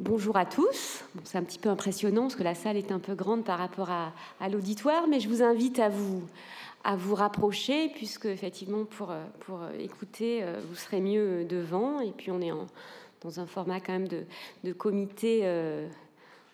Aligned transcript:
Bonjour 0.00 0.36
à 0.36 0.46
tous. 0.46 1.02
c'est 1.24 1.38
un 1.38 1.42
petit 1.42 1.58
peu 1.58 1.68
impressionnant 1.68 2.22
parce 2.22 2.36
que 2.36 2.44
la 2.44 2.54
salle 2.54 2.76
est 2.76 2.92
un 2.92 3.00
peu 3.00 3.16
grande 3.16 3.44
par 3.44 3.58
rapport 3.58 3.90
à, 3.90 4.12
l'auditoire, 4.48 5.08
mais 5.08 5.18
je 5.18 5.28
vous 5.28 5.42
invite 5.42 5.80
à 5.80 5.88
vous, 5.88 6.22
à 6.84 6.94
vous 6.94 7.16
rapprocher 7.16 7.88
puisque 7.88 8.26
effectivement 8.26 8.84
pour, 8.84 9.12
pour 9.40 9.58
écouter, 9.76 10.44
euh, 10.44 10.60
vous 10.68 10.76
serez 10.76 11.00
mieux 11.00 11.44
devant. 11.46 11.98
Et 11.98 12.12
puis 12.12 12.30
on 12.30 12.40
est 12.40 12.52
dans 13.22 13.40
un 13.40 13.46
format 13.46 13.80
quand 13.80 13.92
même 13.92 14.06
de, 14.06 14.22
de 14.62 14.72
comité. 14.72 15.40
Euh, 15.42 15.88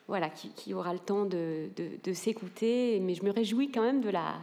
voilà, 0.09 0.31
qui, 0.31 0.73
aura 0.75 0.93
le 0.93 0.99
temps 0.99 1.25
de, 1.25 1.69
de, 1.77 2.13
s'écouter. 2.13 2.99
Mais 3.01 3.15
je 3.15 3.25
me 3.25 3.31
réjouis 3.31 3.71
quand 3.71 3.83
même 3.83 4.01
de, 4.01 4.11
la, 4.11 4.35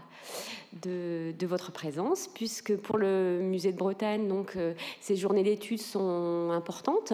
de, 0.84 1.46
votre 1.46 1.72
présence, 1.72 2.30
puisque 2.34 2.76
pour 2.77 2.98
le 2.98 3.40
musée 3.41 3.72
de 3.72 3.77
Bretagne, 3.77 4.27
donc, 4.27 4.55
euh, 4.55 4.73
ces 5.02 5.16
journées 5.16 5.44
d'études 5.44 5.82
sont 5.82 6.50
importantes. 6.52 7.14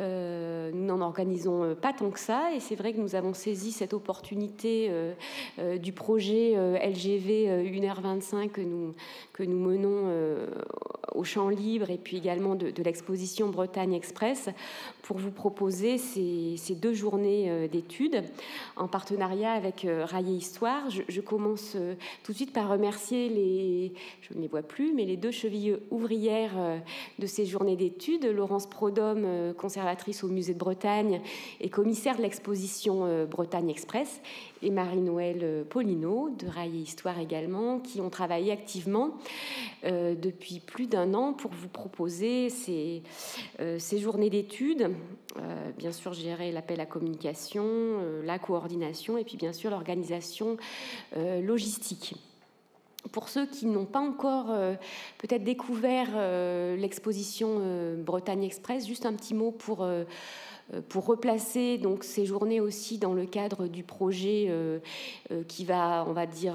Euh, 0.00 0.70
nous 0.72 0.86
n'en 0.86 1.00
organisons 1.00 1.76
pas 1.80 1.92
tant 1.92 2.10
que 2.10 2.18
ça, 2.18 2.52
et 2.54 2.60
c'est 2.60 2.74
vrai 2.74 2.92
que 2.92 2.98
nous 2.98 3.14
avons 3.14 3.34
saisi 3.34 3.70
cette 3.70 3.92
opportunité 3.92 4.88
euh, 4.90 5.78
du 5.78 5.92
projet 5.92 6.54
LGV 6.54 7.70
1h25 7.70 8.50
que 8.50 8.60
nous, 8.60 8.94
que 9.32 9.42
nous 9.42 9.58
menons 9.58 10.10
au 11.14 11.24
Champ 11.24 11.48
Libre 11.48 11.90
et 11.90 11.98
puis 11.98 12.16
également 12.16 12.54
de, 12.54 12.72
l'exposition 12.82 13.48
Bretagne 13.48 13.92
Express 13.92 14.48
pour 15.02 15.18
vous 15.18 15.30
proposer 15.30 15.98
ces, 15.98 16.54
ces 16.56 16.74
deux 16.74 16.94
journées 16.94 17.68
d'études 17.68 18.24
en 18.76 18.88
partenariat 18.88 19.52
avec 19.52 19.84
euh, 19.84 20.04
Raillé 20.04 20.34
Histoire. 20.34 20.88
Je, 20.90 21.20
commence 21.20 21.74
euh, 21.76 21.94
tout 22.22 22.32
de 22.32 22.36
suite 22.36 22.52
par 22.52 22.72
remercier 22.80 23.28
les, 23.28 23.92
je 24.22 24.34
ne 24.34 24.40
les 24.40 24.48
vois 24.48 24.62
plus, 24.62 24.92
mais 24.94 25.04
les 25.04 25.16
deux 25.16 25.30
chevilles 25.30 25.76
ouvrières 25.90 26.54
euh, 26.56 26.78
de 27.18 27.26
ces 27.26 27.44
journées 27.44 27.76
d'études, 27.76 28.24
Laurence 28.24 28.66
Prodhomme, 28.66 29.54
conservatrice 29.56 30.24
au 30.24 30.28
Musée 30.28 30.54
de 30.54 30.58
Bretagne 30.58 31.20
et 31.60 31.68
commissaire 31.68 32.16
de 32.16 32.22
l'exposition 32.22 33.26
Bretagne 33.26 33.70
Express, 33.70 34.20
et 34.62 34.70
Marie-Noël 34.70 35.64
Polino 35.68 36.30
de 36.30 36.46
Raillé 36.46 36.80
Histoire 36.80 37.18
également, 37.18 37.78
qui 37.78 38.00
ont 38.00 38.10
travaillé 38.10 38.52
activement 38.52 39.14
depuis 39.84 40.60
plus 40.60 40.86
d'un 40.86 41.14
an 41.14 41.32
pour 41.32 41.50
vous 41.50 41.68
proposer 41.68 42.50
ces, 42.50 43.02
ces 43.78 43.98
journées 43.98 44.30
d'études. 44.30 44.90
bien 45.78 45.92
sûr, 45.92 46.12
gérer 46.12 46.52
l'appel 46.52 46.80
à 46.80 46.86
communication, 46.86 47.64
euh, 47.64 48.22
la 48.24 48.38
coordination 48.38 49.16
et 49.18 49.24
puis 49.24 49.36
bien 49.36 49.52
sûr 49.52 49.70
l'organisation 49.70 50.56
euh, 51.16 51.40
logistique. 51.40 52.14
Pour 53.12 53.28
ceux 53.28 53.46
qui 53.46 53.66
n'ont 53.66 53.86
pas 53.86 54.00
encore 54.00 54.50
euh, 54.50 54.74
peut-être 55.18 55.44
découvert 55.44 56.08
l'exposition 56.76 57.96
Bretagne 57.98 58.44
Express, 58.44 58.86
juste 58.86 59.06
un 59.06 59.14
petit 59.14 59.34
mot 59.34 59.50
pour 59.50 59.86
pour 60.88 61.06
replacer 61.06 61.78
donc 61.78 62.04
ces 62.04 62.26
journées 62.26 62.60
aussi 62.60 62.98
dans 62.98 63.12
le 63.12 63.26
cadre 63.26 63.66
du 63.66 63.82
projet 63.82 64.52
qui 65.48 65.64
va, 65.64 66.04
on 66.06 66.12
va 66.12 66.26
dire, 66.26 66.54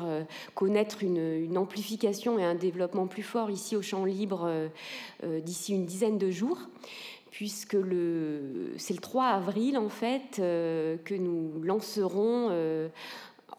connaître 0.53 1.03
une, 1.03 1.57
amplification 1.57 2.39
et 2.39 2.43
un 2.45 2.55
développement 2.55 3.07
plus 3.07 3.23
fort 3.23 3.51
ici 3.51 3.75
au 3.75 3.81
Champ 3.81 4.05
Libre 4.05 4.49
d'ici 5.23 5.73
une 5.73 5.85
dizaine 5.85 6.17
de 6.17 6.31
jours 6.31 6.59
puisque 7.35 7.73
le, 7.73 8.71
c'est 8.77 8.93
le 8.93 9.01
3 9.01 9.25
avril 9.25 9.77
en 9.77 9.89
fait 9.89 10.39
euh, 10.39 10.95
que 11.03 11.13
nous 11.13 11.61
lancerons 11.63 12.47
euh, 12.49 12.87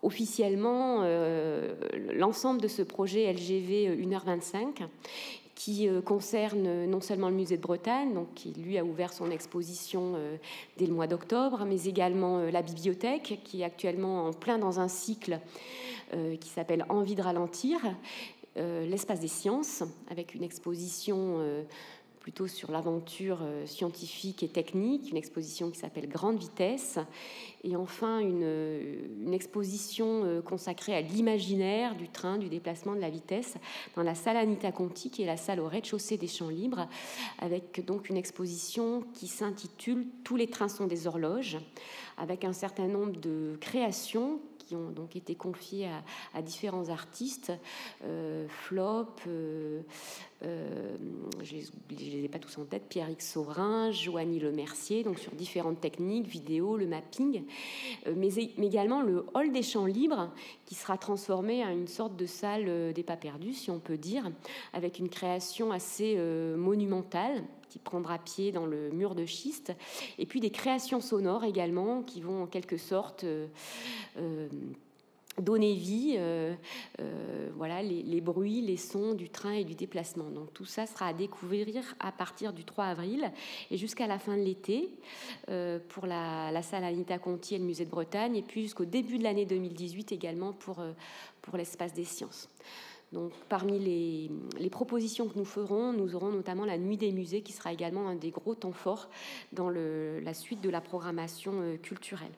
officiellement 0.02 1.00
euh, 1.02 1.74
l'ensemble 2.14 2.60
de 2.60 2.68
ce 2.68 2.82
projet 2.82 3.32
LGV 3.32 3.96
1h25 3.96 4.86
qui 5.54 5.88
concerne 6.04 6.84
non 6.84 7.00
seulement 7.00 7.30
le 7.30 7.34
musée 7.34 7.56
de 7.56 7.62
Bretagne, 7.62 8.12
donc 8.12 8.34
qui 8.34 8.52
lui 8.52 8.76
a 8.76 8.84
ouvert 8.84 9.14
son 9.14 9.30
exposition 9.30 10.12
dès 10.76 10.84
le 10.84 10.92
mois 10.92 11.06
d'octobre, 11.06 11.64
mais 11.66 11.84
également 11.84 12.40
la 12.40 12.60
bibliothèque 12.60 13.40
qui 13.42 13.62
est 13.62 13.64
actuellement 13.64 14.26
en 14.26 14.32
plein 14.34 14.58
dans 14.58 14.80
un 14.80 14.88
cycle 14.88 15.40
qui 16.12 16.48
s'appelle 16.50 16.84
Envie 16.90 17.14
de 17.14 17.22
ralentir, 17.22 17.78
l'espace 18.54 19.20
des 19.20 19.28
sciences 19.28 19.82
avec 20.10 20.34
une 20.34 20.42
exposition 20.42 21.40
plutôt 22.26 22.48
sur 22.48 22.72
l'aventure 22.72 23.38
euh, 23.42 23.66
scientifique 23.66 24.42
et 24.42 24.48
technique, 24.48 25.12
une 25.12 25.16
exposition 25.16 25.70
qui 25.70 25.78
s'appelle 25.78 26.08
Grande 26.08 26.40
Vitesse, 26.40 26.98
et 27.62 27.76
enfin 27.76 28.18
une, 28.18 28.42
une 29.22 29.32
exposition 29.32 30.24
euh, 30.24 30.42
consacrée 30.42 30.96
à 30.96 31.02
l'imaginaire 31.02 31.94
du 31.94 32.08
train, 32.08 32.36
du 32.36 32.48
déplacement 32.48 32.96
de 32.96 33.00
la 33.00 33.10
vitesse, 33.10 33.54
dans 33.94 34.02
la 34.02 34.16
salle 34.16 34.38
Anita 34.38 34.72
Conti, 34.72 35.08
qui 35.08 35.22
est 35.22 35.26
la 35.26 35.36
salle 35.36 35.60
au 35.60 35.68
rez-de-chaussée 35.68 36.16
des 36.16 36.26
Champs 36.26 36.48
Libres, 36.48 36.88
avec 37.38 37.84
donc 37.86 38.08
une 38.08 38.16
exposition 38.16 39.04
qui 39.14 39.28
s'intitule 39.28 40.04
Tous 40.24 40.34
les 40.34 40.48
trains 40.48 40.68
sont 40.68 40.88
des 40.88 41.06
horloges, 41.06 41.58
avec 42.18 42.44
un 42.44 42.52
certain 42.52 42.88
nombre 42.88 43.20
de 43.20 43.56
créations 43.60 44.40
qui 44.66 44.74
ont 44.74 44.90
donc 44.90 45.16
été 45.16 45.34
confiés 45.34 45.88
à, 46.34 46.42
différents 46.42 46.88
artistes, 46.88 47.52
euh, 48.04 48.46
Flop, 48.48 49.06
euh, 49.26 49.80
euh, 50.42 50.96
je 51.42 51.56
ne 51.56 51.98
les 51.98 52.24
ai 52.24 52.28
pas 52.28 52.38
tous 52.38 52.58
en 52.58 52.64
tête, 52.64 52.82
Pierre-X 52.88 53.32
Saurin, 53.32 53.90
Joanie 53.92 54.40
Le 54.40 54.52
Mercier, 54.52 55.04
donc 55.04 55.18
sur 55.18 55.32
différentes 55.32 55.80
techniques, 55.80 56.26
vidéo, 56.26 56.76
le 56.76 56.86
mapping, 56.86 57.44
mais, 58.14 58.28
mais, 58.58 58.66
également 58.66 59.02
le 59.02 59.24
hall 59.34 59.52
des 59.52 59.62
champs 59.62 59.86
libres 59.86 60.30
qui 60.66 60.74
sera 60.74 60.98
transformé 60.98 61.64
en 61.64 61.70
une 61.70 61.88
sorte 61.88 62.16
de 62.16 62.26
salle 62.26 62.92
des 62.92 63.02
pas 63.02 63.16
perdus, 63.16 63.54
si 63.54 63.70
on 63.70 63.78
peut 63.78 63.96
dire, 63.96 64.30
avec 64.72 64.98
une 64.98 65.08
création 65.08 65.70
assez 65.70 66.16
monumentale 66.56 67.44
qui 67.68 67.78
prendra 67.78 68.18
pied 68.18 68.52
dans 68.52 68.66
le 68.66 68.90
mur 68.90 69.14
de 69.14 69.24
schiste, 69.24 69.72
et 70.18 70.26
puis 70.26 70.40
des 70.40 70.50
créations 70.50 71.00
sonores 71.00 71.44
également 71.44 72.02
qui 72.02 72.20
vont 72.20 72.44
en 72.44 72.46
quelque 72.46 72.76
sorte 72.76 73.24
euh, 73.24 73.46
euh, 74.18 74.48
donner 75.38 75.74
vie, 75.74 76.14
euh, 76.16 76.54
voilà, 77.56 77.82
les, 77.82 78.20
bruits, 78.22 78.62
les 78.62 78.78
sons 78.78 79.12
du 79.12 79.28
train 79.28 79.52
et 79.52 79.64
du 79.64 79.74
déplacement. 79.74 80.30
Donc 80.30 80.54
tout 80.54 80.64
ça 80.64 80.86
sera 80.86 81.08
à 81.08 81.12
découvrir 81.12 81.66
à 82.00 82.10
partir 82.10 82.54
du 82.54 82.64
3 82.64 82.86
avril 82.86 83.30
et 83.70 83.76
jusqu'à 83.76 84.06
la 84.06 84.18
fin 84.18 84.36
de 84.38 84.42
l'été 84.42 84.88
pour 85.88 86.06
la, 86.06 86.50
la, 86.52 86.62
salle 86.62 86.84
Anita 86.84 87.18
Conti 87.18 87.54
et 87.54 87.58
le 87.58 87.64
musée 87.64 87.84
de 87.84 87.90
Bretagne, 87.90 88.36
et 88.36 88.42
puis 88.42 88.62
jusqu'au 88.62 88.86
début 88.86 89.18
de 89.18 89.24
l'année 89.24 89.44
2018 89.44 90.10
également 90.12 90.54
pour, 90.54 90.82
pour 91.42 91.58
l'espace 91.58 91.92
des 91.92 92.04
sciences. 92.04 92.48
Donc, 93.16 93.32
parmi 93.48 93.78
les, 93.78 94.68
propositions 94.68 95.26
que 95.26 95.38
nous 95.38 95.46
ferons, 95.46 95.94
nous 95.94 96.14
aurons 96.14 96.30
notamment 96.30 96.66
la 96.66 96.76
Nuit 96.76 96.98
des 96.98 97.12
musées, 97.12 97.40
qui 97.40 97.52
sera 97.52 97.72
également 97.72 98.08
un 98.08 98.14
des 98.14 98.30
gros 98.30 98.54
temps 98.54 98.72
forts 98.72 99.08
dans 99.54 99.70
la 99.70 100.34
suite 100.34 100.60
de 100.60 100.68
la 100.68 100.82
programmation 100.82 101.52
euh, 101.62 101.76
culturelle. 101.78 102.32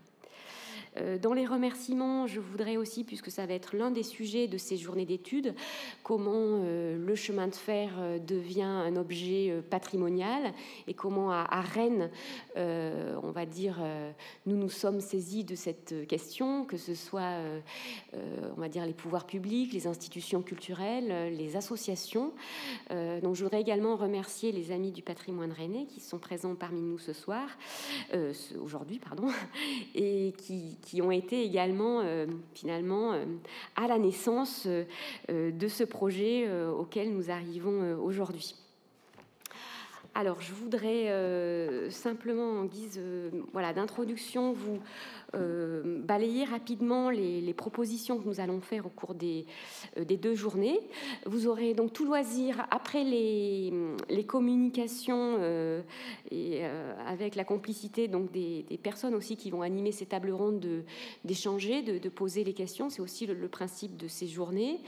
Euh, 1.01 1.19
dans 1.19 1.33
les 1.33 1.47
remerciements, 1.47 2.27
je 2.27 2.41
voudrais 2.41 2.77
aussi, 2.77 3.05
puisque 3.05 3.31
ça 3.31 3.47
va 3.47 3.55
être 3.55 3.77
l'un 3.77 3.91
des 3.91 4.03
sujets 4.03 4.49
de 4.49 4.59
ces 4.59 4.77
journées 4.77 5.07
d'études, 5.07 5.55
comment 6.03 6.33
euh, 6.35 6.97
le 6.99 7.15
chemin 7.15 7.49
de 7.49 7.55
fer 7.55 7.93
euh, 7.99 8.19
devient 8.19 8.63
un 8.63 8.97
objet 8.97 9.63
patrimonial 9.71 10.53
et 10.87 10.95
comment 10.95 11.31
à, 11.31 11.61
Rennes, 11.61 12.11
on 12.57 13.31
va 13.31 13.47
dire, 13.47 13.79
nous 14.47 14.57
nous 14.57 14.69
sommes 14.69 15.01
saisis 15.01 15.45
de 15.45 15.55
cette 15.55 16.07
question, 16.07 16.65
que 16.65 16.77
ce 16.77 16.95
soit, 16.95 17.35
on 18.13 18.61
va 18.61 18.69
dire, 18.69 18.87
les 18.87 18.95
pouvoirs 18.95 19.27
publics, 19.27 19.73
les 19.73 19.87
institutions 19.87 20.43
culturelles, 20.43 21.35
les 21.37 21.57
associations. 21.57 22.33
donc, 22.91 23.35
je 23.35 23.43
voudrais 23.43 23.61
également 23.61 23.97
remercier 23.97 24.53
les 24.53 24.73
amis 24.73 24.93
du 24.93 25.03
patrimoine 25.03 25.53
rennais 25.53 25.87
qui 25.87 26.01
sont 26.01 26.19
présents 26.19 26.55
parmi 26.55 26.81
nous 26.81 26.99
ce 26.99 27.13
soir, 27.13 27.49
aujourd'hui, 28.63 28.99
pardon, 28.99 29.29
et 29.95 30.33
qui 30.39 30.77
qui 30.88 30.88
ont 31.03 31.11
été 31.11 31.43
également 31.45 32.01
euh, 32.01 32.27
finalement 32.55 33.13
euh, 33.13 33.25
à 33.77 33.87
la 33.87 33.99
naissance 33.99 34.67
euh, 34.67 34.85
de 35.29 35.69
ce 35.69 35.85
projet 35.85 36.49
auquel 36.71 37.13
nous 37.13 37.31
arrivons 37.31 37.97
aujourd'hui. 38.03 38.55
Alors, 40.15 40.41
je 40.41 40.53
voudrais 40.53 41.91
simplement, 41.91 42.61
en 42.61 42.65
guise 42.65 43.01
voilà, 43.53 43.73
d'introduction, 43.73 44.53
vous 44.53 44.81
euh, 45.35 45.83
balayer 46.03 46.45
rapidement 46.45 47.11
les, 47.11 47.53
propositions 47.53 48.19
que 48.19 48.27
nous 48.27 48.41
allons 48.41 48.61
faire 48.61 48.87
au 48.87 48.89
cours 48.89 49.15
des, 49.15 49.45
euh, 49.99 50.05
des, 50.05 50.17
deux 50.17 50.35
journées. 50.35 50.81
Vous 51.27 51.47
aurez 51.47 51.75
donc 51.75 51.93
tout 51.93 52.07
loisir, 52.07 52.67
après 52.71 53.05
les, 53.05 53.73
communications 54.27 55.37
euh, 55.39 55.83
et 56.31 56.65
avec 57.07 57.35
la 57.35 57.45
complicité 57.45 58.09
donc 58.09 58.31
des, 58.31 58.65
personnes 58.83 59.15
aussi 59.15 59.37
qui 59.37 59.51
vont 59.51 59.63
animer 59.63 59.93
ces 59.93 60.07
tables 60.07 60.31
rondes, 60.31 60.85
d'échanger, 61.25 61.83
de, 61.83 62.09
poser 62.09 62.45
les 62.45 62.55
questions. 62.55 62.89
C'est 62.89 63.03
aussi 63.03 63.27
le, 63.27 63.49
principe 63.49 63.97
de 63.97 64.09
ces 64.09 64.29
journées. 64.29 64.81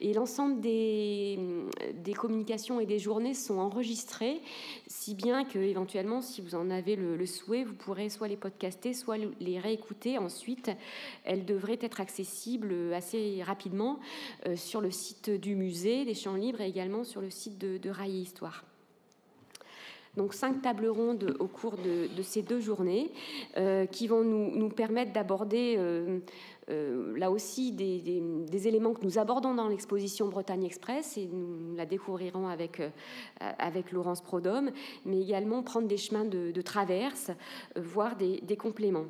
Et 0.00 0.12
l'ensemble 0.12 0.60
des 0.60 1.38
communications 2.16 2.78
et 2.78 2.86
des 2.86 2.98
journées 2.98 3.34
sont 3.34 3.58
enregistrées, 3.58 4.40
si 4.88 5.14
bien 5.14 5.44
que 5.44 5.58
éventuellement, 5.58 6.22
si 6.22 6.40
vous 6.40 6.54
en 6.54 6.70
avez 6.70 6.96
le, 6.96 7.26
souhait, 7.26 7.62
vous 7.62 7.74
pourrez 7.74 8.08
soit 8.08 8.26
les 8.26 8.36
podcaster, 8.36 8.94
soit 8.94 9.18
les 9.38 9.58
réécouter 9.58 10.18
ensuite, 10.18 10.70
elle 11.24 11.44
devrait 11.44 11.78
être 11.80 12.00
accessible 12.00 12.74
assez 12.94 13.42
rapidement 13.44 14.00
euh, 14.46 14.56
sur 14.56 14.80
le 14.80 14.90
site 14.90 15.30
du 15.30 15.54
musée 15.54 16.04
des 16.04 16.14
Champs 16.14 16.34
Libres 16.34 16.62
et 16.62 16.68
également 16.68 17.04
sur 17.04 17.20
le 17.20 17.30
site 17.30 17.58
de, 17.58 17.90
Rail 17.90 18.22
Histoire. 18.22 18.64
donc 20.16 20.34
cinq 20.34 20.62
tables 20.62 20.88
rondes 20.88 21.36
au 21.38 21.46
cours 21.46 21.76
de, 21.76 22.22
ces 22.22 22.42
deux 22.42 22.60
journées 22.60 23.10
qui 23.92 24.06
vont 24.06 24.24
nous, 24.24 24.68
permettre 24.70 25.12
d'aborder 25.12 25.78
là 26.68 27.30
aussi 27.30 27.72
des, 27.72 28.68
éléments 28.68 28.92
que 28.92 29.04
nous 29.04 29.18
abordons 29.18 29.54
dans 29.54 29.68
l'exposition 29.68 30.28
Bretagne 30.28 30.64
Express 30.64 31.16
et 31.16 31.26
nous 31.26 31.74
la 31.76 31.86
découvrirons 31.86 32.48
avec, 32.48 32.82
avec 33.40 33.92
Laurence 33.92 34.20
Prodhomme, 34.20 34.70
mais 35.04 35.20
également 35.20 35.62
prendre 35.62 35.88
des 35.88 35.96
chemins 35.96 36.24
de, 36.24 36.60
traverse, 36.60 37.30
voire 37.76 38.16
des, 38.16 38.56
compléments 38.56 39.06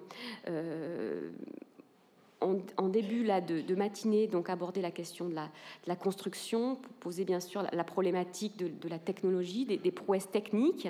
en, 2.40 2.88
début 2.88 3.24
là, 3.24 3.40
de, 3.40 3.74
matinée, 3.74 4.26
donc 4.26 4.50
aborder 4.50 4.80
la 4.80 4.90
question 4.90 5.28
de 5.28 5.34
la, 5.34 5.96
construction, 5.96 6.76
poser 7.00 7.24
bien 7.24 7.40
sûr 7.40 7.62
la, 7.72 7.84
problématique 7.84 8.56
de, 8.56 8.88
la 8.88 8.98
technologie, 8.98 9.64
des, 9.64 9.90
prouesses 9.90 10.30
techniques. 10.30 10.88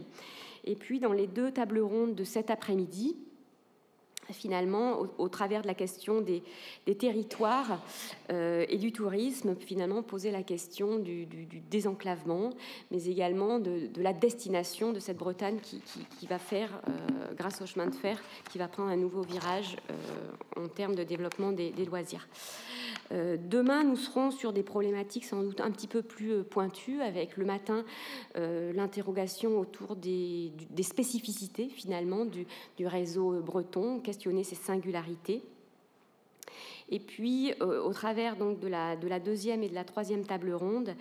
Et 0.65 0.75
puis 0.75 1.01
dans 1.01 1.13
les 1.13 1.27
deux 1.27 1.51
tables 1.51 1.81
rondes 1.81 2.15
de 2.15 2.25
cet 2.25 2.51
après-midi, 2.51 3.17
finalement, 4.33 5.07
au, 5.19 5.29
travers 5.29 5.63
de 5.63 5.67
la 5.67 5.75
question 5.75 6.21
des, 6.21 6.43
territoires 6.97 7.81
euh, 8.31 8.65
et 8.69 8.77
du 8.77 8.93
tourisme, 8.93 9.55
finalement, 9.57 10.03
poser 10.03 10.31
la 10.31 10.43
question 10.43 10.99
du, 10.99 11.27
désenclavement, 11.71 12.51
mais 12.91 13.05
également 13.07 13.59
de, 13.59 13.89
la 13.97 14.13
destination 14.13 14.93
de 14.93 15.01
cette 15.01 15.19
Bretagne 15.19 15.59
qui, 15.61 16.27
va 16.27 16.39
faire, 16.39 16.81
euh, 16.89 17.35
grâce 17.35 17.61
au 17.63 17.67
chemin 17.67 17.87
de 17.87 17.95
fer, 17.95 18.21
qui 18.51 18.59
va 18.59 18.69
prendre 18.69 18.91
un 18.91 18.97
nouveau 18.97 19.23
virage 19.23 19.77
euh, 19.91 20.63
en 20.63 20.69
termes 20.69 20.95
de 20.95 21.05
développement 21.05 21.53
des 21.53 21.73
loisirs. 21.85 22.29
Demain, 23.11 23.85
nous 23.85 23.97
serons 23.97 24.31
sur 24.31 24.53
des 24.53 24.63
problématiques 24.63 25.25
sans 25.25 25.43
doute 25.43 25.63
un 25.63 25.71
petit 25.71 25.87
peu 25.87 26.03
plus 26.03 26.43
pointues, 26.45 27.01
avec 27.01 27.39
le 27.39 27.47
matin 27.47 27.85
l'interrogation 28.35 29.59
autour 29.59 29.97
des, 29.97 30.53
spécificités 30.83 31.69
finalement 31.69 32.27
du, 32.27 32.47
du 32.77 32.87
réseau 32.87 33.41
breton, 33.41 34.01
questionner 34.19 34.43
ses 34.43 34.57
singularités. 34.57 35.45
Et 36.91 36.99
puis, 36.99 37.53
euh, 37.61 37.83
au 37.83 37.93
travers 37.93 38.35
donc 38.35 38.59
de 38.59 38.67
la, 38.67 38.97
de 38.97 39.07
la 39.07 39.21
deuxième 39.21 39.63
et 39.63 39.69
de 39.69 39.75
la 39.75 39.85
troisième 39.85 40.25
table 40.25 40.53
ronde, 40.53 40.97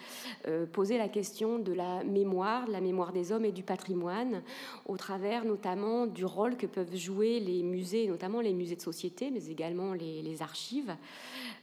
euh, 0.45 0.67
poser 0.67 0.99
la 0.99 1.07
question 1.07 1.57
de 1.57 1.73
la 1.73 2.03
mémoire, 2.03 2.67
de 2.67 2.73
la 2.73 2.81
mémoire 2.81 3.11
des 3.13 3.31
hommes 3.31 3.45
et 3.45 3.51
du 3.51 3.63
patrimoine, 3.63 4.43
au 4.85 4.97
travers 4.97 5.45
notamment 5.45 6.05
du 6.05 6.25
rôle 6.25 6.57
que 6.57 6.67
peuvent 6.67 6.95
jouer 6.95 7.39
les 7.39 7.63
musées, 7.63 8.05
notamment 8.05 8.41
les 8.41 8.53
musées 8.53 8.75
de 8.75 8.81
société, 8.81 9.31
mais 9.31 9.45
également 9.47 9.93
les, 9.93 10.41
archives, 10.41 10.95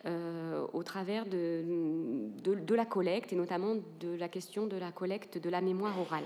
euh, 0.07 0.67
au 0.73 0.83
travers 0.83 1.27
de 1.27 2.75
la 2.75 2.87
collecte 2.87 3.33
et 3.33 3.37
notamment 3.37 3.77
de 4.01 4.17
la 4.17 4.29
question 4.29 4.67
de 4.67 4.77
la 4.77 4.91
collecte 4.91 5.39
de 5.39 5.51
la 5.51 5.61
mémoire 5.61 6.01
orale. 6.01 6.25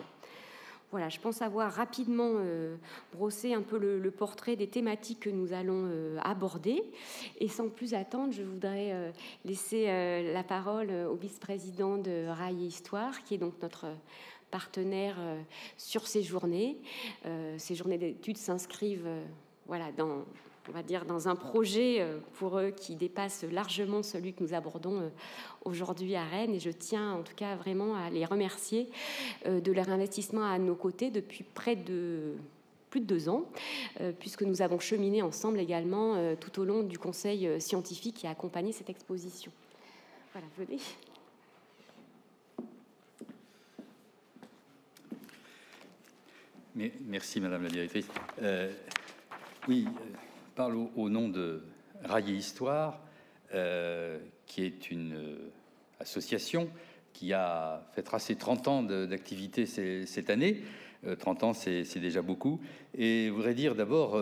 Voilà, 0.90 1.10
je 1.10 1.20
pense 1.20 1.42
avoir 1.42 1.70
rapidement 1.70 2.32
euh, 2.36 2.76
brossé 3.12 3.52
un 3.52 3.60
peu 3.60 3.76
le, 3.78 4.10
portrait 4.10 4.56
des 4.56 4.68
thématiques 4.68 5.20
que 5.20 5.30
nous 5.30 5.52
allons 5.52 5.84
euh, 5.86 6.18
aborder. 6.22 6.82
Et 7.40 7.48
sans 7.48 7.68
plus 7.68 7.92
attendre, 7.92 8.32
je 8.32 8.42
voudrais 8.42 8.92
euh, 8.92 9.10
laisser 9.44 9.86
la 10.32 10.42
parole 10.42 10.90
au 10.90 11.14
vice-président 11.14 11.98
de 11.98 12.26
Rail 12.28 12.64
et 12.64 12.66
Histoire, 12.68 13.22
qui 13.24 13.34
est 13.34 13.38
donc 13.38 13.54
notre 13.60 13.86
partenaire 14.50 15.16
sur 15.76 16.06
ces 16.06 16.22
journées. 16.22 16.78
ces 17.58 17.74
journées 17.74 17.98
d'études 17.98 18.38
s'inscrivent 18.38 19.08
voilà, 19.66 19.92
dans 19.92 20.24
on 20.68 20.72
va 20.72 20.82
dire, 20.82 21.04
dans 21.04 21.28
un 21.28 21.34
projet 21.34 22.00
euh, 22.00 22.18
pour 22.34 22.58
eux 22.58 22.70
qui 22.70 22.94
dépasse 22.94 23.44
largement 23.50 24.02
celui 24.02 24.34
que 24.34 24.42
nous 24.42 24.54
abordons 24.54 25.00
euh, 25.00 25.08
aujourd'hui 25.64 26.14
à 26.14 26.24
Rennes. 26.24 26.54
Et 26.54 26.60
je 26.60 26.70
tiens 26.70 27.14
en 27.14 27.22
tout 27.22 27.34
cas 27.34 27.56
vraiment 27.56 27.94
à 27.94 28.10
les 28.10 28.24
remercier 28.24 28.88
euh, 29.46 29.60
de 29.60 29.72
leur 29.72 29.88
investissement 29.88 30.44
à 30.44 30.58
nos 30.58 30.74
côtés 30.74 31.10
depuis 31.10 31.44
près 31.44 31.76
de 31.76 32.34
plus 32.90 33.00
de 33.00 33.04
deux 33.04 33.28
ans, 33.28 33.44
puisque 34.18 34.40
nous 34.40 34.62
avons 34.62 34.78
cheminé 34.78 35.20
ensemble 35.20 35.60
également 35.60 36.34
tout 36.36 36.58
au 36.58 36.64
long 36.64 36.82
du 36.82 36.98
conseil 36.98 37.60
scientifique 37.60 38.14
qui 38.14 38.26
a 38.26 38.30
accompagné 38.30 38.72
cette 38.72 38.88
exposition. 38.88 39.52
Voilà, 40.32 40.46
venez. 40.56 40.80
Merci, 47.04 47.42
Madame 47.42 47.64
la 47.64 47.68
Directrice. 47.68 48.08
oui, 49.68 49.86
parle 50.58 50.76
au, 50.96 51.08
nom 51.08 51.28
de 51.28 51.62
Railler 52.02 52.34
Histoire, 52.34 52.98
euh, 53.54 54.18
qui 54.44 54.64
est 54.64 54.90
une 54.90 55.14
euh, 55.14 55.52
association 56.00 56.68
qui 57.12 57.32
a 57.32 57.86
fait 57.94 58.04
ses 58.18 58.34
30 58.34 58.66
ans 58.66 58.82
d'activité 58.82 59.66
cette 59.66 60.30
année. 60.30 60.64
30 61.20 61.42
euh, 61.42 61.46
ans, 61.46 61.52
c'est 61.52 62.00
déjà 62.00 62.22
beaucoup. 62.22 62.60
Et 62.96 63.26
je 63.28 63.32
voudrais 63.32 63.54
dire 63.54 63.76
d'abord 63.76 64.14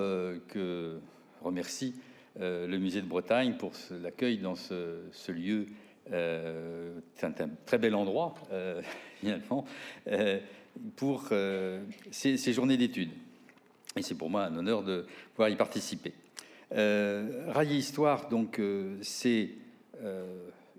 que 0.49 1.01
je 1.41 1.45
remercie 1.45 1.95
le 2.39 2.77
musée 2.77 3.01
de 3.01 3.09
Bretagne 3.09 3.57
pour 3.57 3.73
l'accueil 4.03 4.37
dans 4.37 4.57
ce, 4.57 5.33
lieu. 5.33 5.67
c'est 6.11 7.25
un, 7.25 7.49
très 7.65 7.79
bel 7.79 7.95
endroit, 7.95 8.35
finalement, 9.21 9.65
pour 10.97 11.31
ces 12.11 12.53
journées 12.53 12.77
d'études. 12.77 13.13
Et 13.97 14.03
c'est 14.03 14.15
pour 14.15 14.29
moi 14.29 14.45
un 14.45 14.57
honneur 14.57 14.83
de 14.83 15.07
pouvoir 15.35 15.49
y 15.49 15.57
participer. 15.57 16.13
Euh, 16.73 17.65
Histoire, 17.71 18.29
donc, 18.29 18.59
euh, 18.59 18.97
c'est 19.03 19.51
euh, 20.03 20.25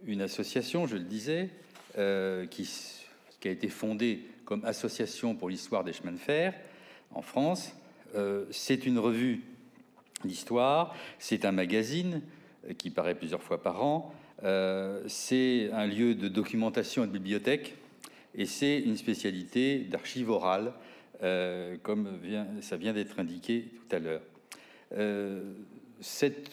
une 0.06 0.22
association, 0.22 0.88
je 0.88 0.96
le 0.96 1.04
disais, 1.04 1.50
qui, 2.52 2.70
qui, 3.40 3.48
a 3.48 3.52
été 3.52 3.70
fondée 3.70 4.22
comme 4.46 4.64
association 4.66 5.36
pour 5.36 5.50
l'histoire 5.50 5.84
des 5.84 5.94
chemins 5.94 6.12
de 6.12 6.18
fer 6.18 6.54
en 7.12 7.24
France. 7.24 7.74
c'est 8.52 8.86
une 8.86 9.00
revue 9.00 9.42
d'histoire, 10.24 10.96
c'est 11.18 11.44
un 11.44 11.52
magazine 11.52 12.22
qui 12.78 12.92
paraît 12.92 13.16
plusieurs 13.16 13.42
fois 13.42 13.64
par 13.64 13.84
an, 13.84 14.14
c'est 15.08 15.72
un 15.74 15.88
lieu 15.88 16.14
de 16.14 16.28
documentation 16.28 17.04
et 17.04 17.08
de 17.08 17.12
bibliothèque, 17.12 17.74
et 18.36 18.46
c'est 18.46 18.78
une 18.80 18.96
spécialité 18.96 19.80
d'archives 19.80 20.30
orales, 20.30 20.72
comme 21.82 22.20
ça 22.62 22.78
vient 22.78 22.94
d'être 22.94 23.20
indiqué 23.20 23.72
tout 23.90 23.96
à 23.96 23.98
l'heure. 23.98 24.22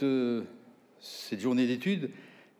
Euh, 0.02 0.42
cette, 1.00 1.40
journée 1.40 1.66
d'études 1.66 2.10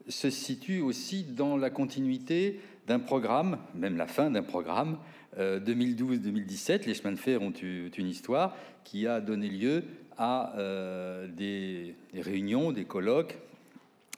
se 0.09 0.29
situe 0.29 0.81
aussi 0.81 1.25
dans 1.25 1.57
la 1.57 1.71
continuité 1.71 2.61
d'un 2.87 2.99
programme, 2.99 3.59
même 3.75 3.97
la 3.97 4.07
fin 4.07 4.31
d'un 4.31 4.43
programme, 4.43 4.99
2012-2017, 5.39 6.73
euh, 6.73 6.79
les 6.87 6.95
chemins 6.95 7.13
de 7.13 7.17
fer 7.17 7.43
ont 7.43 7.53
eu 7.63 7.91
une 7.97 8.09
histoire 8.09 8.55
qui 8.85 9.07
a 9.07 9.21
donné 9.21 9.49
lieu 9.49 9.85
à 10.19 10.55
euh, 10.59 11.27
des, 11.27 11.95
réunions, 12.15 12.71
des 12.71 12.85
colloques 12.85 13.39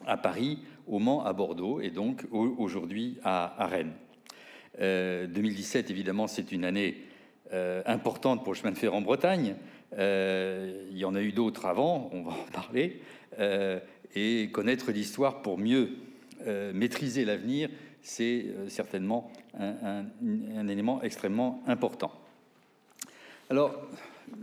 à 0.06 0.16
Paris, 0.16 0.58
au 0.88 0.99
Mans, 0.99 1.25
à 1.25 1.32
Bordeaux 1.32 1.80
et 1.80 1.90
donc 1.90 2.25
aujourd'hui 2.32 3.18
à, 3.23 3.66
Rennes. 3.66 3.92
2017, 4.78 5.90
évidemment, 5.90 6.26
c'est 6.26 6.52
une 6.52 6.64
année 6.64 7.02
importante 7.87 8.44
pour 8.44 8.52
le 8.52 8.58
chemin 8.58 8.73
de 8.73 8.78
fer 8.78 8.92
en 8.92 9.00
Bretagne. 9.00 9.56
Euh, 9.98 10.86
il 10.90 10.98
y 10.98 11.04
en 11.04 11.14
a 11.14 11.22
eu 11.22 11.32
d'autres 11.32 11.66
avant, 11.66 12.10
on 12.12 12.22
va 12.22 12.32
en 12.32 12.50
parler. 12.52 13.00
Euh, 13.38 13.78
et 14.14 14.48
connaître 14.52 14.92
l'histoire 14.92 15.42
pour 15.42 15.58
mieux 15.58 15.90
euh, 16.46 16.72
maîtriser 16.72 17.24
l'avenir, 17.24 17.68
c'est 18.02 18.46
certainement 18.68 19.32
un, 19.58 20.68
élément 20.68 21.02
extrêmement 21.02 21.62
important. 21.66 22.12
Alors, 23.50 23.74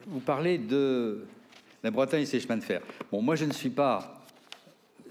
vous 0.07 0.19
parlez 0.19 0.57
de 0.57 1.25
la 1.81 1.91
Bretagne 1.91 2.23
et 2.23 2.25
ses 2.25 2.39
chemins 2.39 2.57
de 2.57 2.63
fer. 2.63 2.81
Bon, 3.11 3.21
moi, 3.21 3.35
je 3.35 3.45
ne 3.45 3.53
suis 3.53 3.69
pas 3.69 4.21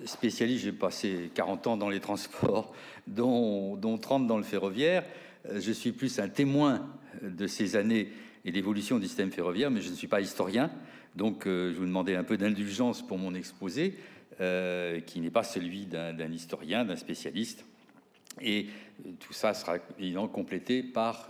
spécialiste, 0.05 0.65
j'ai 0.65 0.73
passé 0.73 1.31
40 1.35 1.67
ans 1.67 1.77
dans 1.77 1.89
les 1.89 2.01
transports, 2.01 2.75
dont, 3.07 3.77
dont 3.77 3.97
30 3.97 4.27
dans 4.27 4.39
le 4.39 4.45
ferroviaire. 4.45 5.05
Je 5.51 5.73
suis 5.73 5.93
plus 5.93 6.19
un 6.19 6.29
témoin 6.29 6.87
de 7.23 7.47
ces 7.47 7.75
années 7.75 8.11
et 8.45 8.51
l'évolution 8.51 8.99
du 8.99 9.07
système 9.07 9.31
ferroviaire, 9.31 9.71
mais 9.71 9.81
je 9.81 9.91
ne 9.91 9.95
suis 9.95 10.09
pas 10.09 10.21
historien, 10.21 10.71
donc 11.15 11.47
euh, 11.47 11.73
je 11.73 11.79
vous 11.79 11.87
demandais 11.87 12.17
un 12.17 12.25
peu 12.25 12.37
d'indulgence 12.37 13.07
pour 13.07 13.19
mon 13.19 13.35
exposé, 13.35 13.97
euh, 14.41 15.01
qui 15.01 15.21
n'est 15.21 15.31
pas 15.31 15.43
celui 15.45 15.87
d'un 15.87 16.33
historien, 16.33 16.85
d'un 16.85 16.97
spécialiste. 16.97 17.65
Et 18.41 18.67
euh, 19.07 19.11
tout 19.21 19.33
ça 19.33 19.53
sera 19.55 19.77
évidemment 19.99 20.29
complété 20.29 20.83
par 20.83 21.29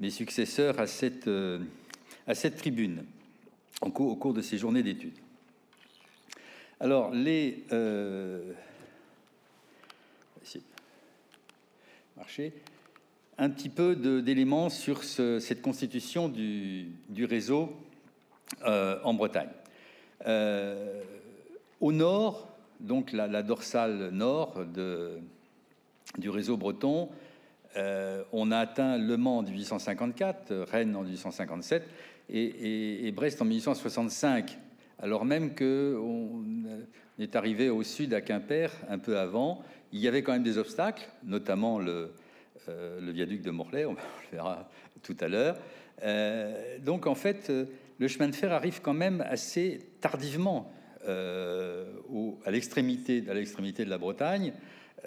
mes 0.00 0.10
successeurs 0.10 0.78
à 0.78 0.86
cette, 0.86 1.28
tribune 2.56 3.04
au 3.80 3.90
cours, 3.90 4.34
de 4.34 4.42
ces 4.42 4.58
journées 4.58 4.82
d'études. 4.82 5.18
Alors, 6.78 7.10
les. 7.12 7.64
Un 13.38 13.50
petit 13.50 13.68
peu 13.68 13.96
d'éléments 14.22 14.68
sur 14.68 15.02
cette 15.04 15.62
constitution 15.62 16.28
du, 16.28 17.24
réseau 17.24 17.72
euh, 18.64 18.98
en 19.04 19.14
Bretagne. 19.14 19.48
Euh, 20.26 21.00
au 21.80 21.92
nord, 21.92 22.48
donc 22.80 23.12
la, 23.12 23.42
dorsale 23.42 24.10
nord 24.10 24.64
du 26.18 26.28
réseau 26.28 26.56
breton, 26.56 27.08
on 28.32 28.50
a 28.52 28.58
atteint 28.58 28.98
Le 28.98 29.16
Mans 29.16 29.38
en 29.38 29.42
1854, 29.42 30.54
Rennes 30.70 30.94
en 30.94 31.02
1857 31.02 31.88
et, 32.28 33.12
Brest 33.14 33.42
en 33.42 33.44
1865, 33.44 34.58
alors 35.00 35.24
même 35.24 35.54
qu'on 35.54 36.44
est 37.18 37.34
arrivé 37.34 37.70
au 37.70 37.82
sud 37.82 38.14
à 38.14 38.20
Quimper 38.20 38.70
un 38.88 38.98
peu 38.98 39.18
avant. 39.18 39.62
Il 39.92 40.00
y 40.00 40.08
avait 40.08 40.22
quand 40.22 40.32
même 40.32 40.42
des 40.42 40.58
obstacles, 40.58 41.08
notamment 41.24 41.78
le, 41.78 42.12
viaduc 42.68 43.42
de 43.42 43.50
Morlaix, 43.50 43.84
on 43.84 43.92
le 43.94 43.98
verra 44.32 44.68
tout 45.02 45.16
à 45.20 45.28
l'heure. 45.28 45.56
donc 46.80 47.06
en 47.06 47.14
fait, 47.14 47.50
le 47.98 48.08
chemin 48.08 48.28
de 48.28 48.34
fer 48.34 48.52
arrive 48.52 48.80
quand 48.82 48.94
même 48.94 49.20
assez 49.20 49.78
tardivement 50.00 50.72
euh, 51.08 51.84
à 52.44 52.50
l'extrémité 52.50 53.20
de 53.20 53.90
la 53.90 53.98
Bretagne, 53.98 54.52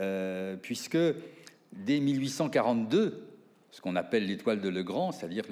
euh, 0.02 0.56
puisque 0.62 0.98
dès 1.72 2.00
1842, 2.00 3.28
ce 3.72 3.82
qu'on 3.82 3.96
appelle 3.96 4.26
l'étoile 4.26 4.62
de 4.62 4.70
Legrand, 4.70 5.12
c'est-à-dire 5.12 5.46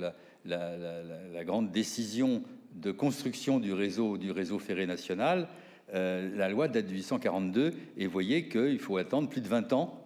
la, 0.45 1.43
grande 1.43 1.71
décision 1.71 2.43
de 2.75 2.91
construction 2.91 3.59
du 3.59 3.73
réseau, 3.73 4.17
du 4.17 4.31
réseau 4.31 4.59
ferré 4.59 4.85
national, 4.85 5.47
euh, 5.93 6.35
la 6.35 6.49
loi 6.49 6.67
date 6.67 6.87
de 6.87 6.91
1842 6.91 7.73
et 7.97 8.07
voyez 8.07 8.47
qu'il 8.47 8.79
faut 8.79 8.97
attendre 8.97 9.29
plus 9.29 9.41
de 9.41 9.47
20 9.47 9.73
ans 9.73 10.02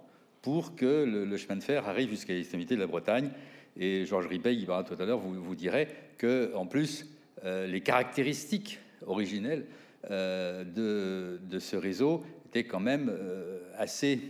pour 0.47 0.77
que 0.77 1.03
le, 1.03 1.35
chemin 1.35 1.57
de 1.57 1.61
fer 1.61 1.89
arrive 1.89 2.09
jusqu'à 2.09 2.31
l'extrémité 2.31 2.75
de 2.75 2.79
la 2.79 2.87
Bretagne. 2.87 3.31
Et 3.75 4.05
Georges 4.05 4.27
Ribet, 4.27 4.55
il 4.55 4.65
va 4.65 4.81
tout 4.81 4.93
à 4.97 5.05
l'heure, 5.05 5.19
vous, 5.19 5.33
vous 5.43 5.55
dirait 5.55 5.89
que 6.17 6.55
en 6.55 6.65
plus 6.65 7.05
euh, 7.43 7.67
les 7.67 7.81
caractéristiques 7.81 8.79
originelles 9.05 9.65
euh, 10.09 10.63
de, 10.63 11.59
ce 11.59 11.75
réseau 11.75 12.23
étaient 12.45 12.63
quand 12.63 12.79
même 12.79 13.11
euh, 13.11 13.59
assez 13.75 14.21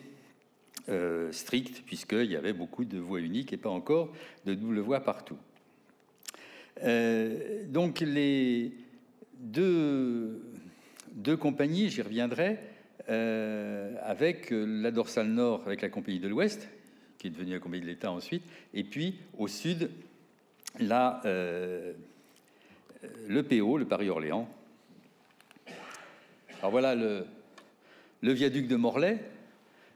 strictes, 1.30 1.84
puisqu'il 1.86 2.32
y 2.32 2.36
avait 2.36 2.54
beaucoup 2.54 2.84
de 2.84 2.98
voies 2.98 3.20
uniques 3.20 3.54
et 3.54 3.58
pas 3.58 3.70
encore 3.70 4.12
de 4.48 4.56
double 4.56 4.80
voie 4.80 5.02
partout. 5.02 5.38
donc 7.68 8.00
les 8.00 8.72
deux 9.40 10.42
compagnies, 11.40 11.90
j'y 11.90 12.02
reviendrai, 12.02 12.58
avec 13.08 14.50
la 14.52 14.92
dorsale 14.92 15.28
nord, 15.28 15.64
avec 15.66 15.82
la 15.82 15.90
compagnie 15.90 16.20
de 16.20 16.28
l'Ouest, 16.28 16.68
qui 17.18 17.28
est 17.28 17.30
devenue 17.30 17.54
la 17.54 17.60
compagnie 17.60 17.84
de 17.84 17.88
l'État 17.88 18.12
ensuite, 18.12 18.44
et 18.74 18.84
puis 18.84 19.16
au 19.38 19.48
sud, 19.48 19.90
la 20.80 21.22
le 23.28 23.44
PO, 23.44 23.78
le 23.78 23.86
Paris-Orléans. 23.86 24.50
Alors 26.60 26.72
voilà 26.72 26.96
le, 26.96 27.26
viaduc 28.22 28.68
de 28.68 28.76
Morlaix, 28.76 29.20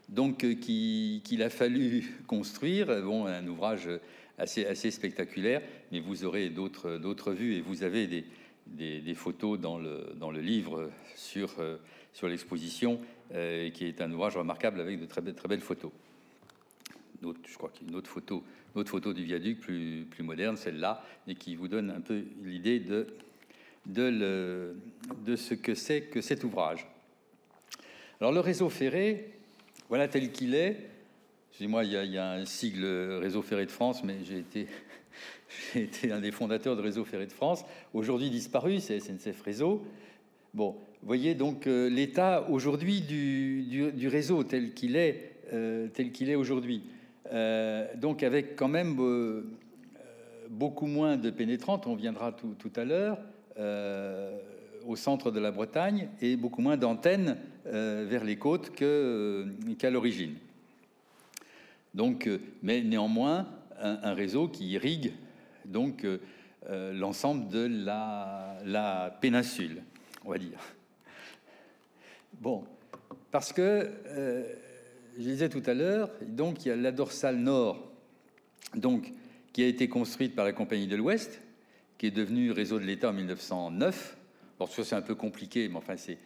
donc 0.09 0.43
euh, 0.43 0.53
qu'il 0.53 1.43
a 1.43 1.49
fallu 1.49 2.13
construire. 2.27 3.01
Bon, 3.01 3.25
un 3.25 3.45
ouvrage 3.47 3.89
assez 4.37 4.91
spectaculaire, 4.91 5.61
mais 5.91 5.99
vous 5.99 6.25
aurez 6.25 6.49
d'autres 6.49 7.31
vues 7.31 7.55
et 7.55 7.61
vous 7.61 7.83
avez 7.83 8.07
des, 8.07 8.25
photos 9.15 9.59
dans 9.59 9.77
le, 9.77 10.13
dans 10.15 10.31
le 10.31 10.41
livre 10.41 10.89
sur, 11.15 11.59
euh, 11.59 11.77
sur 12.13 12.27
l'exposition, 12.27 12.99
euh, 13.33 13.69
qui 13.69 13.85
est 13.85 14.01
un 14.01 14.11
ouvrage 14.11 14.37
remarquable 14.37 14.81
avec 14.81 14.99
de 14.99 15.05
très, 15.05 15.21
très 15.21 15.47
belles 15.47 15.61
photos. 15.61 15.91
je 17.21 17.57
crois 17.57 17.69
qu'il 17.69 17.83
y 17.83 17.85
a 17.87 17.89
une 17.91 17.97
autre 17.97 18.09
photo 18.09 18.43
autre 18.75 18.89
photo 18.89 19.13
du 19.13 19.23
viaduc 19.23 19.59
plus, 19.59 20.07
plus 20.09 20.23
moderne, 20.23 20.55
celle-là, 20.55 21.03
et 21.27 21.35
qui 21.35 21.55
vous 21.55 21.67
donne 21.67 21.89
un 21.89 22.01
peu 22.01 22.23
l'idée 22.43 22.79
de, 22.79 23.07
de, 23.85 24.75
de 25.25 25.35
ce 25.35 25.53
que 25.53 25.75
c'est 25.75 26.03
que 26.03 26.21
cet 26.21 26.43
ouvrage. 26.43 26.87
Alors 28.19 28.31
le 28.31 28.39
réseau 28.39 28.69
ferré, 28.69 29.33
voilà 29.89 30.07
tel 30.07 30.31
qu'il 30.31 30.55
est. 30.55 30.89
Excusez-moi, 31.49 31.83
il, 31.83 31.91
il, 31.91 32.11
y 32.11 32.17
a 32.17 32.31
un 32.31 32.45
sigle 32.45 32.85
Réseau 33.19 33.41
ferré 33.41 33.65
de 33.65 33.71
France, 33.71 34.03
mais 34.03 34.23
j'ai 34.23 34.39
été, 34.39 34.67
j'ai 35.73 35.83
été 35.83 36.11
un 36.11 36.19
des 36.19 36.31
fondateurs 36.31 36.75
de 36.75 36.81
Réseau 36.81 37.05
ferré 37.05 37.25
de 37.25 37.31
France. 37.31 37.65
Aujourd'hui 37.93 38.29
disparu, 38.29 38.79
c'est 38.79 38.99
SNCF 38.99 39.41
Réseau. 39.41 39.85
Bon, 40.53 40.75
voyez 41.03 41.33
donc 41.33 41.67
euh, 41.67 41.89
l'état 41.89 42.45
aujourd'hui 42.49 43.01
du, 43.01 44.07
réseau 44.07 44.43
tel 44.43 44.73
qu'il 44.73 44.95
est, 44.95 45.35
euh, 45.53 45.87
tel 45.93 46.11
qu'il 46.11 46.29
est 46.29 46.35
aujourd'hui. 46.35 46.83
Euh, 47.31 47.87
donc 47.95 48.23
avec 48.23 48.55
quand 48.55 48.67
même 48.67 48.97
beaucoup 50.49 50.87
moins 50.87 51.15
de 51.15 51.29
pénétrantes, 51.29 51.87
on 51.87 51.95
viendra 51.95 52.33
tout, 52.33 52.73
à 52.75 52.83
l'heure, 52.83 53.19
au 54.85 54.95
centre 54.95 55.31
de 55.31 55.39
la 55.39 55.51
Bretagne, 55.51 56.09
et 56.21 56.35
beaucoup 56.35 56.61
moins 56.61 56.75
d'antennes 56.75 57.37
vers 57.63 58.25
les 58.25 58.35
côtes 58.35 58.71
qu'à 58.71 59.89
l'origine. 59.89 60.33
Donc, 61.93 62.29
mais 62.61 62.81
néanmoins, 62.81 63.47
un, 63.79 64.13
réseau 64.13 64.49
qui 64.49 64.67
irrigue 64.67 65.13
donc 65.65 66.05
l'ensemble 66.69 67.49
de 67.49 67.67
la, 67.85 69.17
péninsule, 69.19 69.81
on 70.23 70.31
va 70.31 70.37
dire. 70.37 70.59
Bon, 72.39 72.63
parce 73.31 73.51
que 73.51 73.89
je 75.17 75.21
disais 75.21 75.49
tout 75.49 75.63
à 75.65 75.73
l'heure, 75.73 76.09
donc 76.21 76.65
il 76.65 76.69
y 76.69 76.71
a 76.71 76.75
la 76.75 76.91
dorsale 76.91 77.37
nord, 77.37 77.91
donc 78.75 79.11
qui 79.53 79.63
a 79.63 79.67
été 79.67 79.89
construite 79.89 80.35
par 80.35 80.45
la 80.45 80.53
Compagnie 80.53 80.87
de 80.87 80.95
l'Ouest, 80.95 81.41
qui 81.97 82.07
est 82.07 82.11
devenue 82.11 82.51
réseau 82.51 82.79
de 82.79 82.85
l'État 82.85 83.09
en 83.09 83.13
1909. 83.13 84.17
Alors 84.59 84.69
ça 84.69 84.83
c'est 84.83 84.95
un 84.95 85.01
peu 85.01 85.15
compliqué, 85.15 85.67
mais 85.67 85.77
enfin 85.77 85.97
c'est 85.97 86.17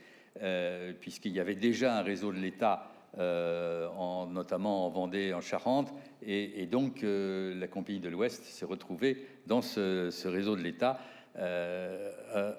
euh, 0.41 0.91
puisqu'il 0.99 1.31
y 1.31 1.39
avait 1.39 1.55
déjà 1.55 1.97
un 1.97 2.01
réseau 2.01 2.33
de 2.33 2.37
l'État, 2.37 2.91
euh, 2.91 2.94
en, 3.17 4.27
notamment 4.27 4.86
en 4.86 4.89
Vendée, 4.89 5.34
en 5.34 5.41
Charente, 5.41 5.93
et, 6.25 6.65
donc 6.65 7.03
euh, 7.03 7.53
la 7.60 7.67
Compagnie 7.67 8.00
de 8.00 8.10
l'Ouest 8.10 8.43
s'est 8.43 8.65
retrouvée 8.65 9.25
dans 9.48 9.62
ce, 9.62 10.27
réseau 10.27 10.55
de 10.55 10.62
l'État 10.62 11.00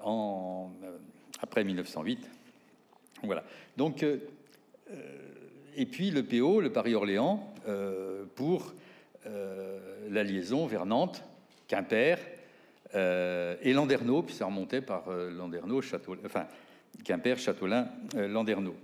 en, 0.05 0.71
après 1.41 1.65
1908. 1.65 2.31
Voilà. 3.23 3.45
Donc 3.77 4.05
et 5.77 5.87
puis 5.87 6.11
le 6.11 6.23
PO, 6.25 6.61
le 6.61 6.73
Paris-Orléans, 6.73 7.55
euh, 7.69 8.25
pour 8.35 8.73
euh, 9.27 9.79
la 10.11 10.25
liaison 10.25 10.67
vers 10.67 10.87
Nantes, 10.87 11.23
Quimper 11.69 12.19
euh, 12.95 13.57
et 13.61 13.73
Landerneau, 13.73 14.23
puis 14.23 14.35
ça 14.35 14.47
remontait 14.47 14.81
par 14.81 15.11
Landerneau, 15.11 15.83
Château, 15.83 16.17
enfin 16.25 16.47
Quimper, 17.05 17.39
Châteaulin, 17.39 17.89
Landerneau. 18.15 18.75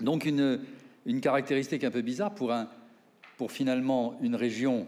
Donc 0.00 0.26
une, 0.26 0.60
une, 1.06 1.20
caractéristique 1.20 1.84
un 1.84 1.90
peu 1.90 2.02
bizarre 2.02 2.34
pour, 2.34 2.52
finalement 3.50 4.18
une 4.20 4.36
région 4.36 4.86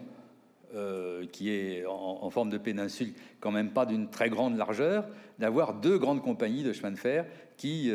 qui 1.31 1.49
est 1.51 1.85
en, 1.85 2.29
forme 2.29 2.49
de 2.49 2.57
péninsule, 2.57 3.13
quand 3.39 3.51
même 3.51 3.71
pas 3.71 3.85
d'une 3.85 4.09
très 4.09 4.29
grande 4.29 4.57
largeur, 4.57 5.07
d'avoir 5.39 5.73
deux 5.73 5.97
grandes 5.97 6.21
compagnies 6.21 6.63
de 6.63 6.73
chemin 6.73 6.91
de 6.91 6.97
fer 6.97 7.25
qui 7.57 7.91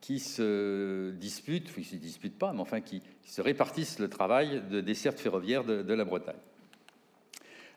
qui 0.00 0.18
se 0.18 1.10
disputent, 1.12 1.72
qui 1.72 1.80
ne 1.80 1.84
se 1.84 1.96
disputent 1.96 2.38
pas, 2.38 2.52
mais 2.52 2.60
enfin 2.60 2.80
qui, 2.80 3.02
se 3.24 3.42
répartissent 3.42 4.00
le 4.00 4.08
travail 4.08 4.60
de 4.70 4.80
desserte 4.80 5.20
ferroviaire 5.20 5.62
de, 5.62 5.94
la 5.94 6.04
Bretagne. 6.04 6.34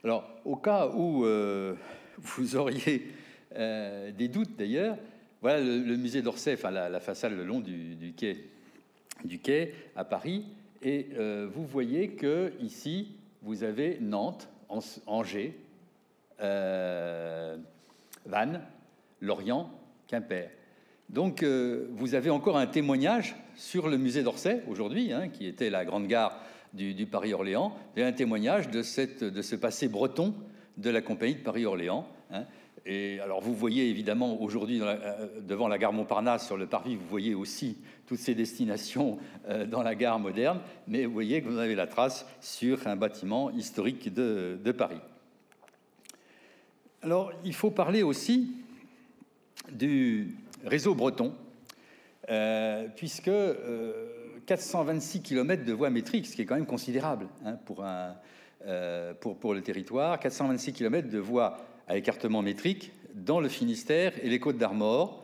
Alors, 0.04 0.28
au 0.46 0.56
cas 0.56 0.88
où 0.88 1.26
euh, 1.26 1.76
vous 2.18 2.56
auriez 2.56 3.12
euh, 3.56 4.12
des 4.12 4.30
doutes 4.30 4.58
d'ailleurs, 4.58 4.98
voilà 5.42 5.60
le, 5.60 5.96
musée 5.96 6.24
d'Orsay, 6.24 6.54
enfin 6.54 6.72
la, 6.72 7.00
façade 7.00 7.34
le 7.34 7.44
long 7.44 7.60
du, 7.60 8.14
quai, 8.18 8.50
du 9.24 9.39
quai 9.39 9.74
à 9.96 10.03
Paris, 10.03 10.46
et 10.82 11.08
euh, 11.18 11.48
vous 11.51 11.65
voyez 11.65 12.10
que 12.10 12.53
ici 12.60 13.15
vous 13.42 13.63
avez 13.63 13.98
Nantes, 14.01 14.50
Angers, 15.06 15.56
Vannes, 16.39 17.62
Lorient, 19.22 19.70
Quimper. 20.08 20.50
Donc, 21.10 21.44
euh, 21.44 21.88
vous 21.92 22.15
avez 22.15 22.30
encore 22.30 22.58
un 22.58 22.65
témoignage 22.65 23.36
sur 23.56 23.88
le 23.88 23.98
musée 23.98 24.24
d'Orsay 24.24 24.63
aujourd'hui, 24.68 25.13
hein, 25.13 25.30
qui 25.30 25.46
était 25.46 25.70
la 25.70 25.86
grande 25.86 26.08
gare 26.08 26.39
du, 26.74 27.06
Paris-Orléans, 27.06 27.75
et 27.96 28.03
un 28.03 28.13
témoignage 28.13 28.70
de, 28.70 28.82
ce 28.82 29.56
passé 29.56 29.88
breton 29.88 30.34
de 30.77 30.89
la 30.89 31.01
compagnie 31.01 31.36
de 31.36 31.42
Paris-Orléans. 31.42 32.08
Hein. 32.32 32.46
Et 32.86 33.20
alors, 33.22 33.40
vous 33.40 33.56
voyez 33.56 33.90
évidemment 33.90 34.42
aujourd'hui 34.42 34.82
euh, 34.82 35.28
devant 35.42 35.68
la 35.68 35.78
gare 35.78 35.94
Montparnasse 35.94 36.46
sur 36.46 36.58
le 36.58 36.68
parvis, 36.68 36.96
vous 36.96 37.08
voyez 37.10 37.34
aussi 37.34 37.78
toutes 38.06 38.20
ces 38.20 38.36
destinations 38.36 39.20
euh, 39.48 39.66
dans 39.66 39.84
la 39.84 39.96
gare 39.96 40.20
moderne, 40.20 40.60
mais 40.88 41.06
vous 41.06 41.13
voyez 41.13 41.42
que 41.42 41.48
vous 41.48 41.60
avez 41.60 41.75
la 41.75 41.88
trace 41.88 42.25
sur 42.42 42.86
un 42.88 42.98
bâtiment 42.98 43.52
historique 43.52 44.13
de 44.13 44.72
Paris. 44.78 45.00
Alors, 47.04 47.34
il 47.44 47.54
faut 47.54 47.72
parler 47.72 48.02
aussi 48.02 48.56
du, 49.72 50.36
réseau 50.63 50.96
breton, 50.96 51.34
euh, 52.30 52.88
puisque 52.96 53.32
426 54.46 55.18
euh, 55.18 55.22
km 55.22 55.66
de 55.66 55.74
voies 55.74 55.90
métriques, 55.90 56.28
ce 56.28 56.36
qui 56.36 56.42
est 56.42 56.46
quand 56.46 56.56
même 56.56 56.66
considérable 56.66 57.28
hein, 57.46 57.58
pour, 57.66 57.86
pour, 59.36 59.54
le 59.54 59.62
territoire, 59.62 60.18
426 60.20 60.72
km 60.72 61.10
de 61.10 61.20
voies 61.20 61.58
à 61.88 61.98
écartement 61.98 62.42
métrique 62.42 62.92
dans 63.13 63.40
le 63.40 63.50
Finistère 63.50 64.13
et 64.24 64.30
les 64.30 64.40
Côtes 64.40 64.58
d'Armor, 64.58 65.24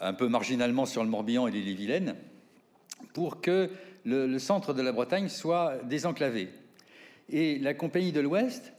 un 0.00 0.12
peu 0.12 0.28
marginalement 0.28 0.86
sur 0.86 1.04
le 1.04 1.10
Morbihan 1.10 1.46
et 1.46 1.50
l'île-et-Vilaine, 1.50 2.16
pour 3.12 3.40
que 3.40 3.70
le, 4.04 4.38
centre 4.38 4.72
de 4.72 4.82
la 4.82 4.92
Bretagne 4.92 5.28
soit 5.28 5.76
désenclavé. 5.84 6.48
Et 7.28 7.58
la 7.58 7.74
Compagnie 7.74 8.12
de 8.12 8.20
l'Ouest 8.20 8.72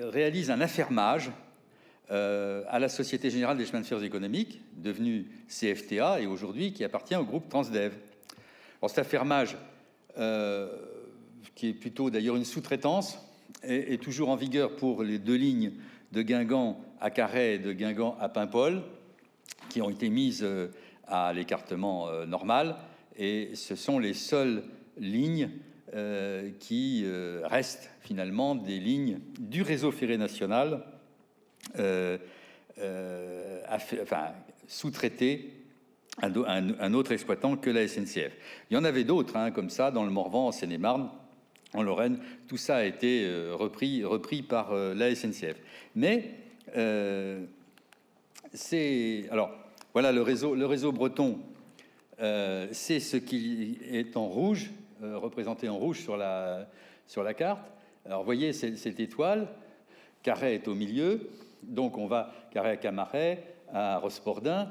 réalise 0.00 0.50
un 0.50 0.60
affermage 0.60 1.30
à 2.10 2.78
la 2.78 2.88
Société 2.88 3.30
Générale 3.30 3.58
des 3.58 3.66
Chemins 3.66 3.82
de 3.82 3.86
Fer 3.86 4.02
Économiques, 4.02 4.60
devenue 4.76 5.26
CFTA 5.48 6.20
et 6.20 6.26
aujourd'hui 6.26 6.72
qui 6.72 6.84
appartient 6.84 7.14
au 7.14 7.24
groupe 7.24 7.48
Transdev. 7.48 7.92
Alors 8.80 8.90
cet 8.90 9.00
affermage, 9.00 9.56
qui 11.54 11.68
est 11.68 11.74
plutôt 11.74 12.10
d'ailleurs 12.10 12.36
une 12.36 12.44
sous-traitance, 12.44 13.18
est, 13.62 14.02
toujours 14.02 14.28
en 14.28 14.36
vigueur 14.36 14.76
pour 14.76 15.02
les 15.02 15.18
deux 15.18 15.34
lignes 15.34 15.72
de 16.12 16.22
Guingamp 16.22 16.80
à 17.00 17.10
Carhaix 17.10 17.54
et 17.54 17.58
de 17.58 17.72
Guingamp 17.72 18.16
à 18.20 18.28
Paimpol, 18.28 18.82
qui 19.68 19.82
ont 19.82 19.90
été 19.90 20.08
mises 20.08 20.42
euh, 20.42 20.68
à 21.06 21.32
l'écartement 21.32 22.08
euh, 22.08 22.26
normal. 22.26 22.76
Et 23.16 23.54
ce 23.54 23.74
sont 23.74 23.98
les 23.98 24.14
seules 24.14 24.62
lignes 24.96 25.50
euh, 25.94 26.50
qui 26.60 27.04
restent 27.44 27.90
finalement 28.00 28.54
des 28.54 28.78
lignes 28.78 29.20
du 29.38 29.62
réseau 29.62 29.90
ferré 29.90 30.16
national 30.18 30.84
sous-traitées 34.68 35.54
à 36.20 36.26
un, 36.26 36.94
autre 36.94 37.12
exploitant 37.12 37.56
que 37.56 37.70
la 37.70 37.86
SNCF. 37.86 38.32
Il 38.70 38.74
y 38.74 38.76
en 38.76 38.84
avait 38.84 39.04
d'autres, 39.04 39.36
hein, 39.36 39.50
comme 39.50 39.70
ça, 39.70 39.90
dans 39.90 40.04
le 40.04 40.10
Morvan, 40.10 40.48
en 40.48 40.52
Seine-et-Marne, 40.52 41.10
en 41.74 41.82
Lorraine. 41.82 42.18
Tout 42.46 42.56
ça 42.56 42.76
a 42.76 42.84
été 42.84 43.28
repris, 43.52 44.04
repris 44.04 44.42
par 44.42 44.74
la 44.74 45.14
SNCF. 45.14 45.56
Mais 45.94 46.34
c'est 48.54 49.24
alors 49.30 49.50
voilà 49.94 50.12
le 50.12 50.22
réseau, 50.22 50.92
breton. 50.92 51.40
Euh, 52.20 52.68
c'est 52.72 53.00
ce 53.00 53.16
qui 53.16 53.78
est 53.90 54.16
en 54.16 54.26
rouge, 54.26 54.70
euh, 55.02 55.18
représenté 55.18 55.68
en 55.68 55.76
rouge 55.76 56.00
sur 56.00 56.16
la, 56.16 56.68
sur 57.06 57.22
la 57.22 57.34
carte. 57.34 57.64
Alors, 58.04 58.22
voyez 58.22 58.52
cette 58.52 59.00
étoile, 59.00 59.48
Carré 60.22 60.54
est 60.54 60.68
au 60.68 60.74
milieu, 60.74 61.30
donc 61.62 61.98
on 61.98 62.06
va 62.06 62.32
Carré 62.52 62.70
à 62.70 62.76
Camaret, 62.76 63.42
à 63.72 63.98
Rospordin, 63.98 64.68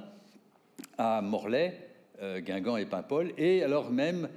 à 0.98 1.22
Morlaix, 1.22 1.90
euh, 2.22 2.40
Guingamp 2.40 2.78
et 2.78 2.86
Paimpol, 2.86 3.34
et 3.38 3.64
alors 3.64 3.92
même 3.92 4.30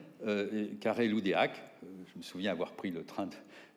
Carré 0.81 1.09
Loudéac. 1.09 1.53
Je 2.13 2.19
me 2.19 2.23
souviens 2.23 2.51
avoir 2.51 2.73
pris 2.73 2.91
le 2.91 3.05
train 3.05 3.29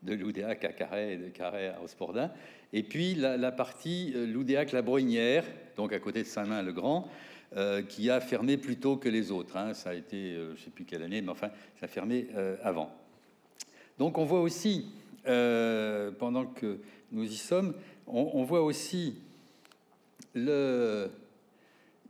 de, 0.02 0.14
Loudéac 0.14 0.66
à 0.66 0.74
Carré 0.74 1.14
et 1.14 1.18
de 1.18 1.30
Carré 1.30 1.68
à 1.68 1.78
Rospordin. 1.78 2.32
Et 2.74 2.82
puis 2.82 3.14
la, 3.14 3.52
partie 3.52 4.12
euh, 4.16 4.26
Loudéac-la 4.26 4.82
Broynière, 4.82 5.46
donc 5.76 5.94
à 5.94 6.00
côté 6.00 6.24
de 6.24 6.28
Saint-Main-le-Grand, 6.28 7.08
euh, 7.56 7.84
qui 7.84 8.10
a 8.10 8.20
fermé 8.20 8.58
plus 8.58 8.78
tôt 8.78 8.98
que 8.98 9.08
les 9.08 9.32
autres. 9.32 9.56
Hein. 9.56 9.76
Ça 9.76 9.92
a 9.92 9.94
été, 9.94 10.34
euh, 10.34 10.56
je 10.56 10.62
ne 10.62 10.66
sais 10.66 10.72
plus 10.72 10.86
quelle 10.86 11.04
année, 11.04 11.22
mais 11.22 11.30
enfin, 11.30 11.50
ça 11.80 11.86
a 11.86 11.88
fermé 11.88 12.28
avant. 12.64 12.92
Donc 14.00 14.18
on 14.18 14.26
voit 14.26 14.42
aussi, 14.42 14.88
pendant 15.24 16.48
que 16.48 16.80
nous 17.12 17.24
y 17.24 17.36
sommes, 17.36 17.76
on, 18.08 18.44
voit 18.44 18.64
aussi 18.64 19.16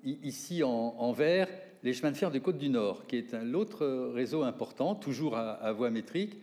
ici 0.04 0.64
en, 0.64 1.12
vert 1.12 1.50
les 1.84 1.94
chemins 1.94 2.12
de 2.12 2.18
fer 2.18 2.32
de 2.32 2.40
Côte 2.40 2.58
du 2.58 2.70
Nord, 2.70 3.06
qui 3.08 3.18
est 3.18 3.34
un 3.34 3.54
autre 3.54 3.86
réseau 4.14 4.44
important, 4.44 4.96
toujours 4.96 5.36
à, 5.36 5.72
voie 5.74 5.90
métrique, 5.90 6.38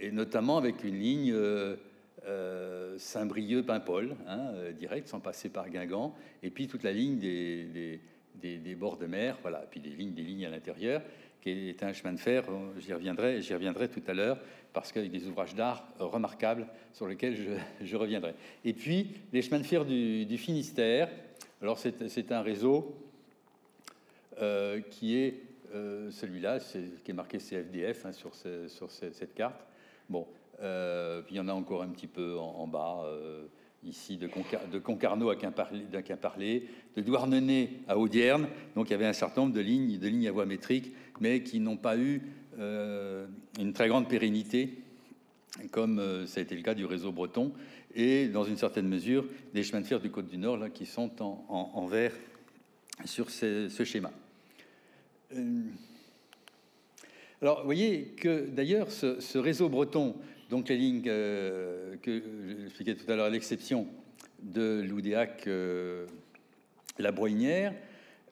et 0.00 0.10
notamment 0.10 0.56
avec 0.56 0.84
une 0.84 0.98
ligne 0.98 1.32
euh, 1.34 2.98
Saint-Brieuc-Paimpol, 2.98 4.16
hein, 4.26 4.50
euh, 4.54 4.72
direct, 4.72 5.06
sans 5.08 5.20
passer 5.20 5.50
par 5.50 5.68
Guingamp, 5.68 6.14
et 6.42 6.50
puis 6.50 6.66
toute 6.66 6.82
la 6.82 6.92
ligne 6.92 7.18
des, 7.18 8.00
des, 8.42 8.74
bords 8.74 8.96
de 8.96 9.06
mer, 9.06 9.38
voilà, 9.42 9.62
et 9.64 9.66
puis 9.70 9.80
des 9.80 9.90
lignes, 9.90 10.14
des 10.14 10.22
lignes 10.22 10.46
à 10.46 10.50
l'intérieur, 10.50 11.02
qui 11.42 11.68
est 11.68 11.82
un 11.82 11.92
chemin 11.92 12.14
de 12.14 12.18
fer, 12.18 12.44
euh, 12.48 12.72
j'y 12.78 12.94
reviendrai, 12.94 13.42
j'y 13.42 13.52
reviendrai 13.52 13.88
tout 13.88 14.02
à 14.06 14.14
l'heure, 14.14 14.38
parce 14.72 14.92
qu'il 14.92 15.02
y 15.02 15.06
a 15.06 15.10
des 15.10 15.26
ouvrages 15.26 15.54
d'art 15.54 15.86
remarquables 15.98 16.66
sur 16.94 17.06
lesquels 17.06 17.36
je, 17.82 17.96
reviendrai. 17.96 18.34
Et 18.64 18.72
puis, 18.72 19.10
les 19.32 19.42
chemins 19.42 19.60
de 19.60 19.66
fer 19.66 19.84
du, 19.84 20.38
Finistère, 20.38 21.10
alors 21.60 21.78
c'est 21.78 22.32
un 22.32 22.40
réseau 22.40 23.05
qui 24.90 25.16
est 25.16 25.42
celui-là, 26.10 26.58
qui 27.04 27.10
est 27.10 27.14
marqué 27.14 27.38
CFDF 27.38 28.06
hein, 28.06 28.12
sur, 28.12 28.34
cette 28.90 29.34
carte. 29.34 29.66
Bon, 30.08 30.26
euh, 30.62 31.22
puis 31.22 31.34
il 31.34 31.38
y 31.38 31.40
en 31.40 31.48
a 31.48 31.52
encore 31.52 31.82
un 31.82 31.88
petit 31.88 32.06
peu 32.06 32.38
en, 32.38 32.66
bas, 32.66 33.02
euh, 33.04 33.46
ici 33.84 34.16
de, 34.16 34.28
Concarneau 34.78 35.30
à 35.30 35.36
Quimparlé, 35.36 36.68
de 36.96 37.00
Douarnenez 37.02 37.80
à 37.88 37.98
Audierne. 37.98 38.46
Donc 38.74 38.88
il 38.88 38.92
y 38.92 38.94
avait 38.94 39.06
un 39.06 39.12
certain 39.12 39.42
nombre 39.42 39.54
de 39.54 39.60
lignes, 39.60 39.98
de 39.98 40.08
lignes 40.08 40.28
à 40.28 40.32
voie 40.32 40.46
métrique, 40.46 40.92
mais 41.20 41.42
qui 41.42 41.60
n'ont 41.60 41.76
pas 41.76 41.96
eu 41.96 42.22
euh, 42.58 43.26
une 43.58 43.72
très 43.72 43.88
grande 43.88 44.08
pérennité, 44.08 44.78
comme 45.70 46.26
ça 46.26 46.40
a 46.40 46.42
été 46.42 46.54
le 46.54 46.62
cas 46.62 46.74
du 46.74 46.84
réseau 46.84 47.12
breton, 47.12 47.52
et 47.94 48.28
dans 48.28 48.44
une 48.44 48.56
certaine 48.56 48.88
mesure 48.88 49.24
des 49.54 49.62
chemins 49.62 49.80
de 49.80 49.86
fer 49.86 50.00
du 50.00 50.10
Côte 50.10 50.28
du 50.28 50.36
Nord 50.36 50.70
qui 50.72 50.84
sont 50.84 51.10
en, 51.20 51.86
vert 51.86 52.12
sur 53.04 53.30
ce, 53.30 53.68
schéma. 53.84 54.10
Alors, 57.42 57.60
vous 57.60 57.64
voyez 57.66 58.14
que 58.16 58.46
d'ailleurs, 58.48 58.90
ce, 58.90 59.38
réseau 59.38 59.68
breton 59.68 60.14
donc 60.50 60.68
les 60.68 60.76
lignes 60.76 61.02
euh, 61.06 61.96
que 62.02 62.22
j'expliquais 62.62 62.94
tout 62.94 63.10
à 63.10 63.16
l'heure, 63.16 63.26
à 63.26 63.30
l'exception 63.30 63.88
de 64.42 64.80
l'Oudéac, 64.88 65.44
euh, 65.46 66.06
la 66.98 67.10
Broynière, 67.10 67.74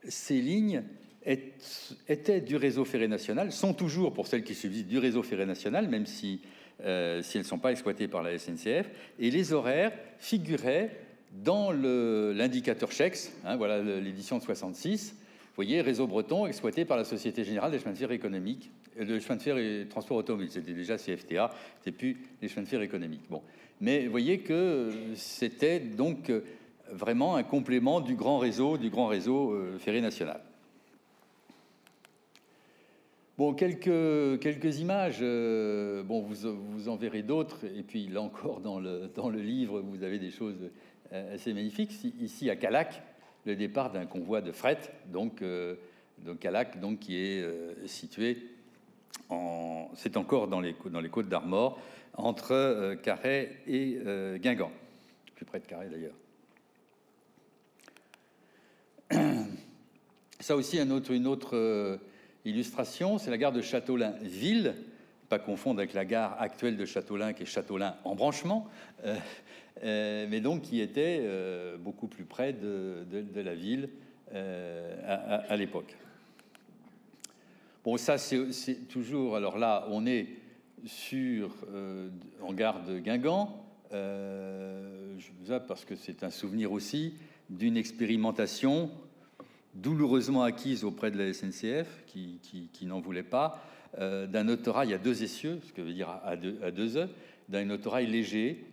ces 0.07 0.41
lignes 0.41 0.85
étaient 1.27 2.41
du 2.41 2.57
réseau 2.57 2.85
ferré 2.85 3.09
national, 3.09 3.51
sont 3.51 3.75
toujours, 3.75 4.13
pour 4.13 4.27
celles 4.27 4.45
qui 4.45 4.55
subsistent, 4.55 4.89
du 4.89 4.99
réseau 4.99 5.23
ferré 5.23 5.47
national, 5.47 5.89
même 5.89 6.07
si, 6.07 6.41
euh, 6.85 7.23
si 7.23 7.39
elles 7.39 7.45
ne 7.45 7.49
sont 7.49 7.59
pas 7.59 7.73
exploitées 7.73 8.09
par 8.09 8.23
la 8.23 8.39
SNCF, 8.39 8.91
et 9.19 9.31
les 9.31 9.53
horaires 9.53 9.93
figuraient 10.19 10.91
dans 11.33 11.73
l'indicateur 11.73 12.93
CHEX, 12.93 13.33
hein, 13.45 13.57
voilà 13.57 13.83
l'édition 13.83 14.39
de 14.39 14.43
66, 14.43 15.17
vous 15.57 15.63
voyez, 15.63 15.81
réseau 15.81 16.07
breton 16.07 16.47
exploité 16.47 16.85
par 16.85 16.97
la 16.97 17.05
Société 17.05 17.45
Générale 17.45 17.71
des 17.71 17.79
Chemins 17.79 17.93
de 17.93 17.99
Fer 17.99 18.11
Économiques 18.11 18.71
le 18.97 19.19
chemin 19.21 19.37
de 19.37 19.43
fer 19.43 19.59
et 19.59 19.87
transport 19.89 20.19
automobile, 20.19 20.51
c'était 20.51 20.73
déjà 20.73 20.97
CFTA, 20.97 21.51
c'était 21.79 21.97
plus 21.97 22.17
les 22.41 22.49
chemins 22.49 22.63
de 22.63 22.69
fer 22.69 22.83
économiques. 22.83 23.29
Bon. 23.29 23.43
Mais 23.81 24.05
vous 24.05 24.11
voyez 24.11 24.39
que 24.39 24.91
c'était 25.15 25.81
donc 25.81 26.31
vraiment 26.91 27.37
un 27.37 27.43
complément 27.43 28.01
du 28.01 28.15
grand 28.15 28.39
réseau, 28.39 28.79
du 28.79 28.91
grand 28.91 29.07
réseau 29.07 29.53
euh, 29.53 29.79
ferré 29.79 30.01
national. 30.01 30.41
Bon, 33.37 33.53
quelques, 33.53 34.39
quelques 34.41 34.79
images, 34.79 35.19
euh, 35.21 36.05
bon, 36.05 36.21
vous, 36.21 36.55
vous 36.55 36.89
en 36.89 36.95
verrez 36.95 37.23
d'autres, 37.23 37.65
et 37.65 37.83
puis 37.83 38.07
là 38.07 38.23
encore 38.23 38.61
dans 38.61 38.79
le, 38.79 39.11
dans 39.13 39.29
le 39.29 39.41
livre, 39.41 39.81
vous 39.81 40.05
avez 40.05 40.21
des 40.21 40.31
choses 40.31 40.71
euh, 41.13 41.35
assez 41.35 41.53
magnifiques. 41.53 41.93
Ici 42.21 42.49
à 42.49 42.55
Calac, 42.55 43.03
le 43.45 43.57
départ 43.57 43.93
d'un 43.93 44.07
convoi 44.07 44.41
de 44.41 44.53
fret, 44.53 44.79
donc, 45.07 45.43
donc 46.19 46.39
Calac, 46.39 46.81
donc, 46.81 47.01
qui 47.01 47.17
est 47.17 47.45
situé 47.87 48.55
c'est 49.95 50.17
encore 50.17 50.49
dans 50.49 50.61
les, 50.61 50.75
côtes 51.11 51.29
d'Armor, 51.29 51.81
entre 52.15 52.53
euh, 52.53 52.95
Carhaix 52.97 53.57
et 53.67 53.99
euh, 54.07 54.39
Guingamp, 54.39 54.71
plus 55.35 55.45
près 55.45 55.61
de 55.61 55.67
Carhaix 55.67 55.89
d'ailleurs. 55.89 56.15
Ça 60.41 60.57
aussi, 60.57 60.79
une 60.79 61.27
autre 61.27 61.57
euh, 61.57 61.99
illustration, 62.45 63.19
c'est 63.19 63.31
la 63.31 63.39
gare 63.39 63.53
de 63.53 63.63
Châteaulin-Ville, 63.63 64.75
pas 65.29 65.39
confondre 65.39 65.81
avec 65.81 65.95
la 65.95 66.05
gare 66.05 66.41
actuelle 66.41 66.77
de 66.77 66.85
Châteaulin, 66.85 67.33
qui 67.33 67.45
est 67.45 67.47
Châteaulin 67.47 67.97
en 68.05 68.15
branchement, 68.15 68.69
mais 69.85 70.41
donc 70.41 70.63
qui 70.63 70.81
était 70.81 71.23
beaucoup 71.79 72.09
plus 72.09 72.25
près 72.25 72.53
de, 72.53 73.41
la 73.41 73.55
ville 73.55 73.91
à 74.33 75.57
l'époque. 75.57 75.97
Bon, 77.85 77.99
ça, 77.99 78.17
c'est 78.17 78.89
toujours. 78.89 79.37
Alors 79.37 79.59
là, 79.59 79.87
on 79.91 80.07
est 80.07 80.27
sur 80.87 81.51
euh, 81.73 82.09
en 82.41 82.53
gare 82.53 82.83
de 82.85 82.99
Guingamp. 82.99 83.63
Euh, 83.93 85.15
je 85.19 85.59
parce 85.59 85.85
que 85.85 85.95
c'est 85.95 86.25
un 86.25 86.31
souvenir 86.31 86.73
aussi 86.73 87.15
d'une 87.51 87.77
expérimentation 87.77 88.91
douloureusement 89.75 90.43
acquise 90.43 90.85
auprès 90.85 91.11
de 91.11 91.19
la 91.19 91.33
SNCF, 91.33 92.05
qui, 92.07 92.87
n'en 92.87 93.01
voulait 93.01 93.23
pas, 93.23 93.63
euh, 93.99 94.27
d'un 94.27 94.49
autorail 94.49 94.95
à 94.95 94.99
deux 94.99 95.23
essieux, 95.23 95.61
ce 95.67 95.73
que 95.73 95.83
veut 95.83 95.93
dire 95.93 96.09
à 96.25 96.37
deux, 96.37 96.59
à 96.63 96.71
deux 96.71 96.97
œufs, 96.97 97.11
d'un 97.49 97.69
autorail 97.71 98.07
léger 98.07 98.65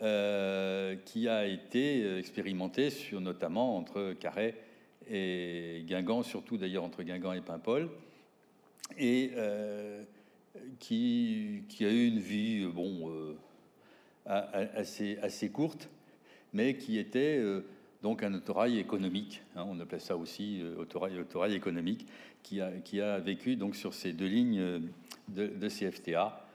qui 0.00 1.28
a 1.28 1.46
été 1.46 2.16
expérimenté 2.18 2.90
sur 2.90 3.20
notamment 3.20 3.76
entre 3.76 4.14
Carhaix 4.14 4.54
et 5.10 5.84
Guingamp, 5.86 6.22
surtout 6.22 6.56
d'ailleurs 6.56 6.84
entre 6.84 7.02
Guingamp 7.02 7.34
et 7.34 7.42
Paimpol 7.42 7.90
et 8.98 9.32
euh, 9.36 10.02
qui, 10.78 11.62
a 11.80 11.90
eu 11.90 12.06
une 12.06 12.18
vie 12.18 12.66
bon, 12.66 13.10
euh, 13.10 13.34
assez, 14.26 15.18
assez 15.22 15.50
courte, 15.50 15.88
mais 16.52 16.76
qui 16.76 16.98
était 16.98 17.38
euh, 17.38 17.64
donc 18.02 18.22
un 18.22 18.34
autorail 18.34 18.78
économique. 18.78 19.42
Hein, 19.56 19.64
on 19.68 19.78
appelait 19.80 19.98
ça 19.98 20.16
aussi 20.16 20.62
autorail, 20.78 21.18
autorail 21.18 21.54
économique, 21.54 22.06
qui 22.42 22.60
a, 22.60 22.70
qui 22.84 23.00
a 23.00 23.18
vécu 23.18 23.56
donc 23.56 23.76
sur 23.76 23.94
ces 23.94 24.12
deux 24.12 24.26
lignes 24.26 24.82
de, 25.28 25.68
CFTA 25.68 26.46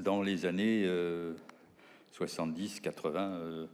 dans 0.00 0.22
les 0.22 0.44
années 0.44 0.86
70, 2.14 2.80
80, 2.80 3.68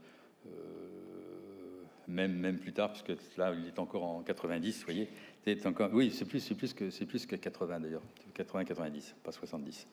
même, 2.08 2.32
même 2.32 2.58
plus 2.58 2.72
tard, 2.72 2.88
parce 2.88 3.02
que 3.02 3.12
là, 3.36 3.54
il 3.58 3.66
est 3.66 3.78
encore 3.78 4.04
en 4.04 4.22
90, 4.22 4.78
vous 4.78 4.84
voyez. 4.84 5.08
C'est 5.44 5.66
encore, 5.66 5.90
oui, 5.92 6.10
c'est 6.14 6.24
plus, 6.24 6.40
c'est 6.40 6.54
plus 6.54 6.74
que 6.74 6.90
c'est 6.90 7.06
plus 7.06 7.26
que 7.26 7.36
80 7.36 7.80
d'ailleurs, 7.80 8.02
80-90, 8.36 9.14
pas 9.22 9.32
70. 9.32 9.86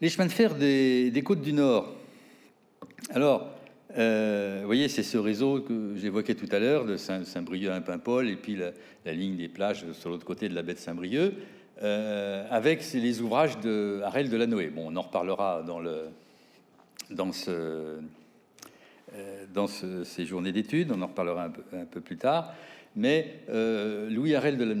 Les 0.00 0.08
chemins 0.08 0.26
de 0.26 0.32
fer 0.32 0.54
des, 0.54 1.22
côtes 1.24 1.42
du 1.42 1.52
Nord. 1.52 1.94
Alors, 3.10 3.50
euh, 3.98 4.60
vous 4.60 4.66
voyez, 4.66 4.88
c'est 4.88 5.02
ce 5.02 5.18
réseau 5.18 5.60
que 5.60 5.94
j'évoquais 5.96 6.34
tout 6.34 6.48
à 6.52 6.58
l'heure, 6.58 6.86
de 6.86 6.96
Saint-Brieuc 6.96 7.70
à 7.70 7.80
Paimpol, 7.80 8.28
et 8.28 8.36
puis 8.36 8.56
la, 8.56 9.12
ligne 9.12 9.36
des 9.36 9.48
plages 9.48 9.90
sur 9.92 10.10
l'autre 10.10 10.24
côté 10.24 10.48
de 10.48 10.54
la 10.54 10.62
baie 10.62 10.74
de 10.74 10.78
Saint-Brieuc, 10.78 11.34
euh, 11.82 12.46
avec 12.50 12.82
les 12.92 13.20
ouvrages 13.20 13.58
de 13.60 14.00
Harel 14.04 14.28
de. 14.28 14.68
Bon, 14.70 14.92
on 14.92 14.96
en 14.96 15.02
reparlera 15.02 15.62
dans, 15.62 15.80
le, 15.80 16.08
dans, 17.10 17.30
euh, 17.48 18.00
ces 20.04 20.26
journées 20.26 20.52
d'études, 20.52 20.92
on 20.92 21.00
en 21.00 21.06
reparlera 21.06 21.44
un 21.44 21.50
peu, 21.50 21.62
un 21.72 21.84
peu 21.84 22.00
plus 22.00 22.16
tard. 22.16 22.52
Mais 22.96 23.36
euh, 23.48 24.10
Louis 24.10 24.34
Harel 24.34 24.56
de 24.56 24.64
la, 24.64 24.74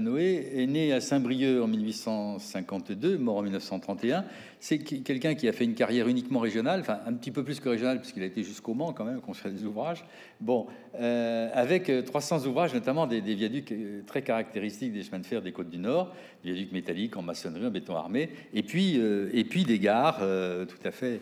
Noé, 0.00 0.52
est 0.54 0.66
né 0.66 0.92
à 0.92 1.00
Saint-Brieuc 1.00 1.60
en 1.60 1.66
1852, 1.66 3.18
mort 3.18 3.38
en 3.38 3.42
1931. 3.42 4.24
C'est 4.60 4.78
quelqu'un 4.78 5.34
qui 5.34 5.48
a 5.48 5.52
fait 5.52 5.64
une 5.64 5.74
carrière 5.74 6.06
uniquement 6.06 6.38
régionale, 6.38 6.80
enfin 6.80 7.00
un 7.06 7.12
petit 7.14 7.32
peu 7.32 7.42
plus 7.42 7.58
que 7.58 7.68
régionale, 7.68 8.00
puisqu'il 8.00 8.22
a 8.22 8.26
été 8.26 8.44
jusqu'au 8.44 8.74
Mans 8.74 8.92
quand 8.92 9.04
même, 9.04 9.20
construit 9.20 9.52
des 9.52 9.64
ouvrages. 9.64 10.04
Bon, 10.40 10.68
euh, 11.00 11.50
avec 11.54 11.90
300 12.04 12.46
ouvrages, 12.46 12.72
notamment 12.72 13.08
des, 13.08 13.20
viaducs 13.20 13.72
euh, 13.72 14.02
très 14.06 14.22
caractéristiques 14.22 14.92
des 14.92 15.02
chemins 15.02 15.18
de 15.18 15.26
fer 15.26 15.42
des 15.42 15.50
côtes 15.50 15.70
du 15.70 15.78
Nord, 15.78 16.14
viaducs 16.44 16.70
métalliques 16.70 17.16
en 17.16 17.22
maçonnerie, 17.22 17.66
en 17.66 17.70
béton 17.70 17.96
armé, 17.96 18.30
et 18.54 18.62
puis, 18.62 18.94
et 18.96 19.44
puis 19.44 19.64
des 19.64 19.80
gares 19.80 20.18
tout, 20.18 20.86
à 20.86 20.90
fait, 20.92 21.20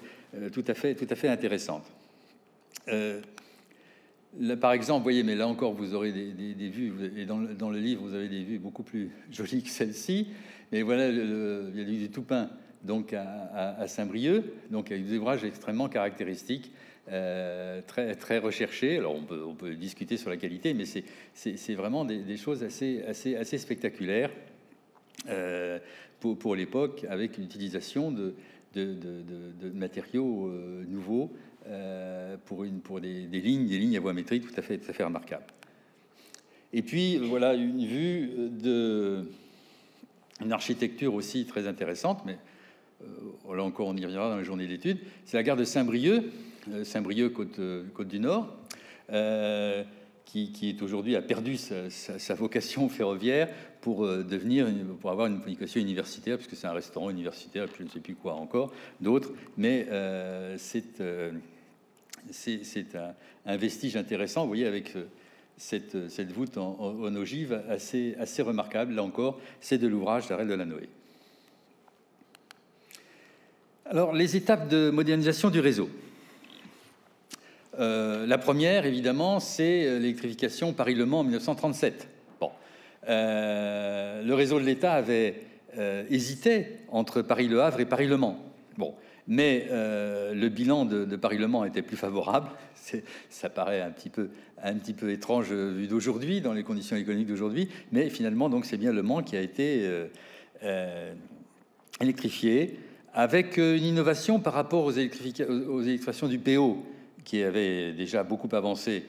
tout, 0.52 0.64
à 0.66 0.74
fait, 0.74 0.94
tout 0.94 1.06
à 1.08 1.14
fait 1.14 1.28
intéressantes 1.28 1.90
par 4.60 4.72
exemple, 4.72 5.02
voyez, 5.02 5.22
mais 5.22 5.34
là 5.34 5.48
encore, 5.48 5.72
vous 5.72 5.94
aurez 5.94 6.12
des, 6.12 6.68
vues, 6.68 6.92
et 7.16 7.24
dans 7.26 7.70
le, 7.70 7.78
livre, 7.78 8.02
vous 8.02 8.14
avez 8.14 8.28
des 8.28 8.42
vues 8.42 8.58
beaucoup 8.58 8.82
plus 8.82 9.10
jolies 9.30 9.62
que 9.62 9.70
celle-ci. 9.70 10.28
Mais 10.72 10.82
voilà, 10.82 11.08
il 11.08 11.76
y 11.76 11.80
a 11.80 11.84
du 11.84 12.10
Toupin, 12.10 12.50
donc 12.82 13.12
à, 13.12 13.86
Saint-Brieuc, 13.86 14.44
donc 14.70 14.90
avec 14.90 15.06
des 15.06 15.16
ouvrages 15.16 15.44
extrêmement 15.44 15.88
caractéristiques, 15.88 16.72
euh, 17.12 17.80
très, 17.86 18.38
recherchés. 18.38 18.98
Alors, 18.98 19.14
on 19.14 19.54
peut, 19.54 19.74
discuter 19.74 20.16
sur 20.16 20.30
la 20.30 20.36
qualité, 20.36 20.74
mais 20.74 20.84
c'est 20.84 21.74
vraiment 21.74 22.04
des, 22.04 22.36
choses 22.36 22.62
assez, 22.62 23.58
spectaculaires 23.58 24.30
euh, 25.28 25.78
pour, 26.20 26.38
pour 26.38 26.56
l'époque, 26.56 27.06
avec 27.08 27.38
l'utilisation 27.38 28.10
de, 28.10 28.34
de, 28.74 29.70
matériaux 29.74 30.48
euh, 30.48 30.84
nouveaux 30.88 31.32
euh, 31.68 32.36
pour, 32.44 32.64
des, 33.00 33.26
lignes, 33.40 33.66
des 33.66 33.78
lignes 33.78 33.96
à 33.96 34.00
voie 34.00 34.12
métrique 34.12 34.46
tout 34.46 34.54
à 34.56 34.62
fait, 34.62 34.78
tout 34.78 34.88
à 34.88 34.92
fait 34.92 35.02
remarquables. 35.02 35.46
Et 36.72 36.82
puis 36.82 37.16
voilà 37.16 37.54
une 37.54 37.84
vue 37.84 38.30
de 38.50 39.24
une 40.40 40.52
architecture 40.52 41.14
aussi 41.14 41.44
très 41.46 41.66
intéressante, 41.66 42.22
mais 42.24 42.38
euh, 43.02 43.56
là 43.56 43.64
encore 43.64 43.88
on 43.88 43.96
y 43.96 44.04
reviendra 44.04 44.30
dans 44.30 44.38
les 44.38 44.44
journées 44.44 44.68
d'études. 44.68 44.98
C'est 45.24 45.36
la 45.36 45.42
gare 45.42 45.56
de 45.56 45.64
Saint-Brieuc, 45.64 46.24
euh, 46.70 46.84
Saint-Brieuc 46.84 47.30
côte, 47.32 47.58
du 48.08 48.20
Nord, 48.20 48.54
qui, 50.24 50.68
est 50.68 50.82
aujourd'hui 50.82 51.16
a 51.16 51.22
perdu 51.22 51.56
sa, 51.56 52.34
vocation 52.34 52.88
ferroviaire 52.88 53.48
pour 53.80 54.06
devenir 54.06 54.68
pour 55.00 55.10
avoir 55.10 55.26
une 55.26 55.38
vocation 55.38 55.80
universitaire, 55.80 56.36
puisque 56.36 56.54
c'est 56.54 56.66
un 56.68 56.72
restaurant 56.72 57.10
universitaire, 57.10 57.66
je 57.76 57.82
ne 57.82 57.88
sais 57.88 58.00
plus 58.00 58.14
quoi 58.14 58.34
encore, 58.34 58.72
d'autres, 59.00 59.32
mais 59.56 59.88
c'est 60.58 61.00
c'est 62.30 62.96
un, 63.46 63.56
vestige 63.56 63.96
intéressant, 63.96 64.42
vous 64.42 64.48
voyez, 64.48 64.66
avec 64.66 64.94
euh, 64.96 65.04
cette, 65.56 66.08
cette 66.08 66.32
voûte 66.32 66.58
en, 66.58 67.14
ogive 67.14 67.60
assez, 67.68 68.14
assez 68.18 68.42
remarquable. 68.42 68.94
Là 68.94 69.02
encore, 69.02 69.40
c'est 69.60 69.78
de 69.78 69.88
l'ouvrage 69.88 70.28
d'Arel 70.28 70.48
de 70.48 70.54
la 70.54 70.64
Noé. 70.64 70.88
Alors, 73.86 74.12
les 74.12 74.36
étapes 74.36 74.68
de 74.68 74.90
modernisation 74.90 75.50
du 75.50 75.60
réseau. 75.60 75.88
Euh, 77.78 78.26
la 78.26 78.38
première, 78.38 78.86
évidemment, 78.86 79.38
c'est 79.38 79.86
euh, 79.86 79.98
l'électrification 79.98 80.72
Paris-Le 80.72 81.06
Mans 81.06 81.20
en 81.20 81.24
1937. 81.24 82.08
Bon. 82.40 82.50
le 83.06 84.32
réseau 84.32 84.58
de 84.58 84.64
l'État 84.64 84.94
avait 84.94 85.42
hésité 86.08 86.68
entre 86.88 87.20
Paris-Le 87.20 87.60
Havre 87.60 87.80
et 87.80 87.84
Paris-Le 87.84 88.16
Mans. 88.16 88.42
Bon. 88.78 88.94
Mais 89.28 89.66
euh, 89.70 90.34
le 90.34 90.48
bilan 90.48 90.84
de, 90.84 91.16
Paris-Le 91.16 91.48
Mans 91.48 91.64
était 91.64 91.82
plus 91.82 91.96
favorable. 91.96 92.48
Ça 93.28 93.50
paraît 93.50 93.80
un 93.80 93.90
petit 93.90 94.10
peu, 94.94 95.10
étrange 95.10 95.52
vu 95.52 95.88
d'aujourd'hui, 95.88 96.40
dans 96.40 96.52
les 96.52 96.62
conditions 96.62 96.96
économiques 96.96 97.26
d'aujourd'hui. 97.26 97.68
Mais 97.90 98.08
finalement, 98.10 98.48
donc, 98.48 98.64
c'est 98.64 98.76
bien 98.76 98.92
Le 98.92 99.02
Mans 99.02 99.22
qui 99.22 99.36
a 99.36 99.40
été 99.40 99.80
euh, 99.82 100.06
euh, 100.62 101.12
électrifié 102.00 102.78
avec 103.12 103.56
une 103.56 103.82
innovation 103.82 104.38
par 104.38 104.52
rapport 104.52 104.84
aux, 104.84 104.92
aux 104.92 105.82
électrifications 105.82 106.28
du 106.28 106.38
PO, 106.38 106.84
qui 107.24 107.42
avait 107.42 107.92
déjà 107.92 108.22
beaucoup 108.22 108.54
avancé 108.54 109.04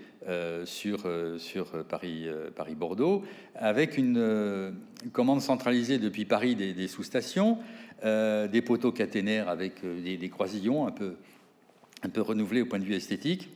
sur, 0.64 1.00
sur 1.38 1.86
Paris, 1.86 2.26
Paris 2.56 2.76
Bordeaux, 2.76 3.24
avec 3.54 3.98
une 3.98 4.74
commande 5.12 5.42
centralisée 5.42 6.00
depuis 6.00 6.24
Paris 6.24 6.56
des 6.56 6.88
sous-stations, 6.88 7.58
euh, 8.06 8.48
des 8.48 8.62
poteaux 8.62 8.92
caténaires 8.92 9.50
avec 9.50 9.84
euh, 9.84 10.18
des, 10.18 10.30
croisillons 10.30 10.86
un 10.86 10.92
peu, 10.92 11.16
un 12.04 12.10
peu 12.10 12.22
renouvelés 12.22 12.62
au 12.62 12.68
point 12.68 12.78
de 12.78 12.84
vue 12.84 12.94
esthétique. 12.94 13.50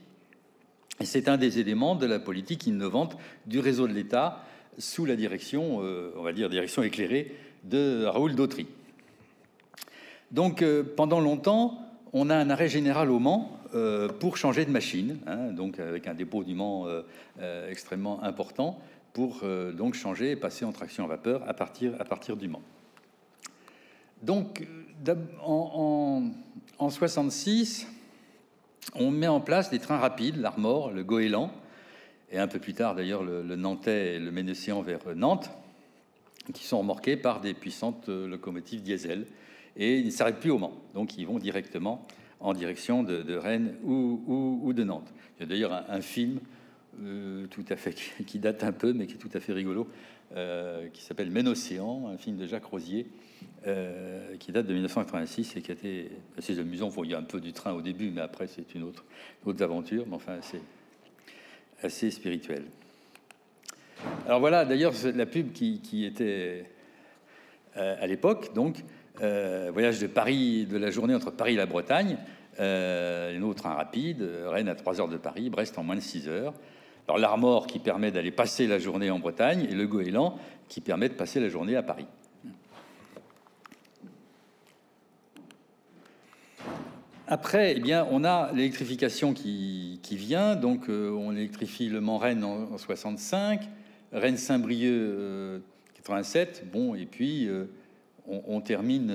C'est 1.00 1.28
un 1.28 1.36
des 1.36 1.60
éléments 1.60 1.94
de 1.94 2.06
la 2.06 2.18
politique 2.18 2.66
innovante 2.66 3.16
du 3.46 3.60
réseau 3.60 3.86
de 3.86 3.92
l'État 3.92 4.42
sous 4.78 5.04
la 5.04 5.14
direction, 5.14 5.78
euh, 5.82 6.12
on 6.16 6.22
va 6.22 6.32
dire, 6.32 6.48
direction 6.50 6.82
éclairée 6.82 7.36
de 7.62 8.04
Raoul 8.04 8.34
Dautry. 8.34 8.66
Donc, 10.32 10.64
pendant 10.96 11.20
longtemps, 11.20 11.78
on 12.12 12.30
a 12.30 12.34
un 12.34 12.50
arrêt 12.50 12.68
général 12.68 13.10
au 13.10 13.18
Mans 13.18 13.60
pour 14.18 14.38
changer 14.38 14.64
de 14.64 14.70
machine, 14.70 15.18
hein, 15.26 15.52
donc 15.52 15.78
avec 15.78 16.08
un 16.08 16.14
dépôt 16.14 16.42
du 16.42 16.54
Mans 16.54 16.86
extrêmement 17.68 18.22
important 18.22 18.80
pour 19.12 19.42
donc 19.74 19.92
changer 19.92 20.30
et 20.30 20.36
passer 20.36 20.64
en 20.64 20.72
traction 20.72 21.04
à 21.04 21.08
vapeur 21.08 21.46
à 21.46 21.52
partir, 21.52 21.92
à 22.00 22.04
partir 22.06 22.38
du 22.38 22.48
Mans. 22.48 22.62
Donc, 24.22 24.66
en, 25.42 26.20
1966, 26.80 27.86
66, 27.86 27.86
on 28.94 29.10
met 29.10 29.26
en 29.26 29.40
place 29.40 29.70
des 29.70 29.78
trains 29.78 29.98
rapides, 29.98 30.36
l'Armor, 30.36 30.92
le 30.92 31.02
Goéland, 31.02 31.50
et 32.30 32.38
un 32.38 32.46
peu 32.46 32.58
plus 32.58 32.74
tard 32.74 32.94
d'ailleurs 32.94 33.22
le, 33.22 33.42
Nantais 33.56 34.14
et 34.14 34.18
le 34.18 34.30
Ménécéan 34.30 34.80
vers 34.80 35.00
Nantes, 35.14 35.50
qui 36.54 36.64
sont 36.64 36.78
remorqués 36.78 37.16
par 37.16 37.40
des 37.40 37.54
puissantes 37.54 38.08
locomotives 38.08 38.82
diesel. 38.82 39.26
Et 39.76 39.98
ils 39.98 40.06
ne 40.06 40.10
s'arrêtent 40.10 40.40
plus 40.40 40.50
au 40.50 40.58
Mans, 40.58 40.74
donc 40.94 41.16
ils 41.16 41.26
vont 41.26 41.38
directement 41.38 42.06
en 42.40 42.52
direction 42.52 43.02
de, 43.02 43.34
Rennes 43.34 43.74
ou, 43.84 44.72
de 44.74 44.84
Nantes. 44.84 45.12
Il 45.38 45.42
y 45.42 45.44
a 45.44 45.46
d'ailleurs 45.46 45.84
un, 45.88 46.00
film 46.00 46.40
euh, 47.02 47.46
tout 47.46 47.64
à 47.70 47.76
fait 47.76 47.94
qui, 48.26 48.38
date 48.38 48.64
un 48.64 48.72
peu, 48.72 48.92
mais 48.92 49.06
qui 49.06 49.14
est 49.14 49.18
tout 49.18 49.30
à 49.32 49.40
fait 49.40 49.52
rigolo, 49.52 49.88
euh, 50.36 50.88
qui 50.88 51.02
s'appelle 51.02 51.30
Ménocéan, 51.30 52.08
un 52.08 52.16
film 52.16 52.36
de 52.36 52.46
Jacques 52.46 52.64
Rosier, 52.64 53.06
euh, 53.66 54.36
qui 54.38 54.52
date 54.52 54.66
de 54.66 54.72
1986 54.72 55.56
et 55.56 55.62
qui 55.62 55.72
été 55.72 56.10
assez 56.38 56.58
amusant. 56.58 56.90
il 57.04 57.10
y 57.10 57.14
a 57.14 57.18
un 57.18 57.22
peu 57.22 57.40
du 57.40 57.52
train 57.52 57.72
au 57.72 57.82
début, 57.82 58.10
mais 58.10 58.20
après, 58.20 58.46
c'est 58.46 58.74
une 58.74 58.82
autre, 58.82 59.04
aventure, 59.60 60.04
mais 60.06 60.14
enfin, 60.14 60.34
assez, 60.38 60.60
assez 61.82 62.10
spirituel. 62.10 62.64
Alors 64.26 64.40
voilà, 64.40 64.64
d'ailleurs, 64.64 64.94
la 65.14 65.26
pub 65.26 65.52
qui, 65.52 66.04
était 66.04 66.64
euh, 67.76 67.96
à 68.00 68.06
l'époque, 68.06 68.54
donc, 68.54 68.82
voyage 69.18 70.00
de 70.00 70.06
Paris, 70.06 70.66
de 70.66 70.78
la 70.78 70.90
journée 70.90 71.14
entre 71.14 71.30
Paris 71.30 71.54
et 71.54 71.56
la 71.56 71.66
Bretagne, 71.66 72.16
euh, 72.60 73.52
un 73.64 73.74
rapide, 73.74 74.28
Rennes 74.46 74.68
à 74.68 74.74
3 74.74 75.00
heures 75.00 75.08
de 75.08 75.16
Paris, 75.16 75.50
Brest 75.50 75.78
en 75.78 75.82
moins 75.82 75.96
de 75.96 76.00
6 76.00 76.28
heures. 76.28 76.54
Alors 77.08 77.18
l'Armor 77.18 77.66
qui 77.66 77.78
permet 77.78 78.10
d'aller 78.10 78.30
passer 78.30 78.66
la 78.66 78.78
journée 78.78 79.10
en 79.10 79.18
Bretagne 79.18 79.66
et 79.68 79.74
le 79.74 79.86
Goéland 79.86 80.38
qui 80.68 80.80
permet 80.80 81.08
de 81.08 81.14
passer 81.14 81.40
la 81.40 81.48
journée 81.48 81.76
à 81.76 81.82
Paris. 81.82 82.06
Après, 87.32 87.74
eh 87.76 87.80
bien, 87.80 88.06
on 88.10 88.24
a 88.24 88.52
l'électrification 88.52 89.32
qui, 89.32 89.98
vient. 90.10 90.54
Donc, 90.54 90.90
euh, 90.90 91.10
on 91.10 91.34
électrifie 91.34 91.88
le 91.88 92.02
Mans-Rennes 92.02 92.44
en, 92.44 92.76
65, 92.76 93.62
Rennes-Saint-Brieuc 94.12 95.62
87. 95.94 96.62
Euh, 96.64 96.70
bon, 96.70 96.94
et 96.94 97.06
puis 97.06 97.48
euh, 97.48 97.64
on, 98.26 98.60
termine 98.60 99.10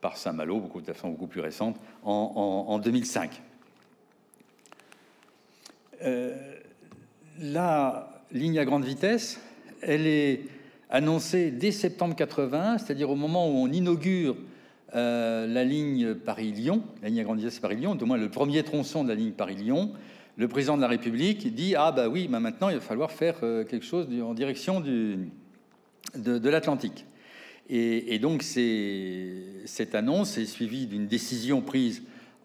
par 0.00 0.16
Saint-Malo, 0.16 0.58
beaucoup 0.58 0.80
de 0.80 0.86
façon 0.86 1.10
beaucoup 1.10 1.28
plus 1.28 1.40
récente, 1.40 1.76
en, 2.02 2.64
en 2.66 2.78
2005. 2.80 3.40
La 7.40 8.22
ligne 8.32 8.58
à 8.58 8.64
grande 8.64 8.84
vitesse, 8.84 9.40
elle 9.82 10.06
est 10.06 10.42
annoncé 10.90 11.50
dès 11.50 11.72
septembre 11.72 12.14
80, 12.14 12.78
c'est-à-dire 12.78 13.10
au 13.10 13.16
moment 13.16 13.48
où 13.48 13.56
on 13.56 13.68
inaugure 13.68 14.36
la 14.94 15.64
ligne 15.64 16.14
Paris-Lyon, 16.14 16.82
la 17.02 17.08
ligne 17.08 17.20
à 17.20 17.24
grande 17.24 17.38
vitesse 17.38 17.58
Paris-Lyon, 17.60 17.94
du 17.94 18.04
moins 18.04 18.18
le 18.18 18.28
premier 18.28 18.62
tronçon 18.62 19.04
de 19.04 19.08
la 19.08 19.14
ligne 19.14 19.32
Paris-Lyon, 19.32 19.92
le 20.36 20.48
président 20.48 20.76
de 20.76 20.82
la 20.82 20.88
République 20.88 21.54
dit 21.54 21.74
Ah, 21.76 21.92
bah 21.92 22.08
oui, 22.08 22.28
bah 22.28 22.40
maintenant 22.40 22.68
il 22.68 22.76
va 22.76 22.80
falloir 22.80 23.10
faire 23.10 23.40
quelque 23.40 23.84
chose 23.84 24.08
en 24.22 24.34
direction 24.34 24.80
de, 24.80 26.48
l'Atlantique. 26.48 27.06
Et, 27.68 28.18
donc 28.18 28.42
cette 28.42 29.94
annonce 29.94 30.36
est 30.38 30.46
suivie 30.46 30.86
d'une 30.86 31.06
décision 31.06 31.60
prise 31.60 32.02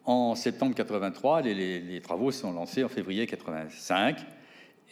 en 0.08 0.36
septembre 0.36 0.74
83. 0.74 1.42
Les, 1.42 2.02
travaux 2.02 2.32
sont 2.32 2.54
lancés 2.54 2.84
en 2.84 2.90
février 2.90 3.28
85 3.28 4.18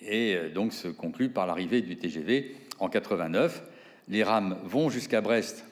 et 0.01 0.35
euh, 0.35 0.49
donc 0.49 0.73
se 0.73 0.89
concluent 0.89 1.29
par 1.29 1.47
l'arrivée 1.47 1.81
du 1.81 1.95
TGV 1.95 2.55
en 2.79 2.89
89. 2.89 3.63
Les 4.09 4.23
rames 4.23 4.57
vont 4.65 4.89
jusqu'à 4.89 5.21
Brest 5.21 5.65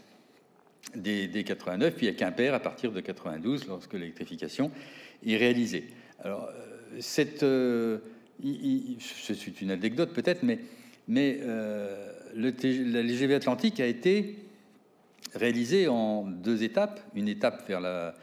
dès, 0.96 1.44
89, 1.44 1.94
puis 1.96 2.08
à 2.08 2.14
Quimper 2.14 2.54
à 2.54 2.60
partir 2.60 2.92
de 2.92 3.02
92 3.02 3.68
lorsque 3.68 3.94
l'électrification 3.94 4.72
est 5.26 5.38
réalisée. 5.38 5.90
Alors, 6.24 6.50
euh, 6.50 6.98
cette, 7.00 7.44
euh, 7.44 8.00
c'est 9.00 9.62
une 9.62 9.72
anecdote 9.72 10.14
peut-être, 10.14 10.44
mais, 10.44 10.60
mais 11.08 11.40
le 12.36 12.50
LGV 12.50 13.36
Atlantique 13.36 13.80
a 13.80 13.86
été 13.86 14.38
réalisé 15.36 15.88
en 15.88 16.24
deux 16.24 16.64
étapes, 16.64 17.00
une 17.16 17.28
étape 17.28 17.68
vers 17.68 17.82
la, 17.82 18.16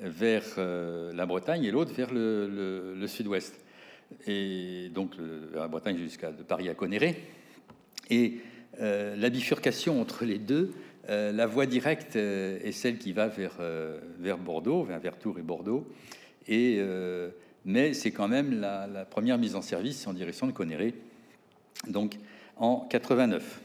vers, 0.00 0.44
euh, 0.58 1.12
la 1.12 1.26
Bretagne 1.26 1.64
et 1.64 1.70
l'autre 1.70 1.92
vers 1.92 2.12
le, 2.12 3.06
sud-ouest. 3.06 3.54
Et 4.26 4.90
donc 4.94 5.14
vers 5.16 5.62
la 5.62 5.68
Bretagne 5.68 5.96
jusqu'à 5.96 6.30
Paris 6.30 6.68
à 6.68 6.74
Conéré. 6.74 7.16
Et 8.10 8.40
euh, 8.80 9.16
la 9.16 9.30
bifurcation 9.30 10.00
entre 10.00 10.24
les 10.24 10.38
deux, 10.38 10.72
euh, 11.08 11.32
la 11.32 11.46
voie 11.46 11.66
directe 11.66 12.16
est 12.16 12.72
celle 12.72 12.98
qui 12.98 13.12
va 13.12 13.28
vers, 13.28 13.58
Bordeaux, 14.38 14.84
vers, 14.84 15.00
vers 15.00 15.18
Tours 15.18 15.38
et 15.38 15.42
Bordeaux. 15.42 15.86
Et, 16.48 16.80
mais 17.64 17.94
c'est 17.94 18.10
quand 18.10 18.28
même 18.28 18.60
la, 18.60 18.86
la, 18.86 19.04
première 19.04 19.38
mise 19.38 19.54
en 19.54 19.62
service 19.62 20.06
en 20.06 20.12
direction 20.12 20.46
de 20.46 20.52
Conéré. 20.52 20.94
Donc 21.88 22.16
en 22.56 22.80
89. 22.80 23.61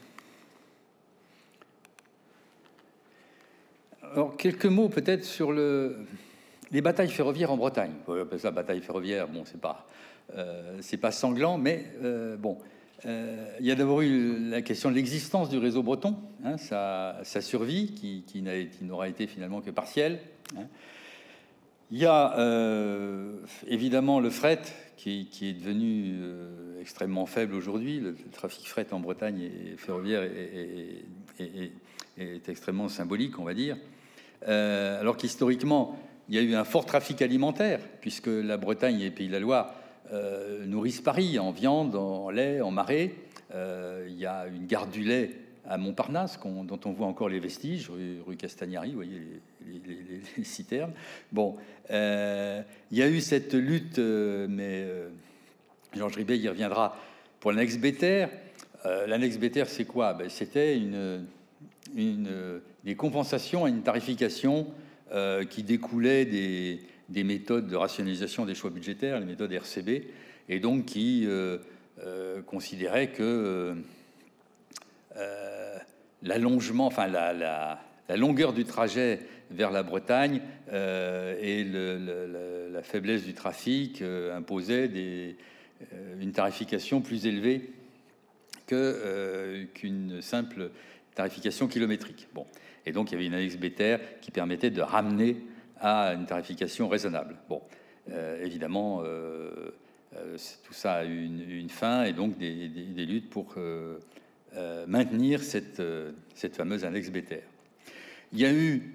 Alors, 4.13 4.37
quelques 4.37 4.65
mots 4.65 4.89
peut-être 4.89 5.23
sur 5.23 5.51
le, 5.51 5.97
les 6.71 6.81
batailles 6.81 7.09
ferroviaires 7.09 7.51
en 7.51 7.57
Bretagne. 7.57 7.91
On 8.07 8.37
ça 8.37 8.51
bataille 8.51 8.81
ferroviaire, 8.81 9.27
bon, 9.27 9.43
c'est 9.45 9.61
pas, 9.61 9.87
euh, 10.35 10.79
pas 11.01 11.11
sanglant, 11.11 11.57
mais 11.57 11.85
euh, 12.03 12.37
bon. 12.37 12.57
Euh, 13.05 13.55
il 13.59 13.65
y 13.65 13.71
a 13.71 13.75
d'abord 13.75 14.01
eu 14.01 14.49
la 14.49 14.63
question 14.63 14.89
de 14.89 14.95
l'existence 14.95 15.49
du 15.49 15.59
réseau 15.59 15.83
breton, 15.83 16.15
hein, 16.43 16.57
sa, 16.57 17.41
survie, 17.41 17.93
qui, 17.93 18.43
n'aura 18.81 19.07
été 19.07 19.27
finalement 19.27 19.61
que 19.61 19.69
partielle. 19.69 20.19
Hein. 20.57 20.65
Il 21.91 21.99
y 21.99 22.05
a 22.05 22.35
évidemment 23.67 24.19
le 24.19 24.29
fret, 24.29 24.61
qui, 24.97 25.29
est 25.41 25.53
devenu 25.53 26.19
extrêmement 26.81 27.27
faible 27.27 27.53
aujourd'hui. 27.53 27.99
Le, 27.99 28.15
trafic 28.31 28.67
fret 28.67 28.87
en 28.91 28.99
Bretagne 28.99 29.41
et 29.41 29.77
ferroviaire 29.77 30.23
est, 30.23 31.03
extrêmement 32.49 32.89
symbolique, 32.89 33.39
on 33.39 33.43
va 33.43 33.53
dire. 33.53 33.77
Euh, 34.47 34.99
alors 34.99 35.17
qu'historiquement, 35.17 35.97
il 36.29 36.35
y 36.35 36.37
a 36.37 36.41
eu 36.41 36.55
un 36.55 36.63
fort 36.63 36.85
trafic 36.85 37.21
alimentaire, 37.21 37.79
puisque 38.01 38.27
la 38.27 38.57
Bretagne 38.57 39.01
et 39.01 39.11
Pays 39.11 39.27
de 39.27 39.33
la 39.33 39.39
Loire 39.39 39.73
euh, 40.11 40.65
nourrissent 40.65 41.01
Paris 41.01 41.39
en 41.39 41.51
viande, 41.51 41.95
en 41.95 42.29
lait, 42.29 42.61
en 42.61 42.71
marais. 42.71 43.13
il 43.53 44.17
y 44.17 44.25
a 44.25 44.45
une 44.47 44.67
gare 44.67 44.87
du 44.87 45.03
lait 45.03 45.31
à 45.67 45.77
Montparnasse, 45.77 46.39
dont 46.43 46.79
on 46.85 46.91
voit 46.91 47.07
encore 47.07 47.29
les 47.29 47.39
vestiges, 47.39 47.89
rue, 47.89 48.37
Castagnari, 48.37 48.89
vous 48.89 48.95
voyez 48.95 49.21
les, 49.65 50.43
citernes. 50.43 50.93
Bon, 51.31 51.57
euh, 51.91 52.61
il 52.91 52.97
y 52.97 53.01
a 53.01 53.09
eu 53.09 53.19
cette 53.19 53.53
lutte, 53.53 53.99
euh, 53.99 54.47
mais 54.49 54.85
euh, 54.87 55.09
Georges 55.93 56.15
Ribet 56.15 56.37
y 56.37 56.47
reviendra, 56.47 56.97
pour 57.39 57.51
l'annexe 57.51 57.77
Béter. 57.77 58.27
l'annexe 58.85 59.37
Béter, 59.37 59.65
c'est 59.67 59.85
quoi? 59.85 60.13
Ben, 60.13 60.29
C'était 60.29 60.77
une, 60.77 61.25
une, 61.95 62.61
des 62.87 62.95
compensations 62.95 63.65
à 63.65 63.69
une 63.69 63.83
tarification 63.83 64.67
qui 65.49 65.63
découlait 65.63 66.25
des, 66.25 66.81
des, 67.07 67.23
méthodes 67.23 67.67
de 67.67 67.75
rationalisation 67.75 68.45
des 68.45 68.55
choix 68.55 68.71
budgétaires, 68.71 69.19
les 69.19 69.25
méthodes 69.25 69.51
RCB, 69.53 69.89
et 70.49 70.59
donc 70.59 70.85
qui 70.85 71.27
considérait 72.45 73.11
que 73.11 73.77
l'allongement, 76.23 76.85
enfin 76.85 77.07
la, 77.07 77.79
longueur 78.15 78.53
du 78.53 78.65
trajet 78.65 79.19
vers 79.51 79.71
la 79.71 79.83
Bretagne 79.83 80.41
euh, 80.71 81.37
et 81.41 81.63
la 82.71 82.83
faiblesse 82.83 83.23
du 83.23 83.33
trafic 83.33 84.01
euh, 84.01 84.35
imposaient 84.35 84.89
euh, 84.93 86.21
une 86.21 86.31
tarification 86.31 87.01
plus 87.01 87.25
élevée 87.25 87.69
qu'une 88.67 90.21
simple 90.21 90.71
tarification 91.15 91.67
kilométrique. 91.67 92.27
Bon. 92.33 92.45
Et 92.87 92.91
donc 92.91 93.11
il 93.11 93.15
y 93.15 93.17
avait 93.17 93.25
une 93.25 93.33
annexe 93.33 93.57
BTR 93.57 93.99
qui 94.21 94.31
permettait 94.31 94.69
de 94.69 94.81
ramener 94.81 95.37
à 95.79 96.13
une 96.13 96.25
tarification 96.25 96.87
raisonnable. 96.87 97.35
Bon, 97.49 97.61
évidemment, 98.41 99.03
tout 100.63 100.73
ça 100.73 100.93
a 100.93 101.05
eu 101.05 101.23
une, 101.25 101.69
fin 101.69 102.03
et 102.03 102.13
donc 102.13 102.37
des, 102.37 103.05
luttes 103.05 103.29
pour 103.29 103.55
euh, 104.55 104.85
maintenir 104.87 105.43
cette, 105.43 105.81
euh, 105.81 106.11
fameuse 106.53 106.85
annexe 106.85 107.11
BTR. 107.11 107.43
Il 108.33 108.39
y 108.39 108.45
a 108.45 108.51
eu, 108.51 108.93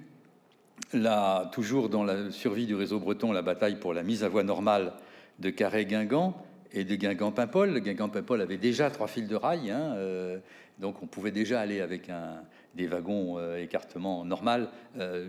là, 0.93 1.51
toujours 1.53 1.89
dans 1.89 2.05
la 2.05 2.31
survie 2.31 2.67
du 2.67 2.75
réseau 2.75 2.99
breton, 2.99 3.33
la 3.33 3.43
bataille 3.43 3.79
pour 3.79 3.95
la 3.95 4.03
mise 4.03 4.25
à 4.25 4.29
voie 4.29 4.43
normale 4.43 4.95
de 5.39 5.51
Carré-Guingamp 5.51 6.35
et 6.73 6.85
de 6.85 6.97
Guingamp-Paimpol. 6.97 7.81
Guingamp-Paimpol 7.81 8.41
avait 8.41 8.57
déjà 8.57 8.91
trois 8.91 9.07
fils 9.07 9.29
de 9.29 9.37
rail, 9.37 9.71
hein, 9.71 9.95
euh, 9.97 10.39
donc 10.79 11.03
on 11.03 11.07
pouvait 11.07 11.31
déjà 11.31 11.61
aller 11.61 11.81
avec 11.81 12.09
un, 12.09 12.43
des 12.75 12.87
wagons 12.87 13.39
écartement 13.57 14.25
normal 14.25 14.69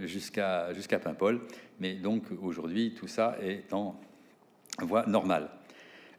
jusqu'à 0.03 0.73
jusqu'à 0.73 0.99
Paimpol. 0.99 1.41
Mais 1.79 1.95
donc 1.95 2.23
aujourd'hui, 2.41 2.93
tout 2.97 3.07
ça 3.07 3.35
est 3.41 3.73
en 3.73 3.99
voie 4.81 5.05
normale. 5.05 5.49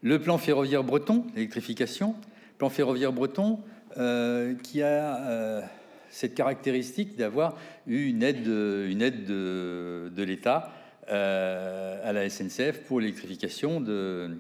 Le 0.03 0.19
plan 0.19 0.37
ferroviaire 0.37 0.85
breton, 0.85 1.25
l'électrification, 1.35 2.15
plan 2.59 2.69
ferroviaire 2.69 3.13
breton, 3.13 3.61
euh, 3.97 4.55
qui 4.57 4.83
a 4.83 5.17
euh, 5.17 5.63
cette 6.11 6.35
caractéristique 6.35 7.17
d'avoir 7.17 7.57
eu 7.87 8.09
une 8.09 8.23
aide, 8.23 8.47
une 8.47 9.03
aide 9.03 9.25
de, 9.25 10.23
l'État 10.23 10.73
euh, 11.09 12.09
à 12.09 12.13
la 12.13 12.29
SNCF 12.29 12.83
pour 12.89 13.01
l'électrification 13.01 13.81
de, 13.81 14.37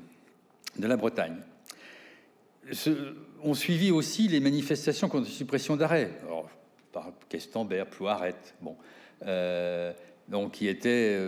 de 0.77 0.87
la 0.87 0.97
Bretagne. 0.97 1.37
on 3.42 3.55
suivit 3.55 3.92
aussi 3.92 4.27
les 4.27 4.40
manifestations 4.40 5.09
contre 5.09 5.29
la 5.29 5.33
suppression 5.33 5.77
d'arrêt, 5.77 6.11
par 6.94 7.12
Questembert, 7.28 7.87
Plouaret, 7.87 8.37
bon, 8.62 8.76
donc 10.28 10.52
qui 10.52 10.68
était 10.68 11.18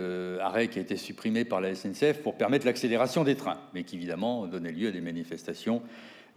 arrêt 0.41 0.69
qui 0.69 0.79
a 0.79 0.81
été 0.81 0.97
supprimé 0.97 1.45
par 1.45 1.61
la 1.61 1.75
SNCF 1.75 2.23
pour 2.23 2.35
permettre 2.35 2.65
l'accélération 2.65 3.23
des 3.23 3.35
trains, 3.35 3.59
mais 3.75 3.83
qui 3.83 3.97
évidemment 3.97 4.47
donnait 4.47 4.71
lieu 4.71 4.87
à 4.87 4.91
des 4.91 5.01
manifestations 5.01 5.83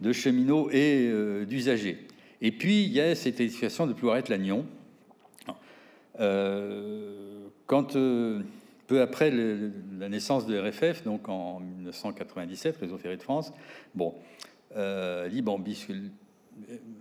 de 0.01 0.11
cheminots 0.11 0.69
et 0.71 1.07
euh, 1.07 1.45
d'usagers. 1.45 1.99
Et 2.41 2.51
puis, 2.51 2.83
il 2.83 2.91
y 2.91 2.99
a 2.99 3.15
cette 3.15 3.39
édification 3.39 3.87
de 3.87 3.93
Plouaret-Lannion. 3.93 4.65
Euh, 6.19 7.47
quand, 7.67 7.95
euh, 7.95 8.41
peu 8.87 9.01
après 9.01 9.31
la 9.31 10.09
naissance 10.09 10.45
de 10.45 10.57
RFF, 10.57 11.03
donc 11.03 11.29
en 11.29 11.59
1997, 11.59 12.77
Réseau 12.77 12.97
Ferré 12.97 13.15
de 13.15 13.21
France, 13.21 13.53
bon, 13.95 14.15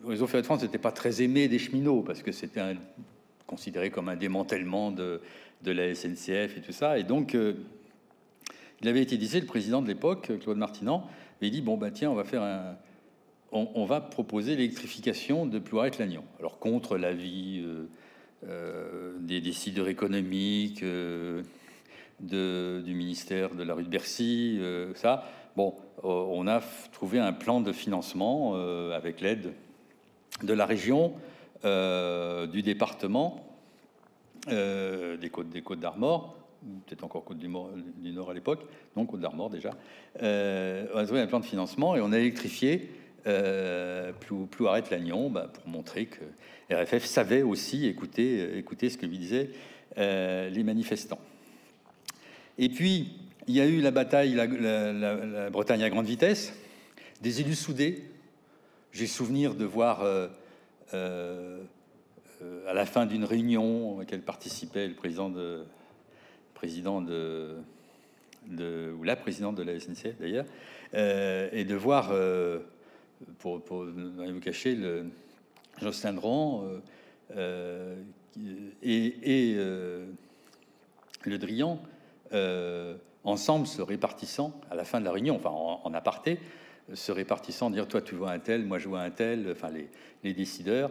Réseau 0.04 0.26
Ferré 0.26 0.42
de 0.42 0.46
France 0.46 0.62
n'était 0.62 0.78
pas 0.78 0.92
très 0.92 1.22
aimé 1.22 1.48
des 1.48 1.58
cheminots, 1.58 2.02
parce 2.02 2.22
que 2.22 2.32
c'était 2.32 2.76
considéré 3.46 3.90
comme 3.90 4.08
un 4.08 4.16
démantèlement 4.16 4.90
de, 4.90 5.20
la 5.64 5.94
SNCF 5.94 6.56
et 6.56 6.62
tout 6.64 6.72
ça. 6.72 6.98
Et 6.98 7.04
donc, 7.04 7.36
il 8.80 8.88
avait 8.88 9.02
été 9.02 9.16
dit, 9.16 9.28
le 9.38 9.46
président 9.46 9.82
de 9.82 9.88
l'époque, 9.88 10.32
Claude 10.40 10.56
Martinan, 10.56 11.06
il 11.40 11.50
dit, 11.50 11.62
bon, 11.62 11.76
ben 11.76 11.90
tiens, 11.90 12.10
on 12.10 12.14
va 12.14 12.24
faire 12.24 12.42
un 12.42 12.76
on, 13.52 13.84
va 13.84 14.00
proposer 14.00 14.56
l'électrification 14.56 15.46
de 15.46 15.58
Plouaret-Lannion. 15.58 16.24
Alors 16.38 16.58
contre 16.58 16.96
l'avis 16.96 17.62
euh, 17.64 17.88
euh, 18.46 19.18
des 19.20 19.40
décideurs 19.40 19.88
économiques, 19.88 20.82
euh, 20.82 21.42
du 22.20 22.94
ministère 22.94 23.54
de 23.54 23.62
la 23.62 23.74
rue 23.74 23.84
de 23.84 23.88
Bercy, 23.88 24.60
ça. 24.94 25.24
Bon, 25.56 25.74
on 26.02 26.46
a 26.46 26.60
trouvé 26.92 27.18
un 27.18 27.32
plan 27.32 27.60
de 27.60 27.72
financement 27.72 28.54
avec 28.92 29.20
l'aide 29.20 29.52
de 30.42 30.52
la 30.52 30.64
région, 30.64 31.12
du 31.62 32.62
département, 32.62 33.44
des 34.46 35.30
côtes 35.30 35.80
d'Armor, 35.80 36.36
peut-être 36.86 37.04
encore 37.04 37.24
Côte 37.24 37.38
du, 37.38 37.48
Nord 37.48 38.30
à 38.30 38.34
l'époque, 38.34 38.64
donc 38.96 39.10
Côte 39.10 39.20
d'Armor 39.20 39.50
déjà. 39.50 39.70
on 40.20 40.96
a 40.96 41.04
trouvé 41.04 41.20
un 41.20 41.26
plan 41.26 41.40
de 41.40 41.44
financement 41.44 41.96
et 41.96 42.00
on 42.00 42.12
a 42.12 42.18
électrifié 42.18 42.90
euh, 43.26 44.12
Plouaret-Lannion, 44.50 45.30
bah, 45.30 45.50
pour 45.52 45.68
montrer 45.68 46.06
que 46.06 46.24
RFF 46.74 47.04
savait 47.04 47.42
aussi 47.42 47.86
écouter, 47.86 48.56
écouter 48.56 48.88
ce 48.88 48.96
que 48.96 49.06
disaient 49.06 49.50
les 49.96 50.62
manifestants. 50.64 51.20
Et 52.58 52.68
puis, 52.68 53.12
il 53.46 53.54
y 53.54 53.60
a 53.60 53.66
eu 53.66 53.80
la 53.80 53.90
bataille, 53.90 54.34
la, 54.34 55.50
Bretagne 55.50 55.82
à 55.82 55.90
grande 55.90 56.06
vitesse, 56.06 56.52
des 57.22 57.40
élus 57.40 57.54
soudés. 57.54 58.04
J'ai 58.92 59.06
souvenir 59.06 59.54
de 59.54 59.64
voir 59.64 60.04
à 60.92 62.74
la 62.74 62.86
fin 62.86 63.06
d'une 63.06 63.24
réunion 63.24 63.96
à 63.96 64.00
laquelle 64.00 64.22
participait 64.22 64.88
le 64.88 64.94
président 64.94 65.28
de, 65.28 65.64
président 66.60 67.00
de, 67.00 67.56
ou 68.50 69.02
la 69.02 69.16
présidente 69.16 69.54
de 69.56 69.62
la 69.62 69.80
SNCF 69.80 70.18
d'ailleurs, 70.20 70.44
euh, 70.92 71.48
et 71.52 71.64
de 71.64 71.74
voir, 71.74 72.10
euh, 72.12 72.58
pour, 73.38 73.62
pour 73.62 73.84
vous 73.84 74.40
cacher, 74.40 74.76
Jocelyn 75.80 76.12
Dran 76.12 76.66
euh, 77.34 77.96
et, 78.82 79.54
le 81.24 81.38
Drian 81.38 81.80
ensemble 83.24 83.66
se 83.66 83.82
répartissant 83.82 84.60
à 84.70 84.74
la 84.74 84.84
fin 84.84 85.00
de 85.00 85.04
la 85.04 85.12
réunion, 85.12 85.36
enfin 85.36 85.50
en, 85.50 85.94
aparté, 85.94 86.38
se 86.94 87.12
répartissant, 87.12 87.70
dire 87.70 87.86
toi 87.86 88.00
tu 88.00 88.14
vois 88.14 88.30
un 88.32 88.38
tel, 88.38 88.64
moi 88.64 88.78
je 88.78 88.88
vois 88.88 89.00
un 89.00 89.10
tel, 89.10 89.48
enfin 89.52 89.68
les, 90.22 90.34
décideurs, 90.34 90.90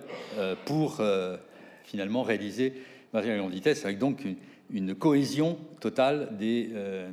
pour 0.66 1.02
finalement 1.84 2.24
réaliser 2.24 2.74
Marie 3.14 3.40
en 3.40 3.48
vitesse 3.48 3.86
avec 3.86 3.98
donc 3.98 4.26
une, 4.72 4.96
cohésion 4.96 5.58
totale 5.80 6.38
des, 6.38 6.70
euh, 6.74 7.10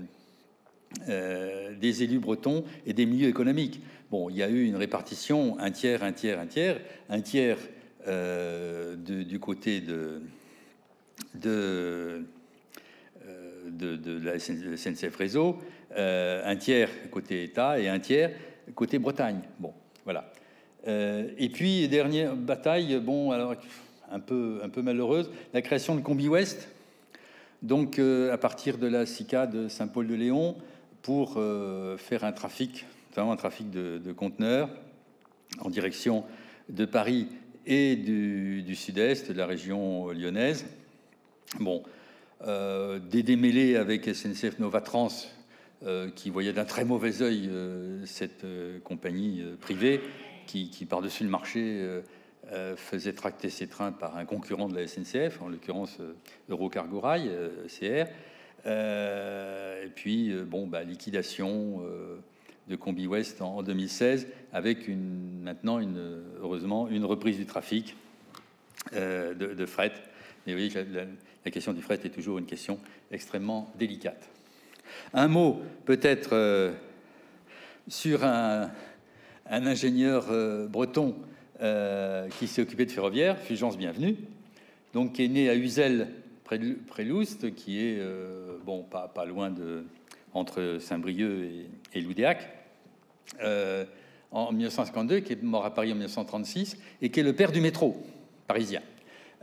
euh, 1.08 1.74
des 1.74 2.02
élus 2.02 2.18
bretons 2.18 2.64
et 2.84 2.92
des 2.92 3.06
milieux 3.06 3.28
économiques. 3.28 3.80
Bon, 4.10 4.28
il 4.28 4.36
y 4.36 4.42
a 4.42 4.48
eu 4.48 4.64
une 4.64 4.76
répartition, 4.76 5.58
un 5.58 5.70
tiers, 5.70 6.02
un 6.02 6.12
tiers, 6.12 6.38
un 6.38 6.46
tiers, 6.46 6.80
un 7.08 7.20
tiers 7.20 7.58
euh, 8.06 8.94
du 8.96 9.40
côté 9.40 9.80
de, 9.80 10.20
de, 11.34 12.26
de, 13.66 14.18
la 14.24 14.38
SNCF 14.38 15.16
Réseau, 15.16 15.58
un 15.96 16.56
tiers 16.56 16.90
côté 17.10 17.44
État 17.44 17.78
et 17.78 17.88
un 17.88 17.98
tiers 17.98 18.32
côté 18.74 18.98
Bretagne. 18.98 19.40
Bon, 19.58 19.72
voilà. 20.04 20.32
et 20.86 21.48
puis, 21.52 21.88
dernière 21.88 22.34
bataille, 22.36 22.98
bon, 23.00 23.30
alors 23.30 23.54
un 24.10 24.20
peu, 24.20 24.60
un 24.62 24.68
peu 24.68 24.82
malheureuse, 24.82 25.30
la 25.52 25.62
création 25.62 25.94
de 25.94 26.00
Combi 26.00 26.28
Ouest, 26.28 26.68
donc 27.62 27.98
euh, 27.98 28.32
à 28.32 28.38
partir 28.38 28.78
de 28.78 28.86
la 28.86 29.06
SICA 29.06 29.46
de 29.46 29.68
Saint-Paul-de-Léon 29.68 30.56
pour 31.02 31.34
euh, 31.36 31.96
faire 31.96 32.24
un 32.24 32.32
trafic, 32.32 32.86
notamment 33.10 33.32
un 33.32 33.36
trafic 33.36 33.70
de, 33.70 34.12
conteneurs 34.12 34.68
en 35.60 35.70
direction 35.70 36.24
de 36.68 36.84
Paris 36.84 37.28
et 37.66 37.96
du, 37.96 38.74
sud-est, 38.74 39.32
de 39.32 39.38
la 39.38 39.46
région 39.46 40.10
lyonnaise. 40.10 40.66
Bon, 41.60 41.82
euh, 42.42 42.98
des 42.98 43.22
démêlés 43.22 43.76
avec 43.76 44.04
SNCF 44.04 44.58
Novatrans 44.58 45.08
qui 46.16 46.30
voyait 46.30 46.54
d'un 46.54 46.64
très 46.64 46.84
mauvais 46.84 47.22
œil 47.22 47.50
cette 48.06 48.46
compagnie 48.82 49.44
privée 49.60 50.00
qui, 50.46 50.86
par-dessus 50.88 51.22
le 51.22 51.30
marché 51.30 52.02
euh, 52.52 52.76
faisait 52.76 53.12
tracter 53.12 53.50
ses 53.50 53.66
trains 53.66 53.90
par 53.90 54.16
un 54.16 54.24
concurrent 54.24 54.68
de 54.68 54.76
la 54.76 54.86
SNCF, 54.86 55.42
en 55.42 55.48
l'occurrence 55.48 55.96
euh, 55.98 56.14
Eurocargo 56.48 57.00
Rail, 57.00 57.28
euh, 57.28 57.66
CR. 57.66 58.06
et 59.84 59.88
puis, 59.88 60.32
bon, 60.46 60.68
bah, 60.68 60.84
liquidation 60.84 61.82
de 62.68 62.76
Combi 62.76 63.08
West 63.08 63.42
en, 63.42 63.64
2016, 63.64 64.28
avec 64.52 64.88
maintenant, 64.88 65.80
heureusement, 66.40 66.88
une 66.88 67.04
reprise 67.04 67.36
du 67.36 67.46
trafic 67.46 67.96
de, 68.92 69.66
fret. 69.66 69.92
Mais 70.46 70.68
que 70.68 70.84
la, 71.46 71.50
question 71.50 71.72
du 71.72 71.80
fret 71.80 72.00
est 72.04 72.10
toujours 72.10 72.38
une 72.38 72.46
question 72.46 72.78
extrêmement 73.10 73.72
délicate. 73.78 74.28
Un 75.14 75.28
mot 75.28 75.62
peut-être 75.84 76.74
sur 77.88 78.24
un, 78.24 78.70
ingénieur 79.48 80.26
breton 80.68 81.14
euh, 81.62 82.28
qui 82.38 82.48
s'est 82.48 82.60
occupé 82.60 82.84
de 82.84 82.90
ferroviaire, 82.90 83.38
Fulgence 83.38 83.78
Bienvenue, 83.78 84.16
donc 84.92 85.14
qui 85.14 85.24
est 85.24 85.28
né 85.28 85.48
à 85.48 85.54
Uzel, 85.54 86.08
près 86.44 86.58
de, 86.58 86.76
Loust, 87.02 87.54
qui 87.54 87.78
est 87.80 87.96
euh, 87.98 88.58
bon, 88.66 88.82
pas, 88.82 89.24
loin 89.24 89.50
de 89.50 89.84
entre 90.34 90.76
Saint-Brieuc 90.80 91.44
et, 91.44 91.98
et 91.98 92.02
Loudéac, 92.02 92.46
euh, 93.40 93.86
en 94.30 94.52
1952, 94.52 95.20
qui 95.20 95.32
est 95.32 95.42
mort 95.42 95.64
à 95.64 95.72
Paris 95.72 95.92
en 95.92 95.94
1936, 95.94 96.76
et 97.00 97.08
qui 97.08 97.20
est 97.20 97.22
le 97.22 97.32
père 97.32 97.52
du 97.52 97.62
métro 97.62 98.04
parisien. 98.46 98.82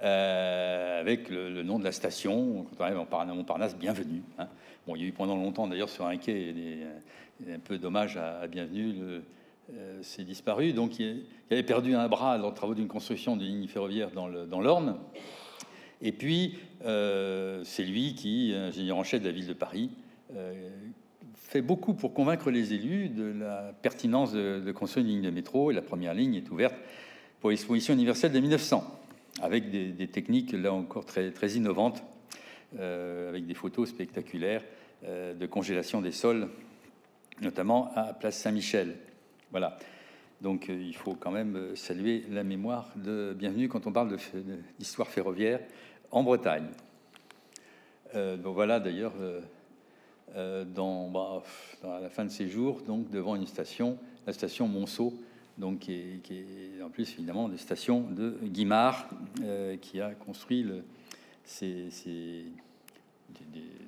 Avec 0.04 1.30
le, 1.30 1.63
nom 1.63 1.80
de 1.80 1.84
la 1.84 1.92
station, 1.92 2.66
quand 2.70 2.76
on 2.80 2.84
arrive 2.84 3.00
en 3.00 3.36
Montparnasse, 3.36 3.76
bienvenue. 3.78 4.22
Hein. 4.38 4.48
Bon, 4.86 4.96
il 4.96 5.02
y 5.02 5.06
a 5.06 5.08
eu 5.08 5.12
pendant 5.13 5.36
longtemps 5.36 5.68
d'ailleurs 5.68 5.89
sur 5.89 6.06
un 6.06 6.18
quai 6.18 6.54
un 7.50 7.60
peu 7.60 7.78
dommage 7.78 8.18
à, 8.18 8.42
à 8.42 8.48
bienvenue. 8.48 9.22
Euh, 9.72 10.00
c'est 10.02 10.24
disparu. 10.24 10.74
Donc, 10.74 11.00
il, 11.00 11.24
avait 11.50 11.63
perdu 11.63 11.96
un 11.96 12.08
bras 12.08 12.38
dans 12.38 12.50
les 12.50 12.56
travaux 12.56 12.74
d'une 12.74 12.88
construction 12.88 13.38
d'une 13.38 13.48
ligne 13.48 13.68
ferroviaire 13.68 14.10
dans 14.12 14.62
l'Orne. 14.62 14.98
Et 16.02 16.12
puis, 16.12 16.58
euh, 16.86 17.62
c'est 17.63 17.84
lui 17.84 18.13
qui, 18.13 18.54
ingénieur 18.54 18.98
en 18.98 19.04
chef 19.04 19.22
de 19.22 19.28
la 19.28 19.32
ville 19.32 19.48
de 19.48 19.54
Paris, 19.54 19.89
euh, 20.36 20.70
fait 21.36 21.62
beaucoup 21.62 21.94
pour 21.94 22.13
convaincre 22.13 22.52
les 22.52 22.74
élus 22.74 23.10
de 23.10 23.24
la 23.24 23.74
pertinence 23.82 24.34
de, 24.34 24.72
construire 24.74 25.06
une 25.06 25.12
ligne 25.13 25.22
de 25.22 25.30
métro. 25.30 25.72
Et 25.72 25.74
la 25.74 25.82
première 25.82 26.13
ligne 26.13 26.36
est 26.36 26.52
ouverte 26.52 26.76
pour 27.39 27.52
l'exposition 27.52 27.94
universelle 27.94 28.32
de 28.32 28.39
1900, 28.39 28.84
avec 29.41 29.69
des, 29.69 30.08
techniques, 30.08 30.52
là 30.54 30.74
encore, 30.74 31.06
très, 31.06 31.32
innovantes, 31.52 32.04
avec 32.78 33.46
des 33.46 33.54
photos 33.54 33.89
spectaculaires 33.89 34.63
de 35.04 35.46
congélation 35.46 36.02
des 36.02 36.12
sols, 36.12 36.50
notamment 37.41 37.91
à 37.96 38.13
Place 38.13 38.38
Saint-Michel. 38.38 38.96
Voilà. 39.52 39.78
Donc 40.43 40.69
euh, 40.69 40.74
il 40.74 40.96
faut 40.96 41.15
quand 41.15 41.32
même 41.32 41.56
euh, 41.56 41.76
saluer 41.76 42.26
la 42.30 42.43
mémoire 42.43 42.89
de 42.98 43.34
Bienvenue 43.34 43.69
quand 43.69 43.88
on 43.88 43.93
parle 43.93 44.17
d'histoire 44.78 45.08
ferroviaire 45.08 45.62
en 46.12 46.22
Bretagne. 46.22 46.67
Euh, 48.13 48.36
donc 48.36 48.54
voilà 48.54 48.80
d'ailleurs 48.82 49.13
dans, 50.36 51.10
bah, 51.10 51.43
la 52.02 52.10
fin 52.10 52.26
de 52.26 52.30
ses 52.30 52.50
jours, 52.50 52.82
donc 52.82 53.10
devant 53.10 53.36
une 53.36 53.46
station, 53.46 53.98
la 54.26 54.34
station 54.34 54.67
Monceau, 54.67 55.13
donc 55.58 55.80
qui 55.80 55.94
est, 55.94 56.82
en 56.84 56.89
plus 56.89 57.12
évidemment 57.13 57.50
des 57.50 57.58
stations 57.58 58.02
de 58.02 58.38
Guimard, 58.44 59.08
qui 59.82 60.02
a 60.02 60.12
construit 60.12 60.66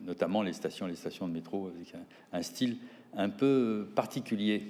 notamment 0.05 0.41
les 0.41 0.53
stations, 0.53 0.85
les 0.87 0.95
stations 0.95 1.27
de 1.27 1.33
métro 1.33 1.67
avec 1.67 1.93
un 2.31 2.41
style 2.41 2.77
un 3.15 3.29
peu 3.29 3.87
particulier. 3.95 4.63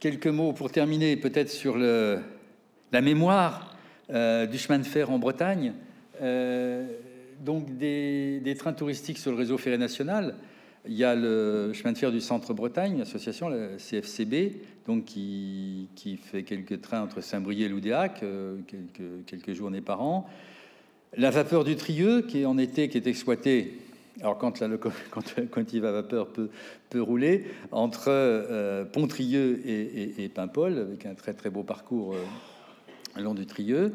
Quelques 0.00 0.26
mots 0.26 0.52
pour 0.52 0.70
terminer, 0.70 1.16
peut-être 1.16 1.50
sur 1.50 1.76
la 1.76 3.00
mémoire 3.00 3.72
euh, 4.10 4.46
du 4.46 4.58
chemin 4.58 4.78
de 4.78 4.84
fer 4.84 5.10
en 5.10 5.18
Bretagne. 5.18 5.74
Euh, 6.20 6.86
donc 7.40 7.76
des, 7.76 8.54
trains 8.58 8.72
touristiques 8.72 9.18
sur 9.18 9.30
le 9.30 9.36
réseau 9.36 9.58
ferré 9.58 9.78
national. 9.78 10.34
Il 10.86 10.94
y 10.94 11.04
a 11.04 11.14
le 11.14 11.72
chemin 11.72 11.92
de 11.92 11.98
fer 11.98 12.10
du 12.10 12.20
Centre 12.20 12.54
Bretagne, 12.54 12.98
l'association, 12.98 13.48
la 13.48 13.76
CFCB, 13.78 14.56
donc 14.86 15.04
qui, 15.04 15.88
fait 16.20 16.42
quelques 16.42 16.80
trains 16.80 17.02
entre 17.02 17.20
Saint-Brieuc 17.20 17.66
et 17.66 17.68
Loudéac, 17.68 18.22
euh, 18.22 18.56
quelques, 19.26 19.52
journées 19.52 19.80
par 19.80 20.02
an. 20.02 20.28
La 21.16 21.30
vapeur 21.30 21.62
du 21.62 21.76
Trieux, 21.76 22.22
qui 22.22 22.40
est 22.40 22.46
en 22.46 22.58
été, 22.58 22.88
qui 22.88 22.98
est 22.98 23.06
exploitée 23.06 23.78
alors 24.20 24.36
quand, 24.36 24.60
la, 24.60 24.68
quand, 25.50 25.72
il 25.72 25.80
va 25.80 25.90
vapeur 25.92 26.28
peut, 26.28 27.00
rouler, 27.00 27.46
entre 27.70 28.08
euh, 28.08 28.84
Pontrieux 28.84 29.62
et, 29.64 30.24
et, 30.24 30.28
Paimpol, 30.28 30.78
avec 30.78 31.06
un 31.06 31.14
très 31.14 31.32
très 31.32 31.48
beau 31.48 31.62
parcours 31.62 32.14
euh, 32.14 33.20
long 33.20 33.34
du 33.34 33.46
Trieux. 33.46 33.92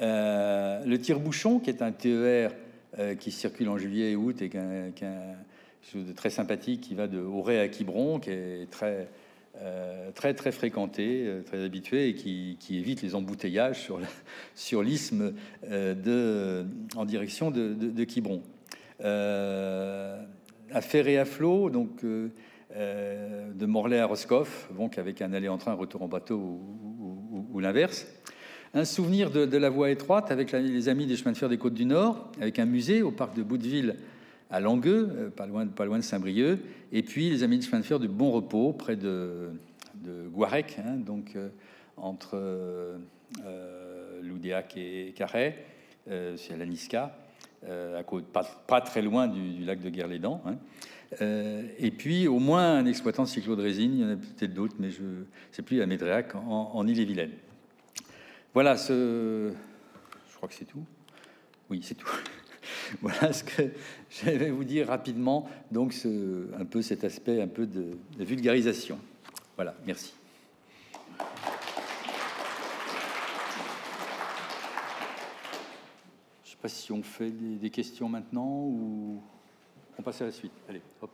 Euh, 0.00 0.84
le 0.84 0.98
tire-bouchon, 0.98 1.58
qui 1.58 1.70
est 1.70 1.82
un 1.82 1.92
TER 1.92 2.52
euh, 2.98 3.14
qui 3.14 3.30
circule 3.30 3.68
en 3.68 3.78
juillet 3.78 4.12
et 4.12 4.16
août 4.16 4.40
et 4.42 4.48
qui 4.48 4.56
est 4.56 5.02
très 6.16 6.30
sympathique, 6.30 6.80
qui 6.82 6.94
va 6.94 7.06
de 7.06 7.18
Auray 7.18 7.58
à 7.58 7.68
Quiberon, 7.68 8.20
qui 8.20 8.30
est 8.30 8.70
très 8.70 9.08
très 10.14 10.34
très 10.34 10.52
fréquenté, 10.52 11.28
très 11.46 11.64
habitué 11.64 12.08
et 12.08 12.14
qui, 12.14 12.56
évite 12.70 13.02
les 13.02 13.16
embouteillages 13.16 13.90
sur, 14.54 14.82
l'isthme 14.82 15.32
de, 15.68 16.64
en 16.94 17.04
direction 17.04 17.50
de, 17.50 18.04
Quiberon 18.04 18.42
euh, 19.02 20.20
à 20.72 20.80
Ferré 20.80 21.18
à 21.18 21.24
flot, 21.24 21.70
donc 21.70 22.04
euh, 22.04 22.28
euh, 22.76 23.52
de 23.52 23.66
Morlaix 23.66 24.00
à 24.00 24.06
Roscoff, 24.06 24.68
donc 24.76 24.98
avec 24.98 25.22
un 25.22 25.32
aller 25.32 25.48
en 25.48 25.56
train, 25.56 25.72
retour 25.72 26.02
en 26.02 26.08
bateau 26.08 26.36
ou, 26.36 27.60
l'inverse. 27.60 28.06
Un 28.74 28.84
souvenir 28.84 29.30
de, 29.30 29.56
la 29.56 29.70
voie 29.70 29.90
étroite 29.90 30.30
avec 30.30 30.52
les 30.52 30.88
amis 30.88 31.06
des 31.06 31.16
chemins 31.16 31.32
de 31.32 31.36
fer 31.36 31.48
des 31.48 31.58
Côtes 31.58 31.74
du 31.74 31.86
Nord, 31.86 32.30
avec 32.40 32.58
un 32.58 32.66
musée 32.66 33.02
au 33.02 33.10
parc 33.10 33.34
de 33.34 33.42
Bouteville 33.42 33.96
à 34.50 34.60
Langueux, 34.60 35.32
pas 35.36 35.46
loin, 35.46 35.66
pas 35.66 35.84
loin 35.84 35.98
de 35.98 36.02
Saint-Brieuc, 36.02 36.58
et 36.92 37.02
puis 37.02 37.30
les 37.30 37.42
amis 37.42 37.58
des 37.58 37.64
chemins 37.64 37.80
de 37.80 37.84
fer 37.84 37.98
du 37.98 38.08
Bon 38.08 38.30
Repos, 38.30 38.72
près 38.72 38.96
de, 38.96 39.50
de 39.94 40.28
Guarec, 40.28 40.78
hein, 40.78 40.96
donc 40.96 41.36
entre 41.96 42.98
Loudéac 44.22 44.76
et 44.76 45.12
Carhaix, 45.14 45.64
c'est 46.06 46.54
à 46.54 46.56
la 46.56 46.66
Niska, 46.66 47.14
pas, 48.66 48.80
très 48.80 49.02
loin 49.02 49.28
du, 49.28 49.64
lac 49.64 49.80
de 49.80 49.90
Guerre-les-Dents. 49.90 50.42
Hein. 50.46 50.56
et 51.78 51.90
puis 51.90 52.26
au 52.26 52.38
moins 52.38 52.78
un 52.78 52.86
exploitant 52.86 53.24
de 53.24 53.28
cyclo 53.28 53.54
de 53.54 53.62
résine, 53.62 53.92
il 53.94 54.00
y 54.00 54.04
en 54.04 54.12
a 54.12 54.16
peut-être 54.16 54.54
d'autres, 54.54 54.76
mais 54.78 54.90
je 54.90 55.02
ne 55.02 55.24
sais 55.52 55.62
plus, 55.62 55.82
à 55.82 55.86
Médréac, 55.86 56.34
en, 56.34 56.70
en 56.72 56.86
Ille-et-Vilaine. 56.86 57.32
Voilà, 58.54 58.76
ce... 58.76 59.52
je 60.30 60.36
crois 60.36 60.48
que 60.48 60.54
c'est 60.54 60.64
tout. 60.64 60.84
Oui, 61.70 61.80
c'est 61.82 61.94
tout. 61.94 62.08
voilà 63.00 63.32
ce 63.32 63.44
que 63.44 63.62
je 64.10 64.30
vais 64.30 64.50
vous 64.50 64.64
dire 64.64 64.88
rapidement. 64.88 65.48
Donc, 65.70 65.94
un 66.58 66.64
peu 66.64 66.82
cet 66.82 67.04
aspect 67.04 67.40
un 67.40 67.48
peu 67.48 67.66
de, 67.66 67.96
vulgarisation. 68.18 68.98
Voilà, 69.56 69.74
merci. 69.86 70.14
Je 76.44 76.46
ne 76.46 76.50
sais 76.50 76.56
pas 76.60 76.68
si 76.68 76.92
on 76.92 77.02
fait 77.02 77.30
des, 77.30 77.56
des 77.56 77.70
questions 77.70 78.08
maintenant 78.08 78.64
ou 78.66 79.20
on 79.98 80.02
passe 80.02 80.22
à 80.22 80.26
la 80.26 80.32
suite. 80.32 80.52
Allez, 80.68 80.82
hop. 81.02 81.10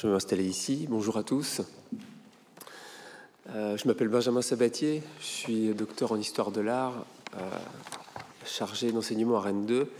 Je 0.00 0.06
vais 0.06 0.14
m'installer 0.14 0.46
ici. 0.46 0.86
Bonjour 0.88 1.18
à 1.18 1.22
tous. 1.22 1.60
Euh, 3.50 3.76
je 3.76 3.86
m'appelle 3.86 4.08
Benjamin 4.08 4.40
Sabatier. 4.40 5.02
Je 5.20 5.26
suis 5.26 5.74
docteur 5.74 6.12
en 6.12 6.16
histoire 6.16 6.52
de 6.52 6.62
l'art, 6.62 7.04
euh, 7.36 7.40
chargé 8.46 8.92
d'enseignement 8.92 9.36
à 9.36 9.42
Rennes 9.42 9.66
2. 9.66 9.90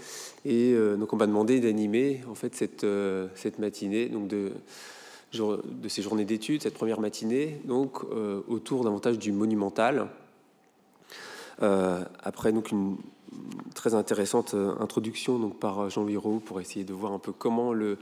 Et 0.46 0.72
euh, 0.72 0.96
donc 0.96 1.12
on 1.12 1.16
m'a 1.16 1.26
demandé 1.26 1.60
d'animer 1.60 2.22
en 2.30 2.34
fait 2.34 2.54
cette, 2.54 2.86
cette 3.34 3.58
matinée, 3.58 4.08
donc 4.08 4.26
de, 4.26 4.52
de 5.34 5.88
ces 5.90 6.00
journées 6.00 6.24
d'études, 6.24 6.62
cette 6.62 6.72
première 6.72 7.00
matinée, 7.00 7.60
donc 7.66 8.02
autour 8.48 8.84
davantage 8.84 9.18
du 9.18 9.32
monumental. 9.32 10.08
après 11.60 12.52
donc 12.52 12.70
une 12.70 12.96
très 13.74 13.94
intéressante 13.94 14.54
introduction 14.54 15.38
donc 15.38 15.58
par 15.58 15.88
Jean-Louis 15.90 16.16
Roux 16.16 16.40
pour 16.40 16.60
essayer 16.60 16.84
de 16.84 16.92
voir 16.92 17.12
un 17.12 17.18
peu 17.18 17.32
comment 17.32 17.72
le, 17.72 17.98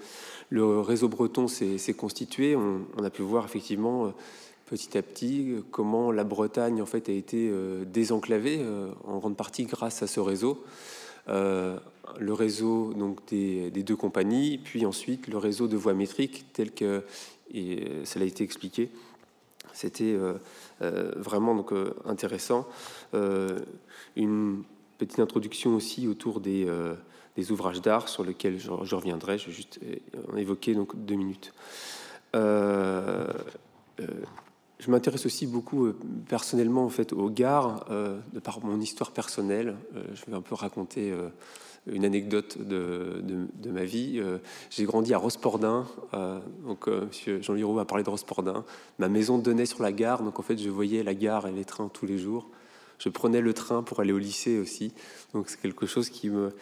réseau 0.50 1.08
breton 1.08 1.48
s'est 1.48 1.94
constitué. 1.94 2.56
On, 2.56 3.04
a 3.04 3.10
pu 3.10 3.22
voir 3.22 3.44
effectivement 3.44 4.06
euh, 4.06 4.10
petit 4.66 4.96
à 4.96 5.02
petit 5.02 5.50
euh, 5.50 5.60
comment 5.70 6.10
la 6.12 6.24
Bretagne 6.24 6.82
en 6.82 6.86
fait 6.86 7.08
a 7.08 7.12
été 7.12 7.48
euh, 7.50 7.84
désenclavée 7.84 8.64
en 9.04 9.18
grande 9.18 9.36
partie 9.36 9.64
grâce 9.64 10.02
à 10.02 10.06
ce 10.06 10.20
réseau. 10.20 10.64
le 11.26 12.32
réseau 12.32 12.94
donc 12.94 13.20
des, 13.28 13.70
deux 13.70 13.96
compagnies, 13.96 14.58
puis 14.58 14.86
ensuite 14.86 15.28
le 15.28 15.38
réseau 15.38 15.68
de 15.68 15.76
voies 15.76 15.94
métriques 15.94 16.46
tel 16.52 16.72
que 16.72 17.04
et 17.52 17.86
cela 18.04 18.24
a 18.24 18.28
été 18.28 18.44
expliqué. 18.44 18.90
C'était 19.72 20.16
vraiment 20.80 21.54
donc 21.54 21.72
intéressant. 22.04 22.66
une 24.16 24.62
petite 24.98 25.20
introduction 25.20 25.74
aussi 25.74 26.06
autour 26.08 26.40
des 26.40 26.66
des 27.38 27.52
ouvrages 27.52 27.80
d'art 27.80 28.08
sur 28.08 28.24
lesquels 28.24 28.58
je, 28.58 28.94
reviendrai. 28.94 29.38
Je 29.38 29.46
vais 29.46 29.52
juste 29.52 29.78
en 30.32 30.36
évoquer 30.36 30.74
donc 30.74 30.96
deux 30.96 31.14
minutes. 31.14 31.54
Euh, 32.34 33.26
euh, 34.00 34.06
je 34.80 34.90
m'intéresse 34.90 35.24
aussi 35.24 35.46
beaucoup 35.46 35.86
euh, 35.86 35.96
personnellement 36.28 36.84
en 36.84 36.88
fait 36.88 37.12
aux 37.12 37.30
gares 37.30 37.86
de 37.88 38.40
par 38.40 38.64
mon 38.64 38.80
histoire 38.80 39.12
personnelle. 39.12 39.76
je 39.94 40.30
vais 40.30 40.36
un 40.36 40.40
peu 40.40 40.54
raconter 40.54 41.12
une 41.86 42.04
anecdote 42.04 42.58
de, 42.58 43.22
ma 43.70 43.84
vie. 43.84 44.20
J'ai 44.70 44.84
grandi 44.84 45.14
à 45.14 45.18
Rospordin, 45.18 45.86
donc 46.64 46.88
Monsieur 46.88 47.40
Jean 47.40 47.54
Liro 47.54 47.78
a 47.78 47.84
parlé 47.86 48.04
de 48.04 48.10
Rospordin. 48.10 48.64
Ma 48.98 49.08
maison 49.08 49.38
donnait 49.38 49.66
sur 49.66 49.82
la 49.82 49.92
gare, 49.92 50.22
donc 50.22 50.38
en 50.38 50.42
fait 50.42 50.58
je 50.58 50.68
voyais 50.68 51.02
la 51.02 51.14
gare 51.14 51.46
et 51.46 51.52
les 51.52 51.64
trains 51.64 51.88
tous 51.88 52.06
les 52.06 52.18
jours. 52.18 52.48
Je 52.98 53.08
prenais 53.08 53.40
le 53.40 53.54
train 53.54 53.82
pour 53.82 54.00
aller 54.00 54.12
au 54.12 54.18
lycée 54.18 54.58
aussi, 54.58 54.92
donc 55.32 55.48
c'est 55.48 55.60
quelque 55.60 55.86
chose 55.86 56.10
qui 56.10 56.28
me, 56.30 56.52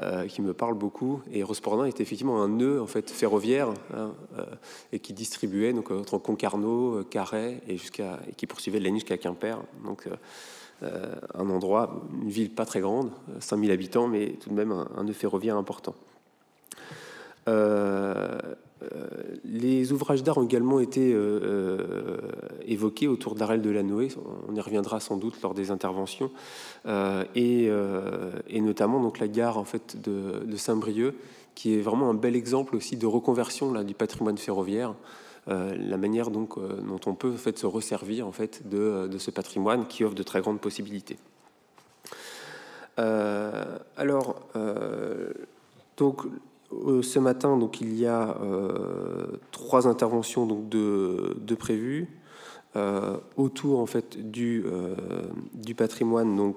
euh, 0.00 0.26
qui 0.26 0.40
me 0.40 0.54
parle 0.54 0.74
beaucoup. 0.74 1.20
Et 1.30 1.42
Rospordin 1.42 1.84
est 1.84 2.00
effectivement 2.00 2.42
un 2.42 2.48
nœud 2.48 2.80
en 2.80 2.86
fait 2.86 3.10
ferroviaire 3.10 3.68
hein, 3.94 4.14
euh, 4.38 4.44
et 4.92 5.00
qui 5.00 5.12
distribuait 5.12 5.72
donc 5.72 5.90
entre 5.90 6.18
Concarneau, 6.18 7.04
Carhaix 7.04 7.60
et 7.68 7.74
et 7.74 8.32
qui 8.36 8.46
poursuivait 8.46 8.80
ligne 8.80 8.96
jusqu'à 8.96 9.18
Quimper. 9.18 9.58
Donc 9.84 10.08
euh, 10.82 11.14
un 11.34 11.50
endroit, 11.50 12.02
une 12.22 12.30
ville 12.30 12.50
pas 12.50 12.64
très 12.64 12.80
grande, 12.80 13.10
5000 13.40 13.70
habitants, 13.70 14.08
mais 14.08 14.32
tout 14.40 14.48
de 14.48 14.54
même 14.54 14.72
un 14.72 15.04
nœud 15.04 15.12
ferroviaire 15.12 15.56
important. 15.56 15.94
Euh, 18.82 19.06
les 19.44 19.92
ouvrages 19.92 20.22
d'art 20.22 20.38
ont 20.38 20.44
également 20.44 20.80
été 20.80 21.12
euh, 21.12 21.40
euh, 21.42 22.16
évoqués 22.66 23.08
autour 23.08 23.34
d'Arel 23.34 23.62
de 23.62 23.70
la 23.70 23.82
Noé. 23.82 24.08
On 24.48 24.54
y 24.54 24.60
reviendra 24.60 25.00
sans 25.00 25.16
doute 25.16 25.40
lors 25.42 25.54
des 25.54 25.70
interventions. 25.70 26.30
Et, 27.34 27.70
notamment 28.60 29.00
donc, 29.00 29.18
la 29.18 29.28
gare 29.28 29.58
en 29.58 29.64
fait, 29.64 30.00
de, 30.00 30.56
Saint-Brieuc, 30.56 31.14
qui 31.54 31.74
est 31.74 31.80
vraiment 31.80 32.08
un 32.10 32.14
bel 32.14 32.36
exemple 32.36 32.76
aussi 32.76 32.96
de 32.96 33.06
reconversion 33.06 33.82
du 33.82 33.94
patrimoine 33.94 34.38
ferroviaire. 34.38 34.94
la 35.46 35.96
manière 35.96 36.30
donc, 36.30 36.58
dont 36.58 37.00
on 37.06 37.14
peut 37.14 37.32
en 37.32 37.36
fait, 37.36 37.58
se 37.58 37.66
resservir 37.66 38.26
en 38.26 38.32
fait, 38.32 38.68
de, 38.68 39.08
de, 39.08 39.18
ce 39.18 39.30
patrimoine 39.30 39.86
qui 39.86 40.04
offre 40.04 40.14
de 40.14 40.22
très 40.22 40.40
grandes 40.40 40.60
possibilités. 40.60 41.18
alors, 42.96 44.40
donc, 45.96 46.22
ce 47.02 47.18
matin, 47.18 47.56
donc, 47.56 47.80
il 47.80 47.98
y 47.98 48.06
a 48.06 48.36
euh, 48.42 49.26
trois 49.50 49.86
interventions 49.86 50.46
donc, 50.46 50.68
de, 50.68 51.54
prévues 51.54 52.08
euh, 52.76 53.18
autour 53.36 53.80
en 53.80 53.86
fait, 53.86 54.30
du, 54.30 54.64
du 55.54 55.74
patrimoine 55.74 56.36
donc, 56.36 56.56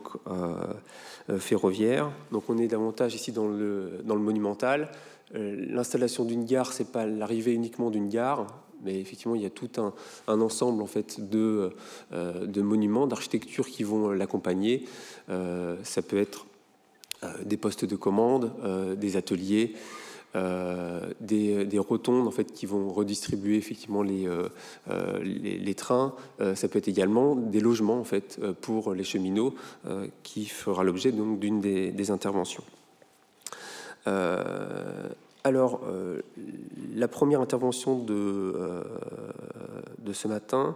ferroviaire. 1.37 2.11
Donc, 2.31 2.43
on 2.49 2.57
est 2.57 2.67
davantage 2.67 3.15
ici 3.15 3.31
dans 3.31 3.47
le, 3.47 4.01
dans 4.03 4.15
le 4.15 4.21
monumental. 4.21 4.89
L'installation 5.33 6.23
d'une 6.23 6.45
gare, 6.45 6.71
c'est 6.71 6.91
pas 6.91 7.05
l'arrivée 7.05 7.53
uniquement 7.53 7.89
d'une 7.89 8.09
gare, 8.09 8.47
mais 8.83 8.99
effectivement, 8.99 9.35
il 9.35 9.41
y 9.41 9.45
a 9.45 9.49
tout 9.49 9.69
un, 9.77 9.93
un 10.27 10.39
ensemble 10.39 10.81
en 10.81 10.85
fait 10.85 11.29
de, 11.29 11.71
de 12.11 12.61
monuments, 12.61 13.07
d'architecture 13.07 13.67
qui 13.67 13.83
vont 13.83 14.11
l'accompagner. 14.11 14.85
ça 15.27 16.01
peut 16.01 16.17
être 16.17 16.45
des 17.43 17.57
postes 17.57 17.85
de 17.85 17.95
commande, 17.95 18.51
des 18.97 19.17
ateliers, 19.17 19.73
euh, 20.35 21.13
des, 21.21 21.79
rotondes 21.79 22.27
en 22.27 22.31
fait 22.31 22.51
qui 22.51 22.65
vont 22.65 22.89
redistribuer 22.89 23.55
effectivement 23.57 24.01
les, 24.01 24.27
euh, 24.27 24.49
euh, 24.89 25.73
trains. 25.75 26.13
ça 26.55 26.67
peut 26.67 26.79
être 26.79 26.87
également 26.87 27.35
des 27.35 27.59
logements 27.59 27.99
en 27.99 28.03
fait 28.03 28.39
pour 28.61 28.93
les 28.93 29.03
cheminots 29.03 29.53
qui 30.23 30.45
fera 30.45 30.83
l'objet 30.83 31.11
donc 31.11 31.39
d'une 31.39 31.59
des, 31.61 32.11
interventions. 32.11 32.63
alors, 35.43 35.81
la 36.95 37.07
première 37.07 37.41
intervention 37.41 37.99
de, 37.99 38.83
ce 40.11 40.27
matin 40.27 40.75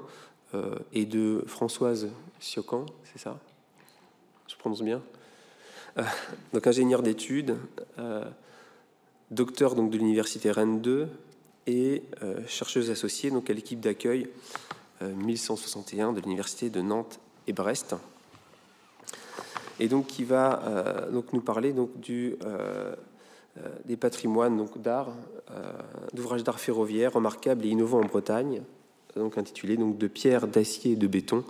est 0.94 1.06
de 1.06 1.44
Françoise 1.48 2.10
Siocan, 2.40 2.86
c'est 3.04 3.20
ça? 3.20 3.40
Je 4.48 4.56
prononce 4.56 4.82
bien? 4.82 5.02
Donc, 6.54 6.68
ingénieur 6.68 7.02
d'études, 7.02 7.56
docteur 9.32 9.76
donc, 9.76 9.92
de 9.92 9.98
l'université 9.98 10.52
Rennes 10.52 10.82
2 10.82 11.08
et 11.68 12.04
euh, 12.24 12.40
chercheuse 12.48 12.90
associée 12.90 13.32
donc, 13.32 13.50
à 13.50 13.54
l'équipe 13.54 13.80
d'accueil 13.80 14.28
1161 15.02 16.10
euh, 16.10 16.14
de 16.14 16.22
l'université 16.22 16.70
de 16.70 16.82
Nantes 16.82 17.20
et 17.48 17.54
Brest. 17.54 17.96
Et 19.80 19.88
donc 19.88 20.08
qui 20.08 20.24
va 20.24 20.62
euh, 20.66 21.12
donc, 21.12 21.32
nous 21.34 21.42
parler 21.42 21.72
donc, 21.72 21.98
du, 22.00 22.36
des 23.86 23.98
patrimoines 23.98 24.58
donc, 24.58 24.82
d'art, 24.82 25.14
d'ouvrages 26.14 26.44
d'art 26.44 26.60
ferroviaire 26.60 27.14
remarquables 27.14 27.66
et 27.66 27.70
innovants 27.70 28.02
en 28.02 28.06
Bretagne, 28.06 28.62
donc 29.16 29.38
intitulé 29.38 29.78
donc, 29.78 29.98
De 29.98 30.08
pierre, 30.08 30.48
d'acier 30.48 30.94
et 30.94 30.96
de 30.96 31.08
béton, 31.08 31.44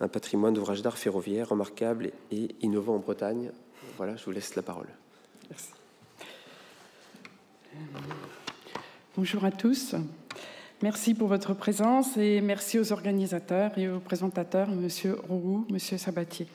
un 0.00 0.08
patrimoine 0.08 0.54
d'ouvrages 0.54 0.82
d'art 0.82 0.98
ferroviaire 0.98 1.48
remarquable 1.48 2.10
et 2.30 2.54
innovant 2.60 2.96
en 2.96 2.98
Bretagne. 2.98 3.50
Voilà, 3.96 4.16
je 4.16 4.24
vous 4.24 4.32
laisse 4.32 4.56
la 4.56 4.62
parole. 4.62 4.88
Merci. 5.50 5.83
Bonjour 9.16 9.44
à 9.44 9.50
tous. 9.52 9.94
Merci 10.82 11.14
pour 11.14 11.28
votre 11.28 11.54
présence 11.54 12.16
et 12.16 12.40
merci 12.40 12.78
aux 12.78 12.92
organisateurs 12.92 13.78
et 13.78 13.88
aux 13.88 14.00
présentateurs, 14.00 14.68
Monsieur 14.68 15.16
Roux, 15.28 15.64
Monsieur 15.70 15.98
Sabatier. 15.98 16.46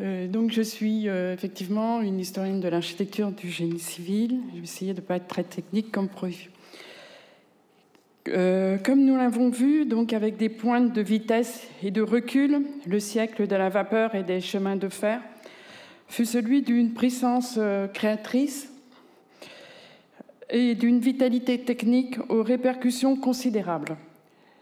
Euh, 0.00 0.26
donc, 0.26 0.50
je 0.50 0.60
suis 0.60 1.08
euh, 1.08 1.32
effectivement 1.32 2.00
une 2.00 2.20
historienne 2.20 2.60
de 2.60 2.68
l'architecture 2.68 3.30
du 3.30 3.48
génie 3.48 3.78
civil. 3.78 4.40
Je 4.50 4.58
vais 4.58 4.64
essayer 4.64 4.92
de 4.92 5.00
ne 5.00 5.06
pas 5.06 5.16
être 5.16 5.28
très 5.28 5.44
technique 5.44 5.90
comme 5.90 6.08
prévu. 6.08 6.50
Euh, 8.28 8.76
comme 8.76 9.04
nous 9.04 9.16
l'avons 9.16 9.50
vu, 9.50 9.86
donc 9.86 10.12
avec 10.12 10.36
des 10.36 10.48
pointes 10.48 10.92
de 10.92 11.00
vitesse 11.00 11.68
et 11.82 11.92
de 11.92 12.02
recul, 12.02 12.66
le 12.86 13.00
siècle 13.00 13.46
de 13.46 13.54
la 13.54 13.68
vapeur 13.68 14.14
et 14.14 14.24
des 14.24 14.40
chemins 14.40 14.76
de 14.76 14.88
fer 14.88 15.20
fut 16.08 16.26
celui 16.26 16.62
d'une 16.62 16.92
puissance 16.92 17.58
créatrice 17.94 18.68
et 20.50 20.74
d'une 20.74 21.00
vitalité 21.00 21.60
technique 21.60 22.18
aux 22.28 22.42
répercussions 22.42 23.16
considérables, 23.16 23.96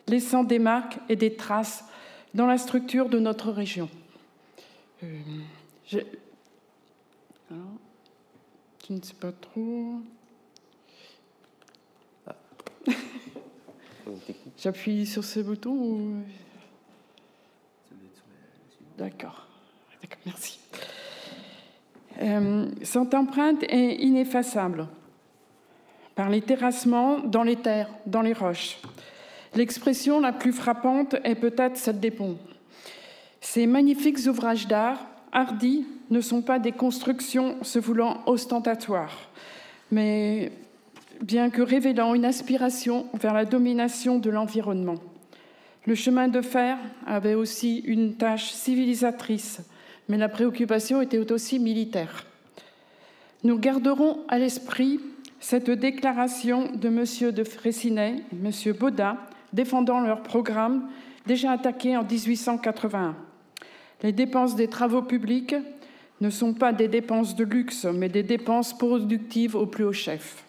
laissant 0.09 0.45
des 0.45 0.59
marques 0.59 0.99
et 1.09 1.17
des 1.17 1.35
traces 1.35 1.85
dans 2.33 2.47
la 2.47 2.59
structure 2.59 3.09
de 3.09 3.19
notre 3.19 3.51
région. 3.51 3.89
Euh, 5.03 5.21
je... 5.87 5.99
ne 8.91 9.01
sais 9.03 9.15
pas 9.15 9.33
trop. 9.33 10.01
Ah. 12.27 12.37
J'appuie 14.59 15.07
sur 15.07 15.25
ce 15.25 15.41
bouton 15.41 15.73
ou... 15.73 16.23
D'accord. 18.97 19.47
D'accord, 20.01 20.21
merci. 20.25 20.61
Euh, 22.23 22.71
cette 22.83 23.13
empreinte 23.13 23.65
est 23.65 23.97
ineffaçable 23.97 24.87
par 26.15 26.29
les 26.29 26.41
terrassements 26.41 27.19
dans 27.21 27.43
les 27.43 27.57
terres, 27.57 27.91
dans 28.07 28.23
les 28.23 28.33
roches. 28.33 28.79
L'expression 29.55 30.21
la 30.21 30.33
plus 30.33 30.53
frappante 30.53 31.17
est 31.25 31.35
peut-être 31.35 31.77
celle 31.77 32.01
des 32.01 32.11
ponts. 32.11 32.39
Ces 33.41 33.67
magnifiques 33.67 34.27
ouvrages 34.27 34.67
d'art, 34.67 34.99
hardis, 35.33 35.87
ne 36.11 36.21
sont 36.21 36.43
pas 36.43 36.59
des 36.59 36.73
constructions 36.73 37.63
se 37.63 37.79
voulant 37.79 38.23
ostentatoires, 38.27 39.31
mais 39.91 40.53
bien 41.21 41.51
que 41.51 41.63
révélant 41.63 42.15
une 42.15 42.25
aspiration 42.25 43.07
vers 43.15 43.35
la 43.35 43.45
domination 43.45 44.19
de 44.19 44.31
l'environnement. 44.31 44.97
Le 45.87 45.95
chemin 45.95 46.29
de 46.29 46.41
fer 46.41 46.79
avait 47.07 47.35
aussi 47.35 47.79
une 47.79 48.15
tâche 48.15 48.51
civilisatrice, 48.51 49.61
mais 50.09 50.17
la 50.17 50.29
préoccupation 50.29 51.01
était 51.01 51.31
aussi 51.31 51.59
militaire. 51.59 52.25
Nous 53.43 53.59
garderons 53.59 54.21
à 54.29 54.39
l'esprit 54.39 55.01
cette 55.45 55.69
déclaration 55.71 56.71
de 56.75 56.89
M. 56.89 57.33
de 57.33 57.45
Fraissinet 57.45 58.25
et 58.33 58.37
M. 58.47 58.73
Baudin 58.73 59.19
défendant 59.53 60.01
leur 60.01 60.23
programme 60.23 60.89
déjà 61.27 61.53
attaqué 61.53 61.99
en 61.99 62.03
1881. 62.03 63.15
Les 64.03 64.13
dépenses 64.13 64.57
des 64.57 64.69
travaux 64.69 65.03
publics 65.03 65.55
ne 66.23 66.31
sont 66.31 66.55
pas 66.55 66.73
des 66.73 66.89
dépenses 66.89 67.37
de 67.37 67.45
luxe, 67.45 67.85
mais 67.85 68.09
des 68.09 68.23
dépenses 68.23 68.73
productives 68.73 69.55
au 69.55 69.67
plus 69.67 69.85
haut 69.85 69.93
chef. 69.93 70.47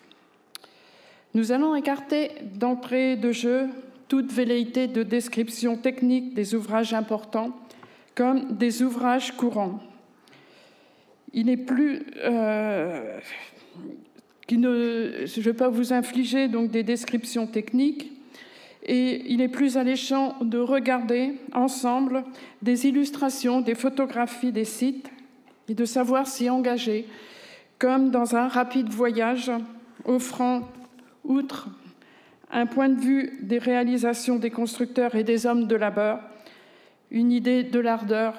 Nous 1.34 1.52
allons 1.52 1.76
écarter 1.76 2.32
d'entrée 2.54 3.18
de 3.18 3.34
jeu 3.34 3.68
toute 4.08 4.32
velléité 4.32 4.88
de 4.88 5.04
description 5.04 5.76
technique 5.76 6.34
des 6.34 6.56
ouvrages 6.56 6.94
importants 6.94 7.52
comme 8.16 8.56
des 8.56 8.82
ouvrages 8.82 9.36
courants. 9.36 9.82
Il 11.34 11.48
n'est 11.48 11.58
plus 11.58 12.06
euh, 12.24 13.20
je 14.50 14.56
ne 14.56 15.42
vais 15.42 15.54
pas 15.54 15.70
vous 15.70 15.94
infliger 15.94 16.48
donc 16.48 16.72
des 16.72 16.84
descriptions 16.84 17.48
techniques, 17.48 18.12
et 18.84 19.32
il 19.32 19.42
est 19.42 19.48
plus 19.48 19.78
alléchant 19.78 20.36
de 20.42 20.60
regarder 20.60 21.34
ensemble 21.54 22.24
des 22.62 22.86
illustrations, 22.86 23.62
des 23.62 23.74
photographies 23.74 24.52
des 24.52 24.66
sites 24.66 25.10
et 25.68 25.74
de 25.74 25.86
savoir 25.86 26.28
s'y 26.28 26.50
engager, 26.50 27.08
comme 27.80 28.12
dans 28.12 28.36
un 28.36 28.48
rapide 28.48 28.90
voyage 28.90 29.52
offrant, 30.06 30.70
outre 31.24 31.68
un 32.52 32.68
point 32.68 32.90
de 32.90 33.02
vue 33.02 33.40
des 33.42 33.58
réalisations 33.58 34.38
des 34.38 34.52
constructeurs 34.52 35.16
et 35.16 35.24
des 35.24 35.48
hommes 35.48 35.66
de 35.66 35.76
labeur, 35.76 36.20
une 37.10 37.32
idée 37.32 37.64
de 37.64 37.80
l'ardeur 37.80 38.36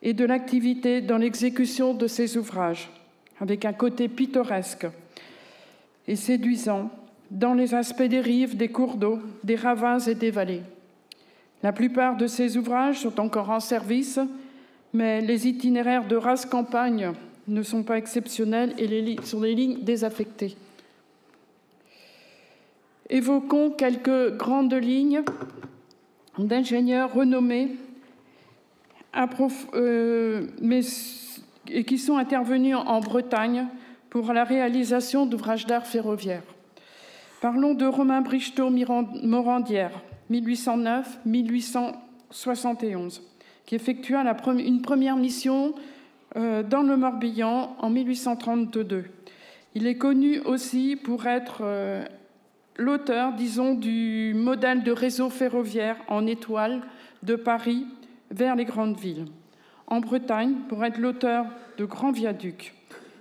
et 0.00 0.14
de 0.14 0.24
l'activité 0.24 1.02
dans 1.02 1.18
l'exécution 1.18 1.92
de 1.92 2.06
ces 2.06 2.38
ouvrages, 2.38 2.88
avec 3.38 3.66
un 3.66 3.74
côté 3.74 4.08
pittoresque 4.08 4.86
et 6.08 6.16
séduisant 6.16 6.90
dans 7.30 7.54
les 7.54 7.74
aspects 7.74 8.02
des 8.02 8.20
rives, 8.20 8.56
des 8.56 8.68
cours 8.68 8.96
d'eau, 8.96 9.20
des 9.44 9.54
ravins 9.54 9.98
et 9.98 10.14
des 10.14 10.30
vallées. 10.30 10.62
La 11.62 11.72
plupart 11.72 12.16
de 12.16 12.26
ces 12.26 12.56
ouvrages 12.56 13.00
sont 13.00 13.20
encore 13.20 13.50
en 13.50 13.60
service, 13.60 14.18
mais 14.94 15.20
les 15.20 15.46
itinéraires 15.46 16.08
de 16.08 16.16
race 16.16 16.46
campagne 16.46 17.12
ne 17.46 17.62
sont 17.62 17.82
pas 17.82 17.98
exceptionnels 17.98 18.74
et 18.78 19.16
sont 19.22 19.40
des 19.40 19.54
lignes 19.54 19.82
désaffectées. 19.82 20.56
Évoquons 23.10 23.70
quelques 23.70 24.36
grandes 24.36 24.74
lignes 24.74 25.22
d'ingénieurs 26.38 27.12
renommés 27.12 27.76
euh, 29.74 30.46
et 31.68 31.84
qui 31.84 31.98
sont 31.98 32.16
intervenus 32.16 32.76
en 32.76 33.00
Bretagne 33.00 33.66
pour 34.10 34.32
la 34.32 34.44
réalisation 34.44 35.26
d'ouvrages 35.26 35.66
d'art 35.66 35.86
ferroviaires. 35.86 36.44
Parlons 37.40 37.74
de 37.74 37.86
Romain 37.86 38.20
Brichetot 38.20 38.70
Morandière, 38.70 39.92
1809-1871, 40.30 43.22
qui 43.64 43.74
effectua 43.74 44.22
une 44.58 44.82
première 44.82 45.16
mission 45.16 45.74
euh, 46.36 46.62
dans 46.62 46.82
le 46.82 46.96
Morbihan 46.96 47.74
en 47.78 47.90
1832. 47.90 49.06
Il 49.74 49.86
est 49.86 49.96
connu 49.96 50.40
aussi 50.40 50.96
pour 50.96 51.26
être 51.26 51.60
euh, 51.62 52.04
l'auteur, 52.76 53.32
disons, 53.34 53.74
du 53.74 54.34
modèle 54.34 54.82
de 54.82 54.92
réseau 54.92 55.30
ferroviaire 55.30 55.96
en 56.08 56.26
étoile 56.26 56.82
de 57.22 57.36
Paris 57.36 57.86
vers 58.30 58.56
les 58.56 58.64
grandes 58.64 58.98
villes. 58.98 59.26
En 59.86 60.00
Bretagne, 60.00 60.54
pour 60.68 60.84
être 60.84 60.98
l'auteur 60.98 61.46
de 61.78 61.84
grands 61.84 62.12
viaducs. 62.12 62.74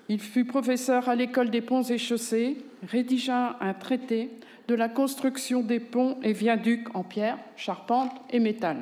Il 0.09 0.19
fut 0.19 0.45
professeur 0.45 1.09
à 1.09 1.15
l'école 1.15 1.49
des 1.49 1.61
ponts 1.61 1.83
et 1.83 1.97
chaussées, 1.97 2.57
rédigea 2.87 3.57
un 3.59 3.73
traité 3.73 4.29
de 4.67 4.75
la 4.75 4.89
construction 4.89 5.61
des 5.61 5.79
ponts 5.79 6.17
et 6.23 6.33
viaducs 6.33 6.95
en 6.95 7.03
pierre, 7.03 7.37
charpente 7.55 8.11
et 8.29 8.39
métal. 8.39 8.77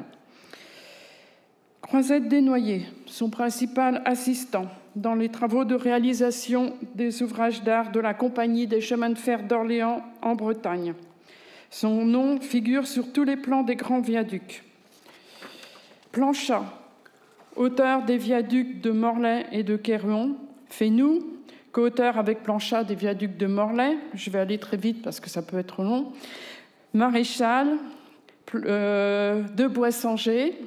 Croisette 1.82 2.28
Desnoyers, 2.28 2.86
son 3.06 3.30
principal 3.30 4.02
assistant 4.06 4.68
dans 4.96 5.14
les 5.14 5.30
travaux 5.30 5.66
de 5.66 5.76
réalisation 5.76 6.74
des 6.96 7.22
ouvrages 7.22 7.64
d'art 7.64 7.92
de 7.92 8.00
la 8.00 8.14
Compagnie 8.14 8.66
des 8.66 8.82
chemins 8.82 9.10
de 9.10 9.18
fer 9.18 9.44
d'Orléans 9.44 10.04
en 10.22 10.36
Bretagne. 10.36 10.94
Son 11.70 12.06
nom 12.06 12.40
figure 12.40 12.88
sur 12.88 13.12
tous 13.12 13.24
les 13.24 13.36
plans 13.36 13.64
des 13.64 13.76
grands 13.76 14.02
viaducs. 14.02 14.64
Planchat, 16.12 16.64
auteur 17.56 18.04
des 18.04 18.18
viaducs 18.18 18.82
de 18.82 18.92
Morlaix 18.92 19.46
et 19.52 19.64
de 19.64 19.76
Quéruon, 19.76 20.38
nous, 20.84 21.26
co-auteur 21.72 22.18
avec 22.18 22.44
Planchat 22.44 22.84
des 22.84 22.96
viaducs 22.96 23.38
de 23.38 23.48
Morlaix, 23.48 23.98
je 24.14 24.30
vais 24.30 24.40
aller 24.40 24.58
très 24.58 24.78
vite 24.78 25.02
parce 25.02 25.20
que 25.20 25.30
ça 25.30 25.42
peut 25.42 25.58
être 25.58 25.84
long, 25.84 26.12
Maréchal, 26.94 27.78
euh, 28.54 29.44
de 29.44 29.68
Boissangé, 29.68 30.58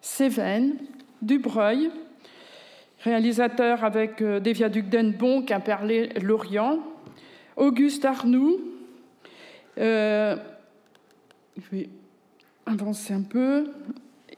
Cévennes, 0.00 0.74
Dubreuil, 1.22 1.90
réalisateur 3.04 3.84
avec 3.84 4.20
euh, 4.22 4.40
des 4.40 4.52
viaducs 4.52 4.88
d'Enbon, 4.88 5.42
Quimperlé, 5.42 6.08
Lorient, 6.20 6.78
Auguste 7.56 8.04
Arnoux, 8.04 8.60
euh, 9.78 10.36
je 11.56 11.76
vais 11.76 11.88
avancer 12.66 13.14
un 13.14 13.22
peu, 13.22 13.70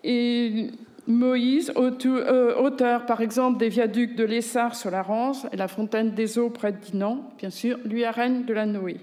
et 0.04 0.70
Moïse, 1.07 1.72
euh, 1.76 2.55
auteur 2.57 3.07
par 3.07 3.20
exemple 3.20 3.59
des 3.59 3.68
viaducs 3.68 4.14
de 4.14 4.24
l'Essar 4.24 4.76
sur 4.76 4.90
la 4.90 5.03
Rance 5.03 5.46
et 5.53 5.57
la 5.57 5.66
fontaine 5.66 6.12
des 6.12 6.38
eaux 6.38 6.50
près 6.50 6.72
de 6.72 6.78
Dinan, 6.78 7.32
bien 7.38 7.50
sûr, 7.50 7.78
lui 7.84 8.03
de 8.03 8.53
la 8.53 8.66
Noé, 8.66 9.00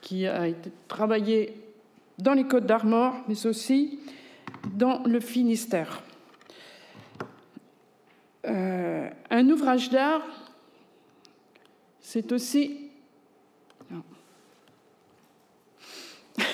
qui 0.00 0.26
a 0.26 0.46
été 0.46 0.70
travaillé 0.86 1.54
dans 2.18 2.34
les 2.34 2.44
Côtes 2.44 2.66
d'Armor, 2.66 3.16
mais 3.26 3.46
aussi 3.46 3.98
dans 4.72 5.02
le 5.04 5.18
Finistère. 5.20 6.02
Euh, 8.46 9.08
un 9.30 9.48
ouvrage 9.50 9.90
d'art, 9.90 10.22
c'est 12.00 12.30
aussi. 12.32 12.88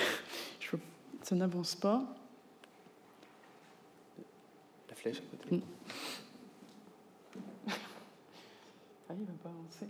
Ça 1.21 1.35
n'avance 1.35 1.75
pas. 1.75 2.16
Mm. 5.51 5.59
Ah, 9.09 9.13
il 9.17 9.25
va 9.25 9.33
pas 9.41 9.49
avancer. 9.49 9.87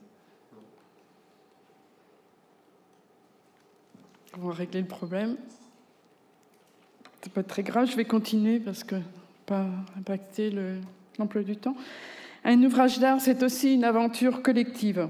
On 4.39 4.47
va 4.47 4.53
régler 4.53 4.82
le 4.82 4.88
problème. 4.88 5.38
C'est 7.22 7.34
pas 7.34 7.43
très 7.43 7.64
grave, 7.64 7.89
je 7.89 7.95
vais 7.95 8.05
continuer 8.05 8.60
parce 8.60 8.84
que 8.84 8.95
pas 9.45 9.66
impacter 9.97 10.51
l'emploi 11.18 11.41
du 11.41 11.58
temps. 11.58 11.76
Un 12.43 12.62
ouvrage 12.64 12.99
d'art, 12.99 13.20
c'est 13.20 13.41
aussi 13.43 13.74
une 13.74 13.84
aventure 13.84 14.41
collective. 14.43 15.10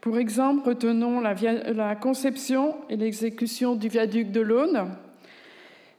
Pour 0.00 0.18
exemple, 0.18 0.68
retenons 0.68 1.20
la, 1.20 1.96
conception 1.96 2.76
et 2.88 2.96
l'exécution 2.96 3.76
du 3.76 3.88
viaduc 3.88 4.30
de 4.30 4.40
l'Aune. 4.40 4.90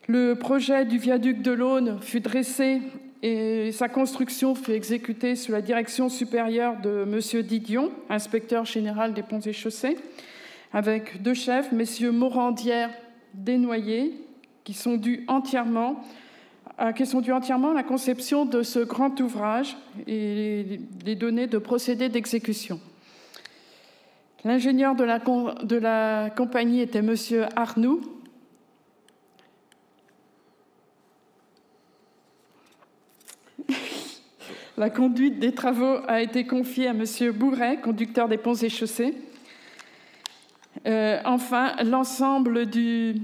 Le 0.08 0.34
projet 0.34 0.86
du 0.86 0.98
viaduc 0.98 1.44
de 1.44 1.52
l'Aune 1.52 2.00
fut 2.02 2.22
dressé 2.22 2.82
et 3.22 3.72
sa 3.72 3.88
construction 3.88 4.56
fut 4.56 4.72
exécutée 4.72 5.36
sous 5.36 5.52
la 5.52 5.62
direction 5.62 6.10
supérieure 6.10 6.82
de 6.82 7.04
M. 7.04 7.44
Didion, 7.44 7.92
inspecteur 8.10 8.66
général 8.66 9.14
des 9.14 9.22
ponts 9.22 9.40
et 9.40 9.54
chaussées, 9.54 9.98
avec 10.74 11.22
deux 11.22 11.36
chefs, 11.36 11.72
messieurs 11.72 12.12
Morandière, 12.12 12.90
Desnoyers, 13.36 14.14
qui 14.64 14.74
sont 14.74 14.98
dus 14.98 15.24
entièrement 15.28 16.04
à 16.80 16.94
la 17.76 17.84
conception 17.84 18.46
de 18.46 18.64
ce 18.64 18.80
grand 18.80 19.20
ouvrage 19.20 19.78
et 20.08 20.80
les 21.06 21.16
données 21.16 21.46
de 21.46 21.60
procédés 21.60 22.10
d'exécution. 22.10 22.80
L'ingénieur 24.44 24.96
de 24.96 25.06
de 25.64 25.76
la 25.76 26.32
compagnie 26.36 26.82
était 26.82 27.00
M. 27.00 27.16
Arnoux, 27.56 28.02
La 34.78 34.90
conduite 34.90 35.40
des 35.40 35.52
travaux 35.52 35.98
a 36.08 36.22
été 36.22 36.46
confiée 36.46 36.88
à 36.88 36.92
M. 36.92 37.04
Bourret, 37.34 37.82
conducteur 37.82 38.30
des 38.30 38.38
ponts 38.38 38.54
et 38.54 38.70
chaussées. 38.70 39.14
Euh, 40.88 41.20
enfin, 41.26 41.76
l'ensemble 41.84 42.66
du, 42.68 43.22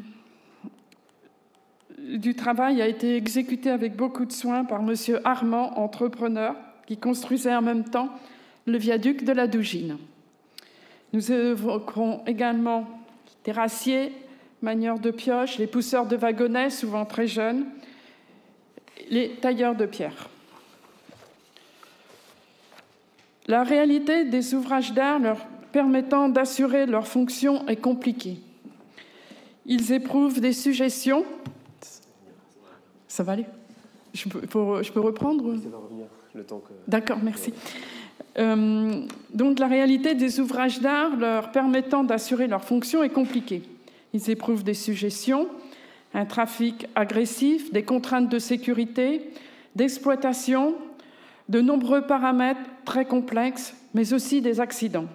travail 2.35 2.81
a 2.81 2.87
été 2.87 3.15
exécuté 3.15 3.69
avec 3.69 3.95
beaucoup 3.95 4.25
de 4.25 4.31
soin 4.33 4.65
par 4.65 4.81
M. 4.81 4.93
Armand, 5.23 5.79
entrepreneur, 5.79 6.55
qui 6.85 6.97
construisait 6.97 7.55
en 7.55 7.61
même 7.61 7.85
temps 7.85 8.09
le 8.65 8.77
viaduc 8.77 9.23
de 9.23 9.31
la 9.31 9.47
Dougine. 9.47 9.97
Nous 11.13 11.31
évoquerons 11.31 12.23
également 12.27 12.81
les 13.25 13.53
terrassiers, 13.53 14.11
manieurs 14.61 14.99
de 14.99 15.11
pioche, 15.11 15.57
les 15.57 15.67
pousseurs 15.67 16.07
de 16.07 16.17
wagonnets, 16.17 16.69
souvent 16.69 17.05
très 17.05 17.27
jeunes, 17.27 17.65
les 19.09 19.35
tailleurs 19.35 19.75
de 19.75 19.85
pierre. 19.85 20.29
La 23.47 23.63
réalité 23.63 24.25
des 24.25 24.53
ouvrages 24.53 24.93
d'art 24.93 25.19
leur 25.19 25.45
permettant 25.71 26.27
d'assurer 26.27 26.85
leur 26.85 27.07
fonction 27.07 27.67
est 27.67 27.77
compliquée. 27.77 28.39
Ils 29.65 29.91
éprouvent 29.91 30.41
des 30.41 30.53
suggestions. 30.53 31.25
Ça 33.07 33.23
va 33.23 33.33
aller? 33.33 33.45
Je 34.13 34.27
peux, 34.27 34.41
je 34.83 34.91
peux 34.91 34.99
reprendre? 34.99 35.55
Ça 35.57 35.69
va 35.69 35.77
revenir 35.77 36.07
le 36.33 36.43
temps 36.43 36.59
que. 36.59 36.73
D'accord, 36.87 37.19
merci. 37.21 37.53
Euh, 38.37 39.01
donc 39.33 39.59
la 39.59 39.67
réalité 39.67 40.13
des 40.13 40.39
ouvrages 40.39 40.79
d'art 40.79 41.15
leur 41.15 41.51
permettant 41.51 42.03
d'assurer 42.03 42.47
leur 42.47 42.63
fonction 42.63 43.01
est 43.03 43.09
compliquée. 43.09 43.63
Ils 44.13 44.29
éprouvent 44.29 44.63
des 44.63 44.73
suggestions, 44.73 45.47
un 46.13 46.25
trafic 46.25 46.87
agressif, 46.95 47.71
des 47.71 47.83
contraintes 47.83 48.29
de 48.29 48.39
sécurité, 48.39 49.31
d'exploitation, 49.75 50.75
de 51.49 51.61
nombreux 51.61 52.01
paramètres 52.01 52.59
très 52.87 53.05
complexes, 53.05 53.75
mais 53.93 54.13
aussi 54.13 54.41
des 54.41 54.61
accidents. 54.61 55.09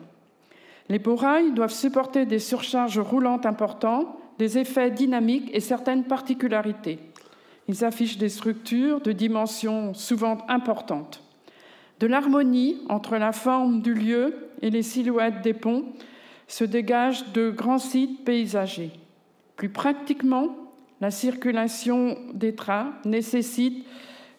Les 0.91 0.99
porailles 0.99 1.53
doivent 1.53 1.73
supporter 1.73 2.27
des 2.27 2.39
surcharges 2.39 2.99
roulantes 2.99 3.47
importantes, 3.47 4.07
des 4.39 4.59
effets 4.59 4.91
dynamiques 4.91 5.51
et 5.55 5.61
certaines 5.61 6.05
particularités. 6.05 6.99
Ils 7.69 7.83
affichent 7.83 8.19
des 8.19 8.29
structures 8.29 9.01
de 9.01 9.13
dimensions 9.13 9.95
souvent 9.95 10.39
importantes. 10.49 11.23
De 11.99 12.07
l'harmonie 12.07 12.83
entre 12.91 13.17
la 13.17 13.33
forme 13.33 13.81
du 13.81 13.95
lieu 13.95 14.51
et 14.61 14.69
les 14.69 14.83
silhouettes 14.83 15.41
des 15.43 15.55
ponts 15.55 15.85
se 16.49 16.65
dégagent 16.65 17.33
de 17.33 17.51
grands 17.51 17.79
sites 17.79 18.23
paysagers. 18.25 18.91
Plus 19.57 19.71
pratiquement, 19.71 20.49
la 21.01 21.11
circulation 21.11 22.19
des 22.35 22.55
trains 22.55 22.93
nécessite 23.07 23.87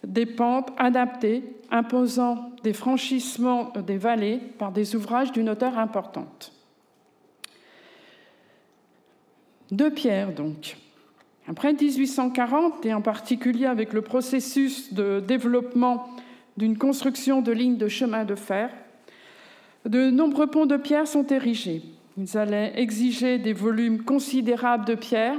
des 0.05 0.25
pentes 0.25 0.71
adaptées, 0.77 1.43
imposant 1.71 2.51
des 2.63 2.73
franchissements 2.73 3.71
des 3.85 3.97
vallées 3.97 4.39
par 4.57 4.71
des 4.71 4.95
ouvrages 4.95 5.31
d'une 5.31 5.49
hauteur 5.49 5.77
importante. 5.77 6.51
De 9.71 9.89
pierre, 9.89 10.33
donc. 10.33 10.77
Après 11.47 11.73
1840, 11.73 12.85
et 12.85 12.93
en 12.93 13.01
particulier 13.01 13.65
avec 13.65 13.91
le 13.91 14.01
processus 14.01 14.93
de 14.93 15.19
développement 15.19 16.07
d'une 16.57 16.77
construction 16.77 17.41
de 17.41 17.51
lignes 17.51 17.77
de 17.77 17.87
chemin 17.87 18.23
de 18.23 18.35
fer, 18.35 18.69
de 19.85 20.09
nombreux 20.09 20.47
ponts 20.47 20.65
de 20.65 20.77
pierre 20.77 21.07
sont 21.07 21.27
érigés. 21.27 21.81
Ils 22.17 22.37
allaient 22.37 22.73
exiger 22.75 23.39
des 23.39 23.53
volumes 23.53 24.03
considérables 24.03 24.85
de 24.85 24.95
pierre 24.95 25.35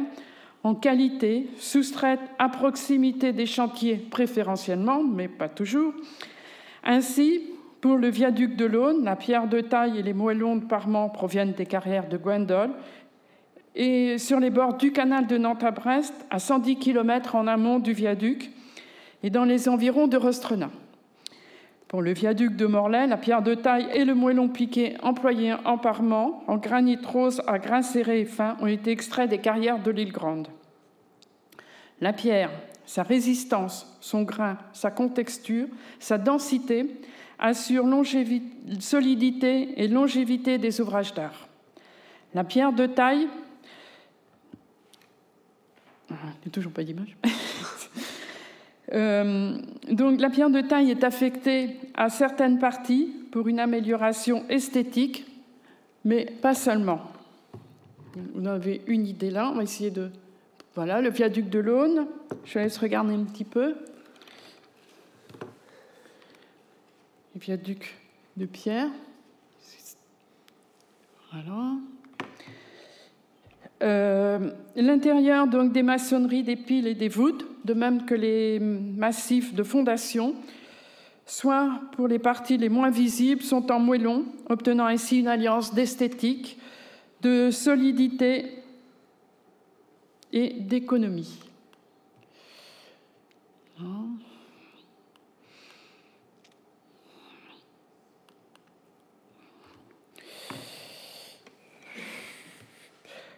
en 0.65 0.75
qualité, 0.75 1.47
soustraites 1.59 2.21
à 2.39 2.49
proximité 2.49 3.33
des 3.33 3.47
chantiers 3.47 3.97
préférentiellement, 3.97 5.03
mais 5.03 5.29
pas 5.29 5.51
toujours. 5.51 5.93
Ainsi, 6.83 7.43
pour 7.83 7.97
le 7.97 8.09
viaduc 8.09 8.57
de 8.57 8.65
l'Aune, 8.65 9.05
la 9.05 9.15
pierre 9.15 9.47
de 9.47 9.61
taille 9.61 9.99
et 9.99 10.03
les 10.03 10.15
moellons 10.15 10.57
de 10.57 10.65
Parment 10.65 11.11
proviennent 11.11 11.53
des 11.53 11.67
carrières 11.67 12.09
de 12.09 12.17
Gwendol, 12.17 12.71
et 13.75 14.17
sur 14.17 14.41
les 14.41 14.51
bords 14.51 14.79
du 14.79 14.91
canal 14.91 15.27
de 15.27 15.37
Nantes 15.37 15.65
à 15.65 15.71
Brest, 15.71 16.15
à 16.31 16.39
110 16.39 16.77
km 16.77 17.35
en 17.35 17.47
amont 17.47 17.79
du 17.79 17.93
viaduc, 17.93 18.51
et 19.23 19.29
dans 19.29 19.45
les 19.45 19.69
environs 19.69 20.07
de 20.07 20.17
Rostrenat. 20.17 20.71
Pour 21.95 22.03
le 22.03 22.13
viaduc 22.13 22.57
de 22.57 22.67
Morlaix, 22.67 23.07
la 23.07 23.17
pierre 23.17 23.41
de 23.41 23.55
taille 23.55 23.87
et 23.95 24.05
le 24.05 24.17
moellon 24.17 24.49
piqué 24.49 24.97
employés 25.05 25.55
en 25.65 25.79
parement, 25.79 26.43
en 26.49 26.57
granit 26.57 26.99
rose 27.07 27.41
à 27.47 27.61
grains 27.61 27.83
serrés 27.83 28.23
et 28.23 28.25
fins, 28.25 28.57
ont 28.61 28.67
été 28.67 28.91
extraits 28.91 29.31
des 29.31 29.39
carrières 29.39 29.81
de 29.81 29.93
l'île 29.93 30.11
Grande. 30.11 30.49
La 32.01 32.13
pierre, 32.13 32.51
sa 32.85 33.05
résistance, 33.05 33.97
son 34.01 34.25
grain, 34.25 34.59
sa 34.73 34.91
contexture, 34.91 35.69
sa 36.01 36.19
densité 36.19 37.01
assurent 37.39 37.87
solidité 38.81 39.81
et 39.81 39.87
longévité 39.87 40.59
des 40.59 40.81
ouvrages 40.81 41.15
d'art. 41.15 41.47
La 42.35 42.43
pierre 42.43 42.73
de 42.73 42.87
taille, 42.87 43.29
ah, 46.11 46.15
toujours 46.51 46.73
pas 46.73 46.83
d'image. 46.83 47.17
Euh, 48.93 49.57
donc 49.91 50.21
la 50.21 50.31
pierre 50.31 50.51
de 50.51 50.61
taille 50.61 50.91
est 50.91 51.05
affectée 51.05 51.77
à 51.95 52.11
certaines 52.11 52.59
parties 52.59 53.13
pour 53.33 53.49
une 53.49 53.59
amélioration 53.59 54.45
esthétique, 54.49 55.27
mais 56.05 56.27
pas 56.27 56.55
seulement. 56.55 57.01
Vous 58.35 58.47
avez 58.47 58.83
une 58.87 59.07
idée 59.07 59.31
là, 59.31 59.51
on 59.51 59.57
va 59.57 59.63
essayer 59.63 59.91
de... 59.91 60.11
Voilà, 60.75 61.01
le 61.01 61.11
viaduc 61.11 61.49
de 61.49 61.61
l'Aune, 61.61 62.07
je 62.45 62.59
laisse 62.59 62.79
regarder 62.79 63.15
un 63.15 63.25
petit 63.25 63.45
peu. 63.45 63.75
Le 67.35 67.41
viaduc 67.41 67.97
de 68.37 68.47
pierre. 68.47 68.89
Voilà. 71.33 71.77
Euh, 73.83 74.51
l'intérieur 74.77 75.47
donc 75.47 75.73
des 75.73 75.83
maçonneries, 75.83 76.43
des 76.43 76.57
piles 76.57 76.87
et 76.87 76.95
des 76.95 77.09
voûtes, 77.09 77.47
de 77.65 77.75
même 77.75 78.05
que 78.05 78.15
les 78.15 78.59
massifs 78.61 79.55
de 79.55 79.63
fondation, 79.63 80.35
soit 81.27 81.81
pour 81.93 82.09
les 82.09 82.19
parties 82.19 82.57
les 82.57 82.69
moins 82.69 82.91
visibles, 82.91 83.43
sont 83.43 83.71
en 83.73 83.81
moellon, 83.81 84.25
obtenant 84.49 84.87
ainsi 84.87 85.21
une 85.21 85.29
alliance 85.29 85.75
d'esthétique, 85.75 86.59
de 87.23 87.51
solidité 87.51 88.63
et 90.33 90.61
d'économie. 90.61 91.39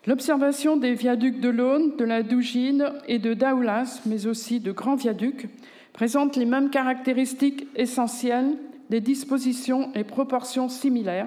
L'observation 0.07 0.77
des 0.77 0.95
viaducs 0.95 1.41
de 1.41 1.49
l'Aune, 1.49 1.97
de 1.97 2.05
la 2.05 2.23
Dougine 2.23 2.93
et 3.09 3.19
de 3.19 3.35
Daoulas, 3.35 4.03
mais 4.07 4.29
aussi 4.29 4.61
de 4.61 4.71
grands 4.71 4.95
viaducs, 4.95 5.49
présente 5.93 6.37
les 6.37 6.45
mêmes 6.45 6.71
caractéristiques 6.71 7.67
essentielles, 7.75 8.57
des 8.89 9.01
dispositions 9.01 9.91
et 9.95 10.05
proportions 10.05 10.69
similaires, 10.69 11.27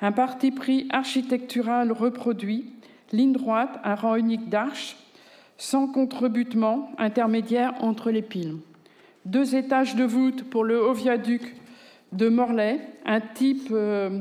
un 0.00 0.10
parti 0.10 0.50
pris 0.50 0.88
architectural 0.90 1.92
reproduit, 1.92 2.72
ligne 3.12 3.32
droite, 3.32 3.78
un 3.84 3.94
rang 3.94 4.16
unique 4.16 4.48
d'arches, 4.48 4.96
sans 5.56 5.86
contrebutement 5.86 6.90
intermédiaire 6.98 7.74
entre 7.80 8.10
les 8.10 8.22
piles. 8.22 8.56
Deux 9.24 9.54
étages 9.54 9.94
de 9.94 10.04
voûte 10.04 10.44
pour 10.50 10.64
le 10.64 10.82
haut 10.82 10.94
viaduc 10.94 11.54
de 12.10 12.28
Morlaix, 12.28 12.80
un 13.04 13.20
type 13.20 13.68
euh, 13.70 14.20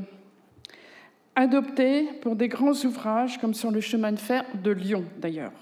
adopté 1.39 2.03
pour 2.21 2.35
des 2.35 2.49
grands 2.49 2.73
ouvrages 2.83 3.37
comme 3.39 3.53
sur 3.53 3.71
le 3.71 3.79
chemin 3.79 4.11
de 4.11 4.19
fer 4.19 4.43
de 4.61 4.71
Lyon 4.71 5.05
d'ailleurs. 5.19 5.53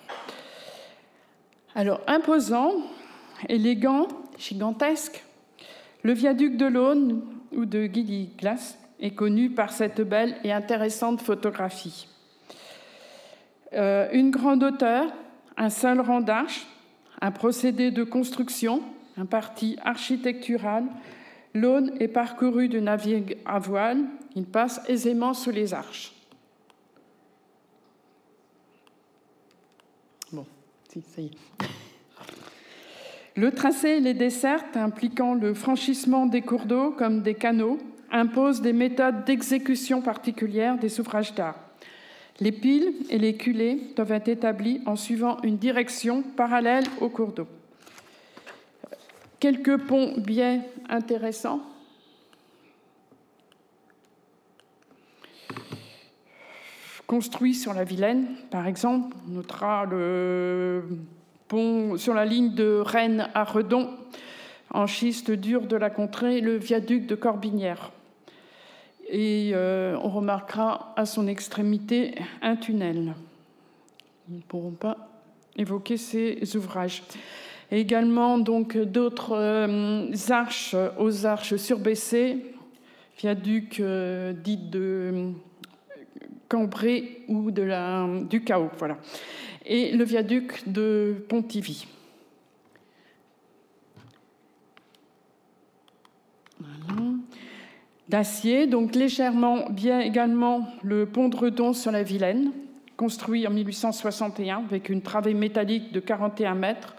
Alors 1.75 2.01
imposant, 2.07 2.73
élégant, 3.47 4.07
gigantesque, 4.39 5.23
le 6.01 6.13
viaduc 6.13 6.57
de 6.57 6.65
l'Aune 6.65 7.21
ou 7.51 7.65
de 7.65 7.85
Guilly-Glace 7.85 8.79
est 8.99 9.11
connu 9.11 9.51
par 9.51 9.71
cette 9.71 10.01
belle 10.01 10.35
et 10.43 10.51
intéressante 10.51 11.21
photographie. 11.21 12.07
Euh, 13.73 14.07
une 14.13 14.31
grande 14.31 14.63
hauteur, 14.63 15.05
un 15.57 15.69
seul 15.69 15.99
rang 15.99 16.21
d'arches, 16.21 16.65
un 17.21 17.31
procédé 17.31 17.91
de 17.91 18.03
construction, 18.03 18.81
un 19.15 19.27
parti 19.27 19.77
architectural, 19.83 20.85
l'aune 21.53 21.91
est 21.99 22.07
parcourue 22.07 22.69
de 22.69 22.79
navire 22.79 23.21
à 23.45 23.59
voile, 23.59 23.99
il 24.37 24.45
passe 24.45 24.79
aisément 24.87 25.33
sous 25.33 25.49
les 25.49 25.73
arches. 25.73 26.13
Bon, 30.31 30.45
ça 30.93 31.21
y 31.21 31.25
est. 31.25 31.31
Le 33.35 33.51
tracé 33.51 33.89
et 33.89 33.99
les 33.99 34.13
dessertes 34.13 34.77
impliquant 34.77 35.33
le 35.33 35.55
franchissement 35.55 36.27
des 36.27 36.43
cours 36.43 36.65
d'eau 36.65 36.91
comme 36.91 37.23
des 37.23 37.33
canaux 37.33 37.79
imposent 38.11 38.61
des 38.61 38.73
méthodes 38.73 39.25
d'exécution 39.25 40.03
particulières 40.03 40.77
des 40.77 40.99
ouvrages 40.99 41.33
d'art. 41.33 41.59
Les 42.39 42.51
piles 42.51 42.93
et 43.09 43.17
les 43.17 43.37
culées 43.37 43.91
doivent 43.95 44.11
être 44.11 44.27
établis 44.27 44.81
en 44.85 44.95
suivant 44.95 45.41
une 45.41 45.57
direction 45.57 46.21
parallèle 46.21 46.85
au 47.01 47.09
cours 47.09 47.31
d'eau. 47.31 47.47
Quelques 49.39 49.77
ponts 49.77 50.13
biais 50.17 50.61
intéressants. 50.89 51.61
Construits 57.07 57.55
sur 57.55 57.73
la 57.73 57.83
Vilaine, 57.83 58.27
par 58.51 58.67
exemple, 58.67 59.15
on 59.27 59.35
notera 59.35 59.85
le 59.85 60.83
pont 61.47 61.97
sur 61.97 62.13
la 62.13 62.25
ligne 62.25 62.53
de 62.53 62.81
Rennes 62.85 63.29
à 63.33 63.43
Redon, 63.43 63.89
en 64.71 64.85
schiste 64.85 65.31
dur 65.31 65.67
de 65.67 65.77
la 65.77 65.89
contrée, 65.89 66.41
le 66.41 66.57
viaduc 66.57 67.07
de 67.07 67.15
Corbinière 67.15 67.91
et 69.09 69.51
euh, 69.53 69.97
on 70.03 70.09
remarquera 70.09 70.93
à 70.95 71.05
son 71.05 71.27
extrémité 71.27 72.15
un 72.41 72.55
tunnel. 72.55 73.15
Nous 74.27 74.37
ne 74.37 74.41
pourrons 74.41 74.71
pas 74.71 74.97
évoquer 75.55 75.97
ces 75.97 76.55
ouvrages. 76.55 77.03
Et 77.71 77.79
également 77.79 78.37
donc 78.37 78.77
d'autres 78.77 79.35
euh, 79.35 80.11
arches 80.29 80.75
aux 80.99 81.25
arches 81.25 81.55
surbaissées, 81.55 82.53
viaduc 83.17 83.79
euh, 83.79 84.33
dit 84.33 84.57
de 84.57 85.31
Cambrai 86.47 87.23
ou 87.27 87.51
du 87.51 88.43
chaos, 88.43 88.69
voilà. 88.77 88.97
Et 89.65 89.91
le 89.91 90.03
viaduc 90.03 90.63
de 90.67 91.15
Pontivy. 91.27 91.87
d'acier, 98.09 98.67
donc 98.67 98.95
légèrement 98.95 99.69
bien 99.69 99.99
également 99.99 100.67
le 100.83 101.05
pont 101.05 101.29
de 101.29 101.35
Redon 101.35 101.73
sur 101.73 101.91
la 101.91 102.03
Vilaine, 102.03 102.51
construit 102.95 103.45
en 103.47 103.51
1861 103.51 104.63
avec 104.67 104.89
une 104.89 105.01
travée 105.01 105.33
métallique 105.33 105.91
de 105.91 105.99
41 105.99 106.55
mètres 106.55 106.95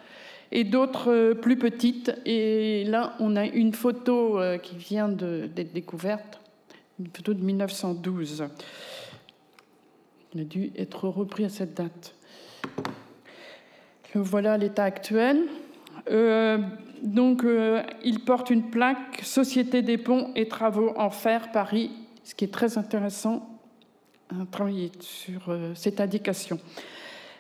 et 0.53 0.65
d'autres 0.65 1.11
euh, 1.11 1.35
plus 1.35 1.57
petites. 1.57 2.13
Et 2.25 2.85
là, 2.85 3.15
on 3.21 3.37
a 3.37 3.45
une 3.47 3.73
photo 3.73 4.39
euh, 4.39 4.59
qui 4.59 4.77
vient 4.77 5.09
d'être 5.09 5.73
découverte, 5.73 6.41
une 6.99 7.09
photo 7.09 7.35
de 7.35 7.43
1912. 7.43 8.45
Il 10.35 10.43
a 10.43 10.45
dû 10.45 10.73
être 10.77 11.09
repris 11.09 11.45
à 11.45 11.49
cette 11.49 11.75
date. 11.75 12.15
Voilà 14.15 14.59
l'état 14.59 14.85
actuel. 14.85 15.45
Euh, 16.11 16.59
donc, 17.03 17.45
euh, 17.45 17.83
il 18.05 18.21
porte 18.21 18.51
une 18.51 18.71
plaque 18.71 19.21
Société 19.23 19.83
des 19.83 19.99
ponts 19.99 20.33
et 20.35 20.49
travaux 20.49 20.93
en 20.97 21.11
fer 21.11 21.51
Paris, 21.53 21.91
ce 22.25 22.35
qui 22.35 22.45
est 22.45 22.53
très 22.53 22.79
intéressant 22.79 23.49
à 24.31 24.45
travailler 24.51 24.91
sur 25.01 25.49
euh, 25.49 25.73
cette 25.75 26.01
indication. 26.01 26.59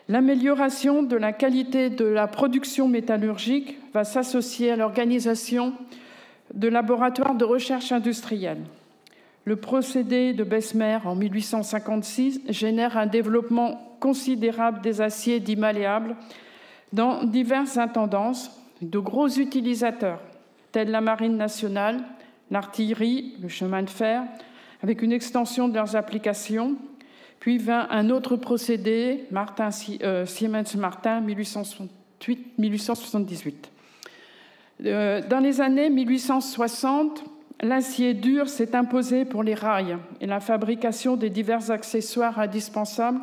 L'amélioration 0.08 1.02
de 1.02 1.16
la 1.16 1.32
qualité 1.32 1.90
de 1.90 2.04
la 2.04 2.26
production 2.26 2.88
métallurgique 2.88 3.78
va 3.92 4.04
s'associer 4.04 4.70
à 4.70 4.76
l'organisation 4.76 5.74
de 6.54 6.68
laboratoires 6.68 7.34
de 7.34 7.44
recherche 7.44 7.92
industrielle. 7.92 8.62
Le 9.48 9.56
procédé 9.56 10.34
de 10.34 10.44
Bessemer 10.44 10.98
en 11.06 11.14
1856 11.14 12.42
génère 12.50 12.98
un 12.98 13.06
développement 13.06 13.96
considérable 13.98 14.82
des 14.82 15.00
aciers 15.00 15.40
dits 15.40 15.56
malléables 15.56 16.16
dans 16.92 17.24
diverses 17.24 17.78
intendances, 17.78 18.50
de 18.82 18.98
gros 18.98 19.28
utilisateurs, 19.28 20.20
tels 20.70 20.90
la 20.90 21.00
Marine 21.00 21.38
nationale, 21.38 22.04
l'artillerie, 22.50 23.36
le 23.40 23.48
chemin 23.48 23.82
de 23.82 23.88
fer, 23.88 24.22
avec 24.82 25.00
une 25.00 25.12
extension 25.12 25.66
de 25.66 25.76
leurs 25.76 25.96
applications. 25.96 26.76
Puis 27.40 27.56
vint 27.56 27.86
un 27.88 28.10
autre 28.10 28.36
procédé, 28.36 29.24
Martin, 29.30 29.70
euh, 30.02 30.26
Siemens 30.26 30.76
Martin, 30.76 31.22
1878. 31.22 33.70
Euh, 34.84 35.22
dans 35.26 35.40
les 35.40 35.62
années 35.62 35.88
1860, 35.88 37.24
l'acier 37.60 38.14
dur 38.14 38.48
s'est 38.48 38.74
imposé 38.74 39.24
pour 39.24 39.42
les 39.42 39.54
rails 39.54 39.98
et 40.20 40.26
la 40.26 40.40
fabrication 40.40 41.16
des 41.16 41.30
divers 41.30 41.70
accessoires 41.70 42.38
indispensables 42.38 43.20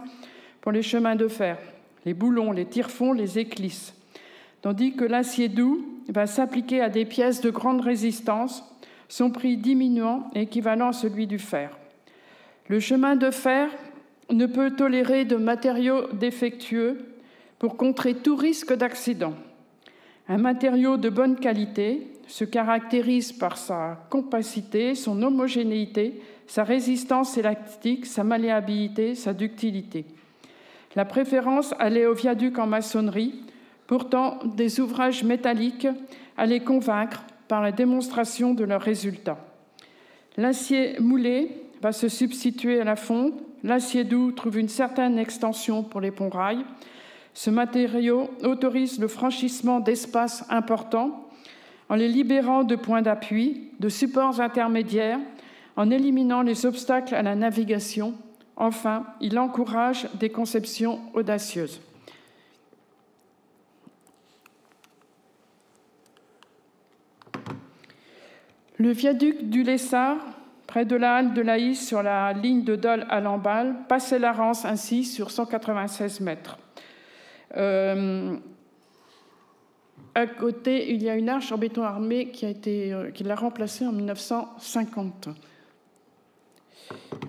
pour 0.61 0.71
les 0.71 0.81
chemins 0.81 1.15
de 1.15 1.27
fer, 1.27 1.57
les 2.05 2.13
boulons, 2.13 2.51
les 2.51 2.65
tire-fonds, 2.65 3.13
les 3.13 3.39
éclisses 3.39 3.95
tandis 4.65 4.95
que 4.95 5.05
l'acier 5.05 5.47
doux 5.47 5.85
va 6.09 6.25
s'appliquer 6.25 6.81
à 6.81 6.89
des 6.89 7.05
pièces 7.05 7.39
de 7.39 7.51
grande 7.51 7.81
résistance, 7.81 8.63
son 9.07 9.29
prix 9.29 9.57
diminuant 9.57 10.27
équivalent 10.33 10.87
à 10.87 10.93
celui 10.93 11.27
du 11.27 11.37
fer. 11.37 11.77
Le 12.67 12.79
chemin 12.79 13.15
de 13.15 13.29
fer 13.29 13.69
ne 14.31 14.47
peut 14.47 14.71
tolérer 14.71 15.23
de 15.23 15.35
matériaux 15.35 16.11
défectueux 16.13 16.97
pour 17.59 17.77
contrer 17.77 18.15
tout 18.15 18.35
risque 18.35 18.73
d'accident. 18.73 19.35
Un 20.27 20.39
matériau 20.39 20.97
de 20.97 21.09
bonne 21.09 21.35
qualité 21.35 22.07
se 22.27 22.43
caractérise 22.43 23.31
par 23.31 23.57
sa 23.57 24.05
compacité, 24.09 24.95
son 24.95 25.21
homogénéité, 25.21 26.21
sa 26.47 26.63
résistance 26.63 27.37
élastique, 27.37 28.05
sa 28.05 28.23
malléabilité, 28.23 29.15
sa 29.15 29.33
ductilité. 29.33 30.05
La 30.95 31.05
préférence 31.05 31.73
allait 31.79 32.05
au 32.05 32.13
viaduc 32.13 32.57
en 32.57 32.67
maçonnerie 32.67 33.45
Pourtant, 33.87 34.39
des 34.43 34.79
ouvrages 34.79 35.23
métalliques 35.23 35.87
allaient 36.37 36.63
convaincre 36.63 37.23
par 37.47 37.61
la 37.61 37.71
démonstration 37.71 38.53
de 38.53 38.63
leurs 38.63 38.81
résultats. 38.81 39.37
L'acier 40.37 40.99
moulé 40.99 41.49
va 41.81 41.91
se 41.91 42.09
substituer 42.09 42.81
à 42.81 42.83
la 42.83 42.95
fonte. 42.95 43.35
L'acier 43.63 44.03
doux 44.03 44.31
trouve 44.31 44.57
une 44.57 44.69
certaine 44.69 45.19
extension 45.19 45.83
pour 45.83 46.01
les 46.01 46.11
ponts-rails. 46.11 46.65
Ce 47.33 47.49
matériau 47.49 48.29
autorise 48.43 48.99
le 48.99 49.07
franchissement 49.07 49.79
d'espaces 49.79 50.45
importants 50.49 51.24
en 51.89 51.95
les 51.95 52.07
libérant 52.07 52.63
de 52.63 52.75
points 52.75 53.01
d'appui, 53.01 53.69
de 53.79 53.89
supports 53.89 54.41
intermédiaires, 54.41 55.19
en 55.75 55.91
éliminant 55.91 56.41
les 56.41 56.65
obstacles 56.65 57.15
à 57.15 57.21
la 57.21 57.35
navigation. 57.35 58.13
Enfin, 58.55 59.05
il 59.21 59.37
encourage 59.37 60.07
des 60.15 60.29
conceptions 60.29 60.99
audacieuses. 61.13 61.81
Le 68.77 68.91
viaduc 68.91 69.49
du 69.49 69.63
Lessard, 69.63 70.17
près 70.67 70.85
de 70.85 70.95
la 70.95 71.15
halle 71.15 71.33
de 71.33 71.41
l'Aïs 71.41 71.87
sur 71.87 72.03
la 72.03 72.33
ligne 72.33 72.63
de 72.63 72.75
Dole 72.75 73.05
à 73.09 73.21
Lamballe, 73.21 73.75
passait 73.87 74.19
la 74.19 74.33
Rance 74.33 74.65
ainsi 74.65 75.05
sur 75.05 75.31
196 75.31 76.19
mètres. 76.19 76.57
Euh, 77.55 78.35
à 80.15 80.27
côté, 80.27 80.93
il 80.93 81.03
y 81.03 81.09
a 81.09 81.15
une 81.15 81.27
arche 81.27 81.51
en 81.51 81.57
béton 81.57 81.83
armé 81.83 82.29
qui, 82.29 82.45
euh, 82.67 83.11
l'a 83.19 83.35
remplacée 83.35 83.85
en 83.85 83.91
1950. 83.91 85.27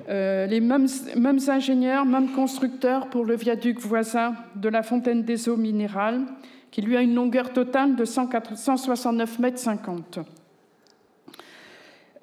Euh, 0.09 0.47
les 0.47 0.61
mêmes, 0.61 0.87
mêmes, 1.17 1.41
ingénieurs, 1.49 2.07
mêmes 2.07 2.31
constructeurs 2.33 3.11
pour 3.11 3.25
le 3.25 3.35
viaduc 3.35 3.81
voisin 3.81 4.37
de 4.55 4.69
la 4.69 4.85
fontaine 4.85 5.25
des 5.25 5.49
eaux 5.49 5.57
minérales, 5.57 6.23
qui 6.71 6.81
lui 6.81 6.97
a 6.97 7.03
une 7.03 7.15
longueur 7.15 7.53
totale 7.53 7.97
de 7.97 8.05
169 8.05 9.41
mètres 9.41 9.59
50. 9.59 10.21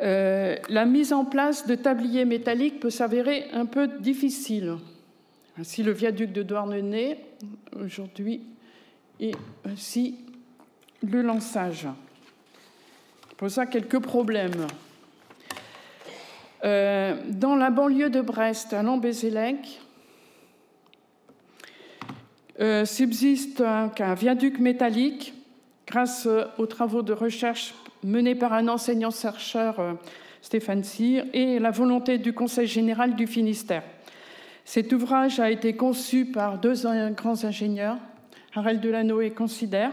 Euh, 0.01 0.55
la 0.69 0.85
mise 0.85 1.11
en 1.11 1.25
place 1.25 1.67
de 1.67 1.75
tabliers 1.75 2.25
métalliques 2.25 2.79
peut 2.79 2.89
s'avérer 2.89 3.47
un 3.51 3.65
peu 3.65 3.87
difficile. 3.87 4.75
Ainsi, 5.57 5.83
le 5.83 5.91
viaduc 5.91 6.31
de 6.31 6.41
Douarnenez, 6.41 7.17
aujourd'hui, 7.75 8.41
et 9.19 9.31
ainsi 9.65 10.22
le 11.03 11.21
lançage. 11.21 11.87
Pour 13.37 13.51
ça, 13.51 13.65
quelques 13.65 13.99
problèmes. 13.99 14.67
Euh, 16.63 17.15
dans 17.29 17.55
la 17.55 17.69
banlieue 17.69 18.09
de 18.09 18.21
Brest, 18.21 18.73
à 18.73 18.83
Lambézélec, 18.83 19.81
euh, 22.59 22.85
subsiste 22.85 23.61
un, 23.61 23.91
viaduc 24.13 24.59
métallique 24.59 25.33
grâce 25.85 26.27
aux 26.57 26.65
travaux 26.65 27.01
de 27.01 27.11
recherche 27.11 27.73
mené 28.03 28.35
par 28.35 28.53
un 28.53 28.67
enseignant-chercheur 28.67 29.79
euh, 29.79 29.93
Stéphane 30.41 30.83
Cyr, 30.83 31.25
et 31.33 31.59
la 31.59 31.71
volonté 31.71 32.17
du 32.17 32.33
Conseil 32.33 32.67
général 32.67 33.15
du 33.15 33.27
Finistère. 33.27 33.83
Cet 34.65 34.93
ouvrage 34.93 35.39
a 35.39 35.49
été 35.51 35.75
conçu 35.75 36.25
par 36.25 36.57
deux 36.57 36.83
grands 37.11 37.43
ingénieurs, 37.43 37.97
Harel 38.55 38.79
Delanoë 38.79 39.31
Considère. 39.31 39.91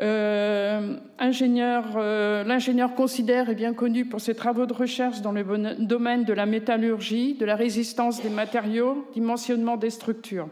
Euh, 0.00 0.96
euh, 1.20 2.44
L'ingénieur 2.44 2.94
Considère 2.94 3.50
est 3.50 3.54
bien 3.54 3.74
connu 3.74 4.06
pour 4.06 4.20
ses 4.20 4.34
travaux 4.34 4.66
de 4.66 4.72
recherche 4.72 5.20
dans 5.20 5.32
le 5.32 5.44
domaine 5.78 6.24
de 6.24 6.32
la 6.32 6.46
métallurgie, 6.46 7.34
de 7.34 7.44
la 7.44 7.56
résistance 7.56 8.22
des 8.22 8.30
matériaux, 8.30 9.06
dimensionnement 9.12 9.76
des 9.76 9.90
structures. 9.90 10.48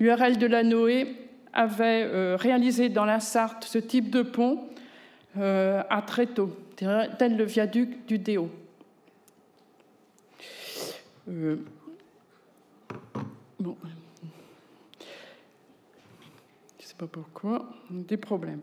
URL 0.00 0.38
Delanoë 0.38 1.06
avait 1.52 2.04
euh, 2.04 2.36
réalisé 2.38 2.88
dans 2.88 3.04
la 3.04 3.20
Sarthe 3.20 3.64
ce 3.64 3.78
type 3.78 4.10
de 4.10 4.22
pont 4.22 4.66
à 5.36 6.02
très 6.04 6.26
tôt, 6.26 6.56
tel 6.74 7.36
le 7.36 7.44
viaduc 7.44 8.04
du 8.08 8.18
Déo. 8.18 8.50
Bon. 13.60 13.76
Je 16.80 16.84
ne 16.84 16.88
sais 16.88 16.89
pas 17.00 17.06
pourquoi, 17.06 17.66
des 17.88 18.18
problèmes. 18.18 18.60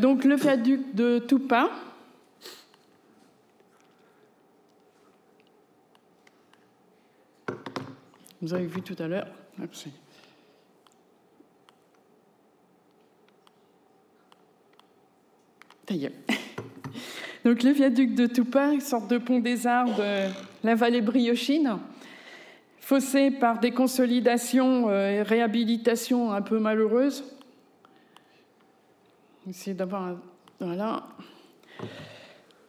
donc 0.00 0.24
le 0.24 0.36
viaduc 0.36 0.94
de 0.94 1.18
Toupin, 1.18 1.68
vous 8.40 8.54
avez 8.54 8.66
vu 8.66 8.80
tout 8.80 8.96
à 8.98 9.06
l'heure. 9.06 9.28
Merci. 9.58 9.90
Donc 17.44 17.62
le 17.62 17.70
viaduc 17.72 18.14
de 18.14 18.26
Toupin, 18.26 18.80
sorte 18.80 19.10
de 19.10 19.18
pont 19.18 19.40
des 19.40 19.66
arts 19.66 19.94
de 19.94 20.30
la 20.64 20.74
vallée 20.74 21.02
briochine, 21.02 21.76
faussé 22.84 23.30
par 23.30 23.60
des 23.60 23.70
consolidations 23.70 24.90
euh, 24.90 25.10
et 25.10 25.22
réhabilitations 25.22 26.32
un 26.32 26.42
peu 26.42 26.58
malheureuses. 26.58 27.24
Essayer 29.48 29.74
d'avoir 29.74 30.16
voilà 30.60 31.04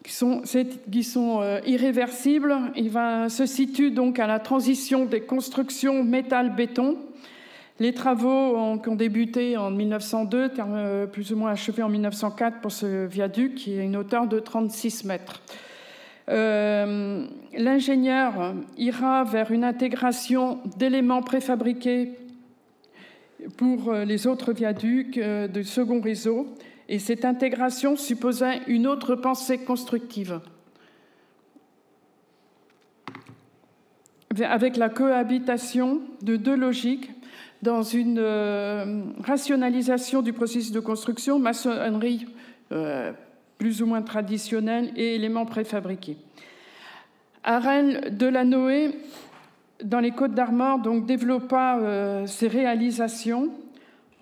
qui 0.04 0.14
sont, 0.14 0.44
qui 0.92 1.04
sont 1.04 1.42
euh, 1.42 1.60
irréversibles. 1.66 2.56
Il 2.76 2.90
va, 2.90 3.28
se 3.28 3.46
situe 3.46 3.92
donc 3.92 4.20
à 4.20 4.28
la 4.28 4.40
transition 4.40 5.06
des 5.06 5.22
constructions 5.22 6.04
métal-béton 6.04 6.98
les 7.80 7.94
travaux 7.94 8.80
qui 8.82 8.90
ont 8.90 8.96
débuté 8.96 9.58
en 9.58 9.70
1902, 9.70 10.52
euh, 10.60 11.08
plus 11.08 11.34
ou 11.34 11.36
moins 11.36 11.52
achevés 11.52 11.84
en 11.84 11.90
1904 11.90 12.62
pour 12.62 12.72
ce 12.72 13.06
viaduc, 13.06 13.56
qui 13.56 13.74
est 13.74 13.84
une 13.84 13.98
hauteur 13.98 14.28
de 14.28 14.40
36 14.40 15.04
mètres. 15.04 15.42
Euh, 16.28 17.28
l'ingénieur 17.56 18.56
ira 18.78 19.24
vers 19.24 19.52
une 19.52 19.64
intégration 19.64 20.60
d'éléments 20.78 21.22
préfabriqués 21.22 22.14
pour 23.58 23.90
euh, 23.90 24.06
les 24.06 24.26
autres 24.26 24.54
viaducs 24.54 25.20
de 25.20 25.64
second 25.64 26.02
réseau, 26.02 26.48
et 26.90 27.00
cette 27.00 27.26
intégration 27.26 27.96
supposait 27.96 28.62
une 28.68 28.88
autre 28.88 29.16
pensée 29.16 29.58
constructive. 29.60 30.40
Avec 34.44 34.76
la 34.76 34.90
cohabitation 34.90 36.02
de 36.22 36.36
deux 36.36 36.56
logiques 36.56 37.10
dans 37.62 37.82
une 37.82 38.20
euh, 38.20 39.04
rationalisation 39.24 40.22
du 40.22 40.34
processus 40.34 40.72
de 40.72 40.80
construction, 40.80 41.40
maçonnerie 41.40 42.28
euh, 42.72 43.12
plus 43.58 43.82
ou 43.82 43.86
moins 43.86 44.02
traditionnelle 44.02 44.92
et 44.96 45.16
éléments 45.16 45.46
préfabriqués. 45.46 46.18
Arel 47.44 48.16
Delanoë, 48.18 48.92
dans 49.84 50.00
les 50.00 50.12
Côtes 50.12 50.34
d'Armor, 50.34 50.80
donc 50.80 51.06
développa 51.06 51.78
euh, 51.80 52.26
ses 52.26 52.48
réalisations 52.48 53.50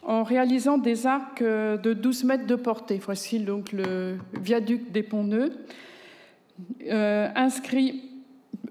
en 0.05 0.23
réalisant 0.23 0.77
des 0.77 1.07
arcs 1.07 1.41
de 1.41 1.93
12 1.93 2.25
mètres 2.25 2.45
de 2.45 2.55
portée. 2.55 2.99
Voici 3.03 3.39
donc 3.39 3.71
le 3.71 4.17
viaduc 4.41 4.91
des 4.91 5.01
Ponts-Neufs, 5.01 5.53
inscrit 6.89 8.09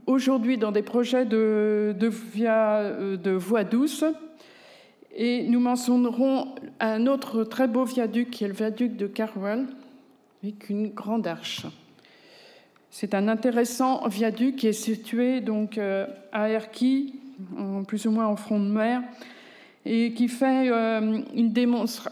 aujourd'hui 0.06 0.58
dans 0.58 0.72
des 0.72 0.82
projets 0.82 1.24
de, 1.24 1.94
de, 1.98 2.08
via, 2.08 2.90
de 3.16 3.30
voies 3.30 3.64
douces 3.64 4.04
et 5.14 5.44
nous 5.44 5.60
mentionnerons 5.60 6.54
un 6.80 7.06
autre 7.06 7.44
très 7.44 7.68
beau 7.68 7.84
viaduc 7.84 8.30
qui 8.30 8.44
est 8.44 8.48
le 8.48 8.54
viaduc 8.54 8.96
de 8.96 9.06
Carwell, 9.06 9.66
avec 10.42 10.68
une 10.70 10.88
grande 10.88 11.26
arche. 11.26 11.66
C'est 12.90 13.14
un 13.14 13.28
intéressant 13.28 14.06
viaduc 14.08 14.56
qui 14.56 14.66
est 14.66 14.72
situé 14.72 15.40
donc 15.40 15.78
euh, 15.78 16.06
à 16.32 16.48
Erquy, 16.50 17.14
plus 17.86 18.06
ou 18.06 18.10
moins 18.10 18.26
en 18.26 18.36
front 18.36 18.60
de 18.60 18.68
mer, 18.68 19.02
et 19.84 20.12
qui 20.12 20.28
fait 20.28 20.70
euh, 20.70 21.20
une 21.34 21.52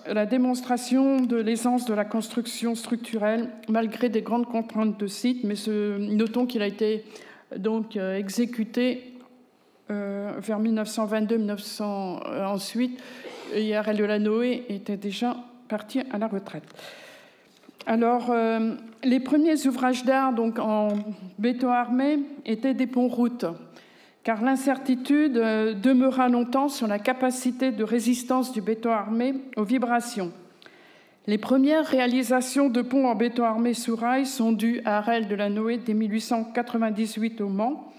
la 0.07 0.27
démonstration 0.27 1.21
de 1.21 1.37
l'aisance 1.37 1.85
de 1.85 1.95
la 1.95 2.05
construction 2.05 2.75
structurelle 2.75 3.51
malgré 3.69 4.09
des 4.09 4.23
grandes 4.23 4.47
contraintes 4.47 4.99
de 4.99 5.07
site. 5.07 5.45
Mais 5.45 5.55
notons 5.99 6.47
qu'il 6.47 6.63
a 6.63 6.67
été 6.67 7.05
donc 7.57 7.97
euh, 7.97 8.17
exécuté 8.17 9.15
vers 9.89 10.61
1922-1900 10.61 11.83
euh, 11.83 12.45
ensuite, 12.47 13.01
IRL 13.57 14.63
était 14.69 14.97
déjà 14.97 15.37
parti 15.69 16.01
à 16.11 16.19
la 16.19 16.29
retraite. 16.29 16.65
Alors, 17.87 18.31
euh, 18.31 18.75
les 19.03 19.21
premiers 19.21 19.67
ouvrages 19.67 20.05
d'art 20.05 20.33
donc 20.33 20.59
en 20.59 20.89
béton 21.39 21.71
armé 21.71 22.21
étaient 22.45 22.75
des 22.75 22.87
ponts-routes, 22.87 23.47
car 24.23 24.43
l'incertitude 24.43 25.33
demeura 25.33 26.29
longtemps 26.29 26.69
sur 26.69 26.87
la 26.87 26.99
capacité 26.99 27.73
de 27.73 27.85
résistance 27.85 28.53
du 28.53 28.61
béton 28.61 28.91
armé 28.91 29.35
aux 29.57 29.65
vibrations. 29.65 30.33
Les 31.27 31.39
premières 31.39 31.87
réalisations 31.87 32.69
de 32.69 32.83
ponts 32.83 33.07
en 33.07 33.15
béton 33.15 33.45
armé 33.45 33.75
sous 33.75 33.97
rail 33.97 34.27
sont 34.27 34.53
dues 34.53 34.81
à 34.85 34.99
Arel 34.99 35.29
de 35.29 35.35
la 35.35 35.49
Noé 35.49 35.79
dès 35.79 35.95
1898 35.95 37.41
au 37.41 37.49
Mans, 37.49 37.93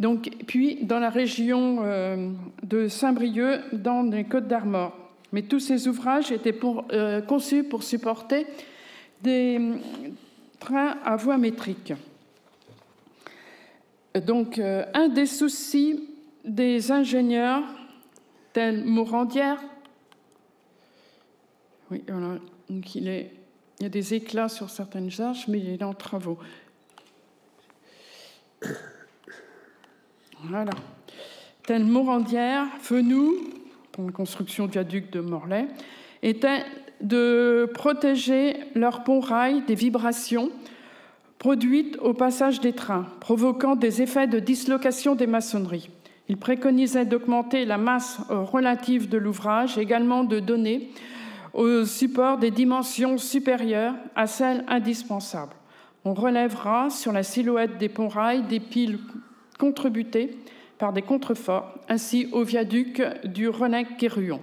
donc, 0.00 0.30
puis 0.46 0.78
dans 0.82 0.98
la 0.98 1.10
région 1.10 1.78
euh, 1.82 2.30
de 2.62 2.88
Saint-Brieuc, 2.88 3.60
dans 3.72 4.02
les 4.02 4.24
Côtes 4.24 4.46
d'Armor. 4.46 4.96
Mais 5.32 5.42
tous 5.42 5.60
ces 5.60 5.88
ouvrages 5.88 6.32
étaient 6.32 6.58
euh, 6.92 7.20
conçus 7.22 7.64
pour 7.64 7.82
supporter 7.82 8.46
des 9.22 9.58
euh, 9.58 9.78
trains 10.58 10.98
à 11.04 11.16
voie 11.16 11.38
métrique. 11.38 11.92
Donc, 14.24 14.58
un 14.58 15.08
des 15.08 15.26
soucis 15.26 16.08
des 16.42 16.90
ingénieurs, 16.90 17.64
tels 18.54 18.82
Morandière, 18.84 19.60
oui, 21.90 22.02
voilà, 22.08 22.38
il, 22.68 23.28
y 23.80 23.84
a 23.84 23.88
des 23.88 24.14
éclats 24.14 24.48
sur 24.48 24.70
certaines 24.70 25.10
arches, 25.20 25.46
mais 25.46 25.60
il 25.60 25.68
est 25.68 25.82
en 25.82 25.94
travaux. 25.94 26.38
Voilà. 30.42 30.72
Tel 31.64 31.84
Morandière, 31.84 32.66
Fenou, 32.80 33.34
pour 33.92 34.04
la 34.04 34.12
construction 34.12 34.66
du 34.66 34.72
viaduc 34.72 35.10
de 35.10 35.20
Morlaix, 35.20 35.68
était 36.22 36.64
de 37.06 37.70
protéger 37.72 38.56
leur 38.74 39.04
pont-rail 39.04 39.62
des 39.66 39.74
vibrations 39.74 40.50
produites 41.38 41.96
au 41.98 42.14
passage 42.14 42.60
des 42.60 42.72
trains, 42.72 43.06
provoquant 43.20 43.76
des 43.76 44.02
effets 44.02 44.26
de 44.26 44.40
dislocation 44.40 45.14
des 45.14 45.26
maçonneries. 45.26 45.90
Il 46.28 46.36
préconisait 46.36 47.04
d'augmenter 47.04 47.64
la 47.64 47.78
masse 47.78 48.18
relative 48.28 49.08
de 49.08 49.18
l'ouvrage, 49.18 49.78
également 49.78 50.24
de 50.24 50.40
donner 50.40 50.90
au 51.54 51.84
support 51.84 52.38
des 52.38 52.50
dimensions 52.50 53.18
supérieures 53.18 53.94
à 54.16 54.26
celles 54.26 54.64
indispensables. 54.66 55.54
On 56.04 56.14
relèvera 56.14 56.90
sur 56.90 57.12
la 57.12 57.22
silhouette 57.22 57.78
des 57.78 57.88
ponts-rails 57.88 58.42
des 58.42 58.60
piles 58.60 58.98
contrebutés 59.58 60.36
par 60.78 60.92
des 60.92 61.02
contreforts, 61.02 61.74
ainsi 61.88 62.28
au 62.32 62.42
viaduc 62.42 63.02
du 63.24 63.48
Renec-Quéruon. 63.48 64.40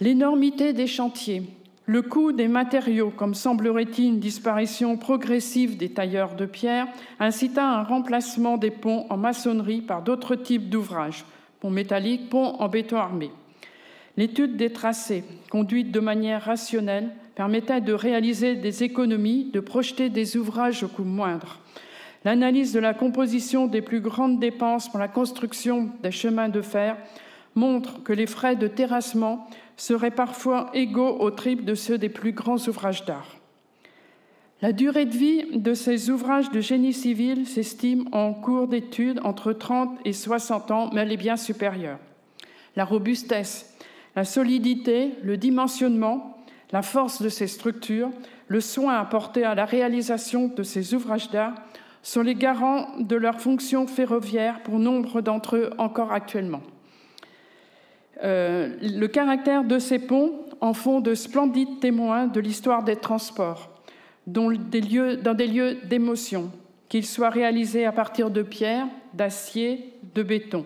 L'énormité 0.00 0.72
des 0.72 0.86
chantiers, 0.86 1.42
le 1.86 2.00
coût 2.00 2.32
des 2.32 2.48
matériaux, 2.48 3.12
comme 3.14 3.34
semblerait-il 3.34 4.06
une 4.06 4.20
disparition 4.20 4.96
progressive 4.96 5.76
des 5.76 5.90
tailleurs 5.90 6.34
de 6.34 6.46
pierre, 6.46 6.86
incita 7.20 7.68
un 7.68 7.82
remplacement 7.82 8.56
des 8.56 8.70
ponts 8.70 9.06
en 9.10 9.16
maçonnerie 9.16 9.82
par 9.82 10.02
d'autres 10.02 10.34
types 10.34 10.70
d'ouvrages, 10.70 11.24
ponts 11.60 11.70
métalliques, 11.70 12.30
ponts 12.30 12.56
en 12.58 12.68
béton 12.68 12.96
armé. 12.96 13.30
L'étude 14.16 14.56
des 14.56 14.72
tracés, 14.72 15.24
conduite 15.50 15.90
de 15.90 16.00
manière 16.00 16.44
rationnelle, 16.44 17.10
permettait 17.34 17.80
de 17.80 17.92
réaliser 17.92 18.56
des 18.56 18.82
économies, 18.84 19.50
de 19.52 19.60
projeter 19.60 20.08
des 20.08 20.36
ouvrages 20.36 20.82
au 20.82 20.88
coût 20.88 21.04
moindre. 21.04 21.58
L'analyse 22.24 22.72
de 22.72 22.80
la 22.80 22.94
composition 22.94 23.66
des 23.66 23.82
plus 23.82 24.00
grandes 24.00 24.38
dépenses 24.38 24.88
pour 24.88 25.00
la 25.00 25.08
construction 25.08 25.90
des 26.02 26.12
chemins 26.12 26.48
de 26.48 26.60
fer 26.60 26.96
montre 27.54 28.02
que 28.02 28.12
les 28.12 28.26
frais 28.26 28.54
de 28.54 28.68
terrassement 28.68 29.48
seraient 29.76 30.10
parfois 30.10 30.70
égaux 30.74 31.16
au 31.20 31.30
triple 31.30 31.64
de 31.64 31.74
ceux 31.74 31.98
des 31.98 32.08
plus 32.08 32.32
grands 32.32 32.58
ouvrages 32.68 33.04
d'art. 33.04 33.36
La 34.62 34.72
durée 34.72 35.06
de 35.06 35.16
vie 35.16 35.44
de 35.58 35.74
ces 35.74 36.08
ouvrages 36.08 36.50
de 36.50 36.60
génie 36.60 36.92
civil 36.92 37.46
s'estime 37.46 38.08
en 38.12 38.32
cours 38.32 38.68
d'étude 38.68 39.20
entre 39.24 39.52
30 39.52 39.98
et 40.04 40.12
60 40.12 40.70
ans, 40.70 40.90
mais 40.92 41.00
elle 41.00 41.10
est 41.10 41.16
bien 41.16 41.36
supérieure. 41.36 41.98
La 42.76 42.84
robustesse, 42.84 43.76
la 44.14 44.24
solidité, 44.24 45.14
le 45.22 45.36
dimensionnement, 45.36 46.38
la 46.70 46.82
force 46.82 47.22
de 47.22 47.28
ces 47.28 47.48
structures, 47.48 48.10
le 48.46 48.60
soin 48.60 48.94
apporté 48.94 49.44
à 49.44 49.54
la 49.54 49.64
réalisation 49.64 50.48
de 50.48 50.62
ces 50.62 50.94
ouvrages 50.94 51.30
d'art 51.30 51.54
sont 52.02 52.22
les 52.22 52.34
garants 52.34 52.88
de 52.98 53.16
leur 53.16 53.40
fonction 53.40 53.86
ferroviaire 53.86 54.62
pour 54.62 54.78
nombre 54.78 55.20
d'entre 55.22 55.56
eux 55.56 55.70
encore 55.78 56.12
actuellement. 56.12 56.62
Euh, 58.22 58.76
le 58.80 59.06
caractère 59.08 59.64
de 59.64 59.78
ces 59.78 59.98
ponts 59.98 60.32
en 60.60 60.74
font 60.74 61.00
de 61.00 61.14
splendides 61.14 61.80
témoins 61.80 62.26
de 62.26 62.40
l'histoire 62.40 62.84
des 62.84 62.96
transports, 62.96 63.70
dans 64.26 64.50
des 64.50 64.80
lieux 64.80 65.78
d'émotion, 65.84 66.50
qu'ils 66.88 67.06
soient 67.06 67.30
réalisés 67.30 67.84
à 67.84 67.90
partir 67.90 68.30
de 68.30 68.42
pierre, 68.42 68.86
d'acier, 69.12 69.92
de 70.14 70.22
béton. 70.22 70.64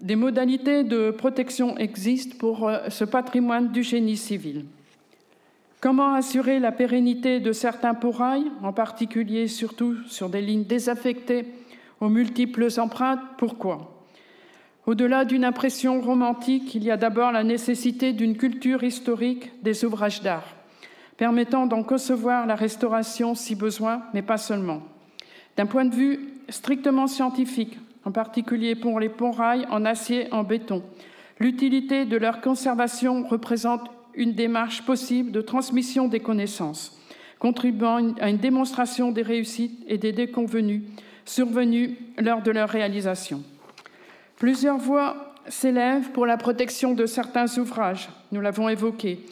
Des 0.00 0.16
modalités 0.16 0.82
de 0.82 1.10
protection 1.10 1.76
existent 1.76 2.36
pour 2.38 2.68
euh, 2.68 2.88
ce 2.88 3.04
patrimoine 3.04 3.70
du 3.70 3.82
génie 3.82 4.16
civil. 4.16 4.64
Comment 5.80 6.14
assurer 6.14 6.58
la 6.58 6.72
pérennité 6.72 7.38
de 7.38 7.52
certains 7.52 7.94
porails, 7.94 8.50
en 8.62 8.72
particulier 8.72 9.46
surtout 9.46 9.96
sur 10.06 10.28
des 10.28 10.42
lignes 10.42 10.64
désaffectées 10.64 11.46
aux 12.00 12.08
multiples 12.08 12.68
empreintes? 12.78 13.20
Pourquoi? 13.38 13.99
Au-delà 14.90 15.24
d'une 15.24 15.44
impression 15.44 16.00
romantique, 16.00 16.74
il 16.74 16.82
y 16.82 16.90
a 16.90 16.96
d'abord 16.96 17.30
la 17.30 17.44
nécessité 17.44 18.12
d'une 18.12 18.36
culture 18.36 18.82
historique 18.82 19.52
des 19.62 19.84
ouvrages 19.84 20.20
d'art, 20.20 20.56
permettant 21.16 21.66
d'en 21.66 21.84
concevoir 21.84 22.44
la 22.44 22.56
restauration 22.56 23.36
si 23.36 23.54
besoin, 23.54 24.02
mais 24.14 24.22
pas 24.22 24.36
seulement. 24.36 24.82
D'un 25.56 25.66
point 25.66 25.84
de 25.84 25.94
vue 25.94 26.30
strictement 26.48 27.06
scientifique, 27.06 27.78
en 28.04 28.10
particulier 28.10 28.74
pour 28.74 28.98
les 28.98 29.08
ponts-rails 29.08 29.64
en 29.70 29.84
acier 29.84 30.26
en 30.32 30.42
béton. 30.42 30.82
L'utilité 31.38 32.04
de 32.04 32.16
leur 32.16 32.40
conservation 32.40 33.22
représente 33.22 33.88
une 34.14 34.32
démarche 34.32 34.82
possible 34.82 35.30
de 35.30 35.40
transmission 35.40 36.08
des 36.08 36.18
connaissances, 36.18 37.00
contribuant 37.38 38.12
à 38.20 38.28
une 38.28 38.38
démonstration 38.38 39.12
des 39.12 39.22
réussites 39.22 39.84
et 39.86 39.98
des 39.98 40.10
déconvenus 40.10 40.82
survenus 41.24 41.92
lors 42.18 42.42
de 42.42 42.50
leur 42.50 42.68
réalisation. 42.68 43.44
Plusieurs 44.40 44.78
voix 44.78 45.34
s'élèvent 45.48 46.12
pour 46.12 46.24
la 46.24 46.38
protection 46.38 46.94
de 46.94 47.04
certains 47.04 47.58
ouvrages, 47.58 48.08
nous 48.32 48.40
l'avons 48.40 48.70
évoqué, 48.70 49.26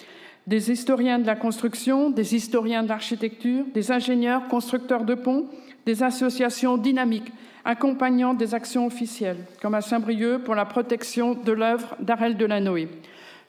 des 0.46 0.70
historiens 0.70 1.18
de 1.18 1.26
la 1.26 1.34
construction, 1.34 2.10
des 2.10 2.34
historiens 2.34 2.82
de 2.82 2.90
l'architecture, 2.90 3.64
des 3.72 3.90
ingénieurs, 3.90 4.48
constructeurs 4.48 5.04
de 5.04 5.14
ponts, 5.14 5.46
des 5.86 6.02
associations 6.02 6.76
dynamiques 6.76 7.32
accompagnant 7.64 8.34
des 8.34 8.54
actions 8.54 8.84
officielles, 8.84 9.46
comme 9.62 9.74
à 9.74 9.80
Saint-Brieuc 9.80 10.44
pour 10.44 10.54
la 10.54 10.66
protection 10.66 11.32
de 11.32 11.52
l'œuvre 11.52 11.96
d'Arel 12.00 12.36
Delanoë. 12.36 12.88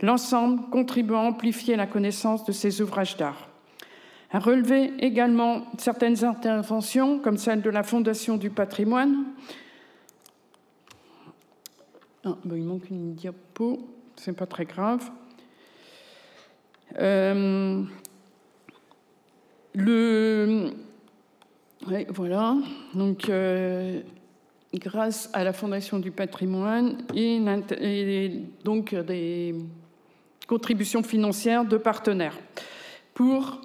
L'ensemble 0.01 0.61
contribue 0.69 1.15
à 1.15 1.19
amplifier 1.19 1.75
la 1.75 1.87
connaissance 1.87 2.45
de 2.45 2.53
ces 2.53 2.81
ouvrages 2.81 3.17
d'art. 3.17 3.49
À 4.31 4.39
relever 4.39 4.93
également 4.99 5.63
certaines 5.77 6.23
interventions, 6.23 7.19
comme 7.19 7.37
celle 7.37 7.61
de 7.61 7.69
la 7.69 7.83
Fondation 7.83 8.37
du 8.37 8.49
patrimoine. 8.49 9.25
Ah, 12.25 12.35
ben, 12.43 12.57
il 12.57 12.65
manque 12.65 12.89
une 12.89 13.13
diapo, 13.13 13.79
c'est 14.15 14.33
pas 14.33 14.45
très 14.45 14.65
grave. 14.65 15.09
Euh, 16.99 17.83
le, 19.73 20.71
voilà. 22.09 22.57
Donc, 22.93 23.29
euh, 23.29 24.01
grâce 24.73 25.29
à 25.33 25.43
la 25.43 25.53
Fondation 25.53 25.99
du 25.99 26.11
patrimoine 26.11 26.97
et, 27.15 28.41
donc 28.63 28.93
des 28.95 29.55
contributions 30.47 31.03
financières 31.03 31.63
de 31.63 31.77
partenaires 31.77 32.37
pour 33.13 33.61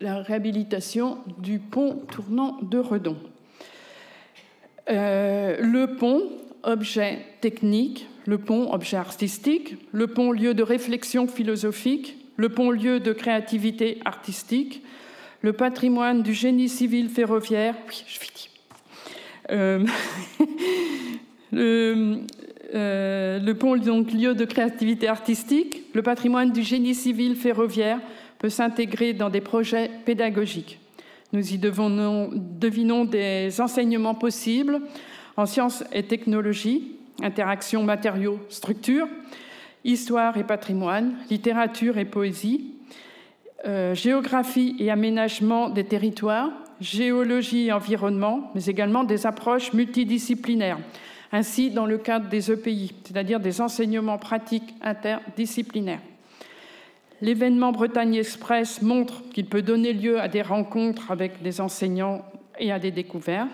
la 0.00 0.22
réhabilitation 0.22 1.18
du 1.38 1.58
pont 1.58 2.02
tournant 2.10 2.58
de 2.62 2.78
Redon. 2.78 3.16
Euh, 4.88 5.58
le 5.60 5.96
pont, 5.96 6.22
objet 6.62 7.18
technique, 7.40 8.06
le 8.26 8.38
pont, 8.38 8.72
objet 8.72 8.96
artistique, 8.96 9.76
le 9.92 10.06
pont, 10.06 10.32
lieu 10.32 10.54
de 10.54 10.62
réflexion 10.62 11.26
philosophique, 11.26 12.16
le 12.36 12.48
pont, 12.48 12.70
lieu 12.70 13.00
de 13.00 13.12
créativité 13.12 14.00
artistique, 14.04 14.82
le 15.42 15.52
patrimoine 15.52 16.22
du 16.22 16.34
génie 16.34 16.68
civil 16.68 17.08
ferroviaire. 17.08 17.74
Euh, 19.50 19.84
le, 21.52 22.18
euh, 22.74 23.38
le, 23.38 23.54
pont, 23.54 23.76
donc 23.76 24.12
lieu 24.12 24.34
de 24.34 24.44
créativité 24.44 25.08
artistique, 25.08 25.82
le 25.94 26.02
patrimoine 26.02 26.52
du 26.52 26.62
génie 26.62 26.94
civil 26.94 27.36
ferroviaire 27.36 28.00
peut 28.38 28.48
s'intégrer 28.48 29.12
dans 29.12 29.30
des 29.30 29.40
projets 29.40 29.90
pédagogiques. 30.04 30.78
Nous 31.32 31.54
y 31.54 31.58
devinons 31.58 33.04
des 33.04 33.60
enseignements 33.60 34.14
possibles 34.14 34.80
en 35.36 35.46
sciences 35.46 35.84
et 35.92 36.02
technologies, 36.02 36.96
interaction 37.22 37.82
matériaux-structures, 37.82 39.08
histoire 39.84 40.36
et 40.36 40.44
patrimoine, 40.44 41.14
littérature 41.30 41.98
et 41.98 42.04
poésie, 42.04 42.74
euh, 43.66 43.94
géographie 43.94 44.76
et 44.78 44.90
aménagement 44.90 45.68
des 45.68 45.84
territoires, 45.84 46.50
géologie 46.80 47.66
et 47.66 47.72
environnement, 47.72 48.50
mais 48.54 48.64
également 48.66 49.04
des 49.04 49.26
approches 49.26 49.72
multidisciplinaires. 49.72 50.78
Ainsi, 51.32 51.70
dans 51.70 51.86
le 51.86 51.98
cadre 51.98 52.28
des 52.28 52.50
EPI, 52.50 52.92
c'est-à-dire 53.04 53.38
des 53.38 53.60
enseignements 53.60 54.18
pratiques 54.18 54.74
interdisciplinaires. 54.82 56.00
L'événement 57.22 57.70
Bretagne 57.70 58.14
Express 58.14 58.80
montre 58.80 59.22
qu'il 59.30 59.46
peut 59.46 59.62
donner 59.62 59.92
lieu 59.92 60.18
à 60.20 60.28
des 60.28 60.42
rencontres 60.42 61.10
avec 61.10 61.42
des 61.42 61.60
enseignants 61.60 62.24
et 62.58 62.72
à 62.72 62.78
des 62.78 62.90
découvertes. 62.90 63.50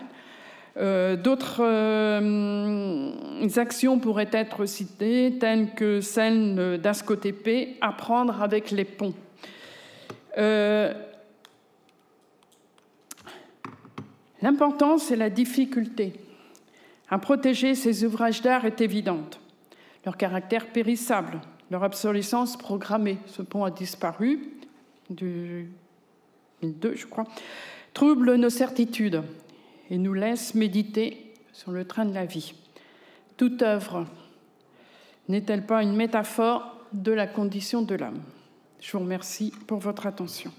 Euh, 0.79 1.15
d'autres 1.15 1.63
euh, 1.63 3.11
actions 3.55 3.97
pourraient 3.97 4.29
être 4.31 4.65
citées, 4.65 5.37
telles 5.39 5.73
que 5.73 6.01
celle 6.01 6.79
d'ASCOTP, 6.79 7.77
apprendre 7.81 8.41
avec 8.43 8.69
les 8.69 8.85
ponts. 8.85 9.15
Euh, 10.37 10.93
l'importance 14.43 15.09
et 15.09 15.15
la 15.15 15.31
difficulté 15.31 16.13
à 17.09 17.17
protéger 17.17 17.73
ces 17.73 18.03
ouvrages 18.03 18.43
d'art 18.43 18.65
est 18.65 18.81
évidente. 18.81 19.39
Leur 20.05 20.15
caractère 20.15 20.67
périssable, 20.67 21.41
leur 21.71 21.81
obsolescence 21.81 22.55
programmée, 22.55 23.17
ce 23.25 23.41
pont 23.41 23.63
a 23.63 23.71
disparu, 23.71 24.51
du 25.09 25.69
2002 26.61 26.95
je 26.95 27.07
crois, 27.07 27.25
trouble 27.93 28.35
nos 28.35 28.51
certitudes 28.51 29.23
et 29.89 29.97
nous 29.97 30.13
laisse 30.13 30.55
méditer 30.55 31.33
sur 31.53 31.71
le 31.71 31.85
train 31.85 32.05
de 32.05 32.13
la 32.13 32.25
vie. 32.25 32.53
Toute 33.37 33.61
œuvre 33.61 34.05
n'est-elle 35.27 35.65
pas 35.65 35.83
une 35.83 35.95
métaphore 35.95 36.75
de 36.93 37.11
la 37.11 37.27
condition 37.27 37.81
de 37.81 37.95
l'homme? 37.95 38.21
Je 38.79 38.91
vous 38.91 38.99
remercie 38.99 39.51
pour 39.67 39.79
votre 39.79 40.07
attention. 40.07 40.51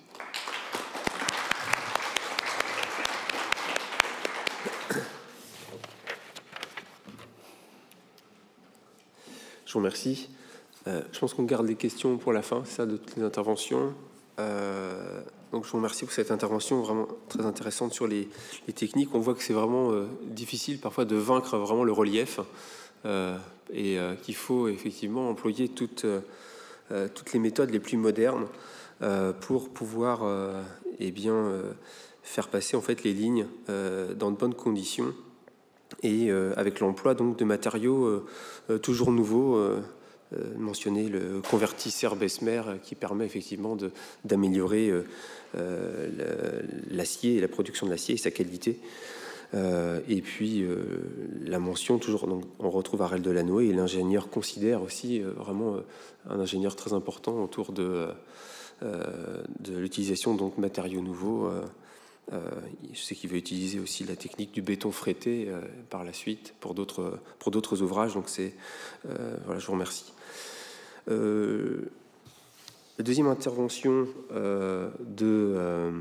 Je 9.69 9.73
vous 9.75 9.81
remercie. 9.81 10.31
Euh, 10.87 11.03
je 11.13 11.19
pense 11.19 11.35
qu'on 11.35 11.43
garde 11.43 11.67
les 11.67 11.75
questions 11.75 12.17
pour 12.17 12.33
la 12.33 12.41
fin, 12.41 12.65
ça, 12.65 12.87
de 12.87 12.97
toutes 12.97 13.17
les 13.17 13.23
interventions. 13.23 13.95
Euh, 14.39 15.21
donc 15.53 15.65
je 15.65 15.71
vous 15.71 15.79
remercie 15.79 16.05
pour 16.05 16.13
cette 16.13 16.31
intervention 16.31 16.83
vraiment 16.83 17.09
très 17.29 17.45
intéressante 17.47 17.93
sur 17.93 18.07
les, 18.07 18.29
techniques. 18.75 19.15
On 19.15 19.21
voit 19.21 19.35
que 19.35 19.43
c'est 19.43 19.53
vraiment 19.53 19.93
euh, 19.93 20.07
difficile 20.25 20.79
parfois 20.79 21.05
de 21.05 21.17
vaincre 21.17 21.57
vraiment 21.57 21.85
le 21.85 21.93
relief 21.93 22.41
et 23.73 23.97
qu'il 24.23 24.35
faut 24.35 24.67
effectivement 24.67 25.31
employer 25.31 25.69
toutes 25.69 26.05
euh, 26.91 27.07
toutes 27.15 27.35
les 27.35 27.39
méthodes 27.39 27.71
les 27.71 27.81
plus 27.81 27.99
modernes 27.99 28.47
euh, 29.03 29.35
pour 29.35 29.69
pouvoir 29.69 30.21
euh, 30.23 30.63
eh 31.01 31.11
bien, 31.11 31.53
faire 32.23 32.49
passer 32.49 32.77
en 32.77 32.81
fait 32.81 33.05
les 33.05 33.13
lignes 33.13 33.47
dans 33.69 34.31
de 34.31 34.37
bonnes 34.37 34.55
conditions 34.55 35.15
et 36.03 36.31
avec 36.31 36.81
l'emploi 36.81 37.15
donc 37.15 37.39
de 37.39 37.45
matériaux 37.45 38.27
toujours 38.83 39.13
nouveaux. 39.13 39.57
Mentionner 40.57 41.09
le 41.09 41.41
convertisseur 41.41 42.17
Bessemer 42.17 42.63
qui 42.83 42.95
permet 42.95 43.25
effectivement 43.25 43.77
d'améliorer 44.25 44.93
l'acier 46.91 47.37
et 47.37 47.41
la 47.41 47.49
production 47.49 47.87
de 47.87 47.91
l'acier 47.91 48.15
et 48.15 48.19
sa 48.19 48.31
qualité. 48.31 48.79
Euh, 49.55 50.01
et 50.09 50.21
puis 50.21 50.63
euh, 50.63 50.85
la 51.45 51.59
mention, 51.59 51.99
toujours, 51.99 52.29
on 52.59 52.71
retrouve 52.71 53.03
Arel 53.03 53.23
Delanoë, 53.23 53.69
et 53.69 53.73
l'ingénieur 53.73 54.29
considère 54.29 54.83
aussi 54.83 55.23
euh, 55.23 55.33
vraiment 55.33 55.77
un 56.29 56.41
ingénieur 56.41 56.77
très 56.77 56.93
important 56.93 57.43
autour 57.43 57.73
de, 57.73 58.09
l'utilisation 59.69 60.35
donc 60.35 60.57
matériaux 60.59 61.01
nouveaux. 61.01 61.51
je 62.31 63.01
sais 63.01 63.17
qu'il 63.17 63.29
veut 63.29 63.39
utiliser 63.39 63.81
aussi 63.81 64.05
la 64.05 64.15
technique 64.15 64.53
du 64.53 64.63
béton 64.63 64.93
frété 64.93 65.49
par 65.91 66.05
la 66.05 66.13
suite 66.13 66.55
pour 66.61 66.75
d'autres 66.75 67.19
pour 67.41 67.51
d'autres 67.51 67.83
ouvrages. 67.83 68.15
Donc 68.15 68.29
c'est 68.29 68.55
voilà, 69.45 69.59
je 69.59 69.67
vous 69.67 69.73
remercie. 69.73 70.13
La 71.09 73.05
deuxième 73.05 73.29
intervention 73.29 74.07
de 75.01 75.93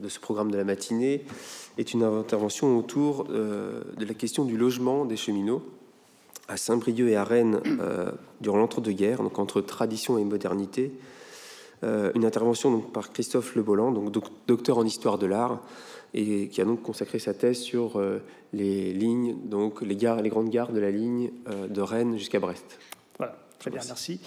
de 0.00 0.08
ce 0.08 0.18
programme 0.18 0.50
de 0.50 0.56
la 0.56 0.64
matinée 0.64 1.24
est 1.78 1.92
une 1.92 2.02
intervention 2.02 2.78
autour 2.78 3.26
euh, 3.30 3.82
de 3.96 4.04
la 4.04 4.14
question 4.14 4.44
du 4.44 4.56
logement 4.56 5.04
des 5.04 5.16
cheminots 5.16 5.62
à 6.48 6.56
Saint-Brieuc 6.56 7.08
et 7.08 7.16
à 7.16 7.24
Rennes 7.24 7.60
euh, 7.66 8.10
durant 8.40 8.58
l'entre-deux-guerres, 8.58 9.22
donc 9.22 9.38
entre 9.38 9.60
tradition 9.60 10.18
et 10.18 10.24
modernité. 10.24 10.92
Euh, 11.84 12.10
une 12.14 12.24
intervention 12.24 12.72
donc, 12.72 12.92
par 12.92 13.12
Christophe 13.12 13.54
Le 13.54 13.62
Bolland, 13.62 13.92
donc 13.92 14.12
docteur 14.46 14.78
en 14.78 14.84
histoire 14.84 15.16
de 15.16 15.26
l'art, 15.26 15.60
et 16.12 16.48
qui 16.48 16.60
a 16.60 16.64
donc 16.64 16.82
consacré 16.82 17.20
sa 17.20 17.34
thèse 17.34 17.58
sur 17.58 18.02
les 18.52 18.92
lignes, 18.92 19.36
donc 19.44 19.80
les, 19.80 19.94
gares, 19.94 20.20
les 20.20 20.28
grandes 20.28 20.50
gares 20.50 20.72
de 20.72 20.80
la 20.80 20.90
ligne 20.90 21.30
de 21.68 21.80
Rennes 21.80 22.18
jusqu'à 22.18 22.40
Brest. 22.40 22.80
Très 23.60 23.70
bien, 23.70 23.82
merci. 23.86 24.18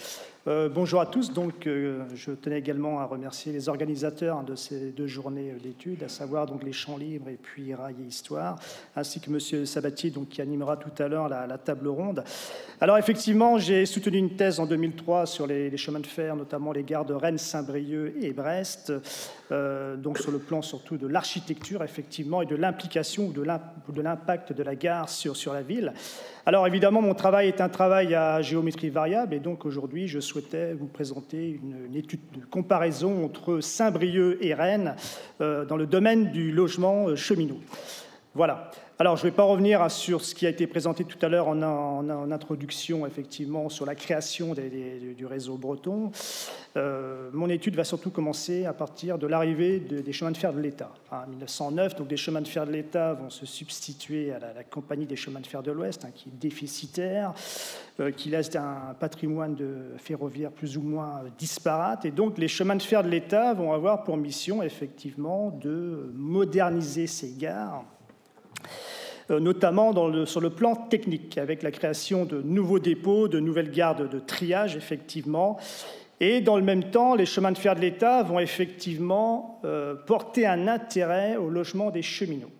Euh, 0.46 0.70
bonjour 0.70 1.02
à 1.02 1.08
tous. 1.08 1.34
Donc, 1.34 1.66
euh, 1.66 2.04
je 2.14 2.30
tenais 2.30 2.60
également 2.60 3.00
à 3.00 3.06
remercier 3.06 3.52
les 3.52 3.68
organisateurs 3.68 4.44
de 4.44 4.56
ces 4.56 4.92
deux 4.92 5.08
journées 5.08 5.56
d'études, 5.64 6.04
à 6.04 6.10
savoir 6.10 6.46
donc 6.46 6.64
les 6.64 6.72
champs 6.72 6.98
libres 6.98 7.30
et 7.30 7.40
puis 7.42 7.74
Rail 7.74 7.96
et 8.04 8.08
Histoire, 8.08 8.60
ainsi 8.96 9.20
que 9.22 9.32
Monsieur 9.32 9.66
Sabatier, 9.66 10.12
donc 10.12 10.30
qui 10.30 10.40
animera 10.40 10.78
tout 10.78 10.92
à 11.02 11.08
l'heure 11.08 11.30
la, 11.30 11.58
table 11.58 11.88
ronde. 11.88 12.24
Alors, 12.80 13.00
effectivement, 13.00 13.58
j'ai 13.58 13.88
soutenu 13.88 14.20
une 14.20 14.36
thèse 14.36 14.60
en 14.60 14.68
2003 14.68 15.26
sur 15.26 15.48
les, 15.48 15.76
chemins 15.78 16.02
de 16.02 16.06
fer, 16.06 16.36
notamment 16.36 16.72
les 16.72 16.84
gares 16.84 17.06
de 17.06 17.16
Rennes, 17.16 17.40
Saint-Brieuc 17.40 18.14
et 18.22 18.34
Brest, 18.34 18.94
euh, 19.52 19.96
donc 19.96 20.20
sur 20.20 20.32
le 20.32 20.38
plan 20.38 20.62
surtout 20.62 20.98
de 20.98 21.08
l'architecture, 21.08 21.84
effectivement, 21.84 22.44
et 22.44 22.46
de 22.46 22.56
l'implication 22.56 23.28
ou 23.28 23.34
de 23.34 24.02
l'impact 24.02 24.54
de 24.54 24.62
la 24.62 24.76
gare 24.76 25.10
sur, 25.10 25.36
sur 25.36 25.54
la 25.54 25.64
ville. 25.64 25.92
Alors 26.46 26.68
évidemment, 26.68 27.02
mon 27.02 27.14
travail 27.14 27.48
est 27.48 27.62
un 27.62 27.70
travail 27.70 28.14
à 28.16 28.42
géométrie 28.42 28.90
variable 28.90 29.34
et 29.34 29.40
donc 29.40 29.66
aujourd'hui, 29.66 30.10
je 30.10 30.20
souhaitais 30.20 30.74
vous 30.74 30.88
présenter 30.88 31.62
une, 31.64 31.96
étude 31.96 32.20
de 32.38 32.44
comparaison 32.46 33.24
entre 33.24 33.62
Saint-Brieuc 33.62 34.40
et 34.42 34.54
Rennes 34.54 34.96
euh, 35.40 35.64
dans 35.64 35.78
le 35.78 35.86
domaine 35.86 36.32
du 36.32 36.52
logement 36.52 37.08
euh, 37.08 37.16
cheminot. 37.16 37.60
Voilà. 38.36 38.72
Alors, 39.00 39.18
je 39.18 39.26
ne 39.26 39.32
vais 39.32 39.36
pas 39.36 39.44
revenir 39.44 39.90
sur 39.90 40.24
ce 40.24 40.36
qui 40.36 40.46
a 40.46 40.50
été 40.50 40.68
présenté 40.68 41.04
tout 41.04 41.18
à 41.26 41.28
l'heure 41.28 41.48
en, 41.48 42.32
introduction, 42.32 43.08
effectivement, 43.08 43.68
sur 43.68 43.88
la 43.88 43.96
création 43.96 44.54
du 44.54 45.26
réseau 45.26 45.58
breton. 45.58 46.12
Euh, 46.78 47.30
mon 47.34 47.50
étude 47.50 47.76
va 47.76 47.86
surtout 47.86 48.12
commencer 48.12 48.66
à 48.66 48.74
partir 48.74 49.18
de 49.18 49.26
l'arrivée 49.26 49.80
des 49.80 50.14
chemins 50.14 50.30
de 50.30 50.38
fer 50.38 50.54
de 50.54 50.60
l'État. 50.60 50.92
En 51.12 51.28
1909, 51.28 51.96
donc, 51.96 52.08
des 52.08 52.18
chemins 52.18 52.42
de 52.42 52.48
fer 52.48 52.68
de 52.68 52.72
l'État 52.72 53.14
vont 53.14 53.32
se 53.32 53.48
substituer 53.48 54.32
à 54.32 54.38
la, 54.40 54.64
compagnie 54.64 55.08
des 55.08 55.16
chemins 55.16 55.40
de 55.40 55.48
fer 55.48 55.64
de 55.64 55.72
l'Ouest, 55.72 56.06
hein, 56.06 56.12
qui 56.14 56.30
est 56.30 56.40
déficitaire, 56.40 57.34
euh, 58.00 58.12
qui 58.12 58.30
laisse 58.30 58.56
un 58.56 58.94
patrimoine 59.00 59.56
de 59.56 59.76
ferroviaire 59.98 60.52
plus 60.52 60.78
ou 60.78 60.84
moins 60.84 61.24
disparate. 61.40 62.06
Et 62.06 62.12
donc, 62.12 62.38
les 62.38 62.48
chemins 62.48 62.76
de 62.76 62.82
fer 62.84 63.04
de 63.04 63.10
l'État 63.10 63.56
vont 63.56 63.74
avoir 63.74 64.04
pour 64.04 64.18
mission, 64.18 64.62
effectivement, 64.62 65.50
de 65.50 66.12
moderniser 66.14 67.08
ces 67.08 67.34
gares 67.34 67.86
euh, 69.32 69.40
notamment 69.40 69.94
sur 70.26 70.42
le 70.42 70.50
plan 70.50 70.76
technique, 70.76 71.38
avec 71.38 71.64
la 71.64 71.72
création 71.72 72.26
de 72.26 72.42
nouveaux 72.42 72.80
dépôts, 72.80 73.28
de 73.28 73.40
nouvelles 73.40 73.72
gardes 73.72 74.10
de 74.10 74.20
triage, 74.20 74.76
effectivement. 74.76 75.58
Et 76.20 76.42
dans 76.42 76.58
le 76.58 76.64
même 76.64 76.92
temps, 76.92 77.16
les 77.16 77.26
chemins 77.26 77.52
de 77.52 77.58
fer 77.58 77.76
de 77.76 77.82
l'État 77.82 78.24
vont 78.24 78.40
effectivement 78.40 79.62
euh, 79.66 79.96
porter 79.96 80.46
un 80.46 80.68
intérêt 80.68 81.38
au 81.38 81.50
logement 81.50 81.90
des 81.90 82.02
cheminots. 82.02 82.52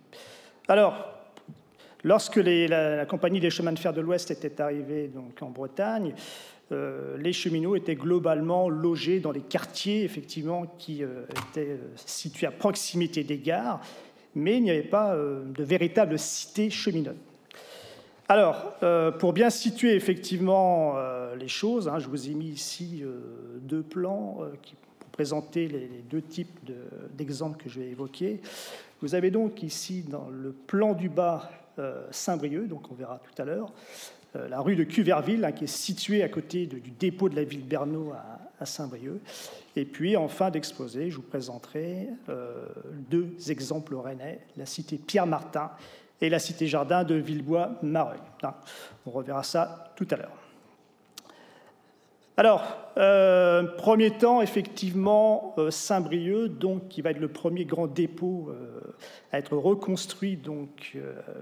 Alors, 0.68 0.94
lorsque 2.02 2.36
la, 2.36 3.06
compagnie 3.06 3.40
des 3.40 3.50
chemins 3.50 3.72
de 3.72 3.78
fer 3.78 3.92
de 3.92 4.00
l'Ouest 4.00 4.30
était 4.30 4.60
arrivée 4.60 5.08
donc, 5.08 5.42
en 5.42 5.50
Bretagne, 5.50 6.14
euh, 6.72 7.16
les 7.18 7.32
cheminots 7.32 7.76
étaient 7.76 7.94
globalement 7.94 8.70
logés 8.70 9.20
dans 9.20 9.32
les 9.32 9.42
quartiers 9.42 10.02
effectivement 10.02 10.66
qui 10.78 11.02
étaient 11.02 11.78
situés 11.96 12.46
à 12.46 12.50
proximité 12.50 13.22
des 13.22 13.38
gares 13.38 13.80
mais 14.34 14.56
il 14.56 14.62
n'y 14.62 14.70
avait 14.70 14.82
pas 14.82 15.14
euh, 15.14 15.44
de 15.44 15.64
véritable 15.64 16.18
cité 16.18 16.70
cheminote. 16.70 17.16
Alors, 18.28 18.72
euh, 18.82 19.10
pour 19.10 19.32
bien 19.32 19.50
situer 19.50 19.94
effectivement 19.94 20.94
euh, 20.96 21.36
les 21.36 21.48
choses, 21.48 21.88
hein, 21.88 21.98
je 21.98 22.08
vous 22.08 22.30
ai 22.30 22.34
mis 22.34 22.48
ici 22.48 23.02
deux 23.60 23.82
plans 23.82 24.38
pour 24.98 25.08
présenter 25.10 25.68
les, 25.68 25.88
deux 26.10 26.22
types 26.22 26.58
d'exemples 27.16 27.62
que 27.62 27.68
je 27.68 27.80
vais 27.80 27.88
évoquer. 27.88 28.40
Vous 29.02 29.14
avez 29.14 29.30
donc 29.30 29.62
ici 29.62 30.04
dans 30.08 30.28
le 30.30 30.52
plan 30.52 30.94
du 30.94 31.08
bas 31.08 31.50
Saint-Brieuc, 32.10 32.68
donc 32.68 32.90
on 32.90 32.94
verra 32.94 33.20
tout 33.20 33.42
à 33.42 33.44
l'heure, 33.44 33.72
la 34.34 34.60
rue 34.60 34.76
de 34.76 34.84
Cuverville, 34.84 35.44
hein, 35.44 35.52
qui 35.52 35.64
est 35.64 35.68
située 35.68 36.22
à 36.22 36.28
côté 36.28 36.66
du 36.66 36.90
dépôt 36.90 37.28
de 37.28 37.36
la 37.36 37.44
ville 37.44 37.64
Bernot 37.64 38.12
à, 38.12 38.33
à 38.60 38.66
Saint-Brieuc. 38.66 39.20
Et 39.76 39.84
puis, 39.84 40.16
en 40.16 40.28
fin 40.28 40.50
d'exposé, 40.50 41.10
je 41.10 41.16
vous 41.16 41.22
présenterai 41.22 42.08
euh, 42.28 42.66
deux 43.10 43.34
exemples 43.48 43.94
rennais, 43.96 44.40
la 44.56 44.66
cité 44.66 44.98
Pierre-Martin 44.98 45.70
et 46.20 46.28
la 46.28 46.38
cité 46.38 46.66
Jardin 46.66 47.04
de 47.04 47.16
Villebois-Mareuil. 47.16 48.20
Hein, 48.42 48.54
on 49.06 49.10
reverra 49.10 49.42
ça 49.42 49.92
tout 49.96 50.06
à 50.10 50.16
l'heure. 50.16 50.36
Alors, 52.36 52.64
euh, 52.96 53.62
premier 53.62 54.10
temps, 54.10 54.42
effectivement, 54.42 55.54
euh, 55.58 55.70
Saint-Brieuc, 55.70 56.58
donc, 56.58 56.88
qui 56.88 57.00
va 57.00 57.10
être 57.10 57.20
le 57.20 57.28
premier 57.28 57.64
grand 57.64 57.86
dépôt 57.86 58.50
à 59.30 59.38
être 59.38 59.56
reconstruit 59.56 60.36
donc, 60.36 60.96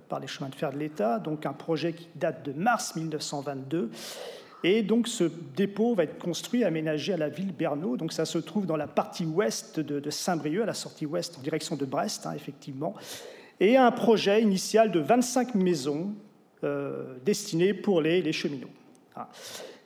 par 0.09 0.21
les 0.21 0.27
chemins 0.27 0.51
de 0.51 0.55
fer 0.55 0.73
de 0.73 0.79
l'État, 0.79 1.19
donc 1.19 1.47
un 1.47 1.53
projet 1.53 1.93
qui 1.93 2.09
date 2.15 2.45
de 2.45 2.53
mars 2.53 2.95
1922 2.97 3.91
et 4.65 4.83
donc 4.83 5.09
ce 5.09 5.25
dépôt 5.57 5.95
va 5.95 6.05
être 6.05 6.19
construit, 6.19 6.65
aménagé 6.65 7.13
à 7.13 7.17
la 7.17 7.29
ville 7.29 7.53
Bernau. 7.53 7.97
Donc 7.97 8.13
ça 8.13 8.25
se 8.25 8.39
trouve 8.39 8.67
dans 8.67 8.77
la 8.77 8.87
partie 8.87 9.25
ouest 9.25 9.81
de, 9.81 10.11
Saint-Brieuc, 10.11 10.63
à 10.63 10.67
la 10.67 10.75
sortie 10.75 11.07
ouest 11.07 11.37
en 11.39 11.43
direction 11.43 11.77
de 11.77 11.85
Brest, 11.85 12.27
hein, 12.27 12.33
effectivement. 12.35 12.95
Et 13.59 13.77
un 13.77 13.91
projet 13.91 14.43
initial 14.43 14.91
de 14.91 15.01
25 15.01 15.55
maisons 15.55 16.15
euh, 16.65 17.17
destinées 17.25 17.75
pour 17.75 18.01
les, 18.01 18.33
cheminots. 18.33 18.71
Hein. 19.17 19.27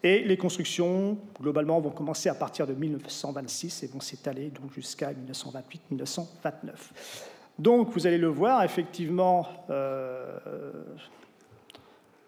Et 0.03 0.23
les 0.23 0.37
constructions, 0.37 1.19
globalement, 1.41 1.81
vont 1.81 1.91
commencer 1.91 2.29
à 2.29 2.35
partir 2.35 2.67
de 2.67 2.75
1926 2.75 3.83
et 3.83 3.87
vont 3.87 4.01
s'étaler 4.01 4.53
jusqu'à 4.75 5.13
1928-1929. 5.91 6.27
Donc, 7.59 7.91
vous 7.91 8.07
allez 8.07 8.19
le 8.19 8.29
voir, 8.29 8.63
effectivement, 8.63 9.49
euh, 9.71 10.39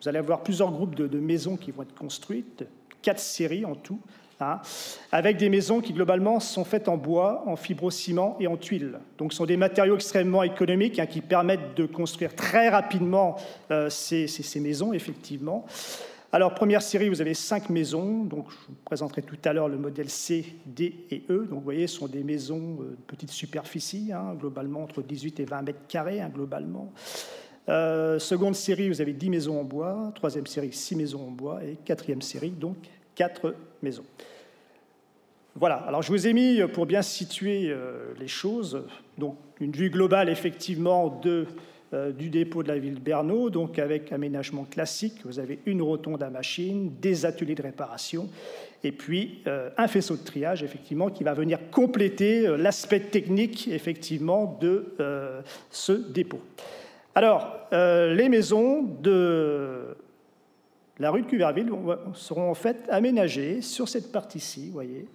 vous 0.01 0.09
allez 0.09 0.19
avoir 0.19 0.43
plusieurs 0.43 0.71
groupes 0.71 0.95
de, 0.95 1.19
maisons 1.19 1.57
qui 1.57 1.71
vont 1.71 1.83
être 1.83 1.95
construites, 1.95 2.65
quatre 3.03 3.21
séries 3.21 3.65
en 3.65 3.75
tout, 3.75 4.01
hein, 4.41 4.61
avec 5.11 5.37
des 5.37 5.49
maisons 5.49 5.81
qui 5.81 5.93
globalement 5.93 6.41
sont 6.41 6.65
faites 6.65 6.89
en 6.89 6.97
bois, 6.97 7.43
en 7.47 7.57
fibrociment 7.57 8.37
et 8.41 8.47
en 8.47 8.57
tuiles. 8.57 8.99
Donc 9.19 9.33
ce 9.33 9.39
sont 9.39 9.47
des 9.47 9.57
matériaux 9.57 9.97
extrêmement 9.97 10.43
économiques 10.43 10.99
hein, 10.99 11.07
qui 11.07 11.21
permettent 11.21 11.77
de 11.77 11.87
construire 11.87 12.35
très 12.35 12.69
rapidement 12.69 13.37
euh, 13.71 13.91
ces, 13.91 14.29
maisons, 14.61 14.93
effectivement. 14.93 15.67
Alors, 16.31 16.53
première 16.53 16.83
série, 16.83 17.09
vous 17.09 17.23
avez 17.23 17.33
cinq 17.33 17.71
maisons. 17.71 18.23
Donc, 18.25 18.51
je 18.51 18.57
vous 18.69 18.75
présenterai 18.85 19.23
tout 19.23 19.39
à 19.47 19.55
l'heure 19.55 19.67
le 19.67 19.79
modèle 19.79 20.11
C, 20.11 20.45
D 20.67 21.07
et 21.11 21.23
E. 21.31 21.47
Donc, 21.49 21.61
vous 21.61 21.65
voyez, 21.65 21.87
ce 21.87 21.97
sont 21.97 22.07
des 22.07 22.23
maisons 22.23 22.75
de 22.75 22.97
petite 23.07 23.31
superficie, 23.31 24.11
hein, 24.13 24.35
globalement 24.39 24.83
entre 24.83 25.01
18 25.01 25.41
et 25.41 25.47
20 25.47 25.63
mètres 25.63 25.87
carrés, 25.89 26.21
globalement. 26.35 26.93
Euh, 27.69 28.19
seconde 28.19 28.55
série, 28.55 28.89
vous 28.89 29.01
avez 29.01 29.13
10 29.13 29.31
maisons 29.31 29.61
en 29.61 29.65
bois. 29.65 30.13
Troisième 30.15 30.47
série, 30.47 30.73
6 30.73 30.97
maisons 30.97 31.27
en 31.29 31.31
bois. 31.31 31.61
Et 31.65 31.77
quatrième 31.85 32.23
série, 32.23 32.51
donc 32.51 32.77
4 33.15 33.55
maisons. 33.83 34.05
Voilà, 35.55 35.77
alors 35.77 36.03
je 36.03 36.13
vous 36.13 36.27
ai 36.27 36.33
mis, 36.33 36.61
pour 36.73 36.87
bien 36.87 37.03
situer 37.03 37.69
euh, 37.69 38.15
les 38.21 38.29
choses, 38.29 38.85
donc 39.19 39.37
une 39.61 39.73
vue 39.73 39.91
globale 39.91 40.29
effectivement 40.29 41.21
euh, 41.27 42.13
du 42.13 42.31
dépôt 42.31 42.63
de 42.63 42.69
la 42.69 42.79
ville 42.79 42.95
de 42.95 43.01
Bernau, 43.01 43.51
donc 43.51 43.79
avec 43.81 44.13
aménagement 44.13 44.65
classique. 44.65 45.17
Vous 45.25 45.41
avez 45.41 45.59
une 45.67 45.83
rotonde 45.83 46.23
à 46.23 46.31
machine, 46.31 46.93
des 47.01 47.27
ateliers 47.27 47.57
de 47.57 47.63
réparation, 47.63 48.29
et 48.85 48.93
puis 48.93 49.43
un 49.77 49.89
faisceau 49.89 50.15
de 50.15 50.23
triage, 50.23 50.63
effectivement, 50.63 51.11
qui 51.11 51.25
va 51.25 51.35
venir 51.35 51.59
compléter 51.73 52.57
l'aspect 52.57 53.01
technique, 53.01 53.67
effectivement, 53.67 54.57
de 54.61 54.95
ce 55.71 55.93
dépôt. 55.93 56.41
Alors, 57.19 57.51
euh, 57.73 58.15
les 58.15 58.29
maisons 58.29 58.81
de 58.81 59.97
la 61.01 61.11
rue 61.11 61.23
de 61.23 61.27
Cuverville 61.27 61.69
seront 62.15 62.49
en 62.49 62.55
fait 62.55 62.89
aménagées 62.91 63.61
sur 63.61 63.89
cette 63.89 64.13
partie-ci, 64.13 64.69
vous 64.69 64.73
voyez, 64.73 65.09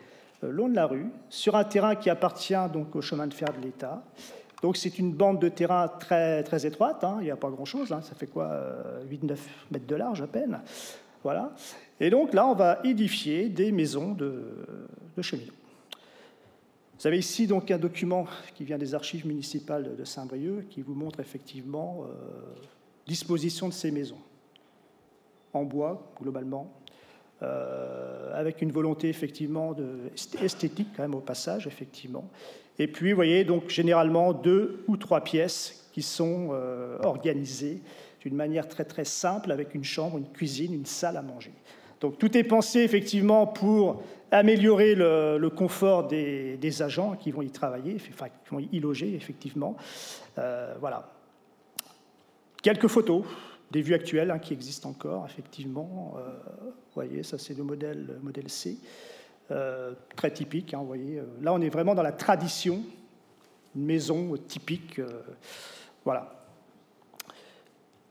euh, 0.44 0.52
long 0.52 0.68
de 0.68 0.76
la 0.76 0.86
rue, 0.86 1.06
sur 1.30 1.56
un 1.56 1.64
terrain 1.64 1.96
qui 1.96 2.10
appartient 2.10 2.70
donc 2.74 2.94
au 2.98 3.02
chemin 3.02 3.26
de 3.26 3.34
fer 3.34 3.48
de 3.58 3.66
l'État. 3.66 4.04
Donc 4.62 4.76
c'est 4.76 5.00
une 5.00 5.14
bande 5.14 5.40
de 5.40 5.48
terrain 5.48 5.88
très, 5.88 6.66
étroite, 6.66 7.06
hein, 7.06 7.20
il 7.22 7.24
n'y 7.24 7.32
a 7.32 7.38
pas 7.38 7.50
grand-chose, 7.50 7.94
hein, 7.94 8.02
ça 8.02 8.16
fait 8.16 8.28
quoi 8.28 8.50
8-9 9.10 9.32
euh, 9.32 9.36
mètres 9.72 9.88
de 9.88 9.96
large 9.96 10.22
à 10.22 10.28
peine. 10.28 10.60
Voilà. 11.24 11.54
Et 12.02 12.10
donc 12.10 12.34
là, 12.34 12.46
on 12.48 12.54
va 12.54 12.80
édifier 12.84 13.48
des 13.48 13.72
maisons 13.72 14.12
de, 14.12 14.44
de. 15.16 15.24
Vous 17.04 17.08
avez 17.08 17.20
ici 17.20 17.48
donc 17.48 17.70
un 17.70 17.78
document 17.78 18.28
qui 18.56 18.64
vient 18.64 18.78
des 18.78 18.96
archives 18.96 19.28
municipales 19.28 19.98
de 19.98 20.06
Saint-Brieuc 20.06 20.70
qui 20.70 20.82
vous 20.82 20.94
montre 20.94 21.20
effectivement 21.20 22.06
euh, 22.06 22.14
disposition 23.06 23.68
de 23.68 23.74
ces 23.74 23.92
maisons 23.92 24.22
en 25.52 25.66
bois 25.66 26.14
globalement, 26.22 26.72
euh, 27.42 28.32
avec 28.34 28.62
une 28.62 28.72
volonté 28.72 29.10
effectivement 29.10 29.76
esthétique 30.42 30.88
quand 30.96 31.02
même 31.02 31.14
au 31.14 31.20
passage 31.20 31.68
effectivement. 31.68 32.30
Et 32.80 32.88
puis 32.88 33.12
vous 33.12 33.18
voyez 33.18 33.44
donc 33.44 33.68
généralement 33.68 34.32
deux 34.32 34.86
ou 34.88 34.96
trois 34.96 35.26
pièces 35.26 35.90
qui 35.92 36.04
sont 36.04 36.52
euh, 36.54 37.00
organisées 37.04 37.82
d'une 38.22 38.36
manière 38.36 38.70
très 38.70 38.86
très 38.86 39.04
simple 39.04 39.52
avec 39.52 39.76
une 39.76 39.84
chambre, 39.84 40.20
une 40.20 40.32
cuisine, 40.32 40.74
une 40.74 40.86
salle 40.86 41.18
à 41.18 41.22
manger. 41.22 41.52
Donc 42.04 42.20
tout 42.20 42.38
est 42.38 42.44
pensé 42.44 42.80
effectivement 42.80 43.48
pour 43.48 44.04
améliorer 44.30 44.94
le, 44.94 45.48
confort 45.48 46.06
des, 46.06 46.82
agents 46.82 47.16
qui 47.16 47.32
vont 47.32 47.42
y 47.42 47.50
travailler, 47.50 47.96
enfin 48.10 48.28
qui 48.28 48.54
vont 48.54 48.60
y 48.60 48.80
loger 48.82 49.16
effectivement. 49.16 49.78
Euh, 50.38 50.76
voilà. 50.82 51.14
Quelques 52.62 52.90
photos 52.90 53.24
des 53.72 53.82
vues 53.82 53.94
actuelles 53.94 54.32
hein, 54.32 54.40
qui 54.40 54.52
existent 54.52 54.90
encore 54.90 55.26
effectivement. 55.30 56.16
Euh, 56.18 56.30
vous 56.58 56.94
voyez, 56.94 57.24
ça 57.24 57.38
c'est 57.38 57.58
le 57.58 57.64
modèle, 57.64 58.20
modèle 58.22 58.50
C, 58.50 58.78
euh, 59.52 59.94
très 60.18 60.32
typique. 60.32 60.74
Hein, 60.74 60.80
vous 60.80 60.88
voyez, 60.88 61.22
là 61.42 61.54
on 61.54 61.62
est 61.62 61.70
vraiment 61.70 61.96
dans 61.96 62.04
la 62.04 62.12
tradition, 62.12 62.84
une 63.78 63.86
maison 63.86 64.36
typique. 64.46 65.00
voilà. 66.04 66.43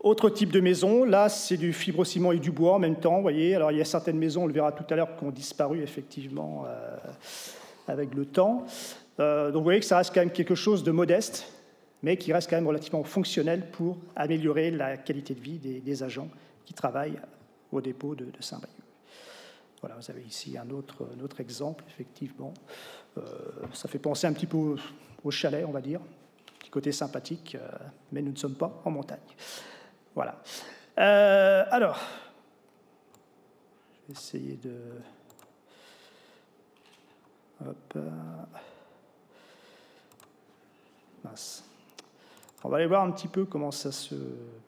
Autre 0.02 0.30
type 0.30 0.50
de 0.50 0.58
maison, 0.58 1.04
là 1.04 1.28
c'est 1.28 1.56
du 1.56 1.72
fibrociment 1.72 2.32
et 2.32 2.38
du 2.38 2.50
bois 2.50 2.74
en 2.74 2.80
même 2.80 2.96
temps, 2.96 3.16
vous 3.16 3.22
voyez. 3.22 3.54
Alors 3.54 3.70
il 3.70 3.78
y 3.78 3.80
a 3.80 3.84
certaines 3.84 4.18
maisons, 4.18 4.42
on 4.42 4.46
le 4.46 4.52
verra 4.52 4.72
tout 4.72 4.84
à 4.92 4.96
l'heure, 4.96 5.16
qui 5.16 5.24
ont 5.24 5.30
disparu 5.30 5.80
effectivement 5.80 6.64
euh, 6.66 6.96
avec 7.86 8.12
le 8.12 8.24
temps. 8.24 8.66
Euh, 9.20 9.52
donc 9.52 9.58
vous 9.58 9.64
voyez 9.64 9.78
que 9.78 9.86
ça 9.86 9.98
reste 9.98 10.12
quand 10.12 10.20
même 10.20 10.32
quelque 10.32 10.56
chose 10.56 10.82
de 10.82 10.90
modeste, 10.90 11.46
mais 12.02 12.16
qui 12.16 12.32
reste 12.32 12.50
quand 12.50 12.56
même 12.56 12.66
relativement 12.66 13.04
fonctionnel 13.04 13.70
pour 13.70 13.96
améliorer 14.16 14.72
la 14.72 14.96
qualité 14.96 15.34
de 15.34 15.40
vie 15.40 15.58
des, 15.58 16.02
agents 16.02 16.28
qui 16.64 16.74
travaillent 16.74 17.20
au 17.70 17.80
dépôt 17.80 18.16
de, 18.16 18.26
Saint-Brieuc. 18.40 18.74
Voilà, 19.82 19.94
vous 19.94 20.10
avez 20.10 20.22
ici 20.22 20.58
un 20.58 20.68
autre, 20.70 21.04
exemple, 21.38 21.84
effectivement. 21.88 22.52
Euh, 23.18 23.22
ça 23.72 23.88
fait 23.88 24.00
penser 24.00 24.26
un 24.26 24.32
petit 24.32 24.46
peu 24.46 24.56
au, 24.56 24.76
au, 25.22 25.30
chalet, 25.30 25.64
on 25.64 25.70
va 25.70 25.80
dire, 25.80 26.00
petit 26.58 26.70
côté 26.70 26.90
sympathique, 26.90 27.56
mais 28.10 28.20
nous 28.20 28.32
ne 28.32 28.36
sommes 28.36 28.54
pas 28.54 28.82
en 28.84 28.90
montagne. 28.90 29.20
Voilà. 30.14 30.42
Euh, 30.98 31.64
alors, 31.70 31.98
je 33.94 34.08
vais 34.08 34.18
essayer 34.18 34.56
de... 34.56 34.76
Hop. 37.66 37.98
On 42.64 42.68
va 42.68 42.76
aller 42.76 42.86
voir 42.86 43.02
un 43.02 43.10
petit 43.10 43.28
peu 43.28 43.44
comment 43.44 43.70
ça 43.70 43.92
se 43.92 44.14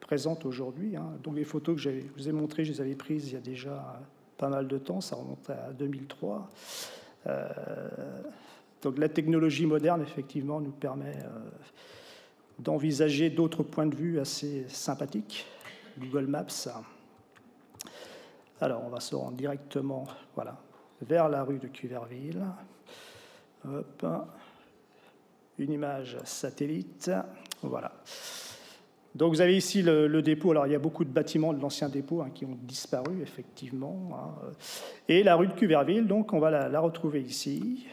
présente 0.00 0.44
aujourd'hui. 0.44 0.96
Hein. 0.96 1.12
Donc 1.22 1.36
les 1.36 1.44
photos 1.44 1.76
que 1.76 1.80
je 1.80 1.90
vous 2.16 2.28
ai 2.28 2.32
montrées, 2.32 2.64
je 2.64 2.72
les 2.72 2.80
avais 2.80 2.94
prises 2.94 3.28
il 3.28 3.34
y 3.34 3.36
a 3.36 3.40
déjà 3.40 4.00
pas 4.36 4.48
mal 4.48 4.66
de 4.66 4.78
temps, 4.78 5.00
ça 5.00 5.16
remonte 5.16 5.48
à 5.50 5.72
2003. 5.72 6.50
Euh, 7.26 7.48
donc 8.82 8.98
la 8.98 9.08
technologie 9.08 9.66
moderne, 9.66 10.02
effectivement, 10.02 10.60
nous 10.60 10.72
permet 10.72 11.16
euh, 11.16 11.38
d'envisager 12.58 13.30
d'autres 13.30 13.62
points 13.62 13.86
de 13.86 13.96
vue 13.96 14.20
assez 14.20 14.64
sympathiques. 14.68 15.46
Google 15.98 16.26
Maps. 16.26 16.68
Alors, 18.60 18.82
on 18.84 18.88
va 18.88 19.00
se 19.00 19.14
rendre 19.14 19.36
directement 19.36 20.06
vers 21.02 21.28
la 21.28 21.42
rue 21.42 21.58
de 21.58 21.68
Cuverville. 21.68 22.44
Une 25.58 25.72
image 25.72 26.18
satellite. 26.24 27.10
Voilà. 27.62 27.92
Donc 29.14 29.32
vous 29.32 29.40
avez 29.40 29.56
ici 29.56 29.82
le, 29.82 30.22
dépôt. 30.22 30.50
Alors 30.50 30.66
il 30.66 30.72
y 30.72 30.74
a 30.74 30.80
beaucoup 30.80 31.04
de 31.04 31.10
bâtiments 31.10 31.52
de 31.52 31.60
l'ancien 31.60 31.88
dépôt 31.88 32.22
hein, 32.22 32.30
qui 32.34 32.44
ont 32.44 32.58
disparu 32.62 33.22
effectivement. 33.22 34.10
Hein. 34.12 34.52
Et 35.08 35.22
la 35.22 35.36
rue 35.36 35.46
de 35.46 35.52
Cuverville, 35.52 36.06
donc 36.06 36.32
on 36.32 36.40
va 36.40 36.50
la, 36.50 36.68
la 36.68 36.80
retrouver 36.80 37.22
ici. 37.22 37.86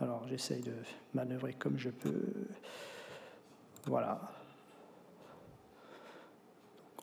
Alors 0.00 0.26
j'essaye 0.28 0.60
de 0.60 0.74
manœuvrer 1.14 1.54
comme 1.54 1.78
je 1.78 1.88
peux. 1.88 2.20
Voilà. 3.86 4.18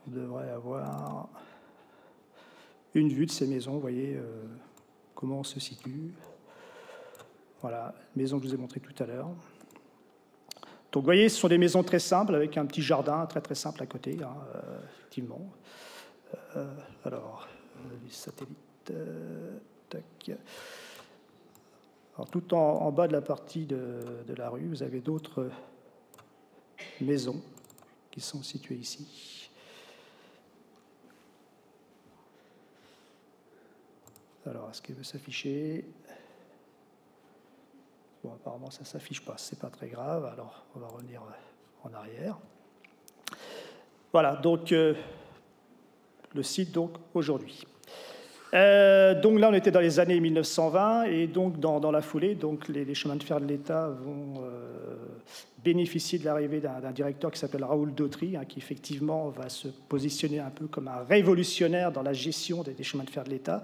on 0.08 0.12
devrait 0.12 0.50
avoir 0.50 1.30
une 2.96 3.10
vue 3.10 3.28
de 3.28 3.32
ces 3.32 3.46
maisons. 3.46 3.74
Vous 3.74 3.82
voyez 3.82 4.16
euh, 4.16 4.46
comment 5.14 5.40
on 5.40 5.44
se 5.44 5.60
situe. 5.60 6.12
Voilà, 7.62 7.94
maison 8.16 8.40
que 8.40 8.46
je 8.46 8.50
vous 8.50 8.56
ai 8.56 8.58
montrée 8.58 8.80
tout 8.80 9.04
à 9.04 9.06
l'heure. 9.06 9.30
Donc 10.92 11.04
vous 11.04 11.06
voyez, 11.06 11.30
ce 11.30 11.40
sont 11.40 11.48
des 11.48 11.60
maisons 11.60 11.84
très 11.84 12.00
simples 12.00 12.34
avec 12.34 12.58
un 12.58 12.66
petit 12.66 12.82
jardin 12.82 13.26
très 13.28 13.42
très 13.42 13.56
simple 13.56 13.84
à 13.84 13.86
côté, 13.86 14.18
hein, 14.24 14.36
euh, 14.56 14.80
effectivement. 14.98 15.52
Euh, 16.56 16.74
alors, 17.06 17.48
les 18.04 18.12
satellites. 18.12 18.92
tac. 19.88 20.32
Alors, 22.16 22.30
tout 22.30 22.54
en, 22.56 22.92
bas 22.92 23.08
de 23.08 23.14
la 23.14 23.22
partie 23.22 23.68
de, 23.68 24.00
de 24.28 24.34
la 24.34 24.50
rue, 24.50 24.68
vous 24.68 24.84
avez 24.84 25.00
d'autres 25.00 25.50
maisons 27.00 27.42
qui 28.10 28.22
sont 28.22 28.44
situées 28.44 28.76
ici. 28.76 29.50
Alors, 34.46 34.70
est-ce 34.70 34.82
qu'elle 34.82 34.96
veut 34.96 35.04
s'afficher? 35.04 35.86
Bon, 38.24 38.34
apparemment, 38.34 38.72
ça 38.72 38.82
ne 38.82 38.86
s'affiche 38.86 39.24
pas, 39.24 39.38
c'est 39.38 39.60
pas 39.60 39.70
très 39.70 39.88
grave. 39.88 40.26
Alors, 40.26 40.66
on 40.76 40.80
va 40.80 40.88
revenir 40.88 41.22
en 41.84 41.94
arrière. 41.94 42.38
Voilà, 44.12 44.36
donc 44.36 44.72
euh, 44.72 44.94
le 46.34 46.44
site 46.44 46.72
donc 46.72 46.98
aujourd'hui. 47.14 47.66
Euh, 48.54 49.20
donc 49.20 49.40
là, 49.40 49.50
on 49.50 49.54
était 49.54 49.72
dans 49.72 49.80
les 49.80 50.00
années 50.00 50.20
1920 50.20 51.04
et 51.04 51.28
donc 51.28 51.60
dans, 51.60 51.92
la 51.92 52.02
foulée, 52.02 52.36
donc 52.36 52.68
les, 52.68 52.94
chemins 52.94 53.16
de 53.16 53.24
fer 53.24 53.40
de 53.40 53.46
l'État 53.46 53.88
vont 53.88 54.44
euh, 54.44 54.96
bénéficier 55.64 56.20
de 56.20 56.26
l'arrivée 56.26 56.60
d'un 56.60 56.92
directeur 56.92 57.32
qui 57.32 57.40
s'appelle 57.40 57.64
Raoul 57.64 57.94
Dautry, 57.94 58.36
hein, 58.36 58.44
qui 58.48 58.60
effectivement 58.60 59.30
va 59.30 59.48
se 59.48 59.68
positionner 59.68 60.40
un 60.40 60.50
peu 60.50 60.68
comme 60.68 60.90
un 60.90 61.04
révolutionnaire 61.08 61.92
dans 61.92 62.04
la 62.04 62.14
gestion 62.14 62.64
des, 62.64 62.84
chemins 62.84 63.06
de 63.06 63.10
fer 63.10 63.24
de 63.24 63.30
l'État. 63.30 63.64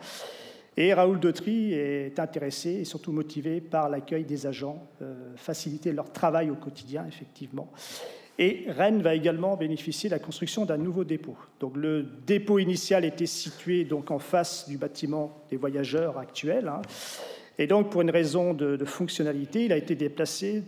Et 0.78 0.94
Raoul 0.94 1.20
Dautry 1.20 1.74
est 1.74 2.20
intéressé 2.20 2.70
et 2.70 2.86
surtout 2.86 3.12
motivé 3.12 3.62
par 3.62 3.90
l'accueil 3.90 4.26
des 4.26 4.46
agents, 4.46 4.88
euh, 5.02 5.34
faciliter 5.36 5.92
leur 5.92 6.12
travail 6.14 6.52
au 6.52 6.56
quotidien, 6.56 7.04
effectivement. 7.08 7.72
Et 8.40 8.66
Rennes 8.68 9.02
va 9.02 9.16
également 9.16 9.58
bénéficier 9.58 10.10
de 10.10 10.16
la 10.16 10.20
construction 10.20 10.66
d'un 10.66 10.78
nouveau 10.78 11.04
dépôt. 11.04 11.36
Donc 11.60 11.76
le 11.76 12.04
dépôt 12.04 12.60
initial 12.60 13.04
était 13.04 13.26
situé 13.26 13.84
donc 13.84 14.12
en 14.12 14.20
face 14.20 14.70
du 14.70 14.78
bâtiment 14.78 15.44
des 15.50 15.58
voyageurs 15.58 16.18
actuel. 16.18 16.68
Hein. 16.68 16.82
Et 17.60 17.66
donc, 17.66 17.90
pour 17.90 18.02
une 18.02 18.12
raison 18.12 18.54
de, 18.54 18.78
fonctionnalité, 18.86 19.66
il 19.66 19.74
a 19.74 19.78
été 19.78 19.96
déplacé 19.96 20.64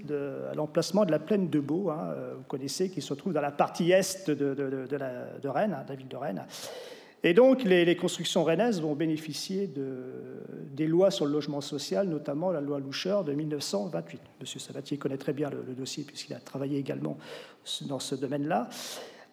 à 0.51 0.55
l'emplacement 0.55 1.05
de 1.05 1.11
la 1.11 1.19
plaine 1.19 1.47
de 1.47 1.59
Beau, 1.59 1.91
hein, 1.91 2.13
euh, 2.15 2.33
vous 2.37 2.43
connaissez, 2.45 2.89
qui 2.89 3.01
se 3.01 3.13
trouve 3.13 3.31
dans 3.31 3.41
la 3.41 3.51
partie 3.51 3.91
est 3.91 4.27
de, 4.27 4.33
de 4.33 5.47
Rennes, 5.47 5.77
hein, 5.77 5.83
de 5.83 5.89
la 5.89 5.95
ville 5.95 6.07
de 6.07 6.17
Rennes. 6.17 6.45
Et 7.23 7.33
donc, 7.33 7.63
les, 7.63 7.95
constructions 7.95 8.43
rennaises 8.43 8.81
vont 8.81 8.95
bénéficier 8.95 9.69
des 10.71 10.87
lois 10.87 11.11
sur 11.11 11.25
le 11.25 11.31
logement 11.31 11.59
social, 11.59 12.07
notamment 12.07 12.51
la 12.51 12.61
loi 12.61 12.79
Loucheur 12.79 13.25
de 13.25 13.33
1928. 13.33 14.21
Monsieur 14.39 14.59
Sabatier 14.59 14.97
connaît 14.97 15.17
très 15.17 15.33
bien 15.33 15.49
le, 15.49 15.73
dossier 15.73 16.03
puisqu'il 16.03 16.33
a 16.33 16.39
travaillé 16.39 16.79
également 16.79 17.17
dans 17.87 17.99
ce 17.99 18.15
domaine-là. 18.15 18.69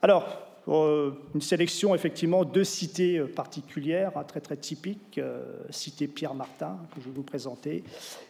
Alors, 0.03 0.27
euh, 0.69 1.13
une 1.33 1.41
sélection 1.41 1.95
effectivement 1.95 2.45
de 2.45 2.65
cités 2.65 3.19
euh, 3.19 3.29
particulières, 3.29 4.17
hein, 4.17 4.25
très 4.25 4.41
très 4.41 4.57
typiques, 4.57 5.19
euh, 5.19 5.45
cité 5.71 6.09
Pierre-Martin 6.09 6.79
que 6.93 7.01
je 7.01 7.07
vais 7.07 7.15
vous 7.15 7.23
présenter, 7.23 7.85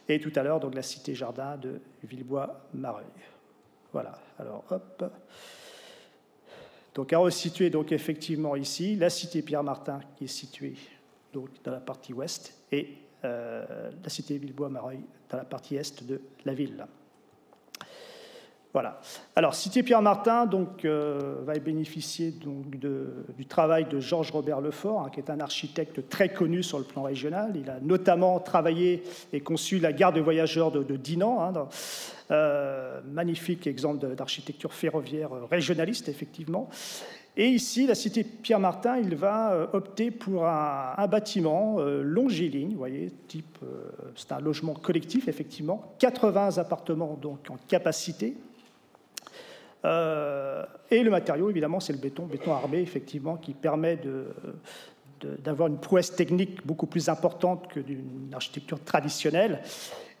et 0.07 0.19
tout 0.19 0.31
à 0.35 0.43
l'heure 0.43 0.59
donc 0.59 0.75
la 0.75 0.83
cité 0.83 1.15
Jardin 1.15 1.57
de 1.57 1.81
Villebois-Mareuil. 2.03 3.05
Voilà. 3.91 4.19
Alors 4.37 4.63
hop. 4.69 5.03
Donc 6.97 7.13
à 7.13 7.19
resituer 7.19 7.69
donc 7.69 7.91
effectivement 7.91 8.55
ici 8.55 8.95
la 8.95 9.11
cité 9.11 9.43
Pierre-Martin 9.43 9.99
qui 10.15 10.23
est 10.23 10.27
située 10.27 10.73
donc 11.31 11.49
dans 11.63 11.71
la 11.71 11.79
partie 11.79 12.11
ouest 12.11 12.57
et 12.71 12.89
euh, 13.23 13.91
la 14.03 14.09
cité 14.09 14.39
Villebois-Mareuil 14.39 15.01
dans 15.29 15.37
la 15.37 15.45
partie 15.45 15.75
est 15.75 16.03
de 16.03 16.19
la 16.43 16.55
ville. 16.55 16.87
Voilà. 18.73 18.99
Alors, 19.35 19.55
Cité 19.55 19.81
Pierre-Martin 19.81 20.45
donc, 20.45 20.85
euh, 20.85 21.37
va 21.45 21.57
bénéficier 21.57 22.29
donc, 22.29 22.77
du 22.77 23.45
travail 23.47 23.85
de 23.85 23.99
Georges 23.99 24.29
Robert 24.29 24.61
Lefort, 24.61 25.01
hein, 25.01 25.09
qui 25.11 25.19
est 25.19 25.31
un 25.31 25.39
architecte 25.39 26.07
très 26.09 26.29
connu 26.29 26.61
sur 26.61 26.77
le 26.77 26.83
plan 26.83 27.01
régional. 27.01 27.53
Il 27.55 27.69
a 27.71 27.79
notamment 27.81 28.39
travaillé 28.39 29.01
et 29.33 29.39
conçu 29.39 29.79
la 29.79 29.93
gare 29.93 30.13
de 30.13 30.21
voyageurs 30.21 30.71
de, 30.71 30.95
Dinan, 30.95 31.41
hein, 31.41 31.67
magnifique 32.29 33.67
exemple 33.67 34.05
d'architecture 34.15 34.73
ferroviaire 34.73 35.29
régionaliste, 35.49 36.09
effectivement. 36.09 36.69
Et 37.37 37.47
ici, 37.47 37.85
la 37.85 37.95
cité 37.95 38.23
Pierre-Martin, 38.23 38.97
il 38.97 39.15
va 39.15 39.69
opter 39.73 40.11
pour 40.11 40.45
un, 40.47 41.07
bâtiment 41.07 41.77
longiligne, 41.79 42.71
vous 42.71 42.77
voyez, 42.77 43.11
type, 43.27 43.59
c'est 44.15 44.31
un 44.31 44.39
logement 44.39 44.73
collectif, 44.73 45.27
effectivement, 45.27 45.93
80 45.99 46.57
appartements 46.57 47.17
donc 47.21 47.49
en 47.49 47.57
capacité, 47.67 48.35
euh, 49.85 50.65
et 50.89 51.03
le 51.03 51.11
matériau, 51.11 51.49
évidemment, 51.49 51.79
c'est 51.79 51.93
le 51.93 51.99
béton, 51.99 52.25
béton 52.25 52.53
armé, 52.53 52.79
effectivement, 52.79 53.37
qui 53.37 53.53
permet 53.53 53.99
d'avoir 55.21 55.67
une 55.67 55.79
prouesse 55.79 56.15
technique 56.15 56.65
beaucoup 56.65 56.87
plus 56.87 57.09
importante 57.09 57.67
que 57.67 57.79
d'une 57.79 58.29
architecture 58.33 58.83
traditionnelle. 58.83 59.61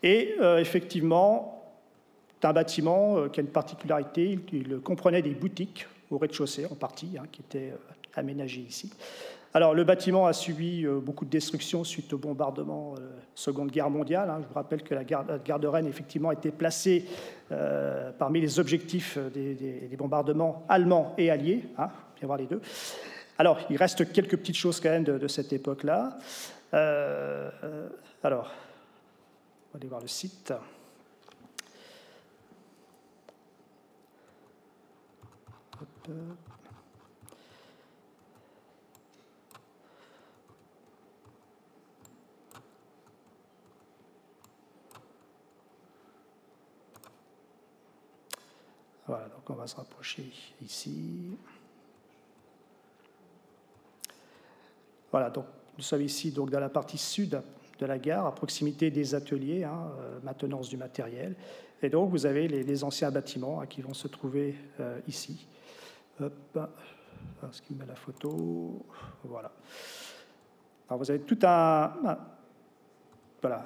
Et 0.03 0.35
euh, 0.41 0.59
effectivement, 0.59 1.56
c'est 2.39 2.47
un 2.47 2.53
bâtiment 2.53 3.17
euh, 3.17 3.29
qui 3.29 3.39
a 3.39 3.43
une 3.43 3.49
particularité, 3.49 4.39
il, 4.53 4.79
comprenait 4.79 5.21
des 5.21 5.33
boutiques 5.33 5.87
au 6.11 6.17
rez-de-chaussée 6.17 6.65
en 6.65 6.75
partie, 6.75 7.17
hein, 7.19 7.25
qui 7.31 7.41
étaient 7.41 7.73
aménagées 8.15 8.61
ici. 8.61 8.91
Alors, 9.57 9.73
le 9.73 9.83
bâtiment 9.83 10.27
a 10.27 10.33
subi 10.33 10.85
euh, 10.85 10.99
beaucoup 10.99 11.25
de 11.25 11.29
destruction 11.29 11.83
suite 11.83 12.13
au 12.13 12.19
bombardement 12.19 12.93
de 12.93 12.99
euh, 12.99 13.09
la 13.09 13.23
Seconde 13.33 13.71
Guerre 13.71 13.89
mondiale. 13.89 14.29
Hein. 14.29 14.39
Je 14.43 14.47
vous 14.47 14.53
rappelle 14.53 14.83
que 14.83 14.93
la 14.93 15.03
gare, 15.03 15.59
de 15.59 15.67
Rennes, 15.67 15.87
effectivement, 15.87 16.31
était 16.31 16.51
placée 16.51 17.05
euh, 17.51 18.11
parmi 18.19 18.39
les 18.39 18.59
objectifs 18.59 19.17
des, 19.33 19.89
bombardements 19.97 20.63
allemands 20.69 21.15
et 21.17 21.31
alliés. 21.31 21.63
Hein, 21.77 21.89
voir 22.21 22.37
les 22.37 22.45
deux. 22.45 22.61
Alors, 23.39 23.59
il 23.69 23.77
reste 23.77 24.11
quelques 24.11 24.37
petites 24.37 24.57
choses 24.57 24.79
quand 24.79 24.89
même 24.89 25.03
de, 25.03 25.27
cette 25.27 25.53
époque-là. 25.53 26.17
alors, 26.71 28.51
on 29.69 29.73
va 29.73 29.79
aller 29.79 29.87
voir 29.87 30.01
le 30.01 30.07
site. 30.07 30.53
Voilà, 49.07 49.29
donc 49.29 49.49
on 49.49 49.53
va 49.53 49.67
se 49.67 49.75
rapprocher 49.75 50.31
ici. 50.61 51.37
Voilà, 55.11 55.29
donc 55.29 55.45
nous 55.77 55.83
sommes 55.83 56.01
ici 56.01 56.31
donc 56.31 56.49
dans 56.49 56.59
la 56.59 56.69
partie 56.69 56.97
sud 56.97 57.41
de 57.79 57.85
la 57.85 57.97
gare, 57.99 58.25
à 58.25 58.35
proximité 58.35 58.91
des 58.91 59.15
ateliers, 59.15 59.63
hein, 59.63 59.91
euh, 59.99 60.19
maintenance 60.23 60.67
du 60.67 60.77
matériel. 60.77 61.35
Et 61.81 61.89
donc 61.89 62.09
vous 62.09 62.25
avez 62.25 62.47
les, 62.47 62.83
anciens 62.83 63.11
bâtiments 63.11 63.61
hein, 63.61 63.67
qui 63.67 63.81
vont 63.81 63.93
se 63.93 64.07
trouver 64.07 64.55
euh, 64.79 64.99
ici. 65.07 65.45
Hop, 66.19 66.59
ce 67.51 67.61
qui 67.61 67.75
met 67.75 67.85
la 67.85 67.95
photo, 67.95 68.85
voilà. 69.23 69.51
Alors 70.89 70.99
vous 70.99 71.11
avez 71.11 71.19
tout 71.19 71.39
un, 71.43 72.17
voilà, 73.41 73.65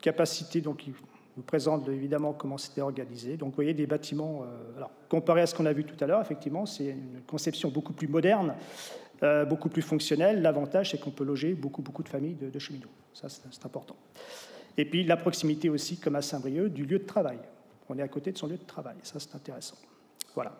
capacité 0.00 0.60
donc 0.60 0.84
vous 1.36 1.42
présente 1.42 1.86
évidemment 1.88 2.32
comment 2.32 2.56
c'était 2.56 2.80
organisé. 2.80 3.36
Donc 3.36 3.50
vous 3.50 3.56
voyez 3.56 3.74
des 3.74 3.86
bâtiments, 3.86 4.42
euh, 4.42 4.76
alors, 4.76 4.90
comparé 5.08 5.42
à 5.42 5.46
ce 5.46 5.54
qu'on 5.54 5.66
a 5.66 5.72
vu 5.72 5.84
tout 5.84 6.02
à 6.02 6.06
l'heure, 6.06 6.20
effectivement, 6.20 6.64
c'est 6.64 6.86
une 6.86 7.20
conception 7.26 7.68
beaucoup 7.68 7.92
plus 7.92 8.08
moderne, 8.08 8.54
euh, 9.22 9.44
beaucoup 9.44 9.68
plus 9.68 9.82
fonctionnelle. 9.82 10.40
L'avantage, 10.40 10.90
c'est 10.90 10.98
qu'on 10.98 11.10
peut 11.10 11.24
loger 11.24 11.52
beaucoup, 11.52 11.82
beaucoup 11.82 12.02
de 12.02 12.08
familles 12.08 12.36
de, 12.36 12.58
cheminots. 12.58 12.88
Ça, 13.12 13.28
c'est 13.28 13.66
important. 13.66 13.96
Et 14.78 14.84
puis 14.86 15.04
la 15.04 15.16
proximité 15.16 15.68
aussi, 15.68 15.98
comme 15.98 16.16
à 16.16 16.22
Saint-Brieuc, 16.22 16.72
du 16.72 16.84
lieu 16.84 16.98
de 16.98 17.04
travail. 17.04 17.38
On 17.88 17.98
est 17.98 18.02
à 18.02 18.08
côté 18.08 18.32
de 18.32 18.38
son 18.38 18.46
lieu 18.46 18.56
de 18.56 18.64
travail. 18.64 18.96
Ça, 19.02 19.20
c'est 19.20 19.34
intéressant. 19.34 19.76
Voilà. 20.34 20.58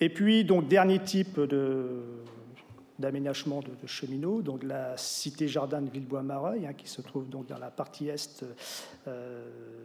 Et 0.00 0.08
puis, 0.08 0.44
donc, 0.44 0.68
dernier 0.68 0.98
type 0.98 1.38
de, 1.40 2.02
d'aménagement 2.98 3.60
de, 3.60 3.86
cheminots, 3.86 4.42
donc 4.42 4.62
la 4.62 4.96
cité 4.96 5.48
jardin 5.48 5.82
de 5.82 5.90
Villebois-Mareuil, 5.90 6.68
qui 6.76 6.88
se 6.88 7.00
trouve 7.00 7.28
donc 7.28 7.46
dans 7.46 7.58
la 7.58 7.70
partie 7.70 8.08
est 8.08 8.44
euh, 9.08 9.44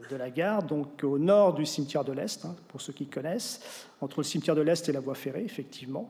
de 0.10 0.16
la 0.16 0.30
gare, 0.30 0.64
donc 0.64 1.04
au 1.04 1.18
nord 1.18 1.54
du 1.54 1.66
cimetière 1.66 2.04
de 2.04 2.14
l'Est, 2.14 2.46
hein, 2.46 2.56
pour 2.68 2.82
ceux 2.82 2.94
qui 2.94 3.08
connaissent, 3.08 3.62
entre 4.02 4.20
le 4.20 4.24
cimetière 4.24 4.56
de 4.56 4.62
l'Est 4.62 4.88
et 4.90 4.92
la 4.92 5.00
voie 5.00 5.16
ferrée, 5.16 5.44
effectivement. 5.44 6.10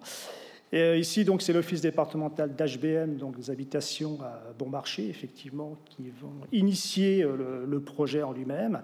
Et 0.71 0.81
euh, 0.81 0.97
ici, 0.97 1.25
donc, 1.25 1.41
c'est 1.41 1.53
l'office 1.53 1.81
départemental 1.81 2.55
d'HBM, 2.55 3.15
donc 3.17 3.37
des 3.37 3.49
habitations 3.49 4.19
à 4.21 4.53
bon 4.57 4.69
marché, 4.69 5.09
effectivement, 5.09 5.77
qui 5.85 6.09
vont 6.09 6.33
initier 6.51 7.23
euh, 7.23 7.65
le 7.65 7.79
projet 7.79 8.23
en 8.23 8.33
lui-même. 8.33 8.81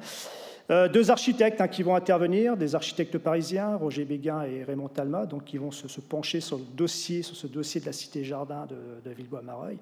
Euh, 0.71 0.87
deux 0.87 1.11
architectes 1.11 1.61
hein, 1.61 1.67
qui 1.67 1.83
vont 1.83 1.95
intervenir, 1.95 2.57
des 2.57 2.73
architectes 2.73 3.19
parisiens, 3.19 3.75
Roger 3.75 4.03
Béguin 4.03 4.43
et 4.43 4.63
Raymond 4.63 4.87
Talma, 4.87 5.27
donc 5.27 5.45
qui 5.45 5.57
vont 5.57 5.69
se, 5.69 6.01
pencher 6.01 6.41
sur 6.41 6.57
le 6.57 6.63
dossier, 6.63 7.21
sur 7.21 7.35
ce 7.35 7.45
dossier 7.45 7.81
de 7.81 7.85
la 7.85 7.93
cité 7.93 8.23
jardin 8.23 8.65
de, 8.65 9.11
Villebois-Mareuil. 9.11 9.77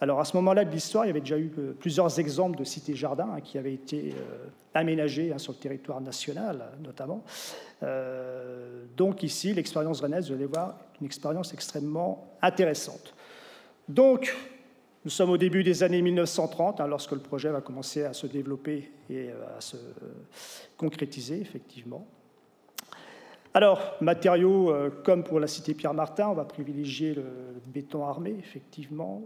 Alors 0.00 0.20
à 0.20 0.26
ce 0.26 0.36
moment-là 0.36 0.66
de 0.66 0.70
l'histoire, 0.70 1.06
il 1.06 1.08
y 1.08 1.10
avait 1.10 1.20
déjà 1.20 1.38
eu 1.38 1.50
euh, 1.58 1.72
plusieurs 1.72 2.18
exemples 2.18 2.58
de 2.58 2.64
cités 2.64 2.94
jardins 2.94 3.30
hein, 3.34 3.40
qui 3.40 3.56
avaient 3.56 3.72
été 3.72 4.12
euh, 4.12 4.46
aménagées 4.74 5.32
hein, 5.32 5.38
sur 5.38 5.52
le 5.52 5.58
territoire 5.58 6.02
national, 6.02 6.72
notamment. 6.82 7.22
donc 8.96 9.22
ici, 9.22 9.54
l'expérience 9.54 10.00
rennaise, 10.00 10.28
vous 10.28 10.34
allez 10.34 10.46
voir, 10.46 10.76
une 11.00 11.06
expérience 11.06 11.54
extrêmement 11.54 12.26
intéressante. 12.42 13.14
Donc, 13.88 14.34
nous 15.04 15.10
sommes 15.10 15.30
au 15.30 15.36
début 15.36 15.62
des 15.62 15.82
années 15.82 16.00
1930, 16.00 16.80
hein, 16.80 16.86
lorsque 16.86 17.12
le 17.12 17.18
projet 17.18 17.50
va 17.50 17.60
commencer 17.60 18.04
à 18.04 18.14
se 18.14 18.26
développer 18.26 18.90
et 19.10 19.28
euh, 19.28 19.58
à 19.58 19.60
se 19.60 19.76
concrétiser, 20.78 21.40
effectivement. 21.40 22.06
Alors, 23.52 23.96
matériaux, 24.00 24.70
euh, 24.70 24.88
comme 25.04 25.22
pour 25.22 25.40
la 25.40 25.46
cité 25.46 25.74
Pierre-Martin, 25.74 26.28
on 26.28 26.34
va 26.34 26.44
privilégier 26.44 27.14
le 27.14 27.24
béton 27.66 28.06
armé, 28.06 28.34
effectivement. 28.38 29.22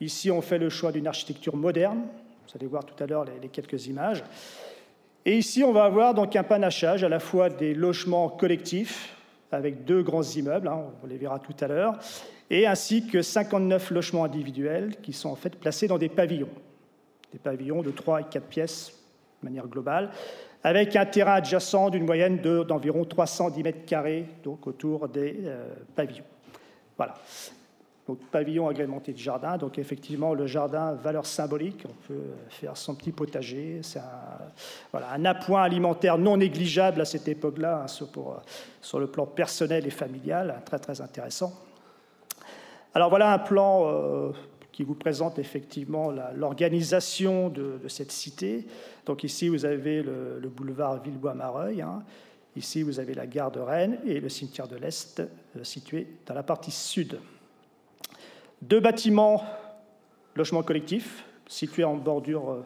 Ici, 0.00 0.28
on 0.30 0.42
fait 0.42 0.58
le 0.58 0.68
choix 0.68 0.90
d'une 0.90 1.06
architecture 1.06 1.54
moderne. 1.54 2.02
Vous 2.48 2.56
allez 2.56 2.66
voir 2.66 2.84
tout 2.84 3.00
à 3.02 3.06
l'heure 3.06 3.24
les, 3.24 3.48
quelques 3.48 3.86
images. 3.86 4.24
Et 5.24 5.38
ici, 5.38 5.62
on 5.62 5.72
va 5.72 5.84
avoir 5.84 6.14
donc 6.14 6.34
un 6.34 6.42
panachage 6.42 7.04
à 7.04 7.08
la 7.08 7.20
fois 7.20 7.48
des 7.48 7.74
logements 7.74 8.28
collectifs, 8.28 9.16
avec 9.52 9.84
deux 9.84 10.02
grands 10.02 10.24
immeubles, 10.24 10.66
hein, 10.66 10.86
on 11.02 11.06
les 11.06 11.16
verra 11.16 11.38
tout 11.38 11.54
à 11.60 11.68
l'heure, 11.68 11.96
et 12.52 12.66
ainsi 12.66 13.06
que 13.06 13.22
59 13.22 13.90
logements 13.90 14.24
individuels 14.24 14.96
qui 15.02 15.14
sont 15.14 15.30
en 15.30 15.36
fait 15.36 15.56
placés 15.56 15.88
dans 15.88 15.96
des 15.96 16.10
pavillons, 16.10 16.50
des 17.32 17.38
pavillons 17.38 17.80
de 17.80 17.90
3 17.90 18.20
et 18.20 18.24
4 18.24 18.46
pièces 18.46 18.92
de 19.40 19.48
manière 19.48 19.66
globale, 19.66 20.10
avec 20.62 20.94
un 20.94 21.06
terrain 21.06 21.32
adjacent 21.32 21.88
d'une 21.88 22.04
moyenne 22.04 22.40
d'environ 22.40 23.06
310 23.06 23.62
mètres 23.62 23.86
carrés 23.86 24.26
donc 24.44 24.66
autour 24.66 25.08
des 25.08 25.38
euh, 25.44 25.66
pavillons. 25.96 26.26
Voilà. 26.98 27.14
Donc 28.06 28.18
pavillon 28.30 28.68
agrémenté 28.68 29.14
de 29.14 29.18
jardin. 29.18 29.56
Donc 29.56 29.78
effectivement, 29.78 30.34
le 30.34 30.46
jardin, 30.46 30.92
valeur 30.92 31.24
symbolique, 31.24 31.84
on 31.88 32.06
peut 32.06 32.32
faire 32.50 32.76
son 32.76 32.94
petit 32.94 33.12
potager. 33.12 33.78
C'est 33.82 34.00
un, 34.00 34.38
voilà, 34.90 35.12
appoint 35.30 35.62
alimentaire 35.62 36.18
non 36.18 36.36
négligeable 36.36 37.00
à 37.00 37.06
cette 37.06 37.28
époque-là, 37.28 37.84
hein, 37.84 37.88
sur, 37.88 38.08
sur, 38.82 39.00
le 39.00 39.06
plan 39.06 39.24
personnel 39.24 39.86
et 39.86 39.90
familial, 39.90 40.60
très 40.66 40.78
très 40.78 41.00
intéressant. 41.00 41.52
Alors 42.94 43.08
voilà 43.08 43.32
un 43.32 43.38
plan 43.38 43.88
euh, 43.88 44.32
qui 44.70 44.82
vous 44.82 44.94
présente 44.94 45.38
effectivement 45.38 46.12
l'organisation 46.34 47.48
de, 47.48 47.80
cette 47.88 48.12
cité. 48.12 48.66
Donc 49.06 49.24
ici, 49.24 49.48
vous 49.48 49.64
avez 49.64 50.02
le, 50.02 50.48
boulevard 50.54 51.02
Villebois-Mareuil. 51.02 51.80
Hein. 51.80 52.02
Ici, 52.54 52.82
vous 52.82 53.00
avez 53.00 53.14
la 53.14 53.26
gare 53.26 53.50
de 53.50 53.60
Rennes 53.60 53.98
et 54.04 54.20
le 54.20 54.28
cimetière 54.28 54.68
de 54.68 54.76
l'Est 54.76 55.20
euh, 55.20 55.64
situé 55.64 56.06
dans 56.26 56.34
la 56.34 56.42
partie 56.42 56.70
sud. 56.70 57.18
Deux 58.60 58.80
bâtiments, 58.80 59.42
logements 60.36 60.62
collectifs, 60.62 61.24
situés 61.46 61.84
en 61.84 61.96
bordure 61.96 62.50
euh, 62.50 62.64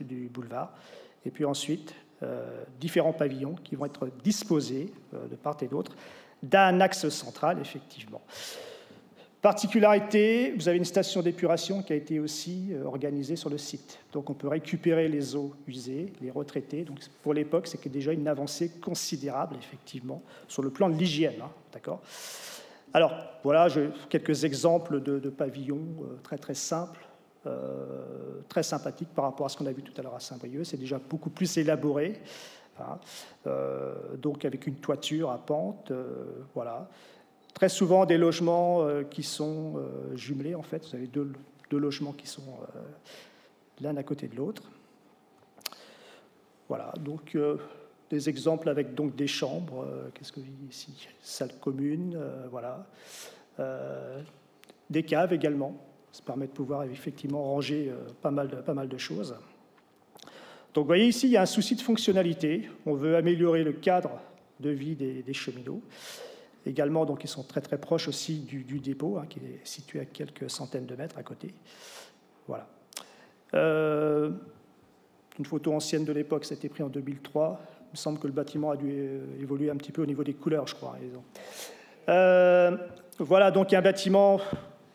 du 0.00 0.28
boulevard. 0.28 0.72
Et 1.24 1.30
puis 1.30 1.44
ensuite, 1.44 1.94
différents 2.80 3.12
pavillons 3.12 3.56
qui 3.62 3.74
vont 3.74 3.84
être 3.84 4.08
disposés 4.22 4.90
de 5.12 5.36
part 5.36 5.56
et 5.60 5.66
d'autre 5.66 5.92
d'un 6.42 6.80
axe 6.80 7.08
central, 7.08 7.58
effectivement. 7.60 8.22
Particularité, 9.46 10.54
vous 10.56 10.68
avez 10.68 10.76
une 10.76 10.84
station 10.84 11.22
d'épuration 11.22 11.80
qui 11.80 11.92
a 11.92 11.96
été 11.96 12.18
aussi 12.18 12.70
euh, 12.72 12.82
organisée 12.82 13.36
sur 13.36 13.48
le 13.48 13.58
site. 13.58 14.00
Donc 14.12 14.28
on 14.28 14.34
peut 14.34 14.48
récupérer 14.48 15.06
les 15.06 15.36
eaux 15.36 15.54
usées, 15.68 16.12
les 16.20 16.32
retraiter. 16.32 16.82
Donc 16.82 16.98
pour 17.22 17.32
l'époque, 17.32 17.68
c'est 17.68 17.86
déjà 17.86 18.12
une 18.12 18.26
avancée 18.26 18.68
considérable, 18.82 19.54
effectivement, 19.60 20.20
sur 20.48 20.64
le 20.64 20.70
plan 20.70 20.88
de 20.88 20.96
l'hygiène. 20.96 21.40
Hein, 21.40 21.50
d'accord? 21.72 22.02
Alors 22.92 23.12
voilà 23.44 23.68
quelques 24.08 24.42
exemples 24.42 25.00
de, 25.00 25.30
pavillons 25.30 25.86
euh, 26.00 26.16
très 26.24 26.38
très 26.38 26.54
simples, 26.54 27.06
euh, 27.46 28.40
très 28.48 28.64
sympathiques 28.64 29.14
par 29.14 29.26
rapport 29.26 29.46
à 29.46 29.48
ce 29.48 29.56
qu'on 29.56 29.66
a 29.66 29.72
vu 29.72 29.82
tout 29.82 29.94
à 29.96 30.02
l'heure 30.02 30.16
à 30.16 30.20
Saint-Brieuc. 30.20 30.64
C'est 30.64 30.76
déjà 30.76 30.98
beaucoup 30.98 31.30
plus 31.30 31.56
élaboré. 31.56 32.20
Hein. 32.80 32.98
donc 34.18 34.44
avec 34.44 34.66
une 34.66 34.74
toiture 34.74 35.30
à 35.30 35.38
pente, 35.38 35.92
voilà 36.52 36.90
très 37.56 37.70
souvent 37.70 38.04
des 38.04 38.18
logements 38.18 38.82
euh, 38.82 39.02
qui 39.02 39.22
sont 39.22 39.76
euh, 39.76 40.14
jumelés, 40.14 40.54
en 40.54 40.62
fait. 40.62 40.86
Vous 40.86 40.94
avez 40.94 41.06
deux, 41.06 41.32
logements 41.72 42.12
qui 42.12 42.26
sont 42.26 42.42
euh, 42.42 42.80
l'un 43.80 43.96
à 43.96 44.02
côté 44.02 44.28
de 44.28 44.36
l'autre. 44.36 44.62
Voilà, 46.68 46.92
donc 47.00 47.38
des 48.10 48.28
exemples 48.28 48.68
avec 48.68 48.94
donc 48.94 49.14
des 49.14 49.28
chambres. 49.28 49.86
Qu'est-ce 50.12 50.32
que 50.32 50.40
ici? 50.68 51.08
Salle 51.22 51.52
commune, 51.60 52.20
voilà. 52.50 52.84
des 54.90 55.04
caves 55.04 55.32
également. 55.32 55.80
Ça 56.10 56.22
permet 56.24 56.48
de 56.48 56.52
pouvoir 56.52 56.82
effectivement 56.82 57.44
ranger 57.44 57.92
pas 58.20 58.32
mal 58.32 58.48
de, 58.48 58.56
pas 58.56 58.74
mal 58.74 58.88
de 58.88 58.98
choses. 58.98 59.36
Donc 60.74 60.82
vous 60.82 60.88
voyez 60.88 61.06
ici, 61.06 61.28
il 61.28 61.32
y 61.32 61.36
a 61.36 61.42
un 61.42 61.46
souci 61.46 61.76
de 61.76 61.82
fonctionnalité. 61.82 62.68
On 62.84 62.94
veut 62.94 63.14
améliorer 63.14 63.62
le 63.62 63.72
cadre 63.72 64.10
de 64.58 64.70
vie 64.70 64.96
des, 64.96 65.32
cheminots. 65.32 65.82
Également, 66.66 67.06
donc, 67.06 67.22
ils 67.22 67.28
sont 67.28 67.44
très 67.44 67.60
très 67.60 67.78
proches 67.78 68.08
aussi 68.08 68.40
du, 68.40 68.80
dépôt, 68.80 69.18
hein, 69.18 69.26
qui 69.28 69.38
est 69.38 69.60
situé 69.64 70.00
à 70.00 70.04
quelques 70.04 70.50
centaines 70.50 70.86
de 70.86 70.96
mètres 70.96 71.16
à 71.16 71.22
côté. 71.22 71.54
Voilà. 72.48 72.66
Euh, 73.54 74.30
une 75.38 75.44
photo 75.44 75.72
ancienne 75.72 76.04
de 76.04 76.12
l'époque, 76.12 76.44
ça 76.44 76.54
a 76.54 76.56
été 76.56 76.68
pris 76.68 76.82
en 76.82 76.88
2003. 76.88 77.60
Il 77.82 77.92
me 77.92 77.96
semble 77.96 78.18
que 78.18 78.26
le 78.26 78.32
bâtiment 78.32 78.72
a 78.72 78.76
dû 78.76 78.90
euh, 78.90 79.40
évoluer 79.40 79.70
un 79.70 79.76
petit 79.76 79.92
peu 79.92 80.02
au 80.02 80.06
niveau 80.06 80.24
des 80.24 80.34
couleurs, 80.34 80.66
je 80.66 80.74
crois. 80.74 80.96
Euh, 82.08 82.76
voilà, 83.20 83.52
donc 83.52 83.72
un 83.72 83.82
bâtiment, 83.82 84.40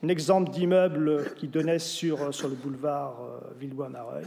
un 0.03 0.07
exemple 0.09 0.51
d'immeuble 0.51 1.33
qui 1.37 1.47
donnait 1.47 1.79
sur, 1.79 2.33
sur 2.33 2.49
le 2.49 2.55
boulevard 2.55 3.15
Villebois-Mareuil. 3.59 4.25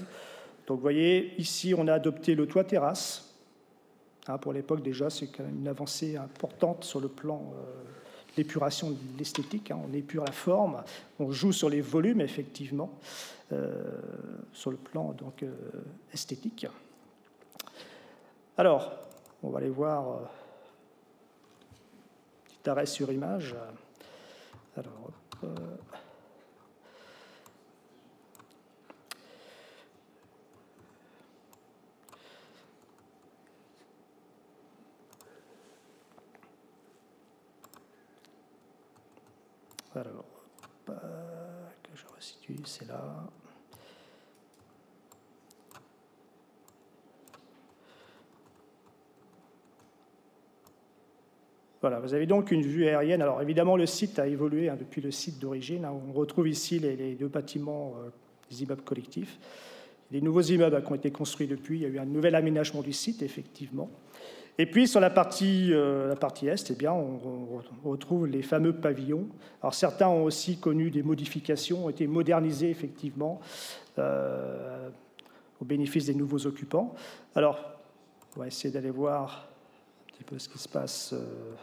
Donc 0.66 0.78
vous 0.78 0.82
voyez, 0.82 1.34
ici, 1.38 1.74
on 1.76 1.88
a 1.88 1.92
adopté 1.92 2.34
le 2.34 2.46
toit 2.46 2.64
terrasse. 2.64 3.33
Hein, 4.26 4.38
pour 4.38 4.52
l'époque, 4.52 4.82
déjà, 4.82 5.10
c'est 5.10 5.26
quand 5.26 5.44
même 5.44 5.58
une 5.58 5.68
avancée 5.68 6.16
importante 6.16 6.84
sur 6.84 7.00
le 7.00 7.08
plan 7.08 7.52
euh, 7.54 7.82
d'épuration 8.36 8.90
de 8.90 8.96
l'esthétique. 9.18 9.70
Hein. 9.70 9.80
On 9.86 9.92
épure 9.92 10.24
la 10.24 10.32
forme, 10.32 10.82
on 11.18 11.30
joue 11.30 11.52
sur 11.52 11.68
les 11.68 11.82
volumes, 11.82 12.22
effectivement, 12.22 12.90
euh, 13.52 14.00
sur 14.52 14.70
le 14.70 14.78
plan 14.78 15.12
donc, 15.12 15.42
euh, 15.42 15.52
esthétique. 16.12 16.66
Alors, 18.56 18.92
on 19.42 19.50
va 19.50 19.58
aller 19.58 19.68
voir 19.68 20.20
petit 22.46 22.70
arrêt 22.70 22.86
sur 22.86 23.12
image. 23.12 23.54
Alors, 24.76 25.10
Je 41.94 42.04
restitue, 42.14 42.56
c'est 42.64 42.88
là. 42.88 43.28
Voilà, 51.80 52.00
vous 52.00 52.14
avez 52.14 52.26
donc 52.26 52.50
une 52.50 52.62
vue 52.62 52.86
aérienne. 52.86 53.20
Alors 53.20 53.42
évidemment, 53.42 53.76
le 53.76 53.86
site 53.86 54.18
a 54.18 54.26
évolué 54.26 54.70
hein, 54.70 54.76
depuis 54.78 55.02
le 55.02 55.10
site 55.10 55.38
d'origine. 55.38 55.84
Hein. 55.84 55.92
On 56.08 56.12
retrouve 56.12 56.48
ici 56.48 56.78
les, 56.78 57.14
deux 57.14 57.28
bâtiments, 57.28 57.94
euh, 57.98 58.08
des 58.50 58.62
immeubles 58.62 58.82
collectifs. 58.82 59.38
Des 60.10 60.22
nouveaux 60.22 60.40
immeubles 60.40 60.82
qui 60.82 60.90
ont 60.90 60.94
été 60.94 61.10
construits 61.10 61.46
depuis. 61.46 61.76
Il 61.76 61.82
y 61.82 61.84
a 61.86 61.88
eu 61.88 61.98
un 61.98 62.06
nouvel 62.06 62.34
aménagement 62.34 62.80
du 62.80 62.94
site, 62.94 63.22
effectivement. 63.22 63.90
Et 64.56 64.66
puis 64.66 64.86
sur 64.86 65.00
la 65.00 65.10
partie, 65.10 65.72
euh, 65.72 66.08
la 66.08 66.16
partie 66.16 66.46
est, 66.46 66.70
eh 66.70 66.74
bien, 66.74 66.92
on, 66.92 67.60
retrouve 67.84 68.26
les 68.26 68.42
fameux 68.42 68.72
pavillons. 68.72 69.26
Alors 69.60 69.74
certains 69.74 70.08
ont 70.08 70.24
aussi 70.24 70.58
connu 70.58 70.90
des 70.90 71.02
modifications, 71.02 71.86
ont 71.86 71.88
été 71.88 72.06
modernisés 72.06 72.70
effectivement 72.70 73.40
euh, 73.98 74.88
au 75.60 75.64
bénéfice 75.64 76.06
des 76.06 76.14
nouveaux 76.14 76.46
occupants. 76.46 76.94
Alors, 77.34 77.58
on 78.36 78.40
va 78.40 78.46
essayer 78.46 78.72
d'aller 78.72 78.90
voir 78.90 79.48
un 80.02 80.12
petit 80.12 80.24
peu 80.24 80.38
ce 80.38 80.48
qui 80.48 80.58
se 80.58 80.68
passe. 80.68 81.14
Euh. 81.14 81.54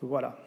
Voilà 0.00 0.38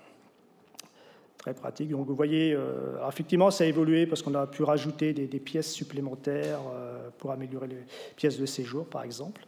pratique. 1.53 1.89
Donc 1.89 2.07
vous 2.07 2.15
voyez, 2.15 2.53
euh, 2.53 3.07
effectivement, 3.07 3.51
ça 3.51 3.63
a 3.63 3.67
évolué 3.67 4.05
parce 4.05 4.21
qu'on 4.21 4.35
a 4.35 4.47
pu 4.47 4.63
rajouter 4.63 5.13
des, 5.13 5.39
pièces 5.39 5.71
supplémentaires 5.71 6.59
euh, 6.73 7.09
pour 7.17 7.31
améliorer 7.31 7.67
les 7.67 7.77
pièces 8.15 8.39
de 8.39 8.45
séjour, 8.45 8.85
par 8.85 9.03
exemple. 9.03 9.45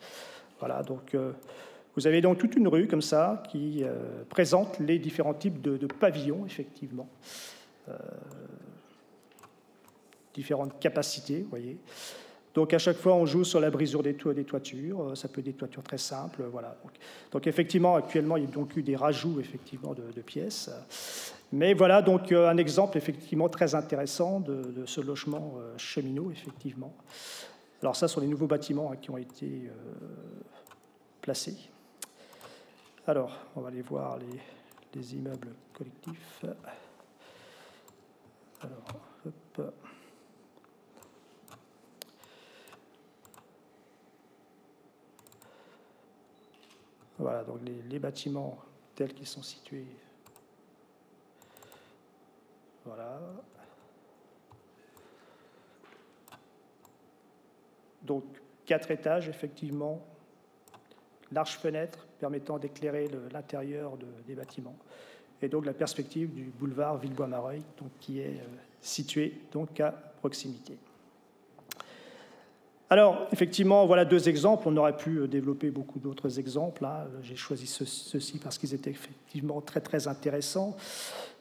Voilà, 0.59 0.83
donc 0.83 1.15
euh, 1.15 1.31
vous 1.95 2.07
avez 2.07 2.21
donc 2.21 2.37
toute 2.37 2.55
une 2.55 2.67
rue 2.67 2.87
comme 2.87 3.01
ça 3.01 3.43
qui 3.49 3.83
présente 4.29 4.79
les 4.79 4.99
différents 4.99 5.33
types 5.33 5.61
de, 5.61 5.85
pavillons, 5.87 6.45
effectivement. 6.45 7.09
différentes 10.33 10.79
capacités, 10.79 11.41
vous 11.41 11.49
voyez. 11.49 11.77
Donc 12.53 12.73
à 12.73 12.77
chaque 12.77 12.97
fois, 12.97 13.15
on 13.15 13.25
joue 13.25 13.43
sur 13.43 13.59
la 13.59 13.69
brisure 13.69 14.03
des, 14.03 14.13
toits, 14.13 14.33
des 14.33 14.45
toitures. 14.45 15.11
Ça 15.17 15.27
peut 15.27 15.39
être 15.39 15.45
des 15.45 15.53
toitures 15.53 15.83
très 15.83 15.97
simples, 15.97 16.43
voilà. 16.51 16.77
Donc, 17.31 17.47
effectivement, 17.47 17.95
actuellement, 17.95 18.37
il 18.37 18.43
y 18.43 18.47
a 18.47 18.49
donc 18.49 18.77
eu 18.77 18.83
des 18.83 18.95
rajouts 18.95 19.39
effectivement 19.39 19.93
de 19.93 20.21
pièces. 20.21 20.69
Mais 21.51 21.73
voilà 21.73 22.01
donc 22.01 22.31
euh, 22.31 22.47
un 22.47 22.57
exemple 22.57 22.97
effectivement 22.97 23.49
très 23.49 23.73
intéressant 23.73 24.39
de, 24.39 24.85
ce 24.85 25.01
logement 25.01 25.55
euh, 25.57 25.75
cheminot, 25.77 26.31
effectivement. 26.31 26.93
Alors 27.81 27.95
ça, 27.95 28.07
sont 28.07 28.21
les 28.21 28.27
nouveaux 28.27 28.47
bâtiments 28.47 28.91
hein, 28.91 28.97
qui 28.97 29.09
ont 29.09 29.17
été 29.17 29.67
euh, 29.67 29.71
placés. 31.21 31.57
Alors, 33.07 33.35
on 33.55 33.61
va 33.61 33.69
aller 33.69 33.81
voir 33.81 34.19
les, 34.93 35.15
immeubles 35.15 35.53
collectifs. 35.73 36.45
Alors, 38.61 38.83
hop. 39.25 39.73
Voilà, 47.17 47.43
donc 47.43 47.59
les, 47.65 47.81
les 47.89 47.99
bâtiments 47.99 48.57
tels 48.95 49.13
qu'ils 49.13 49.27
sont 49.27 49.41
situés 49.41 49.87
voilà. 52.89 53.19
Donc, 58.01 58.23
quatre 58.65 58.89
étages, 58.89 59.29
effectivement, 59.29 60.01
large 61.31 61.57
fenêtre 61.57 62.07
permettant 62.19 62.57
d'éclairer 62.57 63.07
l'intérieur 63.31 63.93
des 64.25 64.33
bâtiments. 64.33 64.75
Et 65.41 65.47
donc 65.47 65.65
la 65.65 65.73
perspective 65.73 66.33
du 66.33 66.45
boulevard 66.45 66.97
Villebois-Mareuil, 66.97 67.61
qui 68.01 68.19
est 68.19 68.25
euh, 68.25 68.45
situé 68.81 69.39
donc 69.51 69.79
à 69.79 69.91
proximité. 69.91 70.77
Alors, 72.89 73.27
effectivement, 73.31 73.85
voilà 73.85 74.03
deux 74.03 74.27
exemples. 74.27 74.67
On 74.67 74.75
aurait 74.75 74.97
pu 74.97 75.17
euh, 75.17 75.27
développer 75.27 75.69
beaucoup 75.69 75.99
d'autres 75.99 76.39
exemples. 76.39 76.83
Hein. 76.83 77.07
J'ai 77.21 77.35
choisi 77.35 77.67
ceux-ci 77.67 78.39
parce 78.39 78.57
qu'ils 78.57 78.73
étaient 78.73 78.89
effectivement 78.89 79.61
très, 79.61 79.79
très 79.79 80.07
intéressants. 80.07 80.75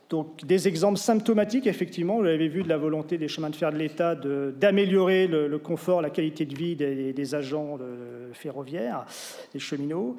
Donc 0.09 0.45
des 0.45 0.69
exemples 0.69 0.99
symptomatiques, 0.99 1.67
effectivement, 1.67 2.17
vous 2.17 2.23
l'avez 2.23 2.49
vu, 2.49 2.63
de 2.63 2.69
la 2.69 2.79
volonté 2.79 3.19
des 3.19 3.29
chemins 3.29 3.51
de 3.51 3.57
fer 3.57 3.73
de 3.73 3.79
l'État 3.79 4.15
d'améliorer 4.15 5.27
le, 5.27 5.59
confort, 5.59 6.01
la 6.01 6.11
qualité 6.11 6.47
de 6.47 6.55
vie 6.55 6.77
des, 6.77 7.35
agents 7.35 7.79
ferroviaires, 8.33 9.05
des 9.53 9.59
cheminots. 9.59 10.17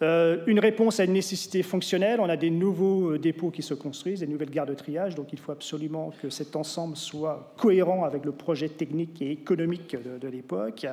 Euh, 0.00 0.44
une 0.46 0.60
réponse 0.60 1.00
à 1.00 1.04
une 1.04 1.12
nécessité 1.12 1.64
fonctionnelle, 1.64 2.20
on 2.20 2.28
a 2.28 2.36
des 2.36 2.50
nouveaux 2.50 3.14
euh, 3.14 3.18
dépôts 3.18 3.50
qui 3.50 3.62
se 3.62 3.74
construisent, 3.74 4.20
des 4.20 4.28
nouvelles 4.28 4.50
gares 4.50 4.66
de 4.66 4.74
triage, 4.74 5.16
donc 5.16 5.32
il 5.32 5.40
faut 5.40 5.50
absolument 5.50 6.12
que 6.22 6.30
cet 6.30 6.54
ensemble 6.54 6.96
soit 6.96 7.52
cohérent 7.56 8.04
avec 8.04 8.24
le 8.24 8.30
projet 8.30 8.68
technique 8.68 9.20
et 9.20 9.32
économique 9.32 9.96
de 10.20 10.28
l'époque. 10.28 10.86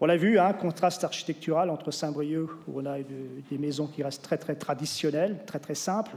On 0.00 0.06
l'a 0.06 0.16
vu, 0.16 0.38
un 0.38 0.52
contraste 0.52 1.04
architectural 1.04 1.70
entre 1.70 1.90
Saint-Brieuc, 1.90 2.50
où 2.66 2.80
on 2.80 2.86
a 2.86 2.98
des 2.98 3.58
maisons 3.58 3.86
qui 3.86 4.02
restent 4.02 4.24
très 4.24 4.38
très 4.38 4.56
traditionnelles, 4.56 5.38
très 5.46 5.60
très 5.60 5.76
simples, 5.76 6.16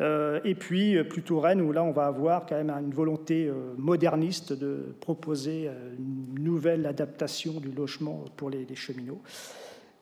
euh, 0.00 0.40
et 0.44 0.54
puis 0.54 0.96
euh, 0.96 1.02
plutôt 1.02 1.40
Rennes, 1.40 1.60
où 1.60 1.72
là 1.72 1.82
on 1.82 1.90
va 1.90 2.06
avoir 2.06 2.46
quand 2.46 2.54
même 2.54 2.70
une 2.70 2.94
volonté 2.94 3.46
euh, 3.46 3.74
moderniste 3.76 4.52
de 4.52 4.94
proposer 5.00 5.68
une 5.98 6.42
nouvelle 6.42 6.86
adaptation 6.86 7.54
du 7.60 7.72
logement 7.72 8.24
pour 8.36 8.50
les, 8.50 8.66
cheminots. 8.76 9.20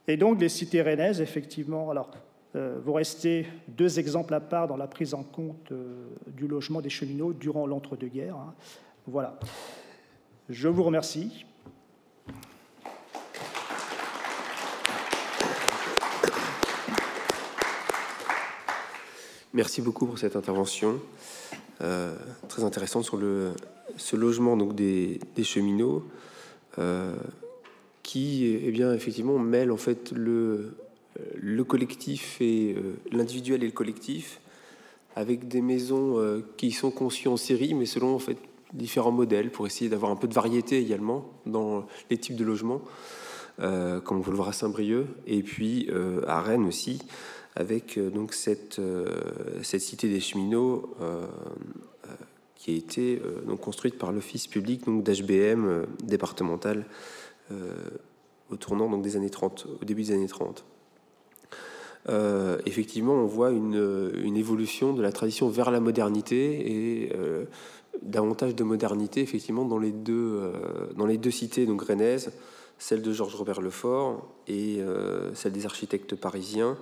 Et 0.06 0.16
donc 0.16 0.40
les 0.40 0.50
cités 0.50 0.82
rennaises, 0.82 1.20
effectivement, 1.20 1.90
alors 1.90 2.10
vont 2.54 2.94
rester 2.94 3.46
deux 3.68 3.98
exemples 3.98 4.32
à 4.32 4.40
part 4.40 4.66
dans 4.66 4.78
la 4.78 4.86
prise 4.86 5.12
en 5.12 5.22
compte 5.22 5.74
du 6.26 6.48
logement 6.48 6.80
des 6.80 6.88
cheminots 6.88 7.34
durant 7.34 7.66
l'entre-deux-guerres. 7.66 8.36
Hein. 8.36 8.54
Voilà. 9.06 9.38
Je 10.48 10.66
vous 10.68 10.82
remercie. 10.82 11.44
Merci 19.54 19.80
beaucoup 19.80 20.06
pour 20.06 20.18
cette 20.18 20.36
intervention 20.36 21.00
euh, 21.80 22.14
très 22.48 22.64
intéressante 22.64 23.04
sur 23.04 23.20
ce 23.96 24.16
logement 24.16 24.56
donc 24.56 24.74
des, 24.74 25.20
cheminots 25.42 26.04
euh, 26.78 27.14
qui, 28.02 28.44
eh 28.46 28.70
bien, 28.70 28.92
effectivement, 28.92 29.38
mêle 29.38 29.70
en 29.70 29.76
fait 29.76 30.10
le, 30.12 30.74
le 31.34 31.64
collectif 31.64 32.38
et 32.40 32.74
euh, 32.76 32.96
l'individuel 33.12 33.62
et 33.62 33.66
le 33.66 33.72
collectif 33.72 34.40
avec 35.14 35.48
des 35.48 35.62
maisons 35.62 36.42
qui 36.58 36.72
sont 36.72 36.90
conçues 36.90 37.28
en 37.28 37.38
série, 37.38 37.72
mais 37.72 37.86
selon 37.86 38.14
en 38.14 38.18
fait 38.18 38.36
différents 38.74 39.12
modèles 39.12 39.50
pour 39.50 39.66
essayer 39.66 39.88
d'avoir 39.88 40.12
un 40.12 40.16
peu 40.16 40.28
de 40.28 40.34
variété 40.34 40.78
également 40.78 41.24
dans 41.46 41.86
les 42.10 42.18
types 42.18 42.36
de 42.36 42.44
logements, 42.44 42.82
comme 43.56 44.18
on 44.18 44.20
peut 44.20 44.30
le 44.30 44.36
voir 44.36 44.48
à 44.48 44.52
Saint-Brieuc, 44.52 45.06
et 45.26 45.42
puis 45.42 45.88
à 46.26 46.42
Rennes 46.42 46.66
aussi, 46.66 47.00
avec 47.56 47.98
donc 47.98 48.34
cette, 48.34 48.80
cette 49.62 49.80
cité 49.80 50.08
des 50.08 50.20
cheminots 50.20 50.94
qui 52.54 52.72
a 52.72 52.74
été 52.74 53.20
donc 53.46 53.60
construite 53.60 53.98
par 53.98 54.12
l'office 54.12 54.46
public 54.46 54.84
d'HBM 54.86 55.86
départemental 56.04 56.84
au 58.50 58.56
tournant 58.56 58.88
donc 58.88 59.02
des 59.02 59.16
années 59.16 59.30
30, 59.30 59.66
au 59.80 59.84
début 59.84 60.02
des 60.02 60.12
années 60.12 60.28
30. 60.28 60.64
Euh, 62.08 62.58
effectivement, 62.66 63.14
on 63.14 63.26
voit 63.26 63.50
une, 63.50 64.12
une, 64.22 64.36
évolution 64.36 64.92
de 64.92 65.02
la 65.02 65.10
tradition 65.10 65.48
vers 65.48 65.72
la 65.72 65.80
modernité 65.80 66.70
et 66.70 67.12
euh, 67.16 67.46
davantage 68.02 68.54
de 68.54 68.62
modernité, 68.62 69.22
effectivement, 69.22 69.64
dans 69.64 69.78
les 69.78 69.90
deux, 69.90 70.38
euh, 70.40 70.52
dans 70.96 71.06
les 71.06 71.18
deux 71.18 71.32
cités 71.32 71.66
donc 71.66 71.82
rennaises, 71.82 72.30
celle 72.78 73.02
de 73.02 73.12
Georges 73.12 73.34
Robert 73.34 73.60
Lefort 73.60 74.28
et 74.46 74.80
celle 75.32 75.52
des 75.52 75.64
architectes 75.64 76.14
parisiens. 76.14 76.76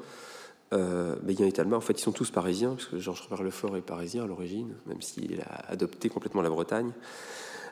Euh, 0.75 1.17
Talma, 1.53 1.77
en 1.77 1.81
fait, 1.81 1.95
ils 1.95 2.03
sont 2.03 2.13
tous 2.13 2.31
parisiens, 2.31 2.71
parce 2.71 2.87
que 2.87 2.99
Georges 2.99 3.23
Robert 3.23 3.45
Lefort 3.45 3.77
est 3.77 3.83
parisien 3.83 4.25
à 4.25 4.27
l'origine, 4.27 4.75
même 4.87 5.01
s'il 5.01 5.41
a 5.41 5.71
adopté 5.71 6.09
complètement 6.09 6.43
la 6.43 6.51
Bretagne, 6.51 6.93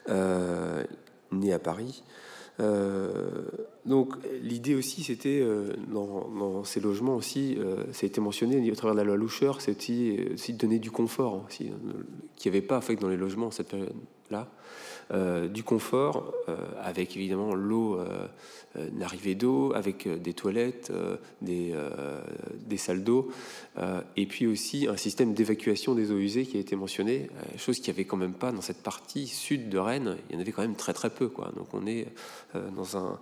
né 0.08 1.52
à 1.52 1.58
Paris. 1.58 2.02
Euh, 2.60 3.44
donc 3.86 4.14
l'idée 4.42 4.74
aussi, 4.74 5.02
c'était 5.02 5.40
euh, 5.40 5.72
dans, 5.88 6.64
ces 6.64 6.80
logements 6.80 7.16
aussi, 7.16 7.56
euh, 7.58 7.84
ça 7.92 8.04
a 8.04 8.06
été 8.06 8.20
mentionné 8.20 8.70
au 8.70 8.74
travers 8.74 8.94
de 8.94 9.00
la 9.00 9.04
loi 9.04 9.16
Loucheur, 9.16 9.60
c'est 9.60 9.76
aussi, 9.76 10.52
de 10.52 10.58
donner 10.58 10.78
du 10.78 10.90
confort, 10.90 11.44
aussi, 11.46 11.70
qu'il 12.36 12.52
n'y 12.52 12.56
avait 12.58 12.66
pas 12.66 12.80
fait 12.80 12.96
dans 12.96 13.08
les 13.08 13.16
logements 13.16 13.50
cette 13.50 13.68
période-là. 13.68 14.48
Euh, 15.10 15.48
du 15.48 15.62
confort, 15.62 16.32
euh, 16.48 16.56
avec 16.80 17.16
évidemment 17.16 17.54
l'eau, 17.54 17.96
euh, 17.96 18.28
une 18.90 19.02
arrivée 19.02 19.34
d'eau, 19.34 19.72
avec 19.74 20.08
des 20.08 20.32
toilettes, 20.32 20.90
des, 21.42 21.74
salles 22.78 23.04
d'eau, 23.04 23.30
et 24.16 24.24
puis 24.24 24.46
aussi 24.46 24.86
un 24.86 24.96
système 24.96 25.34
d'évacuation 25.34 25.94
des 25.94 26.10
eaux 26.10 26.16
usées 26.16 26.46
qui 26.46 26.56
a 26.56 26.60
été 26.60 26.74
mentionné, 26.74 27.28
chose 27.58 27.80
qui 27.80 27.90
n'y 27.90 27.96
avait 27.96 28.06
quand 28.06 28.16
même 28.16 28.32
pas 28.32 28.50
dans 28.50 28.62
cette 28.62 28.82
partie 28.82 29.26
sud 29.26 29.68
de 29.68 29.76
Rennes, 29.76 30.16
il 30.30 30.36
y 30.36 30.38
en 30.38 30.40
avait 30.40 30.52
quand 30.52 30.62
même 30.62 30.74
très 30.74 30.94
très 30.94 31.10
peu. 31.10 31.28
Quoi. 31.28 31.52
Donc 31.54 31.66
on 31.74 31.86
est 31.86 32.06
dans 32.54 32.96
un... 32.96 33.18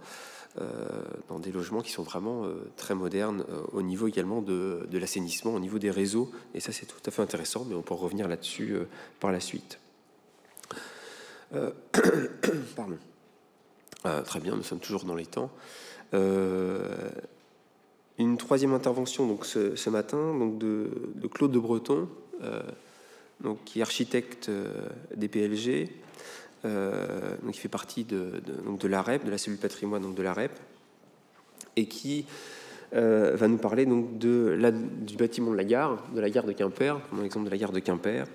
dans 1.28 1.40
des 1.40 1.50
logements 1.50 1.80
qui 1.80 1.90
sont 1.90 2.04
vraiment 2.04 2.46
très 2.76 2.94
modernes 2.94 3.44
au 3.72 3.82
niveau 3.82 4.06
également 4.06 4.42
de, 4.42 4.86
de 4.88 4.98
l'assainissement, 4.98 5.52
au 5.52 5.60
niveau 5.60 5.80
des 5.80 5.90
réseaux. 5.90 6.30
Et 6.54 6.60
ça, 6.60 6.70
c'est 6.70 6.86
tout 6.86 7.02
à 7.04 7.10
fait 7.10 7.22
intéressant, 7.22 7.66
mais 7.68 7.74
on 7.74 7.82
peut 7.82 7.94
revenir 7.94 8.28
là-dessus 8.28 8.76
par 9.18 9.32
la 9.32 9.40
suite. 9.40 9.80
Euh, 11.54 11.70
pardon. 12.76 12.98
Euh, 14.06 14.22
très 14.22 14.40
bien, 14.40 14.56
nous 14.56 14.62
sommes 14.62 14.78
toujours 14.78 15.04
dans 15.04 15.14
les 15.14 15.26
temps. 15.26 15.50
Euh, 16.14 17.10
une 18.18 18.36
troisième 18.36 18.72
intervention 18.72 19.26
donc 19.26 19.46
ce, 19.46 19.90
matin 19.90 20.34
donc 20.38 20.58
de, 20.58 20.90
Claude 21.32 21.52
de 21.52 21.58
Breton, 21.58 22.08
donc, 23.40 23.64
qui 23.64 23.78
est 23.78 23.82
architecte 23.82 24.50
des 25.14 25.28
PLG, 25.28 25.88
donc, 26.64 27.52
qui 27.52 27.60
fait 27.60 27.68
partie 27.68 28.04
de, 28.04 28.42
donc, 28.64 28.78
de 28.78 28.88
l'AREP, 28.88 29.24
de 29.24 29.30
la 29.30 29.38
cellule 29.38 29.58
patrimoine 29.58 30.02
donc 30.02 30.14
de 30.14 30.22
l'AREP, 30.22 30.52
et 31.76 31.86
qui 31.86 32.26
va 32.92 33.48
nous 33.48 33.56
parler 33.56 33.86
donc 33.86 34.18
de 34.18 34.58
du 35.00 35.16
bâtiment 35.16 35.52
de 35.52 35.56
la 35.56 35.64
gare, 35.64 36.04
de 36.14 36.20
la 36.20 36.28
gare 36.28 36.44
de 36.44 36.52
Quimper, 36.52 37.00
prenons 37.00 37.22
l'exemple 37.22 37.46
de 37.46 37.50
la 37.50 37.58
gare 37.58 37.72
de 37.72 37.80
Quimper, 37.80 38.26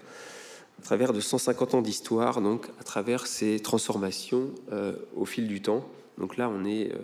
travers 0.86 1.14
de 1.14 1.20
150 1.20 1.74
ans 1.74 1.82
d'histoire, 1.82 2.42
donc 2.42 2.70
à 2.80 2.84
travers 2.84 3.26
ces 3.26 3.60
transformations 3.60 4.52
euh, 4.72 4.94
au 5.16 5.26
fil 5.26 5.48
du 5.48 5.62
temps. 5.62 5.84
Donc 6.20 6.38
là, 6.38 6.48
on, 6.48 6.64
est, 6.64 6.94
euh, 6.94 6.98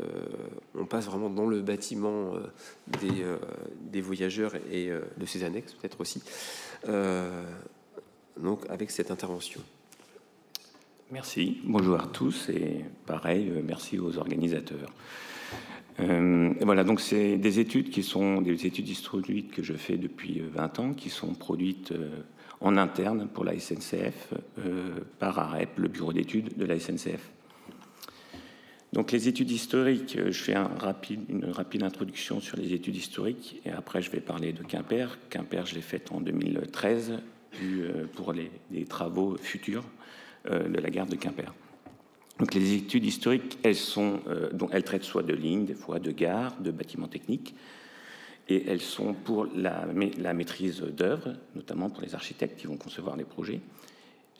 on 0.76 0.86
passe 0.86 1.06
vraiment 1.08 1.32
dans 1.32 1.48
le 1.48 1.62
bâtiment 1.62 2.36
euh, 2.36 2.42
des, 3.02 3.26
des, 3.82 4.00
voyageurs 4.00 4.54
et 4.72 4.90
de 5.18 5.26
ses 5.26 5.44
annexes, 5.44 5.74
peut-être 5.74 6.00
aussi, 6.00 6.22
donc 8.38 8.62
avec 8.70 8.92
cette 8.92 9.12
intervention. 9.12 9.62
Merci, 11.12 11.60
bonjour 11.66 12.00
à 12.00 12.06
tous 12.06 12.50
et 12.50 12.86
pareil, 13.06 13.52
merci 13.66 14.00
aux 14.00 14.18
organisateurs. 14.18 14.92
Voilà, 15.98 16.84
donc 16.84 17.02
c'est 17.02 17.38
des 17.38 17.60
études 17.60 17.90
qui 17.90 18.04
sont 18.04 18.42
des 18.42 18.66
études 18.66 18.90
historiques 18.90 19.52
que 19.52 19.64
je 19.64 19.74
fais 19.74 19.98
depuis 19.98 20.42
20 20.54 20.80
ans, 20.80 20.94
qui 20.94 21.10
sont 21.10 21.34
produites 21.34 21.94
en 22.62 22.78
interne 22.78 23.28
pour 23.28 23.44
la 23.44 23.60
SNCF 23.60 24.34
euh, 24.60 25.00
par 25.20 25.38
AREP, 25.40 25.78
le 25.78 25.88
bureau 25.88 26.14
d'études 26.14 26.56
de 26.58 26.66
la 26.66 26.80
SNCF. 26.80 27.32
Donc 28.94 29.12
les 29.12 29.28
études 29.28 29.50
historiques, 29.50 30.16
euh, 30.18 30.32
je 30.32 30.44
fais 30.44 30.54
une 30.54 31.46
rapide 31.46 31.84
introduction 31.84 32.40
sur 32.40 32.58
les 32.58 32.74
études 32.74 32.96
historiques 32.96 33.60
et 33.66 33.72
après 33.72 34.02
je 34.02 34.12
vais 34.12 34.20
parler 34.20 34.54
de 34.54 34.64
Quimper. 34.64 35.18
Quimper, 35.30 35.66
je 35.66 35.76
l'ai 35.76 35.82
faite 35.82 36.12
en 36.12 36.22
2013 36.22 37.14
euh, 37.64 38.06
pour 38.14 38.34
les, 38.34 38.52
travaux 38.86 39.36
futurs 39.38 39.84
de 40.46 40.80
la 40.80 40.90
gare 40.90 41.06
de 41.06 41.16
Quimper. 41.16 41.54
Donc 42.42 42.56
les 42.56 42.74
études 42.74 43.06
historiques, 43.06 43.60
elles, 43.62 43.76
sont, 43.76 44.20
donc 44.52 44.72
elles 44.74 44.84
traitent 44.84 45.04
soit 45.04 45.22
de 45.22 45.36
lignes, 45.36 45.66
des 45.66 45.76
fois 45.76 46.00
de 46.00 46.10
gares, 46.10 46.60
de 46.60 46.72
bâtiments 46.72 47.08
techniques, 47.08 47.54
et 48.50 48.68
elles 48.68 48.82
sont 48.82 49.14
pour 49.14 49.48
la, 49.56 49.86
maîtrise 50.34 50.82
d'œuvre, 50.82 51.36
notamment 51.54 51.92
pour 51.92 52.02
les 52.02 52.16
architectes 52.16 52.60
qui 52.60 52.66
vont 52.66 52.78
concevoir 52.78 53.16
les 53.16 53.26
projets, 53.26 53.62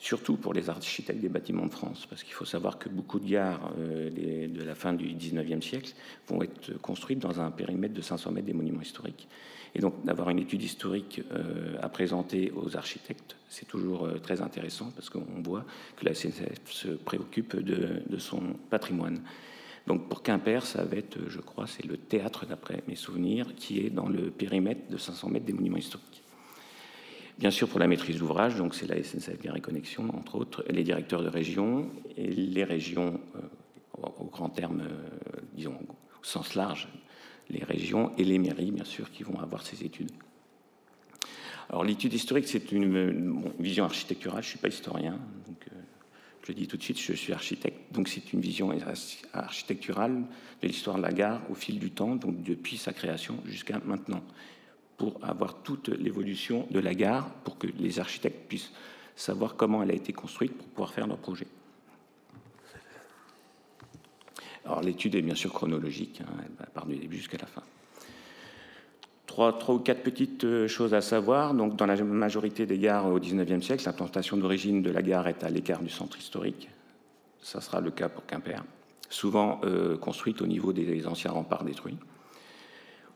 surtout 0.00 0.36
pour 0.36 0.52
les 0.52 0.68
architectes 0.68 1.20
des 1.20 1.28
bâtiments 1.28 1.66
de 1.66 1.70
France, 1.70 2.06
parce 2.10 2.24
qu'il 2.24 2.34
faut 2.34 2.44
savoir 2.44 2.76
que 2.76 2.88
beaucoup 2.88 3.20
de 3.20 3.28
gares 3.30 3.72
euh, 3.78 4.48
de 4.48 4.64
la 4.64 4.74
fin 4.74 4.94
du 4.94 5.14
19e 5.14 5.62
siècle 5.62 5.94
vont 6.26 6.42
être 6.42 6.72
construites 6.80 7.20
dans 7.20 7.40
un 7.40 7.52
périmètre 7.52 7.94
de 7.94 8.02
500 8.02 8.32
mètres 8.32 8.48
des 8.48 8.52
monuments 8.52 8.82
historiques. 8.82 9.28
Et 9.74 9.80
donc 9.80 10.04
d'avoir 10.04 10.30
une 10.30 10.38
étude 10.38 10.62
historique 10.62 11.22
euh, 11.32 11.76
à 11.80 11.88
présenter 11.88 12.52
aux 12.54 12.76
architectes, 12.76 13.36
c'est 13.48 13.66
toujours 13.66 14.04
euh, 14.04 14.18
très 14.18 14.42
intéressant, 14.42 14.90
parce 14.94 15.08
qu'on 15.08 15.42
voit 15.42 15.64
que 15.96 16.04
la 16.04 16.14
SNCF 16.14 16.60
se 16.66 16.88
préoccupe 16.88 17.56
de, 17.56 18.18
son 18.18 18.40
patrimoine. 18.70 19.22
Donc 19.86 20.08
pour 20.08 20.22
Quimper, 20.22 20.64
ça 20.64 20.84
va 20.84 20.96
être, 20.96 21.18
je 21.28 21.40
crois, 21.40 21.66
c'est 21.66 21.86
le 21.86 21.96
théâtre, 21.96 22.46
d'après 22.46 22.82
mes 22.86 22.96
souvenirs, 22.96 23.54
qui 23.56 23.80
est 23.80 23.90
dans 23.90 24.08
le 24.08 24.30
périmètre 24.30 24.90
de 24.90 24.96
500 24.96 25.30
mètres 25.30 25.46
des 25.46 25.54
monuments 25.54 25.78
historiques. 25.78 26.22
Bien 27.38 27.50
sûr, 27.50 27.66
pour 27.66 27.80
la 27.80 27.86
maîtrise 27.86 28.18
d'ouvrage, 28.18 28.56
donc 28.56 28.74
c'est 28.74 28.86
la 28.86 29.02
SNCF 29.02 29.40
Gare 29.40 29.60
Connexion, 29.62 30.14
entre 30.14 30.36
autres, 30.36 30.64
les 30.68 30.84
directeurs 30.84 31.22
de 31.22 31.28
région 31.28 31.88
et 32.16 32.26
les 32.28 32.64
régions, 32.64 33.18
euh, 33.36 34.06
au 34.18 34.26
grand 34.26 34.50
terme, 34.50 34.82
disons, 35.54 35.78
au 35.88 36.24
sens 36.24 36.54
large, 36.54 36.88
les 37.50 37.64
régions 37.64 38.12
et 38.18 38.24
les 38.24 38.38
mairies, 38.38 38.70
bien 38.70 38.84
sûr, 38.84 39.10
qui 39.10 39.22
vont 39.22 39.38
avoir 39.40 39.64
ces 39.64 39.84
études. 39.84 40.10
Alors 41.70 41.84
l'étude 41.84 42.12
historique, 42.12 42.48
c'est 42.48 42.72
une, 42.72 43.50
vision 43.58 43.84
architecturale, 43.84 44.42
je 44.42 44.48
ne 44.48 44.50
suis 44.50 44.58
pas 44.58 44.68
historien, 44.68 45.18
donc 45.46 45.56
euh, 45.72 45.80
je 46.42 46.48
le 46.48 46.54
dis 46.54 46.66
tout 46.66 46.76
de 46.76 46.82
suite, 46.82 47.00
je 47.00 47.14
suis 47.14 47.32
architecte, 47.32 47.92
donc 47.92 48.08
c'est 48.08 48.32
une 48.32 48.40
vision 48.40 48.74
architecturale 49.32 50.22
de 50.60 50.66
l'histoire 50.66 50.96
de 50.96 51.02
la 51.02 51.12
gare 51.12 51.40
au 51.50 51.54
fil 51.54 51.78
du 51.78 51.90
temps, 51.90 52.16
donc 52.16 52.42
depuis 52.42 52.76
sa 52.76 52.92
création 52.92 53.38
jusqu'à 53.46 53.80
maintenant, 53.84 54.22
pour 54.98 55.18
avoir 55.22 55.62
toute 55.62 55.88
l'évolution 55.88 56.66
de 56.70 56.78
la 56.78 56.94
gare, 56.94 57.30
pour 57.44 57.58
que 57.58 57.68
les 57.78 58.00
architectes 58.00 58.48
puissent 58.48 58.72
savoir 59.16 59.56
comment 59.56 59.82
elle 59.82 59.90
a 59.90 59.94
été 59.94 60.12
construite 60.12 60.52
pour 60.52 60.66
pouvoir 60.66 60.92
faire 60.92 61.06
leur 61.06 61.18
projet. 61.18 61.46
Alors 64.64 64.80
l'étude 64.80 65.14
est 65.14 65.22
bien 65.22 65.34
sûr 65.34 65.52
chronologique, 65.52 66.20
hein, 66.22 66.44
elle 66.60 66.66
part 66.66 66.86
du 66.86 66.96
début 66.96 67.16
jusqu'à 67.16 67.38
la 67.38 67.46
fin. 67.46 67.62
Trois, 69.26 69.58
ou 69.70 69.78
quatre 69.78 70.02
petites 70.02 70.44
euh, 70.44 70.68
choses 70.68 70.92
à 70.92 71.00
savoir. 71.00 71.54
Donc, 71.54 71.76
dans 71.76 71.86
la 71.86 71.96
majorité 71.96 72.66
des 72.66 72.78
gares 72.78 73.06
au 73.06 73.18
XIXe 73.18 73.64
siècle, 73.64 73.82
l'implantation 73.86 74.36
d'origine 74.36 74.82
de 74.82 74.90
la 74.90 75.00
gare 75.00 75.26
est 75.26 75.42
à 75.42 75.48
l'écart 75.48 75.80
du 75.80 75.88
centre 75.88 76.18
historique. 76.18 76.68
Ça 77.40 77.62
sera 77.62 77.80
le 77.80 77.90
cas 77.90 78.10
pour 78.10 78.26
Quimper, 78.26 78.62
souvent 79.08 79.60
euh, 79.64 79.96
construite 79.96 80.42
au 80.42 80.46
niveau 80.46 80.74
des 80.74 81.06
anciens 81.06 81.30
remparts 81.30 81.64
détruits. 81.64 81.96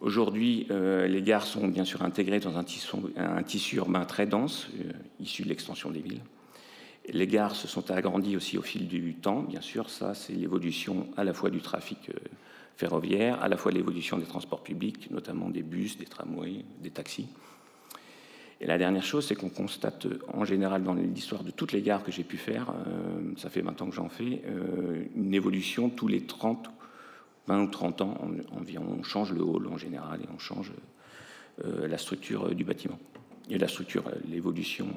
Aujourd'hui, 0.01 0.67
euh, 0.71 1.07
les 1.07 1.23
gares 1.23 1.47
sont 1.47 1.69
bien 1.69 1.85
sûr 1.85 2.03
intégrées 2.03 2.41
dans 2.41 2.57
un 2.57 2.65
tissu 3.43 3.77
urbain 3.77 4.05
très 4.07 4.27
dense, 4.27 4.69
issu 5.21 5.43
de 5.43 5.49
l'extension 5.49 5.91
des 5.91 6.01
villes. 6.01 6.23
Les 7.13 7.27
gares 7.27 7.55
se 7.55 7.69
sont 7.69 7.91
agrandies 7.91 8.37
aussi 8.37 8.59
au 8.59 8.63
fil 8.63 8.89
du 8.89 9.15
temps, 9.15 9.43
bien 9.43 9.61
sûr, 9.61 9.91
ça 9.91 10.15
c'est 10.15 10.33
l'évolution 10.33 11.07
à 11.17 11.25
la 11.25 11.33
fois 11.33 11.51
du 11.51 11.61
trafic 11.61 12.11
ferroviaire, 12.77 13.43
à 13.43 13.49
la 13.49 13.57
fois 13.57 13.73
l'évolution 13.73 14.19
des 14.19 14.25
transports 14.25 14.63
publics, 14.63 15.11
notamment 15.11 15.49
des 15.49 15.63
bus, 15.63 15.99
des 15.99 16.05
tramways, 16.05 16.65
des 16.83 16.91
taxis. 16.91 17.29
Et 18.61 18.67
la 18.67 18.79
dernière 18.79 19.05
chose, 19.05 19.27
c'est 19.27 19.35
qu'on 19.35 19.51
constate 19.51 20.07
en 20.33 20.45
général 20.45 20.83
dans 20.83 20.95
l'histoire 20.95 21.45
de 21.45 21.51
toutes 21.51 21.73
les 21.73 21.83
gares 21.83 22.03
que 22.03 22.11
j'ai 22.11 22.25
pu 22.25 22.39
faire, 22.39 22.73
euh, 22.87 23.35
ça 23.37 23.51
fait 23.51 23.61
20 23.61 23.83
ans 23.83 23.89
que 23.89 23.95
j'en 23.95 24.09
fais, 24.09 24.43
euh, 24.47 25.05
une 25.15 25.35
évolution 25.35 25.91
tous 25.91 26.09
les 26.09 26.23
30, 26.23 26.71
20 27.49 27.63
ou 27.63 27.67
30 27.67 28.01
ans 28.01 28.15
environ. 28.53 28.97
On 28.99 29.03
change 29.03 29.33
le 29.33 29.43
hall 29.43 29.67
en 29.69 29.77
général 29.77 30.21
et 30.23 30.29
on 30.35 30.39
change 30.39 30.73
euh, 31.65 31.87
la 31.87 31.99
structure 31.99 32.55
du 32.55 32.65
bâtiment. 32.65 32.99
Et 33.51 33.59
la 33.59 33.69
structure, 33.69 34.05
l'évolution, 34.29 34.89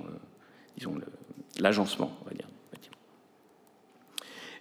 disons, 0.77 0.95
l'agencement, 1.59 2.11
on 2.21 2.25
va 2.25 2.35
dire. 2.35 2.47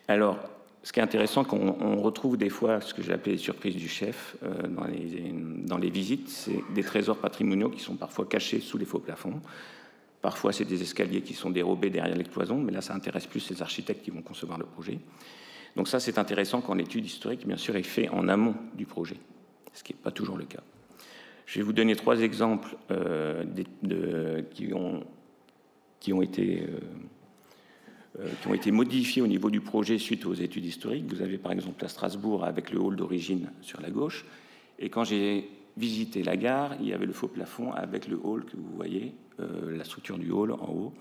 Alors, 0.09 0.39
ce 0.83 0.93
qui 0.93 1.01
est 1.01 1.03
intéressant, 1.03 1.45
qu'on 1.45 2.01
retrouve 2.01 2.39
des 2.39 2.49
fois 2.49 2.81
ce 2.81 2.95
que 2.95 3.03
j'ai 3.03 3.13
appelé 3.13 3.33
les 3.33 3.39
surprises 3.39 3.77
du 3.77 3.89
chef 3.89 4.37
euh, 4.43 4.67
dans, 4.67 5.77
les, 5.77 5.91
visites, 5.91 6.31
c'est 6.31 6.63
des 6.75 6.83
trésors 6.83 7.19
patrimoniaux 7.19 7.69
qui 7.69 7.81
sont 7.81 7.97
parfois 7.97 8.25
cachés 8.25 8.61
sous 8.61 8.79
les 8.79 8.87
faux 8.87 8.99
plafonds. 8.99 9.41
Parfois, 10.23 10.53
c'est 10.53 10.65
des 10.65 10.81
escaliers 10.81 11.21
qui 11.21 11.35
sont 11.35 11.51
dérobés 11.51 11.91
derrière 11.91 12.17
les 12.17 12.25
cloisons, 12.25 12.59
mais 12.59 12.73
là, 12.73 12.81
ça 12.81 12.95
intéresse 12.95 13.27
plus 13.27 13.51
les 13.51 13.61
architectes 13.61 14.03
qui 14.03 14.11
vont 14.11 14.23
concevoir 14.23 14.59
le 14.59 14.65
projet. 14.65 14.99
Donc 15.77 15.89
ça, 15.89 16.01
c'est 16.01 16.19
intéressant 16.19 16.63
quand 16.63 16.75
l'étude 16.75 17.05
historique, 17.05 17.47
bien 17.47 17.59
sûr, 17.59 17.77
est 17.77 17.83
faite 17.83 18.11
en 18.11 18.27
amont 18.29 18.55
du 18.75 18.87
projet, 18.87 19.17
ce 19.75 19.85
qui 19.85 19.93
n'est 19.93 20.01
pas 20.01 20.11
toujours 20.11 20.39
le 20.39 20.45
cas. 20.45 20.63
Je 21.45 21.59
vais 21.59 21.65
vous 21.65 21.75
donner 21.75 21.97
trois 21.97 22.21
exemples 22.21 22.77
euh, 22.91 23.45
qui, 24.55 24.73
ont, 24.73 25.05
qui 26.01 26.13
ont 26.13 26.23
été... 26.23 26.63
Euh, 26.63 26.81
euh, 28.21 28.29
qui 28.41 28.49
ont 28.49 28.55
été 28.55 28.71
modifiés 28.71 29.23
au 29.23 29.27
niveau 29.27 29.51
du 29.51 29.61
projet 29.61 29.99
suite 29.99 30.25
aux 30.27 30.35
études 30.35 30.65
historiques. 30.65 31.05
Vous 31.13 31.21
avez 31.21 31.39
par 31.39 31.53
exemple 31.53 31.85
à 31.85 31.89
Strasbourg 31.89 32.43
avec 32.43 32.73
le 32.73 32.81
hall 32.81 32.97
d'origine 32.97 33.53
sur 33.61 33.81
la 33.81 33.91
gauche. 33.91 34.25
Et 34.79 34.89
quand 34.89 35.05
j'ai 35.05 35.49
visité 35.77 36.23
la 36.25 36.37
gare, 36.37 36.75
il 36.81 36.89
y 36.89 36.95
avait 36.95 37.07
le 37.07 37.13
faux 37.13 37.29
plafond 37.29 37.71
avec 37.73 38.09
le 38.09 38.19
hall 38.21 38.45
que 38.45 38.57
vous 38.57 38.75
voyez, 38.75 39.15
euh, 39.39 39.77
la 39.77 39.85
structure 39.85 40.19
du 40.19 40.31
hall 40.33 40.53
en 40.53 40.69
haut, 40.69 40.95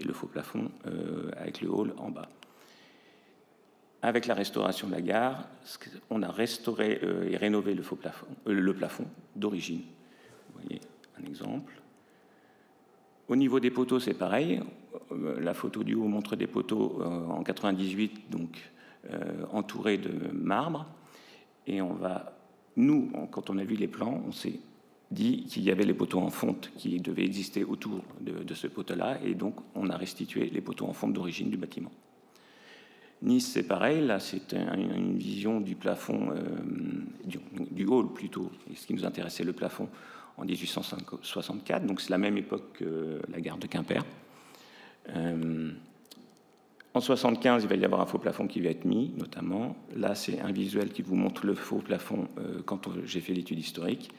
et 0.00 0.04
le 0.04 0.12
faux 0.12 0.26
plafond 0.26 0.70
avec 1.36 1.60
le 1.60 1.70
hall 1.70 1.92
en 1.96 2.10
bas. 2.10 2.28
Avec 4.02 4.26
la 4.26 4.34
restauration 4.34 4.86
de 4.88 4.92
la 4.92 5.00
gare, 5.00 5.48
on 6.10 6.22
a 6.22 6.30
restauré 6.30 7.00
et 7.30 7.36
rénové 7.36 7.74
le, 7.74 7.82
faux 7.82 7.96
plafond, 7.96 8.26
le 8.46 8.74
plafond 8.74 9.06
d'origine. 9.34 9.82
Vous 10.48 10.60
voyez 10.60 10.80
un 11.20 11.26
exemple. 11.26 11.80
Au 13.28 13.36
niveau 13.36 13.60
des 13.60 13.70
poteaux, 13.70 14.00
c'est 14.00 14.14
pareil. 14.14 14.60
Euh, 15.12 15.40
la 15.40 15.54
photo 15.54 15.84
du 15.84 15.94
haut 15.94 16.08
montre 16.08 16.34
des 16.34 16.46
poteaux 16.46 16.98
euh, 17.00 17.26
en 17.26 17.42
98, 17.42 18.30
donc 18.30 18.58
euh, 19.10 19.44
entourés 19.52 19.98
de 19.98 20.32
marbre. 20.32 20.86
Et 21.66 21.82
on 21.82 21.92
va, 21.92 22.32
nous, 22.76 23.10
quand 23.30 23.50
on 23.50 23.58
a 23.58 23.64
vu 23.64 23.76
les 23.76 23.88
plans, 23.88 24.22
on 24.26 24.32
s'est 24.32 24.60
dit 25.10 25.44
qu'il 25.44 25.62
y 25.62 25.70
avait 25.70 25.84
les 25.84 25.94
poteaux 25.94 26.20
en 26.20 26.30
fonte 26.30 26.70
qui 26.76 27.00
devaient 27.00 27.24
exister 27.24 27.64
autour 27.64 28.02
de, 28.20 28.54
ce 28.54 28.66
poteau-là, 28.66 29.18
et 29.24 29.34
donc 29.34 29.56
on 29.74 29.88
a 29.88 29.96
restitué 29.96 30.50
les 30.50 30.60
poteaux 30.60 30.86
en 30.86 30.92
fonte 30.92 31.14
d'origine 31.14 31.48
du 31.48 31.56
bâtiment. 31.56 31.92
Nice, 33.22 33.50
c'est 33.52 33.62
pareil, 33.62 34.06
là 34.06 34.20
c'est 34.20 34.52
une 34.52 35.16
vision 35.16 35.60
du 35.60 35.76
plafond, 35.76 36.28
du, 37.24 37.38
du, 37.70 37.86
hall 37.86 38.12
plutôt, 38.12 38.50
ce 38.74 38.86
qui 38.86 38.92
nous 38.92 39.06
intéressait, 39.06 39.44
le 39.44 39.54
plafond 39.54 39.88
en 40.38 40.44
1864, 40.44 41.84
donc 41.84 42.00
c'est 42.00 42.10
la 42.10 42.18
même 42.18 42.38
époque 42.38 42.78
que 42.78 43.20
la 43.28 43.40
gare 43.40 43.58
de 43.58 43.66
Quimper. 43.66 44.04
Euh, 45.14 45.72
en 46.94 47.00
75, 47.00 47.64
il 47.64 47.68
va 47.68 47.76
y 47.76 47.84
avoir 47.84 48.00
un 48.00 48.06
faux 48.06 48.18
plafond 48.18 48.46
qui 48.46 48.60
va 48.60 48.70
être 48.70 48.84
mis, 48.84 49.12
notamment. 49.16 49.76
Là, 49.96 50.14
c'est 50.14 50.40
un 50.40 50.52
visuel 50.52 50.90
qui 50.90 51.02
vous 51.02 51.16
montre 51.16 51.46
le 51.46 51.54
faux 51.54 51.78
plafond 51.78 52.28
euh, 52.38 52.62
quand 52.64 52.88
j'ai 53.04 53.20
fait 53.20 53.34
l'étude 53.34 53.58
historique. 53.58 54.10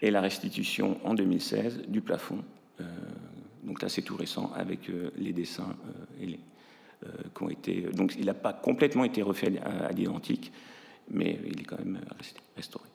Et 0.00 0.10
la 0.10 0.20
restitution 0.20 0.98
en 1.04 1.14
2016 1.14 1.82
du 1.88 2.00
plafond. 2.00 2.42
Euh, 2.80 2.84
donc 3.62 3.82
là, 3.82 3.88
c'est 3.88 4.02
tout 4.02 4.16
récent 4.16 4.52
avec 4.54 4.90
les 5.16 5.32
dessins 5.32 5.76
et 6.20 6.26
les, 6.26 6.40
qui 7.34 7.42
ont 7.42 7.48
été. 7.48 7.82
Donc, 7.92 8.16
il 8.18 8.26
n'a 8.26 8.34
pas 8.34 8.52
complètement 8.52 9.04
été 9.04 9.22
refait 9.22 9.60
à, 9.60 9.86
à 9.86 9.92
l'identique, 9.92 10.50
mais 11.08 11.38
il 11.46 11.60
est 11.60 11.64
quand 11.64 11.78
même 11.78 12.00
restauré. 12.56 12.91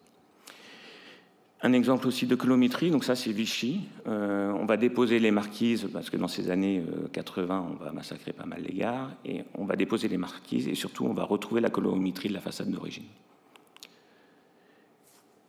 Un 1.62 1.74
exemple 1.74 2.08
aussi 2.08 2.28
de 2.28 2.36
colométrie, 2.36 2.92
donc 2.92 3.04
ça 3.04 3.16
c'est 3.16 3.32
Vichy. 3.32 3.82
Euh, 4.08 4.52
on 4.52 4.66
va 4.66 4.78
déposer 4.78 5.18
les 5.18 5.32
marquises, 5.32 5.88
parce 5.92 6.12
que 6.12 6.18
dans 6.18 6.28
ces 6.28 6.52
années 6.52 6.84
80, 7.14 7.56
euh, 7.56 7.74
on 7.74 7.84
va 7.84 7.92
massacrer 7.92 8.32
pas 8.32 8.46
mal 8.46 8.62
les 8.62 8.76
gares, 8.76 9.10
et 9.26 9.44
on 9.56 9.66
va 9.66 9.76
déposer 9.76 10.08
les 10.08 10.18
marquises, 10.18 10.68
et 10.68 10.76
surtout 10.76 11.06
on 11.06 11.14
va 11.14 11.24
retrouver 11.24 11.60
la 11.60 11.72
colométrie 11.72 12.30
de 12.30 12.36
la 12.36 12.42
façade 12.42 12.70
d'origine. 12.70 13.06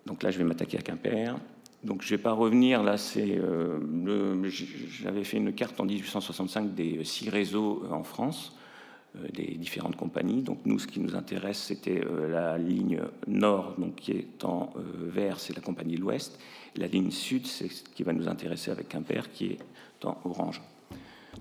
Donc 0.06 0.22
là 0.22 0.30
je 0.30 0.38
vais 0.38 0.44
m'attaquer 0.44 0.78
à 0.78 0.82
Quimper. 0.82 1.36
Donc 1.84 2.00
je 2.02 2.06
ne 2.06 2.16
vais 2.16 2.22
pas 2.22 2.32
revenir, 2.32 2.82
là 2.82 2.96
c'est... 2.96 3.38
Euh, 3.38 3.78
j'avais 5.02 5.24
fait 5.24 5.36
une 5.36 5.52
carte 5.52 5.78
en 5.78 5.84
1865 5.84 6.74
des 6.74 7.04
six 7.04 7.28
réseaux 7.28 7.84
en 7.90 8.02
France. 8.02 8.57
Euh, 9.18 9.28
des 9.32 9.56
différentes 9.56 9.96
compagnies. 9.96 10.42
Donc 10.42 10.58
nous, 10.64 10.78
ce 10.78 10.86
qui 10.86 11.00
nous 11.00 11.14
intéresse, 11.14 11.58
c'était 11.58 12.04
euh, 12.04 12.28
la 12.30 12.58
ligne 12.58 13.00
nord, 13.26 13.74
donc 13.78 13.96
qui 13.96 14.12
est 14.12 14.44
en 14.44 14.70
euh, 14.76 14.80
vert, 15.10 15.38
c'est 15.38 15.54
la 15.54 15.62
compagnie 15.62 15.96
de 15.96 16.00
l'Ouest. 16.00 16.38
La 16.76 16.86
ligne 16.86 17.10
sud, 17.10 17.46
c'est 17.46 17.68
ce 17.68 17.84
qui 17.84 18.02
va 18.02 18.12
nous 18.12 18.28
intéresser 18.28 18.70
avec 18.70 18.88
Quimper, 18.88 19.30
qui 19.30 19.46
est 19.46 20.04
en 20.04 20.18
orange. 20.24 20.60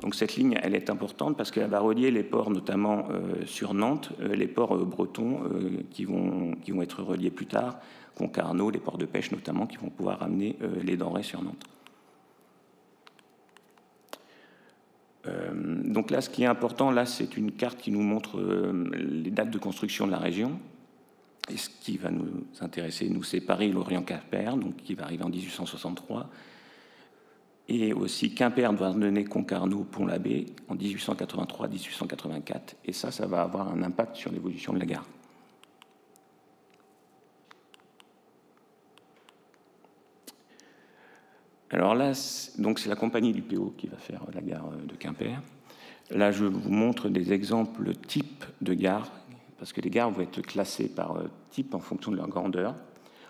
Donc 0.01 0.15
cette 0.15 0.35
ligne, 0.35 0.59
elle 0.61 0.75
est 0.75 0.89
importante 0.89 1.37
parce 1.37 1.51
qu'elle 1.51 1.69
va 1.69 1.79
relier 1.79 2.11
les 2.11 2.23
ports, 2.23 2.51
notamment 2.51 3.07
sur 3.45 3.73
Nantes, 3.73 4.11
les 4.19 4.47
ports 4.47 4.77
bretons 4.85 5.41
qui, 5.89 6.05
vont, 6.05 6.53
qui 6.63 6.71
vont 6.71 6.83
être 6.83 7.01
reliés 7.01 7.31
plus 7.31 7.47
tard, 7.47 7.79
Concarneau, 8.15 8.69
les 8.69 8.79
ports 8.79 8.99
de 8.99 9.05
pêche 9.05 9.31
notamment, 9.31 9.65
qui 9.65 9.77
vont 9.77 9.89
pouvoir 9.89 10.21
amener 10.21 10.55
les 10.83 10.97
denrées 10.97 11.23
sur 11.23 11.41
Nantes. 11.41 11.65
Donc 15.83 16.11
là, 16.11 16.21
ce 16.21 16.29
qui 16.29 16.43
est 16.43 16.47
important, 16.47 16.91
là, 16.91 17.05
c'est 17.05 17.37
une 17.37 17.51
carte 17.51 17.79
qui 17.79 17.91
nous 17.91 18.01
montre 18.01 18.39
euh, 18.39 18.89
les 18.93 19.31
dates 19.31 19.51
de 19.51 19.57
construction 19.57 20.05
de 20.05 20.11
la 20.11 20.19
région. 20.19 20.59
Et 21.49 21.57
ce 21.57 21.69
qui 21.69 21.97
va 21.97 22.11
nous 22.11 22.45
intéresser, 22.59 23.09
nous, 23.09 23.23
c'est 23.23 23.41
Paris-Lorient-Quimper, 23.41 24.57
donc 24.57 24.75
qui 24.77 24.95
va 24.95 25.05
arriver 25.05 25.23
en 25.23 25.29
1863. 25.29 26.29
Et 27.69 27.93
aussi 27.93 28.33
Quimper, 28.33 28.73
Douarnenez, 28.73 29.25
Concarneau, 29.25 29.83
Pont-l'Abbé 29.83 30.47
en 30.67 30.75
1883-1884. 30.75 32.75
Et 32.85 32.93
ça, 32.93 33.11
ça 33.11 33.27
va 33.27 33.41
avoir 33.41 33.71
un 33.71 33.83
impact 33.83 34.15
sur 34.15 34.31
l'évolution 34.31 34.73
de 34.73 34.79
la 34.79 34.85
gare. 34.85 35.05
Alors 41.69 41.95
là, 41.95 42.13
donc 42.57 42.79
c'est 42.79 42.89
la 42.89 42.95
compagnie 42.95 43.33
du 43.33 43.41
PO 43.41 43.73
qui 43.77 43.87
va 43.87 43.97
faire 43.97 44.21
la 44.33 44.41
gare 44.41 44.71
de 44.87 44.95
Quimper. 44.95 45.41
Là, 46.11 46.31
je 46.31 46.45
vous 46.45 46.69
montre 46.69 47.09
des 47.09 47.33
exemples 47.33 47.93
types 47.93 48.45
de 48.61 48.73
gares, 48.73 49.11
parce 49.59 49.73
que 49.73 49.81
les 49.81 49.89
gares 49.89 50.09
vont 50.09 50.21
être 50.21 50.41
classées 50.41 50.87
par 50.87 51.17
euh, 51.17 51.27
type 51.49 51.73
en 51.75 51.79
fonction 51.79 52.11
de 52.11 52.15
leur 52.15 52.29
grandeur, 52.29 52.75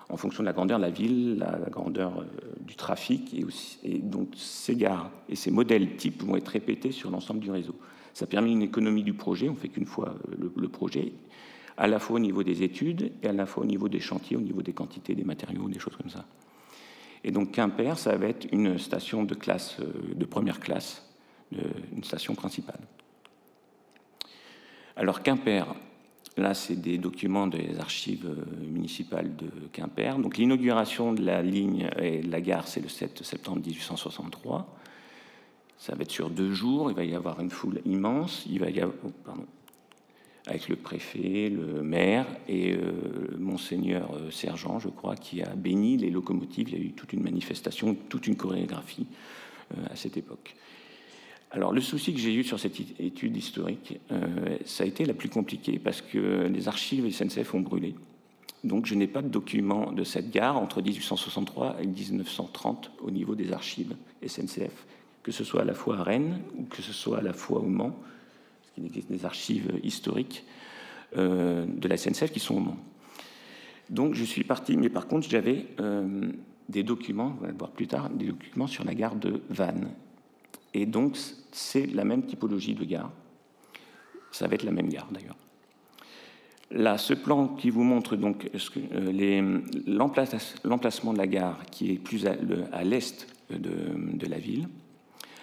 en 0.10 0.18
fonction 0.18 0.44
de 0.44 0.46
la 0.46 0.54
grandeur 0.54 0.78
de 0.78 0.84
la 0.84 0.92
ville, 0.92 1.38
la, 1.40 1.70
grandeur 1.72 2.20
euh, 2.20 2.26
du 2.62 2.76
trafic, 2.76 3.36
et, 3.84 3.98
donc 3.98 4.30
ces 4.36 4.76
gares 4.76 5.10
et 5.28 5.36
ces 5.36 5.50
modèles 5.50 5.96
types 5.96 6.22
vont 6.24 6.36
être 6.36 6.50
répétés 6.50 6.92
sur 6.92 7.10
l'ensemble 7.10 7.40
du 7.40 7.50
réseau. 7.50 7.76
Ça 8.14 8.28
permet 8.28 8.52
une 8.52 8.62
économie 8.62 9.04
du 9.04 9.14
projet, 9.14 9.50
on 9.50 9.56
fait 9.56 9.70
qu'une 9.70 9.86
fois 9.88 10.16
euh, 10.30 10.52
le, 10.56 10.68
projet, 10.68 11.14
à 11.78 11.88
la 11.88 11.98
fois 11.98 12.18
au 12.18 12.20
niveau 12.20 12.44
des 12.44 12.62
études 12.62 13.12
et 13.24 13.28
à 13.28 13.34
la 13.34 13.48
fois 13.48 13.64
au 13.64 13.68
niveau 13.68 13.90
des 13.90 14.00
chantiers, 14.00 14.38
au 14.38 14.42
niveau 14.42 14.62
des 14.62 14.74
quantités, 14.74 15.16
des 15.16 15.24
matériaux, 15.24 15.68
des 15.68 15.80
choses 15.80 15.96
comme 15.96 16.12
ça. 16.12 16.26
Et 17.24 17.32
donc 17.32 17.52
Quimper, 17.52 17.98
ça 17.98 18.16
va 18.16 18.28
être 18.28 18.48
une 18.52 18.78
station 18.78 19.24
de 19.24 19.34
classe, 19.36 19.78
euh, 19.80 20.14
de 20.14 20.26
première 20.26 20.60
classe, 20.60 21.04
une 21.52 22.04
station 22.04 22.36
principale. 22.36 22.80
Alors 24.96 25.22
Quimper, 25.22 25.76
là 26.38 26.54
c'est 26.54 26.76
des 26.76 26.98
documents 26.98 27.48
des 27.48 27.80
archives 27.80 28.26
euh, 28.28 28.66
municipales 28.66 29.36
de 29.36 29.50
Quimper. 29.72 30.18
Donc 30.20 30.38
l'inauguration 30.38 31.14
de 31.14 31.24
la 31.24 31.42
ligne 31.42 31.90
et 32.00 32.22
de 32.22 32.32
la 32.32 32.42
gare, 32.42 32.68
c'est 32.68 32.82
le 32.82 32.90
7 32.90 33.24
septembre 33.24 33.60
1863. 33.60 34.76
Ça 35.78 35.94
va 35.96 36.02
être 36.02 36.12
sur 36.12 36.30
deux 36.30 36.54
jours, 36.54 36.90
il 36.90 36.96
va 36.96 37.04
y 37.04 37.14
avoir 37.14 37.40
une 37.40 37.52
foule 37.52 37.82
immense, 37.86 38.44
il 38.50 38.60
va 38.60 38.70
y 38.70 38.82
avoir, 38.82 38.96
oh, 39.06 39.12
pardon, 39.24 39.46
avec 40.48 40.70
le 40.70 40.78
préfet, 40.78 41.50
le 41.50 41.84
maire 41.84 42.26
et 42.48 42.74
euh, 42.74 43.38
monseigneur 43.38 44.16
euh, 44.16 44.32
sergent, 44.32 44.80
je 44.80 44.88
crois, 44.88 45.16
qui 45.16 45.42
a 45.42 45.54
béni 45.56 45.98
les 45.98 46.10
locomotives. 46.10 46.70
Il 46.70 46.78
y 46.78 46.82
a 46.82 46.84
eu 46.84 46.92
toute 46.92 47.14
une 47.14 47.22
manifestation, 47.22 47.96
toute 48.08 48.28
une 48.28 48.38
chorégraphie 48.38 49.08
euh, 49.74 49.86
à 49.92 49.96
cette 49.96 50.16
époque. 50.16 50.56
Alors 51.52 51.74
le 51.74 51.82
souci 51.82 52.14
que 52.14 52.20
j'ai 52.20 52.34
eu 52.34 52.44
sur 52.44 52.60
cette 52.60 52.80
étude 53.00 53.36
historique, 53.38 54.02
ça 54.66 54.84
a 54.84 54.86
été 54.86 55.06
la 55.06 55.14
plus 55.14 55.30
compliquée 55.30 55.80
parce 55.80 56.02
que 56.02 56.46
les 56.46 56.68
archives 56.68 57.10
SNCF 57.10 57.54
ont 57.54 57.62
brûlé. 57.62 57.96
Donc 58.66 58.86
je 58.86 58.96
n'ai 58.96 59.08
pas 59.08 59.22
de 59.22 59.30
document 59.30 59.94
de 59.94 60.04
cette 60.04 60.30
gare 60.30 60.58
entre 60.58 60.82
1863 60.82 61.78
et 61.82 61.88
1930 61.88 62.92
au 63.02 63.12
niveau 63.12 63.34
des 63.34 63.54
archives 63.54 63.96
SNCF, 64.28 64.88
que 65.24 65.32
ce 65.32 65.46
soit 65.46 65.62
à 65.62 65.66
la 65.66 65.74
fois 65.74 66.00
à 66.00 66.04
Rennes 66.04 66.42
ou 66.58 66.64
que 66.64 66.82
ce 66.82 66.92
soit 66.92 67.20
à 67.20 67.22
la 67.22 67.32
fois 67.32 67.60
au 67.60 67.68
Mans 67.68 67.98
il 68.78 68.86
existe 68.86 69.12
des 69.12 69.26
archives 69.26 69.80
historiques 69.84 70.46
euh, 71.18 71.66
de 71.66 71.88
la 71.88 71.98
SNCF 71.98 72.32
qui 72.32 72.40
sont 72.40 72.56
au 72.56 72.60
Mans. 72.60 72.78
Donc 73.90 74.14
je 74.14 74.26
suis 74.26 74.44
parti, 74.44 74.76
mais 74.76 74.90
par 74.90 75.08
contre 75.08 75.28
j'avais 75.30 75.66
euh, 75.80 76.32
des 76.68 76.84
documents, 76.84 77.36
on 77.40 77.44
va 77.44 77.52
le 77.52 77.58
voir 77.58 77.72
plus 77.72 77.88
tard, 77.88 78.10
des 78.10 78.26
documents 78.26 78.68
sur 78.68 78.84
la 78.84 78.94
gare 78.94 79.16
de 79.16 79.42
Vannes. 79.50 79.90
Et 80.74 80.86
donc 80.86 81.18
c'est 81.52 81.86
la 81.88 82.04
même 82.04 82.24
typologie 82.24 82.76
de 82.76 82.84
gare. 82.84 83.12
Ça 84.32 84.48
va 84.48 84.56
être 84.56 84.64
la 84.64 84.72
même 84.72 84.90
gare 84.90 85.08
d'ailleurs. 85.12 85.38
Là, 86.70 86.98
ce 86.98 87.14
plan 87.14 87.48
qui 87.48 87.70
vous 87.70 87.84
montre 87.84 88.18
donc 88.18 88.50
euh, 88.76 89.62
l'emplacement 90.66 91.14
de 91.14 91.18
la 91.18 91.28
gare 91.28 91.66
qui 91.72 91.92
est 91.92 91.98
plus 91.98 92.28
à, 92.28 92.84
l'est 92.84 93.28
de, 93.50 93.72
de, 93.96 94.28
la 94.28 94.38
ville, 94.38 94.68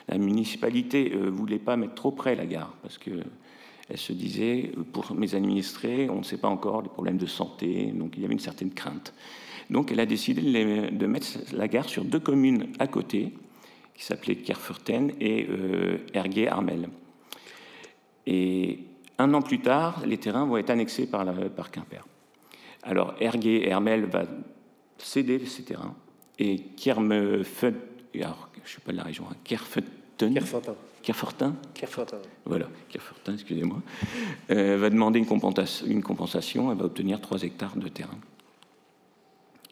la 0.08 0.18
municipalité 0.18 1.10
ne 1.10 1.26
euh, 1.26 1.30
voulait 1.30 1.58
pas 1.58 1.76
mettre 1.76 1.94
trop 1.94 2.10
près 2.10 2.34
la 2.34 2.46
gare, 2.46 2.74
parce 2.82 2.98
que 2.98 3.10
Elle 3.88 3.98
se 3.98 4.14
disait, 4.14 4.72
pour 4.92 5.14
mes 5.14 5.34
administrés, 5.34 6.08
on 6.08 6.18
ne 6.18 6.22
sait 6.24 6.38
pas 6.38 6.48
encore 6.48 6.80
les 6.80 6.88
problèmes 6.88 7.18
de 7.18 7.26
santé, 7.26 7.92
donc 7.94 8.14
il 8.16 8.22
y 8.22 8.24
avait 8.24 8.32
une 8.32 8.40
certaine 8.40 8.72
crainte. 8.72 9.12
Donc 9.68 9.92
elle 9.92 10.00
a 10.00 10.06
décidé 10.06 10.40
de 10.42 11.06
mettre 11.06 11.26
la 11.52 11.68
gare 11.68 11.88
sur 11.88 12.04
deux 12.04 12.20
communes 12.20 12.72
à 12.78 12.86
côté, 12.86 13.32
qui 13.94 14.04
s'appelaient 14.04 14.36
Kerfurten 14.36 15.12
et 15.20 15.46
euh, 15.48 15.98
Erguet-Armel. 16.14 16.88
Et 18.26 18.80
un 19.18 19.32
an 19.34 19.42
plus 19.42 19.60
tard, 19.60 20.02
les 20.06 20.16
terrains 20.16 20.46
vont 20.46 20.56
être 20.56 20.70
annexés 20.70 21.06
par, 21.06 21.26
par 21.50 21.70
Quimper. 21.70 22.06
Alors 22.82 23.14
Erguet-Hermel 23.20 24.06
va 24.06 24.24
céder 24.98 25.44
ces 25.46 25.62
terrains 25.62 25.94
et 26.38 26.62
alors 28.14 28.48
je 28.64 28.68
ne 28.68 28.72
suis 28.72 28.80
pas 28.80 28.92
de 28.92 28.96
la 28.96 29.04
région, 29.04 29.24
hein, 29.30 29.36
Kerfurten, 29.44 30.34
Kerfortin. 31.02 31.54
Kerfortin. 31.74 32.18
Voilà, 32.44 32.66
Kerfortin, 32.88 33.34
excusez-moi. 33.34 33.82
Euh, 34.50 34.78
va 34.78 34.90
demander 34.90 35.18
une 35.18 35.26
compensation, 35.26 35.86
une 35.86 36.02
compensation, 36.02 36.72
elle 36.72 36.78
va 36.78 36.86
obtenir 36.86 37.20
3 37.20 37.42
hectares 37.42 37.76
de 37.76 37.88
terrain. 37.88 38.18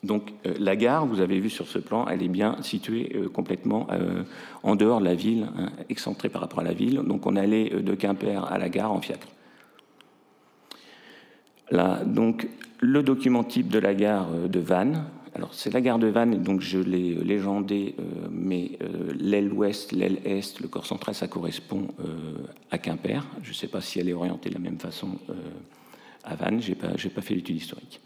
Donc 0.03 0.33
euh, 0.47 0.55
la 0.59 0.75
gare, 0.75 1.07
vous 1.07 1.21
avez 1.21 1.39
vu 1.39 1.49
sur 1.49 1.69
ce 1.69 1.79
plan, 1.79 2.07
elle 2.09 2.23
est 2.23 2.29
bien 2.29 2.57
située 2.63 3.13
euh, 3.15 3.29
complètement 3.29 3.87
euh, 3.93 4.25
en 4.63 4.75
dehors 4.75 4.99
de 4.99 5.05
la 5.05 5.15
ville, 5.15 5.49
hein, 5.57 5.71
excentrée 5.89 6.29
par 6.29 6.41
rapport 6.41 6.61
à 6.61 6.65
la 6.65 6.73
ville. 6.73 6.97
Donc 7.05 7.27
on 7.27 7.37
allait 7.37 7.71
de 7.71 7.95
Quimper 7.95 8.45
à 8.45 8.59
la 8.59 8.69
gare 8.69 8.93
en 8.93 9.01
fiacre. 9.01 9.29
Là, 11.71 12.03
donc 12.05 12.49
le 12.81 13.03
document 13.03 13.45
type 13.45 13.69
de 13.69 13.79
la 13.79 13.95
gare 13.95 14.29
de 14.31 14.61
Vannes. 14.61 15.05
Alors 15.35 15.55
c'est 15.55 15.73
la 15.73 15.81
gare 15.81 15.99
de 15.99 16.09
Vannes, 16.09 16.43
donc 16.43 16.61
je 16.61 16.79
l'ai 16.79 17.15
légendé, 17.15 17.95
mais 18.31 18.73
l'aile 19.19 19.51
ouest, 19.53 19.93
l'aile 19.93 20.19
est, 20.25 20.61
le 20.61 20.69
corps 20.69 20.85
central, 20.85 21.15
ça 21.15 21.27
correspond 21.27 21.89
à 22.71 22.77
Quimper. 22.77 23.25
Je 23.43 23.49
ne 23.49 23.55
sais 23.55 23.69
pas 23.69 23.81
si 23.81 23.99
elle 23.99 24.11
est 24.11 24.13
orientée 24.13 24.51
de 24.51 24.55
la 24.55 24.61
même 24.61 24.79
façon 24.79 25.19
à 26.25 26.35
Vannes. 26.35 26.61
J'ai 26.61 26.75
pas, 26.75 26.89
pas 26.89 27.23
fait 27.23 27.35
l'étude 27.35 27.57
historique. 27.57 28.03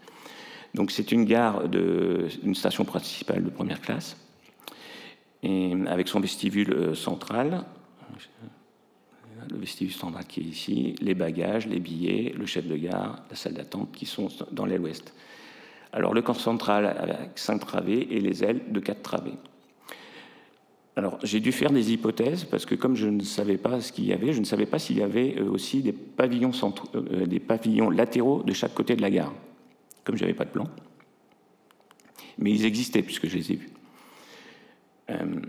Donc 0.73 0.91
c'est 0.91 1.11
une 1.11 1.25
gare, 1.25 1.67
de, 1.67 2.27
une 2.43 2.55
station 2.55 2.85
principale 2.85 3.43
de 3.43 3.49
première 3.49 3.81
classe, 3.81 4.15
avec 5.43 6.07
son 6.07 6.19
vestibule 6.19 6.73
euh, 6.73 6.95
central, 6.95 7.63
le 9.49 9.57
vestibule 9.57 9.93
central 9.93 10.25
qui 10.25 10.41
est 10.41 10.43
ici, 10.43 10.95
les 10.99 11.13
bagages, 11.13 11.67
les 11.67 11.79
billets, 11.79 12.33
le 12.37 12.45
chef 12.45 12.67
de 12.67 12.75
gare, 12.75 13.23
la 13.29 13.35
salle 13.35 13.53
d'attente 13.53 13.91
qui 13.91 14.05
sont 14.05 14.29
dans 14.51 14.65
l'aile 14.65 14.81
ouest. 14.81 15.13
Alors 15.93 16.13
le 16.13 16.21
corps 16.21 16.39
central 16.39 16.85
avec 16.85 17.31
cinq 17.35 17.59
travées 17.59 18.07
et 18.11 18.19
les 18.19 18.43
ailes 18.43 18.71
de 18.71 18.79
quatre 18.79 19.01
travées. 19.01 19.37
Alors 20.95 21.19
j'ai 21.23 21.39
dû 21.39 21.51
faire 21.51 21.71
des 21.71 21.93
hypothèses 21.93 22.43
parce 22.43 22.65
que 22.65 22.75
comme 22.75 22.95
je 22.95 23.07
ne 23.07 23.21
savais 23.21 23.57
pas 23.57 23.81
ce 23.81 23.91
qu'il 23.91 24.05
y 24.05 24.13
avait, 24.13 24.33
je 24.33 24.39
ne 24.39 24.45
savais 24.45 24.65
pas 24.65 24.79
s'il 24.79 24.97
y 24.97 25.03
avait 25.03 25.35
euh, 25.37 25.49
aussi 25.49 25.81
des 25.81 25.93
pavillons, 25.93 26.51
euh, 26.95 27.25
des 27.25 27.39
pavillons 27.39 27.89
latéraux 27.89 28.43
de 28.43 28.53
chaque 28.53 28.73
côté 28.73 28.95
de 28.95 29.01
la 29.01 29.11
gare 29.11 29.33
comme 30.07 30.15
je 30.15 30.23
n'avais 30.23 30.33
pas 30.33 30.45
de 30.45 30.51
plan. 30.51 30.67
Mais 32.37 32.51
ils 32.51 32.65
existaient 32.65 33.01
puisque 33.01 33.27
je 33.27 33.37
les 33.37 33.51
ai 33.51 33.55
vus. 33.55 33.69
Euh, 35.09 35.41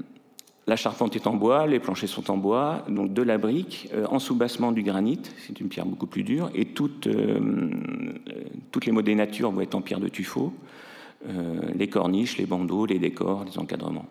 la 0.69 0.77
charpente 0.77 1.16
est 1.16 1.27
en 1.27 1.35
bois, 1.35 1.66
les 1.66 1.81
planchers 1.81 2.11
sont 2.11 2.31
en 2.31 2.36
bois, 2.36 2.85
donc 2.89 3.15
de 3.15 3.23
la 3.23 3.39
brique, 3.39 3.89
euh, 3.95 4.05
en 4.11 4.19
soubassement 4.19 4.70
du 4.70 4.82
granit, 4.82 5.20
c'est 5.47 5.59
une 5.61 5.69
pierre 5.69 5.86
beaucoup 5.86 6.07
plus 6.07 6.23
dure, 6.23 6.51
et 6.55 6.66
toutes, 6.66 7.07
euh, 7.07 7.70
toutes 8.70 8.85
les 8.85 8.93
modèles 8.93 9.16
nature 9.16 9.51
vont 9.51 9.62
être 9.62 9.74
en 9.74 9.81
pierre 9.81 9.99
de 9.99 10.09
tuffeau, 10.09 10.53
les 11.74 11.89
corniches, 11.89 12.39
les 12.39 12.47
bandeaux, 12.47 12.86
les 12.86 13.01
décors, 13.01 13.45
les 13.45 13.59
encadrements, 13.59 14.07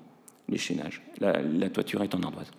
les 0.49 0.57
chaînages. 0.57 1.01
La, 1.21 1.69
toiture 1.69 2.03
est 2.03 2.13
en 2.13 2.21
ardoise. 2.21 2.51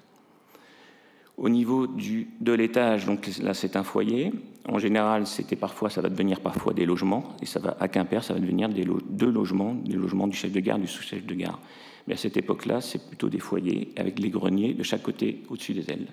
Au 1.36 1.50
niveau 1.50 1.86
de 1.86 2.52
l'étage, 2.52 3.06
là 3.42 3.52
c'est 3.52 3.76
un 3.76 3.82
foyer. 3.82 4.32
En 4.66 4.78
général, 4.78 5.26
c'était 5.26 5.54
parfois, 5.54 5.90
ça 5.90 6.00
va 6.00 6.08
devenir 6.08 6.40
parfois 6.40 6.72
des 6.72 6.86
logements, 6.86 7.36
et 7.42 7.46
ça 7.46 7.60
va 7.60 7.76
à 7.78 7.88
Quimper, 7.88 8.24
ça 8.24 8.32
va 8.32 8.40
devenir 8.40 8.70
deux 8.70 9.30
logements, 9.30 9.74
des 9.74 9.96
logements 9.96 10.28
du 10.28 10.36
chef 10.36 10.50
de 10.50 10.60
gare, 10.60 10.78
du 10.78 10.86
sous-chef 10.86 11.26
de 11.26 11.34
gare. 11.34 11.60
Mais 12.08 12.14
à 12.14 12.16
cette 12.16 12.38
époque-là, 12.38 12.80
c'est 12.80 13.06
plutôt 13.06 13.28
des 13.28 13.38
foyers 13.38 13.92
avec 13.96 14.18
les 14.18 14.30
greniers 14.30 14.72
de 14.72 14.82
chaque 14.82 15.02
côté 15.02 15.42
au-dessus 15.50 15.74
des 15.74 15.90
ailes. 15.90 16.08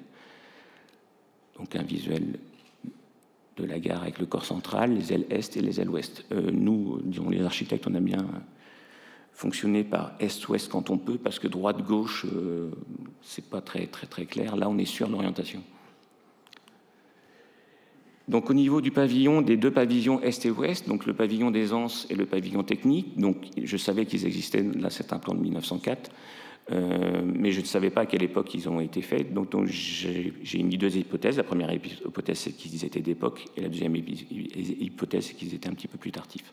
Donc 1.58 1.74
un 1.74 1.84
visuel 1.84 2.38
de 3.56 3.64
la 3.64 3.80
gare 3.80 4.02
avec 4.02 4.20
le 4.20 4.26
corps 4.26 4.44
central, 4.44 4.94
les 4.94 5.14
ailes 5.14 5.26
est 5.30 5.56
et 5.56 5.62
les 5.62 5.80
ailes 5.80 5.90
ouest. 5.90 6.26
Euh, 6.34 6.52
nous, 6.52 7.00
disons 7.02 7.30
les 7.30 7.42
architectes, 7.42 7.88
on 7.88 7.96
a 7.96 8.02
bien 8.02 8.28
fonctionner 9.32 9.86
par 9.86 10.12
est-ouest 10.20 10.70
quand 10.70 10.90
on 10.90 10.98
peut, 10.98 11.18
parce 11.18 11.40
que 11.40 11.48
droite-gauche, 11.48 12.26
euh, 12.26 12.72
c'est 13.22 13.50
pas 13.50 13.62
très, 13.62 13.88
très, 13.88 14.08
très 14.08 14.26
clair. 14.26 14.58
Là, 14.58 14.68
on 14.68 14.78
est 14.78 14.84
sûr 14.84 15.08
d'orientation. 15.08 15.64
Donc, 18.28 18.50
au 18.50 18.54
niveau 18.54 18.82
du 18.82 18.92
pavillon, 18.92 19.42
des 19.42 19.56
deux 19.56 19.72
pavillons 19.72 20.20
est 20.22 20.46
et 20.46 20.52
ouest, 20.52 20.88
donc 20.88 21.06
le 21.06 21.14
pavillon 21.14 21.52
d'aisance 21.52 22.08
et 22.10 22.16
le 22.16 22.26
pavillon 22.26 22.64
technique, 22.64 23.18
donc 23.20 23.38
je 23.62 23.78
savais 23.78 24.06
qu'ils 24.06 24.26
existaient, 24.26 24.64
là 24.64 24.90
c'est 24.90 25.14
un 25.14 25.20
plan 25.20 25.36
de 25.36 25.42
1904, 25.42 26.12
euh, 26.72 27.22
mais 27.24 27.52
je 27.52 27.62
ne 27.62 27.66
savais 27.66 27.92
pas 27.92 28.02
à 28.02 28.06
quelle 28.08 28.24
époque 28.24 28.56
ils 28.56 28.68
ont 28.68 28.80
été 28.80 29.02
faits. 29.02 29.32
Donc, 29.32 29.52
donc 29.52 29.68
j'ai 29.68 30.64
mis 30.64 30.78
deux 30.78 30.98
hypothèses. 30.98 31.38
La 31.38 31.44
première 31.44 31.72
hypothèse, 31.72 32.40
c'est 32.40 32.52
qu'ils 32.52 32.84
étaient 32.84 33.02
d'époque, 33.02 33.46
et 33.56 33.62
la 33.62 33.70
deuxième 33.70 33.96
hypothèse, 33.96 35.26
c'est 35.28 35.36
qu'ils 35.36 35.54
étaient 35.54 35.70
un 35.70 35.74
petit 35.74 35.88
peu 35.88 36.00
plus 36.00 36.12
tardifs. 36.12 36.52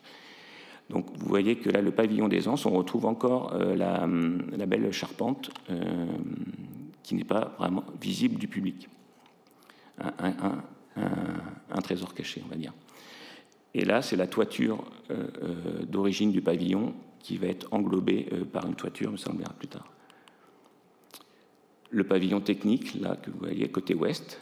Donc 0.89 1.07
vous 1.17 1.27
voyez 1.27 1.55
que 1.55 1.69
là, 1.69 1.81
le 1.81 1.91
pavillon 1.91 2.27
des 2.27 2.47
Anses, 2.47 2.65
on 2.65 2.71
retrouve 2.71 3.05
encore 3.05 3.53
euh, 3.53 3.75
la, 3.75 4.65
belle 4.65 4.91
charpente 4.91 5.49
euh, 5.69 6.05
qui 7.01 7.15
n'est 7.15 7.23
pas 7.23 7.55
vraiment 7.57 7.83
visible 8.01 8.37
du 8.37 8.47
public. 8.47 8.89
Un, 9.99 10.63
trésor 11.81 12.13
caché, 12.13 12.41
on 12.45 12.49
va 12.49 12.55
dire. 12.55 12.73
Et 13.73 13.85
là, 13.85 14.01
c'est 14.01 14.15
la 14.15 14.27
toiture 14.27 14.83
euh, 15.09 15.83
d'origine 15.87 16.31
du 16.31 16.41
pavillon 16.41 16.93
qui 17.19 17.37
va 17.37 17.47
être 17.47 17.67
englobée 17.71 18.27
par 18.51 18.65
une 18.65 18.75
toiture, 18.75 19.11
mais 19.11 19.17
ça 19.17 19.31
on 19.33 19.37
verra 19.37 19.53
plus 19.53 19.69
tard. 19.69 19.89
Le 21.89 22.03
pavillon 22.03 22.41
technique, 22.41 22.95
là, 22.95 23.15
que 23.15 23.31
vous 23.31 23.39
voyez 23.39 23.69
côté 23.69 23.93
ouest, 23.93 24.41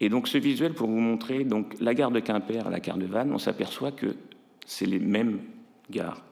et 0.00 0.08
donc 0.08 0.28
ce 0.28 0.38
visuel, 0.38 0.74
pour 0.74 0.88
vous 0.88 1.00
montrer 1.00 1.44
donc, 1.44 1.76
la 1.80 1.94
gare 1.94 2.10
de 2.10 2.20
Quimper, 2.20 2.68
la 2.68 2.80
gare 2.80 2.98
de 2.98 3.06
Vannes, 3.06 3.32
on 3.32 3.38
s'aperçoit 3.38 3.92
que 3.92 4.16
c'est 4.66 4.86
les 4.86 4.98
mêmes 4.98 5.40
gares. 5.90 6.22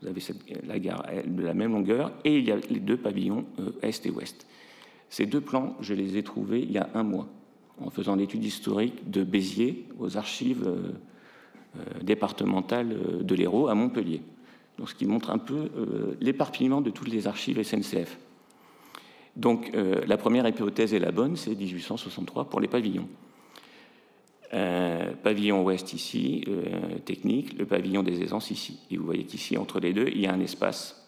Vous 0.00 0.08
avez 0.08 0.22
la 0.66 0.78
gare 0.78 1.04
de 1.26 1.42
la 1.42 1.52
même 1.52 1.72
longueur 1.72 2.12
et 2.24 2.38
il 2.38 2.48
y 2.48 2.52
a 2.52 2.56
les 2.56 2.80
deux 2.80 2.96
pavillons 2.96 3.44
euh, 3.58 3.72
est 3.82 4.06
et 4.06 4.10
ouest. 4.10 4.46
Ces 5.10 5.26
deux 5.26 5.40
plans, 5.40 5.76
je 5.80 5.92
les 5.92 6.16
ai 6.16 6.22
trouvés 6.22 6.60
il 6.60 6.72
y 6.72 6.78
a 6.78 6.88
un 6.94 7.02
mois 7.02 7.28
en 7.78 7.90
faisant 7.90 8.16
l'étude 8.16 8.44
historique 8.44 9.10
de 9.10 9.22
Béziers 9.24 9.86
aux 9.98 10.16
archives 10.16 10.66
euh, 10.66 10.92
euh, 11.76 12.02
départementales 12.02 13.22
de 13.22 13.34
l'Hérault 13.34 13.68
à 13.68 13.74
Montpellier. 13.74 14.22
Donc, 14.78 14.88
ce 14.88 14.94
qui 14.94 15.04
montre 15.04 15.30
un 15.30 15.38
peu 15.38 15.68
l'éparpillement 16.22 16.80
de 16.80 16.88
toutes 16.88 17.08
les 17.08 17.26
archives 17.26 17.62
SNCF. 17.62 18.16
Donc 19.36 19.70
euh, 19.74 20.02
la 20.06 20.16
première 20.16 20.46
hypothèse 20.46 20.94
est 20.94 20.98
la 20.98 21.12
bonne, 21.12 21.36
c'est 21.36 21.54
1863 21.54 22.50
pour 22.50 22.60
les 22.60 22.68
pavillons. 22.68 23.08
Euh, 24.52 25.12
pavillon 25.22 25.62
ouest 25.62 25.92
ici, 25.92 26.44
euh, 26.48 26.98
technique, 27.04 27.56
le 27.56 27.66
pavillon 27.66 28.02
des 28.02 28.20
aisances 28.20 28.50
ici. 28.50 28.80
Et 28.90 28.96
vous 28.96 29.04
voyez 29.04 29.24
qu'ici, 29.24 29.56
entre 29.56 29.78
les 29.78 29.92
deux, 29.92 30.08
il 30.08 30.20
y 30.20 30.26
a 30.26 30.32
un 30.32 30.40
espace. 30.40 30.99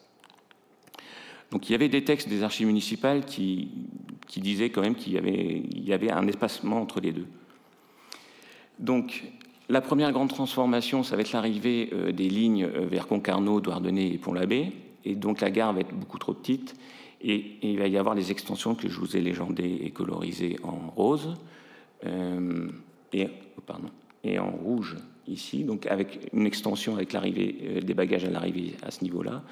Donc 1.52 1.68
il 1.68 1.72
y 1.72 1.74
avait 1.74 1.88
des 1.88 2.02
textes 2.02 2.28
des 2.28 2.42
archives 2.42 2.66
municipales 2.66 3.24
qui, 3.24 3.68
disaient 4.38 4.70
quand 4.70 4.80
même 4.80 4.94
qu'il 4.94 5.12
y 5.12 5.92
avait, 5.92 6.10
un 6.10 6.26
espacement 6.26 6.80
entre 6.80 7.00
les 7.00 7.12
deux. 7.12 7.26
Donc 8.78 9.22
la 9.68 9.80
première 9.80 10.10
grande 10.12 10.30
transformation, 10.30 11.02
ça 11.04 11.14
va 11.14 11.22
être 11.22 11.32
l'arrivée 11.32 11.90
des 12.12 12.28
lignes 12.28 12.66
vers 12.66 13.06
Concarneau, 13.06 13.60
Douarnenez 13.60 14.12
et 14.12 14.18
Pont-l'Abbé. 14.18 14.72
Et 15.04 15.14
donc 15.14 15.40
la 15.40 15.50
gare 15.50 15.72
va 15.72 15.80
être 15.80 15.94
beaucoup 15.94 16.18
trop 16.18 16.32
petite. 16.32 16.74
Et, 17.22 17.58
il 17.62 17.78
va 17.78 17.86
y 17.86 17.96
avoir 17.96 18.14
les 18.14 18.30
extensions 18.30 18.74
que 18.74 18.88
je 18.88 18.98
vous 18.98 19.16
ai 19.16 19.20
légendées 19.20 19.80
et 19.84 19.90
colorisées 19.90 20.56
en 20.64 20.90
rose 20.90 21.34
euh, 22.04 22.68
et, 23.12 23.28
oh, 23.56 23.72
et 24.24 24.38
en 24.38 24.50
rouge 24.50 24.96
ici, 25.28 25.62
donc 25.62 25.86
avec 25.86 26.30
une 26.32 26.46
extension 26.46 26.96
avec 26.96 27.12
l'arrivée 27.12 27.56
euh, 27.62 27.80
des 27.80 27.94
bagages 27.94 28.24
à 28.24 28.30
l'arrivée 28.30 28.74
à 28.82 28.90
ce 28.90 29.04
niveau-là, 29.04 29.42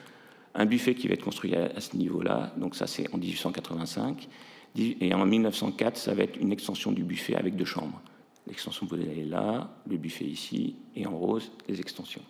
un 0.55 0.67
buffet 0.67 0.95
qui 0.95 1.09
va 1.09 1.15
être 1.15 1.25
construit 1.25 1.55
à, 1.55 1.81
ce 1.81 1.97
niveau-là, 1.97 2.53
donc 2.57 2.75
ça 2.75 2.87
c'est 2.87 3.13
en 3.15 3.19
1885, 3.19 4.29
et 4.77 5.15
en 5.15 5.27
1904 5.27 5.97
ça 5.97 6.15
va 6.15 6.25
être 6.25 6.37
une 6.37 6.53
extension 6.53 6.93
du 6.93 7.05
buffet 7.05 7.35
avec 7.35 7.57
deux 7.57 7.65
chambres. 7.65 8.01
L'extension 8.47 8.87
vous 8.87 8.97
est 8.97 9.25
là, 9.25 9.71
le 9.89 9.97
buffet 9.97 10.25
ici, 10.25 10.77
et 10.97 11.07
en 11.07 11.17
rose 11.17 11.53
les 11.69 11.81
extensions. 11.81 12.23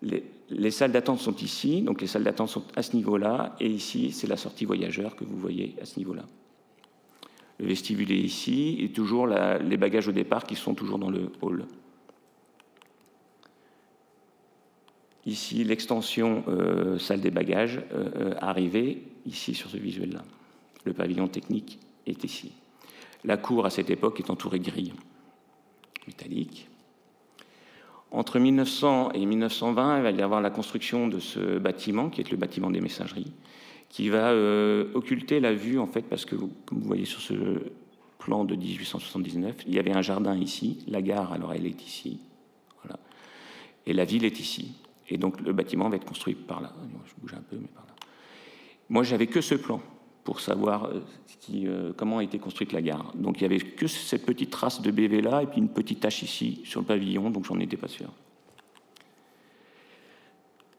Les, 0.00 0.70
salles 0.70 0.92
d'attente 0.92 1.18
sont 1.18 1.34
ici, 1.36 1.82
donc 1.82 2.00
les 2.00 2.06
salles 2.06 2.22
d'attente 2.22 2.48
sont 2.48 2.64
à 2.76 2.82
ce 2.82 2.94
niveau-là, 2.94 3.56
et 3.58 3.68
ici, 3.68 4.12
c'est 4.12 4.28
la 4.28 4.36
sortie 4.36 4.64
voyageur 4.64 5.16
que 5.16 5.24
vous 5.24 5.36
voyez 5.36 5.74
à 5.82 5.84
ce 5.84 5.98
niveau-là. 5.98 6.24
Le 7.58 7.66
vestibule 7.66 8.12
est 8.12 8.20
ici, 8.20 8.78
et 8.80 8.92
toujours 8.92 9.26
les 9.26 9.76
bagages 9.76 10.06
au 10.06 10.12
départ 10.12 10.44
qui 10.44 10.54
sont 10.54 10.74
toujours 10.74 10.98
dans 10.98 11.10
le 11.10 11.32
hall. 11.42 11.66
Ici, 15.28 15.62
l'extension 15.62 16.42
euh, 16.48 16.98
salle 16.98 17.20
des 17.20 17.30
bagages 17.30 17.82
euh, 17.92 18.08
euh, 18.16 18.34
arrivée, 18.40 19.02
ici 19.26 19.54
sur 19.54 19.68
ce 19.68 19.76
visuel-là. 19.76 20.24
Le 20.86 20.94
pavillon 20.94 21.28
technique 21.28 21.78
est 22.06 22.24
ici. 22.24 22.52
La 23.24 23.36
cour, 23.36 23.66
à 23.66 23.70
cette 23.70 23.90
époque, 23.90 24.20
est 24.20 24.30
entourée 24.30 24.58
de 24.58 24.64
grilles 24.64 24.94
métalliques. 26.06 26.66
Entre 28.10 28.38
1900 28.38 29.12
et 29.12 29.26
1920, 29.26 29.98
il 29.98 30.02
va 30.02 30.10
y 30.12 30.22
avoir 30.22 30.40
la 30.40 30.48
construction 30.48 31.08
de 31.08 31.20
ce 31.20 31.58
bâtiment, 31.58 32.08
qui 32.08 32.22
est 32.22 32.30
le 32.30 32.38
bâtiment 32.38 32.70
des 32.70 32.80
messageries, 32.80 33.30
qui 33.90 34.08
va 34.08 34.30
euh, 34.30 34.90
occulter 34.94 35.40
la 35.40 35.52
vue, 35.52 35.78
en 35.78 35.86
fait, 35.86 36.08
parce 36.08 36.24
que, 36.24 36.36
comme 36.36 36.78
vous 36.78 36.88
voyez 36.88 37.04
sur 37.04 37.20
ce 37.20 37.34
plan 38.18 38.46
de 38.46 38.56
1879, 38.56 39.56
il 39.66 39.74
y 39.74 39.78
avait 39.78 39.92
un 39.92 40.00
jardin 40.00 40.34
ici, 40.38 40.78
la 40.88 41.02
gare, 41.02 41.34
alors 41.34 41.52
elle 41.52 41.66
est 41.66 41.86
ici, 41.86 42.18
voilà, 42.82 42.98
et 43.84 43.92
la 43.92 44.06
ville 44.06 44.24
est 44.24 44.40
ici. 44.40 44.72
Et 45.08 45.18
donc 45.18 45.40
le 45.40 45.52
bâtiment 45.52 45.88
va 45.88 45.96
être 45.96 46.04
construit 46.04 46.34
par 46.34 46.60
là. 46.60 46.72
Je 47.06 47.20
bouge 47.20 47.34
un 47.34 47.42
peu, 47.42 47.56
mais 47.60 47.68
par 47.68 47.84
là. 47.86 47.94
Moi, 48.88 49.02
j'avais 49.02 49.26
que 49.26 49.40
ce 49.40 49.54
plan 49.54 49.80
pour 50.28 50.40
savoir 50.40 50.84
euh, 50.84 51.00
euh, 51.54 51.92
comment 51.96 52.18
a 52.18 52.22
été 52.22 52.38
construite 52.38 52.72
la 52.72 52.82
gare. 52.82 53.12
Donc 53.14 53.40
il 53.40 53.48
n'y 53.48 53.54
avait 53.54 53.64
que 53.64 53.86
cette 53.86 54.26
petite 54.26 54.50
trace 54.50 54.82
de 54.82 54.90
BV 54.90 55.22
là, 55.22 55.42
et 55.42 55.46
puis 55.46 55.58
une 55.58 55.70
petite 55.70 56.00
tache 56.00 56.22
ici 56.22 56.60
sur 56.64 56.80
le 56.80 56.86
pavillon, 56.86 57.30
donc 57.30 57.46
j'en 57.46 57.58
étais 57.60 57.78
pas 57.78 57.88
sûr. 57.88 58.12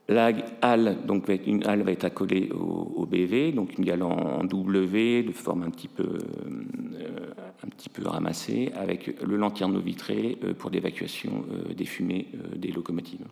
La 0.07 0.31
halle, 0.61 0.97
donc 1.05 1.31
une 1.47 1.65
halle 1.65 1.81
va 1.81 1.91
être 1.91 2.05
accolée 2.05 2.51
au, 2.51 3.07
BV, 3.07 3.51
donc 3.51 3.75
une 3.79 3.85
gale 3.85 4.03
en, 4.03 4.43
W 4.43 5.23
de 5.23 5.31
forme 5.31 5.63
un 5.63 5.71
petit 5.71 5.87
peu, 5.87 6.19
euh, 6.99 7.33
ramassée, 8.05 8.71
avec 8.75 9.19
le 9.19 9.35
lanterneau 9.35 9.79
vitré 9.79 10.37
pour 10.59 10.69
l'évacuation 10.69 11.43
des 11.75 11.85
fumées 11.85 12.27
des 12.55 12.71
locomotives. 12.71 13.25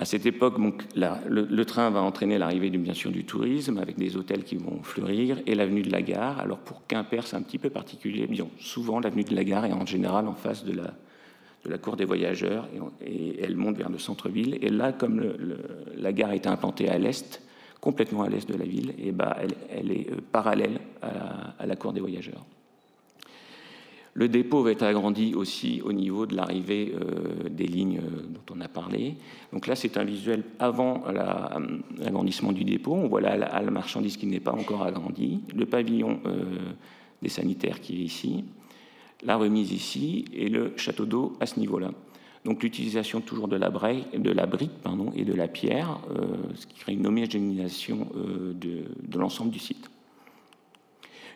À 0.00 0.04
cette 0.04 0.26
époque, 0.26 0.54
le, 0.94 1.64
train 1.64 1.90
va 1.90 2.00
entraîner 2.00 2.38
l'arrivée 2.38 2.70
bien 2.70 2.94
sûr 2.94 3.10
du 3.10 3.24
tourisme, 3.24 3.78
avec 3.78 3.98
des 3.98 4.16
hôtels 4.16 4.44
qui 4.44 4.54
vont 4.54 4.80
fleurir, 4.84 5.40
et 5.44 5.56
l'avenue 5.56 5.82
de 5.82 5.90
la 5.90 6.02
Gare. 6.02 6.38
Alors 6.38 6.58
pour 6.58 6.86
Quimper, 6.86 7.26
c'est 7.26 7.34
un 7.34 7.42
petit 7.42 7.58
peu 7.58 7.68
particulier. 7.68 8.28
Bien, 8.28 8.46
souvent, 8.60 9.00
l'avenue 9.00 9.24
de 9.24 9.34
la 9.34 9.42
Gare 9.42 9.64
est 9.64 9.72
en 9.72 9.84
général 9.84 10.28
en 10.28 10.34
face 10.34 10.64
de 10.64 10.72
la, 10.72 11.78
cour 11.78 11.96
des 11.96 12.04
voyageurs 12.04 12.68
et, 13.04 13.42
elle 13.42 13.56
monte 13.56 13.76
vers 13.76 13.90
le 13.90 13.98
centre-ville. 13.98 14.56
Et 14.62 14.70
là, 14.70 14.92
comme 14.92 15.20
la 15.96 16.12
gare 16.12 16.30
est 16.30 16.46
implantée 16.46 16.88
à 16.88 16.96
l'est, 16.96 17.42
complètement 17.80 18.22
à 18.22 18.28
l'est 18.28 18.48
de 18.48 18.56
la 18.56 18.64
ville, 18.64 18.94
et 18.98 19.10
bah, 19.10 19.36
elle, 19.68 19.90
est 19.90 20.10
euh, 20.10 20.16
parallèle 20.30 20.80
à 21.02 21.66
la, 21.66 21.76
cour 21.76 21.92
des 21.92 22.00
voyageurs. 22.00 22.46
Le 24.18 24.28
dépôt 24.28 24.62
va 24.62 24.72
être 24.72 24.82
agrandi 24.82 25.34
aussi 25.34 25.80
au 25.84 25.92
niveau 25.92 26.26
de 26.26 26.34
l'arrivée 26.34 26.92
euh, 26.94 27.48
des 27.48 27.66
lignes 27.66 27.98
euh, 27.98 28.22
dont 28.28 28.56
on 28.56 28.60
a 28.60 28.66
parlé. 28.66 29.14
Donc 29.52 29.68
là, 29.68 29.76
c'est 29.76 29.96
un 29.96 30.02
visuel 30.02 30.42
avant 30.58 31.04
l'agrandissement 32.00 32.50
du 32.50 32.64
dépôt. 32.64 32.94
On 32.94 33.06
voit 33.06 33.20
la 33.20 33.46
halle 33.46 33.70
marchandise 33.70 34.16
qui 34.16 34.26
n'est 34.26 34.40
pas 34.40 34.52
encore 34.52 34.82
agrandie, 34.82 35.40
le 35.54 35.66
pavillon 35.66 36.20
des 37.22 37.28
sanitaires 37.28 37.80
qui 37.80 38.00
est 38.00 38.04
ici, 38.04 38.44
la 39.22 39.36
remise 39.36 39.72
ici 39.72 40.24
et 40.32 40.48
le 40.48 40.72
château 40.76 41.06
d'eau 41.06 41.36
à 41.40 41.46
ce 41.46 41.60
niveau-là. 41.60 41.90
Donc 42.44 42.62
l'utilisation 42.62 43.20
toujours 43.20 43.48
de 43.48 43.56
la, 43.56 43.68
la 43.68 44.46
brique 44.46 44.70
et 45.14 45.24
de 45.24 45.34
la 45.34 45.48
pierre, 45.48 45.98
euh, 46.10 46.36
ce 46.54 46.66
qui 46.66 46.74
crée 46.78 46.92
une 46.94 47.06
homogénéisation 47.06 48.08
euh, 48.16 48.54
de, 48.54 49.18
l'ensemble 49.18 49.50
du 49.50 49.58
site. 49.58 49.90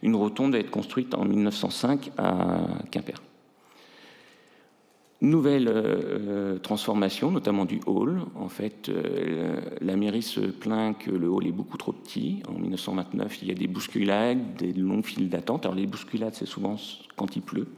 Une 0.02 0.16
rotonde 0.16 0.52
va 0.52 0.58
être 0.58 0.70
construite 0.70 1.14
en 1.14 1.24
1905 1.24 2.10
à 2.18 2.60
Quimper. 2.90 3.22
Nouvelle 5.20 5.68
euh, 5.68 6.58
transformation, 6.58 7.30
notamment 7.30 7.64
du 7.64 7.80
hall. 7.86 8.22
En 8.34 8.48
fait, 8.48 8.90
la 9.80 9.94
mairie 9.94 10.22
se 10.22 10.40
plaint 10.40 10.98
que 10.98 11.12
le 11.12 11.28
hall 11.28 11.46
est 11.46 11.52
beaucoup 11.52 11.78
trop 11.78 11.92
petit. 11.92 12.42
En 12.48 12.58
1929, 12.58 13.42
il 13.42 13.48
y 13.48 13.50
a 13.52 13.54
des 13.54 13.68
bousculades, 13.68 14.56
des 14.56 14.72
longs 14.72 15.02
files 15.02 15.28
d'attente. 15.28 15.64
Alors 15.64 15.76
les 15.76 15.86
bousculades, 15.86 16.34
c'est 16.34 16.46
souvent 16.46 16.76
quand 17.14 17.36
il 17.36 17.42
pleut. 17.42 17.68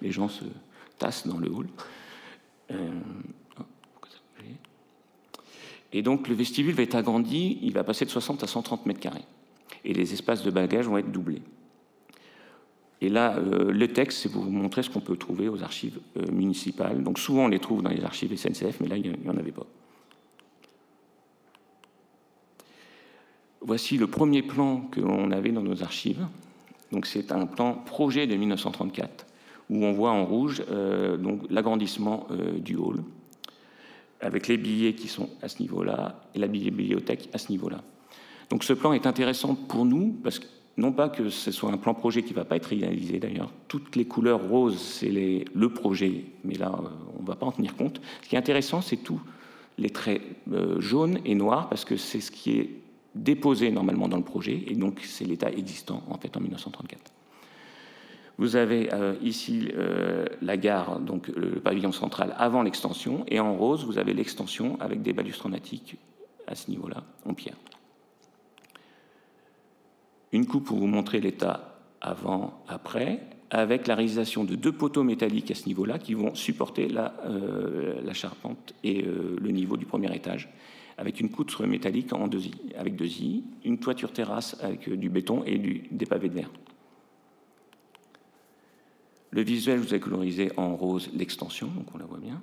Les 0.00 0.12
gens 0.12 0.28
se 0.28 0.44
tassent 0.98 1.26
dans 1.26 1.38
le 1.38 1.50
hall. 1.50 1.66
Euh, 2.70 3.00
et 5.94 6.02
donc 6.02 6.26
le 6.26 6.34
vestibule 6.34 6.74
va 6.74 6.82
être 6.82 6.96
agrandi, 6.96 7.58
il 7.62 7.72
va 7.72 7.84
passer 7.84 8.04
de 8.04 8.10
60 8.10 8.42
à 8.42 8.46
130 8.48 8.84
mètres 8.84 9.00
carrés. 9.00 9.24
Et 9.84 9.94
les 9.94 10.12
espaces 10.12 10.42
de 10.42 10.50
bagages 10.50 10.86
vont 10.86 10.98
être 10.98 11.12
doublés. 11.12 11.40
Et 13.04 13.10
là, 13.10 13.36
euh, 13.36 13.70
le 13.70 13.88
texte, 13.88 14.20
c'est 14.22 14.30
pour 14.30 14.44
vous 14.44 14.50
montrer 14.50 14.82
ce 14.82 14.88
qu'on 14.88 15.00
peut 15.00 15.18
trouver 15.18 15.46
aux 15.50 15.62
archives 15.62 15.98
euh, 16.16 16.22
municipales. 16.32 17.02
Donc 17.02 17.18
souvent, 17.18 17.44
on 17.44 17.48
les 17.48 17.58
trouve 17.58 17.82
dans 17.82 17.90
les 17.90 18.02
archives 18.02 18.34
SNCF, 18.34 18.80
mais 18.80 18.88
là, 18.88 18.96
il 18.96 19.10
n'y 19.10 19.28
en 19.28 19.36
avait 19.36 19.52
pas. 19.52 19.66
Voici 23.60 23.98
le 23.98 24.06
premier 24.06 24.40
plan 24.40 24.80
que 24.90 25.00
l'on 25.00 25.30
avait 25.32 25.52
dans 25.52 25.60
nos 25.60 25.82
archives. 25.82 26.26
Donc 26.92 27.04
c'est 27.04 27.30
un 27.30 27.44
plan 27.44 27.74
projet 27.74 28.26
de 28.26 28.36
1934, 28.36 29.26
où 29.68 29.84
on 29.84 29.92
voit 29.92 30.12
en 30.12 30.24
rouge 30.24 30.62
euh, 30.70 31.18
l'agrandissement 31.50 32.26
du 32.56 32.76
hall, 32.76 33.02
avec 34.22 34.48
les 34.48 34.56
billets 34.56 34.94
qui 34.94 35.08
sont 35.08 35.28
à 35.42 35.48
ce 35.48 35.60
niveau-là, 35.60 36.22
et 36.34 36.38
la 36.38 36.46
bibliothèque 36.46 37.28
à 37.34 37.38
ce 37.38 37.50
niveau-là. 37.50 37.82
Donc 38.48 38.64
ce 38.64 38.72
plan 38.72 38.94
est 38.94 39.06
intéressant 39.06 39.54
pour 39.54 39.84
nous, 39.84 40.18
parce 40.22 40.38
que 40.38 40.46
non 40.76 40.92
pas 40.92 41.08
que 41.08 41.28
ce 41.28 41.52
soit 41.52 41.70
un 41.70 41.76
plan 41.76 41.94
projet 41.94 42.22
qui 42.22 42.30
ne 42.30 42.36
va 42.36 42.44
pas 42.44 42.56
être 42.56 42.66
réalisé 42.66 43.18
d'ailleurs, 43.18 43.52
toutes 43.68 43.94
les 43.96 44.04
couleurs 44.04 44.48
roses, 44.48 44.78
c'est 44.78 45.44
le 45.54 45.68
projet, 45.68 46.24
mais 46.42 46.54
là, 46.54 46.72
euh, 46.72 46.88
on 47.18 47.22
ne 47.22 47.26
va 47.26 47.36
pas 47.36 47.46
en 47.46 47.52
tenir 47.52 47.76
compte. 47.76 48.00
Ce 48.22 48.28
qui 48.28 48.34
est 48.34 48.38
intéressant, 48.38 48.80
c'est 48.80 48.96
tous 48.96 49.20
les 49.78 49.90
traits 49.90 50.22
euh, 50.52 50.80
jaunes 50.80 51.18
et 51.24 51.34
noirs, 51.34 51.68
parce 51.68 51.84
que 51.84 51.96
c'est 51.96 52.20
ce 52.20 52.30
qui 52.30 52.58
est 52.58 52.70
déposé 53.14 53.70
normalement 53.70 54.08
dans 54.08 54.16
le 54.16 54.24
projet, 54.24 54.64
et 54.66 54.74
donc 54.74 55.00
c'est 55.04 55.24
l'état 55.24 55.50
existant 55.50 56.02
en 56.10 56.18
fait 56.18 56.36
en 56.36 56.40
1934. 56.40 57.12
Vous 58.36 58.56
avez 58.56 58.92
euh, 58.92 59.14
ici 59.22 59.68
la 60.42 60.56
gare, 60.56 60.98
donc 60.98 61.28
le 61.28 61.60
pavillon 61.60 61.92
central 61.92 62.34
avant 62.36 62.62
l'extension, 62.62 63.24
et 63.28 63.38
en 63.38 63.54
rose, 63.54 63.84
vous 63.84 63.98
avez 63.98 64.12
l'extension 64.12 64.76
avec 64.80 65.02
des 65.02 65.12
balustres 65.12 65.48
natiques 65.48 65.96
à 66.48 66.56
ce 66.56 66.68
niveau-là, 66.68 67.04
en 67.24 67.34
pierre. 67.34 67.54
Une 70.34 70.46
coupe 70.46 70.64
pour 70.64 70.78
vous 70.78 70.88
montrer 70.88 71.20
l'état 71.20 71.78
avant, 72.00 72.64
après, 72.66 73.20
avec 73.50 73.86
la 73.86 73.94
réalisation 73.94 74.42
de 74.42 74.56
deux 74.56 74.72
poteaux 74.72 75.04
métalliques 75.04 75.52
à 75.52 75.54
ce 75.54 75.66
niveau-là 75.66 76.00
qui 76.00 76.14
vont 76.14 76.34
supporter 76.34 76.88
la, 76.88 77.14
euh, 77.26 78.12
charpente 78.12 78.74
et 78.82 79.04
euh, 79.04 79.36
le 79.40 79.50
niveau 79.52 79.76
du 79.76 79.86
premier 79.86 80.12
étage, 80.12 80.48
avec 80.98 81.20
une 81.20 81.28
poutre 81.28 81.64
métallique 81.66 82.12
en 82.12 82.26
deux 82.26 82.40
avec 82.76 82.96
deux 82.96 83.06
i, 83.06 83.44
une 83.64 83.78
toiture 83.78 84.12
terrasse 84.12 84.56
avec 84.60 84.88
euh, 84.88 84.96
du 84.96 85.08
béton 85.08 85.44
et 85.46 85.56
des 85.92 86.06
pavés 86.06 86.28
de 86.28 86.34
verre. 86.34 86.50
Le 89.30 89.42
visuel, 89.42 89.78
vous 89.78 89.92
avez 89.92 90.00
colorisé 90.00 90.50
en 90.56 90.74
rose 90.74 91.10
l'extension, 91.14 91.68
donc 91.68 91.94
on 91.94 91.98
la 91.98 92.06
voit 92.06 92.18
bien. 92.18 92.42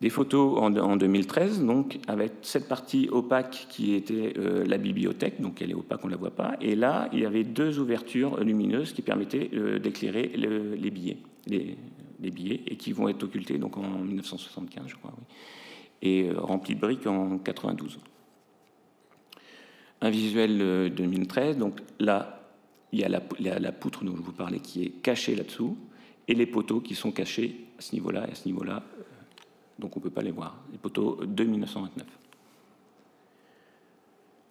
Des 0.00 0.10
photos 0.10 0.58
en, 0.60 0.96
2013, 0.96 1.64
donc 1.64 1.98
avec 2.06 2.32
cette 2.42 2.68
partie 2.68 3.08
opaque 3.10 3.66
qui 3.68 3.94
était 3.94 4.32
euh, 4.38 4.64
la 4.64 4.78
bibliothèque, 4.78 5.40
donc 5.40 5.60
elle 5.60 5.72
est 5.72 5.74
opaque, 5.74 5.98
on 6.04 6.06
ne 6.06 6.12
la 6.12 6.16
voit 6.16 6.30
pas. 6.30 6.54
Et 6.60 6.76
là, 6.76 7.08
il 7.12 7.18
y 7.18 7.26
avait 7.26 7.42
deux 7.42 7.80
ouvertures 7.80 8.38
lumineuses 8.38 8.92
qui 8.92 9.02
permettaient 9.02 9.50
euh, 9.54 9.80
d'éclairer 9.80 10.30
les 10.36 10.90
billets, 10.92 11.16
les, 11.48 12.30
billets, 12.30 12.62
et 12.68 12.76
qui 12.76 12.92
vont 12.92 13.08
être 13.08 13.24
occultés 13.24 13.58
donc 13.58 13.76
en 13.76 13.88
1975, 13.88 14.84
je 14.86 14.94
crois, 14.94 15.12
oui, 15.18 15.24
et 16.02 16.28
euh, 16.28 16.38
remplis 16.38 16.76
de 16.76 16.80
briques 16.80 17.08
en 17.08 17.38
92. 17.38 17.98
Un 20.00 20.10
visuel 20.10 20.92
2013, 20.94 21.58
donc 21.58 21.80
là, 21.98 22.46
il 22.92 23.00
y 23.00 23.04
a 23.04 23.08
la 23.08 23.72
poutre 23.72 24.04
dont 24.04 24.14
je 24.14 24.22
vous 24.22 24.30
parlais 24.30 24.60
qui 24.60 24.84
est 24.84 24.90
cachée 24.90 25.34
là-dessous, 25.34 25.76
et 26.28 26.34
les 26.34 26.46
poteaux 26.46 26.80
qui 26.80 26.94
sont 26.94 27.10
cachés 27.10 27.64
à 27.78 27.82
ce 27.82 27.94
niveau-là 27.94 28.28
et 28.28 28.30
à 28.30 28.34
ce 28.36 28.46
niveau-là 28.46 28.84
donc 29.78 29.96
on 29.96 30.00
ne 30.00 30.04
peut 30.04 30.10
pas 30.10 30.22
les 30.22 30.30
voir. 30.30 30.56
Les 30.72 30.78
poteaux 30.78 31.20
de 31.24 31.44
1929. 31.44 32.06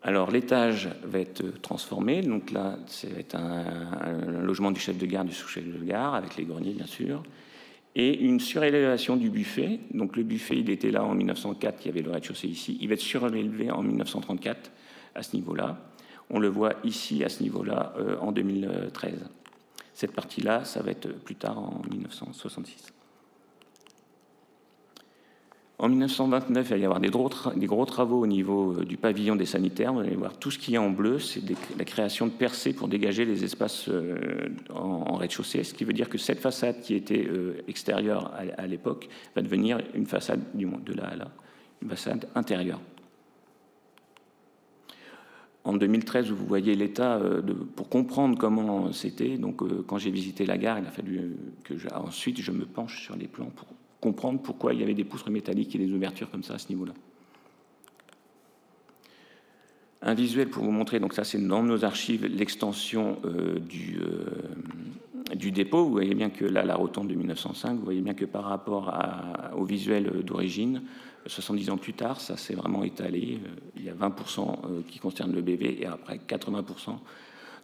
Alors 0.04 0.32
l'étage 0.32 0.90
va 1.04 1.20
être 1.20 1.60
transformé, 1.62 2.22
donc 2.22 2.52
là 2.52 2.78
c'est 2.86 3.36
un, 3.36 3.66
un, 4.02 4.42
logement 4.42 4.72
du 4.72 4.80
chef 4.80 4.98
de 4.98 5.06
gare, 5.06 5.26
du 5.26 5.34
sous-chef 5.34 5.66
de 5.66 5.84
gare, 5.84 6.16
avec 6.16 6.38
les 6.38 6.46
greniers 6.46 6.74
bien 6.74 6.86
sûr, 6.86 7.24
et 7.96 8.18
une 8.20 8.40
surélévation 8.40 9.18
du 9.18 9.30
buffet. 9.30 9.80
Donc 9.94 10.16
le 10.16 10.24
buffet 10.24 10.58
il 10.58 10.70
était 10.70 10.92
là 10.92 11.04
en 11.04 11.14
1904, 11.14 11.84
il 11.84 11.88
y 11.88 11.90
avait 11.90 12.02
le 12.04 12.12
rez-de-chaussée 12.12 12.48
ici, 12.48 12.78
il 12.80 12.88
va 12.88 12.94
être 12.94 13.02
surélevé 13.02 13.72
en 13.72 13.84
1934 13.84 14.72
à 15.16 15.24
ce 15.24 15.36
niveau-là. 15.36 15.78
On 16.30 16.40
le 16.40 16.48
voit 16.48 16.74
ici 16.84 17.24
à 17.24 17.30
ce 17.30 17.42
niveau-là 17.44 17.94
euh, 17.98 18.18
en 18.20 18.32
2013. 18.32 19.26
Cette 19.94 20.12
partie-là, 20.12 20.64
ça 20.64 20.82
va 20.84 20.92
être 20.92 21.08
plus 21.08 21.36
tard 21.36 21.58
en 21.58 21.82
1966. 21.90 22.94
En 25.80 25.90
1929, 25.90 26.66
il 26.66 26.70
va 26.72 26.78
y 26.78 26.86
avoir 26.86 27.00
des 27.00 27.10
gros, 27.10 27.86
travaux 27.86 28.22
au 28.22 28.26
niveau 28.26 28.74
euh, 28.74 28.84
du 28.84 28.98
pavillon 28.98 29.36
des 29.36 29.46
sanitaires. 29.46 29.94
Vous 29.94 30.00
allez 30.00 30.16
voir 30.16 30.36
tout 30.36 30.50
ce 30.50 30.58
qui 30.58 30.74
est 30.74 30.80
en 30.80 30.90
bleu, 30.90 31.20
c'est 31.20 31.44
la 31.78 31.86
création 31.86 32.26
de 32.26 32.32
percées 32.32 32.74
pour 32.74 32.88
dégager 32.88 33.26
les 33.26 33.44
espaces 33.44 33.88
euh, 33.88 34.50
en, 34.74 35.16
rez-de-chaussée, 35.16 35.64
ce 35.64 35.76
qui 35.76 35.84
veut 35.84 35.94
dire 35.94 36.10
que 36.10 36.18
cette 36.18 36.40
façade 36.40 36.82
qui 36.82 36.96
était 36.96 37.28
euh, 37.28 37.62
extérieure 37.68 38.34
à, 38.58 38.66
l'époque 38.66 39.08
va 39.36 39.44
devenir 39.44 39.80
une 39.94 40.08
façade 40.08 40.40
de 40.56 40.94
là 40.94 41.10
à 41.10 41.16
là, 41.16 41.32
une 41.84 41.90
façade 41.90 42.28
intérieure. 42.34 42.82
en 45.64 45.74
2013, 45.74 46.32
vous 46.32 46.46
voyez 46.48 46.76
l'état 46.76 47.20
pour 47.76 47.88
comprendre 47.90 48.38
comment 48.38 48.92
c'était. 48.94 49.38
Donc, 49.38 49.62
quand 49.86 49.98
j'ai 49.98 50.12
visité 50.12 50.46
la 50.46 50.58
gare, 50.58 50.80
il 50.80 50.88
a 50.88 50.92
fallu 50.92 51.36
que 51.66 51.74
ensuite 51.94 52.42
je 52.42 52.52
me 52.52 52.66
penche 52.66 53.04
sur 53.04 53.16
les 53.16 53.28
plans 53.28 53.52
pour 53.56 53.68
comprendre 54.02 54.42
pourquoi 54.42 54.74
il 54.74 54.80
y 54.80 54.84
avait 54.84 54.94
des 54.94 55.04
poutres 55.04 55.30
métalliques 55.30 55.76
et 55.76 55.80
des 55.80 55.92
ouvertures 55.92 56.30
comme 56.30 56.44
ça 56.44 56.56
à 56.56 56.58
ce 56.58 56.70
niveau-là. 56.70 56.94
Un 60.04 60.14
visuel 60.14 60.50
pour 60.50 60.64
vous 60.64 60.72
montrer, 60.72 61.00
donc 61.00 61.14
ça 61.14 61.24
c'est 61.24 61.40
dans 61.40 61.64
nos 61.64 61.84
archives, 61.84 62.26
l'extension 62.26 63.18
euh, 63.26 63.60
du, 63.60 63.98
euh, 64.00 65.36
du 65.36 65.52
dépôt. 65.52 65.86
Vous 65.86 65.92
voyez 65.92 66.14
bien 66.14 66.30
que 66.30 66.46
là, 66.46 66.64
la 66.64 66.76
rotonde 66.76 67.08
de 67.08 67.16
1905, 67.16 67.78
vous 67.78 67.84
voyez 67.84 68.02
bien 68.02 68.14
que 68.14 68.26
par 68.26 68.44
rapport 68.44 68.94
au 69.56 69.66
visuel 69.66 70.24
d'origine, 70.24 70.84
70 71.26 71.72
ans 71.72 71.78
plus 71.78 71.94
tard, 71.94 72.22
ça 72.22 72.38
s'est 72.38 72.54
vraiment 72.54 72.84
étalé. 72.84 73.40
Il 73.76 73.84
y 73.84 73.90
a 73.90 73.94
20% 73.94 74.84
qui 74.88 75.00
concerne 75.00 75.34
le 75.34 75.42
BV 75.42 75.82
et 75.82 75.88
après 75.88 76.18
80% 76.18 77.00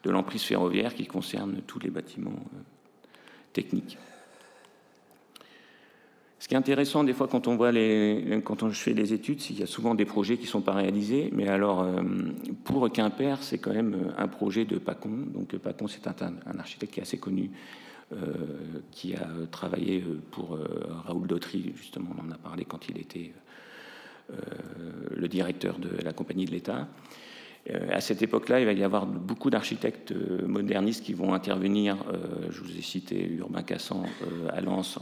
de 0.03 0.11
l'emprise 0.11 0.43
ferroviaire 0.43 0.93
qui 0.93 1.05
concerne 1.05 1.61
tous 1.65 1.79
les 1.79 1.89
bâtiments 1.89 2.31
euh, 2.31 2.57
techniques. 3.53 3.97
Ce 6.43 6.49
qui 6.49 6.55
est 6.55 6.57
intéressant 6.57 7.05
des 7.05 7.13
fois 7.13 7.29
quand 7.29 7.47
on 7.47 7.55
voit 7.55 7.71
les, 7.71 8.41
fait 8.73 8.93
des 8.93 9.13
études, 9.13 9.39
c'est 9.39 9.53
qu'il 9.53 9.61
y 9.61 9.63
a 9.63 9.65
souvent 9.65 9.95
des 9.95 10.03
projets 10.03 10.35
qui 10.35 10.43
ne 10.43 10.49
sont 10.49 10.59
pas 10.59 10.73
réalisés. 10.73 11.29
Mais 11.31 11.47
alors, 11.47 11.83
euh, 11.83 12.01
pour 12.65 12.91
Quimper, 12.91 13.37
c'est 13.39 13.59
quand 13.59 13.71
même 13.71 13.93
euh, 13.93 14.11
un 14.21 14.27
projet 14.27 14.65
de 14.65 14.77
Pacon. 14.77 15.25
Donc 15.33 15.55
Pacon, 15.55 15.87
c'est 15.87 16.05
un, 16.05 16.59
architecte 16.59 16.95
qui 16.95 16.99
est 16.99 17.03
assez 17.03 17.17
connu, 17.17 17.49
euh, 18.11 18.17
qui 18.91 19.15
a 19.15 19.25
travaillé 19.51 20.03
pour 20.31 20.59
Raoul 21.05 21.27
Dautry, 21.27 21.71
justement, 21.77 22.09
on 22.17 22.27
en 22.27 22.31
a 22.33 22.37
parlé 22.37 22.65
quand 22.65 22.89
il 22.89 22.97
était 22.97 23.31
le 25.15 25.27
directeur 25.29 25.79
de 25.79 25.91
la 26.03 26.11
compagnie 26.11 26.43
de 26.43 26.51
l'État. 26.51 26.89
Euh, 27.69 27.87
à 27.91 28.01
cette 28.01 28.21
époque-là, 28.21 28.59
il 28.59 28.65
va 28.65 28.73
y 28.73 28.83
avoir 28.83 29.05
beaucoup 29.05 29.49
d'architectes 29.49 30.11
euh, 30.11 30.45
modernistes 30.45 31.03
qui 31.03 31.13
vont 31.13 31.33
intervenir. 31.33 31.97
Euh, 32.11 32.47
je 32.49 32.61
vous 32.61 32.77
ai 32.77 32.81
cité 32.81 33.25
Urbain 33.25 33.63
Cassan 33.63 34.03
à 34.49 34.59
Lens. 34.61 34.99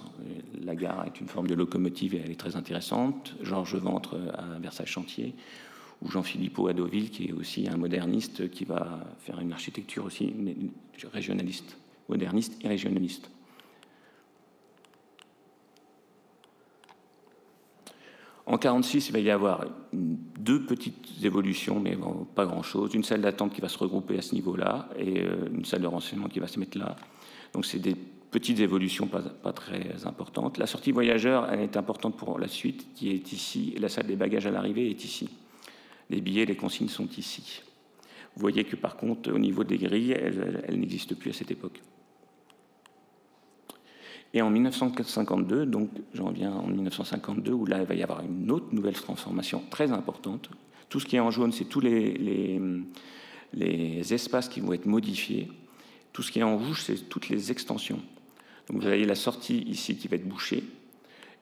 La 0.63 0.75
gare 0.75 1.05
est 1.07 1.19
une 1.19 1.27
forme 1.27 1.47
de 1.47 1.55
locomotive 1.55 2.13
et 2.13 2.21
elle 2.23 2.31
est 2.31 2.39
très 2.39 2.55
intéressante. 2.55 3.35
Georges 3.41 3.75
Ventre 3.75 4.19
à 4.35 4.59
Versailles-Chantier 4.59 5.33
ou 6.03 6.09
Jean-Philippe 6.09 6.59
à 6.69 6.73
Deauville, 6.73 7.09
qui 7.09 7.29
est 7.29 7.33
aussi 7.33 7.67
un 7.67 7.77
moderniste 7.77 8.49
qui 8.51 8.65
va 8.65 8.99
faire 9.19 9.39
une 9.39 9.53
architecture 9.53 10.05
aussi 10.05 10.33
régionaliste, 11.11 11.77
moderniste 12.09 12.57
et 12.63 12.67
régionaliste. 12.67 13.31
En 18.51 18.57
46, 18.57 19.07
il 19.07 19.13
va 19.13 19.19
y 19.19 19.31
avoir 19.31 19.65
deux 19.93 20.65
petites 20.65 21.23
évolutions, 21.23 21.79
mais 21.79 21.97
pas 22.35 22.45
grand-chose. 22.45 22.93
Une 22.93 23.03
salle 23.05 23.21
d'attente 23.21 23.53
qui 23.53 23.61
va 23.61 23.69
se 23.69 23.77
regrouper 23.77 24.17
à 24.17 24.21
ce 24.21 24.35
niveau-là 24.35 24.89
et 24.99 25.21
euh, 25.21 25.47
une 25.53 25.63
salle 25.63 25.83
de 25.83 25.87
renseignement 25.87 26.27
qui 26.27 26.41
va 26.41 26.47
se 26.47 26.59
mettre 26.59 26.77
là. 26.77 26.97
Donc 27.53 27.65
c'est 27.65 27.79
des 27.79 27.95
petites 27.95 28.59
évolutions 28.59 29.07
pas, 29.07 29.53
très 29.53 30.05
importantes. 30.05 30.57
La 30.57 30.67
sortie 30.67 30.91
voyageur, 30.91 31.49
est 31.53 31.77
importante 31.77 32.17
pour 32.17 32.37
la 32.39 32.49
suite, 32.49 32.93
qui 32.93 33.11
est 33.11 33.31
ici. 33.31 33.73
La 33.79 33.87
salle 33.87 34.07
des 34.07 34.17
bagages 34.17 34.47
à 34.47 34.51
l'arrivée 34.51 34.89
est 34.89 35.05
ici. 35.05 35.29
Les 36.09 36.19
billets, 36.19 36.43
les 36.43 36.57
consignes 36.57 36.89
sont 36.89 37.07
ici. 37.17 37.61
Vous 38.35 38.41
voyez 38.41 38.65
que 38.65 38.75
par 38.75 38.97
contre, 38.97 39.31
au 39.31 39.39
niveau 39.39 39.63
des 39.63 39.77
grilles, 39.77 40.11
elles 40.11 40.77
n'existent 40.77 41.15
plus 41.15 41.29
à 41.29 41.33
cette 41.33 41.51
époque. 41.51 41.79
Et 44.33 44.41
en 44.41 44.49
1952, 44.49 45.65
donc 45.65 45.89
j'en 46.13 46.31
viens 46.31 46.53
en 46.53 46.67
1952, 46.67 47.51
où 47.51 47.65
là 47.65 47.79
il 47.81 47.85
va 47.85 47.95
y 47.95 48.03
avoir 48.03 48.23
une 48.23 48.49
autre 48.49 48.67
nouvelle 48.71 48.93
transformation 48.93 49.61
très 49.69 49.91
importante. 49.91 50.49
Tout 50.89 50.99
ce 50.99 51.05
qui 51.05 51.17
est 51.17 51.19
en 51.19 51.31
jaune, 51.31 51.51
c'est 51.51 51.65
tous 51.65 51.81
les, 51.81 52.59
les, 53.53 54.13
espaces 54.13 54.47
qui 54.47 54.61
vont 54.61 54.73
être 54.73 54.85
modifiés. 54.85 55.49
Tout 56.13 56.21
ce 56.21 56.31
qui 56.31 56.39
est 56.39 56.43
en 56.43 56.57
rouge, 56.57 56.83
c'est 56.83 57.09
toutes 57.09 57.29
les 57.29 57.51
extensions. 57.51 57.99
Donc 58.67 58.81
vous 58.81 58.87
avez 58.87 59.05
la 59.05 59.15
sortie 59.15 59.59
ici 59.67 59.97
qui 59.97 60.07
va 60.07 60.15
être 60.15 60.27
bouchée, 60.27 60.63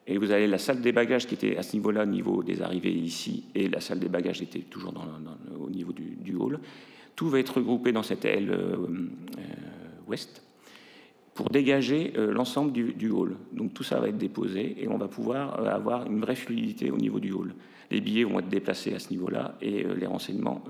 et 0.08 0.18
vous 0.18 0.32
avez 0.32 0.48
la 0.48 0.58
salle 0.58 0.82
des 0.82 0.92
bagages 0.92 1.28
qui 1.28 1.36
était 1.36 1.58
à 1.58 1.62
ce 1.62 1.74
niveau-là, 1.74 2.04
au 2.04 2.08
niveau 2.08 2.42
des 2.42 2.64
arrivées 2.64 2.94
ici, 2.94 3.44
et 3.54 3.70
la 3.70 3.80
salle 3.80 4.00
des 4.00 4.10
bagages 4.10 4.42
était 4.42 4.60
toujours 4.60 4.94
au 5.60 5.70
niveau 5.70 5.94
du, 5.94 6.36
hall. 6.36 6.60
Tout 7.16 7.30
va 7.30 7.40
être 7.40 7.58
regroupé 7.58 7.92
dans 7.92 8.02
cette 8.02 8.26
aile 8.26 8.50
euh, 8.50 8.76
euh, 9.38 9.42
ouest 10.08 10.42
pour 11.40 11.50
dégager 11.52 12.12
euh, 12.18 12.34
l'ensemble 12.34 12.74
du, 12.74 13.10
hall. 13.10 13.38
Donc 13.54 13.74
tout 13.74 13.84
ça 13.84 13.98
va 14.02 14.10
être 14.10 14.18
déposé 14.18 14.76
et 14.78 14.90
on 14.90 14.98
va 14.98 15.08
pouvoir 15.08 15.58
euh, 15.62 15.70
avoir 15.70 16.06
une 16.06 16.20
vraie 16.20 16.36
fluidité 16.36 16.92
au 16.92 16.98
niveau 16.98 17.22
du 17.22 17.32
hall. 17.32 17.54
Les 17.90 18.02
billets 18.02 18.26
vont 18.26 18.40
être 18.40 18.50
déplacés 18.50 18.94
à 18.94 19.00
ce 19.00 19.10
niveau-là 19.12 19.56
et 19.62 19.86
euh, 19.86 19.96
les 19.96 20.06
renseignements 20.06 20.62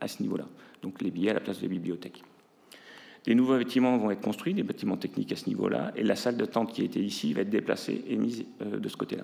à 0.00 0.08
ce 0.08 0.20
niveau-là. 0.20 0.48
Donc 0.82 1.02
les 1.02 1.12
billets 1.12 1.30
à 1.30 1.34
la 1.34 1.40
place 1.40 1.60
des 1.60 1.68
bibliothèques. 1.68 2.24
Les 3.28 3.36
nouveaux 3.36 3.58
bâtiments 3.58 3.96
vont 3.96 4.10
être 4.10 4.20
construits, 4.20 4.54
des 4.54 4.64
bâtiments 4.64 4.96
techniques 4.96 5.30
à 5.30 5.36
ce 5.36 5.48
niveau-là, 5.48 5.92
et 5.94 6.02
la 6.02 6.16
salle 6.16 6.36
de 6.36 6.46
tente 6.46 6.72
qui 6.72 6.82
était 6.82 6.98
ici 6.98 7.32
va 7.32 7.42
être 7.42 7.50
déplacée 7.50 8.04
et 8.08 8.16
mise 8.16 8.44
de 8.60 8.88
ce 8.88 8.96
côté-là. 8.96 9.22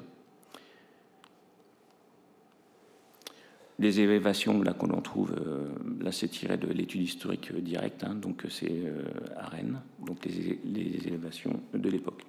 Les 3.80 4.01
élévations 4.01 4.62
là 4.62 4.72
qu'on 4.72 4.90
en 4.90 5.01
trouve, 5.01 5.34
euh, 5.36 5.66
là 6.01 6.12
c'est 6.12 6.28
tiré 6.28 6.56
de 6.56 6.68
l'étude 6.68 7.02
historique 7.02 7.52
directe, 7.52 8.05
hein, 8.05 8.14
donc 8.14 8.44
c'est 8.48 8.70
euh, 8.70 9.02
à 9.36 9.46
Rennes, 9.46 9.80
donc 10.06 10.24
les, 10.24 11.06
élévations 11.06 11.60
de 11.72 11.88
l'époque. 11.88 12.22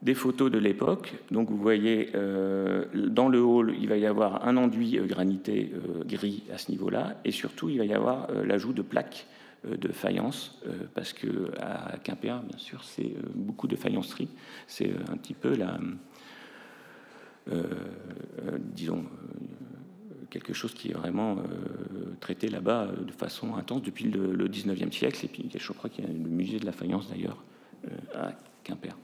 Des 0.00 0.14
photos 0.14 0.50
de 0.50 0.58
l'époque, 0.58 1.12
donc 1.30 1.50
vous 1.50 1.58
voyez 1.58 2.08
euh, 2.14 2.86
dans 2.94 3.28
le 3.28 3.42
hall 3.42 3.74
il 3.78 3.88
va 3.88 3.98
y 3.98 4.06
avoir 4.06 4.48
un 4.48 4.56
enduit 4.56 4.98
granité 5.06 5.72
gris 6.06 6.44
à 6.54 6.56
ce 6.56 6.70
niveau-là, 6.70 7.20
et 7.26 7.32
surtout 7.32 7.68
il 7.68 7.76
va 7.76 7.84
y 7.84 7.92
avoir 7.92 8.32
l'ajout 8.44 8.72
de 8.72 8.82
plaques 8.82 9.26
de 9.64 9.88
faïence, 9.88 10.62
parce 10.94 11.12
que 11.12 11.50
à 11.60 11.98
Quimper, 11.98 12.40
bien 12.44 12.58
sûr, 12.58 12.84
c'est 12.84 13.12
beaucoup 13.34 13.66
de 13.66 13.74
faïencerie, 13.74 14.28
c'est 14.68 14.92
un 15.10 15.16
petit 15.16 15.34
peu 15.34 15.56
la, 15.56 15.78
disons 18.56 19.04
quelque 20.30 20.52
chose 20.52 20.74
qui 20.74 20.90
est 20.90 20.94
vraiment 20.94 21.36
euh, 21.38 22.14
traité 22.20 22.48
là-bas 22.48 22.88
euh, 22.88 23.04
de 23.04 23.12
façon 23.12 23.54
intense 23.56 23.82
depuis 23.82 24.04
le, 24.04 24.48
19e 24.48 24.92
siècle. 24.92 25.24
Et 25.24 25.28
puis 25.28 25.48
je 25.54 25.72
crois 25.72 25.90
qu'il 25.90 26.04
y 26.04 26.08
a 26.08 26.10
le 26.10 26.18
musée 26.18 26.58
de 26.58 26.66
la 26.66 26.72
faïence 26.72 27.08
d'ailleurs 27.08 27.42
euh, 27.86 27.90
à 28.14 28.32
Quimper. 28.64 28.96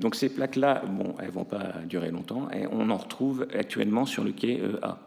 Donc 0.00 0.14
ces 0.14 0.28
plaques-là, 0.28 0.84
bon, 0.86 1.14
elles 1.20 1.30
vont 1.30 1.44
pas 1.44 1.74
durer 1.86 2.10
longtemps, 2.10 2.50
et 2.50 2.66
on 2.66 2.88
en 2.90 2.96
retrouve 2.96 3.46
actuellement 3.52 4.06
sur 4.06 4.24
le 4.24 4.32
quai 4.32 4.60
A. 4.80 4.98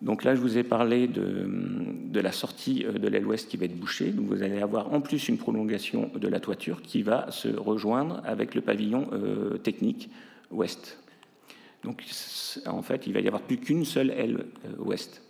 Donc 0.00 0.24
là, 0.24 0.34
je 0.34 0.40
vous 0.40 0.56
ai 0.58 0.62
parlé 0.62 1.08
de, 1.08 1.48
de 2.06 2.20
la 2.20 2.32
sortie 2.32 2.84
de 2.84 3.08
l'aile 3.08 3.26
ouest 3.26 3.48
qui 3.48 3.56
va 3.56 3.66
être 3.66 3.78
bouchée. 3.78 4.10
Donc 4.10 4.26
vous 4.26 4.42
allez 4.42 4.60
avoir 4.60 4.92
en 4.92 5.00
plus 5.00 5.28
une 5.28 5.38
prolongation 5.38 6.10
de 6.14 6.28
la 6.28 6.40
toiture 6.40 6.82
qui 6.82 7.02
va 7.02 7.30
se 7.30 7.48
rejoindre 7.48 8.22
avec 8.24 8.54
le 8.54 8.60
pavillon 8.62 9.08
technique 9.62 10.10
ouest. 10.50 10.98
Donc 11.84 12.02
en 12.66 12.82
fait, 12.82 13.06
il 13.06 13.12
va 13.12 13.20
y 13.20 13.26
avoir 13.28 13.42
plus 13.42 13.58
qu'une 13.58 13.84
seule 13.84 14.10
aile 14.10 14.46
euh, 14.64 14.76
ouest. 14.78 15.22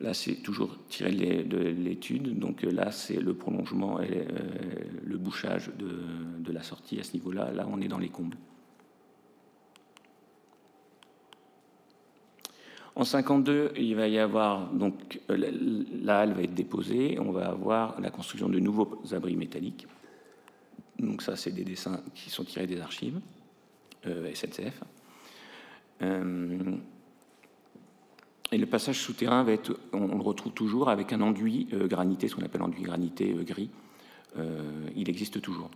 Là, 0.00 0.12
c'est 0.12 0.36
toujours 0.36 0.76
tiré 0.88 1.12
de 1.12 1.56
l'étude. 1.56 2.38
Donc 2.38 2.64
euh, 2.64 2.70
là, 2.70 2.90
c'est 2.90 3.20
le 3.20 3.32
prolongement 3.34 4.00
et 4.00 4.10
euh, 4.10 4.24
le 5.04 5.16
bouchage 5.16 5.70
de, 5.78 6.52
la 6.52 6.62
sortie 6.62 7.00
à 7.00 7.02
ce 7.02 7.14
niveau-là. 7.14 7.50
Là, 7.52 7.66
on 7.70 7.80
est 7.80 7.88
dans 7.88 7.98
les 7.98 8.10
combles. 8.10 8.36
En 12.96 13.04
52, 13.04 13.72
il 13.76 13.96
va 13.96 14.06
y 14.06 14.18
avoir 14.18 14.70
donc 14.72 15.20
la 15.28 16.20
halle 16.20 16.32
va 16.32 16.42
être 16.42 16.54
déposée. 16.54 17.18
On 17.18 17.32
va 17.32 17.48
avoir 17.48 18.00
la 18.00 18.10
construction 18.10 18.48
de 18.48 18.60
nouveaux 18.60 19.00
abris 19.12 19.34
métalliques. 19.34 19.86
Donc 20.98 21.22
ça, 21.22 21.36
c'est 21.36 21.50
des 21.50 21.64
dessins 21.64 22.00
qui 22.14 22.30
sont 22.30 22.44
tirés 22.44 22.66
des 22.66 22.80
archives 22.80 23.20
euh, 24.06 24.32
SNCF. 24.34 24.82
Euh, 26.02 26.76
et 28.52 28.58
le 28.58 28.66
passage 28.66 28.98
souterrain 28.98 29.42
va 29.42 29.52
être, 29.52 29.78
on, 29.92 30.06
le 30.06 30.22
retrouve 30.22 30.52
toujours 30.52 30.90
avec 30.90 31.12
un 31.12 31.20
enduit 31.20 31.68
euh, 31.72 31.88
granité, 31.88 32.28
ce 32.28 32.36
qu'on 32.36 32.44
appelle 32.44 32.62
enduit 32.62 32.82
granité 32.82 33.32
gris. 33.44 33.70
il 34.96 35.08
existe 35.08 35.40
toujours. 35.40 35.70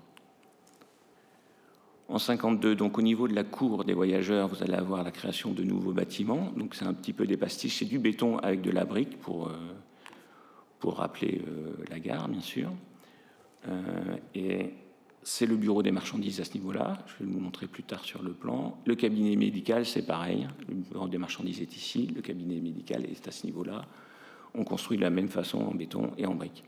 En 2.08 2.18
52, 2.18 2.74
donc 2.74 2.98
au 2.98 3.02
niveau 3.02 3.28
de 3.28 3.34
la 3.34 3.44
cour 3.44 3.84
des 3.84 3.94
voyageurs, 3.94 4.48
vous 4.48 4.62
allez 4.62 4.74
avoir 4.74 5.02
la 5.04 5.10
création 5.10 5.52
de 5.52 5.62
nouveaux 5.62 5.92
bâtiments. 5.92 6.52
Donc 6.56 6.74
c'est 6.74 6.84
un 6.84 6.94
petit 6.94 7.12
peu 7.12 7.26
des 7.26 7.36
pastiches, 7.36 7.78
c'est 7.78 7.84
du 7.84 7.98
béton 7.98 8.38
avec 8.38 8.60
de 8.60 8.70
la 8.70 8.84
brique 8.84 9.18
pour, 9.20 9.50
pour 10.80 10.96
rappeler 10.96 11.42
la 11.90 12.00
gare, 12.00 12.28
bien 12.28 12.40
sûr. 12.40 12.72
et 14.34 14.72
c'est 15.28 15.44
le 15.44 15.56
bureau 15.56 15.82
des 15.82 15.92
marchandises 15.92 16.40
à 16.40 16.44
ce 16.44 16.54
niveau-là. 16.54 16.96
Je 17.06 17.22
vais 17.22 17.30
vous 17.30 17.38
montrer 17.38 17.66
plus 17.66 17.82
tard 17.82 18.02
sur 18.02 18.22
le 18.22 18.32
plan. 18.32 18.78
Le 18.86 18.94
cabinet 18.94 19.36
médical, 19.36 19.84
c'est 19.84 20.06
pareil. 20.06 20.48
Le 20.66 20.74
bureau 20.74 21.06
des 21.06 21.18
marchandises 21.18 21.60
est 21.60 21.76
ici. 21.76 22.10
Le 22.16 22.22
cabinet 22.22 22.58
médical 22.60 23.04
est 23.04 23.28
à 23.28 23.30
ce 23.30 23.44
niveau-là. 23.44 23.84
On 24.54 24.64
construit 24.64 24.96
de 24.96 25.02
la 25.02 25.10
même 25.10 25.28
façon 25.28 25.58
en 25.58 25.74
béton 25.74 26.12
et 26.16 26.24
en 26.24 26.34
briques. 26.34 26.64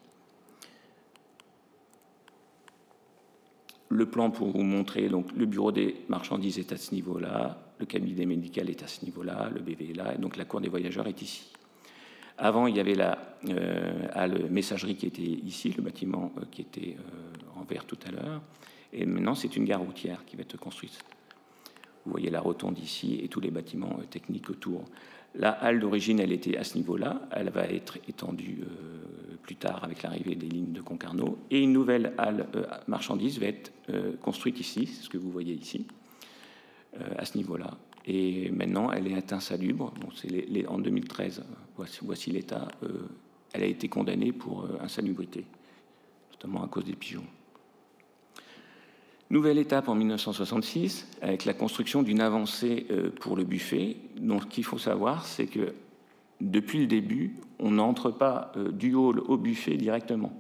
le 3.93 4.07
plan 4.07 4.31
pour 4.31 4.53
vous 4.53 4.63
montrer, 4.63 5.09
donc 5.09 5.33
le 5.37 5.47
bureau 5.47 5.73
des 5.73 5.97
marchandises 6.09 6.61
est 6.61 6.71
à 6.71 6.77
ce 6.77 6.95
niveau-là, 6.95 7.59
le 7.81 7.87
cabinet 7.87 8.25
médical 8.25 8.71
est 8.71 8.85
à 8.85 8.87
ce 8.87 9.05
niveau-là, 9.05 9.51
le 9.53 9.61
BV 9.61 9.91
est 9.91 9.95
là, 9.95 10.17
donc 10.17 10.37
la 10.37 10.45
cour 10.45 10.61
des 10.61 10.69
voyageurs 10.69 11.09
est 11.09 11.21
ici. 11.23 11.51
Avant, 12.43 12.67
il 12.67 12.75
y 12.75 12.81
avait 12.81 12.95
la 12.95 13.19
euh, 13.51 14.49
messagerie 14.49 14.97
qui 14.97 15.07
était 15.07 15.23
ici, 15.23 15.75
le 15.77 15.83
bâtiment 15.83 16.33
euh, 16.39 16.45
qui 16.51 16.63
était 16.63 16.97
euh, 16.99 17.61
en 17.61 17.65
vert 17.65 17.85
tout 17.85 17.99
à 18.07 18.11
l'heure, 18.11 18.41
et 18.95 19.05
maintenant 19.05 19.35
c'est 19.35 19.57
une 19.57 19.67
gare 19.67 19.83
routière 19.83 20.25
qui 20.25 20.37
va 20.37 20.43
être 20.43 20.57
construite. 20.57 20.99
Vous 22.07 22.13
voyez 22.13 22.31
la 22.31 22.41
rotonde 22.41 22.79
ici 22.79 23.21
et 23.23 23.29
tous 23.29 23.41
les 23.41 23.51
bâtiments 23.51 24.01
techniques 24.09 24.49
autour. 24.49 24.87
La 25.35 25.51
halle 25.51 25.81
d'origine, 25.81 26.19
elle 26.19 26.33
était 26.33 26.57
à 26.57 26.65
ce 26.65 26.79
niveau-là. 26.79 27.29
Elle 27.31 27.51
va 27.51 27.65
être 27.65 27.99
étendue 28.09 28.65
plus 29.43 29.57
tard 29.57 29.85
avec 29.85 30.03
l'arrivée 30.03 30.35
des 30.35 30.49
lignes 30.49 30.73
de 30.73 30.81
Concarneau. 30.81 31.37
Et 31.51 31.61
une 31.61 31.75
nouvelle 31.75 32.15
halle 32.17 32.47
euh, 32.57 32.65
marchandise 32.87 33.39
va 33.39 33.47
être 33.47 33.71
construite 34.23 34.59
ici, 34.61 34.87
c'est 34.87 35.03
ce 35.03 35.11
que 35.11 35.19
vous 35.19 35.31
voyez 35.31 35.53
ici, 35.53 35.87
à 37.19 37.27
ce 37.27 37.37
niveau-là. 37.37 37.77
Et 38.07 38.51
maintenant, 38.51 38.91
elle 38.91 39.07
est 39.07 39.33
insalubre. 39.33 39.93
Bon, 40.01 40.09
les, 40.25 40.67
en 40.67 40.79
2013, 40.79 41.45
voici, 42.03 42.31
l'état. 42.31 42.69
elle 43.53 43.63
a 43.63 43.67
été 43.67 43.89
condamnée 43.89 44.33
pour 44.33 44.67
insalubrité, 44.81 45.47
notamment 46.33 46.63
à 46.63 46.69
cause 46.69 46.85
des 46.85 46.97
pigeons. 46.97 47.27
Nouvelle 49.31 49.59
étape 49.59 49.89
en 49.89 49.95
1966 49.95 51.07
avec 51.23 51.45
la 51.45 51.55
construction 51.55 52.03
d'une 52.03 52.21
avancée 52.21 52.89
euh, 52.91 53.11
pour 53.21 53.37
le 53.37 53.45
buffet. 53.45 53.97
Donc, 54.17 54.43
ce 54.43 54.47
qu'il 54.49 54.65
faut 54.65 54.77
savoir, 54.77 55.25
c'est 55.25 55.47
que 55.47 55.73
depuis 56.41 56.81
le 56.81 56.87
début, 56.87 57.37
on 57.61 57.71
n'entre 57.71 58.11
pas 58.11 58.51
euh, 58.57 58.73
du 58.73 58.93
hall 58.93 59.21
au 59.21 59.37
buffet 59.37 59.77
directement. 59.77 60.33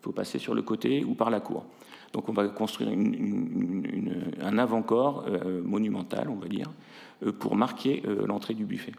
Il 0.00 0.04
faut 0.04 0.12
passer 0.12 0.38
sur 0.38 0.54
le 0.54 0.62
côté 0.62 1.04
ou 1.04 1.14
par 1.14 1.30
la 1.30 1.40
cour. 1.40 1.66
Donc, 2.12 2.28
on 2.28 2.32
va 2.32 2.46
construire 2.46 2.90
un 2.90 4.56
avant-corps 4.58 5.24
euh, 5.26 5.60
monumental, 5.60 6.28
on 6.30 6.36
va 6.36 6.46
dire, 6.46 6.70
pour 7.40 7.56
marquer 7.56 8.04
l'entrée 8.26 8.54
du 8.54 8.64
buffet, 8.64 8.92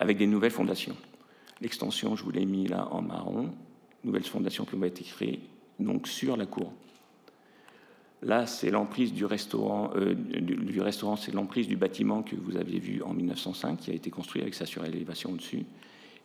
avec 0.00 0.16
des 0.16 0.26
nouvelles 0.26 0.50
fondations. 0.50 0.96
L'extension, 1.60 2.16
je 2.16 2.24
vous 2.24 2.30
l'ai 2.30 2.46
mis 2.46 2.66
là 2.66 2.88
en 2.90 3.02
marron, 3.02 3.52
nouvelles 4.02 4.24
fondations 4.24 4.64
qui 4.64 4.74
vont 4.74 4.84
être 4.84 5.02
créées 5.02 5.40
donc 5.78 6.08
sur 6.08 6.36
la 6.36 6.46
cour. 6.46 6.72
Là, 8.22 8.46
c'est 8.46 8.70
l'emprise 8.70 9.12
du 9.12 9.24
restaurant, 9.24 9.92
euh, 9.96 10.14
du, 10.14 10.80
restaurant, 10.80 11.16
c'est 11.16 11.32
l'emprise 11.32 11.68
du 11.68 11.76
bâtiment 11.76 12.22
que 12.22 12.34
vous 12.34 12.56
aviez 12.56 12.78
vu 12.78 13.02
en 13.02 13.12
1905, 13.12 13.78
qui 13.78 13.90
a 13.90 13.94
été 13.94 14.10
construit 14.10 14.42
avec 14.42 14.54
sa 14.54 14.66
surélévation 14.66 15.32
au-dessus. 15.32 15.64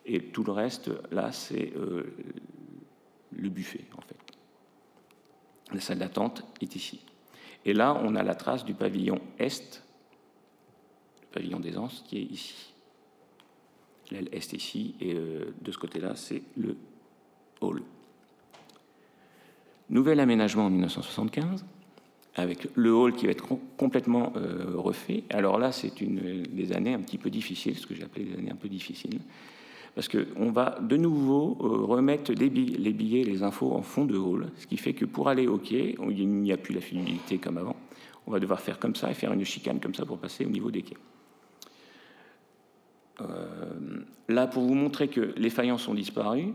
Et 0.06 0.22
tout 0.22 0.43
le 0.43 0.52
reste, 0.52 0.91
là, 1.11 1.31
c'est 1.31 1.73
euh, 1.76 2.15
le 3.31 3.49
buffet, 3.49 3.85
en 3.97 4.02
fait. 4.02 4.18
La 5.73 5.81
salle 5.81 5.99
d'attente 5.99 6.43
est 6.61 6.76
ici. 6.76 7.02
Et 7.65 7.73
là, 7.73 7.99
on 8.03 8.15
a 8.15 8.23
la 8.23 8.35
trace 8.35 8.64
du 8.64 8.73
pavillon 8.73 9.19
Est, 9.39 9.84
le 11.22 11.27
pavillon 11.34 11.60
des 11.60 11.77
Anses, 11.77 12.03
qui 12.07 12.18
est 12.18 12.23
ici. 12.23 12.74
L'aile 14.11 14.30
Est 14.32 14.53
ici, 14.53 14.95
et 15.02 15.14
euh, 15.15 15.53
de 15.61 15.72
ce 15.72 15.77
côté-là, 15.77 16.15
c'est 16.15 16.44
le 16.57 16.76
hall. 17.61 17.82
Nouvel 19.90 20.19
aménagement 20.19 20.65
en 20.65 20.69
1975 20.69 21.65
avec 22.36 22.68
le 22.76 22.94
hall 22.94 23.14
qui 23.14 23.26
va 23.26 23.32
être 23.32 23.48
complètement 23.77 24.34
euh, 24.36 24.73
refait. 24.76 25.23
Alors 25.30 25.57
là, 25.57 25.72
c'est 25.72 26.02
une 26.02 26.44
des 26.44 26.73
années 26.73 26.94
un 26.94 26.99
petit 26.99 27.18
peu 27.18 27.30
difficiles, 27.30 27.77
ce 27.77 27.88
que 27.88 27.95
j'ai 27.95 28.03
appelé 28.03 28.26
des 28.26 28.34
années 28.34 28.52
un 28.52 28.57
peu 28.57 28.68
difficiles, 28.68 29.19
parce 29.95 30.10
qu'on 30.10 30.52
va 30.52 30.77
de 30.82 30.98
nouveau 30.98 31.57
euh, 31.61 31.86
remettre 31.86 32.34
les 32.34 32.49
billets, 32.49 33.23
les 33.23 33.44
infos 33.44 33.72
en 33.72 33.82
fond 33.82 34.06
de 34.06 34.18
hall, 34.18 34.52
ce 34.57 34.68
qui 34.68 34.77
fait 34.77 34.94
que 34.94 35.06
pour 35.06 35.30
aller 35.30 35.48
au 35.48 35.57
quai, 35.57 35.95
il 36.10 36.27
n'y 36.27 36.52
a 36.52 36.57
plus 36.57 36.73
la 36.73 36.82
fluidité 36.82 37.38
comme 37.38 37.57
avant. 37.57 37.77
On 38.27 38.32
va 38.32 38.40
devoir 38.40 38.60
faire 38.60 38.80
comme 38.80 38.95
ça 38.95 39.10
et 39.10 39.14
faire 39.14 39.32
une 39.32 39.45
chicane 39.45 39.80
comme 39.80 39.95
ça 39.95 40.06
pour 40.06 40.18
passer 40.18 40.45
au 40.45 40.49
niveau 40.49 40.72
des 40.72 40.82
quais. 40.82 40.98
Euh, 43.22 43.26
là, 44.28 44.48
pour 44.48 44.64
vous 44.64 44.74
montrer 44.74 45.08
que 45.08 45.34
les 45.38 45.50
faïences 45.50 45.88
ont 45.88 45.94
disparu, 45.94 46.54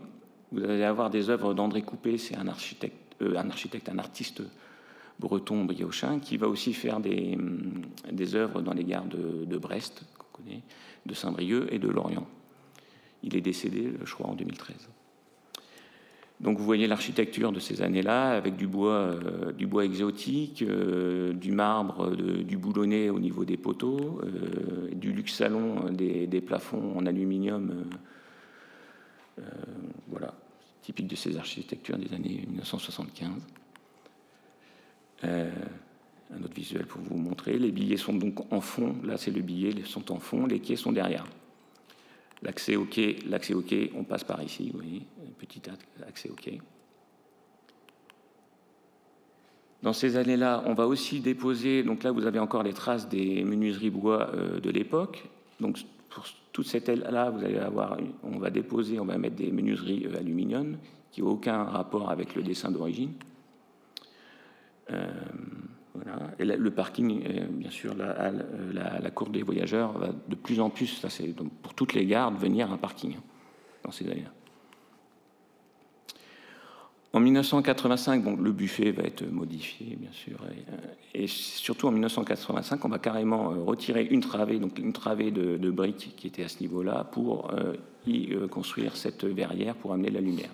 vous 0.53 0.65
allez 0.65 0.83
avoir 0.83 1.11
des 1.11 1.31
œuvres 1.31 1.55
d'André 1.55 1.83
Coupé, 1.83 2.19
c'est 2.19 2.37
un 2.37 2.49
architecte, 2.49 3.17
un 3.21 3.49
architecte, 3.49 3.89
un 3.89 3.99
artiste 3.99 4.43
breton 5.19 5.65
briochin, 5.65 6.19
qui 6.19 6.37
va 6.37 6.49
aussi 6.49 6.73
faire 6.73 7.01
des, 7.01 7.37
hum, 7.37 7.83
œuvres 8.35 8.63
dans 8.63 8.73
les 8.73 8.85
gares 8.85 9.07
de, 9.07 9.59
Brest, 9.59 10.05
qu'on 10.19 10.43
connaît, 10.43 10.63
de 11.07 11.15
Saint-Brieuc 11.15 11.69
et 11.71 11.79
de 11.79 11.89
Lorient. 11.89 12.27
Il 13.23 13.37
est 13.37 13.41
décédé, 13.41 13.93
je 14.05 14.15
crois, 14.15 14.29
en 14.29 14.35
2013. 14.35 14.89
Donc 16.41 16.59
vous 16.59 16.65
voyez 16.65 16.87
l'architecture 16.87 17.53
de 17.53 17.61
ces 17.61 17.83
années-là, 17.83 18.31
avec 18.31 18.57
du 18.57 18.67
bois, 18.67 18.93
euh, 18.93 19.53
du 19.53 19.67
bois 19.67 19.85
exotique, 19.85 20.63
euh, 20.63 21.35
du 21.35 21.53
marbre, 21.53 22.17
du 22.17 22.57
boulonnet 22.57 23.11
au 23.11 23.19
niveau 23.19 23.45
des 23.45 23.59
poteaux, 23.59 24.21
euh, 24.25 24.89
du 24.95 25.13
luxe 25.13 25.35
salon 25.35 25.91
des, 25.91 26.27
des, 26.27 26.41
plafonds 26.41 26.97
en 26.97 27.05
aluminium. 27.05 27.85
voilà, 30.09 30.35
typique 30.83 31.07
de 31.07 31.17
ces 31.17 31.37
architectures 31.37 31.99
des 31.99 32.13
années 32.15 32.45
1975. 32.49 33.31
Euh, 35.25 35.51
un 36.33 36.43
autre 36.45 36.55
visuel 36.55 36.87
pour 36.87 37.01
vous 37.03 37.17
montrer. 37.17 37.59
Les 37.59 37.73
billets 37.73 37.97
sont 37.97 38.15
donc 38.15 38.53
en 38.53 38.61
fond. 38.61 38.95
Là, 39.05 39.17
c'est 39.19 39.31
le 39.31 39.43
billet, 39.43 39.71
ils 39.77 39.87
sont 39.87 40.13
en 40.13 40.19
fond. 40.19 40.47
Les 40.47 40.61
quais 40.61 40.77
sont 40.77 40.93
derrière. 40.93 41.27
L'accès 42.43 42.77
au 42.77 42.85
quai, 42.85 43.19
l'accès 43.27 43.55
au 43.55 43.61
quai, 43.61 43.93
on 43.95 44.05
passe 44.05 44.25
par 44.25 44.43
ici, 44.43 44.71
vous 44.71 44.79
voyez, 44.79 45.03
petit 45.39 45.63
accès 46.07 46.31
au 46.31 46.35
quai. 46.35 46.61
Dans 49.83 49.93
ces 49.95 50.17
années-là, 50.17 50.63
on 50.67 50.75
va 50.75 50.87
aussi 50.87 51.21
déposer, 51.21 51.83
donc 51.83 52.03
là 52.03 52.13
vous 52.13 52.27
avez 52.27 52.39
encore 52.39 52.63
les 52.63 52.75
traces 52.75 53.09
des 53.09 53.45
menuiseries 53.45 53.91
bois 53.91 54.31
euh, 54.35 54.61
de 54.61 54.71
l'époque. 54.71 55.25
Donc 55.59 55.79
pour 56.11 56.25
toute 56.53 56.67
cette 56.67 56.89
aile-là, 56.89 57.31
vous 57.31 57.45
allez 57.45 57.59
avoir, 57.59 57.97
on 58.23 58.39
va 58.39 58.51
déposer, 58.51 59.01
on 59.01 59.07
va 59.07 59.17
mettre 59.17 59.37
des 59.37 59.51
menuiseries 59.51 60.07
euh, 60.07 60.19
aluminium 60.19 60.77
qui 61.11 61.23
n'ont 61.23 61.31
aucun 61.31 61.65
rapport 61.65 62.11
avec 62.11 62.35
le 62.35 62.43
dessin 62.43 62.71
d'origine. 62.71 63.13
Euh, 64.91 65.09
voilà. 65.95 66.19
Et 66.39 66.45
le 66.45 66.71
parking, 66.71 67.23
bien 67.51 67.71
sûr, 67.71 67.95
la, 67.95 68.33
la, 69.01 69.11
cour 69.11 69.29
des 69.31 69.43
voyageurs 69.43 69.93
va 69.99 70.11
de 70.29 70.35
plus 70.35 70.61
en 70.61 70.71
plus, 70.71 70.87
ça 70.87 71.11
c'est 71.11 71.35
pour 71.63 71.75
toutes 71.75 71.95
les 71.95 72.07
gares, 72.07 72.31
devenir 72.33 72.71
un 72.71 72.77
parking 72.77 73.17
hein, 73.17 73.23
dans 73.85 73.91
ces 73.91 74.07
années-là. 74.09 74.31
En 77.13 77.19
1985, 77.19 78.23
bon, 78.23 78.37
le 78.37 78.53
buffet 78.53 78.93
va 78.93 79.03
être 79.03 79.27
modifié, 79.27 79.97
bien 79.97 80.13
sûr, 80.13 80.39
et, 81.13 81.27
surtout 81.27 81.89
en 81.89 81.91
1985, 81.91 82.85
on 82.85 82.89
va 82.89 83.01
carrément 83.01 83.51
euh, 83.51 83.65
retirer 83.65 84.05
une 84.05 84.21
travée, 84.21 84.61
donc 84.61 84.79
une 84.79 84.93
travée 84.93 85.33
de, 85.33 85.71
briques 85.71 86.15
qui 86.17 86.29
était 86.29 86.45
à 86.45 86.49
ce 86.49 86.61
niveau-là, 86.61 87.03
pour 87.11 87.53
euh, 87.53 87.75
y 88.07 88.33
construire 88.49 88.97
cette 88.97 89.25
verrière 89.25 89.75
pour 89.75 89.93
amener 89.93 90.11
la 90.11 90.21
lumière. 90.21 90.51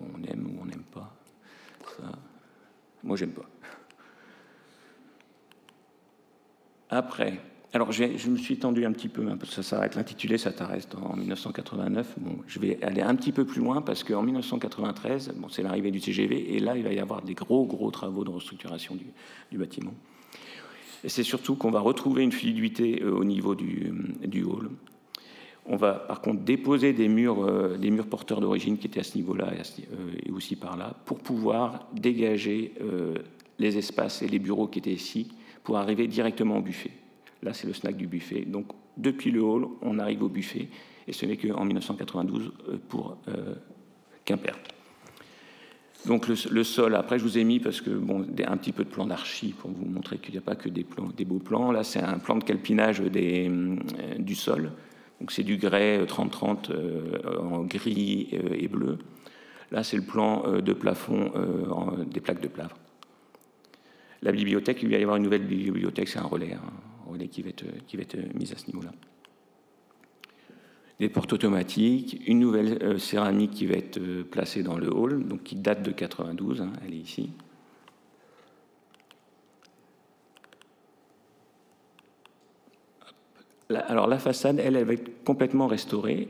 on 0.00 0.24
aime 0.24 0.46
ou 0.46 0.62
on 0.62 0.66
n'aime 0.66 0.84
pas. 0.92 1.14
Ça. 1.96 2.18
Moi, 3.04 3.16
j'aime 3.16 3.32
pas. 3.32 3.48
Après, 6.90 7.40
alors 7.74 7.92
je 7.92 8.30
me 8.30 8.36
suis 8.38 8.56
tendu 8.56 8.86
un 8.86 8.92
petit 8.92 9.08
peu, 9.08 9.28
hein, 9.28 9.36
parce 9.36 9.50
que 9.50 9.56
ça 9.56 9.62
s'arrête, 9.62 9.94
l'intitulé, 9.94 10.38
ça 10.38 10.52
t'arrête 10.52 10.94
en 10.94 11.16
1989. 11.16 12.14
Bon, 12.18 12.38
je 12.46 12.58
vais 12.58 12.82
aller 12.82 13.02
un 13.02 13.14
petit 13.14 13.32
peu 13.32 13.44
plus 13.44 13.60
loin, 13.60 13.82
parce 13.82 14.04
qu'en 14.04 14.22
1993, 14.22 15.34
bon, 15.36 15.48
c'est 15.50 15.62
l'arrivée 15.62 15.90
du 15.90 16.00
TGV, 16.00 16.54
et 16.54 16.60
là, 16.60 16.76
il 16.76 16.82
va 16.82 16.92
y 16.92 16.98
avoir 16.98 17.20
des 17.20 17.34
gros, 17.34 17.66
gros 17.66 17.90
travaux 17.90 18.24
de 18.24 18.30
restructuration 18.30 18.94
du, 18.94 19.06
du 19.50 19.58
bâtiment. 19.58 19.92
C'est 21.06 21.22
surtout 21.22 21.56
qu'on 21.56 21.70
va 21.70 21.80
retrouver 21.80 22.22
une 22.22 22.32
fluidité 22.32 23.02
euh, 23.02 23.12
au 23.12 23.24
niveau 23.24 23.54
du, 23.54 23.92
du 24.26 24.42
hall. 24.42 24.70
On 25.70 25.76
va 25.76 25.92
par 25.92 26.22
contre 26.22 26.40
déposer 26.40 26.94
des 26.94 27.08
murs, 27.08 27.44
euh, 27.44 27.76
des 27.76 27.90
murs 27.90 28.06
porteurs 28.06 28.40
d'origine 28.40 28.78
qui 28.78 28.86
étaient 28.86 29.00
à 29.00 29.04
ce 29.04 29.16
niveau-là 29.18 29.50
euh, 29.52 30.10
et, 30.24 30.30
aussi 30.30 30.56
par 30.56 30.78
là, 30.78 30.94
pour 31.04 31.18
pouvoir 31.18 31.86
dégager 31.92 32.72
euh, 32.80 33.14
les 33.58 33.76
espaces 33.76 34.22
et 34.22 34.28
les 34.28 34.38
bureaux 34.38 34.66
qui 34.66 34.78
étaient 34.78 34.92
ici, 34.92 35.28
pour 35.62 35.76
arriver 35.76 36.06
directement 36.06 36.56
au 36.56 36.62
buffet. 36.62 36.92
Là, 37.42 37.52
c'est 37.52 37.66
le 37.66 37.74
snack 37.74 37.96
du 37.96 38.06
buffet. 38.06 38.46
Donc, 38.46 38.68
depuis 38.96 39.30
le 39.30 39.42
hall, 39.42 39.68
on 39.82 39.98
arrive 39.98 40.22
au 40.22 40.30
buffet, 40.30 40.68
et 41.06 41.12
ce 41.12 41.26
n'est 41.26 41.36
qu'en 41.36 41.64
1992 41.64 42.50
pour 42.88 43.18
Quimper. 44.24 44.54
Donc 46.06 46.26
le, 46.28 46.64
sol, 46.64 46.94
après 46.94 47.18
je 47.18 47.24
vous 47.24 47.38
ai 47.38 47.44
mis 47.44 47.60
parce 47.60 47.80
que 47.80 47.90
bon, 47.90 48.24
un 48.46 48.56
petit 48.56 48.72
peu 48.72 48.84
de 48.84 48.88
plan 48.88 49.06
d'archi 49.06 49.48
pour 49.48 49.70
vous 49.70 49.84
montrer 49.84 50.18
qu'il 50.18 50.32
n'y 50.32 50.38
a 50.38 50.42
pas 50.42 50.54
que 50.54 50.68
des, 50.68 50.86
des 51.16 51.24
beaux 51.24 51.40
plans. 51.40 51.70
Là, 51.72 51.84
c'est 51.84 52.00
un 52.00 52.18
plan 52.18 52.36
de 52.36 52.44
calpinage 52.44 53.00
des, 53.00 53.50
du 54.18 54.34
sol 54.34 54.72
donc 55.20 55.32
c'est 55.32 55.42
du 55.42 55.56
grès 55.56 56.04
30-30 56.04 56.70
euh, 56.70 57.38
en 57.40 57.64
gris 57.64 58.28
euh, 58.32 58.54
et 58.56 58.68
bleu. 58.68 58.98
Là, 59.70 59.82
c'est 59.82 59.96
le 59.96 60.02
plan 60.02 60.44
euh, 60.46 60.60
de 60.60 60.72
plafond 60.72 61.32
des 62.06 62.20
plaques 62.20 62.40
de 62.40 62.48
plâtre. 62.48 62.76
La 64.22 64.32
bibliothèque, 64.32 64.78
il 64.82 64.90
va 64.90 64.98
y 64.98 65.02
avoir 65.02 65.16
une 65.16 65.22
nouvelle 65.24 65.46
bibliothèque, 65.46 66.08
c'est 66.08 66.18
un 66.18 66.24
relais, 66.24 66.54
hein, 66.54 66.62
un 67.06 67.12
relais 67.12 67.28
qui 67.28 67.42
va 67.42 67.50
être, 67.50 67.64
qui 67.86 67.96
va 67.96 68.02
être 68.02 68.16
mis 68.34 68.50
à 68.52 68.56
ce 68.56 68.66
niveau-là. 68.66 68.92
Des 70.98 71.08
portes 71.08 71.32
automatiques, 71.32 72.20
une 72.26 72.40
nouvelle 72.40 72.98
céramique 72.98 73.52
qui 73.52 73.66
va 73.66 73.76
être 73.76 74.00
placée 74.22 74.64
dans 74.64 74.76
le 74.76 74.92
hall, 74.92 75.24
donc 75.24 75.44
qui 75.44 75.54
date 75.54 75.84
de 75.84 75.92
92, 75.92 76.62
hein, 76.62 76.72
elle 76.84 76.94
est 76.94 76.96
ici. 76.96 77.30
Alors 83.74 84.06
la 84.06 84.18
façade, 84.18 84.60
elle, 84.64 84.76
elle 84.76 84.84
va 84.84 84.94
être 84.94 85.24
complètement 85.24 85.66
restaurée 85.66 86.28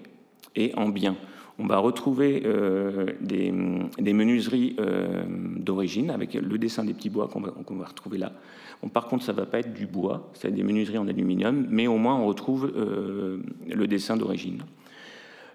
et 0.56 0.74
en 0.76 0.88
bien. 0.88 1.16
On 1.60 1.66
va 1.66 1.78
retrouver 1.78 2.42
euh, 2.44 3.06
des, 3.20 3.50
menuiseries 3.50 4.76
euh, 4.78 5.24
d'origine 5.56 6.10
avec 6.10 6.34
le 6.34 6.56
dessin 6.56 6.84
des 6.84 6.94
petits 6.94 7.10
bois 7.10 7.28
qu'on 7.28 7.40
va, 7.40 7.84
retrouver 7.84 8.18
là. 8.18 8.32
par 8.92 9.08
contre, 9.08 9.24
ça 9.24 9.32
ne 9.32 9.38
va 9.38 9.46
pas 9.46 9.58
être 9.58 9.74
du 9.74 9.86
bois, 9.86 10.30
c'est 10.34 10.52
des 10.52 10.62
menuiseries 10.62 10.98
en 10.98 11.08
aluminium, 11.08 11.66
mais 11.68 11.88
au 11.88 11.96
moins 11.96 12.14
on 12.14 12.26
retrouve 12.26 12.72
euh, 12.76 13.42
le 13.66 13.86
dessin 13.88 14.16
d'origine. 14.16 14.62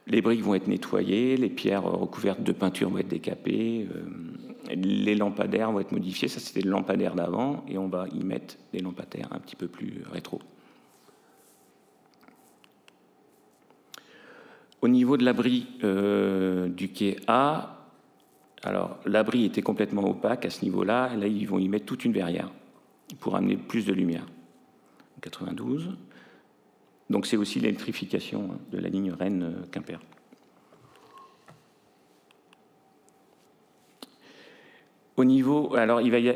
Les 0.06 0.22
briques 0.22 0.44
vont 0.44 0.56
être 0.56 0.68
nettoyées, 0.68 1.38
les 1.38 1.50
pierres 1.50 1.84
recouvertes 1.84 2.44
de 2.44 2.52
peinture 2.52 2.90
vont 2.90 2.98
être 2.98 3.08
décapées, 3.08 3.88
les 4.76 5.16
lampadaires 5.16 5.72
vont 5.72 5.80
être 5.80 5.94
modifiés. 5.94 6.28
Ça, 6.28 6.42
c'était 6.42 6.60
le 6.60 6.72
lampadaire 6.72 7.16
d'avant, 7.16 7.64
et 7.70 7.78
on 7.78 7.88
va 7.88 8.08
y 8.14 8.22
mettre 8.26 8.56
des 8.74 8.80
lampadaires 8.80 9.30
un 9.32 9.40
petit 9.40 9.56
peu 9.56 9.68
plus 9.68 10.04
rétro. 10.12 10.42
Au 14.84 14.90
niveau 14.90 15.16
de 15.16 15.24
l'abri 15.24 15.66
euh, 15.86 16.68
du 16.68 16.90
quai 16.90 17.16
A, 17.28 17.88
alors 18.64 19.00
l'abri 19.06 19.46
était 19.46 19.62
complètement 19.62 20.04
opaque 20.10 20.46
à 20.46 20.50
ce 20.50 20.66
niveau-là. 20.66 21.16
Là, 21.16 21.26
ils 21.26 21.48
vont 21.48 21.58
y 21.58 21.70
mettre 21.70 21.86
toute 21.86 22.04
une 22.04 22.12
verrière 22.12 22.52
pour 23.22 23.38
amener 23.38 23.56
plus 23.56 23.86
de 23.86 23.94
lumière. 23.94 24.26
92. 25.22 25.96
Donc 27.10 27.28
c'est 27.28 27.38
aussi 27.38 27.62
l'électrification 27.62 28.60
de 28.74 28.78
la 28.78 28.90
ligne 28.90 29.14
Rennes-Quimper. 29.14 30.02
Au 35.16 35.24
niveau, 35.24 35.76
alors 35.76 36.02
il 36.02 36.12
va 36.12 36.20
y 36.20 36.36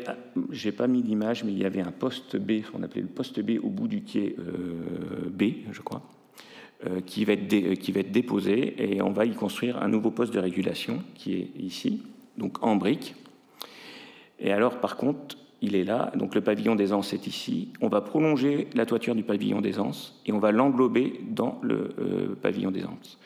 j'ai 0.51 0.71
pas 0.71 0.87
mis 0.87 1.03
d'image, 1.03 1.43
mais 1.43 1.51
il 1.51 1.57
y 1.57 1.65
avait 1.65 1.81
un 1.81 1.91
poste 1.91 2.37
B, 2.37 2.61
on 2.73 2.81
appelait 2.81 3.01
le 3.01 3.09
poste 3.09 3.41
B 3.41 3.59
au 3.61 3.69
bout 3.69 3.89
du 3.89 4.03
quai 4.03 4.37
euh, 4.39 5.29
B, 5.29 5.65
je 5.69 5.81
crois. 5.81 6.01
Euh, 6.85 7.01
qui, 7.01 7.25
va 7.25 7.33
être 7.33 7.51
euh, 7.53 7.73
qui 7.73 7.91
va 7.91 8.01
être 8.01 8.11
déposé 8.11 8.75
et 8.77 9.01
on 9.01 9.09
va 9.09 9.25
y 9.25 9.33
construire 9.33 9.81
un 9.81 9.87
nouveau 9.87 10.11
poste 10.11 10.31
de 10.31 10.37
régulation 10.37 11.01
qui 11.15 11.33
est 11.33 11.49
ici, 11.57 12.03
donc 12.37 12.63
en 12.63 12.75
briques. 12.75 13.15
Et 14.39 14.51
alors, 14.51 14.79
par 14.79 14.95
contre, 14.95 15.39
il 15.59 15.75
est 15.75 15.83
là, 15.83 16.11
donc 16.13 16.35
le 16.35 16.41
pavillon 16.41 16.75
des 16.75 16.93
Anses 16.93 17.13
est 17.13 17.25
ici. 17.25 17.69
On 17.81 17.87
va 17.87 18.01
prolonger 18.01 18.67
la 18.75 18.85
toiture 18.85 19.15
du 19.15 19.23
pavillon 19.23 19.59
des 19.59 19.79
Anses 19.79 20.21
et 20.27 20.31
on 20.33 20.37
va 20.37 20.51
l'englober 20.51 21.19
dans 21.27 21.57
le 21.63 21.95
euh, 21.97 22.35
pavillon 22.39 22.69
des 22.69 22.85
Anses. 22.85 23.17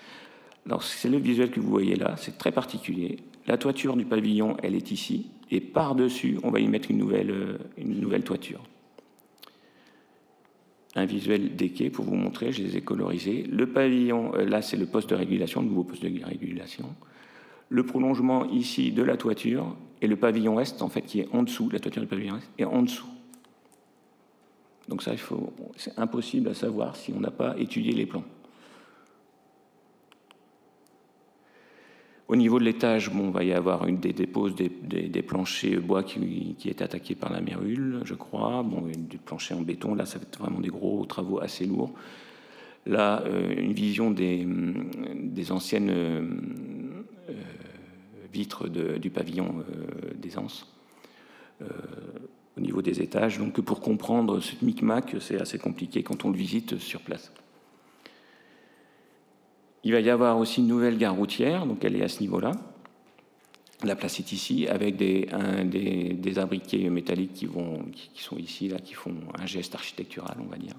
Alors, 0.66 0.82
c'est 0.84 1.10
le 1.10 1.18
visuel 1.18 1.52
que 1.52 1.60
vous 1.60 1.70
voyez 1.70 1.98
là, 1.98 2.16
c'est 2.16 2.38
très 2.38 2.54
particulier. 2.54 3.18
La 3.48 3.58
toiture 3.58 3.98
du 3.98 4.06
pavillon, 4.06 4.56
elle 4.64 4.76
est 4.76 4.92
ici, 4.92 5.30
et 5.50 5.60
par-dessus, 5.60 6.40
on 6.44 6.52
va 6.52 6.62
y 6.62 6.70
mettre 6.70 6.90
une 6.90 7.00
nouvelle, 7.00 7.60
une 7.78 8.00
nouvelle 8.00 8.24
toiture 8.24 8.62
un 10.96 11.06
visuel 11.06 11.56
des 11.56 11.70
quais 11.70 11.90
pour 11.90 12.06
vous 12.06 12.16
montrer, 12.16 12.52
je 12.52 12.64
les 12.64 12.78
ai 12.78 12.82
colorisés. 12.82 13.44
Le 13.44 13.68
pavillon, 13.68 14.34
euh, 14.36 14.46
là 14.46 14.62
c'est 14.62 14.78
le 14.78 14.86
poste 14.86 15.10
de 15.10 15.16
régulation, 15.16 15.62
le 15.62 15.68
nouveau 15.68 15.84
poste 15.84 16.04
de 16.04 16.24
régulation. 16.24 16.96
Le 17.70 17.86
prolongement 17.86 18.46
ici 18.46 18.92
de 18.92 19.02
la 19.02 19.16
toiture 19.16 19.76
et 20.02 20.08
le 20.08 20.18
pavillon 20.18 20.60
est 20.60 20.82
en 20.82 20.90
fait 20.90 21.04
qui 21.04 21.22
est 21.22 21.28
en 21.32 21.44
dessous, 21.44 21.70
la 21.70 21.80
toiture 21.80 22.02
du 22.02 22.08
pavillon 22.08 22.38
est 22.38 22.64
est 22.64 22.66
en 22.66 22.82
dessous. 22.82 23.08
Donc 24.88 25.04
ça, 25.04 25.14
c'est 25.78 25.98
impossible 25.98 26.50
à 26.50 26.54
savoir 26.54 26.98
si 26.98 27.14
on 27.16 27.20
n'a 27.22 27.32
pas 27.32 27.56
étudié 27.58 27.94
les 27.94 28.06
plans. 28.06 28.26
Au 32.32 32.38
niveau 32.38 32.60
de 32.60 32.64
l'étage, 32.64 33.12
il 33.14 33.32
va 33.32 33.44
y 33.44 33.52
avoir 33.52 33.86
une 33.88 33.98
des 33.98 34.14
déposes 34.14 34.56
des, 34.56 35.22
planchers 35.22 35.82
bois 35.82 36.02
qui, 36.02 36.56
est 36.64 36.82
attaqué 36.82 37.14
par 37.14 37.30
la 37.30 37.42
mérule, 37.42 38.00
je 38.06 38.14
crois. 38.14 38.64
Bon, 38.64 38.90
du 38.98 39.18
plancher 39.18 39.54
en 39.54 39.60
béton, 39.60 39.96
là, 39.96 40.06
ça 40.06 40.18
va 40.18 40.24
être 40.24 40.40
vraiment 40.40 40.62
des 40.62 40.70
gros 40.70 41.06
travaux 41.06 41.42
assez 41.42 41.66
lourds. 41.66 41.92
Là, 42.86 43.22
euh, 43.26 43.54
une 43.58 43.74
vision 43.74 44.12
des, 44.12 44.48
anciennes 45.52 45.90
euh, 45.90 46.22
euh, 47.32 47.34
vitres 48.32 48.70
du 48.70 49.10
pavillon 49.10 49.66
des 50.16 50.38
au 51.60 52.62
niveau 52.62 52.82
des 52.82 53.02
étages. 53.02 53.40
Donc, 53.40 53.60
pour 53.60 53.82
comprendre 53.82 54.40
ce 54.40 54.54
micmac, 54.64 55.18
c'est 55.20 55.42
assez 55.42 55.58
compliqué 55.58 56.02
quand 56.02 56.24
on 56.24 56.30
le 56.30 56.38
visite 56.38 56.78
sur 56.78 57.02
place. 57.02 57.34
Il 59.84 59.94
va 59.94 60.00
y 60.00 60.10
avoir 60.10 60.38
aussi 60.38 60.62
une 60.62 60.68
nouvelle 60.68 60.98
gare 60.98 61.16
routière, 61.16 61.66
donc 61.66 61.84
elle 61.84 61.96
est 61.96 62.04
à 62.04 62.08
ce 62.08 62.20
niveau-là. 62.20 62.52
La 63.84 63.96
place 63.96 64.20
est 64.20 64.32
ici, 64.32 64.68
avec 64.68 64.96
des, 64.96 65.28
des, 65.64 66.40
abriquets 66.40 66.88
métalliques 66.90 67.34
qui, 67.34 67.48
sont 68.22 68.38
ici, 68.38 68.68
là, 68.68 68.78
qui 68.78 68.94
font 68.94 69.16
un 69.40 69.46
geste 69.48 69.74
architectural, 69.74 70.38
on 70.40 70.50
va 70.50 70.58
dire. 70.58 70.76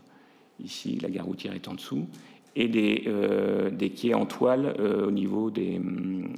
Ici, 0.62 0.98
la 1.02 1.10
gare 1.10 1.26
routière 1.26 1.52
est 1.54 1.66
en 1.66 1.74
dessous. 1.74 2.06
Et 2.54 2.68
des, 2.68 3.04
euh, 3.08 3.70
des 3.70 3.90
quais 3.90 4.14
en 4.14 4.26
toile 4.26 4.76
euh, 4.78 5.08
au 5.08 5.10
niveau 5.10 5.50
des, 5.50 5.80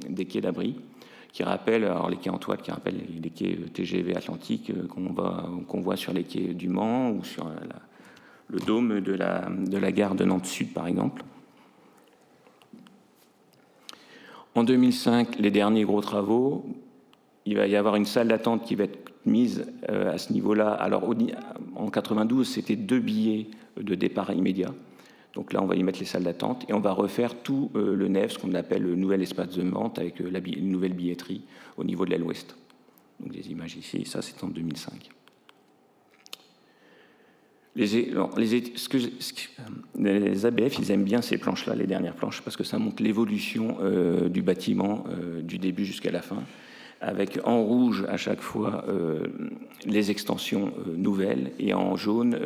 des 0.09 0.25
quais 0.25 0.41
d'abri, 0.41 0.75
qui 1.33 1.43
rappellent, 1.43 1.83
alors 1.83 2.09
les 2.09 2.15
quais 2.15 2.29
en 2.29 2.39
toile 2.39 2.61
qui 2.61 2.71
rappellent 2.71 3.01
les, 3.21 3.29
quais 3.29 3.57
TGV 3.73 4.15
Atlantique 4.15 4.71
euh, 4.71 4.87
qu'on 4.87 5.81
voit 5.81 5.97
sur 5.97 6.13
les 6.13 6.23
quais 6.23 6.53
du 6.53 6.69
Mans 6.69 7.11
ou 7.11 7.23
sur 7.23 7.51
le 8.47 8.59
dôme 8.59 9.01
de 9.01 9.13
la, 9.13 9.91
gare 9.91 10.15
de 10.15 10.23
Nantes 10.23 10.45
Sud, 10.45 10.73
par 10.73 10.87
exemple. 10.87 11.23
En 14.55 14.63
2005, 14.63 15.37
les 15.37 15.51
derniers 15.51 15.83
gros 15.83 15.99
travaux, 15.99 16.65
il 17.45 17.57
va 17.57 17.67
y 17.67 17.75
avoir 17.75 17.97
une 17.97 18.05
salle 18.05 18.29
d'attente 18.29 18.63
qui 18.63 18.75
va 18.75 18.85
être 18.85 19.11
mise 19.25 19.65
euh, 19.89 20.13
à 20.13 20.17
ce 20.17 20.31
niveau-là. 20.31 20.71
Alors 20.71 21.03
en 21.75 21.89
92, 21.89 22.47
c'était 22.47 22.77
deux 22.77 22.99
billets 22.99 23.47
de 23.75 23.95
départ 23.95 24.31
immédiat. 24.31 24.73
Donc 25.33 25.51
là, 25.51 25.61
on 25.61 25.65
va 25.65 25.75
y 25.75 25.83
mettre 25.83 25.99
les 25.99 26.05
salles 26.05 26.23
d'attente 26.23 26.65
et 26.69 26.73
on 26.73 26.79
va 26.79 26.93
refaire 26.93 27.35
tout 27.35 27.69
euh, 27.75 27.93
le 27.95 28.07
nef, 28.07 28.31
ce 28.31 28.39
qu'on 28.39 28.53
appelle 28.53 28.83
le 28.83 28.95
nouvel 28.95 29.21
espace 29.21 29.49
de 29.49 29.63
vente 29.63 29.99
avec 29.99 30.21
euh, 30.21 30.29
la 30.31 30.39
nouvelle 30.39 30.93
billetterie 30.93 31.41
au 31.75 31.83
niveau 31.83 32.05
de 32.05 32.11
l'aile 32.11 32.23
ouest. 32.23 32.55
Donc 33.19 33.33
des 33.33 33.51
images 33.51 33.75
ici, 33.75 34.05
ça 34.05 34.21
c'est 34.21 34.41
en 34.41 34.47
2005. 34.47 35.09
Les, 37.75 38.13
les, 39.97 40.45
ABF, 40.45 40.79
ils 40.79 40.91
aiment 40.91 41.03
bien 41.03 41.21
ces 41.21 41.37
planches-là, 41.37 41.75
les 41.75 41.87
dernières 41.87 42.15
planches, 42.15 42.41
parce 42.41 42.55
que 42.55 42.63
ça 42.63 42.79
montre 42.79 43.03
l'évolution 43.03 43.77
euh, 43.81 44.29
du 44.29 44.41
bâtiment 44.41 45.03
euh, 45.09 45.41
du 45.41 45.57
début 45.57 45.83
jusqu'à 45.83 46.11
la 46.11 46.21
fin, 46.21 46.41
avec 47.01 47.37
en 47.43 47.61
rouge 47.61 48.05
à 48.07 48.15
chaque 48.15 48.39
fois 48.39 48.85
euh, 48.87 49.27
les 49.85 50.09
extensions 50.09 50.71
nouvelles 50.95 51.51
et 51.59 51.73
en 51.73 51.97
jaune 51.97 52.39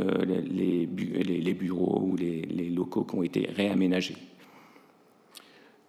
les, 0.48 0.88
bureaux 1.54 2.02
ou 2.08 2.16
les, 2.16 2.72
locaux 2.72 3.04
qui 3.04 3.16
ont 3.16 3.24
été 3.24 3.48
réaménagés. 3.56 4.18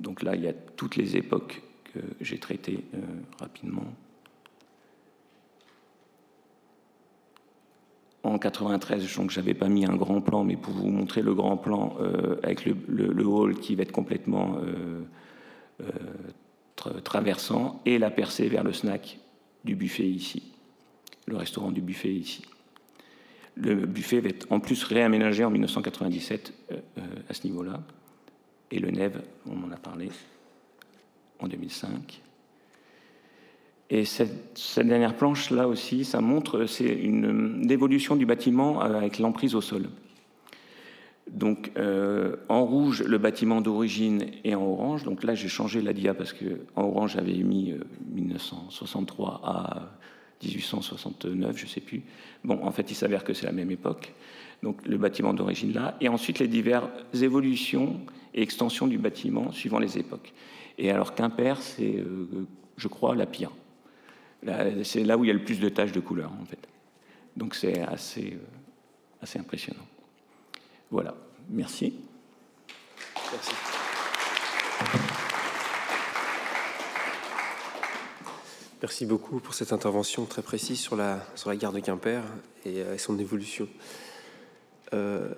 Donc 0.01 0.23
là, 0.23 0.37
il 0.37 0.43
y 0.43 0.49
a 0.49 0.53
toutes 0.53 0.97
les 0.97 1.17
époques 1.17 1.63
que 1.95 2.01
j'ai 2.21 2.39
traitées 2.39 2.85
rapidement. 3.39 3.85
En 8.23 8.39
93, 8.39 9.17
donc 9.17 9.31
j'avais 9.31 9.55
pas 9.55 9.69
mis 9.69 9.85
un 9.85 9.97
grand 9.97 10.21
plan, 10.21 10.45
mais 10.45 10.57
pour 10.57 10.75
vous 10.75 10.89
montrer 10.89 11.23
le 11.23 11.35
grand 11.35 11.57
plan 11.57 11.97
euh, 12.01 12.37
avec 12.43 12.65
le, 12.67 13.27
hall 13.27 13.59
qui 13.59 13.75
va 13.75 13.83
être 13.83 13.93
complètement 13.93 14.59
euh, 14.63 15.03
euh, 15.83 17.01
traversant 17.01 17.81
et 17.87 17.99
la 17.99 18.11
percée 18.11 18.49
vers 18.49 18.65
le 18.65 18.73
snack 18.73 19.19
du 19.65 19.75
buffet 19.75 20.09
ici, 20.09 20.53
le 21.27 21.37
restaurant 21.37 21.71
du 21.71 21.81
buffet 21.81 22.13
ici. 22.13 22.43
Le 23.57 23.75
buffet 23.75 24.21
va 24.21 24.29
être 24.29 24.47
en 24.51 24.61
plus 24.61 24.85
réaménagé 24.85 25.45
en 25.45 25.51
1997 25.51 26.53
à 27.29 27.35
ce 27.35 27.47
niveau-là, 27.47 27.81
et 28.71 28.79
le 28.79 28.91
Neve, 28.91 29.21
on 29.47 29.65
en 29.65 29.73
a 29.73 29.77
parlé, 29.77 30.09
en 31.41 31.49
2005. 31.49 32.23
Et 33.91 34.05
cette, 34.05 34.79
dernière 34.79 35.17
planche, 35.17 35.51
là 35.51 35.67
aussi, 35.67 36.05
ça 36.05 36.21
montre, 36.21 36.67
c'est 36.67 36.93
une, 36.95 37.69
évolution 37.71 38.15
du 38.15 38.25
bâtiment 38.25 38.83
euh, 38.83 38.95
avec 38.95 39.19
l'emprise 39.19 39.55
au 39.55 39.61
sol. 39.61 39.89
Donc 41.31 41.71
en 42.49 42.65
rouge, 42.65 43.03
le 43.05 43.19
bâtiment 43.19 43.61
d'origine 43.61 44.27
et 44.43 44.55
en 44.55 44.63
orange. 44.63 45.05
Donc 45.05 45.23
là, 45.23 45.35
j'ai 45.35 45.49
changé 45.49 45.81
la 45.81 45.93
dia 45.93 46.13
parce 46.13 46.33
que 46.33 46.63
en 46.77 46.83
orange, 46.83 47.13
j'avais 47.13 47.35
mis 47.35 47.75
1963 48.13 49.41
euh, 49.45 49.47
à 49.47 49.91
1869, 50.43 51.57
je 51.57 51.65
ne 51.65 51.69
sais 51.69 51.81
plus. 51.81 52.03
Bon, 52.45 52.59
en 52.65 52.73
fait, 52.73 52.91
il 52.91 52.95
s'avère 52.95 53.23
que 53.23 53.33
c'est 53.33 53.47
la 53.47 53.53
même 53.53 53.71
époque. 53.71 54.13
Donc 54.63 54.85
le 54.87 54.99
bâtiment 54.99 55.33
d'origine 55.33 55.73
là. 55.73 55.97
Et 56.01 56.09
ensuite, 56.09 56.39
les 56.39 56.49
diverses 56.49 56.89
évolutions 57.15 58.01
et 58.35 58.43
extensions 58.43 58.87
du 58.87 58.99
bâtiment 58.99 59.53
suivant 59.53 59.79
les 59.79 59.99
époques. 59.99 60.33
Et 60.79 60.91
alors 60.91 61.15
Quimper, 61.15 61.61
c'est, 61.61 61.97
euh, 61.97 62.27
je 62.77 62.89
crois, 62.89 63.15
la 63.15 63.27
pire. 63.27 63.53
C'est 64.85 65.05
là 65.05 65.19
où 65.19 65.25
il 65.25 65.29
y 65.29 65.31
a 65.31 65.35
le 65.35 65.45
plus 65.45 65.61
de 65.61 65.69
taches 65.69 65.93
de 65.93 66.01
couleur, 66.01 66.33
en 66.41 66.45
fait. 66.45 66.59
Donc 67.37 67.55
c'est 67.55 67.81
assez, 67.81 68.35
euh, 68.35 69.23
assez 69.23 69.39
impressionnant. 69.39 69.87
Voilà, 70.91 71.15
merci. 71.49 71.95
Merci. 73.33 73.53
Merci 78.83 79.07
beaucoup 79.07 79.41
pour 79.41 79.53
cette 79.53 79.75
intervention 79.75 80.25
très 80.25 80.43
précise 80.43 80.81
sur 80.81 80.97
la, 80.97 81.25
sur 81.35 81.51
la 81.51 81.57
gare 81.57 81.73
de 81.73 81.81
Quimper 81.81 82.23
et, 82.65 82.81
euh, 82.81 82.99
son 82.99 83.19
évolution. 83.19 83.69
Euh, 84.95 85.33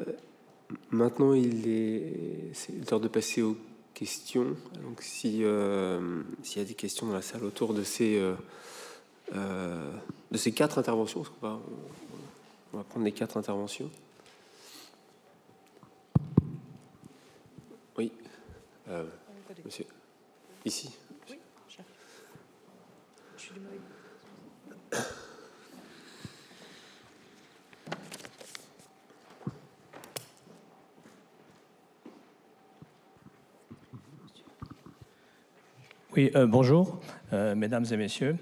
maintenant, 0.91 1.35
il 1.35 1.69
est, 1.69 2.53
c'est 2.55 2.73
l'heure 2.89 3.01
de 3.01 3.09
passer 3.09 3.43
aux 3.43 3.57
questions. 3.95 4.57
Donc, 4.83 5.03
si 5.03 5.43
s'il 6.43 6.59
y 6.59 6.65
a 6.65 6.65
des 6.65 6.75
questions 6.75 7.07
dans 7.07 7.15
la 7.15 7.21
salle 7.21 7.45
autour 7.45 7.75
de 7.75 7.83
ces 7.83 8.19
euh, 9.31 9.35
euh, 9.35 9.91
de 10.31 10.37
ces 10.37 10.53
quatre 10.53 10.79
interventions, 10.79 11.23
on 11.43 11.47
va, 11.47 11.61
on 12.73 12.77
va 12.79 12.85
prendre 12.85 13.05
les 13.05 13.13
quatre 13.13 13.37
interventions. 13.37 13.91
Oui, 17.97 18.13
monsieur, 19.65 19.87
ici. 20.65 20.91
Oui, 21.29 21.39
je 23.37 23.43
suis 23.43 23.53
Oui, 36.15 36.31
euh, 36.35 36.47
bonjour, 36.47 37.01
euh, 37.33 37.55
mesdames 37.55 37.87
et 37.91 37.97
messieurs. 37.97 38.37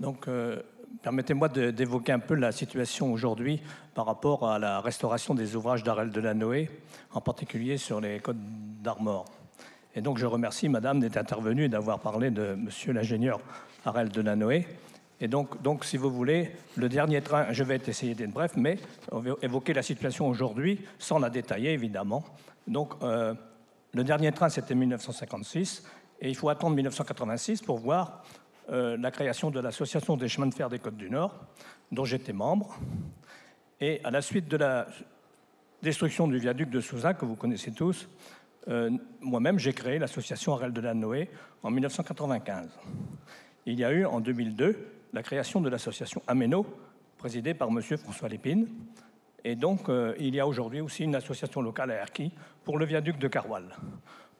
Donc, 0.00 0.26
euh, 0.26 0.60
permettez-moi 1.02 1.48
d'évoquer 1.48 2.12
un 2.12 2.18
peu 2.18 2.34
la 2.34 2.52
situation 2.52 3.12
aujourd'hui 3.12 3.60
par 3.94 4.06
rapport 4.06 4.48
à 4.48 4.58
la 4.58 4.80
restauration 4.80 5.34
des 5.34 5.54
ouvrages 5.56 5.84
d'Arel 5.84 6.10
Delanoë, 6.10 6.70
en 7.12 7.20
particulier 7.20 7.76
sur 7.76 8.00
les 8.00 8.18
côtes 8.18 8.38
d'Armor. 8.82 9.26
Et 9.94 10.00
donc, 10.00 10.18
je 10.18 10.26
remercie 10.26 10.68
Madame 10.68 11.00
d'être 11.00 11.18
intervenue 11.18 11.64
et 11.64 11.68
d'avoir 11.68 12.00
parlé 12.00 12.30
de 12.30 12.54
Monsieur 12.54 12.92
l'ingénieur 12.92 13.40
Arel 13.84 14.08
Delanoë. 14.08 14.66
Et 15.20 15.28
donc, 15.28 15.60
donc, 15.60 15.84
si 15.84 15.98
vous 15.98 16.10
voulez, 16.10 16.50
le 16.76 16.88
dernier 16.88 17.20
train, 17.20 17.52
je 17.52 17.62
vais 17.62 17.78
essayer 17.86 18.14
d'être 18.14 18.32
bref, 18.32 18.52
mais 18.56 18.78
on 19.12 19.18
va 19.18 19.32
évoquer 19.42 19.74
la 19.74 19.82
situation 19.82 20.28
aujourd'hui 20.28 20.80
sans 20.98 21.18
la 21.18 21.28
détailler, 21.28 21.72
évidemment. 21.72 22.24
Donc, 22.66 22.94
le 23.02 24.04
dernier 24.04 24.32
train, 24.32 24.48
c'était 24.48 24.74
1956. 24.74 25.82
Et 26.22 26.28
il 26.28 26.36
faut 26.36 26.48
attendre 26.48 26.74
1986 26.76 27.62
pour 27.62 27.78
voir 27.78 28.22
euh, 28.70 28.96
la 28.96 29.10
création 29.10 29.50
de 29.50 29.60
l'Association 29.60 30.16
des 30.16 30.28
chemins 30.28 30.46
de 30.46 30.54
fer 30.54 30.68
des 30.68 30.78
Côtes 30.78 30.96
du 30.96 31.10
Nord, 31.10 31.34
dont 31.90 32.04
j'étais 32.04 32.32
membre. 32.32 32.78
Et 33.80 34.00
à 34.04 34.10
la 34.10 34.22
suite 34.22 34.48
de 34.48 34.56
la 34.56 34.86
destruction 35.82 36.28
du 36.28 36.38
viaduc 36.38 36.70
de 36.70 36.80
Souza, 36.80 37.14
que 37.14 37.24
vous 37.24 37.36
connaissez 37.36 37.72
tous, 37.72 38.08
euh, 38.68 38.90
moi-même, 39.20 39.58
j'ai 39.58 39.72
créé 39.72 39.98
l'association 39.98 40.54
Arel 40.54 40.72
de 40.72 40.80
la 40.80 40.94
Noé 40.94 41.30
en 41.62 41.70
1995. 41.70 42.68
Il 43.66 43.78
y 43.78 43.84
a 43.84 43.92
eu 43.92 44.04
en 44.04 44.20
2002 44.20 44.76
la 45.12 45.22
création 45.22 45.60
de 45.60 45.68
l'association 45.68 46.22
Ameno, 46.26 46.66
présidée 47.18 47.54
par 47.54 47.68
M. 47.68 47.80
François 47.82 48.28
Lépine. 48.28 48.68
Et 49.44 49.56
donc, 49.56 49.88
euh, 49.88 50.14
il 50.18 50.34
y 50.34 50.40
a 50.40 50.46
aujourd'hui 50.46 50.80
aussi 50.80 51.04
une 51.04 51.14
association 51.14 51.62
locale 51.62 51.90
à 51.90 52.02
Erquy 52.02 52.30
pour 52.64 52.78
le 52.78 52.84
viaduc 52.84 53.18
de 53.18 53.28
Carwal. 53.28 53.64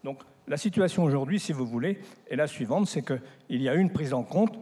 Donc 0.05 0.21
la 0.51 0.57
situation 0.57 1.05
aujourd'hui, 1.05 1.39
si 1.39 1.53
vous 1.53 1.65
voulez, 1.65 2.01
est 2.29 2.35
la 2.35 2.49
suivante, 2.49 2.89
c'est 2.89 3.03
qu'il 3.03 3.63
y 3.63 3.69
a 3.69 3.75
une 3.75 3.93
prise 3.93 4.13
en 4.13 4.25
compte, 4.25 4.59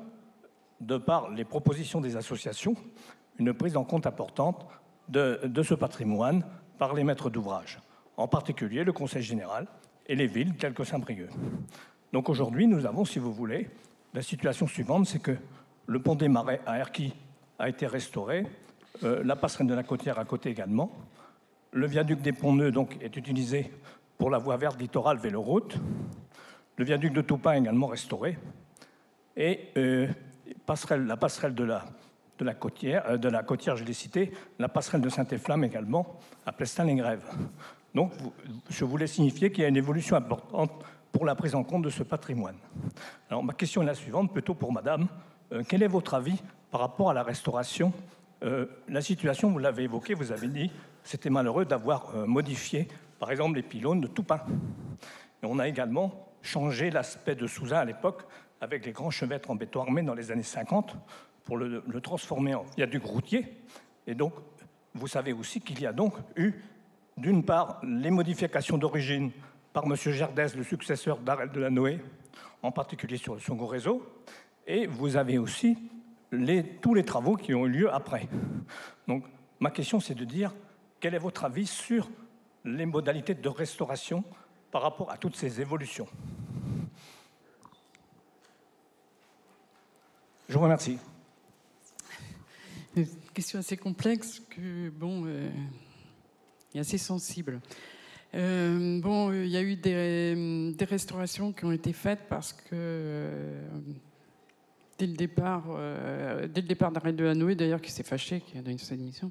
de 0.81 0.99
par 0.99 1.31
les 1.31 1.47
propositions 1.47 2.03
des 2.03 2.15
associations, 2.15 2.75
une 3.39 3.55
prise 3.55 3.75
en 3.75 3.85
compte 3.85 4.07
importante 4.07 4.67
de, 5.09 5.63
ce 5.63 5.73
patrimoine 5.73 6.45
par 6.79 6.93
les 6.93 7.05
maîtres 7.05 7.31
d'ouvrage, 7.31 7.81
en 8.19 8.29
particulier 8.29 8.85
le 8.85 8.93
Conseil 8.93 9.23
général 9.23 9.67
et 10.07 10.15
les 10.15 10.27
villes 10.27 10.55
telles 10.57 10.75
que 10.75 10.85
Saint-Brieuc. 10.85 11.31
Donc 12.13 12.29
aujourd'hui, 12.29 12.67
nous 12.67 12.85
avons, 12.85 13.07
si 13.07 13.19
vous 13.19 13.33
voulez, 13.33 13.71
la 14.13 14.21
situation 14.21 14.67
suivante, 14.67 15.07
c'est 15.07 15.23
que 15.23 15.39
le 15.87 16.03
pont 16.03 16.17
des 16.17 16.29
Marais 16.29 16.61
à 16.67 16.79
Erquy 16.79 17.15
a 17.59 17.67
été 17.67 17.87
restauré, 17.87 18.47
euh, 19.05 19.23
la 19.25 19.37
passerelle 19.37 19.67
de 19.69 19.75
la 19.75 19.85
Côtière 19.85 20.19
à 20.19 20.27
côté 20.27 20.51
également, 20.51 20.93
le 21.73 21.87
viaduc 21.87 22.21
des 22.21 22.33
Ponts-Neufs 22.33 22.73
donc, 22.73 22.99
est 23.01 23.17
utilisé 23.17 23.71
pour 24.19 24.31
la 24.31 24.39
voie 24.39 24.57
verte 24.57 24.81
littorale 24.81 25.19
véloroute. 25.19 25.77
Le 26.77 26.85
viaduc 26.85 27.13
de 27.13 27.23
Toupin 27.23 27.53
également 27.53 27.87
restauré. 27.87 28.37
Et 29.37 29.69
euh, 29.77 30.09
la 30.91 31.17
passerelle 31.17 31.55
de 31.55 31.65
la, 31.65 31.85
de 32.39 32.45
la 32.45 32.55
côtière, 32.55 33.05
euh, 33.09 33.17
de 33.17 33.29
la 33.29 33.45
côtière, 33.45 33.77
je 33.77 33.85
l'ai 33.85 33.93
cité, 33.93 34.33
la 34.59 34.69
passerelle 34.69 35.01
de 35.01 35.09
Saint-Efflamme 35.09 35.63
également, 35.65 36.19
à 36.45 36.53
Plestin-les-Grèves. 36.53 37.25
Donc, 37.95 38.13
je 38.69 38.85
voulais 38.85 39.07
signifier 39.07 39.51
qu'il 39.51 39.63
y 39.63 39.65
a 39.65 39.69
une 39.69 39.77
évolution 39.77 40.17
importante 40.17 40.73
pour 41.13 41.25
la 41.25 41.37
prise 41.37 41.55
en 41.55 41.63
compte 41.63 41.83
de 41.83 41.91
ce 41.91 42.03
patrimoine. 42.03 42.57
Alors, 43.31 43.43
ma 43.43 43.55
question 43.55 43.83
est 43.83 43.87
la 43.87 43.95
suivante, 43.95 44.33
plutôt 44.33 44.55
pour 44.55 44.73
Madame. 44.73 45.07
Euh, 45.53 45.63
quel 45.67 45.83
est 45.83 45.89
votre 45.89 46.15
avis 46.15 46.43
par 46.71 46.81
rapport 46.81 47.09
à 47.09 47.15
la 47.15 47.23
restauration 47.23 47.93
La 48.89 49.01
situation, 49.01 49.51
vous 49.51 49.59
l'avez 49.59 49.85
évoqué, 49.85 50.15
vous 50.15 50.33
avez 50.33 50.49
dit, 50.49 50.71
c'était 51.03 51.31
malheureux 51.31 51.65
d'avoir 51.65 52.15
modifié 52.27 52.87
par 53.19 53.31
exemple 53.31 53.57
les 53.57 53.63
pylônes 53.63 54.01
de 54.01 54.07
Toupin. 54.07 54.41
Et 55.43 55.47
on 55.47 55.59
a 55.59 55.69
également 55.69 56.29
changé 56.43 56.91
l'aspect 56.91 57.35
de 57.35 57.47
Souza 57.47 57.81
à 57.81 57.85
l'époque 57.85 58.23
avec 58.61 58.85
les 58.87 58.93
grands 58.93 59.11
chevêtres 59.11 59.51
en 59.51 59.55
béton 59.55 59.83
armé 59.83 60.03
dans 60.03 60.15
les 60.15 60.31
années 60.31 60.43
50 60.43 60.97
pour 61.45 61.57
le, 61.57 61.83
transformer 62.01 62.55
en 62.55 62.65
viaduc 62.77 63.05
routier. 63.05 63.47
Et 64.07 64.15
donc, 64.15 64.35
vous 64.95 65.07
savez 65.07 65.33
aussi 65.33 65.61
qu'il 65.61 65.81
y 65.81 65.87
a 65.87 65.93
donc 65.93 66.15
eu, 66.37 66.53
d'une 67.17 67.45
part, 67.45 67.81
les 67.83 68.11
modifications 68.11 68.79
d'origine 68.79 69.31
par 69.73 69.85
M. 69.85 69.95
Gerdès, 69.97 70.49
le 70.57 70.65
successeur 70.65 71.19
d'Arel 71.19 71.51
de 71.51 71.61
la 71.61 71.71
Noé, 71.71 72.01
en 72.63 72.73
particulier 72.73 73.17
sur 73.17 73.35
le 73.35 73.41
second 73.41 73.67
réseau, 73.67 74.07
et 74.67 74.87
vous 74.87 75.17
avez 75.17 75.39
aussi 75.39 75.79
tous 76.83 76.95
les 76.95 77.05
travaux 77.05 77.37
qui 77.37 77.55
ont 77.55 77.67
eu 77.67 77.71
lieu 77.71 77.95
après. 77.95 78.29
Donc, 79.07 79.25
ma 79.61 79.71
question, 79.71 80.01
c'est 80.01 80.15
de 80.15 80.25
dire 80.25 80.55
quel 81.01 81.15
est 81.15 81.19
votre 81.19 81.45
avis 81.45 81.67
sur 81.67 82.11
les 82.65 82.87
modalités 82.87 83.35
de 83.35 83.49
restauration 83.49 84.25
par 84.71 84.83
rapport 84.83 85.11
à 85.11 85.17
toutes 85.17 85.37
ces 85.37 85.61
évolutions. 85.61 86.09
Je 90.49 90.55
vous 90.55 90.61
remercie. 90.61 90.99
Une 92.97 93.07
question 93.35 93.59
assez 93.59 93.77
complexe 93.77 94.41
que 94.51 94.89
bon 94.89 95.25
euh, 95.27 95.51
et 96.75 96.79
assez 96.79 96.97
sensible. 96.97 97.61
Euh, 98.35 99.01
bon, 99.01 99.33
il 99.33 99.49
y 99.49 99.57
a 99.57 99.63
eu 99.63 99.77
des, 99.77 100.75
restaurations 100.87 101.53
qui 101.53 101.65
ont 101.65 101.73
été 101.73 101.93
faites 101.93 102.29
parce 102.29 102.53
que 102.53 102.71
euh, 102.73 103.69
dès 104.99 105.07
le 105.07 105.15
départ, 105.15 105.65
dès 106.49 106.61
le 106.61 106.67
départ 106.67 106.93
d'arrêt 106.93 107.13
de 107.13 107.27
Hanoï, 107.27 107.55
d'ailleurs, 107.55 107.81
qui 107.81 107.93
s'est 107.93 108.03
fâché, 108.03 108.41
qui 108.41 108.59
a 108.59 108.63
donné 108.63 108.79
sa 108.79 108.97
démission, 108.97 109.31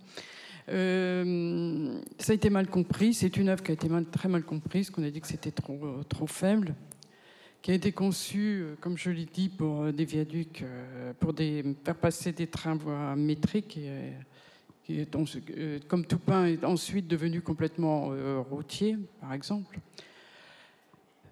euh, 0.69 1.99
ça 2.19 2.33
a 2.33 2.35
été 2.35 2.49
mal 2.49 2.67
compris. 2.67 3.13
C'est 3.13 3.37
une 3.37 3.49
œuvre 3.49 3.63
qui 3.63 3.71
a 3.71 3.73
été 3.73 3.89
très 4.11 4.29
mal 4.29 4.43
comprise, 4.43 4.89
qu'on 4.89 5.03
a 5.03 5.09
dit 5.09 5.21
que 5.21 5.27
c'était 5.27 5.51
trop, 5.51 6.03
trop 6.09 6.27
faible, 6.27 6.75
qui 7.61 7.71
a 7.71 7.73
été 7.73 7.91
conçue, 7.91 8.61
euh, 8.61 8.75
comme 8.79 8.97
je 8.97 9.09
l'ai 9.09 9.25
dit, 9.25 9.49
pour 9.49 9.83
euh, 9.83 9.91
des 9.91 10.05
viaducs, 10.05 10.63
pour 11.19 11.33
faire 11.35 11.95
passer 11.95 12.31
des 12.31 12.47
trains 12.47 12.75
voies 12.75 13.15
métriques. 13.15 13.77
Et, 13.77 15.05
comme 15.89 16.05
Toupin 16.05 16.45
est 16.45 16.63
ensuite 16.63 17.09
devenu 17.09 17.41
complètement 17.41 18.13
routier, 18.49 18.97
par 19.19 19.33
exemple. 19.33 19.81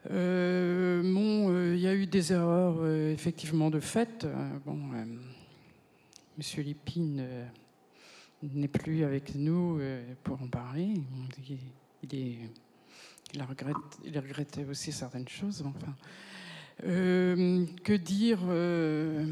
il 0.10 1.80
y 1.80 1.88
a 1.88 1.96
eu 1.96 2.06
des 2.06 2.34
erreurs 2.34 2.86
effectivement 2.86 3.70
de 3.70 3.80
fait. 3.80 4.28
bon, 4.66 4.78
Monsieur 6.38 6.64
Lépine 6.64 7.26
n'est 8.54 8.68
plus 8.68 9.04
avec 9.04 9.36
nous 9.36 9.80
euh, 9.80 10.04
pour 10.24 10.42
en 10.42 10.48
parler. 10.48 10.94
Il, 11.50 11.58
il, 13.34 13.42
regrette, 13.42 13.76
il 14.04 14.18
regrettait 14.18 14.66
aussi 14.66 14.92
certaines 14.92 15.28
choses. 15.28 15.64
Enfin, 15.66 15.94
euh, 16.86 17.66
que 17.84 17.94
dire 17.94 18.40
euh, 18.48 19.26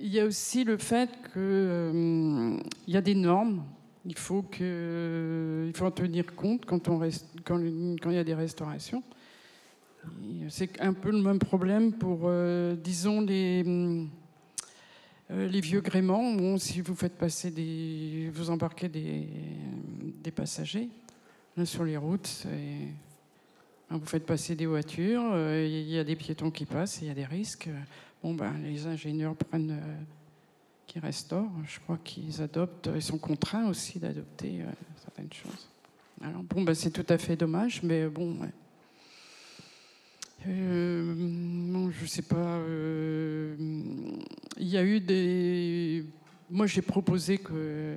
Il 0.00 0.08
y 0.08 0.20
a 0.20 0.24
aussi 0.24 0.64
le 0.64 0.76
fait 0.76 1.10
qu'il 1.32 2.62
y 2.88 2.96
a 2.96 3.00
des 3.00 3.14
normes. 3.14 3.64
Il 4.06 4.16
faut, 4.16 4.42
que, 4.42 5.70
faut 5.74 5.84
en 5.84 5.90
tenir 5.90 6.34
compte 6.34 6.64
quand 6.64 6.80
il 7.60 8.12
y 8.12 8.18
a 8.18 8.24
des 8.24 8.34
restaurations. 8.34 9.02
C'est 10.48 10.80
un 10.80 10.94
peu 10.94 11.10
le 11.10 11.20
même 11.20 11.38
problème 11.38 11.92
pour, 11.92 12.30
disons, 12.82 13.20
les 13.20 13.62
euh, 15.30 15.46
les 15.48 15.60
vieux 15.60 15.80
gréments, 15.80 16.58
si 16.58 16.80
vous 16.80 16.94
faites 16.94 17.16
passer 17.16 17.50
des, 17.50 18.30
vous 18.32 18.50
embarquez 18.50 18.88
des, 18.88 19.28
des 20.22 20.30
passagers 20.30 20.88
sur 21.64 21.84
les 21.84 21.96
routes, 21.96 22.46
vous 23.90 24.06
faites 24.06 24.26
passer 24.26 24.54
des 24.54 24.66
voitures, 24.66 25.22
euh, 25.32 25.66
il 25.66 25.88
y 25.88 25.98
a 25.98 26.04
des 26.04 26.16
piétons 26.16 26.50
qui 26.50 26.64
passent, 26.64 27.00
il 27.02 27.08
y 27.08 27.10
a 27.10 27.14
des 27.14 27.24
risques. 27.24 27.68
Bon, 28.22 28.34
ben, 28.34 28.54
les 28.62 28.86
ingénieurs 28.86 29.36
prennent, 29.36 29.72
euh, 29.72 30.02
qui 30.86 30.98
restaurent, 30.98 31.52
je 31.66 31.78
crois 31.80 31.98
qu'ils 32.02 32.40
adoptent, 32.42 32.90
ils 32.94 33.02
sont 33.02 33.18
contraints 33.18 33.68
aussi 33.68 33.98
d'adopter 33.98 34.64
certaines 35.02 35.32
choses. 35.32 35.68
Alors 36.22 36.42
bon, 36.42 36.62
ben, 36.62 36.74
c'est 36.74 36.90
tout 36.90 37.06
à 37.08 37.18
fait 37.18 37.36
dommage, 37.36 37.82
mais 37.82 38.08
bon. 38.08 38.36
Euh, 40.46 41.14
non, 41.16 41.90
je 41.90 42.06
sais 42.06 42.22
pas. 42.22 42.36
Euh, 42.36 43.54
il 44.56 44.68
y 44.68 44.76
a 44.76 44.84
eu 44.84 45.00
des. 45.00 46.04
Moi, 46.50 46.66
j'ai 46.66 46.82
proposé 46.82 47.38
que 47.38 47.96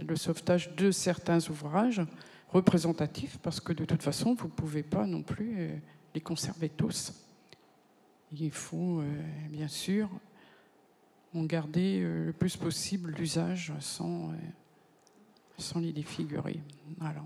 le 0.00 0.16
sauvetage 0.16 0.74
de 0.74 0.90
certains 0.90 1.38
ouvrages, 1.48 2.02
représentatifs 2.48 3.38
parce 3.38 3.60
que 3.60 3.72
de 3.72 3.84
toute 3.84 4.02
façon, 4.02 4.34
vous 4.34 4.46
ne 4.46 4.52
pouvez 4.52 4.82
pas 4.82 5.06
non 5.06 5.22
plus 5.22 5.54
euh, 5.58 5.76
les 6.14 6.20
conserver 6.20 6.68
tous. 6.68 7.12
Il 8.32 8.50
faut 8.50 9.00
euh, 9.00 9.22
bien 9.50 9.68
sûr 9.68 10.08
en 11.34 11.44
garder 11.44 12.00
le 12.00 12.32
plus 12.32 12.56
possible 12.56 13.12
l'usage 13.18 13.72
sans, 13.80 14.32
sans 15.58 15.80
les 15.80 15.92
défigurer. 15.92 16.60
Voilà. 16.98 17.24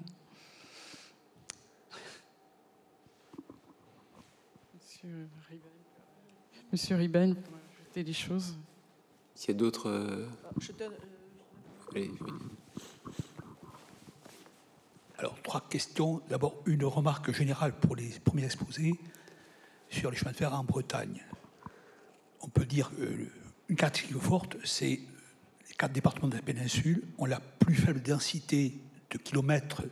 Monsieur 6.72 6.96
Riben, 6.96 7.36
Monsieur 7.36 7.44
ajouter 7.82 8.02
des 8.02 8.12
choses. 8.12 8.56
S'il 9.34 9.50
y 9.50 9.54
a 9.54 9.58
d'autres. 9.58 10.26
Allez, 11.94 12.10
alors, 15.18 15.40
trois 15.42 15.68
questions. 15.68 16.20
D'abord, 16.28 16.62
une 16.66 16.84
remarque 16.84 17.32
générale 17.32 17.78
pour 17.78 17.94
les 17.94 18.08
premiers 18.24 18.44
exposés 18.44 18.94
sur 19.88 20.10
les 20.10 20.16
chemins 20.16 20.32
de 20.32 20.36
fer 20.36 20.52
en 20.52 20.64
Bretagne. 20.64 21.24
On 22.40 22.48
peut 22.48 22.64
dire 22.64 22.90
euh, 22.98 23.26
une 23.68 23.76
caractéristique 23.76 24.20
forte, 24.20 24.56
c'est 24.64 25.00
les 25.68 25.74
quatre 25.76 25.92
départements 25.92 26.28
de 26.28 26.36
la 26.36 26.42
péninsule 26.42 27.04
ont 27.18 27.26
la 27.26 27.40
plus 27.40 27.74
faible 27.74 28.00
densité 28.00 28.80
de 29.10 29.18
kilomètres 29.18 29.82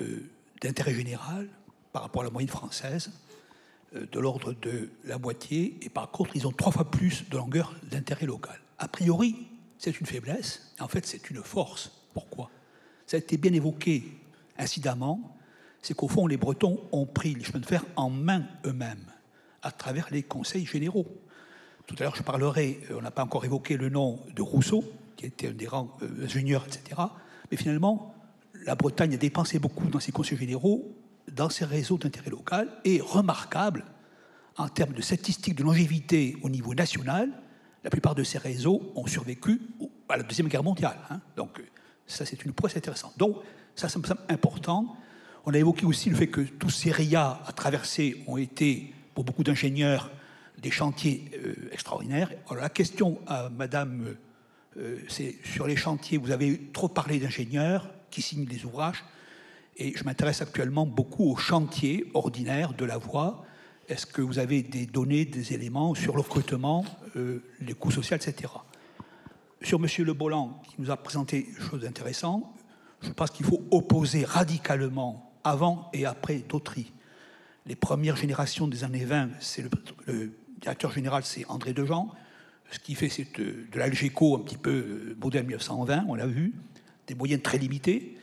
euh, 0.00 0.28
d'intérêt 0.60 0.94
général 0.94 1.48
par 1.92 2.02
rapport 2.02 2.22
à 2.22 2.24
la 2.24 2.30
moyenne 2.30 2.50
française, 2.50 3.10
euh, 3.10 3.27
de 3.94 4.20
l'ordre 4.20 4.52
de 4.52 4.90
la 5.04 5.18
moitié, 5.18 5.78
et 5.82 5.88
par 5.88 6.10
contre, 6.10 6.36
ils 6.36 6.46
ont 6.46 6.52
trois 6.52 6.72
fois 6.72 6.90
plus 6.90 7.28
de 7.30 7.36
longueur 7.36 7.74
d'intérêt 7.90 8.26
local. 8.26 8.60
A 8.78 8.88
priori, 8.88 9.48
c'est 9.78 9.98
une 10.00 10.06
faiblesse, 10.06 10.74
en 10.80 10.88
fait, 10.88 11.06
c'est 11.06 11.30
une 11.30 11.42
force. 11.42 11.92
Pourquoi? 12.12 12.50
Ça 13.06 13.16
a 13.16 13.20
été 13.20 13.36
bien 13.36 13.52
évoqué 13.52 14.04
incidemment, 14.58 15.36
c'est 15.80 15.94
qu'au 15.94 16.08
fond, 16.08 16.26
les 16.26 16.36
Bretons 16.36 16.80
ont 16.92 17.06
pris 17.06 17.34
les 17.34 17.44
chemins 17.44 17.60
de 17.60 17.66
fer 17.66 17.84
en 17.96 18.10
main 18.10 18.44
eux-mêmes, 18.66 19.06
à 19.62 19.70
travers 19.70 20.08
les 20.10 20.22
conseils 20.22 20.66
généraux. 20.66 21.06
Tout 21.86 21.94
à 21.98 22.02
l'heure, 22.02 22.16
je 22.16 22.22
parlerai, 22.22 22.80
euh, 22.90 22.96
on 22.98 23.02
n'a 23.02 23.10
pas 23.10 23.24
encore 23.24 23.44
évoqué 23.44 23.76
le 23.76 23.88
nom 23.88 24.20
de 24.34 24.42
Rousseau, 24.42 24.84
qui 25.16 25.26
était 25.26 25.48
un 25.48 25.52
des 25.52 25.66
rangs 25.66 25.96
euh, 26.02 26.24
ingénieurs, 26.24 26.66
etc. 26.66 27.00
Mais 27.50 27.56
finalement, 27.56 28.14
la 28.66 28.74
Bretagne 28.74 29.14
a 29.14 29.16
dépensé 29.16 29.58
beaucoup 29.58 29.88
dans 29.88 30.00
ses 30.00 30.12
conseils 30.12 30.36
généraux, 30.36 30.94
dans 31.32 31.50
ses 31.50 31.64
réseaux 31.64 31.98
d'intérêt 31.98 32.30
local, 32.30 32.68
et 32.84 33.00
remarquable, 33.00 33.84
en 34.56 34.68
termes 34.68 34.92
de 34.92 35.02
statistiques 35.02 35.54
de 35.54 35.62
longévité 35.62 36.36
au 36.42 36.48
niveau 36.48 36.74
national, 36.74 37.30
la 37.84 37.90
plupart 37.90 38.14
de 38.14 38.24
ces 38.24 38.38
réseaux 38.38 38.92
ont 38.96 39.06
survécu 39.06 39.60
à 40.08 40.16
la 40.16 40.22
Deuxième 40.22 40.48
Guerre 40.48 40.64
mondiale. 40.64 40.98
Hein. 41.10 41.20
Donc, 41.36 41.62
ça, 42.06 42.26
c'est 42.26 42.44
une 42.44 42.52
prouesse 42.52 42.76
intéressante. 42.76 43.16
Donc, 43.16 43.36
ça, 43.74 43.88
ça 43.88 43.98
me 43.98 44.04
semble 44.04 44.20
important. 44.28 44.96
On 45.46 45.54
a 45.54 45.58
évoqué 45.58 45.86
aussi 45.86 46.10
le 46.10 46.16
fait 46.16 46.26
que 46.26 46.40
tous 46.40 46.70
ces 46.70 46.90
RIA 46.90 47.40
à 47.46 47.52
traverser 47.52 48.22
ont 48.26 48.36
été, 48.36 48.92
pour 49.14 49.24
beaucoup 49.24 49.44
d'ingénieurs, 49.44 50.10
des 50.60 50.70
chantiers 50.70 51.30
euh, 51.44 51.54
extraordinaires. 51.72 52.32
Alors 52.50 52.62
la 52.62 52.68
question 52.68 53.18
à 53.26 53.48
Madame, 53.48 54.16
euh, 54.76 54.98
c'est 55.08 55.36
sur 55.44 55.66
les 55.66 55.76
chantiers, 55.76 56.18
vous 56.18 56.30
avez 56.30 56.70
trop 56.72 56.88
parlé 56.88 57.18
d'ingénieurs 57.18 57.90
qui 58.10 58.22
signent 58.22 58.44
des 58.44 58.64
ouvrages, 58.64 59.04
et 59.78 59.96
je 59.96 60.04
m'intéresse 60.04 60.42
actuellement 60.42 60.86
beaucoup 60.86 61.30
aux 61.30 61.36
chantiers 61.36 62.10
ordinaires 62.14 62.74
de 62.74 62.84
la 62.84 62.98
voie. 62.98 63.44
Est-ce 63.88 64.06
que 64.06 64.20
vous 64.20 64.38
avez 64.38 64.62
des 64.62 64.86
données, 64.86 65.24
des 65.24 65.54
éléments 65.54 65.94
sur 65.94 66.16
le 66.16 66.22
euh, 67.16 67.42
les 67.60 67.74
coûts 67.74 67.92
sociaux, 67.92 68.16
etc. 68.16 68.52
Sur 69.62 69.78
M. 69.78 69.86
Le 70.04 70.12
Bolland, 70.12 70.60
qui 70.68 70.74
nous 70.78 70.90
a 70.90 70.96
présenté 70.96 71.42
des 71.42 71.60
choses 71.60 71.86
intéressantes, 71.86 72.44
je 73.00 73.10
pense 73.10 73.30
qu'il 73.30 73.46
faut 73.46 73.62
opposer 73.70 74.24
radicalement 74.24 75.32
avant 75.44 75.88
et 75.92 76.04
après 76.04 76.38
Dautry. 76.38 76.92
Les 77.64 77.76
premières 77.76 78.16
générations 78.16 78.66
des 78.66 78.82
années 78.82 79.04
20, 79.04 79.30
c'est 79.40 79.62
le, 79.62 80.32
directeur 80.60 80.90
général, 80.90 81.22
c'est 81.24 81.46
André 81.48 81.72
Dejean. 81.72 82.10
Ce 82.70 82.80
qui 82.80 82.96
fait, 82.96 83.08
c'est 83.08 83.28
de, 83.38 83.66
l'Algeco 83.74 84.36
un 84.36 84.40
petit 84.40 84.58
peu 84.58 84.70
euh, 84.70 85.16
modèle 85.22 85.44
1920, 85.44 86.04
on 86.08 86.14
l'a 86.16 86.26
vu, 86.26 86.52
des 87.06 87.14
moyens 87.14 87.42
très 87.42 87.58
limités. 87.58 88.17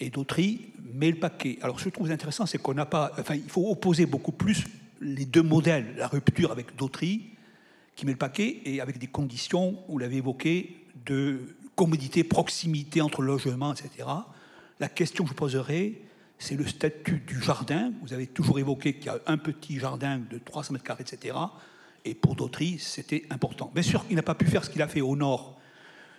Et 0.00 0.10
Dautry 0.10 0.72
met 0.94 1.10
le 1.10 1.18
paquet. 1.18 1.58
Alors, 1.62 1.78
ce 1.78 1.84
que 1.84 1.90
je 1.90 1.94
trouve 1.94 2.10
intéressant, 2.10 2.46
c'est 2.46 2.58
qu'on 2.58 2.74
n'a 2.74 2.86
pas. 2.86 3.12
Enfin, 3.18 3.34
il 3.34 3.48
faut 3.48 3.70
opposer 3.70 4.06
beaucoup 4.06 4.32
plus 4.32 4.64
les 5.00 5.24
deux 5.24 5.42
modèles. 5.42 5.94
La 5.96 6.06
rupture 6.06 6.52
avec 6.52 6.76
Dautry, 6.76 7.30
qui 7.96 8.06
met 8.06 8.12
le 8.12 8.18
paquet, 8.18 8.60
et 8.64 8.80
avec 8.80 8.98
des 8.98 9.06
conditions, 9.06 9.78
vous 9.88 9.98
l'avez 9.98 10.18
évoqué, 10.18 10.84
de 11.04 11.56
commodité, 11.74 12.24
proximité 12.24 13.00
entre 13.00 13.22
logements, 13.22 13.72
etc. 13.72 14.08
La 14.80 14.88
question 14.88 15.24
que 15.24 15.30
je 15.30 15.34
poserai, 15.34 16.02
c'est 16.38 16.54
le 16.54 16.66
statut 16.66 17.22
du 17.26 17.40
jardin. 17.42 17.92
Vous 18.02 18.12
avez 18.12 18.26
toujours 18.26 18.58
évoqué 18.58 18.94
qu'il 18.94 19.06
y 19.06 19.08
a 19.08 19.18
un 19.26 19.36
petit 19.36 19.78
jardin 19.78 20.18
de 20.18 20.38
300 20.38 20.74
mètres 20.74 20.84
carrés, 20.84 21.02
etc. 21.02 21.36
Et 22.04 22.14
pour 22.14 22.36
Dautry, 22.36 22.78
c'était 22.78 23.24
important. 23.30 23.70
Bien 23.74 23.82
sûr, 23.82 24.04
il 24.10 24.16
n'a 24.16 24.22
pas 24.22 24.34
pu 24.34 24.46
faire 24.46 24.64
ce 24.64 24.70
qu'il 24.70 24.82
a 24.82 24.88
fait 24.88 25.00
au 25.00 25.16
nord, 25.16 25.58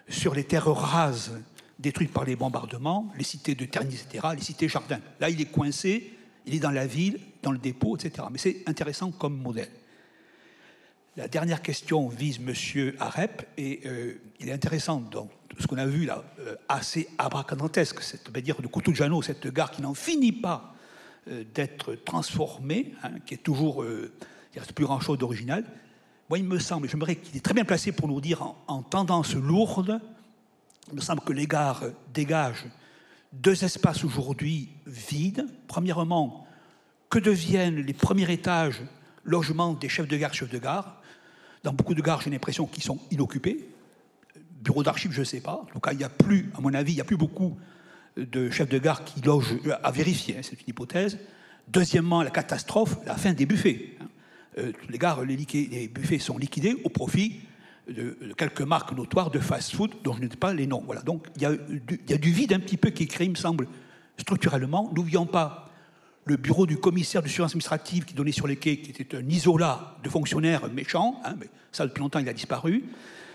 sur 0.10 0.34
les 0.34 0.44
terres 0.44 0.68
rases 0.68 1.40
détruites 1.80 2.12
par 2.12 2.26
les 2.26 2.36
bombardements, 2.36 3.12
les 3.18 3.24
cités 3.24 3.56
de 3.56 3.66
Terny, 3.66 3.96
etc., 3.96 4.28
les 4.36 4.42
cités 4.42 4.68
jardins. 4.68 5.00
Là, 5.20 5.30
il 5.30 5.40
est 5.42 5.52
coincé, 5.52 6.14
il 6.46 6.56
est 6.56 6.60
dans 6.60 6.72
la 6.72 6.86
ville, 6.86 7.20
dans 7.42 7.52
le 7.52 7.58
dépôt, 7.58 7.96
etc. 7.96 8.28
Mais 8.32 8.38
c'est 8.38 8.64
intéressant 8.68 9.12
comme 9.12 9.38
modèle. 9.38 9.70
La 11.18 11.28
dernière 11.28 11.62
question 11.62 12.08
vise 12.08 12.40
M. 12.40 12.94
Arep, 13.00 13.46
et 13.58 13.82
euh, 13.86 14.22
il 14.40 14.50
est 14.50 14.54
intéressant 14.54 15.00
donc, 15.00 15.30
ce 15.60 15.68
qu'on 15.68 15.78
a 15.78 15.86
vu 15.86 16.06
là, 16.06 16.24
euh, 16.40 16.56
assez 16.70 17.10
abracadantesque, 17.18 18.02
c'est-à-dire 18.02 18.56
de 18.62 18.94
Janot, 18.94 19.22
cette 19.22 19.48
gare 19.48 19.72
qui 19.72 19.82
n'en 19.82 19.94
finit 19.94 20.32
pas 20.32 20.76
euh, 21.28 21.44
d'être 21.54 21.96
transformée, 21.96 22.94
hein, 23.04 23.12
qui 23.26 23.34
est 23.34 23.44
toujours, 23.44 23.84
il 23.86 24.60
reste 24.60 24.74
plus 24.74 24.86
grand-chose 24.86 25.18
d'original. 25.18 25.66
Moi, 26.30 26.38
il 26.38 26.46
me 26.46 26.60
semble, 26.60 26.88
j'aimerais 26.88 27.16
qu'il 27.16 27.36
est 27.36 27.44
très 27.44 27.54
bien 27.54 27.66
placé 27.66 27.92
pour 27.92 28.08
nous 28.08 28.22
dire 28.22 28.56
en, 28.68 28.84
tendance 28.84 29.34
lourde, 29.34 30.00
il 30.92 30.96
me 30.96 31.02
semble 31.02 31.22
que 31.22 31.34
les 31.34 31.48
gares 31.48 31.84
dégagent 32.14 32.66
deux 33.32 33.64
espaces 33.64 34.04
aujourd'hui 34.04 34.70
vides. 34.86 35.46
Premièrement, 35.68 36.48
que 37.10 37.20
deviennent 37.20 37.82
les 37.82 37.94
premiers 37.94 38.32
étages 38.32 38.82
logements 39.24 39.74
des 39.74 39.90
chefs 39.90 40.08
de 40.08 40.18
gare, 40.18 40.34
chefs 40.34 40.50
de 40.50 40.58
gare? 40.58 41.02
Dans 41.64 41.74
beaucoup 41.74 41.94
de 41.94 42.02
gares, 42.02 42.22
j'ai 42.22 42.30
l'impression 42.30 42.66
qu'ils 42.66 42.84
sont 42.84 43.00
inoccupés 43.12 43.70
bureau 44.62 44.84
d'archives, 44.84 45.12
je 45.12 45.22
ne 45.22 45.26
sais 45.26 45.42
pas. 45.42 45.54
En 45.54 45.66
tout 45.66 45.80
cas, 45.80 45.92
il 45.94 45.98
n'y 45.98 46.04
a 46.04 46.10
plus, 46.10 46.52
à 46.58 46.62
mon 46.62 46.74
avis, 46.74 46.94
il 46.94 46.96
n'y 46.96 47.02
a 47.02 47.06
plus 47.06 47.18
beaucoup 47.18 47.58
de 48.18 48.50
chefs 48.50 48.70
de 48.70 48.78
gare 48.78 49.04
qui 49.04 49.22
logent 49.22 49.58
à 49.84 49.92
vérifier, 49.92 50.38
hein, 50.38 50.42
c'est 50.44 50.62
une 50.62 50.70
hypothèse. 50.70 51.18
Deuxièmement, 51.68 52.24
la 52.24 52.32
catastrophe, 52.32 52.98
la 53.06 53.16
fin 53.16 53.34
des 53.34 53.46
buffets. 53.46 53.96
Hein. 54.02 54.08
Euh, 54.58 54.72
les 54.90 54.98
gares, 54.98 55.24
les, 55.24 55.38
buffets 55.88 56.20
sont 56.20 56.38
liquidés 56.38 56.76
au 56.84 56.90
profit 56.90 57.42
de, 57.92 58.34
quelques 58.38 58.62
marques 58.62 58.92
notoires 58.92 59.32
de 59.32 59.40
fast-food 59.40 59.92
dont 60.04 60.14
je 60.14 60.22
ne 60.22 60.30
sais 60.30 60.38
pas 60.38 60.54
les 60.54 60.68
noms. 60.68 60.84
Voilà. 60.86 61.02
Donc 61.02 61.28
il 61.36 61.42
y, 61.42 62.12
y, 62.12 62.14
a 62.14 62.18
du, 62.18 62.32
vide 62.32 62.54
un 62.54 62.60
petit 62.60 62.78
peu 62.78 62.90
qui 62.90 63.04
est 63.04 63.20
il 63.20 63.32
me 63.32 63.36
semble, 63.36 63.68
structurellement. 64.18 64.92
N'oublions 64.94 65.26
pas 65.26 65.70
le 66.26 66.38
bureau 66.38 66.66
du 66.66 66.78
commissaire 66.78 67.22
de 67.22 67.28
surveillance 67.28 67.52
administrative 67.52 68.06
qui 68.06 68.14
donnait 68.14 68.32
sur 68.32 68.48
les 68.48 68.56
quais, 68.56 68.78
qui 68.78 68.92
était 68.92 69.18
un 69.18 69.28
isolat 69.28 69.98
de 70.04 70.10
fonctionnaires 70.10 70.72
méchants. 70.72 71.20
Hein, 71.26 71.36
mais 71.40 71.50
ça, 71.72 71.86
depuis 71.86 72.02
longtemps, 72.02 72.20
il 72.20 72.30
a 72.30 72.34
disparu. 72.34 72.84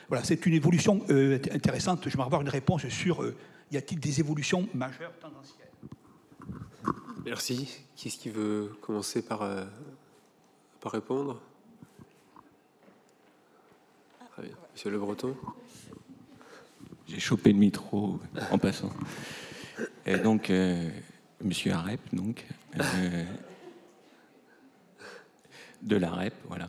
Voilà, 0.08 0.22
c'est 0.24 0.46
une 0.46 0.54
évolution 0.54 1.04
euh, 1.10 1.38
intéressante. 1.52 2.08
Je 2.08 2.16
vais 2.16 2.22
avoir 2.22 2.40
une 2.42 2.48
réponse 2.48 2.86
sur 2.88 3.22
euh, 3.22 3.34
y 3.72 3.76
a-t-il 3.76 3.98
des 3.98 4.20
évolutions 4.20 4.68
majeures 4.74 5.12
tendancielles? 5.18 5.68
Merci. 7.24 7.84
Qui 7.96 8.08
est-ce 8.08 8.18
qui 8.18 8.28
veut 8.28 8.72
commencer 8.80 9.22
par, 9.22 9.42
euh, 9.42 9.64
par 10.80 10.92
répondre 10.92 11.40
Très 14.32 14.42
bien. 14.42 14.56
Monsieur 14.74 14.90
Le 14.90 14.98
Breton 14.98 15.36
J'ai 17.06 17.20
chopé 17.20 17.52
le 17.52 17.58
micro 17.58 18.18
en 18.50 18.58
passant. 18.58 18.90
Et 20.04 20.18
donc, 20.18 20.52
Monsieur 21.40 21.72
Arep, 21.72 22.00
donc, 22.12 22.44
de 25.82 25.96
l'Arep, 25.96 26.34
voilà. 26.48 26.68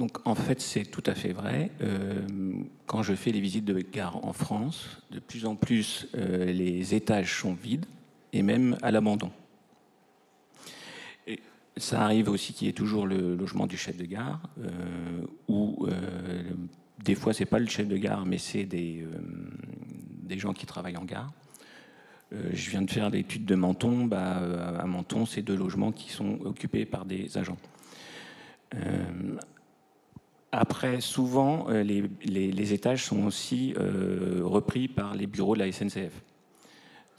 Donc 0.00 0.26
en 0.26 0.34
fait, 0.34 0.62
c'est 0.62 0.84
tout 0.84 1.02
à 1.04 1.14
fait 1.14 1.32
vrai. 1.32 1.70
Euh, 1.82 2.24
quand 2.86 3.02
je 3.02 3.12
fais 3.12 3.32
les 3.32 3.40
visites 3.40 3.66
de 3.66 3.80
gare 3.80 4.24
en 4.24 4.32
France, 4.32 5.02
de 5.10 5.18
plus 5.18 5.44
en 5.44 5.56
plus, 5.56 6.08
euh, 6.14 6.46
les 6.46 6.94
étages 6.94 7.40
sont 7.40 7.52
vides 7.52 7.84
et 8.32 8.42
même 8.42 8.78
à 8.80 8.90
l'abandon. 8.92 9.30
Ça 11.80 12.02
arrive 12.02 12.28
aussi 12.28 12.52
qu'il 12.52 12.66
y 12.66 12.70
ait 12.70 12.74
toujours 12.74 13.06
le 13.06 13.34
logement 13.34 13.66
du 13.66 13.76
chef 13.76 13.96
de 13.96 14.04
gare, 14.04 14.40
euh, 14.58 15.26
ou 15.48 15.88
des 17.02 17.14
fois 17.14 17.32
c'est 17.32 17.46
pas 17.46 17.58
le 17.58 17.66
chef 17.66 17.88
de 17.88 17.96
gare, 17.96 18.26
mais 18.26 18.38
c'est 18.38 18.64
des, 18.64 19.06
des 20.22 20.38
gens 20.38 20.52
qui 20.52 20.66
travaillent 20.66 20.98
en 20.98 21.04
gare. 21.04 21.32
je 22.30 22.70
viens 22.70 22.82
de 22.82 22.90
faire 22.90 23.10
l'étude 23.10 23.44
de 23.46 23.54
Menton. 23.54 24.04
Bah, 24.04 24.78
à 24.78 24.86
Menton, 24.86 25.26
c'est 25.26 25.42
deux 25.42 25.56
logements 25.56 25.90
qui 25.90 26.10
sont 26.10 26.38
occupés 26.42 26.84
par 26.84 27.06
des 27.06 27.36
agents. 27.38 27.58
Après, 30.52 31.00
souvent, 31.00 31.66
euh, 31.68 31.82
les, 31.84 32.72
étages 32.72 33.04
sont 33.04 33.24
aussi 33.24 33.72
euh, 33.78 34.40
repris 34.42 34.88
par 34.88 35.14
les 35.14 35.26
bureaux 35.26 35.54
de 35.54 35.60
la 35.60 35.70
SNCF. 35.70 36.12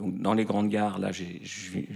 Dans 0.02 0.34
les 0.34 0.46
grandes 0.46 0.70
gares, 0.70 1.00
là, 1.00 1.12
je, 1.12 1.24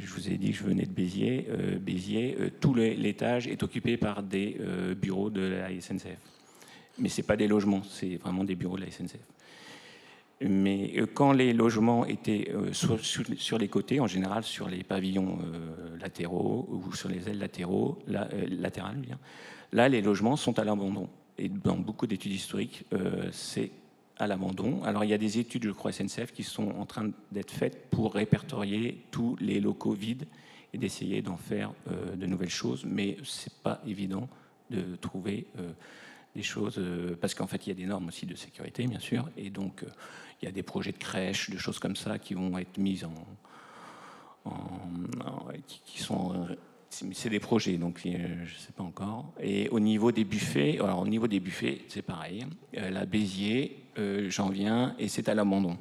vous 0.07 0.29
ai 0.29 0.37
dit 0.37 0.51
que 0.51 0.57
je 0.57 0.63
venais 0.63 0.85
de 0.85 0.91
Béziers. 0.91 1.47
Béziers, 1.81 2.37
tout 2.59 2.73
l'étage 2.73 3.47
est 3.47 3.63
occupé 3.63 3.97
par 3.97 4.23
des 4.23 4.57
bureaux 4.99 5.29
de 5.29 5.41
la 5.41 5.69
SNCF. 5.81 6.17
Mais 6.97 7.09
ce 7.09 7.21
n'est 7.21 7.27
pas 7.27 7.35
des 7.35 7.47
logements, 7.47 7.81
c'est 7.83 8.15
vraiment 8.17 8.43
des 8.43 8.55
bureaux 8.55 8.77
de 8.77 8.85
la 8.85 8.91
SNCF. 8.91 9.19
Mais 10.41 10.93
euh, 10.97 11.05
quand 11.11 11.31
les 11.31 11.53
logements 11.53 12.05
étaient 12.05 12.51
euh, 12.53 12.73
sur, 12.73 13.57
les 13.57 13.67
côtés, 13.67 13.99
en 13.99 14.07
général 14.07 14.43
sur 14.43 14.67
les 14.67 14.83
pavillons 14.83 15.39
euh, 15.41 15.97
latéraux 15.97 16.67
ou 16.69 16.93
sur 16.93 17.09
les 17.09 17.29
ailes 17.29 17.39
latérales, 17.39 19.17
là 19.71 19.89
les 19.89 20.01
logements 20.01 20.35
sont 20.35 20.57
à 20.59 20.63
l'abandon. 20.63 21.09
Et 21.37 21.49
dans 21.49 21.77
beaucoup 21.77 22.07
d'études 22.07 22.31
historiques, 22.31 22.85
c'est 23.31 23.69
à 24.17 24.27
l'abandon. 24.27 24.83
Alors 24.83 25.03
il 25.03 25.09
y 25.09 25.13
a 25.13 25.17
des 25.17 25.39
études, 25.39 25.65
je 25.65 25.71
crois, 25.71 25.91
SNCF, 25.91 26.31
qui 26.31 26.43
sont 26.43 26.69
en 26.71 26.85
train 26.85 27.09
d'être 27.31 27.51
faites 27.51 27.89
pour 27.89 28.13
répertorier 28.13 29.05
tous 29.11 29.35
les 29.39 29.59
locaux 29.59 29.93
vides 29.93 30.25
et 30.73 30.77
d'essayer 30.77 31.21
d'en 31.21 31.37
faire 31.37 31.71
de 32.15 32.25
nouvelles 32.25 32.49
choses, 32.49 32.83
mais 32.85 33.17
c'est 33.23 33.53
pas 33.61 33.81
évident 33.87 34.27
de 34.69 34.95
trouver 34.97 35.47
des 36.35 36.43
choses, 36.43 36.81
parce 37.21 37.33
qu'en 37.33 37.47
fait 37.47 37.65
il 37.65 37.69
y 37.69 37.71
a 37.71 37.75
des 37.75 37.85
normes 37.85 38.09
aussi 38.09 38.25
de 38.25 38.35
sécurité, 38.35 38.85
bien 38.85 38.99
sûr, 38.99 39.29
et 39.37 39.49
donc 39.49 39.85
il 40.41 40.45
y 40.45 40.47
a 40.49 40.51
des 40.51 40.63
projets 40.63 40.91
de 40.91 40.97
crèches, 40.97 41.49
de 41.49 41.57
choses 41.57 41.79
comme 41.79 41.95
ça 41.95 42.19
qui 42.19 42.33
vont 42.33 42.57
être 42.57 42.77
mises 42.77 43.05
en, 43.05 43.13
qui, 45.85 46.01
sont 46.01 46.47
c'est 46.89 47.29
des 47.29 47.39
projets, 47.39 47.77
donc 47.77 48.01
euh, 48.05 48.45
je 48.45 48.53
ne 48.53 48.59
sais 48.59 48.71
pas 48.75 48.83
encore. 48.83 49.33
Et 49.41 49.69
au 49.69 49.79
niveau 49.79 50.11
des 50.11 50.23
buffets, 50.23 50.77
alors 50.79 50.99
au 50.99 51.07
niveau 51.07 51.27
des 51.27 51.39
buffets, 51.39 51.81
c'est 51.87 52.01
pareil. 52.01 52.45
Euh, 52.77 52.89
la 52.89 53.05
Béziers, 53.05 53.75
euh, 53.75 53.84
j'en 53.97 54.49
viens 54.49 54.95
et 54.99 55.07
c'est 55.07 55.29
à 55.29 55.35
l'abandon. 55.35 55.77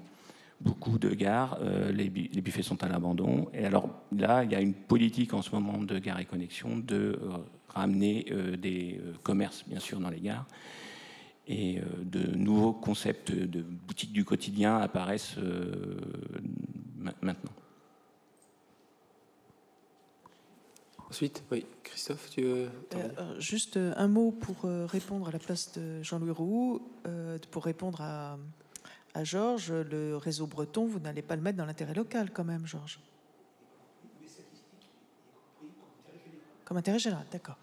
Beaucoup 0.60 0.98
de 0.98 1.10
gares, 1.10 1.58
les, 1.92 2.08
buffets 2.08 2.62
sont 2.62 2.82
à 2.82 2.88
l'abandon. 2.88 3.48
Et 3.52 3.64
alors 3.64 3.88
là, 4.16 4.44
il 4.44 4.52
y 4.52 4.54
a 4.54 4.60
une 4.60 4.74
politique 4.74 5.34
en 5.34 5.42
ce 5.42 5.54
moment 5.54 5.78
de 5.78 5.98
Gare 5.98 6.20
et 6.20 6.24
Connexion 6.24 6.78
de 6.78 7.18
ramener 7.68 8.26
des 8.56 9.00
commerces, 9.22 9.64
bien 9.66 9.80
sûr, 9.80 10.00
dans 10.00 10.10
les 10.10 10.20
gares 10.20 10.46
et 11.46 11.78
euh, 11.78 11.82
de 12.02 12.36
nouveaux 12.36 12.72
concepts 12.72 13.32
de 13.32 13.62
boutiques 13.62 14.12
du 14.12 14.24
quotidien 14.24 14.78
apparaissent 14.78 15.36
euh, 15.38 15.96
maintenant. 17.20 17.50
Ensuite, 21.14 21.44
oui, 21.52 21.64
Christophe, 21.84 22.28
tu 22.28 22.42
veux 22.42 22.68
euh, 22.96 23.40
Juste 23.40 23.76
un 23.76 24.08
mot 24.08 24.32
pour 24.32 24.68
répondre 24.90 25.28
à 25.28 25.30
la 25.30 25.38
place 25.38 25.70
de 25.78 26.02
Jean-Louis 26.02 26.32
Roux, 26.32 26.82
pour 27.52 27.64
répondre 27.64 28.00
à, 28.00 28.36
à 29.14 29.22
Georges, 29.22 29.70
le 29.70 30.16
réseau 30.16 30.48
breton, 30.48 30.86
vous 30.86 30.98
n'allez 30.98 31.22
pas 31.22 31.36
le 31.36 31.42
mettre 31.42 31.56
dans 31.56 31.66
l'intérêt 31.66 31.94
local 31.94 32.32
quand 32.32 32.42
même, 32.42 32.66
Georges 32.66 32.98
Comme 36.64 36.78
intérêt 36.78 36.98
général, 36.98 37.26
d'accord 37.30 37.58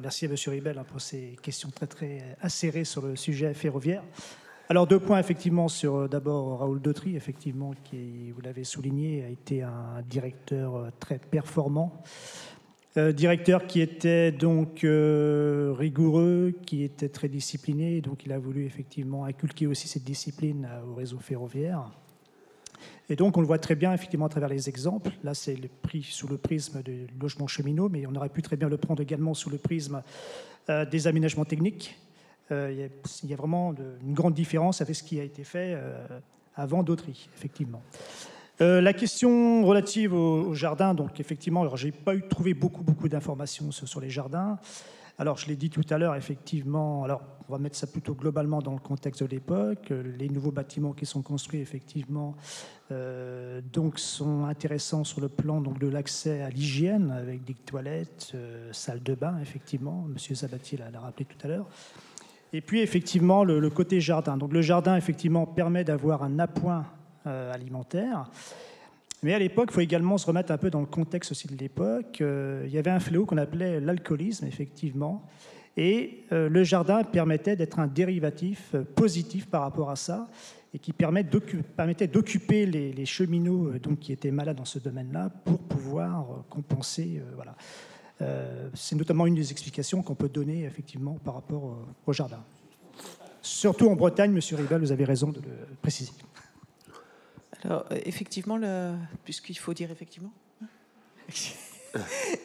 merci 0.00 0.24
à 0.26 0.28
M. 0.28 0.36
Ribel 0.46 0.78
hein, 0.78 0.84
pour 0.84 1.00
ces 1.00 1.36
questions 1.42 1.70
très 1.70 1.86
très 1.86 2.36
acérées 2.40 2.84
sur 2.84 3.02
le 3.02 3.16
sujet 3.16 3.52
ferroviaire. 3.54 4.02
Alors 4.68 4.88
deux 4.88 4.98
points 4.98 5.20
effectivement 5.20 5.68
sur 5.68 5.94
euh, 5.94 6.08
d'abord 6.08 6.58
Raoul 6.58 6.82
Dautry, 6.82 7.14
effectivement, 7.14 7.72
qui, 7.84 8.32
vous 8.32 8.40
l'avez 8.40 8.64
souligné, 8.64 9.22
a 9.22 9.28
été 9.28 9.62
un 9.62 10.02
directeur 10.08 10.74
euh, 10.74 10.88
très 10.98 11.18
performant. 11.20 12.02
Euh, 12.96 13.12
directeur 13.12 13.68
qui 13.68 13.80
était 13.80 14.32
donc 14.32 14.80
rigoureux, 14.82 16.52
qui 16.66 16.82
était 16.82 17.08
très 17.08 17.28
discipliné, 17.28 18.00
donc 18.00 18.26
il 18.26 18.32
a 18.32 18.40
voulu 18.40 18.64
effectivement 18.64 19.24
inculquer 19.24 19.68
aussi 19.68 19.86
cette 19.86 20.02
discipline 20.02 20.66
au 20.90 20.94
réseau 20.94 21.18
ferroviaire. 21.18 21.88
Et 23.08 23.14
donc, 23.14 23.36
on 23.36 23.40
le 23.40 23.46
voit 23.46 23.58
très 23.58 23.76
bien, 23.76 23.92
effectivement, 23.92 24.26
à 24.26 24.30
travers 24.30 24.48
les 24.48 24.68
exemples. 24.68 25.12
Là, 25.22 25.34
c'est 25.34 25.54
le 25.54 25.68
prix 25.68 26.02
sous 26.02 26.26
le 26.26 26.38
prisme 26.38 26.82
du 26.82 27.06
logement 27.20 27.46
cheminot, 27.46 27.88
mais 27.88 28.04
on 28.06 28.14
aurait 28.16 28.30
pu 28.30 28.42
très 28.42 28.56
bien 28.56 28.68
le 28.68 28.78
prendre 28.78 29.00
également 29.00 29.32
sous 29.32 29.50
le 29.50 29.58
prisme 29.58 30.02
des 30.68 31.06
aménagements 31.06 31.44
techniques. 31.44 31.96
Euh, 32.52 32.88
il, 33.22 33.30
y 33.30 33.32
a, 33.32 33.36
vraiment 33.36 33.74
une 34.02 34.14
grande 34.14 34.34
différence 34.34 34.80
avec 34.80 34.94
ce 34.94 35.02
qui 35.02 35.18
a 35.18 35.24
été 35.24 35.42
fait 35.42 35.74
euh, 35.74 36.06
avant 36.54 36.82
d'Autry, 36.82 37.28
effectivement. 37.34 37.82
la 38.60 38.92
question 38.92 39.64
relative 39.64 40.14
au, 40.14 40.54
jardin, 40.54 40.94
donc 40.94 41.20
effectivement, 41.20 41.62
alors 41.62 41.76
j'ai 41.76 41.92
pas 41.92 42.14
eu 42.14 42.22
trouvé 42.28 42.54
beaucoup 42.54 42.84
beaucoup 42.84 43.08
d'informations 43.08 43.70
sur 43.72 44.00
les 44.00 44.10
jardins. 44.10 44.58
Alors, 45.18 45.38
je 45.38 45.46
l'ai 45.46 45.56
dit 45.56 45.70
tout 45.70 45.84
à 45.88 45.96
l'heure, 45.96 46.14
effectivement, 46.14 47.02
alors 47.02 47.22
on 47.48 47.52
va 47.52 47.58
mettre 47.58 47.76
ça 47.76 47.86
plutôt 47.86 48.14
globalement 48.14 48.60
dans 48.60 48.74
le 48.74 48.78
contexte 48.78 49.22
de 49.22 49.28
l'époque. 49.28 49.90
Les 50.18 50.28
nouveaux 50.28 50.50
bâtiments 50.50 50.92
qui 50.92 51.06
sont 51.06 51.22
construits, 51.22 51.60
effectivement, 51.60 52.36
euh, 52.92 53.62
donc 53.72 53.98
sont 53.98 54.44
intéressants 54.44 55.04
sur 55.04 55.22
le 55.22 55.28
plan 55.28 55.62
donc, 55.62 55.78
de 55.78 55.86
l'accès 55.86 56.42
à 56.42 56.50
l'hygiène, 56.50 57.10
avec 57.12 57.44
des 57.44 57.54
toilettes, 57.54 58.32
euh, 58.34 58.70
salles 58.72 59.02
de 59.02 59.14
bain, 59.14 59.38
effectivement. 59.40 60.04
Monsieur 60.06 60.34
Sabatier 60.34 60.78
l'a 60.78 61.00
rappelé 61.00 61.24
tout 61.24 61.38
à 61.44 61.48
l'heure. 61.48 61.66
Et 62.56 62.62
puis, 62.62 62.80
effectivement, 62.80 63.44
le, 63.44 63.68
côté 63.68 64.00
jardin. 64.00 64.38
Donc, 64.38 64.50
le 64.54 64.62
jardin, 64.62 64.96
effectivement, 64.96 65.44
permet 65.44 65.84
d'avoir 65.84 66.22
un 66.22 66.38
appoint 66.38 66.86
euh, 67.26 67.52
alimentaire. 67.52 68.30
Mais 69.22 69.34
à 69.34 69.38
l'époque, 69.38 69.68
il 69.72 69.74
faut 69.74 69.80
également 69.82 70.16
se 70.16 70.24
remettre 70.24 70.52
un 70.52 70.56
peu 70.56 70.70
dans 70.70 70.80
le 70.80 70.86
contexte 70.86 71.32
aussi 71.32 71.48
de 71.48 71.54
l'époque. 71.54 72.22
Euh, 72.22 72.64
il 72.66 72.72
y 72.72 72.78
avait 72.78 72.90
un 72.90 72.98
fléau 72.98 73.26
qu'on 73.26 73.36
appelait 73.36 73.78
l'alcoolisme, 73.78 74.46
effectivement. 74.46 75.26
Et 75.76 76.24
euh, 76.32 76.48
le 76.48 76.64
jardin 76.64 77.04
permettait 77.04 77.56
d'être 77.56 77.78
un 77.78 77.88
dérivatif 77.88 78.74
positif 78.94 79.50
par 79.50 79.60
rapport 79.60 79.90
à 79.90 79.96
ça 79.96 80.26
et 80.72 80.78
qui 80.78 80.94
permettait 80.94 82.06
d'occuper 82.06 82.64
les, 82.64 83.04
cheminots 83.04 83.72
donc, 83.82 83.98
qui 83.98 84.12
étaient 84.14 84.30
malades 84.30 84.56
dans 84.56 84.64
ce 84.64 84.78
domaine-là 84.78 85.28
pour 85.44 85.58
pouvoir 85.58 86.44
compenser. 86.48 87.20
voilà. 87.34 87.54
C'est 88.74 88.96
notamment 88.96 89.26
une 89.26 89.34
des 89.34 89.50
explications 89.50 90.02
qu'on 90.02 90.14
peut 90.14 90.28
donner 90.28 90.64
effectivement 90.64 91.18
par 91.24 91.34
rapport 91.34 91.76
au 92.06 92.12
jardin. 92.12 92.42
Surtout 93.42 93.88
en 93.88 93.94
Bretagne, 93.94 94.32
Monsieur 94.32 94.56
Rival, 94.56 94.80
vous 94.80 94.90
avez 94.90 95.04
raison 95.04 95.30
de 95.30 95.40
le 95.40 95.52
préciser. 95.80 96.12
Alors, 97.62 97.86
euh, 97.92 98.00
effectivement, 98.04 98.58
puisqu'il 99.24 99.56
faut 99.56 99.72
dire 99.72 99.90
effectivement, 99.90 100.32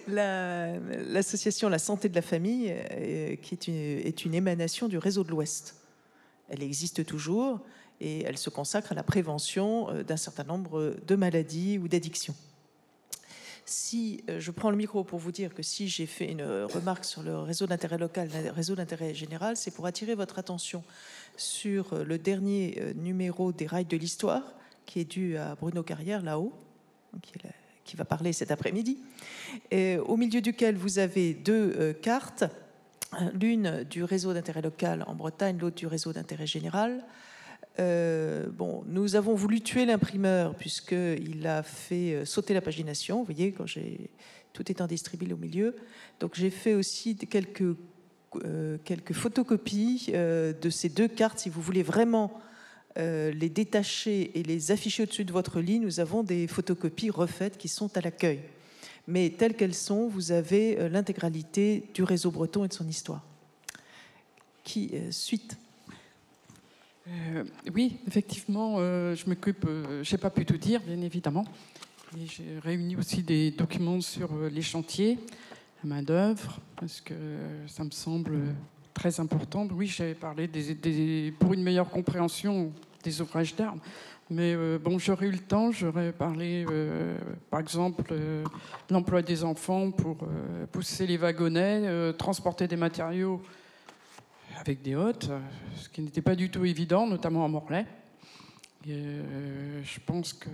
l'association 0.08 1.70
la, 1.70 1.80
Santé 1.80 2.08
de 2.08 2.16
la 2.16 2.22
Famille, 2.22 2.72
euh, 2.92 3.36
qui 3.36 3.56
est 3.56 4.26
une, 4.26 4.34
émanation 4.34 4.88
du 4.88 4.98
réseau 4.98 5.24
de 5.24 5.30
l'Ouest. 5.30 5.76
Elle 6.50 6.64
existe 6.64 7.06
toujours 7.06 7.60
et 8.00 8.24
elle 8.24 8.38
se 8.38 8.50
consacre 8.50 8.92
à 8.92 8.96
la 8.96 9.04
prévention 9.04 9.90
euh, 9.90 10.04
d'un 10.04 10.18
certain 10.18 10.44
nombre 10.44 10.96
de 11.06 11.16
maladies 11.16 11.78
ou 11.78 11.88
d'addictions. 11.88 12.36
Si 13.72 14.22
je 14.28 14.52
prends 14.52 14.70
le 14.70 14.76
micro 14.76 15.06
pour 15.06 15.18
vous 15.18 15.32
dire 15.32 15.54
que 15.54 15.64
si 15.64 15.88
j'ai 15.88 16.06
fait 16.06 16.30
une 16.30 16.44
remarque 16.44 17.06
sur 17.06 17.24
le 17.24 17.40
réseau 17.40 17.68
d'intérêt 17.68 17.98
local, 17.98 18.30
le 18.44 18.52
réseau 18.52 18.76
d'intérêt 18.76 19.14
général, 19.14 19.56
c'est 19.56 19.72
pour 19.72 19.86
attirer 19.86 20.14
votre 20.14 20.40
attention 20.40 20.84
sur 21.38 22.04
le 22.04 22.18
dernier 22.18 22.94
numéro 22.96 23.54
des 23.54 23.66
Rails 23.66 23.86
de 23.86 23.96
l'Histoire, 23.96 24.44
qui 24.86 25.00
est 25.00 25.06
dû 25.06 25.38
à 25.38 25.56
Bruno 25.56 25.84
Carrière 25.84 26.22
là-haut, 26.22 26.52
qui, 27.86 27.96
va 27.96 28.04
parler 28.04 28.34
cet 28.34 28.52
après-midi, 28.52 28.98
au 29.72 30.18
milieu 30.18 30.42
duquel 30.42 30.76
vous 30.76 31.00
avez 31.00 31.34
deux 31.34 31.74
euh, 31.80 31.94
cartes, 31.94 32.44
l'une 33.40 33.86
du 33.86 34.04
réseau 34.04 34.34
d'intérêt 34.34 34.62
local 34.62 35.06
en 35.08 35.16
Bretagne, 35.16 35.58
l'autre 35.58 35.78
du 35.78 35.88
réseau 35.88 36.12
d'intérêt 36.12 36.46
général. 36.46 37.06
Euh, 37.80 38.48
bon, 38.50 38.84
nous 38.88 39.16
avons 39.16 39.34
voulu 39.34 39.62
tuer 39.62 39.86
l'imprimeur 39.86 40.56
puisqu'il 40.56 41.48
a 41.48 41.64
fait 41.64 42.14
euh, 42.14 42.26
sauter 42.26 42.54
la 42.54 42.62
pagination. 42.62 43.20
Vous 43.20 43.26
voyez, 43.26 43.52
quand 43.52 43.66
tout 44.54 44.70
étant 44.70 44.88
distribué 44.88 45.32
au 45.32 45.38
milieu. 45.38 45.76
Donc 46.20 46.36
j'ai 46.36 46.50
fait 46.50 46.74
aussi 46.74 47.16
quelques, 47.16 47.76
quelques 48.84 49.14
photocopies 49.14 50.12
de 50.12 50.70
ces 50.70 50.90
deux 50.90 51.08
cartes 51.08 51.40
si 51.40 51.50
vous 51.50 51.62
voulez 51.62 51.84
vraiment 51.84 52.42
euh, 52.98 53.32
les 53.32 53.48
détacher 53.48 54.38
et 54.38 54.44
les 54.44 54.72
afficher 54.72 55.04
au-dessus 55.04 55.24
de 55.24 55.32
votre 55.32 55.62
lit, 55.62 55.80
nous 55.80 56.02
avons 56.02 56.24
des 56.24 56.46
photocopies 56.48 57.10
refaites 57.10 57.58
qui 57.58 57.70
sont 57.70 57.96
à 57.98 58.02
l'accueil. 58.02 58.42
Mais 59.08 59.30
telles 59.30 59.56
qu'elles 59.56 59.76
sont, 59.76 60.08
vous 60.08 60.34
avez 60.34 60.78
euh, 60.78 60.90
l'intégralité 60.90 61.86
du 61.94 62.04
réseau 62.04 62.32
breton 62.32 62.66
et 62.66 62.68
de 62.68 62.74
son 62.74 62.88
histoire. 62.88 63.24
Qui 64.64 64.92
euh, 67.08 67.44
Oui, 67.74 67.98
effectivement, 68.08 68.78
je 68.78 69.30
m'occupe. 69.30 69.66
je 69.66 70.12
n'ai 70.12 70.18
pas 70.18 70.30
pu 70.30 70.46
tout 70.46 70.58
dire, 70.58 70.82
bien 70.82 71.02
évidemment. 71.02 71.46
J'ai 72.26 72.60
réuni 72.62 72.96
aussi 72.96 73.24
des 73.24 73.52
documents 73.52 74.02
sur 74.02 74.30
les 74.52 74.62
chantiers, 74.62 75.18
la 75.84 75.90
main 75.90 76.04
d'œuvre, 76.04 76.60
parce 76.76 77.00
que 77.00 77.14
ça 77.68 77.84
me 77.84 77.92
semble 77.92 78.34
très 78.94 79.20
importante. 79.20 79.72
Oui, 79.74 79.88
j'avais 79.88 80.14
parlé 80.14 80.50
pour 81.40 81.54
une 81.54 81.64
meilleure 81.64 81.90
compréhension 81.90 82.72
des 83.04 83.22
ouvrages 83.22 83.56
d'armes. 83.56 83.80
Mais 84.32 84.54
euh, 84.56 84.80
bon, 84.80 84.98
j'aurais 84.98 85.26
eu 85.26 85.32
le 85.32 85.40
temps, 85.40 85.74
j'aurais 85.74 86.14
parlé, 86.14 86.66
euh, 86.72 87.18
par 87.50 87.60
exemple, 87.60 88.06
euh, 88.12 88.46
l'emploi 88.90 89.22
des 89.22 89.44
enfants 89.44 89.92
pour 89.92 90.20
pousser 90.72 91.06
les 91.06 91.18
wagonnets, 91.18 92.14
transporter 92.14 92.66
des 92.66 92.78
matériaux 92.78 93.42
avec 94.62 94.82
des 94.82 94.96
hôtes, 94.96 95.30
ce 95.76 95.90
qui 95.90 96.02
n'était 96.02 96.22
pas 96.22 96.36
du 96.36 96.50
tout 96.50 96.64
évident, 96.66 97.08
notamment 97.08 97.44
à 97.44 97.48
Morlaix. 97.48 97.86
je 98.86 100.00
pense 100.06 100.34
que 100.34 100.50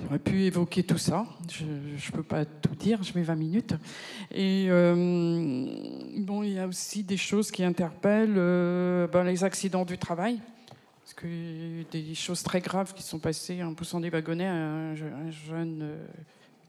J'aurais 0.00 0.18
pu 0.18 0.42
évoquer 0.42 0.84
tout 0.84 0.98
ça. 0.98 1.26
Je 1.50 1.64
ne 1.64 2.12
peux 2.12 2.22
pas 2.22 2.44
tout 2.44 2.74
dire, 2.76 3.02
je 3.02 3.12
mets 3.18 3.24
20 3.24 3.34
minutes. 3.34 3.74
Et 4.30 4.66
euh, 4.68 4.94
bon, 6.18 6.42
il 6.44 6.52
y 6.52 6.58
a 6.58 6.66
aussi 6.66 7.02
des 7.02 7.16
choses 7.16 7.50
qui 7.50 7.64
interpellent 7.64 8.34
euh, 8.36 9.08
ben, 9.08 9.24
les 9.24 9.42
accidents 9.42 9.84
du 9.84 9.98
travail. 9.98 10.40
Parce 11.02 11.14
que 11.14 11.82
des 11.90 12.14
choses 12.14 12.42
très 12.42 12.60
graves 12.60 12.94
qui 12.94 13.02
sont 13.02 13.18
passées 13.18 13.62
en 13.62 13.74
poussant 13.74 13.98
des 13.98 14.10
wagonnets 14.10 14.46
à 14.46 14.54
un, 14.54 14.94
jeune 14.94 15.96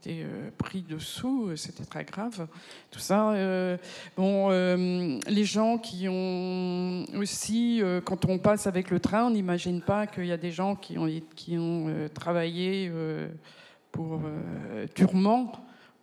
euh, 0.06 0.50
pris 0.56 0.82
dessous, 0.82 1.50
c'était 1.56 1.84
très 1.84 2.04
grave. 2.04 2.46
Tout 2.90 2.98
ça. 2.98 3.34
bon, 4.16 4.48
les 4.48 5.44
gens 5.44 5.78
qui 5.78 6.08
ont 6.08 7.04
aussi, 7.16 7.82
quand 8.04 8.24
on 8.24 8.38
passe 8.38 8.66
avec 8.66 8.90
le 8.90 9.00
train, 9.00 9.26
on 9.26 9.30
n'imagine 9.30 9.80
pas 9.80 10.06
qu'il 10.06 10.26
y 10.26 10.32
a 10.32 10.36
des 10.36 10.50
gens 10.50 10.76
qui 10.76 10.98
ont, 10.98 12.08
travaillé 12.14 12.90
pour 13.92 14.20
durement 14.94 15.52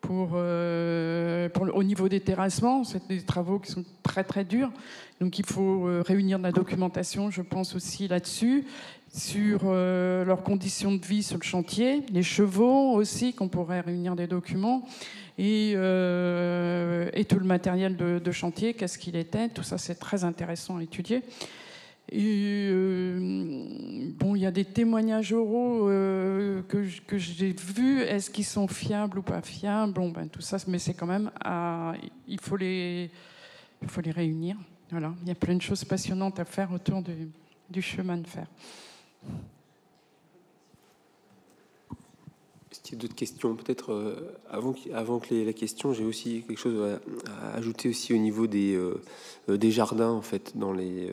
pour, 0.01 0.33
au 0.33 1.83
niveau 1.83 2.07
des 2.07 2.19
terrassements. 2.19 2.83
C'est 2.83 3.07
des 3.07 3.21
travaux 3.21 3.59
qui 3.59 3.71
sont 3.71 3.83
très 4.03 4.23
très 4.23 4.45
durs. 4.45 4.71
Donc 5.19 5.39
il 5.39 5.45
faut 5.45 5.89
réunir 6.05 6.37
de 6.37 6.43
la 6.43 6.51
documentation, 6.51 7.31
je 7.31 7.41
pense 7.41 7.75
aussi 7.75 8.07
là-dessus 8.07 8.65
sur 9.17 9.61
euh, 9.63 10.23
leurs 10.23 10.43
conditions 10.43 10.93
de 10.93 11.03
vie 11.03 11.23
sur 11.23 11.37
le 11.37 11.43
chantier, 11.43 12.03
les 12.11 12.23
chevaux 12.23 12.93
aussi, 12.93 13.33
qu'on 13.33 13.47
pourrait 13.47 13.81
réunir 13.81 14.15
des 14.15 14.27
documents, 14.27 14.87
et, 15.39 15.73
euh, 15.75 17.09
tout 17.27 17.39
le 17.39 17.45
matériel 17.45 17.95
de, 17.97 18.31
chantier, 18.31 18.73
qu'est-ce 18.73 18.97
qu'il 18.97 19.15
était, 19.15 19.49
tout 19.49 19.63
ça 19.63 19.77
c'est 19.77 19.95
très 19.95 20.23
intéressant 20.23 20.77
à 20.77 20.83
étudier. 20.83 21.23
Et 22.09 22.69
euh, 22.71 24.13
bon, 24.17 24.35
il 24.35 24.41
y 24.41 24.45
a 24.45 24.51
des 24.51 24.63
témoignages 24.63 25.33
oraux 25.33 25.87
que, 26.67 27.17
j'ai 27.17 27.53
vus. 27.53 28.01
Est-ce 28.01 28.29
qu'ils 28.29 28.45
sont 28.45 28.67
fiables 28.67 29.19
ou 29.19 29.21
pas 29.21 29.41
fiables? 29.41 29.91
Bon, 29.91 30.09
ben 30.09 30.29
tout 30.29 30.41
ça, 30.41 30.57
mais 30.67 30.79
c'est 30.79 30.93
quand 30.93 31.07
même 31.07 31.31
il 32.27 32.39
faut 32.39 32.55
les, 32.55 33.11
il 33.81 33.89
faut 33.89 34.01
les 34.01 34.11
réunir. 34.11 34.55
Voilà, 34.89 35.13
il 35.23 35.27
y 35.27 35.31
a 35.31 35.35
plein 35.35 35.55
de 35.55 35.61
choses 35.61 35.83
passionnantes 35.83 36.39
à 36.39 36.45
faire 36.45 36.71
autour 36.71 37.03
du 37.69 37.81
chemin 37.81 38.15
de 38.15 38.27
fer. 38.27 38.47
Est-ce 42.71 42.81
qu'il 42.81 42.95
y 42.95 42.99
a 42.99 43.01
d'autres 43.01 43.15
questions 43.15 43.55
Peut-être 43.55 43.91
euh, 43.91 44.37
avant, 44.49 44.75
avant 44.93 45.19
que 45.19 45.33
la 45.33 45.53
question, 45.53 45.93
j'ai 45.93 46.03
aussi 46.03 46.43
quelque 46.47 46.59
chose 46.59 46.99
à, 47.25 47.55
ajouter 47.55 47.89
aussi 47.89 48.13
au 48.13 48.17
niveau 48.17 48.45
des, 48.45 48.75
euh, 48.75 49.01
euh, 49.49 49.57
des 49.57 49.71
jardins 49.71 50.11
en 50.11 50.21
fait. 50.21 50.57
Dans 50.57 50.73
les, 50.73 51.09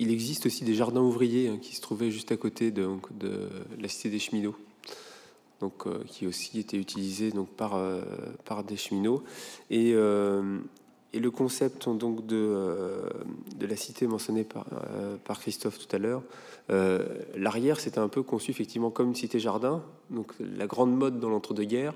il 0.00 0.10
existe 0.10 0.46
aussi 0.46 0.64
des 0.64 0.74
jardins 0.74 1.00
ouvriers 1.00 1.48
hein, 1.48 1.58
qui 1.60 1.76
se 1.76 1.80
trouvaient 1.80 2.10
juste 2.10 2.32
à 2.32 2.36
côté 2.36 2.72
de, 2.72 2.88
de 3.18 3.48
la 3.80 3.88
cité 3.88 4.10
des 4.10 4.18
cheminots. 4.18 4.56
Donc, 5.60 5.84
qui 6.06 6.26
aussi 6.26 6.58
étaient 6.58 6.76
utilisés 6.76 7.30
donc 7.30 7.48
par, 7.48 7.80
par 8.44 8.62
des 8.62 8.76
cheminots 8.76 9.22
et 9.70 9.94
et 11.16 11.18
le 11.18 11.30
concept 11.30 11.88
donc 11.88 12.26
de, 12.26 12.36
euh, 12.36 13.08
la 13.58 13.76
cité 13.76 14.06
mentionnée 14.06 14.44
par, 14.44 14.66
euh, 14.72 15.16
par 15.24 15.40
Christophe 15.40 15.78
tout 15.78 15.96
à 15.96 15.98
l'heure, 15.98 16.22
euh, 16.70 17.06
l'arrière 17.34 17.80
c'était 17.80 17.98
un 17.98 18.08
peu 18.08 18.22
conçu 18.22 18.50
effectivement 18.50 18.90
comme 18.90 19.08
une 19.08 19.14
cité-jardin, 19.14 19.82
donc 20.10 20.32
la 20.38 20.66
grande 20.66 20.94
mode 20.94 21.18
dans 21.18 21.30
l'entre-deux-guerres, 21.30 21.94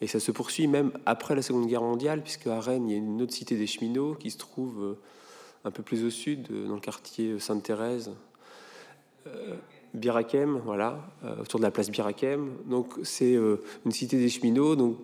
et 0.00 0.08
ça 0.08 0.18
se 0.18 0.32
poursuit 0.32 0.66
même 0.66 0.90
après 1.06 1.36
la 1.36 1.42
Seconde 1.42 1.66
Guerre 1.66 1.82
mondiale, 1.82 2.22
puisque 2.22 2.48
à 2.48 2.60
Rennes 2.60 2.88
il 2.88 2.92
y 2.92 2.94
a 2.96 2.98
une 2.98 3.22
autre 3.22 3.32
cité 3.32 3.56
des 3.56 3.68
cheminots 3.68 4.14
qui 4.14 4.30
se 4.32 4.38
trouve 4.38 4.96
un 5.64 5.70
peu 5.70 5.82
plus 5.82 6.04
au 6.04 6.10
sud, 6.10 6.48
dans 6.66 6.74
le 6.74 6.80
quartier 6.80 7.38
Sainte-Thérèse. 7.38 8.12
Birakem, 9.94 10.60
voilà, 10.64 11.00
autour 11.40 11.58
de 11.58 11.64
la 11.64 11.70
place 11.70 11.90
Birakem. 11.90 12.50
Donc 12.66 12.92
c'est 13.02 13.32
une 13.32 13.90
cité 13.90 14.18
des 14.18 14.28
cheminots, 14.28 14.76
donc 14.76 14.98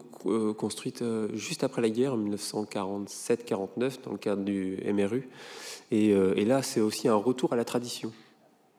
construite 0.56 1.04
juste 1.34 1.64
après 1.64 1.82
la 1.82 1.90
guerre, 1.90 2.14
en 2.14 2.18
1947-49, 2.18 4.02
dans 4.04 4.12
le 4.12 4.18
cadre 4.18 4.42
du 4.42 4.78
MRU. 4.92 5.28
Et, 5.90 6.14
là, 6.44 6.62
c'est 6.62 6.80
aussi 6.80 7.08
un 7.08 7.14
retour 7.14 7.52
à 7.52 7.56
la 7.56 7.64
tradition. 7.64 8.12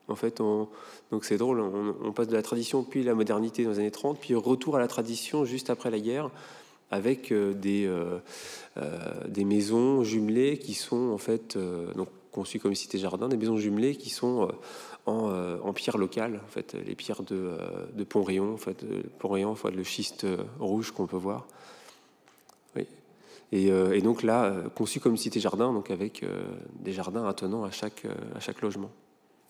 En 0.09 0.15
fait, 0.15 0.39
donc 0.39 1.23
c'est 1.23 1.37
drôle, 1.37 1.61
on, 1.61 2.11
passe 2.11 2.27
de 2.27 2.35
la 2.35 2.41
tradition 2.41 2.83
puis 2.83 3.03
la 3.03 3.15
modernité 3.15 3.63
dans 3.63 3.71
les 3.71 3.79
années 3.79 3.91
30, 3.91 4.19
puis 4.19 4.35
retour 4.35 4.75
à 4.75 4.79
la 4.79 4.87
tradition 4.87 5.45
juste 5.45 5.69
après 5.69 5.89
la 5.91 5.99
guerre, 5.99 6.29
avec 6.91 7.33
des, 7.33 7.89
des 9.27 9.45
maisons 9.45 10.03
jumelées 10.03 10.57
qui 10.57 10.73
sont 10.73 11.11
en 11.11 11.17
fait 11.17 11.57
donc 11.95 12.09
conçues 12.33 12.59
comme 12.59 12.75
cité-jardin, 12.75 13.29
des 13.29 13.37
maisons 13.37 13.57
jumelées 13.57 13.95
qui 13.95 14.09
sont 14.09 14.49
euh, 15.05 15.59
en, 15.61 15.73
pierre 15.73 15.97
locale, 15.97 16.39
en 16.41 16.47
fait, 16.47 16.75
les 16.75 16.95
pierres 16.95 17.23
de, 17.23 17.35
euh, 17.35 17.85
de 17.93 18.05
Pont-Rayon, 18.05 18.53
en 18.53 18.57
fait, 18.57 18.85
Pont-Rayon, 19.19 19.53
le 19.75 19.83
schiste 19.83 20.23
euh, 20.23 20.37
rouge 20.59 20.91
qu'on 20.91 21.07
peut 21.07 21.17
voir. 21.17 21.45
Oui. 22.77 22.87
Et, 23.51 24.01
donc 24.01 24.23
là, 24.23 24.63
conçu 24.75 25.01
comme 25.01 25.17
cité-jardin, 25.17 25.73
donc 25.73 25.91
avec 25.91 26.25
des 26.79 26.91
jardins 26.93 27.27
attenants 27.27 27.63
à 27.63 27.71
chaque, 27.71 28.07
à 28.33 28.39
chaque 28.39 28.61
logement. 28.61 28.89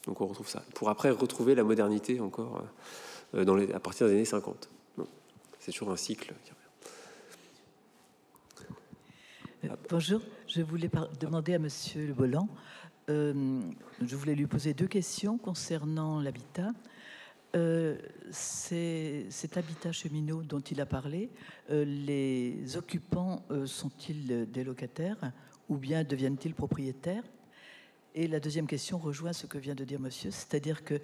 Donc 0.07 0.19
on 0.19 0.27
retrouve 0.27 0.49
ça. 0.49 0.61
Pour 0.73 0.89
après 0.89 1.09
retrouver 1.09 1.55
la 1.55 1.63
modernité 1.63 2.19
encore 2.19 2.63
à 3.33 3.79
partir 3.79 4.07
des 4.07 4.13
années 4.13 4.25
50. 4.25 4.69
C'est 5.59 5.71
toujours 5.71 5.91
un 5.91 5.95
cycle. 5.95 6.33
Bonjour, 9.89 10.19
je 10.47 10.61
voulais 10.61 10.89
demander 11.21 11.53
à 11.53 11.59
Monsieur 11.59 12.05
Le 12.05 12.13
Bolland 12.13 12.49
euh, 13.09 13.61
je 14.01 14.15
voulais 14.15 14.35
lui 14.35 14.47
poser 14.47 14.73
deux 14.73 14.87
questions 14.87 15.37
concernant 15.37 16.19
l'habitat. 16.21 16.71
Euh, 17.55 17.97
cet 18.31 19.57
habitat 19.57 19.91
cheminot 19.91 20.41
dont 20.41 20.59
il 20.59 20.81
a 20.81 20.85
parlé, 20.85 21.29
euh, 21.69 21.85
les 21.85 22.77
occupants 22.77 23.43
sont-ils 23.65 24.49
des 24.49 24.63
locataires 24.63 25.31
ou 25.69 25.77
bien 25.77 26.03
deviennent-ils 26.03 26.55
propriétaires? 26.55 27.23
Et 28.15 28.27
la 28.27 28.39
deuxième 28.39 28.67
question 28.67 28.99
rejoint 28.99 29.33
ce 29.33 29.47
que 29.47 29.57
vient 29.57 29.73
de 29.73 29.83
dire 29.83 29.99
monsieur, 29.99 30.29
c'est-à-dire 30.29 30.83
qu'il 30.83 31.01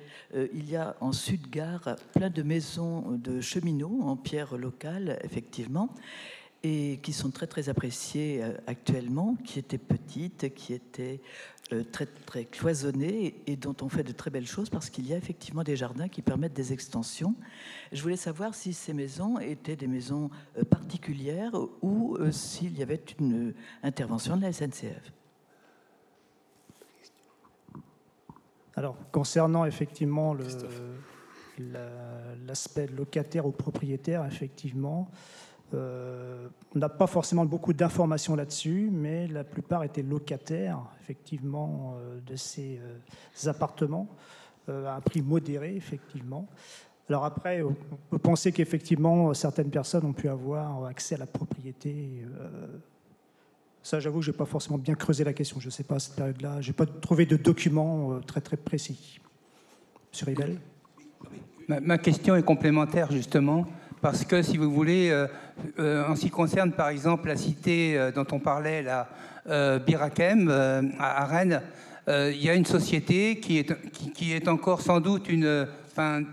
il 0.53 0.69
y 0.69 0.75
a 0.75 0.95
en 1.01 1.11
Sud-Gare 1.11 1.95
plein 2.13 2.29
de 2.29 2.43
maisons 2.43 3.17
de 3.17 3.41
cheminots 3.41 4.01
en 4.03 4.15
pierre 4.15 4.57
locale, 4.57 5.19
effectivement, 5.23 5.89
et 6.63 6.99
qui 7.01 7.13
sont 7.13 7.31
très 7.31 7.47
très 7.47 7.69
appréciées 7.69 8.43
actuellement, 8.67 9.35
qui 9.45 9.59
étaient 9.59 9.77
petites, 9.77 10.53
qui 10.53 10.73
étaient 10.73 11.21
euh, 11.71 11.83
très, 11.83 12.07
très 12.07 12.45
cloisonnés 12.45 13.35
et 13.45 13.55
dont 13.55 13.75
on 13.83 13.89
fait 13.89 14.01
de 14.01 14.11
très 14.11 14.31
belles 14.31 14.47
choses 14.47 14.71
parce 14.71 14.89
qu'il 14.89 15.07
y 15.07 15.13
a 15.13 15.17
effectivement 15.17 15.61
des 15.61 15.75
jardins 15.75 16.07
qui 16.07 16.23
permettent 16.23 16.55
des 16.55 16.73
extensions. 16.73 17.35
Je 17.91 18.01
voulais 18.01 18.15
savoir 18.15 18.55
si 18.55 18.73
ces 18.73 18.91
maisons 18.91 19.37
étaient 19.37 19.75
des 19.75 19.85
maisons 19.85 20.31
euh, 20.57 20.63
particulières 20.63 21.51
ou 21.83 22.15
euh, 22.15 22.31
s'il 22.31 22.75
y 22.75 22.81
avait 22.81 23.03
une 23.19 23.53
intervention 23.83 24.35
de 24.35 24.41
la 24.41 24.51
SNCF. 24.51 25.13
Alors, 28.75 28.97
concernant 29.11 29.65
effectivement 29.65 30.35
l'aspect 32.47 32.87
locataire 32.87 33.45
ou 33.45 33.51
propriétaire, 33.51 34.25
effectivement, 34.25 35.11
euh, 35.73 36.47
on 36.75 36.79
n'a 36.79 36.89
pas 36.89 37.07
forcément 37.07 37.45
beaucoup 37.45 37.73
d'informations 37.73 38.35
là-dessus, 38.35 38.89
mais 38.91 39.27
la 39.27 39.43
plupart 39.43 39.83
étaient 39.83 40.01
locataires, 40.01 40.79
effectivement, 41.01 41.95
euh, 41.97 42.19
de 42.25 42.35
ces 42.35 42.79
euh, 42.79 43.49
appartements, 43.49 44.07
à 44.67 44.97
un 44.97 45.01
prix 45.01 45.23
modéré, 45.23 45.75
effectivement. 45.75 46.47
Alors 47.09 47.25
après, 47.25 47.63
on 47.63 47.75
peut 48.11 48.19
penser 48.19 48.51
qu'effectivement, 48.51 49.33
certaines 49.33 49.71
personnes 49.71 50.05
ont 50.05 50.13
pu 50.13 50.29
avoir 50.29 50.85
accès 50.85 51.15
à 51.15 51.17
la 51.17 51.25
propriété. 51.25 52.23
ça, 53.81 53.99
j'avoue 53.99 54.21
je 54.21 54.29
n'ai 54.29 54.37
pas 54.37 54.45
forcément 54.45 54.77
bien 54.77 54.93
creusé 54.93 55.23
la 55.23 55.33
question. 55.33 55.59
Je 55.59 55.65
ne 55.65 55.71
sais 55.71 55.81
pas 55.81 55.95
à 55.95 55.99
cette 55.99 56.15
période-là. 56.15 56.61
Je 56.61 56.67
n'ai 56.67 56.73
pas 56.75 56.85
trouvé 56.85 57.25
de 57.25 57.35
documents 57.35 58.19
très, 58.27 58.41
très 58.41 58.57
précis. 58.57 59.19
Monsieur 60.11 60.27
Ribel? 60.27 60.59
Ma 61.67 61.97
question 61.97 62.35
est 62.35 62.43
complémentaire, 62.43 63.11
justement 63.11 63.65
parce 64.01 64.23
que, 64.23 64.41
si 64.41 64.57
vous 64.57 64.71
voulez, 64.71 65.09
euh, 65.09 65.27
euh, 65.79 66.07
en 66.07 66.15
ce 66.15 66.21
qui 66.21 66.29
concerne 66.29 66.71
par 66.71 66.89
exemple 66.89 67.27
la 67.27 67.35
cité 67.35 67.97
euh, 67.97 68.11
dont 68.11 68.25
on 68.31 68.39
parlait, 68.39 68.81
la 68.81 69.07
Birakem, 69.79 70.49
à, 70.99 71.25
Rennes, 71.25 71.61
il 72.07 72.43
y 72.43 72.51
a 72.51 72.53
une 72.53 72.67
société 72.67 73.39
qui 73.39 73.57
est, 73.57 73.71
qui, 74.13 74.33
est 74.33 74.47
encore 74.47 74.81
sans 74.81 74.99
doute 74.99 75.27
une, 75.27 75.65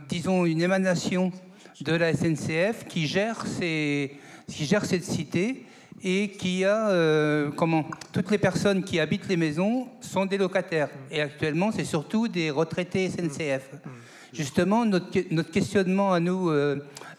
disons, 0.07 0.45
une 0.45 0.61
émanation 0.61 1.33
de 1.81 1.95
la 1.95 2.13
SNCF 2.13 2.85
qui 2.87 3.07
gère, 3.07 3.47
ces, 3.47 4.19
qui 4.49 4.67
gère 4.67 4.85
cette 4.85 5.05
cité 5.05 5.65
et 6.05 6.29
qui 6.29 6.67
a, 6.67 7.51
comment, 7.57 7.87
toutes 8.13 8.31
les 8.31 8.39
personnes 8.39 8.85
qui 8.85 9.01
habitent 9.01 9.29
les 9.29 9.39
maisons 9.39 9.89
sont 10.03 10.27
des 10.27 10.37
locataires. 10.37 10.91
Et 11.11 11.23
actuellement, 11.23 11.73
c'est 11.73 11.85
surtout 11.85 12.29
des 12.29 12.51
retraités 12.51 13.09
SNCF. 13.09 13.71
Justement, 14.37 14.85
notre, 14.85 15.51
questionnement 15.51 16.13
à 16.13 16.21
nous, 16.21 16.51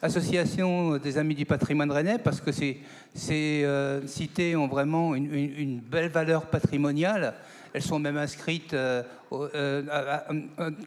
association 0.01 0.97
des 0.97 1.17
Amis 1.17 1.33
du 1.33 1.45
patrimoine 1.45 1.91
rennais, 1.91 2.19
parce 2.19 2.41
que 2.41 2.51
ces, 2.51 2.79
euh, 3.33 4.05
cités 4.05 4.55
ont 4.55 4.67
vraiment 4.67 5.15
une, 5.15 5.79
belle 5.79 6.09
valeur 6.09 6.45
patrimoniale. 6.45 7.33
elles 7.73 7.81
sont 7.81 7.97
même 7.97 8.17
inscrites, 8.17 8.75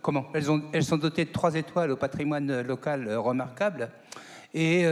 comment? 0.03 0.27
Elles, 0.35 0.51
ont, 0.51 0.63
elles 0.73 0.85
sont 0.85 0.99
dotées 0.99 1.25
de 1.25 1.33
trois 1.33 1.55
étoiles 1.55 1.91
au 1.91 1.97
patrimoine 1.97 2.63
local 2.63 3.13
remarquable. 3.17 3.89
Et 4.55 4.85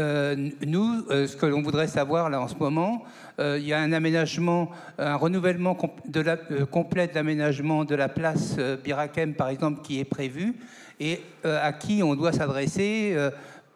nous, 0.67 1.05
ce 1.09 1.37
que 1.37 1.47
l'on 1.47 1.63
voudrait 1.63 1.89
savoir 1.89 2.31
là 2.31 2.41
en 2.41 2.49
ce 2.49 2.55
moment, 2.57 3.05
il 3.39 3.65
y 3.65 3.73
a 3.73 3.81
un 3.81 3.93
aménagement, 3.93 4.71
un 4.99 5.17
renouvellement 5.17 5.75
complet 5.75 7.07
de 7.09 7.15
l'aménagement 7.15 7.85
de 7.85 7.95
la 7.95 8.09
place 8.09 8.57
Birakem, 8.85 9.35
par 9.35 9.49
exemple, 9.49 9.83
qui 9.83 9.99
est 9.99 10.05
prévu, 10.05 10.55
et 11.01 11.21
à 11.45 11.73
qui 11.73 12.03
on 12.03 12.15
doit 12.15 12.33
s'adresser 12.33 13.17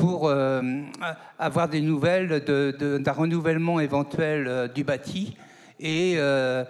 pour 0.03 0.27
euh, 0.27 0.83
avoir 1.39 1.69
des 1.69 1.81
nouvelles 1.81 2.41
d'un 2.41 3.13
renouvellement 3.13 3.79
éventuel 3.79 4.49
euh, 4.49 4.67
du 4.67 4.83
bâti 4.83 5.37
et, 5.79 6.15
euh, 6.17 6.65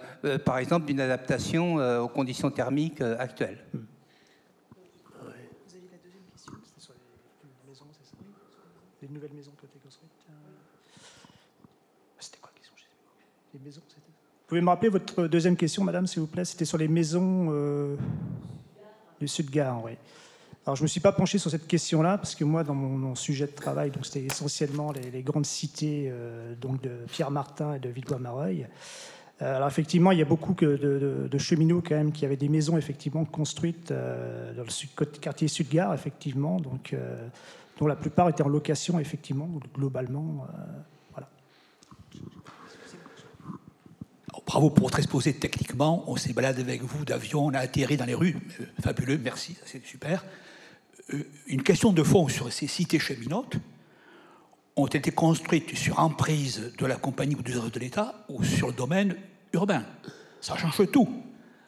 par 0.45 0.59
exemple, 0.59 0.85
d'une 0.85 0.99
adaptation 0.99 1.75
aux 2.01 2.07
conditions 2.07 2.51
thermiques 2.51 3.01
actuelles. 3.01 3.63
Vous 3.73 3.79
avez 5.29 5.89
la 5.91 5.97
deuxième 6.03 6.23
question 6.31 6.53
C'était 6.63 6.81
sur 6.81 6.93
les 6.93 7.69
maisons, 7.69 7.85
Les 9.01 9.07
nouvelles 9.07 9.33
maisons 9.33 9.51
qui 9.59 9.65
ont 9.65 9.69
été 9.69 9.79
construites 9.79 10.11
C'était 12.19 12.37
quoi 12.39 12.51
la 12.53 12.59
question? 12.59 12.73
Les 13.53 13.59
maisons, 13.59 13.81
c'était 13.87 14.01
Vous 14.01 14.47
pouvez 14.47 14.61
me 14.61 14.69
rappeler 14.69 14.89
votre 14.89 15.27
deuxième 15.27 15.57
question, 15.57 15.83
madame, 15.83 16.05
s'il 16.05 16.21
vous 16.21 16.27
plaît? 16.27 16.45
C'était 16.45 16.65
sur 16.65 16.77
les 16.77 16.87
maisons 16.87 17.97
du 19.19 19.27
Sud-Gare, 19.27 19.83
oui. 19.83 19.91
Alors, 20.65 20.77
je 20.77 20.81
ne 20.81 20.85
me 20.85 20.87
suis 20.87 21.01
pas 21.01 21.11
penché 21.11 21.37
sur 21.39 21.51
cette 21.51 21.67
question-là, 21.67 22.17
parce 22.17 22.35
que 22.35 22.45
moi, 22.45 22.63
dans 22.63 22.73
mon, 22.73 23.15
sujet 23.15 23.47
de 23.47 23.51
travail, 23.51 23.91
donc 23.91 24.05
c'était 24.05 24.25
essentiellement 24.25 24.93
les, 24.93 25.21
grandes 25.21 25.45
cités 25.45 26.09
euh, 26.09 26.55
donc 26.55 26.81
de 26.81 26.91
Pierre 27.11 27.31
Martin 27.31 27.75
et 27.75 27.79
de 27.79 27.89
Villedois-Mareuil. 27.89 28.67
Euh, 29.41 29.57
alors, 29.57 29.67
effectivement, 29.67 30.11
il 30.11 30.19
y 30.19 30.21
a 30.21 30.25
beaucoup 30.25 30.53
de, 30.53 31.37
cheminots, 31.37 31.83
quand 31.85 31.95
même, 31.95 32.13
qui 32.13 32.23
avaient 32.23 32.37
des 32.37 32.47
maisons, 32.47 32.77
effectivement, 32.77 33.25
construites 33.25 33.91
euh, 33.91 34.53
dans 34.53 34.63
le 34.63 35.05
quartier 35.19 35.49
Sud-Gare, 35.49 35.93
effectivement, 35.93 36.61
donc, 36.61 36.95
dont 37.77 37.87
la 37.87 37.97
plupart 37.97 38.29
étaient 38.29 38.43
en 38.43 38.47
location, 38.47 38.99
effectivement, 38.99 39.49
globalement. 39.75 40.47
voilà. 41.11 41.27
bravo 44.45 44.69
pour 44.69 44.85
votre 44.85 44.99
exposé 44.99 45.33
techniquement. 45.33 46.05
On 46.07 46.15
s'est 46.15 46.31
baladé 46.31 46.61
avec 46.61 46.83
vous 46.83 47.03
d'avion, 47.03 47.47
on 47.47 47.53
a 47.53 47.59
atterri 47.59 47.97
dans 47.97 48.05
les 48.05 48.15
rues. 48.15 48.37
fabuleux, 48.81 49.19
merci, 49.21 49.57
c'est 49.65 49.85
super. 49.85 50.23
Euh, 51.11 51.23
une 51.47 51.63
question 51.63 51.91
de 51.91 52.03
fond 52.03 52.27
sur 52.27 52.51
ces 52.51 52.67
cités 52.67 52.99
cheminotes 52.99 53.57
ont 54.75 54.87
été 54.87 55.11
construites 55.11 55.75
sur 55.75 55.99
emprise 55.99 56.73
de 56.77 56.85
la 56.85 56.95
compagnie 56.95 57.35
ou 57.35 57.41
de 57.41 57.79
l'État 57.79 58.25
ou 58.29 58.43
sur 58.43 58.67
le 58.67 58.73
domaine 58.73 59.15
urbain. 59.53 59.85
Ça 60.41 60.57
change 60.57 60.89
tout. 60.91 61.09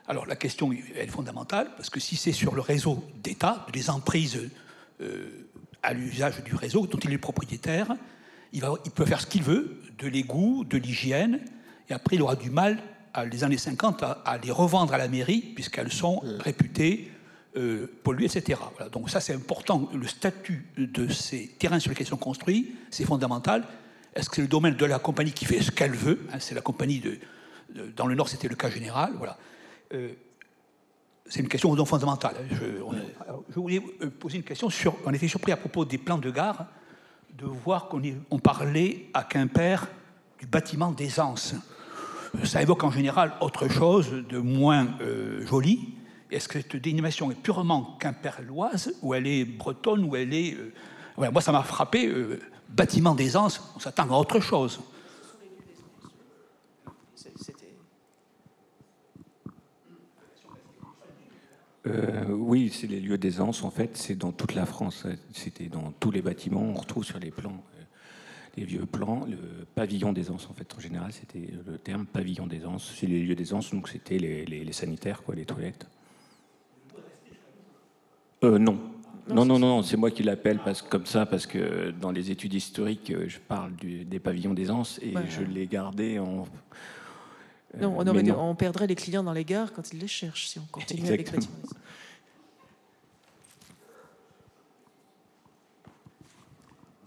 Alors 0.07 0.25
la 0.25 0.35
question 0.35 0.71
est 0.71 1.07
fondamentale, 1.07 1.71
parce 1.75 1.89
que 1.89 1.99
si 1.99 2.15
c'est 2.15 2.31
sur 2.31 2.55
le 2.55 2.61
réseau 2.61 3.03
d'État, 3.23 3.65
des 3.73 3.89
emprises 3.89 4.39
euh, 5.01 5.47
à 5.81 5.93
l'usage 5.93 6.43
du 6.43 6.55
réseau 6.55 6.87
dont 6.87 6.99
il 6.99 7.11
est 7.11 7.17
propriétaire, 7.17 7.95
il, 8.53 8.61
va, 8.61 8.73
il 8.85 8.91
peut 8.91 9.05
faire 9.05 9.21
ce 9.21 9.27
qu'il 9.27 9.43
veut, 9.43 9.81
de 9.97 10.07
l'égout, 10.07 10.63
de 10.63 10.77
l'hygiène, 10.77 11.39
et 11.89 11.93
après 11.93 12.15
il 12.15 12.21
aura 12.21 12.35
du 12.35 12.49
mal, 12.49 12.81
à 13.13 13.25
les 13.25 13.43
années 13.43 13.57
50, 13.57 14.03
à, 14.03 14.11
à 14.25 14.37
les 14.37 14.51
revendre 14.51 14.93
à 14.93 14.97
la 14.97 15.07
mairie, 15.07 15.41
puisqu'elles 15.41 15.91
sont 15.91 16.21
réputées 16.39 17.11
euh, 17.57 17.87
polluer, 18.03 18.25
etc. 18.25 18.59
Donc 18.91 19.09
ça, 19.09 19.21
c'est 19.21 19.33
important. 19.33 19.89
Le 19.93 20.07
statut 20.07 20.65
de 20.77 21.07
ces 21.07 21.47
terrains 21.57 21.79
sur 21.79 21.89
lesquels 21.89 22.05
ils 22.05 22.09
sont 22.09 22.17
construits, 22.17 22.75
c'est 22.91 23.05
fondamental. 23.05 23.63
Est-ce 24.13 24.29
que 24.29 24.35
c'est 24.35 24.41
le 24.41 24.49
domaine 24.49 24.75
de 24.75 24.85
la 24.85 24.99
compagnie 24.99 25.31
qui 25.31 25.45
fait 25.45 25.61
ce 25.61 25.71
qu'elle 25.71 25.93
veut 25.93 26.19
hein, 26.33 26.39
C'est 26.39 26.53
la 26.53 26.59
compagnie 26.59 26.99
de, 26.99 27.17
Dans 27.95 28.07
le 28.07 28.15
Nord, 28.15 28.27
c'était 28.27 28.49
le 28.49 28.55
cas 28.55 28.69
général. 28.69 29.13
Voilà. 29.17 29.37
Euh, 29.93 30.09
c'est 31.27 31.39
une 31.39 31.47
question 31.47 31.73
fondamentale. 31.85 32.35
Je, 32.51 32.65
je, 33.49 33.55
voulais 33.57 33.81
euh, 34.01 34.09
poser 34.09 34.35
une 34.37 34.43
question 34.43 34.69
sur. 34.69 34.97
On 35.05 35.13
était 35.13 35.29
surpris 35.29 35.53
à 35.53 35.57
propos 35.57 35.85
des 35.85 35.97
plans 35.97 36.17
de 36.17 36.31
gare 36.31 36.65
de 37.37 37.45
voir 37.45 37.87
qu'on 37.87 38.01
on 38.31 38.39
parlait 38.39 39.07
à 39.13 39.23
Quimper 39.23 39.87
du 40.39 40.45
bâtiment 40.45 40.91
d'aisance. 40.91 41.55
Ça 42.43 42.61
évoque 42.61 42.83
en 42.83 42.91
général 42.91 43.31
autre 43.39 43.69
chose 43.69 44.11
de 44.11 44.39
moins 44.39 44.97
joli. 45.45 45.95
Est-ce 46.31 46.47
que 46.47 46.59
cette 46.59 46.75
dénomination 46.77 47.31
est 47.31 47.41
purement 47.41 47.97
quimperloise, 47.99 48.93
ou 49.01 49.13
elle 49.13 49.27
est 49.27 49.45
bretonne, 49.45 50.03
ou 50.03 50.15
elle 50.15 50.33
est... 50.33 50.55
Euh, 50.55 51.31
moi, 51.31 51.41
ça 51.41 51.51
m'a 51.51 51.63
frappé. 51.63 52.07
Euh, 52.07 52.39
bâtiment 52.69 53.15
d'aisance, 53.15 53.61
on 53.75 53.79
s'attend 53.79 54.09
à 54.11 54.17
autre 54.17 54.39
chose. 54.39 54.79
Euh, 61.87 62.25
oui, 62.29 62.71
c'est 62.73 62.87
les 62.87 62.99
lieux 62.99 63.17
d'aisance, 63.17 63.63
en 63.63 63.69
fait, 63.69 63.95
c'est 63.95 64.15
dans 64.15 64.31
toute 64.31 64.55
la 64.55 64.65
France. 64.65 65.05
C'était 65.33 65.67
dans 65.67 65.91
tous 65.99 66.11
les 66.11 66.21
bâtiments, 66.21 66.63
on 66.63 66.73
retrouve 66.73 67.03
sur 67.03 67.19
les 67.19 67.29
plans, 67.29 67.63
les 68.57 68.65
vieux 68.65 68.85
plans, 68.85 69.25
le 69.25 69.65
pavillon 69.75 70.11
d'aisance, 70.11 70.47
en 70.49 70.53
fait, 70.53 70.73
en 70.75 70.79
général, 70.79 71.11
c'était 71.13 71.53
le 71.65 71.77
terme 71.77 72.05
pavillon 72.05 72.47
d'aisance. 72.47 72.91
C'est 72.97 73.05
les 73.05 73.21
lieux 73.21 73.35
d'aisance, 73.35 73.71
donc 73.71 73.87
c'était 73.89 74.17
les, 74.17 74.45
les, 74.45 74.73
sanitaires, 74.73 75.21
quoi, 75.21 75.35
les 75.35 75.45
toilettes. 75.45 75.85
Euh, 78.45 78.59
non. 78.59 78.79
Non, 79.27 79.43
non, 79.43 79.57
non, 79.57 79.81
c'est 79.81 79.97
moi 79.97 80.11
qui 80.11 80.21
l'appelle 80.21 80.59
parce, 80.63 80.83
comme 80.83 81.07
ça 81.07 81.25
parce 81.25 81.47
que 81.47 81.89
dans 81.99 82.11
les 82.11 82.29
études 82.29 82.53
historiques, 82.53 83.09
euh, 83.09 83.25
je 83.27 83.39
parle 83.39 83.71
des 83.75 84.19
pavillons 84.19 84.53
d'aisance 84.53 84.99
et 85.01 85.15
je 85.29 85.41
l'ai 85.41 85.65
gardé 85.65 86.19
en. 86.19 86.45
Euh, 87.75 87.81
non, 87.81 87.97
on, 88.37 88.53
perdrait 88.53 88.85
les 88.85 88.93
clients 88.93 89.23
dans 89.23 89.33
les 89.33 89.43
gares 89.43 89.73
quand 89.73 89.91
ils 89.91 89.99
les 89.99 90.07
cherchent 90.07 90.47
si 90.47 90.59
on 90.59 90.65
continue 90.71 91.07
avec 91.07 91.31
les 91.31 91.39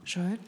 Joël? 0.05 0.39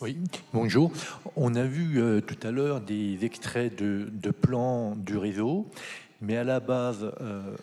Oui, 0.00 0.16
bonjour. 0.52 0.92
On 1.34 1.56
a 1.56 1.64
vu 1.64 2.00
tout 2.26 2.46
à 2.46 2.52
l'heure 2.52 2.80
des 2.80 3.24
extraits 3.24 3.76
de, 3.76 4.08
de, 4.12 4.30
plans 4.30 4.94
du 4.96 5.16
réseau 5.16 5.66
mais 6.22 6.36
à 6.36 6.44
la 6.44 6.60
base, 6.60 7.12
euh, 7.20 7.56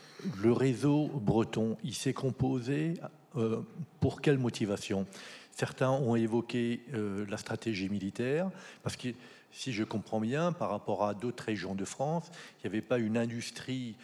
le 0.44 0.52
réseau 0.52 1.08
breton, 1.08 1.78
il 1.84 1.96
s'est 1.96 2.14
composé 2.14 2.94
euh, 3.38 3.62
pour 4.02 4.22
quelle 4.22 4.38
motivation? 4.38 5.08
Certains 5.52 5.90
ont 5.90 6.16
évoqué 6.16 6.82
euh, 6.94 7.26
la 7.30 7.38
stratégie 7.38 7.90
militaire, 7.90 8.52
parce 8.84 8.98
que 8.98 9.08
si 9.52 9.72
je 9.72 9.84
comprends 9.86 10.20
bien, 10.20 10.52
par 10.52 10.70
rapport 10.70 11.06
à 11.06 11.14
d'autres 11.14 11.46
régions 11.46 11.74
de 11.74 11.86
France, 11.86 12.30
il 12.58 12.70
n'y 12.70 12.76
avait 12.76 12.86
pas 12.86 13.00
une 13.00 13.18
industrie 13.18 13.96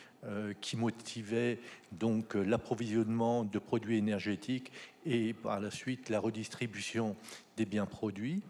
qui 0.60 0.76
motivait 0.76 1.60
donc 1.92 2.34
l'approvisionnement 2.34 3.44
de 3.44 3.60
produits 3.60 4.00
énergétiques 4.00 4.72
et 5.06 5.34
par 5.34 5.60
la 5.60 5.70
suite 5.70 6.10
la 6.10 6.20
redistribution 6.20 7.16
des 7.58 7.66
biens 7.68 7.86
produits. 7.86 8.42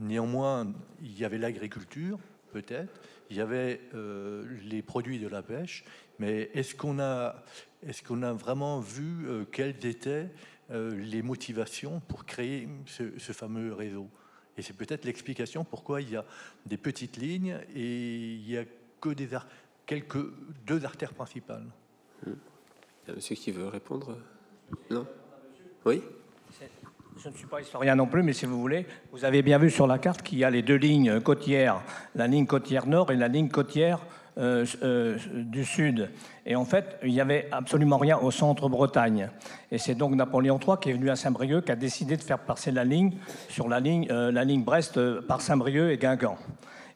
néanmoins, 0.00 0.72
il 1.02 1.18
y 1.18 1.24
avait 1.24 1.38
l'agriculture, 1.38 2.20
peut-être, 2.52 2.94
il 3.30 3.36
y 3.36 3.40
avait 3.40 3.80
euh, 3.94 4.44
les 4.64 4.82
produits 4.82 5.18
de 5.18 5.28
la 5.28 5.42
pêche, 5.42 5.84
mais 6.18 6.50
est-ce 6.54 6.74
qu'on 6.74 6.98
a, 6.98 7.42
est 7.86 8.06
qu'on 8.06 8.22
a 8.22 8.32
vraiment 8.32 8.80
vu 8.80 9.26
euh, 9.26 9.44
quelles 9.44 9.84
étaient 9.86 10.28
euh, 10.70 10.94
les 10.96 11.22
motivations 11.22 12.00
pour 12.08 12.24
créer 12.24 12.68
ce, 12.86 13.32
fameux 13.32 13.72
réseau? 13.72 14.08
Et 14.56 14.62
c'est 14.62 14.76
peut-être 14.76 15.04
l'explication 15.04 15.64
pourquoi 15.64 16.00
il 16.00 16.10
y 16.10 16.16
a 16.16 16.24
des 16.66 16.76
petites 16.76 17.16
lignes 17.16 17.58
et 17.74 18.34
il 18.34 18.46
n'y 18.46 18.56
a 18.56 18.64
que 19.00 19.08
des 19.08 19.28
quelques 19.84 20.24
deux 20.66 20.84
artères 20.84 21.12
principales. 21.12 21.66
Il 22.26 22.32
y 23.08 23.10
a 23.10 23.14
monsieur 23.14 23.34
qui 23.34 23.50
veut 23.50 23.66
répondre? 23.66 24.16
Non? 24.90 25.06
Oui? 25.84 26.02
Je 27.16 27.28
ne 27.28 27.34
suis 27.34 27.46
pas 27.46 27.60
historien 27.60 27.94
non 27.94 28.06
plus, 28.06 28.22
mais 28.22 28.32
si 28.32 28.44
vous 28.44 28.60
voulez, 28.60 28.86
vous 29.12 29.24
avez 29.24 29.42
bien 29.42 29.58
vu 29.58 29.70
sur 29.70 29.86
la 29.86 29.98
carte 29.98 30.22
qu'il 30.22 30.38
y 30.38 30.44
a 30.44 30.50
les 30.50 30.62
deux 30.62 30.76
lignes 30.76 31.20
côtières, 31.20 31.80
la 32.14 32.26
ligne 32.26 32.46
côtière 32.46 32.86
nord 32.86 33.12
et 33.12 33.16
la 33.16 33.28
ligne 33.28 33.48
côtière 33.48 34.00
euh, 34.36 34.66
euh, 34.82 35.16
du 35.32 35.64
sud. 35.64 36.10
Et 36.44 36.56
en 36.56 36.64
fait, 36.64 36.98
il 37.04 37.12
n'y 37.12 37.20
avait 37.20 37.48
absolument 37.52 37.98
rien 37.98 38.18
au 38.18 38.30
centre 38.30 38.68
Bretagne. 38.68 39.30
Et 39.70 39.78
c'est 39.78 39.94
donc 39.94 40.14
Napoléon 40.14 40.58
III 40.58 40.76
qui 40.80 40.90
est 40.90 40.94
venu 40.94 41.08
à 41.08 41.16
Saint-Brieuc 41.16 41.66
qui 41.66 41.72
a 41.72 41.76
décidé 41.76 42.16
de 42.16 42.22
faire 42.22 42.40
passer 42.40 42.72
la 42.72 42.84
ligne 42.84 43.12
sur 43.48 43.68
la 43.68 43.78
ligne, 43.78 44.08
euh, 44.10 44.32
la 44.32 44.44
ligne 44.44 44.64
Brest 44.64 44.98
par 45.20 45.40
Saint-Brieuc 45.40 45.92
et 45.92 45.98
Guingamp. 45.98 46.36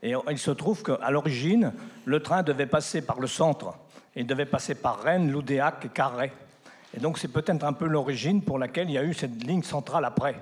Et 0.02 0.14
il 0.30 0.38
se 0.38 0.50
trouve 0.50 0.82
qu'à 0.82 1.10
l'origine, 1.10 1.72
le 2.04 2.20
train 2.20 2.42
devait 2.42 2.66
passer 2.66 3.02
par 3.02 3.20
le 3.20 3.26
centre. 3.26 3.78
Il 4.14 4.26
devait 4.26 4.46
passer 4.46 4.74
par 4.74 5.00
Rennes, 5.00 5.30
Loudéac 5.30 5.84
et 5.84 5.88
Carré. 5.88 6.32
Et 6.94 7.00
donc 7.00 7.18
c'est 7.18 7.28
peut-être 7.28 7.64
un 7.64 7.72
peu 7.72 7.86
l'origine 7.86 8.42
pour 8.42 8.58
laquelle 8.58 8.88
il 8.88 8.94
y 8.94 8.98
a 8.98 9.04
eu 9.04 9.12
cette 9.12 9.44
ligne 9.44 9.62
centrale 9.62 10.04
après. 10.04 10.40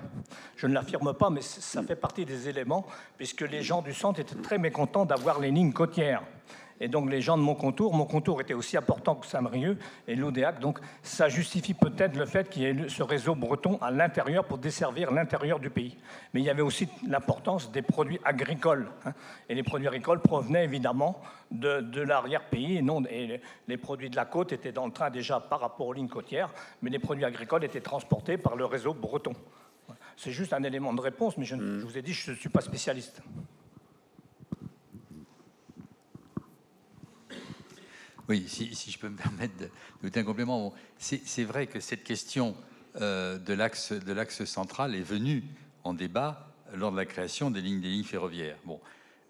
Je 0.55 0.67
ne 0.67 0.73
l'affirme 0.73 1.13
pas, 1.13 1.29
mais 1.29 1.41
ça 1.41 1.83
fait 1.83 1.95
partie 1.95 2.25
des 2.25 2.47
éléments, 2.47 2.85
puisque 3.17 3.41
les 3.41 3.61
gens 3.61 3.81
du 3.81 3.93
centre 3.93 4.19
étaient 4.19 4.41
très 4.41 4.57
mécontents 4.57 5.05
d'avoir 5.05 5.39
les 5.39 5.51
lignes 5.51 5.73
côtières. 5.73 6.23
Et 6.79 6.87
donc 6.87 7.09
les 7.09 7.21
gens 7.21 7.37
de 7.37 7.43
Montcontour, 7.43 7.93
Montcontour 7.93 8.41
était 8.41 8.53
aussi 8.53 8.77
important 8.77 9.15
que 9.15 9.25
Saint-Brieuc 9.25 9.77
et 10.07 10.15
l'Odéac. 10.15 10.59
Donc 10.59 10.79
ça 11.01 11.29
justifie 11.29 11.73
peut-être 11.73 12.15
le 12.15 12.25
fait 12.25 12.49
qu'il 12.49 12.63
y 12.63 12.65
ait 12.65 12.89
ce 12.89 13.03
réseau 13.03 13.35
breton 13.35 13.77
à 13.81 13.91
l'intérieur 13.91 14.45
pour 14.45 14.57
desservir 14.57 15.11
l'intérieur 15.11 15.59
du 15.59 15.69
pays. 15.69 15.97
Mais 16.33 16.41
il 16.41 16.45
y 16.45 16.49
avait 16.49 16.61
aussi 16.61 16.87
l'importance 17.07 17.71
des 17.71 17.81
produits 17.81 18.19
agricoles. 18.23 18.87
Hein. 19.05 19.13
Et 19.49 19.55
les 19.55 19.63
produits 19.63 19.87
agricoles 19.87 20.19
provenaient 20.19 20.63
évidemment 20.63 21.19
de, 21.51 21.81
de 21.81 22.01
l'arrière-pays. 22.01 22.77
Et, 22.77 22.81
non, 22.81 23.03
et 23.09 23.41
les 23.67 23.77
produits 23.77 24.09
de 24.09 24.15
la 24.15 24.25
côte 24.25 24.51
étaient 24.51 24.71
dans 24.71 24.85
le 24.85 24.91
train 24.91 25.09
déjà 25.09 25.39
par 25.39 25.59
rapport 25.59 25.87
aux 25.87 25.93
lignes 25.93 26.07
côtières, 26.07 26.49
mais 26.81 26.89
les 26.89 26.99
produits 26.99 27.25
agricoles 27.25 27.63
étaient 27.63 27.81
transportés 27.81 28.37
par 28.37 28.55
le 28.55 28.65
réseau 28.65 28.93
breton. 28.93 29.33
C'est 30.15 30.31
juste 30.31 30.53
un 30.53 30.63
élément 30.63 30.93
de 30.93 31.01
réponse, 31.01 31.37
mais 31.37 31.45
je, 31.45 31.55
je 31.55 31.85
vous 31.85 31.97
ai 31.97 32.01
dit, 32.01 32.13
je 32.13 32.31
ne 32.31 32.35
suis 32.35 32.49
pas 32.49 32.61
spécialiste. 32.61 33.21
Oui, 38.29 38.43
si, 38.47 38.91
je 38.91 38.99
peux 38.99 39.07
me 39.07 39.15
permettre 39.15 39.53
de, 39.57 40.19
un 40.19 40.23
complément. 40.23 40.73
c'est 40.97 41.45
vrai 41.45 41.67
que 41.67 41.79
cette 41.79 42.03
question 42.03 42.57
euh, 42.99 43.37
de 43.37 43.53
l'axe 43.53 44.43
central 44.43 44.95
est 44.95 45.01
venue 45.01 45.43
en 45.85 45.93
débat 45.93 46.53
lors 46.73 46.91
de 46.91 46.97
la 46.97 47.05
création 47.05 47.51
des 47.51 47.61
lignes, 47.61 47.79
des 47.79 47.87
lignes 47.87 48.03
ferroviaires. 48.03 48.57
Bon, 48.65 48.81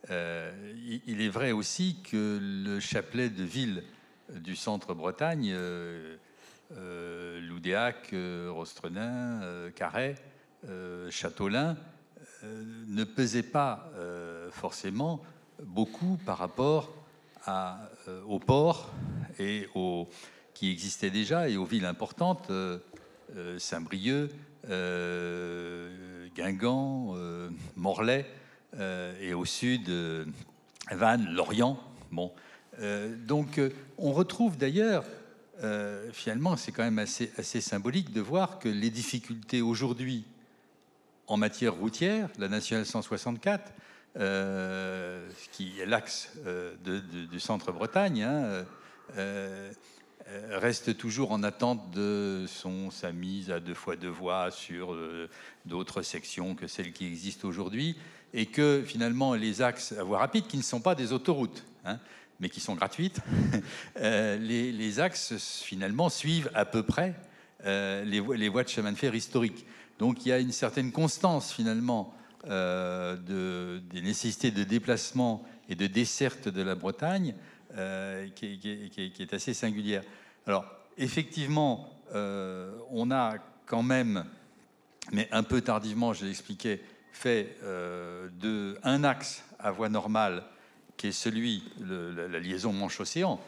euh, 0.09 0.73
il, 1.05 1.21
est 1.21 1.29
vrai 1.29 1.51
aussi 1.51 1.97
que 2.09 2.39
le 2.41 2.79
chapelet 2.79 3.29
de 3.29 3.43
villes 3.43 3.83
du 4.33 4.55
centre 4.55 4.95
Bretagne, 4.95 5.51
euh, 5.53 6.17
Loudéac, 7.41 8.15
Rostrenin, 8.47 9.69
Carhaix, 9.75 10.15
Châteaulin, 11.11 11.77
ne 12.43 13.03
pesait 13.03 13.43
pas 13.43 13.91
forcément 14.51 15.21
beaucoup 15.63 16.17
par 16.25 16.39
rapport 16.39 17.06
euh, 17.49 18.21
aux 18.27 18.39
ports 18.39 18.91
et 19.39 19.67
aux, 19.73 20.09
qui 20.53 20.69
existaient 20.69 21.09
déjà 21.09 21.47
et 21.47 21.55
aux 21.55 21.63
villes 21.63 21.85
importantes, 21.85 22.47
euh, 22.49 22.79
euh, 23.37 23.57
Saint-Brieuc, 23.57 24.31
Guingamp, 26.35 27.15
Morlaix, 27.77 28.25
et 29.21 29.33
au 29.33 29.45
sud, 29.45 29.89
Vannes, 30.91 31.29
Lorient. 31.31 31.79
Bon. 32.11 32.33
donc 33.25 33.61
on 33.97 34.11
retrouve 34.11 34.57
d'ailleurs, 34.57 35.05
finalement 36.11 36.57
c'est 36.57 36.73
quand 36.73 36.83
même 36.83 36.99
assez, 36.99 37.31
assez 37.37 37.61
symbolique 37.61 38.11
de 38.11 38.19
voir 38.19 38.59
que 38.59 38.67
les 38.67 38.89
difficultés 38.89 39.61
aujourd'hui 39.61 40.25
en 41.27 41.37
matière 41.37 41.75
routière, 41.75 42.29
la 42.39 42.49
nationale 42.49 42.85
164, 42.85 43.71
euh, 44.19 45.29
qui 45.51 45.79
est 45.79 45.85
l'axe 45.85 46.31
euh, 46.47 46.73
du 47.29 47.39
centre 47.39 47.71
Bretagne, 47.71 48.23
hein, 48.23 48.65
euh, 49.15 49.71
reste 50.49 50.97
toujours 50.97 51.31
en 51.31 51.43
attente 51.43 51.91
de 51.91 52.45
son, 52.47 52.89
sa 52.89 53.11
mise 53.11 53.51
à 53.51 53.59
deux 53.59 53.75
fois 53.75 53.95
deux 53.95 54.09
voies 54.09 54.49
sur 54.49 54.97
d'autres 55.65 56.01
sections 56.01 56.55
que 56.55 56.65
celles 56.65 56.93
qui 56.93 57.05
existent 57.05 57.47
aujourd'hui, 57.47 57.95
et 58.33 58.47
que 58.47 58.83
finalement 58.83 59.35
les 59.35 59.61
axes 59.61 59.91
à 59.91 60.03
voie 60.03 60.17
rapide, 60.17 60.47
qui 60.47 60.57
ne 60.57 60.63
sont 60.63 60.81
pas 60.81 60.95
des 60.95 61.13
autoroutes, 61.13 61.63
hein, 61.85 61.99
mais 62.39 62.49
qui 62.49 62.59
sont 62.59 62.73
gratuites, 62.73 63.19
les, 64.01 64.99
axes 64.99 65.61
finalement 65.63 66.09
suivent 66.09 66.49
à 66.55 66.65
peu 66.65 66.81
près 66.81 67.13
les, 67.63 68.49
voies 68.49 68.63
de 68.63 68.69
chemin 68.69 68.91
de 68.91 68.97
fer 68.97 69.13
historiques. 69.13 69.65
Donc 69.99 70.25
il 70.25 70.29
y 70.29 70.31
a 70.31 70.39
une 70.39 70.51
certaine 70.51 70.91
constance 70.91 71.53
finalement 71.53 72.13
euh, 72.13 72.16
de, 72.47 73.81
des 73.91 74.01
nécessités 74.01 74.51
de 74.51 74.63
déplacement 74.63 75.43
et 75.69 75.75
de 75.75 75.87
desserte 75.87 76.47
de 76.47 76.61
la 76.61 76.75
Bretagne 76.75 77.35
euh, 77.77 78.27
qui, 78.29 78.59
est 79.19 79.33
assez 79.33 79.53
singulière. 79.53 80.03
Alors, 80.45 80.65
effectivement, 80.97 81.89
euh, 82.13 82.71
on 82.91 83.11
a 83.11 83.35
quand 83.65 83.83
même, 83.83 84.25
mais 85.11 85.27
un 85.31 85.43
peu 85.43 85.61
tardivement, 85.61 86.13
je 86.13 86.25
l'expliquais, 86.25 86.81
fait 87.11 87.57
de 87.63 88.77
un 88.83 89.03
axe 89.03 89.43
à 89.57 89.71
voie 89.71 89.89
normale 89.89 90.43
qui 90.97 91.07
est 91.07 91.11
celui, 91.11 91.63
de 91.79 92.27
la, 92.31 92.39
liaison 92.39 92.71
Manche-Océan, 92.71 93.39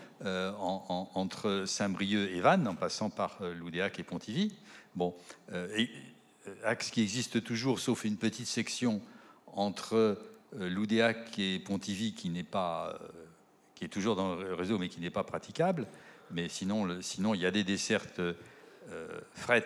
entre 1.13 1.65
Saint-Brieuc 1.67 2.31
et 2.33 2.41
Vannes, 2.41 2.67
en 2.67 2.73
passant 2.73 3.11
par 3.11 3.37
Loudéac 3.59 3.99
et 3.99 4.03
Pontivy. 4.03 4.55
Bon, 4.95 5.13
axe 6.63 6.89
qui 6.91 7.01
existe 7.01 7.43
toujours, 7.43 7.79
sauf 7.79 8.05
une 8.05 8.17
petite 8.17 8.47
section 8.47 9.01
entre 9.47 10.17
euh, 10.55 10.69
Loudéac 10.69 11.37
et 11.37 11.59
Pontivy 11.59 12.13
qui 12.13 12.29
n'est 12.29 12.43
pas, 12.43 12.99
euh, 13.01 13.07
qui 13.75 13.85
est 13.85 13.89
toujours 13.89 14.15
dans 14.15 14.35
le 14.35 14.53
réseau, 14.53 14.77
mais 14.77 14.89
qui 14.89 14.99
n'est 14.99 15.09
pas 15.09 15.23
praticable. 15.23 15.87
Mais 16.31 16.49
sinon, 16.49 17.01
sinon, 17.01 17.33
il 17.33 17.41
y 17.41 17.45
a 17.45 17.51
des 17.51 17.63
dessertes 17.63 18.19
euh, 18.19 18.33
fret 19.33 19.65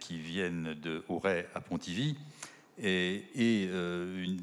qui 0.00 0.18
viennent 0.18 0.74
de 0.74 1.04
Auray 1.08 1.48
à 1.54 1.60
Pontivy 1.60 2.16
et, 2.78 3.24
une 3.64 4.42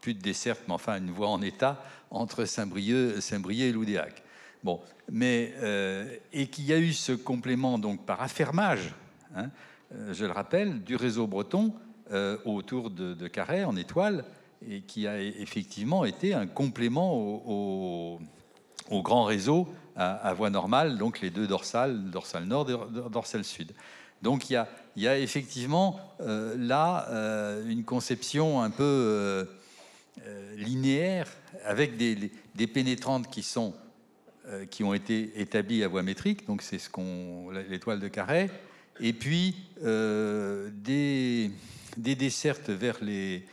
plus 0.00 0.14
de 0.14 0.20
desserte, 0.20 0.62
mais 0.68 0.74
enfin 0.74 0.98
une 0.98 1.10
voie 1.10 1.28
en 1.28 1.42
état 1.42 1.82
entre 2.10 2.44
Saint-Brieuc, 2.44 3.20
Saint 3.20 3.42
et 3.42 3.72
Loudéac. 3.72 4.22
Bon, 4.62 4.80
mais 5.10 5.54
et 6.32 6.46
qu'il 6.48 6.64
y 6.64 6.72
a 6.72 6.78
eu 6.78 6.92
ce 6.92 7.12
complément 7.12 7.78
donc 7.78 8.06
par 8.06 8.22
affermage. 8.22 8.94
Hein, 9.34 9.44
euh, 9.44 9.48
je 10.12 10.24
le 10.24 10.32
rappelle, 10.32 10.82
du 10.82 10.96
réseau 10.96 11.26
breton 11.26 11.72
euh, 12.12 12.38
autour 12.44 12.90
de, 12.90 13.26
Carré 13.26 13.64
en 13.64 13.74
étoile, 13.74 14.24
et 14.68 14.82
qui 14.82 15.08
a 15.08 15.20
effectivement 15.20 16.04
été 16.04 16.34
un 16.34 16.46
complément 16.46 17.16
au, 17.16 18.20
grand 19.02 19.24
réseau 19.24 19.66
à, 19.96 20.32
voie 20.32 20.50
normale, 20.50 20.98
donc 20.98 21.20
les 21.20 21.30
deux 21.30 21.48
dorsales, 21.48 22.10
dorsale 22.10 22.44
nord 22.44 22.70
et 22.70 23.10
dorsale 23.10 23.42
sud. 23.42 23.72
Donc 24.22 24.50
il 24.50 24.64
y 24.96 25.08
a, 25.08 25.18
effectivement 25.18 25.98
euh, 26.20 26.54
là 26.56 27.08
une 27.66 27.84
conception 27.84 28.62
un 28.62 28.70
peu 28.70 29.48
linéaire 30.56 31.28
avec 31.64 31.96
des, 31.96 32.30
des, 32.54 32.66
pénétrantes 32.68 33.28
qui 33.28 33.42
sont 33.42 33.74
qui 34.70 34.84
ont 34.84 34.94
été 34.94 35.40
établies 35.40 35.82
à 35.82 35.88
voie 35.88 36.04
métrique, 36.04 36.46
donc 36.46 36.62
c'est 36.62 36.78
ce 36.78 36.88
qu'on 36.88 37.50
l'étoile 37.68 37.98
de 37.98 38.06
Carré, 38.06 38.48
et 39.00 39.12
puis 39.12 39.54
euh, 39.84 40.70
des, 40.72 41.50
des, 41.96 42.14
dessertes 42.14 42.70
vers, 42.70 42.96
les, 43.02 43.44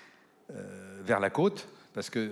euh, 0.51 1.01
vers 1.03 1.19
la 1.19 1.30
côte, 1.30 1.67
parce 1.93 2.09
que 2.09 2.31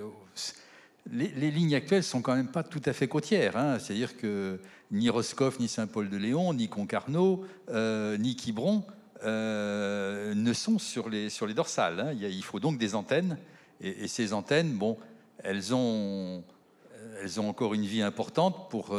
les, 1.12 1.52
lignes 1.52 1.76
actuelles 1.76 2.04
sont 2.04 2.22
quand 2.22 2.36
même 2.36 2.52
pas 2.52 2.64
tout 2.64 2.82
à 2.86 2.94
fait 2.94 3.08
côtières. 3.08 3.58
Hein. 3.58 3.80
C'est-à-dire 3.80 4.18
que 4.18 4.60
ni 4.92 5.10
Roscoff, 5.10 5.60
ni 5.60 5.68
Saint-Paul-de-Léon, 5.68 6.54
ni 6.54 6.70
Concarneau, 6.70 7.46
euh, 7.70 8.18
ni 8.18 8.36
Quiberon 8.36 8.84
ne 9.24 10.54
sont 10.54 10.80
sur 10.80 11.10
les, 11.10 11.30
sur 11.30 11.46
les 11.46 11.54
dorsales. 11.54 12.00
Hein. 12.00 12.14
Il, 12.14 12.44
faut 12.44 12.60
donc 12.60 12.78
des 12.78 12.96
antennes, 12.96 13.38
et, 13.80 14.08
ces 14.08 14.34
antennes, 14.34 14.74
bon, 14.74 14.98
elles 15.44 15.76
ont, 15.76 16.44
elles 17.22 17.40
ont 17.40 17.50
encore 17.50 17.74
une 17.74 17.86
vie 17.86 18.02
importante 18.02 18.70
pour, 18.72 18.96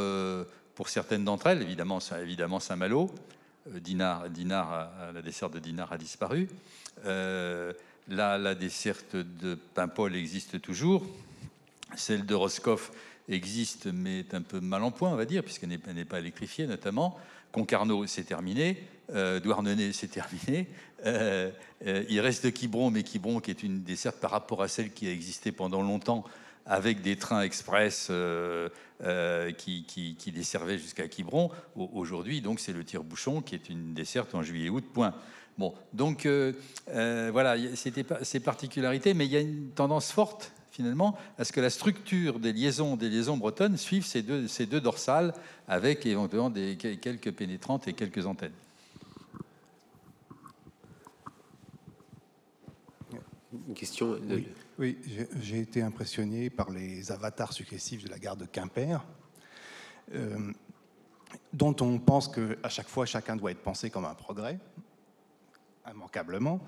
pour 0.77 0.89
certaines 0.89 1.25
d'entre 1.25 1.49
elles, 1.49 1.63
évidemment, 1.63 1.99
évidemment 2.21 2.61
Saint-Malo. 2.61 3.11
Euh, 3.69 3.81
Dinar, 3.81 4.29
Dinar 4.31 4.91
la 5.15 5.23
desserte 5.23 5.55
de 5.55 5.59
Dinar 5.59 5.93
a 5.93 5.99
disparu. 5.99 6.49
Euh, 7.05 7.73
là, 8.09 8.39
la 8.39 8.55
desserte 8.55 9.17
de 9.17 9.55
Paimpol 9.75 10.17
existe 10.17 10.61
toujours. 10.61 11.07
Celle 11.97 12.27
de 12.27 12.35
Roscoff 12.35 12.93
existe, 13.29 13.87
mais 13.87 14.21
est 14.21 14.35
un 14.35 14.43
peu 14.43 14.61
mal 14.61 14.83
en 14.83 14.91
point, 14.91 15.11
on 15.11 15.17
va 15.17 15.25
dire, 15.25 15.45
puisqu'elle 15.45 15.69
n'est 15.69 16.05
pas 16.05 16.19
électrifiée, 16.19 16.67
notamment. 16.67 17.19
Concarneau, 17.53 18.07
c'est 18.07 18.25
terminé. 18.25 18.83
Euh, 19.15 19.41
Douarnenez, 19.41 19.93
c'est 19.93 20.09
terminé. 20.09 20.69
Euh, 21.05 21.51
il 22.09 22.21
reste 22.21 22.53
Quiberon, 22.53 22.91
mais 22.91 23.03
Quiberon, 23.03 23.41
qui 23.41 23.51
est 23.51 23.63
une 23.63 23.83
desserte 23.83 24.21
par 24.21 24.31
rapport 24.31 24.63
à 24.63 24.69
celle 24.69 24.93
qui 24.93 25.09
a 25.09 25.13
existé 25.13 25.53
pendant 25.53 25.83
longtemps, 25.83 26.25
avec 26.67 27.03
des 27.03 27.17
trains 27.17 27.43
express 27.43 28.09
euh, 28.11 28.69
euh, 29.03 29.53
qui, 29.53 29.85
qui, 29.85 30.33
desservaient 30.33 30.79
jusqu'à 30.79 31.09
Quiberon. 31.09 31.51
Aujourd'hui, 31.77 32.41
donc, 32.41 32.61
c'est 32.61 32.73
le 32.73 32.85
tire-bouchon 32.85 33.43
qui 33.43 33.55
est 33.55 33.69
une 33.69 33.95
desserte 33.95 34.35
en 34.35 34.43
juillet-août. 34.43 34.85
Point. 34.93 35.15
Bon, 35.59 35.75
donc 35.93 36.25
euh, 36.25 36.53
voilà, 37.33 37.57
c'était 37.75 38.05
ces 38.23 38.41
particularités, 38.41 39.13
mais 39.13 39.27
il 39.27 39.33
y 39.33 39.37
a 39.37 39.41
une 39.41 39.71
tendance 39.71 40.11
forte 40.11 40.53
finalement 40.71 41.19
à 41.37 41.45
ce 41.45 41.53
que 41.53 41.61
la 41.61 41.69
structure 41.69 42.39
des 42.39 42.55
liaisons 42.55 42.97
des 42.97 43.11
liaisons 43.11 43.37
bretonnes 43.37 43.77
suive 43.77 44.07
ces 44.07 44.23
deux, 44.23 44.49
ces 44.49 44.65
deux 44.65 44.81
dorsales 44.81 45.35
avec 45.69 46.07
éventuellement 46.07 46.49
des, 46.49 46.77
quelques 46.77 47.31
pénétrantes 47.33 47.87
et 47.87 47.93
quelques 47.93 48.25
antennes. 48.25 48.55
Une 53.69 53.75
question. 53.75 54.13
De... 54.13 54.37
Oui, 54.37 54.49
j'ai 54.79 55.61
été 55.61 55.83
impressionné 55.83 56.51
par 56.51 56.71
les 56.71 57.13
avatars 57.13 57.53
successifs 57.53 58.05
de 58.05 58.09
la 58.09 58.19
gare 58.19 58.37
de 58.37 58.47
Quimper, 58.47 59.05
euh, 60.15 60.53
dont 61.53 61.77
on 61.81 61.99
pense 61.99 62.29
qu'à 62.29 62.69
chaque 62.69 62.89
fois, 62.89 63.07
chacun 63.07 63.37
doit 63.37 63.51
être 63.51 63.63
pensé 63.63 63.91
comme 63.91 64.05
un 64.05 64.15
progrès, 64.15 64.59
immanquablement. 65.91 66.61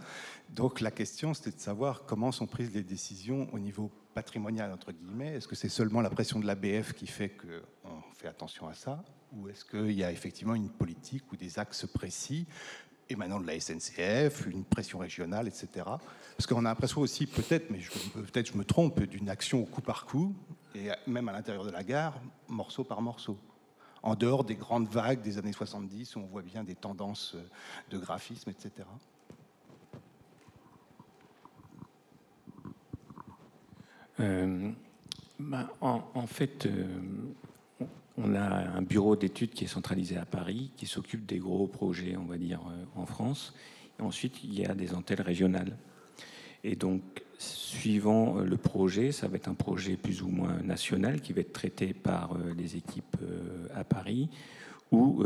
Donc 0.51 0.81
la 0.81 0.91
question, 0.91 1.35
c'était 1.35 1.57
de 1.57 1.61
savoir 1.61 2.05
comment 2.05 2.33
sont 2.33 2.47
prises 2.47 2.75
les 2.75 2.83
décisions 2.83 3.49
au 3.53 3.59
niveau 3.59 3.91
patrimonial, 4.15 4.73
entre 4.73 4.93
guillemets 4.93 5.35
Est-ce 5.35 5.49
que 5.49 5.57
c'est 5.57 5.69
seulement 5.69 6.01
la 6.01 6.11
pression 6.11 6.39
de 6.39 6.47
l'ABF 6.47 6.93
qui 6.93 7.07
fait 7.07 7.31
qu'on 7.31 8.15
fait 8.15 8.29
attention 8.29 8.69
à 8.69 8.75
ça 8.75 9.05
Ou 9.33 9.49
est-ce 9.49 9.65
qu'il 9.65 9.93
y 9.93 10.05
a 10.05 10.13
effectivement 10.13 10.55
une 10.55 10.71
politique 10.71 11.31
ou 11.33 11.37
des 11.37 11.59
axes 11.59 11.87
précis 11.87 12.47
émanant 13.09 13.41
de 13.41 13.47
la 13.47 13.59
SNCF, 13.59 14.47
une 14.47 14.65
pression 14.65 14.99
régionale, 14.99 15.49
etc. 15.49 15.69
Parce 16.37 16.47
qu'on 16.47 16.61
a 16.61 16.69
l'impression 16.69 17.01
aussi, 17.01 17.27
peut-être, 17.27 17.71
mais 17.71 17.81
peut-être 18.15 18.53
je 18.53 18.59
me 18.59 18.65
trompe, 18.65 19.01
d'une 19.03 19.29
action 19.29 19.63
au 19.63 19.67
coup 19.67 19.83
par 19.83 20.07
coup, 20.07 20.35
et 20.75 20.89
même 21.07 21.29
à 21.29 21.33
l'intérieur 21.33 21.65
de 21.65 21.71
la 21.71 21.85
gare, 21.85 22.21
morceau 22.49 22.85
par 22.85 23.01
morceau. 23.03 23.39
En 24.03 24.15
dehors 24.17 24.45
des 24.45 24.57
grandes 24.57 24.89
vagues 24.89 25.23
des 25.23 25.39
années 25.39 25.53
70, 25.53 26.17
où 26.17 26.21
on 26.21 26.27
voit 26.27 26.43
bien 26.43 26.65
des 26.65 26.75
tendances 26.75 27.37
de 27.91 27.99
graphisme, 27.99 28.51
etc. 28.51 28.87
Euh, 34.21 34.71
bah, 35.39 35.71
en, 35.81 36.27
fait, 36.27 36.67
euh, 36.67 36.87
on 38.17 38.35
a 38.35 38.41
un 38.41 38.83
bureau 38.83 39.17
d'études 39.17 39.51
qui 39.51 39.65
est 39.65 39.69
centralisé 39.69 40.17
à 40.17 40.25
Paris, 40.25 40.71
qui 40.77 40.87
s'occupe 40.87 41.27
des 41.27 41.39
gros 41.39 41.67
projets, 41.67 42.17
on 42.17 42.25
va 42.25 42.37
dire, 42.37 42.61
euh, 42.69 42.85
en 43.01 43.07
France. 43.07 43.55
Ensuite, 44.01 44.43
il 44.45 44.59
y 44.59 44.67
a 44.67 44.75
des 44.75 44.95
antennes 44.95 45.21
régionales. 45.21 45.77
Et 46.63 46.77
donc, 46.77 47.03
suivant 47.39 48.39
le 48.39 48.57
projet, 48.57 49.13
ça 49.13 49.29
va 49.29 49.37
être 49.37 49.49
un 49.49 49.55
projet 49.55 49.97
plus 49.97 50.23
ou 50.23 50.29
moins 50.29 50.63
national 50.63 51.21
qui 51.21 51.33
va 51.33 51.41
être 51.41 51.53
traité 51.53 51.93
par 51.93 52.39
les 52.57 52.77
équipes 52.77 53.19
à 53.75 53.85
Paris 53.85 54.31
ou 54.91 55.23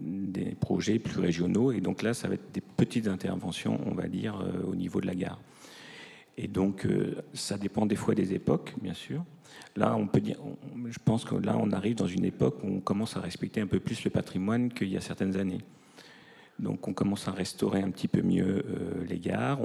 des 0.00 0.54
projets 0.54 0.98
plus 0.98 1.20
régionaux. 1.20 1.72
Et 1.72 1.80
donc 1.80 2.02
là, 2.02 2.14
ça 2.14 2.26
va 2.26 2.34
être 2.34 2.52
des 2.52 2.62
petites 2.62 3.06
interventions, 3.06 3.80
on 3.86 3.94
va 3.94 4.08
dire, 4.08 4.42
au 4.66 4.74
niveau 4.74 5.00
de 5.02 5.06
la 5.06 5.14
gare. 5.14 5.38
Et 6.38 6.48
donc, 6.48 6.86
euh, 6.86 7.22
ça 7.34 7.58
dépend 7.58 7.86
des 7.86 7.96
fois 7.96 8.14
des 8.14 8.32
époques, 8.34 8.74
bien 8.80 8.94
sûr. 8.94 9.24
Là, 9.76 9.94
on 9.96 10.06
peut 10.06 10.20
dire, 10.20 10.38
je 10.86 10.98
pense 11.04 11.24
que 11.24 11.34
là, 11.34 11.56
on 11.58 11.70
arrive 11.72 11.96
dans 11.96 12.06
une 12.06 12.24
époque 12.24 12.62
où 12.62 12.68
on 12.68 12.80
commence 12.80 13.16
à 13.16 13.20
respecter 13.20 13.60
un 13.60 13.66
peu 13.66 13.80
plus 13.80 14.02
le 14.04 14.10
patrimoine 14.10 14.72
qu'il 14.72 14.88
y 14.88 14.96
a 14.96 15.00
certaines 15.00 15.36
années. 15.36 15.60
Donc, 16.58 16.88
on 16.88 16.92
commence 16.92 17.28
à 17.28 17.32
restaurer 17.32 17.82
un 17.82 17.90
petit 17.90 18.08
peu 18.08 18.22
mieux 18.22 18.64
euh, 18.66 19.04
les 19.08 19.18
gares. 19.18 19.58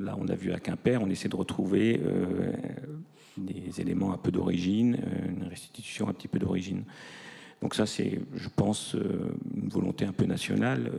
là, 0.00 0.16
on 0.18 0.28
a 0.28 0.34
vu 0.34 0.52
à 0.52 0.60
Quimper, 0.60 1.00
on 1.02 1.10
essaie 1.10 1.28
de 1.28 1.36
retrouver 1.36 2.00
euh, 2.04 2.52
des 3.36 3.80
éléments 3.80 4.12
un 4.12 4.18
peu 4.18 4.30
d'origine, 4.30 4.98
une 5.26 5.48
restitution 5.48 6.08
un 6.08 6.12
petit 6.12 6.28
peu 6.28 6.38
d'origine. 6.38 6.84
Donc 7.60 7.74
ça, 7.74 7.86
c'est, 7.86 8.20
je 8.34 8.48
pense, 8.48 8.94
une 9.56 9.68
volonté 9.68 10.04
un 10.04 10.12
peu 10.12 10.26
nationale 10.26 10.90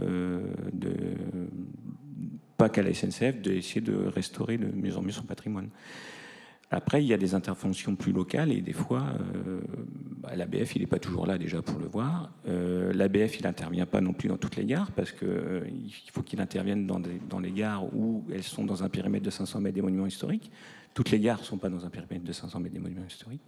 de, 0.73 0.93
pas 2.57 2.69
qu'à 2.69 2.83
la 2.83 2.93
SNCF, 2.93 3.41
d'essayer 3.41 3.81
de 3.81 3.95
restaurer 3.95 4.57
de 4.57 4.67
mieux 4.67 4.95
en 4.97 5.01
mieux 5.01 5.11
son 5.11 5.23
patrimoine. 5.23 5.69
Après, 6.71 7.03
il 7.03 7.07
y 7.07 7.13
a 7.13 7.17
des 7.17 7.35
interventions 7.35 7.95
plus 7.95 8.11
locales 8.11 8.51
et 8.51 8.59
des 8.59 8.73
fois, 8.73 9.03
euh, 9.45 9.61
bah, 10.17 10.35
l'ABF, 10.35 10.75
il 10.75 10.81
n'est 10.81 10.87
pas 10.87 10.97
toujours 10.97 11.27
là 11.27 11.37
déjà 11.37 11.61
pour 11.61 11.79
le 11.79 11.85
voir. 11.85 12.31
Euh, 12.47 12.91
L'ABF, 12.91 13.39
il 13.39 13.43
n'intervient 13.43 13.85
pas 13.85 14.01
non 14.01 14.13
plus 14.13 14.29
dans 14.29 14.37
toutes 14.37 14.55
les 14.55 14.65
gares 14.65 14.91
parce 14.91 15.11
qu'il 15.11 15.27
euh, 15.27 15.61
faut 16.11 16.23
qu'il 16.23 16.41
intervienne 16.41 16.87
dans, 16.87 16.99
dans, 17.29 17.39
les 17.39 17.51
gares 17.51 17.85
où 17.95 18.25
elles 18.33 18.43
sont 18.43 18.65
dans 18.65 18.83
un 18.83 18.89
périmètre 18.89 19.23
de 19.23 19.29
500 19.29 19.61
mètres 19.61 19.75
des 19.75 19.81
monuments 19.81 20.07
historiques. 20.07 20.51
Toutes 20.95 21.11
les 21.11 21.19
gares 21.19 21.39
ne 21.39 21.45
sont 21.45 21.57
pas 21.57 21.69
dans 21.69 21.85
un 21.85 21.89
périmètre 21.89 22.25
de 22.25 22.33
500 22.33 22.59
mètres 22.59 22.73
des 22.73 22.81
monuments 22.81 23.05
historiques. 23.07 23.43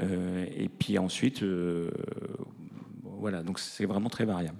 et 0.00 0.68
puis 0.78 0.98
ensuite, 0.98 1.44
voilà, 3.02 3.42
donc 3.42 3.58
c'est 3.58 3.86
vraiment 3.86 4.10
très 4.10 4.24
variable. 4.24 4.58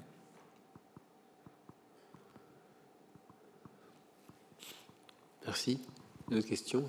Merci. 5.46 5.80
D'autres 6.30 6.48
questions 6.48 6.84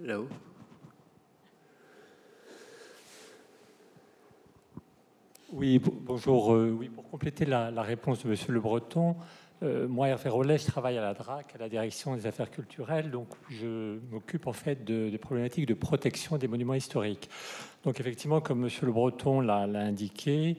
Là-haut. 0.00 0.28
Oui, 5.52 5.78
bonjour. 5.78 6.54
Euh, 6.54 6.70
oui, 6.70 6.88
pour 6.88 7.08
compléter 7.10 7.44
la, 7.44 7.70
réponse 7.82 8.24
de 8.24 8.28
Monsieur 8.30 8.52
Le 8.52 8.60
Breton, 8.60 9.16
euh, 9.62 9.86
moi, 9.86 10.08
Hervé 10.08 10.30
Rollet, 10.30 10.56
je 10.56 10.66
travaille 10.66 10.96
à 10.96 11.02
la 11.02 11.12
DRAC, 11.12 11.54
à 11.54 11.58
la 11.58 11.68
Direction 11.68 12.16
des 12.16 12.26
Affaires 12.26 12.50
culturelles, 12.50 13.10
donc 13.10 13.28
je 13.50 13.98
m'occupe 14.10 14.46
en 14.46 14.54
fait 14.54 14.82
de, 14.82 15.10
des 15.10 15.18
problématiques 15.18 15.66
de 15.66 15.74
protection 15.74 16.38
des 16.38 16.48
monuments 16.48 16.74
historiques. 16.74 17.28
Donc 17.84 18.00
effectivement, 18.00 18.40
comme 18.40 18.60
Monsieur 18.60 18.86
Le 18.86 18.92
Breton 18.92 19.40
l'a 19.40 19.62
indiqué, 19.64 20.56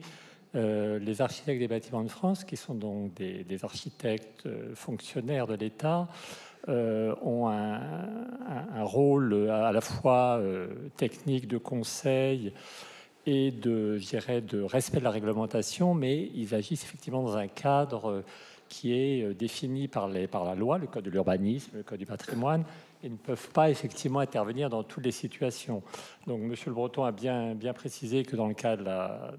euh, 0.54 0.98
les 1.00 1.20
architectes 1.20 1.58
des 1.58 1.68
bâtiments 1.68 2.02
de 2.02 2.08
France, 2.08 2.44
qui 2.44 2.56
sont 2.56 2.74
donc 2.74 3.14
des, 3.14 3.64
architectes 3.64 4.46
euh, 4.46 4.74
fonctionnaires 4.74 5.46
de 5.46 5.54
l'État, 5.54 6.08
euh, 6.68 7.14
ont 7.22 7.48
un, 7.48 8.84
rôle 8.84 9.50
à 9.50 9.72
la 9.72 9.80
fois 9.80 10.40
technique 10.96 11.48
de 11.48 11.58
conseil 11.58 12.52
et 13.26 13.50
de, 13.50 13.98
de 14.40 14.62
respect 14.62 14.98
de 14.98 15.04
la 15.04 15.10
réglementation, 15.10 15.94
mais 15.94 16.30
ils 16.34 16.54
agissent 16.54 16.84
effectivement 16.84 17.22
dans 17.22 17.36
un 17.36 17.48
cadre 17.48 18.22
qui 18.68 18.92
est 18.92 19.34
défini 19.34 19.88
par, 19.88 20.08
la 20.08 20.54
loi, 20.54 20.78
le 20.78 20.86
code 20.86 21.04
de 21.04 21.10
l'urbanisme, 21.10 21.70
le 21.76 21.82
code 21.82 21.98
du 21.98 22.06
patrimoine, 22.06 22.64
et 23.04 23.08
ne 23.10 23.16
peuvent 23.16 23.50
pas 23.50 23.70
effectivement 23.70 24.20
intervenir 24.20 24.70
dans 24.70 24.82
toutes 24.82 25.04
les 25.04 25.12
situations. 25.12 25.82
Donc, 26.26 26.40
Monsieur 26.40 26.70
le 26.70 26.74
Breton 26.74 27.04
a 27.04 27.12
bien, 27.12 27.54
bien 27.54 27.74
précisé 27.74 28.24
que 28.24 28.34
dans 28.34 28.48
le 28.48 28.54
cas 28.54 28.76
de 28.76 28.82
la, 28.82 29.34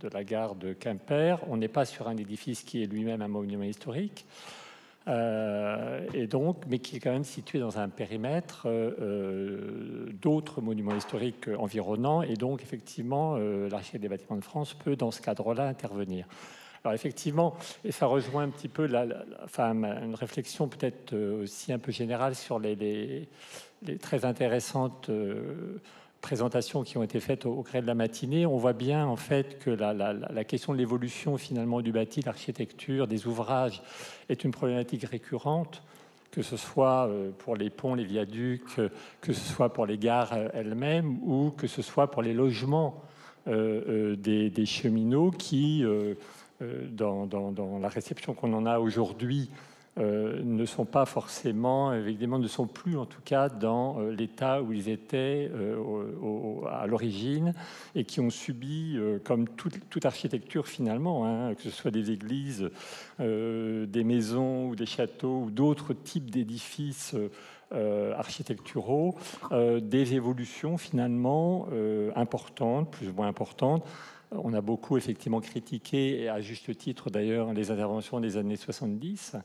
de, 0.00 0.08
la 0.08 0.22
gare 0.22 0.54
de 0.54 0.74
Quimper, 0.74 1.38
on 1.48 1.56
n'est 1.56 1.68
pas 1.68 1.86
sur 1.86 2.08
un 2.08 2.16
édifice 2.16 2.62
qui 2.62 2.82
est 2.82 2.86
lui-même 2.86 3.22
un 3.22 3.28
monument 3.28 3.64
historique. 3.64 4.26
Euh, 5.08 6.06
et 6.12 6.26
donc, 6.26 6.64
mais 6.68 6.78
qui 6.78 6.96
est 6.96 7.00
quand 7.00 7.10
même 7.10 7.24
situé 7.24 7.58
dans 7.58 7.78
un 7.78 7.88
périmètre 7.88 8.64
euh, 8.66 8.92
euh, 9.00 10.12
d'autres 10.20 10.60
monuments 10.60 10.94
historiques 10.94 11.48
environnants, 11.58 12.20
et 12.20 12.34
donc 12.34 12.62
effectivement, 12.62 13.36
l'architecte 13.38 14.02
des 14.02 14.10
bâtiments 14.10 14.36
de 14.36 14.44
France 14.44 14.74
peut, 14.74 14.96
dans 14.96 15.10
ce 15.10 15.22
cadre-là, 15.22 15.66
intervenir. 15.66 16.26
Alors 16.82 16.94
effectivement, 16.94 17.54
et 17.84 17.92
ça 17.92 18.06
rejoint 18.06 18.44
un 18.44 18.48
petit 18.48 18.68
peu 18.68 18.88
enfin, 19.44 19.74
une 19.74 20.14
réflexion 20.14 20.66
peut-être 20.66 21.12
euh, 21.12 21.42
aussi 21.42 21.74
un 21.74 21.78
peu 21.78 21.92
générale 21.92 22.34
sur 22.34 22.58
les, 22.58 23.28
très 24.00 24.24
intéressantes 24.24 25.10
euh, 25.10 25.78
présentations 26.22 26.82
qui 26.82 26.96
ont 26.96 27.02
été 27.02 27.20
faites 27.20 27.44
au, 27.44 27.62
gré 27.62 27.82
de 27.82 27.86
la 27.86 27.94
matinée. 27.94 28.46
On 28.46 28.56
voit 28.56 28.72
bien 28.72 29.06
en 29.06 29.16
fait 29.16 29.58
que 29.58 29.68
la, 29.68 30.44
question 30.44 30.72
de 30.72 30.78
l'évolution 30.78 31.36
finalement 31.36 31.82
du 31.82 31.92
bâti, 31.92 32.22
l'architecture, 32.22 33.06
des 33.06 33.26
ouvrages 33.26 33.82
est 34.30 34.44
une 34.44 34.50
problématique 34.50 35.04
récurrente 35.04 35.82
que 36.30 36.42
ce 36.42 36.56
soit 36.56 37.08
euh, 37.08 37.32
pour 37.36 37.56
les 37.56 37.70
ponts, 37.70 37.96
les 37.96 38.04
viaducs, 38.04 38.76
que 39.20 39.32
ce 39.32 39.52
soit 39.52 39.72
pour 39.72 39.84
les 39.84 39.98
gares 39.98 40.32
elles-mêmes 40.54 41.18
ou 41.24 41.50
que 41.50 41.66
ce 41.66 41.82
soit 41.82 42.10
pour 42.10 42.22
les 42.22 42.32
logements 42.32 43.02
des, 43.46 44.50
des, 44.50 44.66
cheminots 44.66 45.32
qui 45.32 45.82
euh, 46.62 46.86
dans, 46.90 47.78
la 47.80 47.88
réception 47.88 48.34
qu'on 48.34 48.52
en 48.52 48.66
a 48.66 48.78
aujourd'hui 48.78 49.50
euh, 49.98 50.40
ne 50.44 50.64
sont 50.66 50.84
pas 50.84 51.04
forcément, 51.06 51.92
évidemment, 51.92 52.38
ne 52.38 52.46
sont 52.48 52.66
plus 52.66 52.96
en 52.96 53.06
tout 53.06 53.22
cas 53.24 53.48
dans 53.48 53.98
euh, 53.98 54.12
l'état 54.12 54.62
où 54.62 54.72
ils 54.72 54.88
étaient 54.88 55.50
à 56.70 56.86
l'origine 56.86 57.54
et 57.94 58.04
qui 58.04 58.20
ont 58.20 58.30
subi, 58.30 58.98
comme 59.24 59.48
toute, 59.48 60.04
architecture 60.04 60.68
finalement, 60.68 61.26
hein, 61.26 61.54
que 61.54 61.62
ce 61.62 61.70
soit 61.70 61.90
des 61.90 62.10
églises, 62.10 62.70
des 63.18 64.04
maisons 64.04 64.68
ou 64.68 64.76
des 64.76 64.86
châteaux 64.86 65.44
ou 65.46 65.50
d'autres 65.50 65.94
types 65.94 66.30
d'édifices 66.30 67.14
architecturaux, 67.72 69.16
des 69.52 70.14
évolutions 70.14 70.78
finalement 70.78 71.68
importantes, 72.14 72.90
plus 72.90 73.08
ou 73.08 73.12
moins 73.14 73.28
importantes, 73.28 73.84
on 74.32 74.52
a 74.54 74.60
beaucoup 74.60 74.96
effectivement 74.96 75.40
critiqué, 75.40 76.28
à 76.28 76.40
juste 76.40 76.76
titre 76.76 77.10
d'ailleurs, 77.10 77.52
les 77.52 77.70
interventions 77.70 78.20
des 78.20 78.36
années 78.36 78.56
70, 78.56 79.36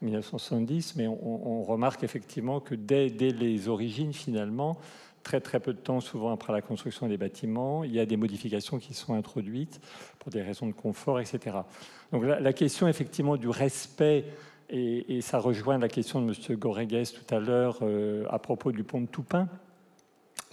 1970, 0.00 0.96
mais 0.96 1.06
on, 1.06 1.62
remarque 1.62 2.02
effectivement 2.02 2.60
que 2.60 2.74
dès, 2.74 3.08
les 3.08 3.68
origines, 3.68 4.12
finalement, 4.12 4.78
très 5.22 5.40
très 5.40 5.60
peu 5.60 5.72
de 5.72 5.78
temps, 5.78 6.00
souvent 6.00 6.32
après 6.32 6.52
la 6.52 6.60
construction 6.60 7.08
des 7.08 7.16
bâtiments, 7.16 7.84
il 7.84 7.92
y 7.92 8.00
a 8.00 8.06
des 8.06 8.16
modifications 8.16 8.78
qui 8.78 8.94
sont 8.94 9.14
introduites 9.14 9.80
pour 10.18 10.32
des 10.32 10.42
raisons 10.42 10.66
de 10.66 10.72
confort, 10.72 11.20
etc. 11.20 11.58
Donc 12.10 12.24
la, 12.24 12.52
question 12.52 12.88
effectivement 12.88 13.36
du 13.36 13.48
respect, 13.48 14.24
et, 14.68 15.20
ça 15.20 15.38
rejoint 15.38 15.78
la 15.78 15.88
question 15.88 16.20
de 16.20 16.32
M. 16.32 16.58
Goregues 16.58 17.04
tout 17.12 17.34
à 17.34 17.38
l'heure 17.38 17.78
euh, 17.82 18.24
à 18.30 18.38
propos 18.40 18.72
du 18.72 18.82
pont 18.82 19.00
de 19.00 19.06
Toupin, 19.06 19.48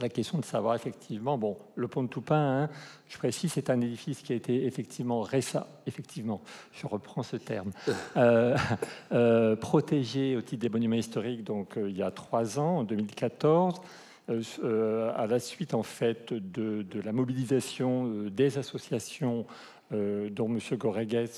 la 0.01 0.09
question 0.09 0.37
de 0.37 0.45
savoir 0.45 0.75
effectivement, 0.75 1.37
bon, 1.37 1.57
le 1.75 1.87
pont 1.87 2.03
de 2.03 2.07
Toupin, 2.07 2.63
hein, 2.63 2.69
je 3.07 3.17
précise, 3.17 3.53
c'est 3.53 3.69
un 3.69 3.81
édifice 3.81 4.21
qui 4.21 4.33
a 4.33 4.35
été 4.35 4.65
effectivement 4.65 5.21
récent, 5.21 5.65
effectivement, 5.87 6.41
je 6.73 6.87
reprends 6.87 7.23
ce 7.23 7.37
terme, 7.37 7.71
euh, 8.17 8.55
euh, 9.11 9.55
protégé 9.55 10.35
au 10.35 10.41
titre 10.41 10.61
des 10.61 10.69
monuments 10.69 10.95
historiques, 10.95 11.43
donc 11.43 11.77
euh, 11.77 11.89
il 11.89 11.97
y 11.97 12.03
a 12.03 12.11
trois 12.11 12.59
ans, 12.59 12.79
en 12.79 12.83
2014. 12.83 13.81
à 14.29 15.27
la 15.27 15.39
suite 15.39 15.73
en 15.73 15.83
fait 15.83 16.33
de, 16.33 16.85
la 17.03 17.11
mobilisation 17.11 18.25
des 18.29 18.57
associations 18.59 19.45
dont 19.91 20.47
M. 20.47 20.59
Goregues 20.77 21.29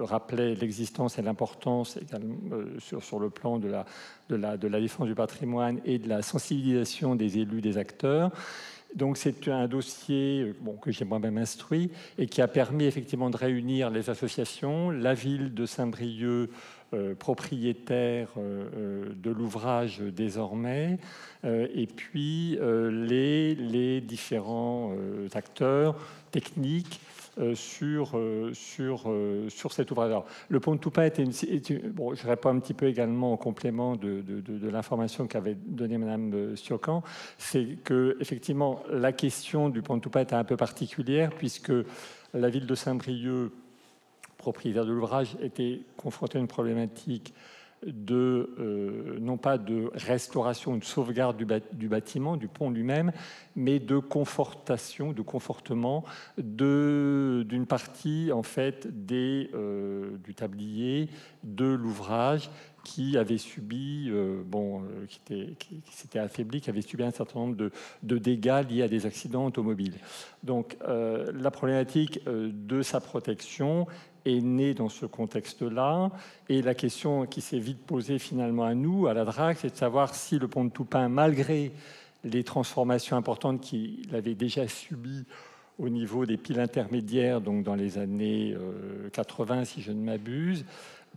rappelait 0.00 0.54
l'existence 0.54 1.18
et 1.18 1.22
l'importance 1.22 1.98
sur, 2.78 3.02
sur, 3.02 3.18
le 3.18 3.30
plan 3.30 3.58
de 3.58 3.68
la, 4.36 4.56
défense 4.56 5.06
du 5.06 5.14
patrimoine 5.14 5.80
et 5.84 5.98
de 5.98 6.08
la 6.08 6.22
sensibilisation 6.22 7.14
des 7.14 7.38
élus, 7.38 7.60
des 7.60 7.78
acteurs. 7.78 8.30
Donc 8.94 9.16
c'est 9.16 9.48
un 9.48 9.68
dossier 9.68 10.40
euh, 10.40 10.72
que 10.80 10.90
j'ai 10.90 11.04
moi-même 11.04 11.38
instruit 11.38 11.90
et 12.16 12.26
qui 12.26 12.40
a 12.40 12.48
permis 12.48 12.84
effectivement 12.84 13.30
de 13.30 13.36
réunir 13.36 13.90
les 13.90 14.08
associations, 14.08 14.90
la 14.90 15.14
ville 15.14 15.52
de 15.52 15.66
Saint-Brieuc, 15.66 16.50
euh, 16.94 17.14
propriétaire 17.14 18.28
euh, 18.38 19.12
de 19.14 19.30
l'ouvrage 19.30 20.00
désormais, 20.00 20.98
et 21.44 21.86
puis 21.86 22.58
les, 22.60 24.00
différents 24.00 24.92
acteurs 25.34 25.94
techniques 26.32 27.00
euh, 27.02 27.07
sur, 27.54 28.16
euh, 28.16 28.52
sur, 28.52 29.04
euh, 29.06 29.48
sur 29.48 29.72
cet 29.72 29.90
ouvrage. 29.90 30.12
le 30.48 30.60
pont 30.60 30.74
de 30.74 30.80
Toupin 30.80 31.04
était 31.04 31.22
une, 31.22 31.32
bon, 31.90 32.14
je 32.14 32.26
réponds 32.26 32.50
un 32.50 32.58
petit 32.58 32.74
peu 32.74 32.86
également 32.86 33.32
en 33.32 33.36
complément 33.36 33.96
de, 33.96 34.20
de, 34.20 34.68
l'information 34.68 35.26
qu'avait 35.26 35.54
donnée 35.54 35.98
Mme 35.98 36.56
Siocan, 36.56 37.02
c'est 37.38 37.78
que 37.84 38.16
effectivement 38.20 38.82
la 38.90 39.12
question 39.12 39.68
du 39.68 39.82
pont 39.82 39.96
de 39.96 40.02
Toupin 40.02 40.20
était 40.20 40.34
un 40.34 40.44
peu 40.44 40.56
particulière 40.56 41.30
puisque 41.30 41.72
la 42.34 42.48
ville 42.48 42.66
de 42.66 42.74
Saint-Brieuc, 42.74 43.52
propriétaire 44.36 44.84
de 44.84 44.92
l'ouvrage, 44.92 45.36
était 45.40 45.80
confrontée 45.96 46.38
à 46.38 46.40
une 46.40 46.48
problématique 46.48 47.34
de, 47.86 48.54
euh, 48.58 49.18
non 49.20 49.36
pas 49.36 49.58
de 49.58 49.90
restauration, 49.94 50.76
de 50.76 50.84
sauvegarde 50.84 51.36
du, 51.36 51.88
bâtiment, 51.88 52.36
du 52.36 52.48
pont 52.48 52.70
lui-même, 52.70 53.12
mais 53.56 53.78
de 53.78 53.98
confortation, 53.98 55.12
de 55.12 55.22
confortement 55.22 56.04
d'une 56.38 57.66
partie 57.66 58.30
en 58.32 58.42
fait 58.42 58.88
des, 59.06 59.50
euh, 59.54 60.16
du 60.24 60.34
tablier 60.34 61.08
de 61.44 61.66
l'ouvrage 61.66 62.50
qui 62.84 63.16
avait 63.16 63.38
subi, 63.38 64.08
euh, 64.08 64.42
bon, 64.44 64.82
qui, 65.08 65.56
qui, 65.58 65.82
s'était 65.90 66.18
affaibli, 66.18 66.60
qui 66.60 66.70
avait 66.70 66.82
subi 66.82 67.02
un 67.02 67.10
certain 67.10 67.40
nombre 67.40 67.56
de, 68.02 68.18
dégâts 68.18 68.62
liés 68.68 68.82
à 68.82 68.88
des 68.88 69.06
accidents 69.06 69.46
automobiles. 69.46 69.94
Donc 70.42 70.76
la 70.84 71.50
problématique 71.50 72.20
de 72.26 72.82
sa 72.82 73.00
protection 73.00 73.86
est 74.24 74.40
né 74.40 74.74
dans 74.74 74.88
ce 74.88 75.06
contexte-là. 75.06 76.10
Et 76.48 76.62
la 76.62 76.74
question 76.74 77.26
qui 77.26 77.40
s'est 77.40 77.58
vite 77.58 77.84
posée 77.84 78.18
finalement 78.18 78.64
à 78.64 78.74
nous, 78.74 79.06
à 79.06 79.14
la 79.14 79.24
DRAC, 79.24 79.58
c'est 79.58 79.70
de 79.70 79.76
savoir 79.76 80.14
si 80.14 80.38
le 80.38 80.48
pont 80.48 80.64
de 80.64 80.70
Toupin, 80.70 81.08
malgré 81.08 81.72
les 82.24 82.44
transformations 82.44 83.16
importantes 83.16 83.60
qu'il 83.60 84.14
avait 84.14 84.34
déjà 84.34 84.66
subies 84.66 85.24
au 85.78 85.88
niveau 85.88 86.26
des 86.26 86.36
piles 86.36 86.58
intermédiaires, 86.58 87.40
donc 87.40 87.62
dans 87.62 87.76
les 87.76 87.98
années 87.98 88.56
80, 89.12 89.58
euh, 89.58 89.64
si 89.64 89.80
je 89.80 89.92
ne 89.92 90.02
m'abuse, 90.02 90.64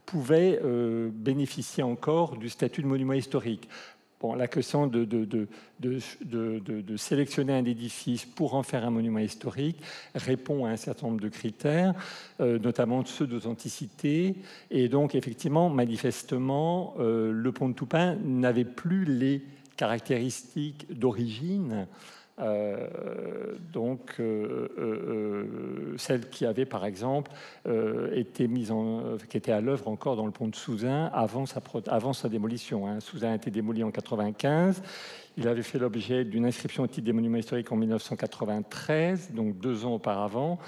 pouvait 0.06 0.60
euh, 0.64 1.10
bénéficier 1.12 1.84
encore 1.84 2.38
du 2.38 2.50
statut 2.50 2.82
de 2.82 2.88
monument 2.88 3.14
historique 3.14 3.68
la 4.36 4.48
question 4.48 4.88
de, 4.88 5.06
de, 5.06 6.98
sélectionner 6.98 7.54
un 7.54 7.66
édifice 7.66 8.26
pour 8.26 8.56
en 8.56 8.64
faire 8.64 8.86
un 8.86 8.92
monument 8.92 9.20
historique 9.20 9.82
répond 10.16 10.66
à 10.66 10.70
un 10.70 10.78
certain 10.78 11.08
nombre 11.08 11.22
de 11.22 11.30
critères, 11.30 11.94
euh, 12.40 12.60
notamment 12.60 13.04
ceux 13.06 13.28
d'authenticité. 13.28 14.36
Et 14.70 14.90
donc, 14.90 15.16
effectivement, 15.16 15.70
manifestement, 15.70 16.96
euh, 17.00 17.32
le 17.32 17.52
pont 17.52 17.70
de 17.70 17.74
Toupin 17.74 18.16
n'avait 18.24 18.66
plus 18.66 19.06
les 19.06 19.42
caractéristiques 19.78 20.86
d'origine 20.92 21.88
euh, 22.42 23.56
donc, 23.72 24.16
euh, 24.20 24.68
euh, 24.78 25.94
celle 25.98 26.30
qui 26.30 26.46
avait, 26.46 26.66
par 26.66 26.86
exemple, 26.86 27.32
été 28.14 28.48
mise 28.48 28.72
en, 28.72 29.18
qui 29.30 29.38
était 29.38 29.52
à 29.52 29.62
l'œuvre 29.62 29.88
encore 29.88 30.16
dans 30.16 30.26
le 30.26 30.32
pont 30.32 30.48
de 30.48 30.56
Souzin 30.56 31.10
avant 31.14 31.46
sa, 31.46 31.62
avant 31.88 32.14
sa 32.14 32.30
démolition. 32.30 32.88
Hein. 32.88 33.00
Souzin 33.00 33.32
a 33.32 33.36
été 33.36 33.52
démoli 33.52 33.84
en 33.84 33.92
95. 33.92 34.82
Il 35.38 35.48
avait 35.48 35.64
fait 35.64 35.80
l'objet 35.80 36.26
d'une 36.26 36.46
inscription 36.46 36.84
au 36.84 36.88
titre 36.88 37.06
des 37.06 37.14
monuments 37.14 37.38
historiques 37.38 37.72
en 37.72 37.78
1993, 37.78 39.32
donc 39.34 39.58
deux 39.60 39.86
ans 39.86 39.96
auparavant. 39.96 40.60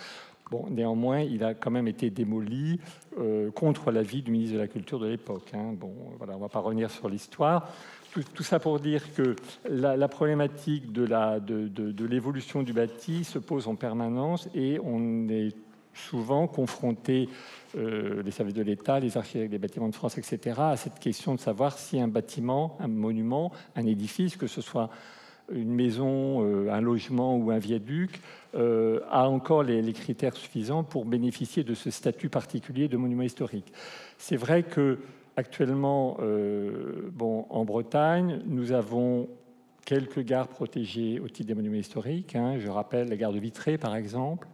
Bon, 0.52 0.68
néanmoins, 0.70 1.22
il 1.22 1.44
a 1.44 1.54
quand 1.54 1.72
même 1.72 1.88
été 1.88 2.10
démoli 2.10 2.80
contre 3.56 3.92
l'avis 3.92 4.22
du 4.22 4.32
ministre 4.32 4.56
de 4.56 4.60
la 4.60 4.68
Culture 4.68 5.00
de 5.00 5.08
l'époque. 5.08 5.52
Hein. 5.54 5.74
Bon, 5.74 5.94
voilà, 6.18 6.34
on 6.34 6.38
ne 6.38 6.42
va 6.42 6.50
pas 6.50 6.60
revenir 6.60 6.92
sur 6.92 7.10
l'histoire 7.10 7.72
tout, 8.22 8.44
ça 8.44 8.60
pour 8.60 8.80
dire 8.80 9.14
que 9.14 9.36
la, 9.68 10.08
problématique 10.08 10.92
de, 10.92 12.06
l'évolution 12.06 12.64
du 12.64 12.74
bâti 12.74 13.24
se 13.24 13.40
pose 13.40 13.68
en 13.68 13.76
permanence 13.76 14.48
et 14.54 14.80
on 14.84 15.28
est 15.30 15.56
souvent 15.94 16.48
confronté, 16.48 17.30
euh, 17.76 18.24
les 18.24 18.32
services 18.32 18.56
de 18.56 18.64
l'État, 18.64 19.00
les 19.00 19.18
architectes 19.18 19.52
des 19.52 19.60
bâtiments 19.60 19.90
de 19.90 19.96
France, 19.96 20.18
etc., 20.18 20.60
à 20.60 20.78
cette 20.78 21.00
question 21.00 21.36
de 21.36 21.40
savoir 21.40 21.78
si 21.78 22.00
un 22.00 22.08
bâtiment, 22.08 22.78
un 22.80 22.88
monument, 22.88 23.52
un 23.76 23.86
édifice, 23.86 24.36
que 24.36 24.48
ce 24.48 24.62
soit 24.62 24.90
une 25.52 25.74
maison, 25.74 26.44
euh, 26.44 26.72
un 26.72 26.82
logement 26.82 27.38
ou 27.38 27.52
un 27.52 27.60
viaduc, 27.60 28.22
euh, 28.56 29.02
a 29.10 29.30
encore 29.30 29.62
les, 29.62 29.82
les, 29.82 29.94
critères 29.94 30.36
suffisants 30.36 30.84
pour 30.84 31.06
bénéficier 31.06 31.64
de 31.64 31.74
ce 31.76 31.92
statut 31.92 32.30
particulier 32.30 32.88
de 32.88 32.98
monument 32.98 33.24
historique. 33.24 33.72
C'est 34.18 34.38
vrai 34.38 34.64
que 34.64 35.00
Actuellement, 35.36 36.18
euh, 36.20 37.10
en 37.20 37.66
Bretagne, 37.66 38.42
nous 38.46 38.72
avons 38.72 39.30
quelques 39.86 40.24
gares 40.24 40.48
protégées 40.48 41.20
au 41.20 41.28
titre 41.28 41.48
des 41.48 41.56
monuments 41.56 41.78
historiques. 41.78 42.36
Hein. 42.36 42.58
Je 42.60 42.70
rappelle 42.70 43.10
la 43.10 43.18
gare 43.18 43.34
de 43.34 43.40
Vitré, 43.40 43.78
par 43.78 43.96
exemple, 43.96 44.48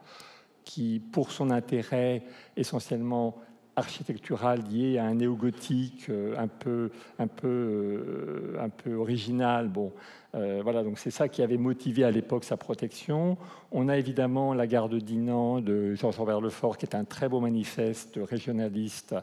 qui, 0.64 1.02
pour 1.12 1.32
son 1.32 1.50
intérêt 1.52 2.24
essentiellement 2.56 3.36
architectural 3.80 4.62
lié 4.72 4.98
à 4.98 5.06
un 5.06 5.16
néo-gothique 5.16 6.10
euh, 6.10 6.36
un 6.38 6.48
peu, 6.48 6.92
un 7.18 7.28
peu, 7.28 7.48
euh, 7.48 8.56
un 8.60 8.70
peu 8.70 8.94
original. 8.94 9.68
Bon, 9.68 9.92
voilà, 10.32 10.84
donc 10.84 11.00
c'est 11.00 11.10
ça 11.10 11.28
qui 11.28 11.42
avait 11.42 11.58
motivé 11.58 12.04
à 12.04 12.12
l'époque 12.12 12.44
sa 12.44 12.56
protection. 12.56 13.36
On 13.72 13.90
a 13.90 13.98
évidemment 13.98 14.54
la 14.54 14.68
gare 14.68 14.88
de 14.88 15.00
Dinan 15.00 15.60
de 15.60 15.96
Georges 15.96 16.18
Robert 16.18 16.40
Lefort, 16.40 16.78
qui 16.78 16.86
est 16.86 16.94
un 16.96 17.04
très 17.04 17.28
beau 17.28 17.40
manifeste 17.40 18.20
régionaliste 18.30 19.16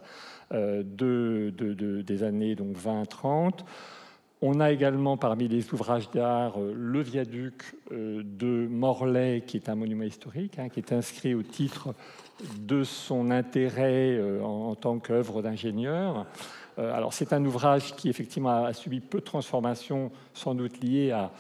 euh, 0.52 0.82
de, 0.84 1.50
des 2.02 2.22
années 2.22 2.54
donc 2.54 2.76
20-30. 2.76 3.64
On 4.42 4.60
a 4.60 4.70
également 4.70 5.16
parmi 5.16 5.48
les 5.48 5.72
ouvrages 5.72 6.10
d'art 6.10 6.60
euh, 6.60 6.72
le 6.76 7.00
viaduc 7.00 7.74
euh, 7.90 8.22
de 8.22 8.68
Morlaix, 8.68 9.42
qui 9.46 9.56
est 9.56 9.68
un 9.68 9.74
monument 9.74 10.04
historique, 10.04 10.58
hein, 10.58 10.68
qui 10.68 10.78
est 10.78 10.92
inscrit 10.92 11.34
au 11.34 11.42
titre 11.42 11.94
de 12.58 12.84
son 12.84 13.30
intérêt 13.30 14.20
en, 14.42 14.74
tant 14.74 14.98
qu'œuvre 14.98 15.42
d'ingénieur. 15.42 16.26
alors 16.76 17.14
c'est 17.14 17.32
un 17.32 17.44
ouvrage 17.44 17.96
qui 17.96 18.08
effectivement 18.08 18.64
a, 18.64 18.72
subi 18.72 19.00
peu 19.00 19.20
de 19.20 19.24
transformations, 19.24 20.10
sans 20.34 20.54
doute 20.54 20.80
liées 20.82 21.12
à, 21.12 21.32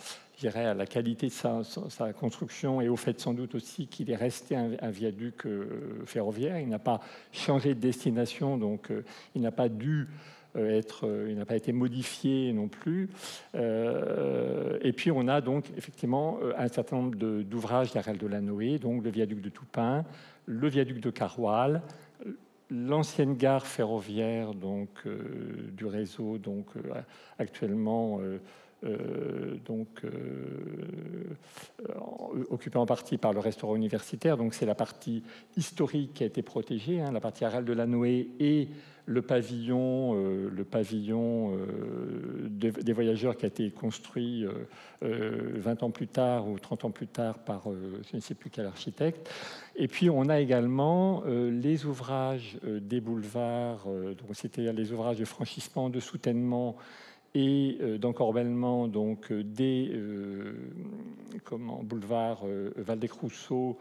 à 0.44 0.74
la 0.74 0.86
qualité 0.86 1.28
de 1.28 1.32
sa, 1.32 2.12
construction 2.12 2.80
et 2.80 2.88
au 2.88 2.96
fait 2.96 3.18
sans 3.20 3.32
doute 3.32 3.54
aussi 3.54 3.86
qu'il 3.86 4.10
est 4.10 4.16
resté 4.16 4.54
un, 4.54 4.90
viaduc 4.90 5.46
euh, 5.46 6.02
ferroviaire. 6.04 6.60
Il 6.60 6.68
n'a 6.68 6.78
pas 6.78 7.00
changé 7.32 7.74
de 7.74 7.80
destination, 7.80 8.58
donc 8.58 8.90
euh, 8.90 9.02
il 9.34 9.40
n'a 9.40 9.50
pas 9.50 9.68
dû 9.68 10.08
euh, 10.56 10.78
être, 10.78 11.08
il 11.28 11.36
n'a 11.36 11.46
pas 11.46 11.56
été 11.56 11.72
modifié 11.72 12.52
non 12.52 12.68
plus. 12.68 13.08
et 13.54 14.92
puis 14.92 15.10
on 15.10 15.26
a 15.26 15.40
donc 15.40 15.64
effectivement 15.76 16.38
un 16.56 16.68
certain 16.68 16.96
nombre 16.96 17.16
d'ouvrages 17.16 17.92
d'Arel 17.92 18.18
de 18.18 18.26
la 18.26 18.40
Noé, 18.40 18.78
donc 18.78 19.04
le 19.04 19.10
viaduc 19.10 19.40
de 19.40 19.48
Toupin, 19.48 20.04
le 20.46 20.68
viaduc 20.68 21.00
de 21.00 21.10
Caroual, 21.10 21.82
l'ancienne 22.70 23.36
gare 23.36 23.66
ferroviaire 23.66 24.54
donc 24.54 25.06
du 25.72 25.86
réseau 25.86 26.38
donc 26.38 26.66
actuellement 27.38 28.18
euh, 28.20 28.38
donc 29.64 30.02
euh, 31.88 32.44
occupé 32.50 32.78
en 32.78 32.86
partie 32.86 33.18
par 33.18 33.32
le 33.32 33.40
restaurant 33.40 33.76
universitaire. 33.76 34.36
Donc 34.36 34.54
c'est 34.54 34.66
la 34.66 34.74
partie 34.74 35.22
historique 35.56 36.14
qui 36.14 36.22
a 36.22 36.26
été 36.26 36.42
protégée, 36.42 37.00
hein, 37.00 37.12
la 37.12 37.20
partie 37.20 37.44
arale 37.44 37.64
de 37.64 37.72
la 37.72 37.86
Noé 37.86 38.28
et 38.40 38.68
le 39.04 39.22
pavillon, 39.22 40.14
euh, 40.14 40.50
le 40.50 40.64
pavillon 40.64 41.58
des 42.48 42.92
voyageurs 42.92 43.36
qui 43.36 43.44
a 43.44 43.48
été 43.48 43.70
construit 43.70 44.44
20 45.02 45.82
ans 45.82 45.90
plus 45.90 46.08
tard 46.08 46.48
ou 46.48 46.58
30 46.58 46.86
ans 46.86 46.90
plus 46.90 47.06
tard 47.06 47.38
par 47.38 47.64
je 48.10 48.16
ne 48.16 48.20
sais 48.20 48.34
plus 48.34 48.50
quel 48.50 48.66
architecte. 48.66 49.30
Et 49.76 49.88
puis 49.88 50.10
on 50.10 50.28
a 50.28 50.40
également 50.40 51.22
les 51.26 51.84
ouvrages 51.84 52.58
des 52.64 53.00
boulevards, 53.00 53.86
donc 53.86 54.34
c'était 54.34 54.72
les 54.72 54.92
ouvrages 54.92 55.18
de 55.18 55.24
franchissement, 55.24 55.90
de 55.90 56.00
soutènement 56.00 56.76
et 57.36 57.76
euh, 57.82 57.98
d'encorbellement 57.98 58.88
donc 58.88 59.30
euh, 59.30 59.44
des 59.44 59.90
euh, 59.92 60.54
comment, 61.44 61.82
boulevards 61.82 62.46
Valdec-Rousseau, 62.76 63.78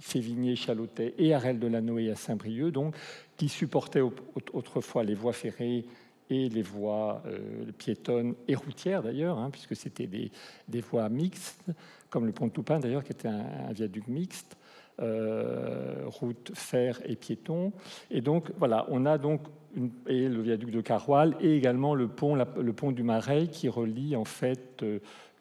Sévigné, 0.00 0.56
Chalotet 0.56 1.14
et 1.16 1.32
Arel 1.32 1.60
de 1.60 1.68
la 1.68 1.80
Noé 1.80 2.10
à 2.10 2.16
Saint-Brieuc, 2.16 2.72
donc 2.72 2.96
qui 3.36 3.48
supportaient 3.48 4.02
autrefois 4.52 5.04
les 5.04 5.14
voies 5.14 5.32
ferrées 5.32 5.84
et 6.28 6.48
les 6.48 6.62
voies 6.62 7.22
piétonnes 7.78 8.34
et 8.48 8.56
routières 8.56 9.02
d'ailleurs, 9.02 9.38
hein, 9.38 9.50
puisque 9.50 9.76
c'était 9.76 10.08
des, 10.08 10.80
voies 10.80 11.08
mixtes, 11.08 11.64
comme 12.10 12.26
le 12.26 12.32
pont 12.32 12.48
de 12.48 12.52
Toupin 12.52 12.80
d'ailleurs, 12.80 13.04
qui 13.04 13.12
était 13.12 13.28
un, 13.28 13.72
viaduc 13.72 14.08
mixte. 14.08 14.56
Route, 14.98 16.52
fer 16.54 17.00
et 17.04 17.16
piéton. 17.16 17.72
Et 18.10 18.20
donc, 18.20 18.50
voilà, 18.58 18.86
on 18.88 19.06
a 19.06 19.18
donc 19.18 19.40
et 20.06 20.26
le 20.28 20.40
viaduc 20.40 20.70
de 20.70 20.80
Caroual 20.80 21.36
et 21.38 21.54
également 21.54 21.94
le 21.94 22.08
pont, 22.08 22.34
le 22.34 22.72
pont 22.72 22.92
du 22.92 23.02
Marais 23.02 23.48
qui 23.48 23.68
relie 23.68 24.16
en 24.16 24.24
fait 24.24 24.82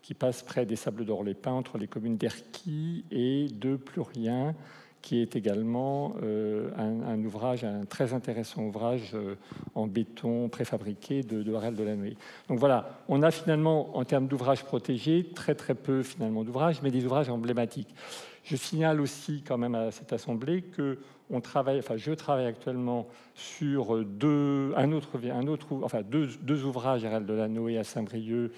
qui 0.06 0.14
passe 0.14 0.44
près 0.44 0.68
des 0.68 0.76
Sables 0.76 1.04
d'Or-les-Pins, 1.04 1.52
entre 1.52 1.80
les 1.80 1.88
communes 1.88 2.16
d'Erquy 2.16 3.06
et 3.10 3.48
de 3.52 3.76
Plurien, 3.76 4.54
qui 5.02 5.20
est 5.20 5.36
également 5.36 6.14
euh, 6.22 6.70
un, 6.78 7.24
ouvrage, 7.24 7.64
un 7.64 7.86
très 7.86 8.14
intéressant 8.14 8.62
ouvrage 8.62 9.14
euh, 9.16 9.34
en 9.74 9.88
béton 9.88 10.48
préfabriqué 10.48 11.24
de, 11.24 11.42
de 11.42 11.54
Harel 11.56 11.74
de 11.74 11.84
la 11.84 11.96
Nuit. 11.96 12.18
Donc 12.50 12.60
voilà, 12.60 13.02
on 13.08 13.24
a 13.24 13.32
finalement, 13.32 13.98
en 13.98 14.04
termes 14.04 14.28
d'ouvrages 14.28 14.64
protégés, 14.64 15.26
très 15.34 15.56
très 15.56 15.74
peu 15.74 16.04
finalement 16.04 16.44
d'ouvrages, 16.44 16.84
mais 16.84 16.92
des 16.92 17.04
ouvrages 17.04 17.30
emblématiques. 17.30 17.96
Je 18.46 18.56
signale 18.56 19.02
aussi 19.02 19.42
quand 19.42 19.58
même 19.58 19.74
à 19.74 19.90
cette 19.90 20.14
assemblée 20.14 20.62
que 20.62 21.00
je 21.32 22.14
travaille 22.14 22.46
actuellement 22.46 23.08
sur 23.34 24.06
deux, 24.06 24.72
un 24.78 24.92
autre, 24.92 25.20
un 25.32 25.48
autre, 25.48 25.80
enfin 25.82 26.04
deux, 26.04 26.64
ouvrages 26.64 27.04
Harel 27.04 27.26
de 27.26 27.34
la 27.34 27.48
Noé 27.48 27.80
à 27.80 27.84
Saint-Brieuc 27.84 28.52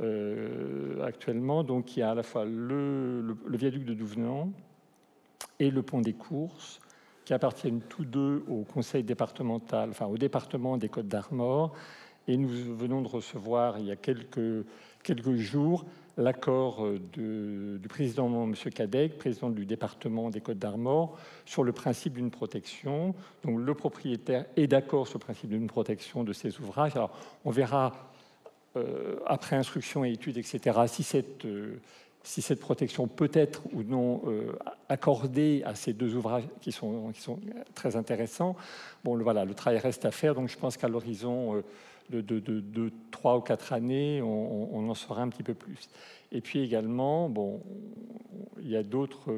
euh, 0.00 1.04
actuellement. 1.04 1.64
Donc 1.64 1.96
il 1.96 2.00
y 2.00 2.02
a 2.04 2.12
à 2.12 2.14
la 2.14 2.22
fois 2.22 2.44
le, 2.44 3.36
viaduc 3.50 3.84
de 3.84 3.94
Douvenant 3.94 4.52
et 5.58 5.72
le 5.72 5.82
pont 5.82 6.00
des 6.00 6.14
Courses, 6.14 6.78
qui 7.24 7.34
appartiennent 7.34 7.80
tous 7.80 8.04
deux 8.04 8.44
au 8.48 8.62
conseil 8.62 9.02
départemental, 9.02 9.90
enfin 9.90 10.06
au 10.06 10.16
département 10.16 10.76
des 10.76 10.88
Côtes 10.88 11.08
d'Armor. 11.08 11.74
Et 12.28 12.36
nous 12.36 12.48
venons 12.48 13.02
de 13.02 13.08
recevoir 13.08 13.80
il 13.80 13.86
y 13.86 13.90
a 13.90 13.96
quelques 13.96 15.34
jours 15.34 15.84
l'accord 16.16 16.86
du 17.12 17.80
président 17.88 18.28
M. 18.44 18.54
Cadec, 18.54 19.18
président 19.18 19.50
du 19.50 19.66
département 19.66 20.30
des 20.30 20.40
Côtes 20.40 20.58
d'Armor, 20.58 21.18
sur 21.44 21.64
le 21.64 21.72
principe 21.72 22.14
d'une 22.14 22.30
protection. 22.30 23.14
Donc 23.42 23.58
le 23.58 23.74
propriétaire 23.74 24.46
est 24.56 24.66
d'accord 24.66 25.08
sur 25.08 25.18
le 25.18 25.24
principe 25.24 25.50
d'une 25.50 25.66
protection 25.66 26.24
de 26.24 26.32
ces 26.32 26.60
ouvrages. 26.60 26.94
Alors 26.96 27.16
on 27.44 27.50
verra 27.50 27.92
euh, 28.76 29.16
après 29.26 29.54
instruction 29.54 30.04
et 30.04 30.10
études, 30.10 30.36
etc., 30.36 30.80
si 30.88 31.04
cette, 31.04 31.44
euh, 31.44 31.80
si 32.24 32.42
cette 32.42 32.58
protection 32.58 33.06
peut 33.06 33.30
être 33.32 33.62
ou 33.72 33.84
non 33.84 34.22
euh, 34.26 34.52
accordée 34.88 35.62
à 35.64 35.76
ces 35.76 35.92
deux 35.92 36.16
ouvrages 36.16 36.42
qui 36.60 36.72
sont, 36.72 37.12
qui 37.12 37.20
sont 37.20 37.38
très 37.74 37.94
intéressants, 37.94 38.56
bon, 39.04 39.14
le, 39.14 39.22
voilà, 39.22 39.44
le 39.44 39.54
travail 39.54 39.78
reste 39.78 40.04
à 40.04 40.10
faire. 40.10 40.34
Donc 40.34 40.48
je 40.48 40.56
pense 40.56 40.76
qu'à 40.76 40.88
l'horizon 40.88 41.62
de, 42.10 42.20
de, 42.20 42.92
trois 43.10 43.36
ou 43.36 43.40
quatre 43.40 43.72
années, 43.72 44.20
on, 44.22 44.88
en 44.88 44.94
saura 44.94 45.22
un 45.22 45.28
petit 45.28 45.42
peu 45.42 45.54
plus. 45.54 45.88
Et 46.32 46.40
puis 46.40 46.60
également, 46.60 47.28
bon, 47.28 47.60
il 48.60 48.68
y 48.68 48.76
a 48.76 48.82
d'autres, 48.82 49.32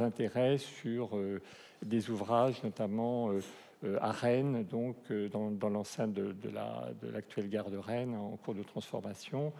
intérêts 0.00 0.58
sur 0.58 1.18
des 1.82 2.10
ouvrages, 2.10 2.62
notamment 2.62 3.30
euh, 3.84 3.98
à 4.00 4.12
Rennes, 4.12 4.64
donc 4.70 4.96
euh, 5.10 5.28
dans, 5.28 5.68
l'enceinte 5.68 6.12
de, 6.12 6.32
de 6.32 7.10
l'actuelle 7.12 7.48
gare 7.48 7.68
de 7.68 7.78
Rennes 7.78 8.14
en 8.14 8.36
cours 8.36 8.54
de 8.54 8.62
transformation 8.62 9.52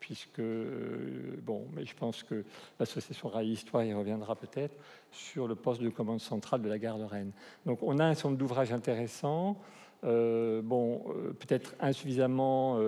puisque, 0.00 0.40
euh, 0.40 1.36
bon, 1.42 1.66
mais 1.74 1.84
je 1.84 1.94
pense 1.94 2.22
que 2.22 2.44
l'association 2.78 3.28
Rail 3.28 3.50
Histoire 3.50 3.84
y 3.84 3.92
reviendra 3.92 4.36
peut-être 4.36 4.76
sur 5.12 5.46
le 5.48 5.54
poste 5.54 5.80
de 5.80 5.88
commande 5.90 6.20
centrale 6.20 6.62
de 6.62 6.68
la 6.68 6.78
gare 6.78 6.98
de 6.98 7.04
Rennes. 7.04 7.32
Donc 7.66 7.82
on 7.82 7.98
a 7.98 8.04
un 8.04 8.14
certain 8.14 8.30
nombre 8.30 8.38
d'ouvrages 8.38 8.72
intéressants, 8.72 9.56
bon, 10.02 11.02
peut-être 11.38 11.74
insuffisamment 11.80 12.78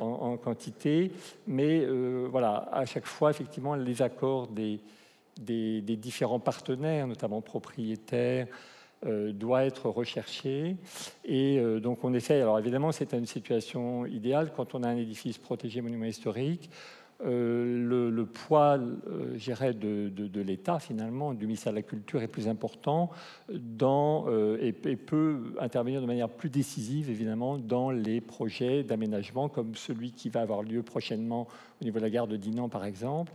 en, 0.00 0.36
quantité, 0.36 1.10
mais 1.46 1.86
voilà, 2.30 2.68
à 2.72 2.84
chaque 2.86 3.06
fois, 3.06 3.30
effectivement, 3.30 3.74
les 3.74 4.02
accords 4.02 4.48
des, 4.48 4.80
des 5.38 5.96
différents 5.96 6.40
partenaires, 6.40 7.06
notamment 7.06 7.40
propriétaires, 7.40 8.46
euh, 9.06 9.32
doit 9.32 9.64
être 9.64 9.90
recherché. 9.90 10.76
Et 11.26 11.58
euh, 11.58 11.78
donc 11.78 12.04
on 12.04 12.14
essaye, 12.14 12.40
alors 12.40 12.58
évidemment 12.58 12.90
c'est 12.90 13.12
une 13.12 13.26
situation 13.26 14.06
idéale 14.06 14.50
quand 14.56 14.74
on 14.74 14.82
a 14.82 14.88
un 14.88 14.96
édifice 14.96 15.36
protégé 15.36 15.82
monument 15.82 16.06
historique. 16.06 16.70
Euh, 17.24 18.10
le, 18.10 18.26
poids, 18.26 18.78
de, 18.78 20.08
de, 20.08 20.40
l'État 20.40 20.78
finalement, 20.78 21.34
du 21.34 21.46
ministère 21.46 21.72
de 21.72 21.78
la 21.78 21.82
Culture 21.82 22.22
est 22.22 22.28
plus 22.28 22.48
important 22.48 23.10
dans, 23.50 24.26
et, 24.60 24.72
peut 24.72 25.54
intervenir 25.58 26.00
de 26.00 26.06
manière 26.06 26.28
plus 26.28 26.50
décisive 26.50 27.10
évidemment 27.10 27.58
dans 27.58 27.90
les 27.90 28.20
projets 28.20 28.82
d'aménagement 28.82 29.48
comme 29.48 29.74
celui 29.74 30.12
qui 30.12 30.28
va 30.28 30.40
avoir 30.40 30.62
lieu 30.62 30.82
prochainement 30.82 31.48
au 31.80 31.84
niveau 31.84 31.98
de 31.98 32.04
la 32.04 32.10
gare 32.10 32.26
de 32.26 32.36
Dinan 32.36 32.68
par 32.68 32.84
exemple, 32.84 33.32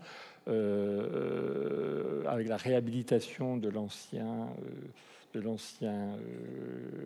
avec 0.48 2.48
la 2.48 2.58
réhabilitation 2.58 3.58
de 3.58 3.70
l'ancien 3.70 4.48
euh, 5.84 6.18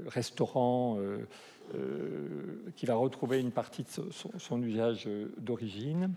restaurant 0.07 0.97
euh, 0.97 1.27
euh, 1.75 2.71
qui 2.75 2.85
va 2.85 2.95
retrouver 2.95 3.39
une 3.39 3.51
partie 3.51 3.83
de 3.83 3.89
son, 4.11 4.63
usage 4.63 5.07
d'origine. 5.37 6.11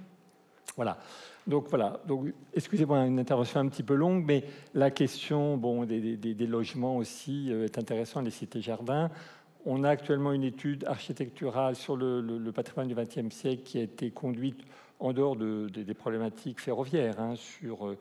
Voilà. 0.75 0.99
Donc 1.47 1.69
voilà. 1.69 2.01
Donc 2.07 2.33
excusez-moi 2.55 3.07
une 3.07 3.19
intervention 3.19 3.61
un 3.61 3.69
petit 3.69 3.83
peu 3.83 3.95
longue, 3.95 4.25
mais 4.27 4.45
la 4.75 4.91
question 4.91 5.57
bon 5.57 5.85
des, 5.85 6.47
logements 6.47 6.97
aussi 6.97 7.51
est 7.51 7.79
intéressante. 7.79 8.25
Les 8.25 8.31
cités 8.31 8.61
jardins. 8.61 9.11
On 9.65 9.83
a 9.83 9.91
actuellement 9.91 10.33
une 10.33 10.45
étude 10.45 10.85
architecturale 10.85 11.75
sur 11.75 11.97
le, 11.97 12.51
patrimoine 12.53 12.87
du 12.89 12.95
XXe 12.95 13.35
siècle 13.35 13.63
qui 13.65 13.79
a 13.79 13.83
été 13.83 14.11
conduite 14.11 14.61
en 15.01 15.13
dehors 15.13 15.37
de, 15.37 15.69
des 15.69 15.95
problématiques 15.95 16.61
ferroviaires 16.61 17.21
hein, 17.21 17.35
sur 17.37 17.97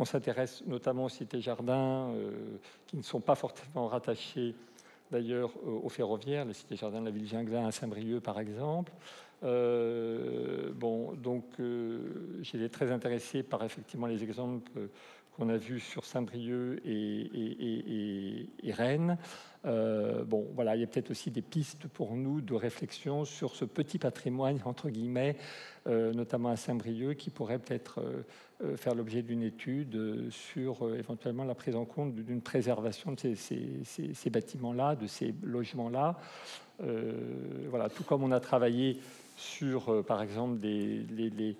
on 0.00 0.06
s'intéresse 0.06 0.62
notamment 0.66 1.04
aux 1.04 1.10
cités-jardins 1.10 2.08
euh, 2.14 2.30
qui 2.86 2.96
ne 2.96 3.02
sont 3.02 3.20
pas 3.20 3.34
forcément 3.34 3.86
rattachés 3.86 4.54
d'ailleurs 5.10 5.50
aux 5.66 5.88
ferroviaires, 5.90 6.46
les 6.46 6.54
cités-jardins 6.54 7.00
de 7.00 7.06
la 7.06 7.10
ville 7.10 7.26
Ginglin 7.26 7.66
à 7.66 7.70
Saint-Brieuc 7.70 8.20
par 8.20 8.40
exemple. 8.40 8.92
Euh, 9.42 10.70
bon, 10.74 11.14
donc 11.14 11.44
euh, 11.60 12.38
j'étais 12.42 12.68
très 12.68 12.90
intéressé 12.92 13.42
par 13.42 13.64
effectivement 13.64 14.06
les 14.06 14.22
exemples 14.22 14.70
qu'on 15.32 15.48
a 15.48 15.56
vus 15.56 15.80
sur 15.80 16.04
Saint-Brieuc 16.04 16.80
et, 16.84 18.72
Rennes. 18.72 19.16
bon, 19.64 20.46
voilà, 20.54 20.76
il 20.76 20.80
y 20.80 20.84
a 20.84 20.86
peut-être 20.86 21.10
aussi 21.10 21.30
des 21.30 21.42
pistes 21.42 21.86
pour 21.88 22.16
nous 22.16 22.40
de 22.40 22.54
réflexion 22.54 23.24
sur 23.24 23.54
ce 23.54 23.64
petit 23.64 23.98
patrimoine, 23.98 24.58
entre 24.64 24.90
guillemets, 24.90 25.36
notamment 25.86 26.50
à 26.50 26.56
Saint-Brieuc, 26.56 27.16
qui 27.16 27.30
pourrait 27.30 27.58
peut-être 27.58 28.02
euh, 28.62 28.76
faire 28.76 28.94
l'objet 28.94 29.22
d'une 29.22 29.42
étude 29.42 29.94
euh, 29.96 30.30
sur 30.30 30.84
euh, 30.84 30.98
éventuellement 30.98 31.44
la 31.44 31.54
prise 31.54 31.74
en 31.76 31.86
compte 31.86 32.14
d'une 32.14 32.42
préservation 32.42 33.12
de 33.12 33.34
ces, 33.34 34.30
bâtiments-là, 34.30 34.96
de 34.96 35.06
ces 35.06 35.34
logements-là. 35.42 36.18
voilà, 36.78 37.88
tout 37.88 38.04
comme 38.04 38.22
on 38.22 38.32
a 38.32 38.40
travaillé 38.40 38.98
sur, 39.40 40.04
par 40.04 40.22
exemple, 40.22 40.60
les, 40.60 41.56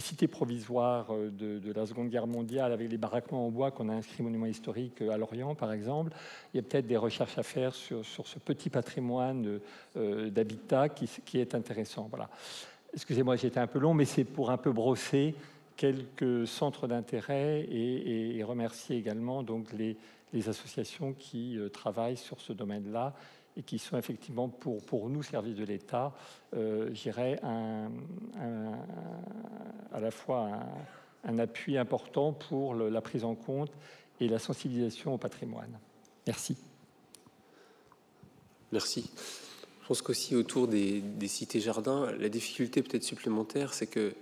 cités 0.00 0.26
provisoires 0.26 1.12
de, 1.12 1.72
la 1.72 1.86
Seconde 1.86 2.08
Guerre 2.08 2.26
mondiale 2.26 2.72
avec 2.72 2.90
les 2.90 2.96
baraquements 2.96 3.46
en 3.46 3.50
bois 3.50 3.70
qu'on 3.70 3.88
a 3.88 3.92
inscrits 3.92 4.22
monument 4.22 4.46
historique 4.46 5.02
à 5.02 5.16
Lorient, 5.16 5.54
par 5.54 5.72
exemple. 5.72 6.12
Il 6.52 6.56
y 6.56 6.60
a 6.60 6.62
peut-être 6.62 6.86
des 6.86 6.96
recherches 6.96 7.38
à 7.38 7.42
faire 7.42 7.74
sur, 7.74 8.04
ce 8.04 8.38
petit 8.38 8.70
patrimoine 8.70 9.60
d'habitat 9.94 10.88
qui, 10.88 11.38
est 11.38 11.54
intéressant. 11.54 12.08
Voilà. 12.10 12.28
Excusez-moi, 12.94 13.36
j'étais 13.36 13.60
un 13.60 13.66
peu 13.66 13.78
long, 13.78 13.94
mais 13.94 14.04
c'est 14.04 14.24
pour 14.24 14.50
un 14.50 14.58
peu 14.58 14.72
brosser 14.72 15.34
quelques 15.76 16.46
centres 16.46 16.86
d'intérêt 16.86 17.66
et, 17.70 18.42
remercier 18.44 18.96
également 18.96 19.42
donc 19.42 19.72
les, 19.72 19.96
associations 20.48 21.12
qui 21.12 21.58
euh, 21.58 21.68
travaillent 21.68 22.16
sur 22.16 22.40
ce 22.40 22.54
domaine-là 22.54 23.14
et 23.56 23.62
qui 23.62 23.78
sont 23.78 23.98
effectivement 23.98 24.48
pour, 24.48 24.82
pour 24.84 25.08
nous, 25.08 25.22
services 25.22 25.56
de 25.56 25.64
l'État, 25.64 26.14
euh, 26.54 26.90
j'irais 26.92 27.38
à 27.42 27.88
la 30.00 30.10
fois 30.10 30.48
un, 31.24 31.38
appui 31.38 31.76
important 31.76 32.32
pour 32.32 32.74
la 32.74 33.00
prise 33.00 33.24
en 33.24 33.34
compte 33.34 33.70
et 34.20 34.28
la 34.28 34.38
sensibilisation 34.38 35.14
au 35.14 35.18
patrimoine. 35.18 35.78
Merci. 36.26 36.56
Merci. 38.72 39.10
Je 39.82 39.88
pense 39.88 40.00
qu'aussi 40.00 40.34
autour 40.34 40.68
des, 40.68 41.00
des 41.00 41.28
cités-jardins, 41.28 42.10
la 42.18 42.28
difficulté 42.28 42.82
peut-être 42.82 43.04
supplémentaire, 43.04 43.74
c'est 43.74 43.86
que 43.86 44.14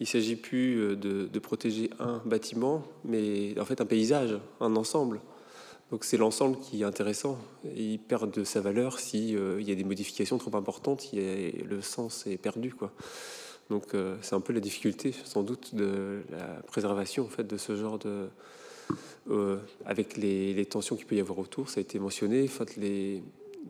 il 0.00 0.06
s'agit 0.06 0.36
plus 0.36 0.78
euh, 0.78 0.96
de, 0.96 1.38
protéger 1.38 1.90
un 1.98 2.20
bâtiment, 2.24 2.84
mais 3.04 3.58
en 3.58 3.64
fait 3.64 3.80
un 3.80 3.86
paysage, 3.86 4.38
un 4.60 4.76
ensemble. 4.76 5.20
Donc 5.90 6.04
c'est 6.04 6.16
l'ensemble 6.16 6.58
qui 6.58 6.82
est 6.82 6.84
intéressant. 6.84 7.38
Il 7.76 8.00
perd 8.00 8.32
de 8.32 8.42
sa 8.42 8.60
valeur 8.60 8.98
si 8.98 9.36
euh, 9.36 9.60
il 9.60 9.68
y 9.68 9.72
a 9.72 9.76
des 9.76 9.84
modifications 9.84 10.36
trop 10.38 10.56
importantes, 10.56 11.08
le 11.12 11.80
sens 11.80 12.26
est 12.26 12.38
perdu, 12.38 12.74
quoi. 12.74 12.92
Donc 13.70 13.94
euh, 13.94 14.16
c'est 14.22 14.34
un 14.34 14.40
peu 14.40 14.52
la 14.52 14.60
difficulté, 14.60 15.12
sans 15.24 15.42
doute, 15.42 15.74
de 15.74 16.22
la 16.30 16.62
préservation 16.66 17.24
en 17.24 17.28
fait 17.28 17.44
de 17.44 17.56
ce 17.56 17.76
genre 17.76 17.98
de, 17.98 18.28
avec 19.84 20.16
les, 20.16 20.64
tensions 20.66 20.96
qu'il 20.96 21.06
peut 21.06 21.16
y 21.16 21.20
avoir 21.20 21.38
autour. 21.38 21.68
Ça 21.68 21.78
a 21.78 21.82
été 21.82 21.98
mentionné. 21.98 22.44
En 22.44 22.48
fait, 22.48 22.76
les, 22.76 23.22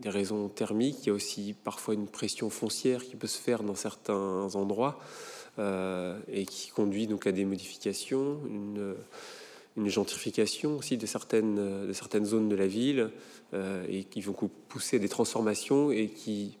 raisons 0.05 0.47
thermiques. 0.49 0.97
Il 1.03 1.07
y 1.07 1.09
a 1.09 1.13
aussi 1.13 1.55
parfois 1.63 1.95
une 1.95 2.07
pression 2.07 2.51
foncière 2.51 3.03
qui 3.03 3.15
peut 3.15 3.25
se 3.25 3.39
faire 3.39 3.63
dans 3.63 3.73
certains 3.73 4.47
endroits 4.53 4.99
et 5.57 6.45
qui 6.45 6.69
conduit 6.69 7.07
donc 7.07 7.25
à 7.25 7.31
des 7.31 7.45
modifications, 7.45 8.39
une 9.77 9.87
gentrification 9.89 10.77
aussi 10.77 10.97
de 10.97 11.05
certaines, 11.05 11.87
de 11.87 11.93
certaines 11.93 12.25
zones 12.25 12.49
de 12.49 12.55
la 12.55 12.67
ville 12.67 13.11
et 13.87 14.03
qui 14.03 14.21
vont 14.21 14.35
pousser 14.67 14.99
des 14.99 15.07
transformations 15.07 15.91
et 15.91 16.09
qui, 16.09 16.57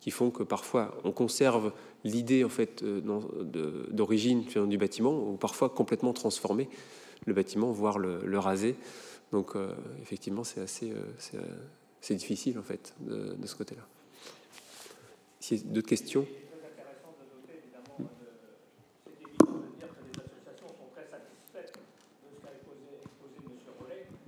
qui 0.00 0.10
font 0.10 0.30
que 0.30 0.42
parfois 0.42 0.96
on 1.04 1.12
conserve 1.12 1.72
l'idée 2.04 2.44
en 2.44 2.48
fait 2.48 2.84
d'origine 2.84 4.44
du 4.44 4.78
bâtiment 4.78 5.12
ou 5.12 5.36
parfois 5.36 5.68
complètement 5.68 6.12
transformer 6.12 6.68
le 7.26 7.34
bâtiment, 7.34 7.72
voire 7.72 7.98
le, 7.98 8.38
raser. 8.38 8.76
Donc 9.32 9.54
effectivement, 10.00 10.44
c'est 10.44 10.60
assez, 10.60 10.92
c'est 12.00 12.14
difficile 12.14 12.58
en 12.58 12.62
fait 12.62 12.94
de, 13.00 13.36
ce 13.44 13.54
côté-là. 13.54 13.86
D'autres 15.64 15.88
questions? 15.88 16.26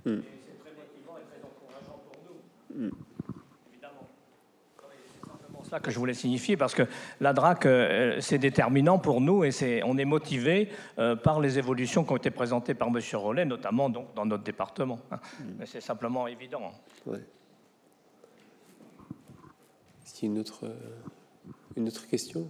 C'est 0.05 0.59
très 0.59 0.71
motivant 0.77 1.17
et 1.17 1.25
très 1.25 1.41
encourageant 1.43 1.99
pour 2.05 2.17
nous. 2.27 2.91
Évidemment. 3.71 4.07
C'est 4.77 5.29
simplement 5.29 5.63
ça 5.63 5.79
que 5.79 5.89
je 5.89 5.97
voulais 5.97 6.13
signifier 6.13 6.57
parce 6.57 6.75
que 6.75 6.83
la 7.19 7.33
DRAC, 7.33 7.65
euh, 7.65 8.19
c'est 8.21 8.37
déterminant 8.37 8.99
pour 8.99 9.19
nous 9.19 9.43
et 9.43 9.51
c'est, 9.51 9.81
on 9.83 9.97
est 9.97 10.05
motivé 10.05 10.69
euh, 10.99 11.15
par 11.15 11.39
les 11.39 11.57
évolutions 11.57 12.03
qui 12.03 12.11
ont 12.13 12.17
été 12.17 12.29
présentées 12.29 12.75
par 12.75 12.89
M. 12.89 12.99
Rollet, 13.13 13.45
notamment 13.45 13.89
donc, 13.89 14.13
dans 14.13 14.25
notre 14.25 14.43
département. 14.43 14.99
Hein. 15.09 15.19
Mais 15.57 15.65
c'est 15.65 15.81
simplement 15.81 16.27
évident. 16.27 16.71
Ouais. 17.07 17.25
Est-ce 20.05 20.13
qu'il 20.13 20.29
y 20.29 20.31
a 20.31 20.35
une 20.35 20.39
autre, 20.39 20.65
euh, 20.65 20.75
une 21.75 21.87
autre 21.87 22.07
question? 22.07 22.47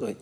Oui, 0.00 0.16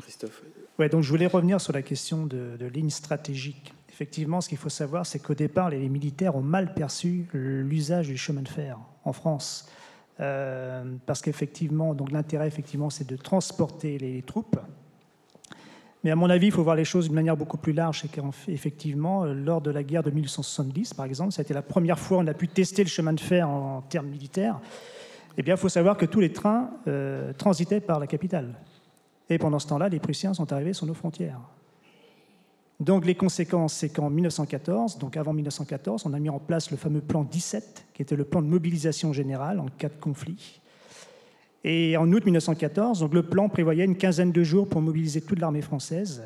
Christophe. 0.00 0.42
Ouais, 0.80 0.88
donc 0.88 1.04
je 1.04 1.10
voulais 1.10 1.28
revenir 1.28 1.60
sur 1.60 1.72
la 1.72 1.82
question 1.82 2.26
de, 2.26 2.56
de 2.58 2.66
ligne 2.66 2.90
stratégique. 2.90 3.72
Effectivement, 4.02 4.40
ce 4.40 4.48
qu'il 4.48 4.58
faut 4.58 4.68
savoir, 4.68 5.06
c'est 5.06 5.20
qu'au 5.20 5.34
départ, 5.34 5.70
les 5.70 5.88
militaires 5.88 6.34
ont 6.34 6.42
mal 6.42 6.74
perçu 6.74 7.28
l'usage 7.32 8.08
du 8.08 8.16
chemin 8.16 8.42
de 8.42 8.48
fer 8.48 8.76
en 9.04 9.12
France. 9.12 9.70
Euh, 10.18 10.82
parce 11.06 11.22
qu'effectivement, 11.22 11.96
l'intérêt, 12.10 12.48
effectivement, 12.48 12.90
c'est 12.90 13.08
de 13.08 13.14
transporter 13.14 13.98
les 13.98 14.22
troupes. 14.22 14.58
Mais 16.02 16.10
à 16.10 16.16
mon 16.16 16.28
avis, 16.30 16.46
il 16.46 16.52
faut 16.52 16.64
voir 16.64 16.74
les 16.74 16.84
choses 16.84 17.04
d'une 17.04 17.14
manière 17.14 17.36
beaucoup 17.36 17.58
plus 17.58 17.72
large. 17.72 18.00
C'est 18.00 18.10
qu'effectivement, 18.10 19.24
lors 19.24 19.60
de 19.60 19.70
la 19.70 19.84
guerre 19.84 20.02
de 20.02 20.10
1870, 20.10 20.94
par 20.94 21.06
exemple, 21.06 21.30
ça 21.30 21.42
a 21.42 21.44
été 21.44 21.54
la 21.54 21.62
première 21.62 22.00
fois 22.00 22.18
où 22.18 22.22
on 22.22 22.26
a 22.26 22.34
pu 22.34 22.48
tester 22.48 22.82
le 22.82 22.88
chemin 22.88 23.12
de 23.12 23.20
fer 23.20 23.48
en 23.48 23.82
termes 23.82 24.08
militaires 24.08 24.60
eh 25.38 25.42
bien, 25.42 25.54
il 25.54 25.58
faut 25.58 25.68
savoir 25.68 25.96
que 25.96 26.06
tous 26.06 26.20
les 26.20 26.32
trains 26.32 26.70
euh, 26.88 27.32
transitaient 27.34 27.80
par 27.80 28.00
la 28.00 28.08
capitale. 28.08 28.54
Et 29.30 29.38
pendant 29.38 29.60
ce 29.60 29.68
temps-là, 29.68 29.88
les 29.88 30.00
Prussiens 30.00 30.34
sont 30.34 30.52
arrivés 30.52 30.72
sur 30.72 30.86
nos 30.86 30.92
frontières. 30.92 31.40
Donc 32.82 33.06
les 33.06 33.14
conséquences, 33.14 33.74
c'est 33.74 33.90
qu'en 33.90 34.10
1914, 34.10 34.98
donc 34.98 35.16
avant 35.16 35.32
1914, 35.32 36.04
on 36.04 36.12
a 36.14 36.18
mis 36.18 36.30
en 36.30 36.40
place 36.40 36.72
le 36.72 36.76
fameux 36.76 37.00
plan 37.00 37.22
17, 37.22 37.86
qui 37.94 38.02
était 38.02 38.16
le 38.16 38.24
plan 38.24 38.42
de 38.42 38.48
mobilisation 38.48 39.12
générale 39.12 39.60
en 39.60 39.66
cas 39.66 39.88
de 39.88 40.00
conflit. 40.00 40.60
Et 41.62 41.96
en 41.96 42.10
août 42.12 42.24
1914, 42.24 42.98
donc 42.98 43.14
le 43.14 43.22
plan 43.22 43.48
prévoyait 43.48 43.84
une 43.84 43.96
quinzaine 43.96 44.32
de 44.32 44.42
jours 44.42 44.68
pour 44.68 44.80
mobiliser 44.80 45.20
toute 45.20 45.38
l'armée 45.38 45.62
française. 45.62 46.24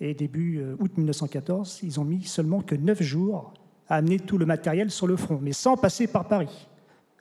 Et 0.00 0.14
début 0.14 0.60
euh, 0.60 0.76
août 0.78 0.92
1914, 0.96 1.80
ils 1.82 1.98
ont 1.98 2.04
mis 2.04 2.22
seulement 2.22 2.60
que 2.60 2.76
neuf 2.76 3.02
jours 3.02 3.52
à 3.88 3.96
amener 3.96 4.20
tout 4.20 4.38
le 4.38 4.46
matériel 4.46 4.92
sur 4.92 5.08
le 5.08 5.16
front, 5.16 5.40
mais 5.42 5.52
sans 5.52 5.76
passer 5.76 6.06
par 6.06 6.28
Paris. 6.28 6.68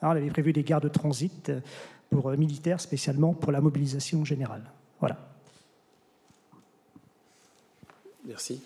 Hein, 0.04 0.10
on 0.10 0.12
avait 0.12 0.30
prévu 0.30 0.54
des 0.54 0.62
gares 0.62 0.82
de 0.82 0.90
transit 0.90 1.50
euh, 1.50 1.60
pour 2.12 2.30
euh, 2.30 2.38
militaires, 2.38 2.80
spécialement 2.80 3.34
pour 3.34 3.52
la 3.52 3.62
mobilisation 3.62 4.24
générale. 4.24 4.64
Voilà. 5.00 5.35
Merci. 8.26 8.62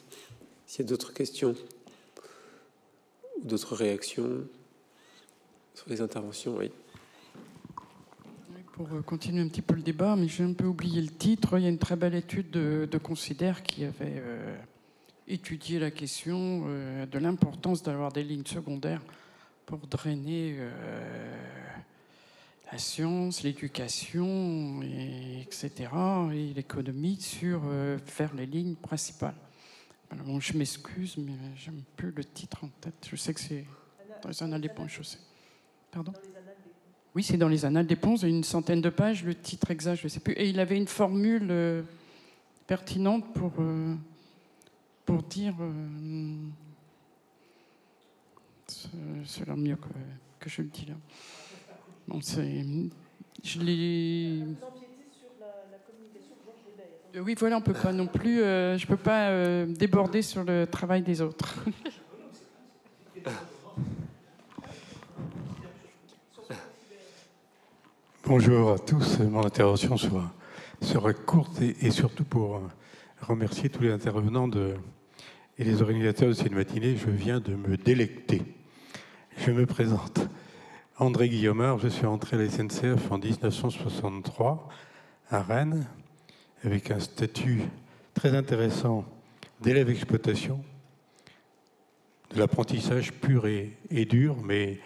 S'il 0.65 0.85
y 0.85 0.87
a 0.87 0.89
d'autres 0.89 1.13
questions 1.13 1.55
ou 3.37 3.45
d'autres 3.45 3.75
réactions 3.75 4.47
sur 5.73 5.89
les 5.89 6.01
interventions, 6.01 6.57
oui. 6.57 6.71
Pour 8.73 8.87
euh, 8.93 9.01
continuer 9.01 9.41
un 9.41 9.47
petit 9.47 9.61
peu 9.61 9.75
le 9.75 9.81
débat, 9.81 10.15
mais 10.15 10.27
j'ai 10.27 10.43
un 10.43 10.53
peu 10.53 10.65
oublié 10.65 11.01
le 11.01 11.09
titre. 11.09 11.57
Il 11.57 11.63
y 11.63 11.65
a 11.65 11.69
une 11.69 11.77
très 11.77 11.95
belle 11.95 12.15
étude 12.15 12.51
de, 12.51 12.97
Considère 12.97 13.63
qui 13.63 13.83
avait 13.85 14.23
étudié 15.27 15.79
la 15.79 15.91
question 15.91 16.65
de 17.05 17.19
l'importance 17.19 17.83
d'avoir 17.83 18.11
des 18.11 18.23
lignes 18.23 18.45
secondaires 18.45 19.01
pour 19.69 19.85
drainer 19.85 20.55
euh, 20.57 20.71
la 22.71 22.79
science, 22.79 23.43
l'éducation, 23.43 24.81
etc., 24.81 25.91
et 26.33 26.53
l'économie 26.55 27.21
sur 27.21 27.61
euh, 27.65 27.99
faire 28.03 28.33
les 28.33 28.47
lignes 28.47 28.73
principales. 28.73 29.35
Bon, 30.15 30.39
je 30.39 30.57
m'excuse, 30.57 31.17
mais 31.17 31.33
j'aime 31.55 31.83
plus 31.95 32.11
le 32.11 32.23
titre 32.23 32.63
en 32.63 32.69
tête. 32.81 33.07
Je 33.09 33.15
sais 33.15 33.33
que 33.33 33.39
c'est 33.39 33.65
dans 34.21 34.29
les 34.29 34.43
Annales 34.43 34.61
des 34.61 34.69
Ponts, 34.69 34.87
je 34.87 35.03
sais. 35.03 35.19
Pardon? 35.91 36.13
Oui, 37.15 37.23
c'est 37.23 37.37
dans 37.37 37.47
les 37.47 37.65
Annales 37.65 37.87
des 37.87 37.95
Ponts, 37.95 38.17
une 38.17 38.43
centaine 38.43 38.81
de 38.81 38.89
pages, 38.89 39.23
le 39.23 39.35
titre 39.35 39.71
exact, 39.71 39.95
je 39.95 40.03
ne 40.05 40.09
sais 40.09 40.19
plus. 40.19 40.33
Et 40.33 40.49
il 40.49 40.59
avait 40.59 40.77
une 40.77 40.87
formule 40.87 41.47
euh, 41.49 41.81
pertinente 42.67 43.33
pour, 43.33 43.53
pour 45.05 45.23
dire 45.23 45.55
c'est 49.25 49.47
là 49.47 49.55
mieux 49.55 49.75
que, 49.75 49.87
que, 50.39 50.49
je 50.49 50.61
le 50.61 50.67
dis 50.67 50.85
là. 50.85 50.95
Bon, 52.07 52.19
c'est, 52.21 52.65
je 53.43 53.59
l'ai. 53.59 54.43
Euh, 57.15 57.21
oui, 57.21 57.35
voilà, 57.37 57.57
on 57.57 57.61
peut 57.61 57.73
pas 57.73 57.91
non 57.91 58.07
plus. 58.07 58.41
Euh, 58.41 58.77
je 58.77 58.85
peux 58.85 58.97
pas 58.97 59.29
euh, 59.29 59.65
déborder 59.65 60.21
sur 60.21 60.43
le 60.43 60.67
travail 60.67 61.01
des 61.01 61.21
autres. 61.21 61.55
Bonjour 68.25 68.73
à 68.73 68.79
tous. 68.79 69.19
Mon 69.19 69.43
intervention 69.45 69.97
sera, 69.97 70.31
courte 71.25 71.61
et, 71.61 71.89
surtout 71.89 72.25
pour 72.25 72.61
remercier 73.21 73.69
tous 73.69 73.81
les 73.81 73.91
intervenants 73.91 74.49
et 75.57 75.63
les 75.63 75.81
organisateurs 75.81 76.29
de 76.29 76.33
cette 76.33 76.51
matinée. 76.51 76.95
Je 76.95 77.09
viens 77.09 77.39
de 77.39 77.55
me 77.55 77.75
délecter 77.75 78.43
je 79.39 79.51
me 79.51 79.65
présente. 79.65 80.19
André 80.97 81.29
Guillaumard, 81.29 81.79
je 81.79 81.87
suis 81.87 82.05
entré 82.05 82.35
à 82.35 82.41
la 82.41 82.49
SNCF 82.49 83.09
en 83.09 83.17
1963 83.17 84.67
à 85.29 85.41
Rennes 85.41 85.87
avec 86.63 86.91
un 86.91 86.99
statut 86.99 87.61
très 88.13 88.35
intéressant 88.35 89.05
d'élève 89.61 89.89
exploitation, 89.89 90.63
de 92.33 92.39
l'apprentissage 92.39 93.13
pur 93.13 93.45
et, 93.47 94.05
dur, 94.05 94.37
mais 94.43 94.79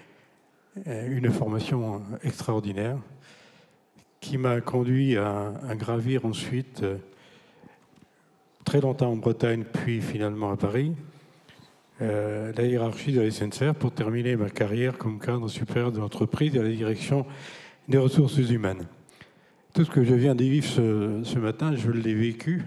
euh, 0.87 1.17
une 1.17 1.31
formation 1.31 2.01
extraordinaire 2.23 2.97
qui 4.19 4.37
m'a 4.37 4.61
conduit 4.61 5.17
à, 5.17 5.51
gravir 5.75 6.25
ensuite 6.25 6.83
euh, 6.83 6.97
très 8.63 8.79
longtemps 8.79 9.11
en 9.11 9.17
Bretagne, 9.17 9.63
puis 9.65 10.01
finalement 10.01 10.51
à 10.51 10.57
Paris, 10.57 10.93
euh, 12.01 12.53
la 12.55 12.63
hiérarchie 12.63 13.11
de 13.11 13.21
la 13.21 13.29
SNCF 13.29 13.73
pour 13.73 13.91
terminer 13.91 14.35
ma 14.35 14.49
carrière 14.49 14.97
comme 14.97 15.19
cadre 15.19 15.47
supérieur 15.47 15.91
de 15.91 15.99
l'entreprise 15.99 16.57
à 16.57 16.63
la 16.63 16.69
direction 16.69 17.25
des 17.87 17.97
ressources 17.97 18.37
humaines. 18.37 18.87
Tout 19.73 19.85
ce 19.85 19.89
que 19.89 20.03
je 20.03 20.13
viens 20.13 20.35
de 20.35 20.43
vivre 20.43 20.67
ce, 20.67 21.39
matin, 21.39 21.75
je 21.75 21.89
l'ai 21.89 22.13
vécu. 22.13 22.63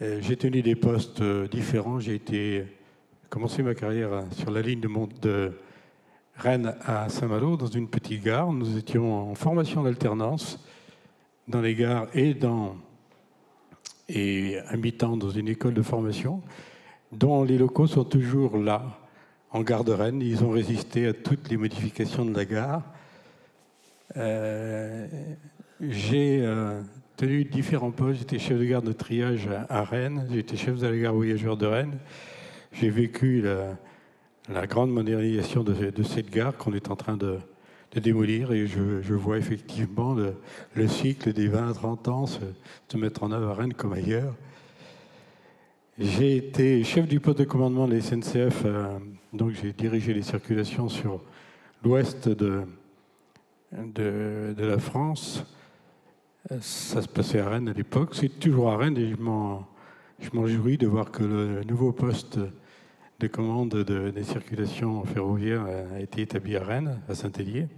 Euh, 0.00 0.18
j'ai 0.22 0.34
tenu 0.34 0.62
des 0.62 0.76
postes 0.76 1.20
euh, 1.20 1.46
différents. 1.46 2.00
J'ai 2.00 2.14
été 2.14 2.64
commencé 3.28 3.62
ma 3.62 3.74
carrière 3.74 4.24
sur 4.30 4.50
la 4.50 4.62
ligne 4.62 4.80
de, 4.80 4.88
de 5.20 5.52
Rennes 6.36 6.74
à 6.86 7.10
Saint-Malo, 7.10 7.58
dans 7.58 7.66
une 7.66 7.86
petite 7.86 8.24
gare. 8.24 8.50
Nous 8.50 8.78
étions 8.78 9.30
en 9.30 9.34
formation 9.34 9.82
d'alternance 9.82 10.58
dans 11.48 11.60
les 11.60 11.74
gares 11.74 12.06
et 12.14 12.32
dans 12.32 12.76
et 14.08 14.56
mi-temps 14.78 15.18
dans 15.18 15.30
une 15.30 15.48
école 15.48 15.74
de 15.74 15.82
formation 15.82 16.40
dont 17.12 17.44
les 17.44 17.58
locaux 17.58 17.88
sont 17.88 18.04
toujours 18.04 18.56
là, 18.56 18.98
en 19.50 19.60
gare 19.60 19.84
de 19.84 19.92
Rennes. 19.92 20.22
Ils 20.22 20.44
ont 20.44 20.50
résisté 20.50 21.08
à 21.08 21.12
toutes 21.12 21.50
les 21.50 21.58
modifications 21.58 22.24
de 22.24 22.34
la 22.34 22.46
gare. 22.46 22.82
Euh, 24.16 25.06
j'ai 25.90 26.40
euh, 26.42 26.80
tenu 27.16 27.44
différents 27.44 27.90
postes. 27.90 28.20
J'étais 28.20 28.38
chef 28.38 28.58
de 28.58 28.64
gare 28.64 28.82
de 28.82 28.92
triage 28.92 29.48
à, 29.68 29.84
Rennes. 29.84 30.26
J'étais 30.32 30.56
chef 30.56 30.78
de 30.78 30.86
la 30.86 30.96
gare 30.96 31.14
voyageurs 31.14 31.56
de 31.56 31.66
Rennes. 31.66 31.98
J'ai 32.72 32.90
vécu 32.90 33.42
la, 34.48 34.66
grande 34.66 34.90
modernisation 34.90 35.62
de, 35.62 36.02
cette 36.02 36.30
gare 36.30 36.56
qu'on 36.56 36.72
est 36.72 36.90
en 36.90 36.96
train 36.96 37.16
de, 37.16 37.38
démolir 37.94 38.50
et 38.50 38.66
je, 38.66 39.14
vois 39.14 39.38
effectivement 39.38 40.14
le, 40.14 40.88
cycle 40.88 41.32
des 41.32 41.48
20-30 41.48 42.10
ans 42.10 42.26
se 42.26 42.96
mettre 42.96 43.22
en 43.22 43.30
œuvre 43.30 43.50
à 43.50 43.54
Rennes 43.54 43.74
comme 43.74 43.92
ailleurs. 43.92 44.34
J'ai 45.96 46.36
été 46.36 46.82
chef 46.82 47.06
du 47.06 47.20
poste 47.20 47.38
de 47.38 47.44
commandement 47.44 47.86
de 47.86 47.94
la 47.94 48.00
SNCF, 48.00 48.62
euh, 48.64 48.98
donc 49.32 49.52
j'ai 49.52 49.72
dirigé 49.72 50.12
les 50.12 50.22
circulations 50.22 50.88
sur 50.88 51.22
l'ouest 51.84 52.28
de, 52.28 52.64
la 53.70 54.78
France. 54.78 55.44
Ça 56.60 57.00
se 57.00 57.08
passait 57.08 57.40
à 57.40 57.48
Rennes 57.48 57.70
à 57.70 57.72
l'époque. 57.72 58.10
C'est 58.12 58.38
toujours 58.38 58.70
à 58.70 58.76
Rennes 58.76 58.98
et 58.98 59.08
je 59.08 59.16
m'en, 59.16 59.66
de 60.20 60.86
voir 60.86 61.10
que 61.10 61.24
le 61.24 61.64
nouveau 61.64 61.92
poste 61.92 62.38
de 63.18 63.26
commande 63.28 63.70
de, 63.70 64.10
des 64.10 64.24
circulations 64.24 65.04
ferroviaires 65.04 65.64
a 65.94 66.00
été 66.00 66.20
établi 66.20 66.56
à 66.56 66.62
Rennes, 66.62 67.00
à 67.08 67.14
Saint-Hélier. 67.14 67.68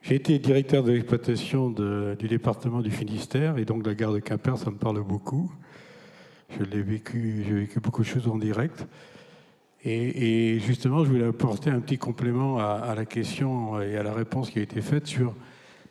J'ai 0.00 0.16
été 0.16 0.40
directeur 0.40 0.82
de 0.82 0.90
l'exploitation 0.90 1.70
du 1.70 2.26
département 2.26 2.80
du 2.80 2.90
Finistère 2.90 3.56
et 3.58 3.64
donc 3.64 3.86
la 3.86 3.94
gare 3.94 4.12
de 4.12 4.18
Quimper, 4.18 4.58
ça 4.58 4.72
me 4.72 4.76
parle 4.76 5.00
beaucoup. 5.04 5.52
Je 6.58 6.64
l'ai 6.64 6.82
vécu, 6.82 7.44
j'ai 7.46 7.54
vécu 7.54 7.78
beaucoup 7.78 8.02
de 8.02 8.08
choses 8.08 8.26
en 8.26 8.38
direct. 8.38 8.88
Et, 9.84 10.58
justement, 10.58 11.04
je 11.04 11.10
voulais 11.10 11.26
apporter 11.26 11.70
un 11.70 11.80
petit 11.80 11.98
complément 11.98 12.58
à, 12.58 12.92
la 12.96 13.04
question 13.04 13.80
et 13.80 13.96
à 13.96 14.02
la 14.02 14.12
réponse 14.12 14.50
qui 14.50 14.58
a 14.58 14.62
été 14.62 14.80
faite 14.80 15.06
sur 15.06 15.34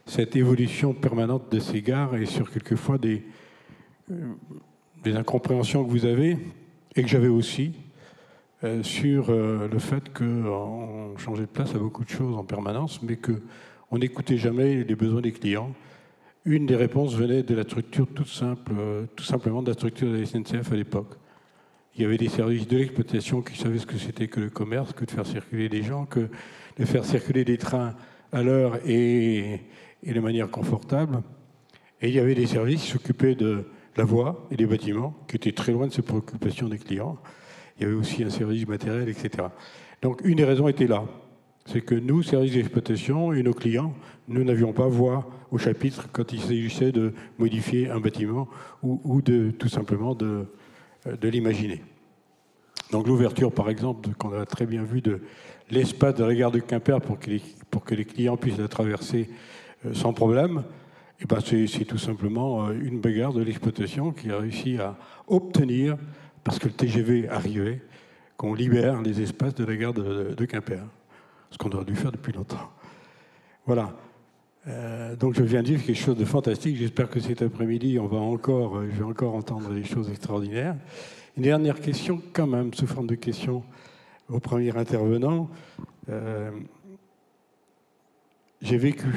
cette 0.06 0.36
évolution 0.36 0.94
permanente 0.94 1.52
de 1.52 1.60
ces 1.60 1.82
gares 1.82 2.16
et 2.16 2.26
sur 2.26 2.52
quelquefois 2.52 2.98
des, 2.98 3.24
euh, 4.12 4.34
des 5.04 5.16
incompréhensions 5.16 5.86
que 5.86 5.90
vous 5.90 6.06
avez 6.06 6.38
et 6.96 7.04
que 7.04 7.08
j'avais 7.08 7.28
aussi 7.28 7.74
euh, 8.64 8.84
sur 8.84 9.30
euh, 9.30 9.68
le 9.68 9.80
fait 9.80 10.14
qu'on 10.14 11.18
changeait 11.18 11.44
de 11.44 11.48
place 11.48 11.74
à 11.76 11.80
beaucoup 11.80 12.04
de 12.04 12.10
choses 12.10 12.36
en 12.36 12.44
permanence, 12.44 13.02
mais 13.02 13.18
qu'on 13.18 13.98
n'écoutait 13.98 14.38
jamais 14.38 14.84
les 14.84 14.96
besoins 14.96 15.22
des 15.22 15.32
clients. 15.32 15.72
Une 16.46 16.66
des 16.66 16.76
réponses 16.76 17.16
venait 17.16 17.44
de 17.44 17.56
la 17.56 17.64
structure 17.64 18.08
toute 18.08 18.28
simple, 18.28 18.74
tout 19.16 19.24
simplement 19.24 19.62
de 19.62 19.68
la 19.68 19.74
structure 19.74 20.12
de 20.12 20.18
la 20.18 20.26
SNCF 20.26 20.72
à 20.72 20.76
l'époque. 20.76 21.14
Il 21.96 22.02
y 22.02 22.06
avait 22.06 22.18
des 22.18 22.30
services 22.30 22.68
de 22.68 22.78
l'exploitation 22.78 23.42
qui 23.42 23.58
savaient 23.58 23.78
ce 23.78 23.86
que 23.86 23.98
c'était 23.98 24.28
que 24.28 24.40
le 24.40 24.50
commerce, 24.50 24.92
que 24.94 25.06
de 25.06 25.12
faire 25.12 25.28
circuler 25.28 25.70
des 25.70 25.84
gens, 25.84 26.06
que 26.06 26.30
de 26.78 26.86
faire 26.86 27.06
circuler 27.06 27.46
des 27.46 27.58
trains 27.58 27.96
à 28.32 28.42
l'heure 28.42 28.80
et, 28.88 29.60
et 30.04 30.14
de 30.14 30.20
manière 30.20 30.50
confortable. 30.50 31.22
Et 32.02 32.10
il 32.10 32.16
y 32.16 32.20
avait 32.20 32.36
des 32.36 32.48
services 32.48 32.82
qui 32.82 32.92
s'occupaient 32.92 33.36
de 33.36 33.66
la 33.98 34.04
voie 34.04 34.48
et 34.52 34.58
des 34.58 34.66
bâtiments, 34.66 35.16
qui 35.28 35.36
étaient 35.36 35.52
très 35.52 35.72
loin 35.72 35.88
de 35.88 35.94
ces 35.94 36.02
préoccupations 36.02 36.68
des 36.68 36.78
clients. 36.78 37.18
Il 37.78 37.84
y 37.84 37.86
avait 37.86 37.96
aussi 37.96 38.24
un 38.24 38.30
service 38.30 38.68
matériel, 38.68 39.10
etc. 39.10 39.48
Donc 40.02 40.22
une 40.24 40.38
des 40.38 40.46
raisons 40.46 40.68
était 40.68 40.88
là. 40.88 41.04
C'est 41.66 41.82
que 41.82 41.94
nous, 41.94 42.24
services 42.24 42.54
d'exploitation 42.54 43.34
et 43.34 43.44
nos 43.44 43.54
clients, 43.54 43.94
nous 44.28 44.44
n'avions 44.44 44.74
pas 44.74 44.88
voix 44.88 45.30
au 45.52 45.58
chapitre 45.58 46.08
quand 46.12 46.34
il 46.34 46.40
s'agissait 46.40 46.92
de 46.92 47.14
modifier 47.38 47.90
un 47.90 48.00
bâtiment 48.00 48.48
ou, 48.82 49.22
de 49.22 49.52
tout 49.52 49.70
simplement 49.70 50.16
de, 50.16 50.48
de 51.06 51.28
l'imaginer. 51.30 51.84
Donc 52.92 53.08
l'ouverture, 53.08 53.52
par 53.52 53.70
exemple, 53.70 54.10
qu'on 54.18 54.34
a 54.34 54.46
très 54.46 54.66
bien 54.66 54.84
vu 54.84 55.02
de 55.02 55.22
l'espace 55.70 56.16
de 56.16 56.24
la 56.24 56.36
gare 56.36 56.52
de 56.52 56.60
Quimper 56.60 57.00
pour 57.00 57.20
que 57.20 57.96
les, 57.96 58.06
clients 58.06 58.38
puissent 58.38 58.58
la 58.58 58.68
traverser 58.68 59.30
euh, 59.30 59.34
sans 59.94 60.14
problème, 60.14 60.64
eh 61.22 61.28
ben 61.28 61.40
c'est 61.40 61.86
tout 61.86 62.00
simplement 62.00 62.66
euh, 62.66 62.74
une 62.74 63.00
bagarre 63.00 63.32
de 63.32 63.44
l'exploitation 63.44 64.12
qui 64.12 64.32
a 64.32 64.40
réussi 64.40 64.80
à 64.80 64.96
obtenir, 65.28 65.96
parce 66.44 66.58
que 66.58 66.66
le 66.66 66.74
TGV 66.74 67.30
arrivait, 67.30 67.82
qu'on 68.38 68.56
libère 68.56 69.04
les 69.04 69.22
espaces 69.22 69.54
de 69.54 69.64
la 69.64 69.76
gare 69.76 69.94
de, 69.94 70.46
Quimper. 70.46 70.84
Ce 71.52 71.60
qu'on 71.60 71.70
aurait 71.70 71.86
dû 71.86 71.96
faire 71.96 72.12
depuis 72.12 72.34
longtemps. 72.34 72.72
Voilà. 73.68 73.94
Euh, 74.68 75.16
donc 75.16 75.36
je 75.36 75.44
viens 75.44 75.62
de 75.62 75.68
dire 75.68 75.84
quelque 75.84 76.00
chose 76.00 76.18
de 76.18 76.26
fantastique. 76.26 76.76
J'espère 76.78 77.08
que 77.08 77.20
cet 77.20 77.44
après-midi, 77.44 78.00
on 78.00 78.08
va 78.08 78.18
encore, 78.18 78.78
euh, 78.78 78.90
je 78.92 78.98
vais 78.98 79.04
encore 79.04 79.36
entendre 79.36 79.70
des 79.70 79.84
choses 79.84 80.10
extraordinaires. 80.10 80.76
Une 81.38 81.44
dernière 81.44 81.80
question, 81.80 82.20
quand 82.34 82.48
même, 82.48 82.74
sous 82.74 82.88
forme 82.88 83.08
de 83.08 83.16
question 83.16 83.64
au 84.28 84.40
premier 84.40 84.76
intervenant. 84.76 85.50
J'ai 88.62 88.78
vécu 88.78 89.08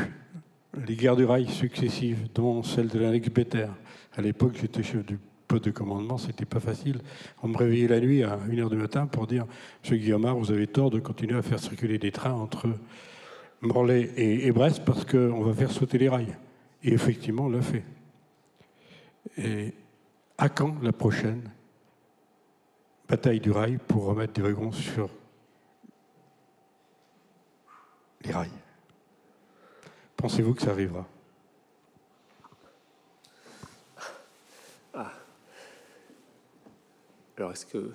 les 0.87 0.97
guerres 0.97 1.17
du 1.17 1.25
rail 1.25 1.49
successives, 1.49 2.29
dont 2.35 2.63
celle 2.63 2.89
de 2.89 2.99
l'annexe 2.99 3.29
Better. 3.29 3.69
À 4.17 4.23
l'époque, 4.23 4.57
j'étais 4.61 4.83
chef 4.83 5.05
du 5.05 5.19
poste 5.47 5.65
de 5.65 5.71
commandement, 5.71 6.19
c'était 6.19 6.45
pas 6.45 6.61
facile. 6.61 7.01
On 7.43 7.49
me 7.49 7.57
réveillait 7.57 7.89
la 7.89 8.01
nuit 8.01 8.23
à 8.23 8.37
1h 8.37 8.71
du 8.71 8.77
matin 8.77 9.07
pour 9.07 9.27
dire 9.27 9.47
Monsieur 9.83 9.97
Guillaumard, 9.97 10.37
vous 10.37 10.51
avez 10.51 10.67
tort 10.67 10.91
de 10.91 11.01
continuer 11.01 11.37
à 11.37 11.43
faire 11.43 11.59
circuler 11.59 11.99
des 11.99 12.13
trains 12.13 12.33
entre 12.33 12.69
Morlaix 13.61 14.11
et, 14.17 14.51
Brest 14.53 14.83
parce 14.85 15.05
qu'on 15.05 15.43
va 15.43 15.55
faire 15.55 15.71
sauter 15.71 15.99
les 15.99 16.09
rails. 16.09 16.37
Et 16.83 16.93
effectivement, 16.93 17.45
on 17.45 17.51
l'a 17.51 17.63
fait. 17.63 17.85
Et 19.39 19.73
à 20.39 20.49
quand 20.49 20.83
la 20.83 20.93
prochaine 20.93 21.43
bataille 23.09 23.41
du 23.41 23.51
rail 23.51 23.79
pour 23.89 24.05
remettre 24.05 24.33
des 24.33 24.43
wagons 24.43 24.73
sur 24.73 25.09
les 28.25 28.33
rails? 28.33 28.64
Pensez-vous 30.25 30.55
que 30.55 30.63
ça 30.63 30.71
arrivera? 30.71 31.07
Ah. 34.95 35.13
Alors, 37.37 37.53
est-ce 37.53 37.67
que 37.67 37.93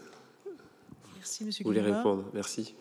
Merci, 1.16 1.44
monsieur 1.44 1.64
vous 1.64 1.72
voulez 1.72 1.82
répondre? 1.82 2.30
Merci. 2.32 2.76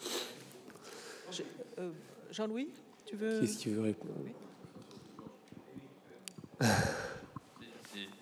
Euh, 1.78 1.91
Jean-Louis, 2.31 2.68
tu 3.07 3.17
veux 3.17 3.41
Qu'est-ce 3.41 3.57
qu'il 3.57 3.73
veut 3.73 3.81
répondre? 3.81 4.12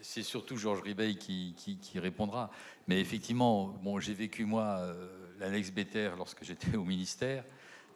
C'est 0.03 0.23
surtout 0.23 0.57
Georges 0.57 0.83
Ribeil 0.83 1.19
qui, 1.19 1.57
qui, 1.57 1.99
répondra. 1.99 2.53
Mais 2.87 3.01
effectivement, 3.01 3.77
bon, 3.83 3.99
j'ai 3.99 4.15
vécu, 4.15 4.45
moi, 4.45 4.77
euh, 4.79 5.09
l'annexe 5.41 5.73
Béter 5.73 6.13
lorsque 6.17 6.45
j'étais 6.45 6.77
au 6.77 6.85
ministère. 6.85 7.45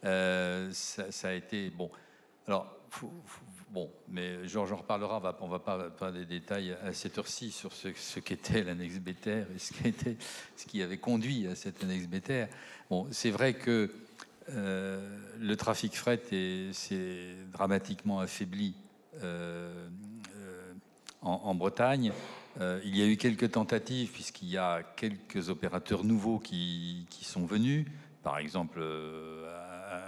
Euh, 0.03 0.69
ça, 0.73 1.13
ça, 1.13 1.29
a 1.29 1.33
été. 1.33 1.69
Bon. 1.69 1.89
Alors, 2.45 2.80
bon, 3.69 3.89
mais 4.07 4.47
Georges 4.47 4.73
en 4.73 4.77
reparlera, 4.77 5.37
on 5.41 5.47
va, 5.47 5.57
va 5.57 5.89
pas 5.89 6.11
des 6.11 6.25
détails 6.25 6.75
à 6.83 6.93
cette 6.93 7.17
heure-ci 7.17 7.51
sur 7.51 7.71
ce, 7.73 8.19
qu'était 8.19 8.63
l'annexe 8.63 8.99
Béter 8.99 9.43
et 9.55 9.59
ce 9.59 10.65
qui, 10.65 10.81
avait 10.81 10.97
conduit 10.97 11.47
à 11.47 11.55
cette 11.55 11.83
annexe 11.83 12.07
Béter. 12.07 12.45
Bon, 12.89 13.07
c'est 13.11 13.31
vrai 13.31 13.53
que 13.53 13.91
euh, 14.49 15.17
le 15.39 15.55
trafic 15.55 15.95
fret 15.95 16.21
s'est 16.73 17.35
dramatiquement 17.51 18.19
affaibli 18.19 18.73
euh, 19.23 19.87
euh, 20.35 20.73
en, 21.21 21.55
Bretagne. 21.55 22.11
il 22.59 22.97
y 22.97 23.01
a 23.01 23.05
eu 23.05 23.17
quelques 23.17 23.51
tentatives, 23.51 24.11
puisqu'il 24.11 24.49
y 24.49 24.57
a 24.57 24.83
quelques 24.95 25.49
opérateurs 25.49 26.03
nouveaux 26.03 26.39
qui 26.39 27.05
sont 27.21 27.45
venus, 27.45 27.85
par 28.23 28.37
exemple 28.37 28.81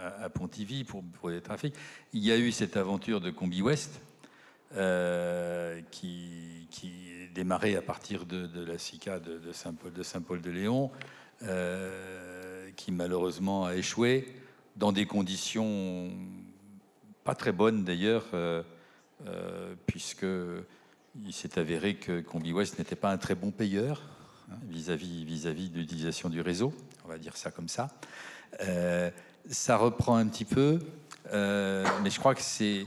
à, 0.04 0.30
Pontivy 0.30 0.84
pour, 0.84 1.30
les 1.30 1.42
trafics. 1.42 1.76
Il 2.14 2.24
y 2.24 2.32
a 2.32 2.38
eu 2.38 2.52
cette 2.52 2.78
aventure 2.78 3.22
de 3.22 3.32
Combi 3.32 3.62
West 3.62 4.02
euh, 4.76 5.82
qui, 5.92 6.68
qui 6.72 6.92
démarrait 7.34 7.76
à 7.76 7.82
partir 7.82 8.26
de, 8.26 8.64
la 8.64 8.78
SICA 8.78 9.20
de, 9.20 9.52
Saint-Paul 9.52 9.94
de, 9.94 10.04
Saint 10.04 10.20
-Paul 10.20 10.42
de 10.42 10.52
Léon, 10.52 10.92
euh, 11.44 12.70
qui 12.76 12.92
malheureusement 12.92 13.66
a 13.66 13.76
échoué 13.76 14.28
dans 14.76 14.92
des 14.92 15.06
conditions 15.06 16.12
pas 17.24 17.36
très 17.36 17.52
bonnes 17.52 17.84
d'ailleurs, 17.84 18.26
euh, 18.34 18.64
puisque 19.86 20.26
il 21.24 21.34
s'est 21.34 21.60
avéré 21.60 21.96
que 21.96 22.22
Combi 22.22 22.52
West 22.52 22.80
n'était 22.80 22.96
pas 22.96 23.12
un 23.12 23.18
très 23.18 23.36
bon 23.36 23.52
payeur 23.52 24.02
hein, 24.52 24.58
vis-à-vis 24.68 25.24
vis-à-vis 25.24 25.70
de 25.70 25.78
l'utilisation 25.78 26.30
du 26.30 26.42
réseau, 26.42 26.74
on 27.06 27.08
va 27.08 27.18
dire 27.18 27.38
ça 27.38 27.52
comme 27.52 27.70
ça 27.70 27.96
ça 29.50 29.78
reprend 29.78 30.16
un 30.16 30.28
petit 30.28 30.46
peu, 30.46 30.80
euh, 31.32 31.86
mais 32.02 32.10
je 32.10 32.20
crois 32.20 32.36
que 32.36 32.42
c'est 32.42 32.86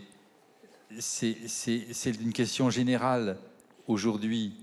une 2.07 2.33
question 2.33 2.70
générale 2.70 3.39
aujourd'hui 3.86 4.55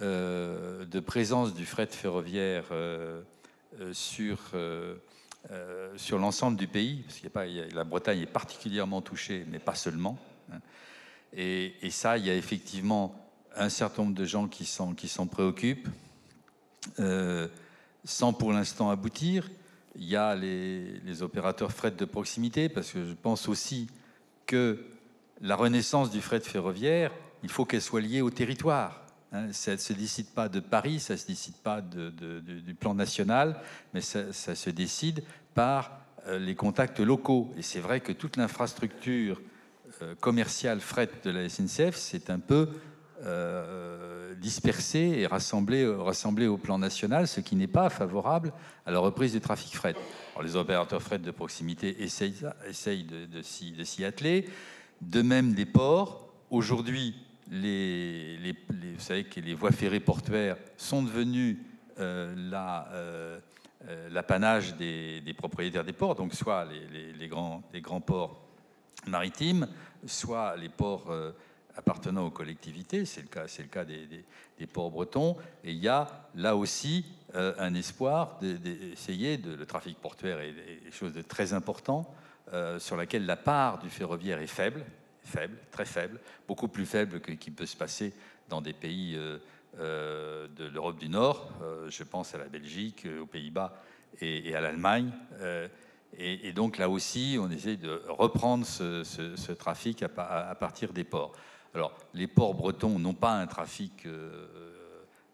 euh, 0.00 0.84
de 0.86 1.00
présence 1.00 1.54
du 1.54 1.66
fret 1.66 1.86
ferroviaire 1.86 2.64
euh, 2.72 3.22
sur 3.92 4.38
sur 5.96 6.18
l'ensemble 6.18 6.56
du 6.56 6.68
pays, 6.68 7.02
parce 7.02 7.20
la 7.74 7.82
Bretagne 7.82 8.20
est 8.20 8.26
particulièrement 8.26 9.02
touchée, 9.02 9.44
mais 9.50 9.58
pas 9.58 9.74
seulement. 9.74 10.16
Hein. 10.52 10.60
Et, 11.34 11.90
ça, 11.90 12.16
il 12.16 12.24
y 12.24 12.30
a 12.30 12.34
effectivement 12.36 13.12
un 13.56 13.68
certain 13.68 14.04
nombre 14.04 14.14
de 14.14 14.24
gens 14.24 14.46
qui 14.46 14.64
s'en 14.64 14.94
qui 14.94 15.12
préoccupent, 15.28 15.88
sans 18.04 18.32
pour 18.32 18.52
l'instant 18.52 18.90
aboutir. 18.90 19.50
Il 19.96 20.08
y 20.08 20.16
a 20.16 20.34
les, 20.34 21.22
opérateurs 21.22 21.72
fret 21.72 21.90
de 21.90 22.04
proximité, 22.04 22.68
parce 22.68 22.92
que 22.92 23.04
je 23.04 23.14
pense 23.14 23.48
aussi 23.48 23.88
que 24.46 24.84
la 25.40 25.56
renaissance 25.56 26.10
du 26.10 26.20
fret 26.20 26.40
ferroviaire, 26.40 27.12
il 27.42 27.50
faut 27.50 27.64
qu'elle 27.64 27.82
soit 27.82 28.00
liée 28.00 28.22
au 28.22 28.30
territoire. 28.30 29.04
Hein. 29.32 29.52
ça 29.52 29.72
ne 29.72 29.76
se 29.78 29.92
décide 29.92 30.28
pas 30.28 30.48
de 30.48 30.60
Paris, 30.60 31.00
ça 31.00 31.14
ne 31.14 31.18
se 31.18 31.26
décide 31.26 31.56
pas 31.56 31.80
du 31.80 32.74
plan 32.74 32.94
national, 32.94 33.60
mais 33.94 34.00
ça, 34.00 34.32
se 34.32 34.70
décide 34.70 35.24
par 35.54 35.98
euh, 36.26 36.38
les 36.38 36.54
contacts 36.54 37.00
locaux. 37.00 37.52
Et 37.56 37.62
c'est 37.62 37.80
vrai 37.80 38.00
que 38.00 38.12
toute 38.12 38.36
l'infrastructure 38.36 39.40
euh, 40.02 40.14
commerciale 40.14 40.80
fret 40.80 41.10
de 41.24 41.30
la 41.30 41.48
SNCF, 41.48 41.96
c'est 41.96 42.30
un 42.30 42.38
peu 42.38 42.68
dispersés 44.42 45.14
et 45.18 45.26
rassemblés, 45.26 45.86
rassemblés 45.86 46.48
au 46.48 46.58
plan 46.58 46.78
national, 46.78 47.28
ce 47.28 47.40
qui 47.40 47.56
n'est 47.56 47.68
pas 47.68 47.88
favorable 47.88 48.52
à 48.84 48.90
la 48.90 48.98
reprise 48.98 49.32
du 49.32 49.40
trafic 49.40 49.74
fret. 49.74 49.94
les 50.42 50.56
opérateurs 50.56 51.00
fret 51.00 51.20
de 51.20 51.30
proximité 51.30 52.02
essayent, 52.02 52.34
de, 53.04 53.42
s'y 53.42 54.04
atteler. 54.04 54.48
De 55.00 55.22
même 55.22 55.54
des 55.54 55.66
ports. 55.66 56.28
Aujourd'hui, 56.50 57.14
les, 57.50 58.36
les, 58.38 58.52
vous 58.52 59.00
savez 59.00 59.24
que 59.24 59.40
les 59.40 59.54
voies 59.54 59.72
ferrées 59.72 60.00
portuaires 60.00 60.56
sont 60.76 61.02
devenues 61.02 61.58
euh, 62.00 62.34
euh, 62.52 63.38
euh, 63.88 64.08
l'apanage 64.10 64.74
des, 64.76 65.34
propriétaires 65.36 65.84
des 65.84 65.92
ports, 65.92 66.14
donc 66.14 66.34
soit 66.34 66.64
les, 66.64 67.12
les, 67.12 67.28
grands, 67.28 67.62
les 67.72 67.80
grands 67.80 68.00
ports 68.00 68.40
maritimes, 69.06 69.68
soit 70.06 70.56
les 70.56 70.68
ports 70.68 71.12
appartenant 71.76 72.26
aux 72.26 72.30
collectivités, 72.30 73.04
c'est 73.04 73.22
le 73.22 73.66
cas, 73.68 73.84
des, 73.84 74.66
ports 74.72 74.90
bretons, 74.90 75.36
et 75.64 75.72
il 75.72 75.78
y 75.78 75.88
a 75.88 76.28
là 76.34 76.56
aussi 76.56 77.04
un 77.34 77.74
espoir 77.74 78.38
d'essayer, 78.40 79.36
de, 79.36 79.54
le 79.54 79.66
trafic 79.66 79.98
portuaire 79.98 80.38
est, 80.38 80.50
est 80.86 80.90
chose 80.92 81.12
de 81.12 81.22
très 81.22 81.52
important, 81.52 82.14
sur 82.78 82.96
laquelle 82.96 83.26
la 83.26 83.36
part 83.36 83.78
du 83.78 83.90
ferroviaire 83.90 84.40
est 84.40 84.46
faible, 84.46 84.84
faible, 85.24 85.56
très 85.70 85.84
faible, 85.84 86.20
beaucoup 86.46 86.68
plus 86.68 86.86
faible 86.86 87.20
que 87.20 87.32
peut 87.50 87.66
se 87.66 87.76
passer 87.76 88.12
dans 88.48 88.60
des 88.60 88.72
pays 88.72 89.14
euh, 89.16 89.38
euh, 89.78 90.48
de 90.56 90.64
l'Europe 90.64 90.98
du 90.98 91.08
Nord. 91.08 91.50
Euh, 91.62 91.88
je 91.88 92.02
pense 92.02 92.34
à 92.34 92.38
la 92.38 92.48
Belgique, 92.48 93.06
aux 93.20 93.26
Pays-Bas 93.26 93.82
et, 94.20 94.54
à 94.54 94.60
l'Allemagne. 94.60 95.10
Et, 96.18 96.52
donc 96.52 96.76
là 96.76 96.90
aussi, 96.90 97.38
on 97.40 97.50
essaie 97.50 97.76
de 97.76 98.02
reprendre 98.08 98.66
ce, 98.66 99.52
trafic 99.52 100.02
à, 100.02 100.54
partir 100.54 100.92
des 100.92 101.04
ports. 101.04 101.32
Alors, 101.74 101.96
les 102.14 102.26
ports 102.26 102.54
bretons 102.54 102.98
n'ont 102.98 103.14
pas 103.14 103.32
un 103.32 103.46
trafic 103.46 104.06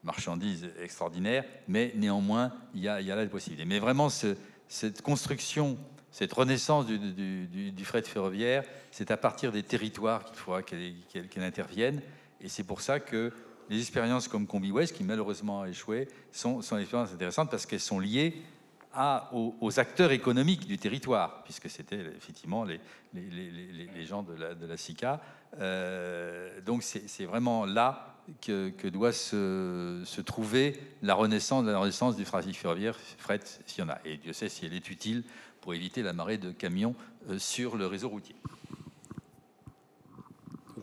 marchandises 0.03 0.69
extraordinaire, 0.81 1.45
mais 1.67 1.93
néanmoins, 1.97 2.53
il 2.75 2.83
y 2.83 2.89
a, 2.89 3.01
là 3.01 3.25
des 3.25 3.31
possibilités. 3.31 3.65
Mais 3.65 3.79
vraiment, 3.79 4.09
cette 4.09 5.03
construction 5.03 5.79
cette 6.11 6.33
renaissance 6.33 6.87
du, 6.87 7.85
fret 7.85 8.03
ferroviaire, 8.03 8.65
c'est 8.91 9.11
à 9.11 9.17
partir 9.17 9.53
des 9.53 9.63
territoires 9.63 10.25
qu'il 10.25 10.37
faudra 10.37 10.63
qu'elle 10.63 11.43
intervienne. 11.43 12.01
Et 12.41 12.49
c'est 12.49 12.65
pour 12.65 12.81
ça 12.81 12.99
que 12.99 13.33
les 13.69 13.79
expériences 13.79 14.27
comme 14.27 14.47
Combi 14.47 14.71
West, 14.71 14.97
qui 14.97 15.05
malheureusement 15.05 15.63
a 15.63 15.69
échoué, 15.69 16.09
sont, 16.33 16.59
des 16.59 16.81
expériences 16.81 17.13
intéressantes 17.13 17.51
parce 17.51 17.67
qu'elles 17.67 17.81
sont 17.81 18.01
liées 18.01 18.43
aux, 19.33 19.79
acteurs 19.79 20.11
économiques 20.11 20.67
du 20.67 20.79
territoire, 20.79 21.45
puisque 21.45 21.69
c'était 21.69 22.01
effectivement 22.17 22.65
les, 22.65 22.81
gens 24.07 24.23
de 24.23 24.67
la 24.67 24.77
SICA. 24.77 25.21
Euh, 25.61 26.61
donc 26.65 26.83
c'est 26.83 27.25
vraiment 27.25 27.65
là 27.65 28.15
que, 28.43 28.89
doit 28.89 29.13
se, 29.13 30.03
se, 30.05 30.21
trouver 30.21 30.79
la 31.03 31.15
renaissance, 31.15 31.65
la 31.65 31.79
renaissance 31.79 32.17
du 32.17 32.25
trafic 32.25 32.57
ferroviaire, 32.57 32.97
fret, 33.19 33.41
s'il 33.67 33.85
y 33.85 33.87
en 33.87 33.91
a. 33.91 33.99
Et 34.05 34.19
Dieu 34.19 34.33
sait 34.33 34.49
si 34.49 34.67
elle 34.67 34.75
est 34.75 34.91
utile 34.91 35.25
pour 35.61 35.75
éviter 35.75 36.03
la 36.03 36.13
marée 36.13 36.39
de 36.39 36.51
camions 36.51 36.95
euh, 37.31 37.39
sur 37.39 37.77
le 37.77 37.87
réseau 37.87 38.09
routier. 38.09 38.37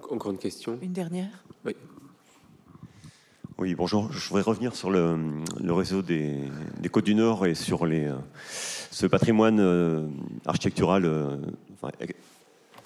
Encore 0.09 0.31
une 0.31 0.37
question 0.37 0.77
Une 0.81 0.93
dernière? 0.93 1.43
Oui. 1.63 1.75
Oui, 3.57 3.75
bonjour. 3.75 4.11
Je 4.11 4.27
voudrais 4.27 4.41
revenir 4.41 4.75
sur 4.75 4.89
le, 4.89 5.17
réseau 5.69 6.01
des, 6.01 6.49
Côtes 6.91 7.05
du 7.05 7.15
Nord 7.15 7.45
et 7.45 7.55
sur 7.55 7.85
les, 7.85 8.05
euh, 8.05 8.15
ce 8.91 9.05
patrimoine 9.05 10.11
architectural 10.45 11.05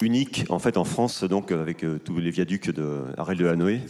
unique 0.02 0.44
en 0.48 0.58
fait 0.58 0.76
en 0.76 0.84
France 0.84 1.24
donc 1.24 1.52
avec 1.52 1.84
euh, 1.84 1.98
tous 2.02 2.18
les 2.18 2.30
viaducs 2.30 2.70
de 2.70 3.02
Arrêt 3.16 3.34
de 3.34 3.46
Hanoï. 3.46 3.80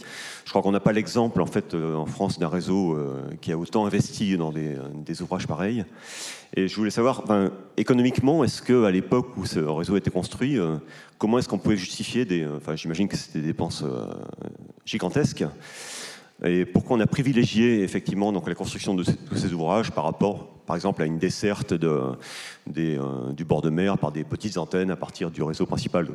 Je 0.45 0.49
crois 0.49 0.61
qu'on 0.61 0.71
n'a 0.71 0.79
pas 0.79 0.91
l'exemple 0.91 1.41
en 1.41 1.45
fait 1.45 1.73
euh, 1.73 1.95
en 1.95 2.05
France 2.05 2.39
d'un 2.39 2.49
réseau 2.49 2.93
euh, 2.93 3.15
qui 3.41 3.51
a 3.51 3.57
autant 3.57 3.85
investi 3.85 4.37
dans 4.37 4.51
des, 4.51 5.21
ouvrages 5.21 5.47
pareils. 5.47 5.85
Et 6.55 6.67
je 6.67 6.75
voulais 6.75 6.91
savoir, 6.91 7.23
économiquement, 7.77 8.43
est-ce 8.43 8.61
que 8.61 8.83
à 8.83 8.91
l'époque 8.91 9.37
où 9.37 9.45
ce 9.45 9.59
réseau 9.59 9.95
été 9.95 10.09
construit, 10.09 10.57
comment 11.17 11.39
est-ce 11.39 11.47
qu'on 11.47 11.57
pouvait 11.57 11.77
justifier 11.77 12.25
des, 12.25 12.45
enfin 12.45 12.75
j'imagine 12.75 13.07
que 13.07 13.15
c'était 13.15 13.39
des 13.39 13.47
dépenses 13.47 13.85
gigantesques. 14.85 15.45
Et 16.43 16.65
pourquoi 16.65 16.97
on 16.97 16.99
a 16.99 17.07
privilégié 17.07 17.83
effectivement 17.83 18.31
donc 18.31 18.47
la 18.47 18.55
construction 18.55 18.95
de 18.95 19.03
tous 19.03 19.35
ces 19.35 19.53
ouvrages 19.53 19.91
par 19.91 20.05
rapport 20.05 20.47
par 20.65 20.75
exemple 20.75 21.01
à 21.01 21.05
une 21.05 21.19
desserte 21.19 21.73
de, 21.73 21.99
euh, 22.77 23.31
du 23.33 23.43
bord 23.43 23.61
de 23.61 23.69
mer 23.69 23.97
par 23.97 24.11
des 24.11 24.23
petites 24.23 24.57
antennes 24.57 24.89
à 24.89 24.95
partir 24.95 25.29
du 25.29 25.43
réseau 25.43 25.65
principal? 25.65 26.07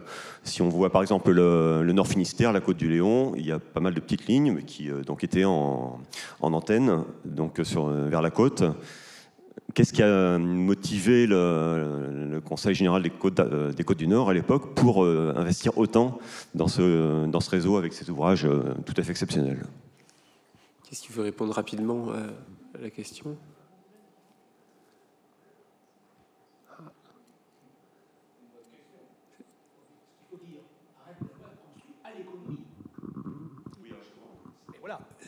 Si 0.43 0.63
on 0.63 0.69
voit 0.69 0.91
par 0.91 1.03
exemple 1.03 1.31
le, 1.31 1.93
Nord 1.93 2.09
Finistère, 2.09 2.53
la 2.53 2.61
côte 2.61 2.77
du 2.77 2.89
Léon, 2.89 3.35
il 3.37 3.47
y 3.47 3.53
a 3.53 3.59
pas 3.59 3.81
mal 3.81 3.95
de 3.95 4.01
petites 4.01 4.27
lignes 4.27 4.63
qui 4.63 4.91
euh, 4.91 5.03
donc 5.03 5.23
étaient 5.23 5.45
en, 5.45 6.01
en 6.41 6.53
antenne 6.53 7.05
donc 7.25 7.61
sur, 7.63 7.87
vers 7.87 8.23
la 8.23 8.31
côte. 8.31 8.65
Qu'est-ce 9.75 9.93
qui 9.93 10.03
a 10.03 10.39
motivé 10.39 11.27
le, 11.27 12.41
Conseil 12.45 12.75
général 12.75 13.03
des 13.03 13.11
côtes, 13.11 13.41
euh, 13.41 13.73
des 13.73 13.85
côtes, 13.85 13.99
du 13.99 14.07
Nord 14.07 14.31
à 14.31 14.35
l'époque 14.35 14.75
pour 14.75 15.05
investir 15.05 15.77
autant 15.77 16.19
dans 16.55 16.69
ce 16.69 17.51
réseau 17.51 17.77
avec 17.77 17.93
ces 17.93 18.09
ouvrages 18.11 18.49
tout 18.85 18.95
à 18.97 19.03
fait 19.03 19.11
exceptionnels? 19.11 19.65
Qu'est-ce 20.89 21.02
qui 21.02 21.12
veut 21.12 21.24
répondre 21.24 21.52
rapidement 21.52 22.10
à 22.10 22.78
la 22.78 22.90
question? 22.90 23.36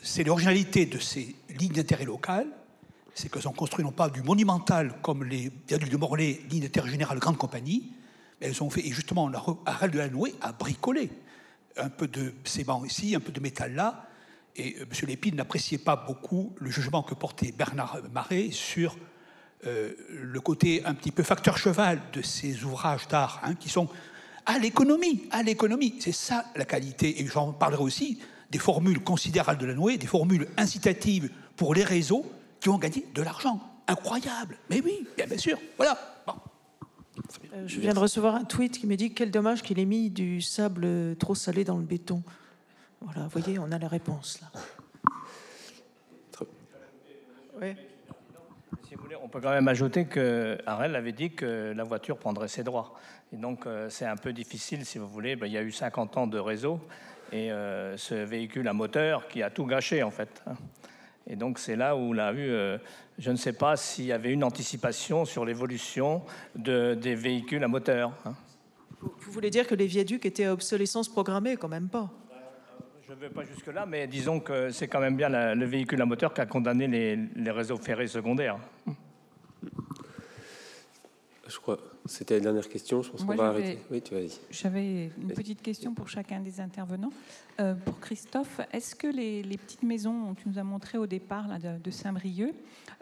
C'est 0.01 0.23
l'originalité 0.23 0.85
de 0.85 0.97
ces 0.97 1.35
lignes 1.49 1.73
d'intérêt 1.73 2.05
local, 2.05 2.47
c'est 3.13 3.29
qu'elles 3.31 3.43
sont 3.43 3.51
construites 3.51 3.85
non 3.85 3.91
pas 3.91 4.09
du 4.09 4.23
monumental 4.23 4.95
comme 5.01 5.23
les 5.23 5.51
viaducs 5.67 5.89
de 5.89 5.97
Morlaix, 5.97 6.41
lignes 6.49 6.63
d'intérêt 6.63 6.89
général 6.89 7.19
grande 7.19 7.37
compagnie, 7.37 7.91
mais 8.39 8.47
elles 8.47 8.63
ont 8.63 8.69
fait, 8.69 8.87
et 8.87 8.91
justement, 8.91 9.29
Arrêt 9.65 9.89
de 9.89 9.97
la 9.97 10.09
a 10.41 10.51
bricolé 10.53 11.11
un 11.77 11.89
peu 11.89 12.07
de 12.07 12.33
ciment 12.45 12.83
ici, 12.85 13.13
un 13.13 13.19
peu 13.19 13.31
de 13.31 13.39
métal 13.39 13.75
là, 13.75 14.08
et 14.59 14.75
euh, 14.79 14.83
M. 14.83 15.07
Lépine 15.07 15.35
n'appréciait 15.35 15.77
pas 15.77 15.95
beaucoup 15.95 16.53
le 16.57 16.69
jugement 16.69 17.01
que 17.01 17.13
portait 17.13 17.51
Bernard 17.51 17.99
Marais 18.11 18.49
sur 18.51 18.97
euh, 19.65 19.93
le 20.09 20.39
côté 20.39 20.85
un 20.85 20.93
petit 20.93 21.11
peu 21.11 21.23
facteur 21.23 21.57
cheval 21.57 21.99
de 22.13 22.21
ces 22.21 22.63
ouvrages 22.63 23.07
d'art, 23.07 23.41
hein, 23.43 23.55
qui 23.55 23.69
sont 23.69 23.89
à 24.45 24.57
l'économie, 24.57 25.23
à 25.31 25.43
l'économie. 25.43 25.95
C'est 25.99 26.11
ça 26.11 26.45
la 26.55 26.65
qualité, 26.65 27.21
et 27.21 27.27
j'en 27.27 27.51
parlerai 27.53 27.83
aussi 27.83 28.19
des 28.51 28.59
formules 28.59 29.03
considérables 29.03 29.59
de 29.59 29.65
la 29.65 29.73
Noé, 29.73 29.97
des 29.97 30.07
formules 30.07 30.47
incitatives 30.57 31.29
pour 31.55 31.73
les 31.73 31.83
réseaux 31.83 32.25
qui 32.59 32.69
ont 32.69 32.77
gagné 32.77 33.05
de 33.13 33.21
l'argent. 33.21 33.59
Incroyable. 33.87 34.57
Mais 34.69 34.81
oui, 34.81 35.05
bien, 35.17 35.37
sûr. 35.37 35.57
Voilà. 35.77 35.97
Euh, 37.53 37.67
je 37.67 37.79
viens 37.79 37.93
de 37.93 37.99
recevoir 37.99 38.35
un 38.35 38.43
tweet 38.43 38.79
qui 38.79 38.87
me 38.87 38.95
dit 38.95 39.13
quel 39.13 39.29
dommage 39.29 39.61
qu'il 39.61 39.79
ait 39.79 39.85
mis 39.85 40.09
du 40.09 40.41
sable 40.41 41.15
trop 41.17 41.35
salé 41.35 41.63
dans 41.63 41.77
le 41.77 41.83
béton. 41.83 42.23
Voilà, 43.01 43.23
vous 43.23 43.39
voyez, 43.39 43.59
on 43.59 43.71
a 43.71 43.79
la 43.79 43.87
réponse 43.87 44.41
là. 44.41 44.47
Oui. 47.61 47.75
Si 48.87 48.95
vous 48.95 49.03
voulez, 49.03 49.17
on 49.21 49.27
peut 49.27 49.41
quand 49.41 49.51
même 49.51 49.67
ajouter 49.67 50.05
que 50.05 50.57
Harel 50.65 50.95
avait 50.95 51.11
dit 51.11 51.31
que 51.31 51.73
la 51.75 51.83
voiture 51.83 52.17
prendrait 52.17 52.47
ses 52.47 52.63
droits. 52.63 52.95
Et 53.33 53.35
donc, 53.35 53.65
euh, 53.65 53.89
c'est 53.89 54.05
un 54.05 54.15
peu 54.15 54.31
difficile, 54.31 54.85
si 54.85 54.97
vous 54.97 55.07
voulez. 55.07 55.35
Ben, 55.35 55.47
il 55.47 55.53
y 55.53 55.57
a 55.57 55.61
eu 55.61 55.71
50 55.71 56.17
ans 56.17 56.27
de 56.27 56.39
réseau 56.39 56.79
et 57.31 57.51
euh, 57.51 57.97
ce 57.97 58.15
véhicule 58.15 58.67
à 58.67 58.73
moteur 58.73 59.27
qui 59.27 59.43
a 59.43 59.49
tout 59.49 59.65
gâché 59.65 60.03
en 60.03 60.11
fait. 60.11 60.43
Et 61.27 61.35
donc 61.35 61.59
c'est 61.59 61.75
là 61.75 61.95
où 61.95 61.99
on 61.99 62.17
a 62.17 62.33
euh, 62.33 62.77
je 63.17 63.31
ne 63.31 63.35
sais 63.35 63.53
pas 63.53 63.75
s'il 63.75 64.05
y 64.05 64.11
avait 64.11 64.31
une 64.31 64.43
anticipation 64.43 65.25
sur 65.25 65.45
l'évolution 65.45 66.23
de, 66.55 66.95
des 66.95 67.15
véhicules 67.15 67.63
à 67.63 67.67
moteur. 67.67 68.11
Hein. 68.25 68.33
Vous 69.01 69.31
voulez 69.31 69.49
dire 69.49 69.67
que 69.67 69.75
les 69.75 69.87
viaducs 69.87 70.25
étaient 70.25 70.45
à 70.45 70.53
obsolescence 70.53 71.07
programmée 71.07 71.55
quand 71.55 71.67
même 71.67 71.89
pas? 71.89 72.09
Je 73.09 73.15
ne 73.15 73.19
vais 73.21 73.29
pas 73.29 73.43
jusque-là, 73.43 73.87
mais 73.87 74.05
disons 74.05 74.39
que 74.39 74.69
c'est 74.69 74.87
quand 74.87 74.99
même 74.99 75.17
bien 75.17 75.29
le 75.55 75.65
véhicule 75.65 75.99
à 75.99 76.05
moteur 76.05 76.31
qui 76.31 76.41
a 76.41 76.45
condamné 76.45 76.87
les, 76.87 77.15
les 77.15 77.49
réseaux 77.49 77.77
ferrés 77.77 78.05
secondaires. 78.05 78.59
Je 81.47 81.57
crois. 81.57 81.79
C'était 82.05 82.35
la 82.35 82.41
dernière 82.41 82.69
question. 82.69 83.01
Je 83.01 83.09
pense 83.09 83.23
qu'on 83.23 83.35
va 83.35 83.47
arrêter. 83.47 83.79
Oui, 83.89 84.01
tu 84.01 84.13
vas 84.13 84.21
y 84.21 84.31
J'avais 84.51 85.11
une 85.17 85.33
petite 85.33 85.61
question 85.61 85.93
pour 85.93 86.07
chacun 86.07 86.39
des 86.39 86.59
intervenants. 86.61 87.11
Euh, 87.59 87.73
pour 87.73 87.99
Christophe, 87.99 88.61
est-ce 88.71 88.95
que 88.95 89.07
les, 89.07 89.57
petites 89.57 89.83
maisons 89.83 90.33
que 90.33 90.41
tu 90.41 90.49
nous 90.49 90.59
as 90.59 90.63
montrées 90.63 90.99
au 90.99 91.07
départ 91.07 91.47
là, 91.47 91.57
de, 91.57 91.91
Saint-Brieuc, 91.91 92.53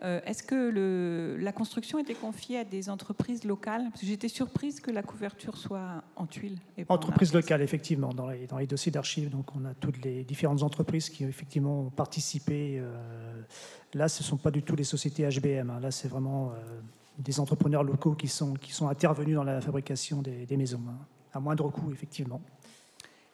euh, 0.03 0.19
est-ce 0.25 0.43
que 0.43 0.55
le, 0.55 1.37
la 1.37 1.51
construction 1.51 1.97
était 1.97 2.13
confiée 2.13 2.59
à 2.59 2.63
des 2.63 2.89
entreprises 2.89 3.43
locales 3.43 3.89
j'étais 4.01 4.27
surprise 4.27 4.79
que 4.79 4.91
la 4.91 5.01
couverture 5.01 5.57
soit 5.57 6.03
en 6.15 6.27
tuiles. 6.27 6.59
Entreprises 6.87 7.33
locales, 7.33 7.63
effectivement, 7.63 8.13
dans 8.13 8.29
les, 8.29 8.45
dans 8.45 8.59
les 8.59 8.67
dossiers 8.67 8.91
d'archives. 8.91 9.29
Donc, 9.29 9.55
on 9.55 9.65
a 9.65 9.73
toutes 9.73 10.03
les 10.03 10.23
différentes 10.23 10.61
entreprises 10.61 11.09
qui 11.09 11.23
effectivement 11.23 11.81
ont 11.81 11.89
participé. 11.89 12.77
Euh, 12.79 13.41
là, 13.95 14.07
ce 14.07 14.21
ne 14.21 14.27
sont 14.27 14.37
pas 14.37 14.51
du 14.51 14.61
tout 14.61 14.75
les 14.75 14.83
sociétés 14.83 15.27
HBM. 15.27 15.71
Hein. 15.71 15.79
Là, 15.79 15.89
c'est 15.89 16.07
vraiment 16.07 16.53
des 17.17 17.39
entrepreneurs 17.39 17.83
locaux 17.83 18.13
qui 18.13 18.27
sont, 18.27 18.53
qui 18.53 18.71
sont 18.71 18.87
intervenus 18.87 19.35
dans 19.35 19.43
la 19.43 19.61
fabrication 19.61 20.21
des, 20.21 20.57
maisons, 20.57 20.81
hein, 20.87 20.97
à 21.33 21.39
moindre 21.39 21.69
coût, 21.71 21.91
effectivement. 21.91 22.41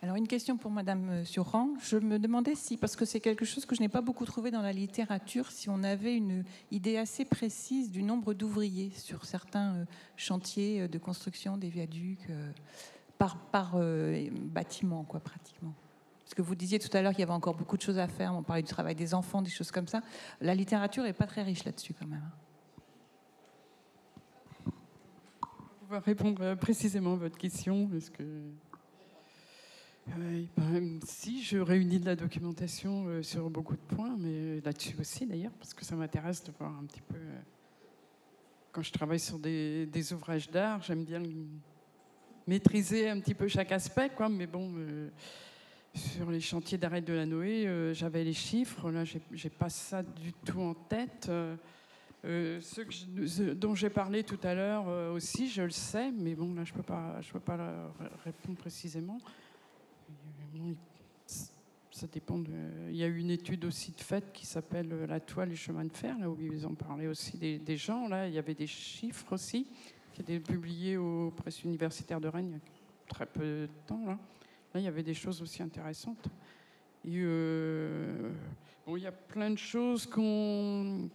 Alors 0.04 0.18
une 0.18 0.28
question 0.28 0.58
pour 0.58 0.70
Madame 0.70 1.24
Suran. 1.24 1.70
Je 1.80 1.96
me 1.96 2.20
demandais 2.20 2.56
si, 2.56 2.76
parce 2.76 2.98
que 2.98 3.06
c'est 3.06 3.22
quelque 3.22 3.46
chose 3.46 3.66
que 3.66 3.74
je 3.74 3.80
n'ai 3.80 3.88
pas 3.88 4.02
beaucoup 4.02 4.26
trouvé 4.26 4.52
dans 4.52 4.62
la 4.62 4.74
littérature, 4.74 5.50
si 5.50 5.70
on 5.70 5.82
avait 5.82 6.18
une 6.18 6.44
idée 6.72 6.98
assez 6.98 7.24
précise 7.24 7.90
du 7.90 8.04
nombre 8.04 8.34
d'ouvriers 8.34 8.92
sur 8.98 9.24
certains 9.24 9.76
euh, 9.76 9.86
chantiers 10.18 10.82
euh, 10.82 10.88
de 10.90 10.98
construction 10.98 11.56
des 11.56 11.70
viaducs 11.70 12.30
euh, 12.30 12.52
par, 13.18 13.38
par 13.38 13.78
bâtiment, 13.78 15.06
quoi, 15.06 15.22
pratiquement. 15.22 15.74
Parce 16.26 16.34
que 16.34 16.42
vous 16.42 16.56
disiez 16.56 16.80
tout 16.80 16.90
à 16.98 17.02
l'heure 17.02 17.14
qu'il 17.14 17.22
y 17.22 17.24
avait 17.24 17.32
encore 17.32 17.56
beaucoup 17.56 17.78
de 17.78 17.82
choses 17.82 17.98
à 17.98 18.10
faire. 18.10 18.36
On 18.36 18.44
parlait 18.44 18.62
du 18.62 18.68
travail 18.68 18.96
des 18.96 19.14
enfants, 19.14 19.42
des 19.42 19.52
choses 19.52 19.72
comme 19.72 19.88
ça. 19.88 20.02
La 20.42 20.54
littérature 20.54 21.04
n'est 21.04 21.14
pas 21.14 21.28
très 21.28 21.44
riche 21.44 21.64
là-dessus, 21.64 21.94
quand 21.94 22.08
même. 22.08 22.30
On 24.66 25.94
va 25.94 26.02
répondre 26.02 26.56
précisément 26.56 27.14
à 27.14 27.18
votre 27.18 27.38
question. 27.38 27.90
Est-ce 27.96 28.12
que 28.12 28.26
ben, 30.06 31.00
si, 31.06 31.42
je 31.44 31.58
réunis 31.58 32.00
de 32.00 32.06
la 32.06 32.16
documentation 32.16 33.06
euh, 33.08 33.24
sur 33.24 33.50
beaucoup 33.50 33.76
de 33.76 33.96
points, 33.96 34.16
mais 34.18 34.60
là-dessus 34.62 34.96
aussi 35.00 35.26
d'ailleurs, 35.26 35.54
parce 35.54 35.74
que 35.74 35.86
ça 35.86 35.96
m'intéresse 35.96 36.44
de 36.44 36.52
voir 36.58 36.78
un 36.78 36.86
petit 36.86 37.02
peu. 37.02 37.16
Euh, 37.16 37.40
quand 38.72 38.82
je 38.82 38.92
travaille 38.92 39.20
sur 39.20 39.40
des, 39.40 40.14
ouvrages 40.14 40.50
d'art, 40.50 40.82
j'aime 40.82 41.04
bien 41.06 41.22
maîtriser 42.48 43.10
un 43.10 43.20
petit 43.20 43.34
peu 43.34 43.48
chaque 43.48 43.72
aspect, 43.72 44.10
quoi. 44.10 44.28
Mais 44.28 44.48
bon, 44.48 44.74
euh, 44.76 45.10
sur 45.96 46.30
les 46.30 46.42
chantiers 46.42 46.78
d'arrêt 46.78 47.02
de 47.02 47.14
la 47.14 47.26
Noé, 47.26 47.94
j'avais 47.94 48.24
les 48.24 48.34
chiffres. 48.34 48.90
Là, 48.90 49.04
j'ai 49.06 49.50
pas 49.50 49.70
ça 49.70 50.02
du 50.02 50.34
tout 50.34 50.60
en 50.60 50.74
tête. 50.74 51.30
ce, 52.24 53.54
dont 53.54 53.76
j'ai 53.76 53.92
parlé 53.92 54.24
tout 54.24 54.40
à 54.42 54.56
l'heure 54.56 55.14
aussi, 55.14 55.48
je 55.50 55.62
le 55.62 55.70
sais, 55.70 56.12
mais 56.12 56.34
bon, 56.34 56.56
là, 56.56 56.64
je 56.64 56.74
peux 56.74 56.82
pas, 56.82 57.22
je 57.22 57.32
peux 57.32 57.40
pas 57.40 57.94
répondre 58.26 58.58
précisément 58.58 59.20
ça 61.92 62.08
dépend. 62.08 62.42
Il 62.90 62.96
y 62.96 63.04
a 63.04 63.08
eu 63.08 63.18
une 63.18 63.30
étude 63.30 63.66
aussi 63.66 63.92
de 63.92 64.02
fait 64.02 64.32
qui 64.34 64.46
s'appelle 64.46 64.92
euh, 64.92 65.08
La 65.08 65.20
toile 65.20 65.52
et 65.52 65.56
chemin 65.56 65.86
de 65.86 65.92
fer, 65.92 66.18
là 66.18 66.30
où 66.30 66.38
ils 66.42 66.66
ont 66.66 66.76
parlé 66.76 67.08
aussi 67.08 67.38
des, 67.38 67.78
gens. 67.78 68.08
Là, 68.08 68.28
il 68.28 68.34
y 68.34 68.40
avait 68.40 68.56
des 68.56 68.68
chiffres 68.68 69.34
aussi 69.34 69.68
qui 70.14 70.22
étaient 70.22 70.40
publiés 70.40 70.98
aux 70.98 71.32
presses 71.32 71.64
universitaires 71.64 72.20
de 72.20 72.28
Rennes 72.28 72.48
il 72.50 72.54
y 72.54 72.56
a 72.56 72.60
très 73.08 73.26
peu 73.26 73.44
de 73.44 73.70
temps. 73.88 74.06
Là, 74.06 74.18
il 74.76 74.82
y 74.82 74.88
avait 74.88 75.04
des 75.04 75.14
choses 75.14 75.42
aussi 75.42 75.62
intéressantes. 75.62 76.28
Euh, 77.06 78.32
bon, 78.86 78.98
il 78.98 79.04
y 79.04 79.08
a 79.08 79.12
plein 79.12 79.52
de 79.52 79.58
choses 79.58 80.10
dont 80.10 81.10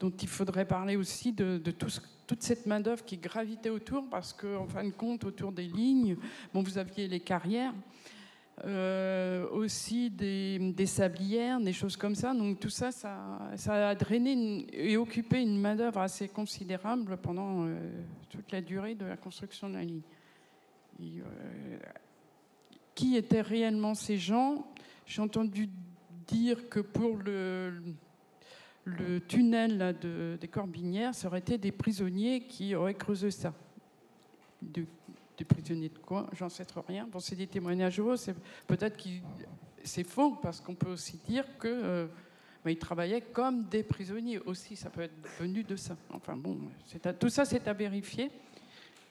il 0.00 0.28
faudrait 0.28 0.66
parler 0.66 0.96
aussi 0.96 1.32
de, 1.32 1.58
de 1.58 1.70
tout 1.70 1.88
toute 2.30 2.44
cette 2.44 2.64
main-d'œuvre 2.64 3.04
qui 3.04 3.16
gravitait 3.16 3.70
autour, 3.70 4.08
parce 4.08 4.32
qu'en 4.32 4.62
en 4.62 4.66
fin 4.68 4.84
de 4.84 4.92
compte, 4.92 5.24
autour 5.24 5.50
des 5.50 5.66
lignes, 5.66 6.16
bon, 6.54 6.62
vous 6.62 6.78
aviez 6.78 7.08
les 7.08 7.18
carrières, 7.18 7.74
euh, 8.66 9.48
aussi 9.50 10.10
des, 10.10 10.86
sablières, 10.86 11.60
des 11.60 11.72
choses 11.72 11.96
comme 11.96 12.14
ça. 12.14 12.34
Donc 12.34 12.60
tout 12.60 12.68
ça, 12.68 12.90
ça, 12.92 13.88
a 13.88 13.94
drainé 13.94 14.66
et 14.72 14.96
occupé 14.96 15.40
une 15.40 15.58
main-d'œuvre 15.58 16.00
assez 16.00 16.28
considérable 16.28 17.16
pendant 17.16 17.66
euh, 17.66 17.78
toute 18.28 18.52
la 18.52 18.60
durée 18.60 18.94
de 18.94 19.06
la 19.06 19.16
construction 19.16 19.68
de 19.68 19.74
la 19.74 19.84
ligne. 19.84 20.02
Euh, 21.00 21.78
qui 22.94 23.16
étaient 23.16 23.40
réellement 23.40 23.94
ces 23.94 24.18
gens? 24.18 24.66
J'ai 25.06 25.22
entendu 25.22 25.70
dire 26.26 26.68
que 26.68 26.80
pour 26.80 27.16
le, 27.16 27.82
tunnel 29.26 29.96
de, 30.02 30.36
des 30.38 30.48
Corbinières, 30.48 31.14
ça 31.14 31.28
aurait 31.28 31.38
été 31.38 31.56
des 31.56 31.72
prisonniers 31.72 32.42
qui 32.42 32.74
auraient 32.74 32.94
creusé 32.94 33.30
ça. 33.30 33.54
Des 35.40 35.44
prisonniers 35.46 35.88
de 35.88 35.98
quoi 35.98 36.28
J'en 36.34 36.50
sais 36.50 36.66
trop 36.66 36.84
rien. 36.86 37.08
Bon, 37.10 37.18
c'est 37.18 37.34
des 37.34 37.46
témoignages 37.46 37.98
heureux. 37.98 38.16
Peut-être 38.66 38.96
que 38.98 39.08
c'est 39.82 40.04
faux, 40.04 40.32
parce 40.42 40.60
qu'on 40.60 40.74
peut 40.74 40.90
aussi 40.90 41.18
dire 41.26 41.46
que 41.58 41.68
euh, 41.68 42.06
bah, 42.62 42.70
ils 42.70 42.78
travaillaient 42.78 43.22
comme 43.22 43.64
des 43.64 43.82
prisonniers 43.82 44.38
aussi. 44.40 44.76
Ça 44.76 44.90
peut 44.90 45.00
être 45.00 45.16
venu 45.38 45.62
de 45.64 45.76
ça. 45.76 45.96
Enfin 46.12 46.36
bon, 46.36 46.58
tout 47.18 47.30
ça, 47.30 47.46
c'est 47.46 47.66
à 47.66 47.72
vérifier. 47.72 48.30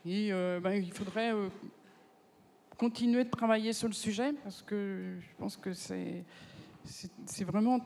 Euh, 0.06 0.60
bah, 0.60 0.76
il 0.76 0.92
faudrait 0.92 1.34
euh, 1.34 1.50
continuer 2.78 3.24
de 3.24 3.32
travailler 3.32 3.74
sur 3.74 3.88
le 3.88 3.96
sujet, 3.96 4.34
parce 4.44 4.62
que 4.62 5.18
je 5.20 5.36
pense 5.36 5.58
que 5.58 5.74
c'est, 5.74 6.24
c'est, 7.26 7.44
vraiment 7.44 7.84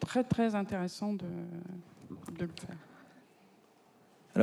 très, 0.00 0.24
très 0.24 0.56
intéressant 0.56 1.12
de 1.12 1.26
le 2.40 2.48
faire 2.48 2.76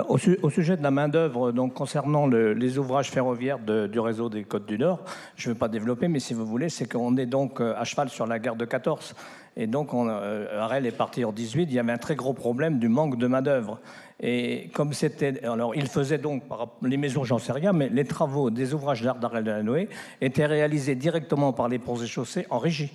au, 0.08 0.50
sujet 0.50 0.78
de 0.78 0.84
la 0.84 0.92
main-d'œuvre, 0.92 1.52
concernant 1.74 2.28
les 2.28 2.78
ouvrages 2.78 3.12
ferroviaires 3.12 3.60
du 3.60 4.00
réseau 4.00 4.30
des 4.30 4.44
Côtes 4.44 4.66
du 4.66 4.78
Nord, 4.78 5.04
je 5.36 5.50
ne 5.50 5.54
vais 5.54 5.60
pas 5.60 5.68
développer, 5.68 6.08
mais 6.08 6.20
si 6.20 6.34
vous 6.34 6.46
voulez, 6.46 6.70
c'est 6.70 6.90
qu'on 6.92 7.18
est 7.18 7.26
donc 7.26 7.60
euh, 7.60 7.74
à 7.78 7.84
cheval 7.84 8.10
sur 8.10 8.26
la 8.26 8.40
gare 8.40 8.56
de 8.56 8.66
14. 8.66 9.16
Et 9.58 9.68
donc, 9.68 9.94
on, 9.94 10.08
euh, 10.08 10.62
Arel 10.62 10.86
est 10.86 10.92
parti 10.92 11.26
en 11.26 11.34
18, 11.34 11.64
il 11.64 11.74
y 11.74 11.80
avait 11.80 11.92
un 11.92 11.98
très 11.98 12.16
gros 12.16 12.34
problème 12.34 12.80
du 12.80 12.88
manque 12.88 13.18
de 13.18 13.28
main-d'œuvre. 13.28 13.80
Et 14.22 14.70
comme 14.74 14.94
c'était. 14.94 15.44
Alors, 15.44 15.76
il 15.76 15.88
faisait 15.88 16.20
donc, 16.20 16.44
les 16.82 16.98
maisons, 16.98 17.26
j'en 17.26 17.40
sais 17.40 17.52
rien, 17.52 17.74
mais 17.74 17.90
les 17.90 18.06
travaux 18.06 18.50
des 18.50 18.74
ouvrages 18.74 19.02
d'art 19.02 19.20
d'Arel 19.20 19.44
de 19.44 19.52
la 19.52 19.64
Noé 19.64 19.90
étaient 20.22 20.46
réalisés 20.46 20.96
directement 20.96 21.52
par 21.52 21.68
les 21.68 21.80
ponts 21.80 22.02
et 22.02 22.08
chaussées 22.08 22.48
en 22.50 22.60
régie 22.60 22.92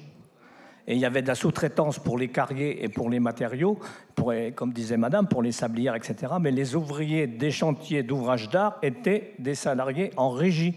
et 0.88 0.94
il 0.94 1.00
y 1.00 1.04
avait 1.04 1.22
de 1.22 1.28
la 1.28 1.34
sous-traitance 1.34 1.98
pour 1.98 2.16
les 2.16 2.28
carriers 2.28 2.84
et 2.84 2.88
pour 2.88 3.10
les 3.10 3.20
matériaux, 3.20 3.78
comme 4.54 4.72
disait 4.72 4.96
madame, 4.96 5.26
pour 5.26 5.42
les 5.42 5.52
sablières, 5.52 5.96
etc. 5.96 6.34
Mais 6.40 6.50
les 6.50 6.76
ouvriers 6.76 7.26
des 7.26 7.50
chantiers 7.50 8.02
d'ouvrages 8.02 8.48
d'art 8.48 8.78
étaient 8.82 9.34
des 9.38 9.54
salariés 9.54 10.10
en 10.16 10.30
régie, 10.30 10.74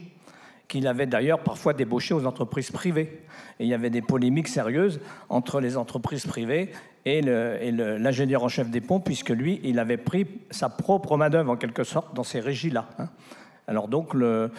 qu'il 0.67 0.88
avait 0.88 1.07
d'ailleurs 1.07 1.39
parfois 1.39 1.73
débauchés 1.73 2.13
aux 2.13 2.25
entreprises 2.25 2.71
privées. 2.71 3.23
Et 3.59 3.65
il 3.65 3.67
y 3.67 3.73
avait 3.73 3.89
des 3.89 4.01
polémiques 4.01 4.47
sérieuses 4.47 4.99
entre 5.27 5.59
les 5.59 5.77
entreprises 5.77 6.25
privées 6.25 6.71
et 7.05 7.21
l'ingénieur 7.21 8.43
en 8.43 8.49
chef 8.49 8.69
des 8.69 8.81
ponts, 8.81 8.99
puisque 8.99 9.29
lui, 9.29 9.61
il 9.63 9.79
avait 9.79 9.97
pris 9.97 10.27
sa 10.51 10.69
propre 10.69 11.17
main-d'œuvre 11.17 11.51
en 11.51 11.55
quelque 11.55 11.83
sorte 11.83 12.15
dans 12.15 12.23
ces 12.23 12.39
régies-là. 12.39 12.88
Alors 13.69 13.88
donc 13.88 14.15
le, 14.15 14.49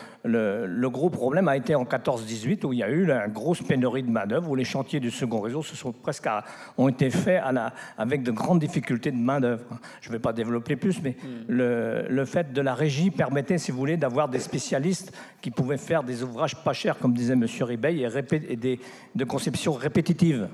gros 0.89 1.11
problème 1.11 1.49
a 1.49 1.57
été 1.57 1.75
en 1.75 1.85
14-18 1.85 2.65
où 2.65 2.73
il 2.73 2.79
y 2.79 2.83
a 2.85 2.89
eu 2.89 3.11
une 3.11 3.33
grosse 3.33 3.61
pénurie 3.61 4.05
de 4.05 4.11
main-d'œuvre, 4.11 4.49
où 4.49 4.55
les 4.55 4.65
chantiers 4.65 5.01
du 5.01 5.11
second 5.11 5.41
réseau 5.41 5.65
se 5.65 5.75
sont 5.75 5.91
presque 5.91 6.29
ont 6.79 6.89
été 6.89 7.11
faits 7.11 7.43
avec 7.99 8.23
de 8.23 8.31
grandes 8.31 8.61
difficultés 8.61 9.11
de 9.11 9.17
main-d'œuvre. 9.17 9.65
Je 10.01 10.11
ne 10.11 10.13
vais 10.13 10.21
pas 10.21 10.33
développer 10.33 10.77
plus, 10.77 11.03
mais 11.03 11.17
hmm. 11.23 11.45
le, 11.49 12.25
fait 12.25 12.53
de 12.53 12.61
la 12.61 12.73
régie 12.73 13.11
permettait, 13.11 13.59
si 13.59 13.73
vous 13.73 13.79
voulez, 13.79 13.97
d'avoir 13.97 14.29
des 14.29 14.39
spécialistes 14.39 15.13
qui 15.41 15.51
pouvaient 15.51 15.77
faire 15.77 16.05
des 16.05 16.23
ouvrages 16.23 16.55
pas 16.63 16.73
chers, 16.73 16.97
comme 16.97 17.13
disait 17.13 17.33
M. 17.33 17.47
Ribeil, 17.63 18.07
et, 18.49 18.57
des, 18.57 18.79
de 19.17 19.25
conception 19.25 19.73
répétitive. 19.73 20.49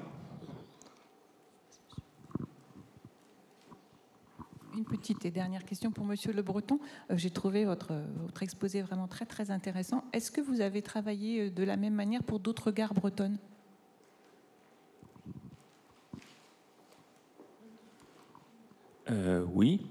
Petite 4.87 5.25
et 5.27 5.31
dernière 5.31 5.65
question 5.65 5.91
pour 5.91 6.05
Monsieur 6.05 6.33
Le 6.33 6.43
Breton. 6.43 6.79
Euh, 7.11 7.17
j'ai 7.17 7.31
trouvé 7.31 7.65
votre, 7.65 7.93
exposé 8.41 8.83
vraiment 8.83 9.09
très 9.09 9.27
très 9.27 9.51
intéressant. 9.51 10.05
Est-ce 10.13 10.31
que 10.31 10.41
vous 10.41 10.61
avez 10.61 10.83
travaillé 10.83 11.43
euh, 11.43 11.51
de 11.51 11.65
la 11.65 11.77
même 11.77 11.95
manière 11.95 12.23
pour 12.23 12.41
d'autres 12.41 12.71
gares 12.71 12.95
bretonnes? 12.95 13.39
Euh, 19.11 19.45
Oui. 19.53 19.87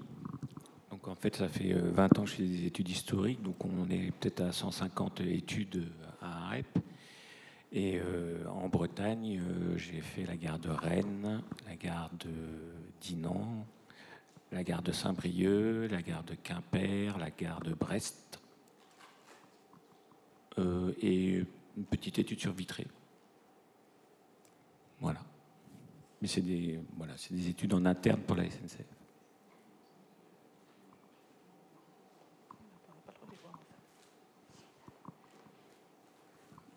Donc 0.90 1.08
en 1.08 1.14
fait, 1.14 1.36
ça 1.36 1.48
fait 1.48 1.72
20 1.72 2.18
ans 2.18 2.24
que 2.24 2.30
je 2.30 2.34
fais 2.36 2.42
des 2.42 2.66
études 2.66 2.88
historiques, 2.88 3.42
donc 3.42 3.62
on 3.64 3.88
est 3.90 4.10
peut-être 4.12 4.40
à 4.40 4.52
150 4.52 5.20
études 5.20 5.84
à 6.22 6.46
AREP. 6.46 6.78
Et 7.72 8.00
en 8.48 8.68
Bretagne, 8.68 9.42
j'ai 9.76 10.00
fait 10.00 10.24
la 10.24 10.36
gare 10.36 10.58
de 10.58 10.70
Rennes, 10.70 11.42
la 11.66 11.76
gare 11.76 12.10
de 12.18 12.30
Dinan, 13.00 13.66
la 14.56 14.64
gare 14.64 14.80
de 14.80 14.90
Saint-Brieuc, 14.90 15.90
la 15.90 16.00
gare 16.00 16.24
de 16.24 16.34
Quimper, 16.34 17.18
la 17.18 17.28
gare 17.28 17.60
de 17.60 17.74
Brest, 17.74 18.40
euh, 20.56 20.94
et 21.02 21.44
une 21.76 21.84
petite 21.84 22.18
étude 22.18 22.40
sur 22.40 22.52
Vitré. 22.52 22.86
Voilà. 24.98 25.20
Mais 26.22 26.28
c'est 26.28 26.40
des, 26.40 26.80
études 27.50 27.74
en 27.74 27.84
interne 27.84 28.22
pour 28.22 28.34
la 28.34 28.44
SNCF. 28.44 28.80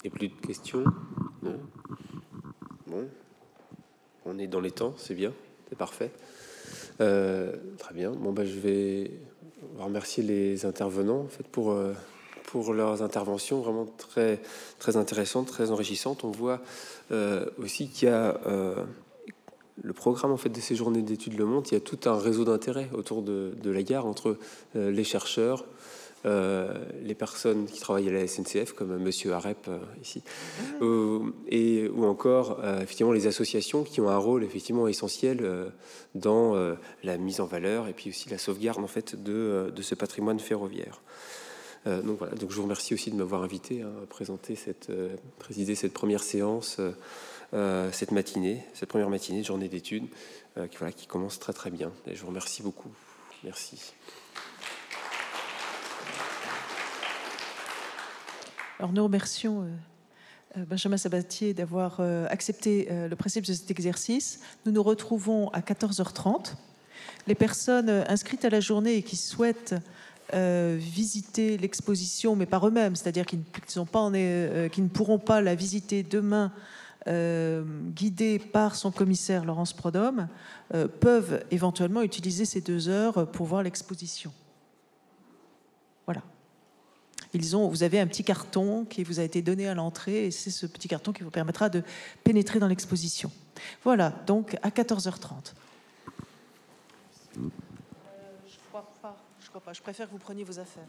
Et 0.03 0.09
plus 0.09 0.27
de 0.27 0.35
questions? 0.35 0.83
Non? 1.41 1.61
Bon. 2.87 3.09
On 4.25 4.37
est 4.37 4.47
dans 4.47 4.59
les 4.59 4.71
temps, 4.71 4.95
c'est 4.97 5.15
bien, 5.15 5.31
c'est 5.69 5.77
parfait. 5.77 6.11
Euh, 7.01 7.53
très 7.77 7.93
bien. 7.93 8.11
Bon, 8.11 8.31
ben, 8.31 8.45
je 8.45 8.59
vais 8.59 9.11
remercier 9.77 10.23
les 10.23 10.65
intervenants 10.65 11.21
en 11.21 11.27
fait, 11.27 11.47
pour, 11.47 11.71
euh, 11.71 11.93
pour 12.43 12.73
leurs 12.73 13.01
interventions 13.01 13.61
vraiment 13.61 13.85
très, 13.85 14.41
très 14.79 14.97
intéressantes, 14.97 15.47
très 15.47 15.71
enrichissantes. 15.71 16.23
On 16.23 16.31
voit 16.31 16.61
euh, 17.11 17.45
aussi 17.57 17.87
qu'il 17.87 18.09
y 18.09 18.11
a 18.11 18.39
le 19.81 19.93
programme 19.93 20.31
en 20.31 20.37
fait, 20.37 20.49
de 20.49 20.59
ces 20.59 20.75
journées 20.75 21.01
d'études 21.01 21.37
Le 21.37 21.45
Monde. 21.45 21.65
Il 21.71 21.73
y 21.73 21.77
a 21.77 21.79
tout 21.79 21.99
un 22.05 22.17
réseau 22.17 22.43
d'intérêt 22.43 22.89
autour 22.93 23.21
de, 23.21 23.53
la 23.63 23.83
gare 23.83 24.05
entre 24.05 24.37
les 24.75 25.05
chercheurs, 25.05 25.65
les 26.25 27.15
personnes 27.15 27.65
qui 27.65 27.79
travaillent 27.79 28.09
à 28.09 28.11
la 28.11 28.27
SNCF, 28.27 28.73
comme 28.73 28.97
Monsieur 28.97 29.33
Arep 29.33 29.69
ici, 30.01 30.21
et, 31.47 31.87
ou 31.89 32.05
encore 32.05 32.59
effectivement 32.81 33.11
les 33.11 33.27
associations 33.27 33.83
qui 33.83 34.01
ont 34.01 34.09
un 34.09 34.17
rôle 34.17 34.43
effectivement 34.43 34.87
essentiel 34.87 35.71
dans 36.15 36.55
la 37.03 37.17
mise 37.17 37.39
en 37.39 37.45
valeur 37.45 37.87
et 37.87 37.93
puis 37.93 38.09
aussi 38.09 38.29
la 38.29 38.37
sauvegarde 38.37 38.83
en 38.83 38.87
fait 38.87 39.21
de, 39.21 39.71
de 39.75 39.81
ce 39.81 39.95
patrimoine 39.95 40.39
ferroviaire. 40.39 41.01
Euh, 41.87 42.01
donc 42.01 42.19
voilà, 42.19 42.35
donc 42.35 42.51
je 42.51 42.55
vous 42.55 42.63
remercie 42.63 42.93
aussi 42.93 43.11
de 43.11 43.15
m'avoir 43.15 43.43
invité 43.43 43.81
à 43.83 44.05
présenter 44.09 44.55
cette, 44.55 44.89
euh, 44.89 45.15
présider 45.39 45.75
cette 45.75 45.93
première 45.93 46.23
séance, 46.23 46.77
euh, 47.53 47.91
cette 47.91 48.11
matinée, 48.11 48.63
cette 48.73 48.89
première 48.89 49.09
matinée 49.09 49.41
de 49.41 49.45
journée 49.45 49.69
d'études, 49.69 50.07
qui, 50.69 50.77
voilà, 50.77 50.91
qui 50.91 51.07
commence 51.07 51.39
très 51.39 51.53
très 51.53 51.71
bien. 51.71 51.91
Et 52.05 52.15
je 52.15 52.21
vous 52.21 52.27
remercie 52.27 52.61
beaucoup. 52.61 52.89
Merci. 53.45 53.93
Nous 58.81 59.03
remercions 59.03 59.67
Benjamin 60.55 60.97
Sabatier 60.97 61.53
d'avoir 61.53 61.99
accepté 62.29 62.87
le 62.89 63.15
principe 63.15 63.45
de 63.45 63.53
cet 63.53 63.69
exercice. 63.71 64.39
Nous 64.65 64.71
nous 64.71 64.83
retrouvons 64.83 65.49
à 65.49 65.59
14h30. 65.59 66.55
Les 67.27 67.35
personnes 67.35 67.89
inscrites 68.07 68.45
à 68.45 68.49
la 68.49 68.59
journée 68.59 68.95
et 68.95 69.03
qui 69.03 69.15
souhaitent 69.15 69.75
euh, 70.35 70.77
visiter 70.79 71.57
l'exposition, 71.57 72.35
mais 72.35 72.45
par 72.45 72.67
eux-mêmes, 72.67 72.95
c'est-à-dire 72.95 73.25
qu'ils 73.25 73.39
euh, 73.39 74.69
ne 74.77 74.87
pourront 74.87 75.17
pas 75.17 75.41
la 75.41 75.55
visiter 75.55 76.03
demain, 76.03 76.51
euh, 77.07 77.63
par 78.53 78.75
son 78.75 78.91
commissaire 78.91 79.43
Laurence 79.43 79.73
Prodhomme, 79.73 80.27
peuvent 80.99 81.43
éventuellement 81.49 82.03
utiliser 82.03 82.45
ces 82.45 82.61
deux 82.61 82.89
heures 82.89 83.31
pour 83.31 83.47
voir 83.47 83.63
l'exposition. 83.63 84.31
Ils 87.33 87.55
ont, 87.55 87.67
vous 87.67 87.83
avez 87.83 87.99
un 87.99 88.07
petit 88.07 88.23
carton 88.23 88.85
qui 88.85 89.03
vous 89.03 89.19
a 89.19 89.23
été 89.23 89.41
donné 89.41 89.67
à 89.67 89.75
l'entrée, 89.75 90.25
et 90.25 90.31
c'est 90.31 90.49
ce 90.49 90.65
petit 90.65 90.87
carton 90.87 91.13
qui 91.13 91.23
vous 91.23 91.29
permettra 91.29 91.69
de 91.69 91.83
pénétrer 92.23 92.59
dans 92.59 92.67
l'exposition. 92.67 93.31
Voilà, 93.83 94.09
donc 94.25 94.57
à 94.63 94.69
14h30. 94.69 95.53
Je 97.35 97.41
crois 98.69 98.89
pas. 99.01 99.73
Je 99.73 99.81
préfère 99.81 100.07
que 100.07 100.11
vous 100.11 100.17
preniez 100.17 100.43
vos 100.43 100.59
affaires. 100.59 100.83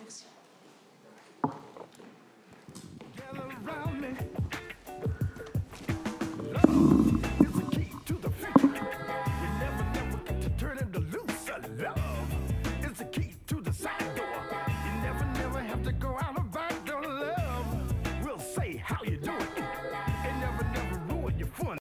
Merci. 0.00 0.24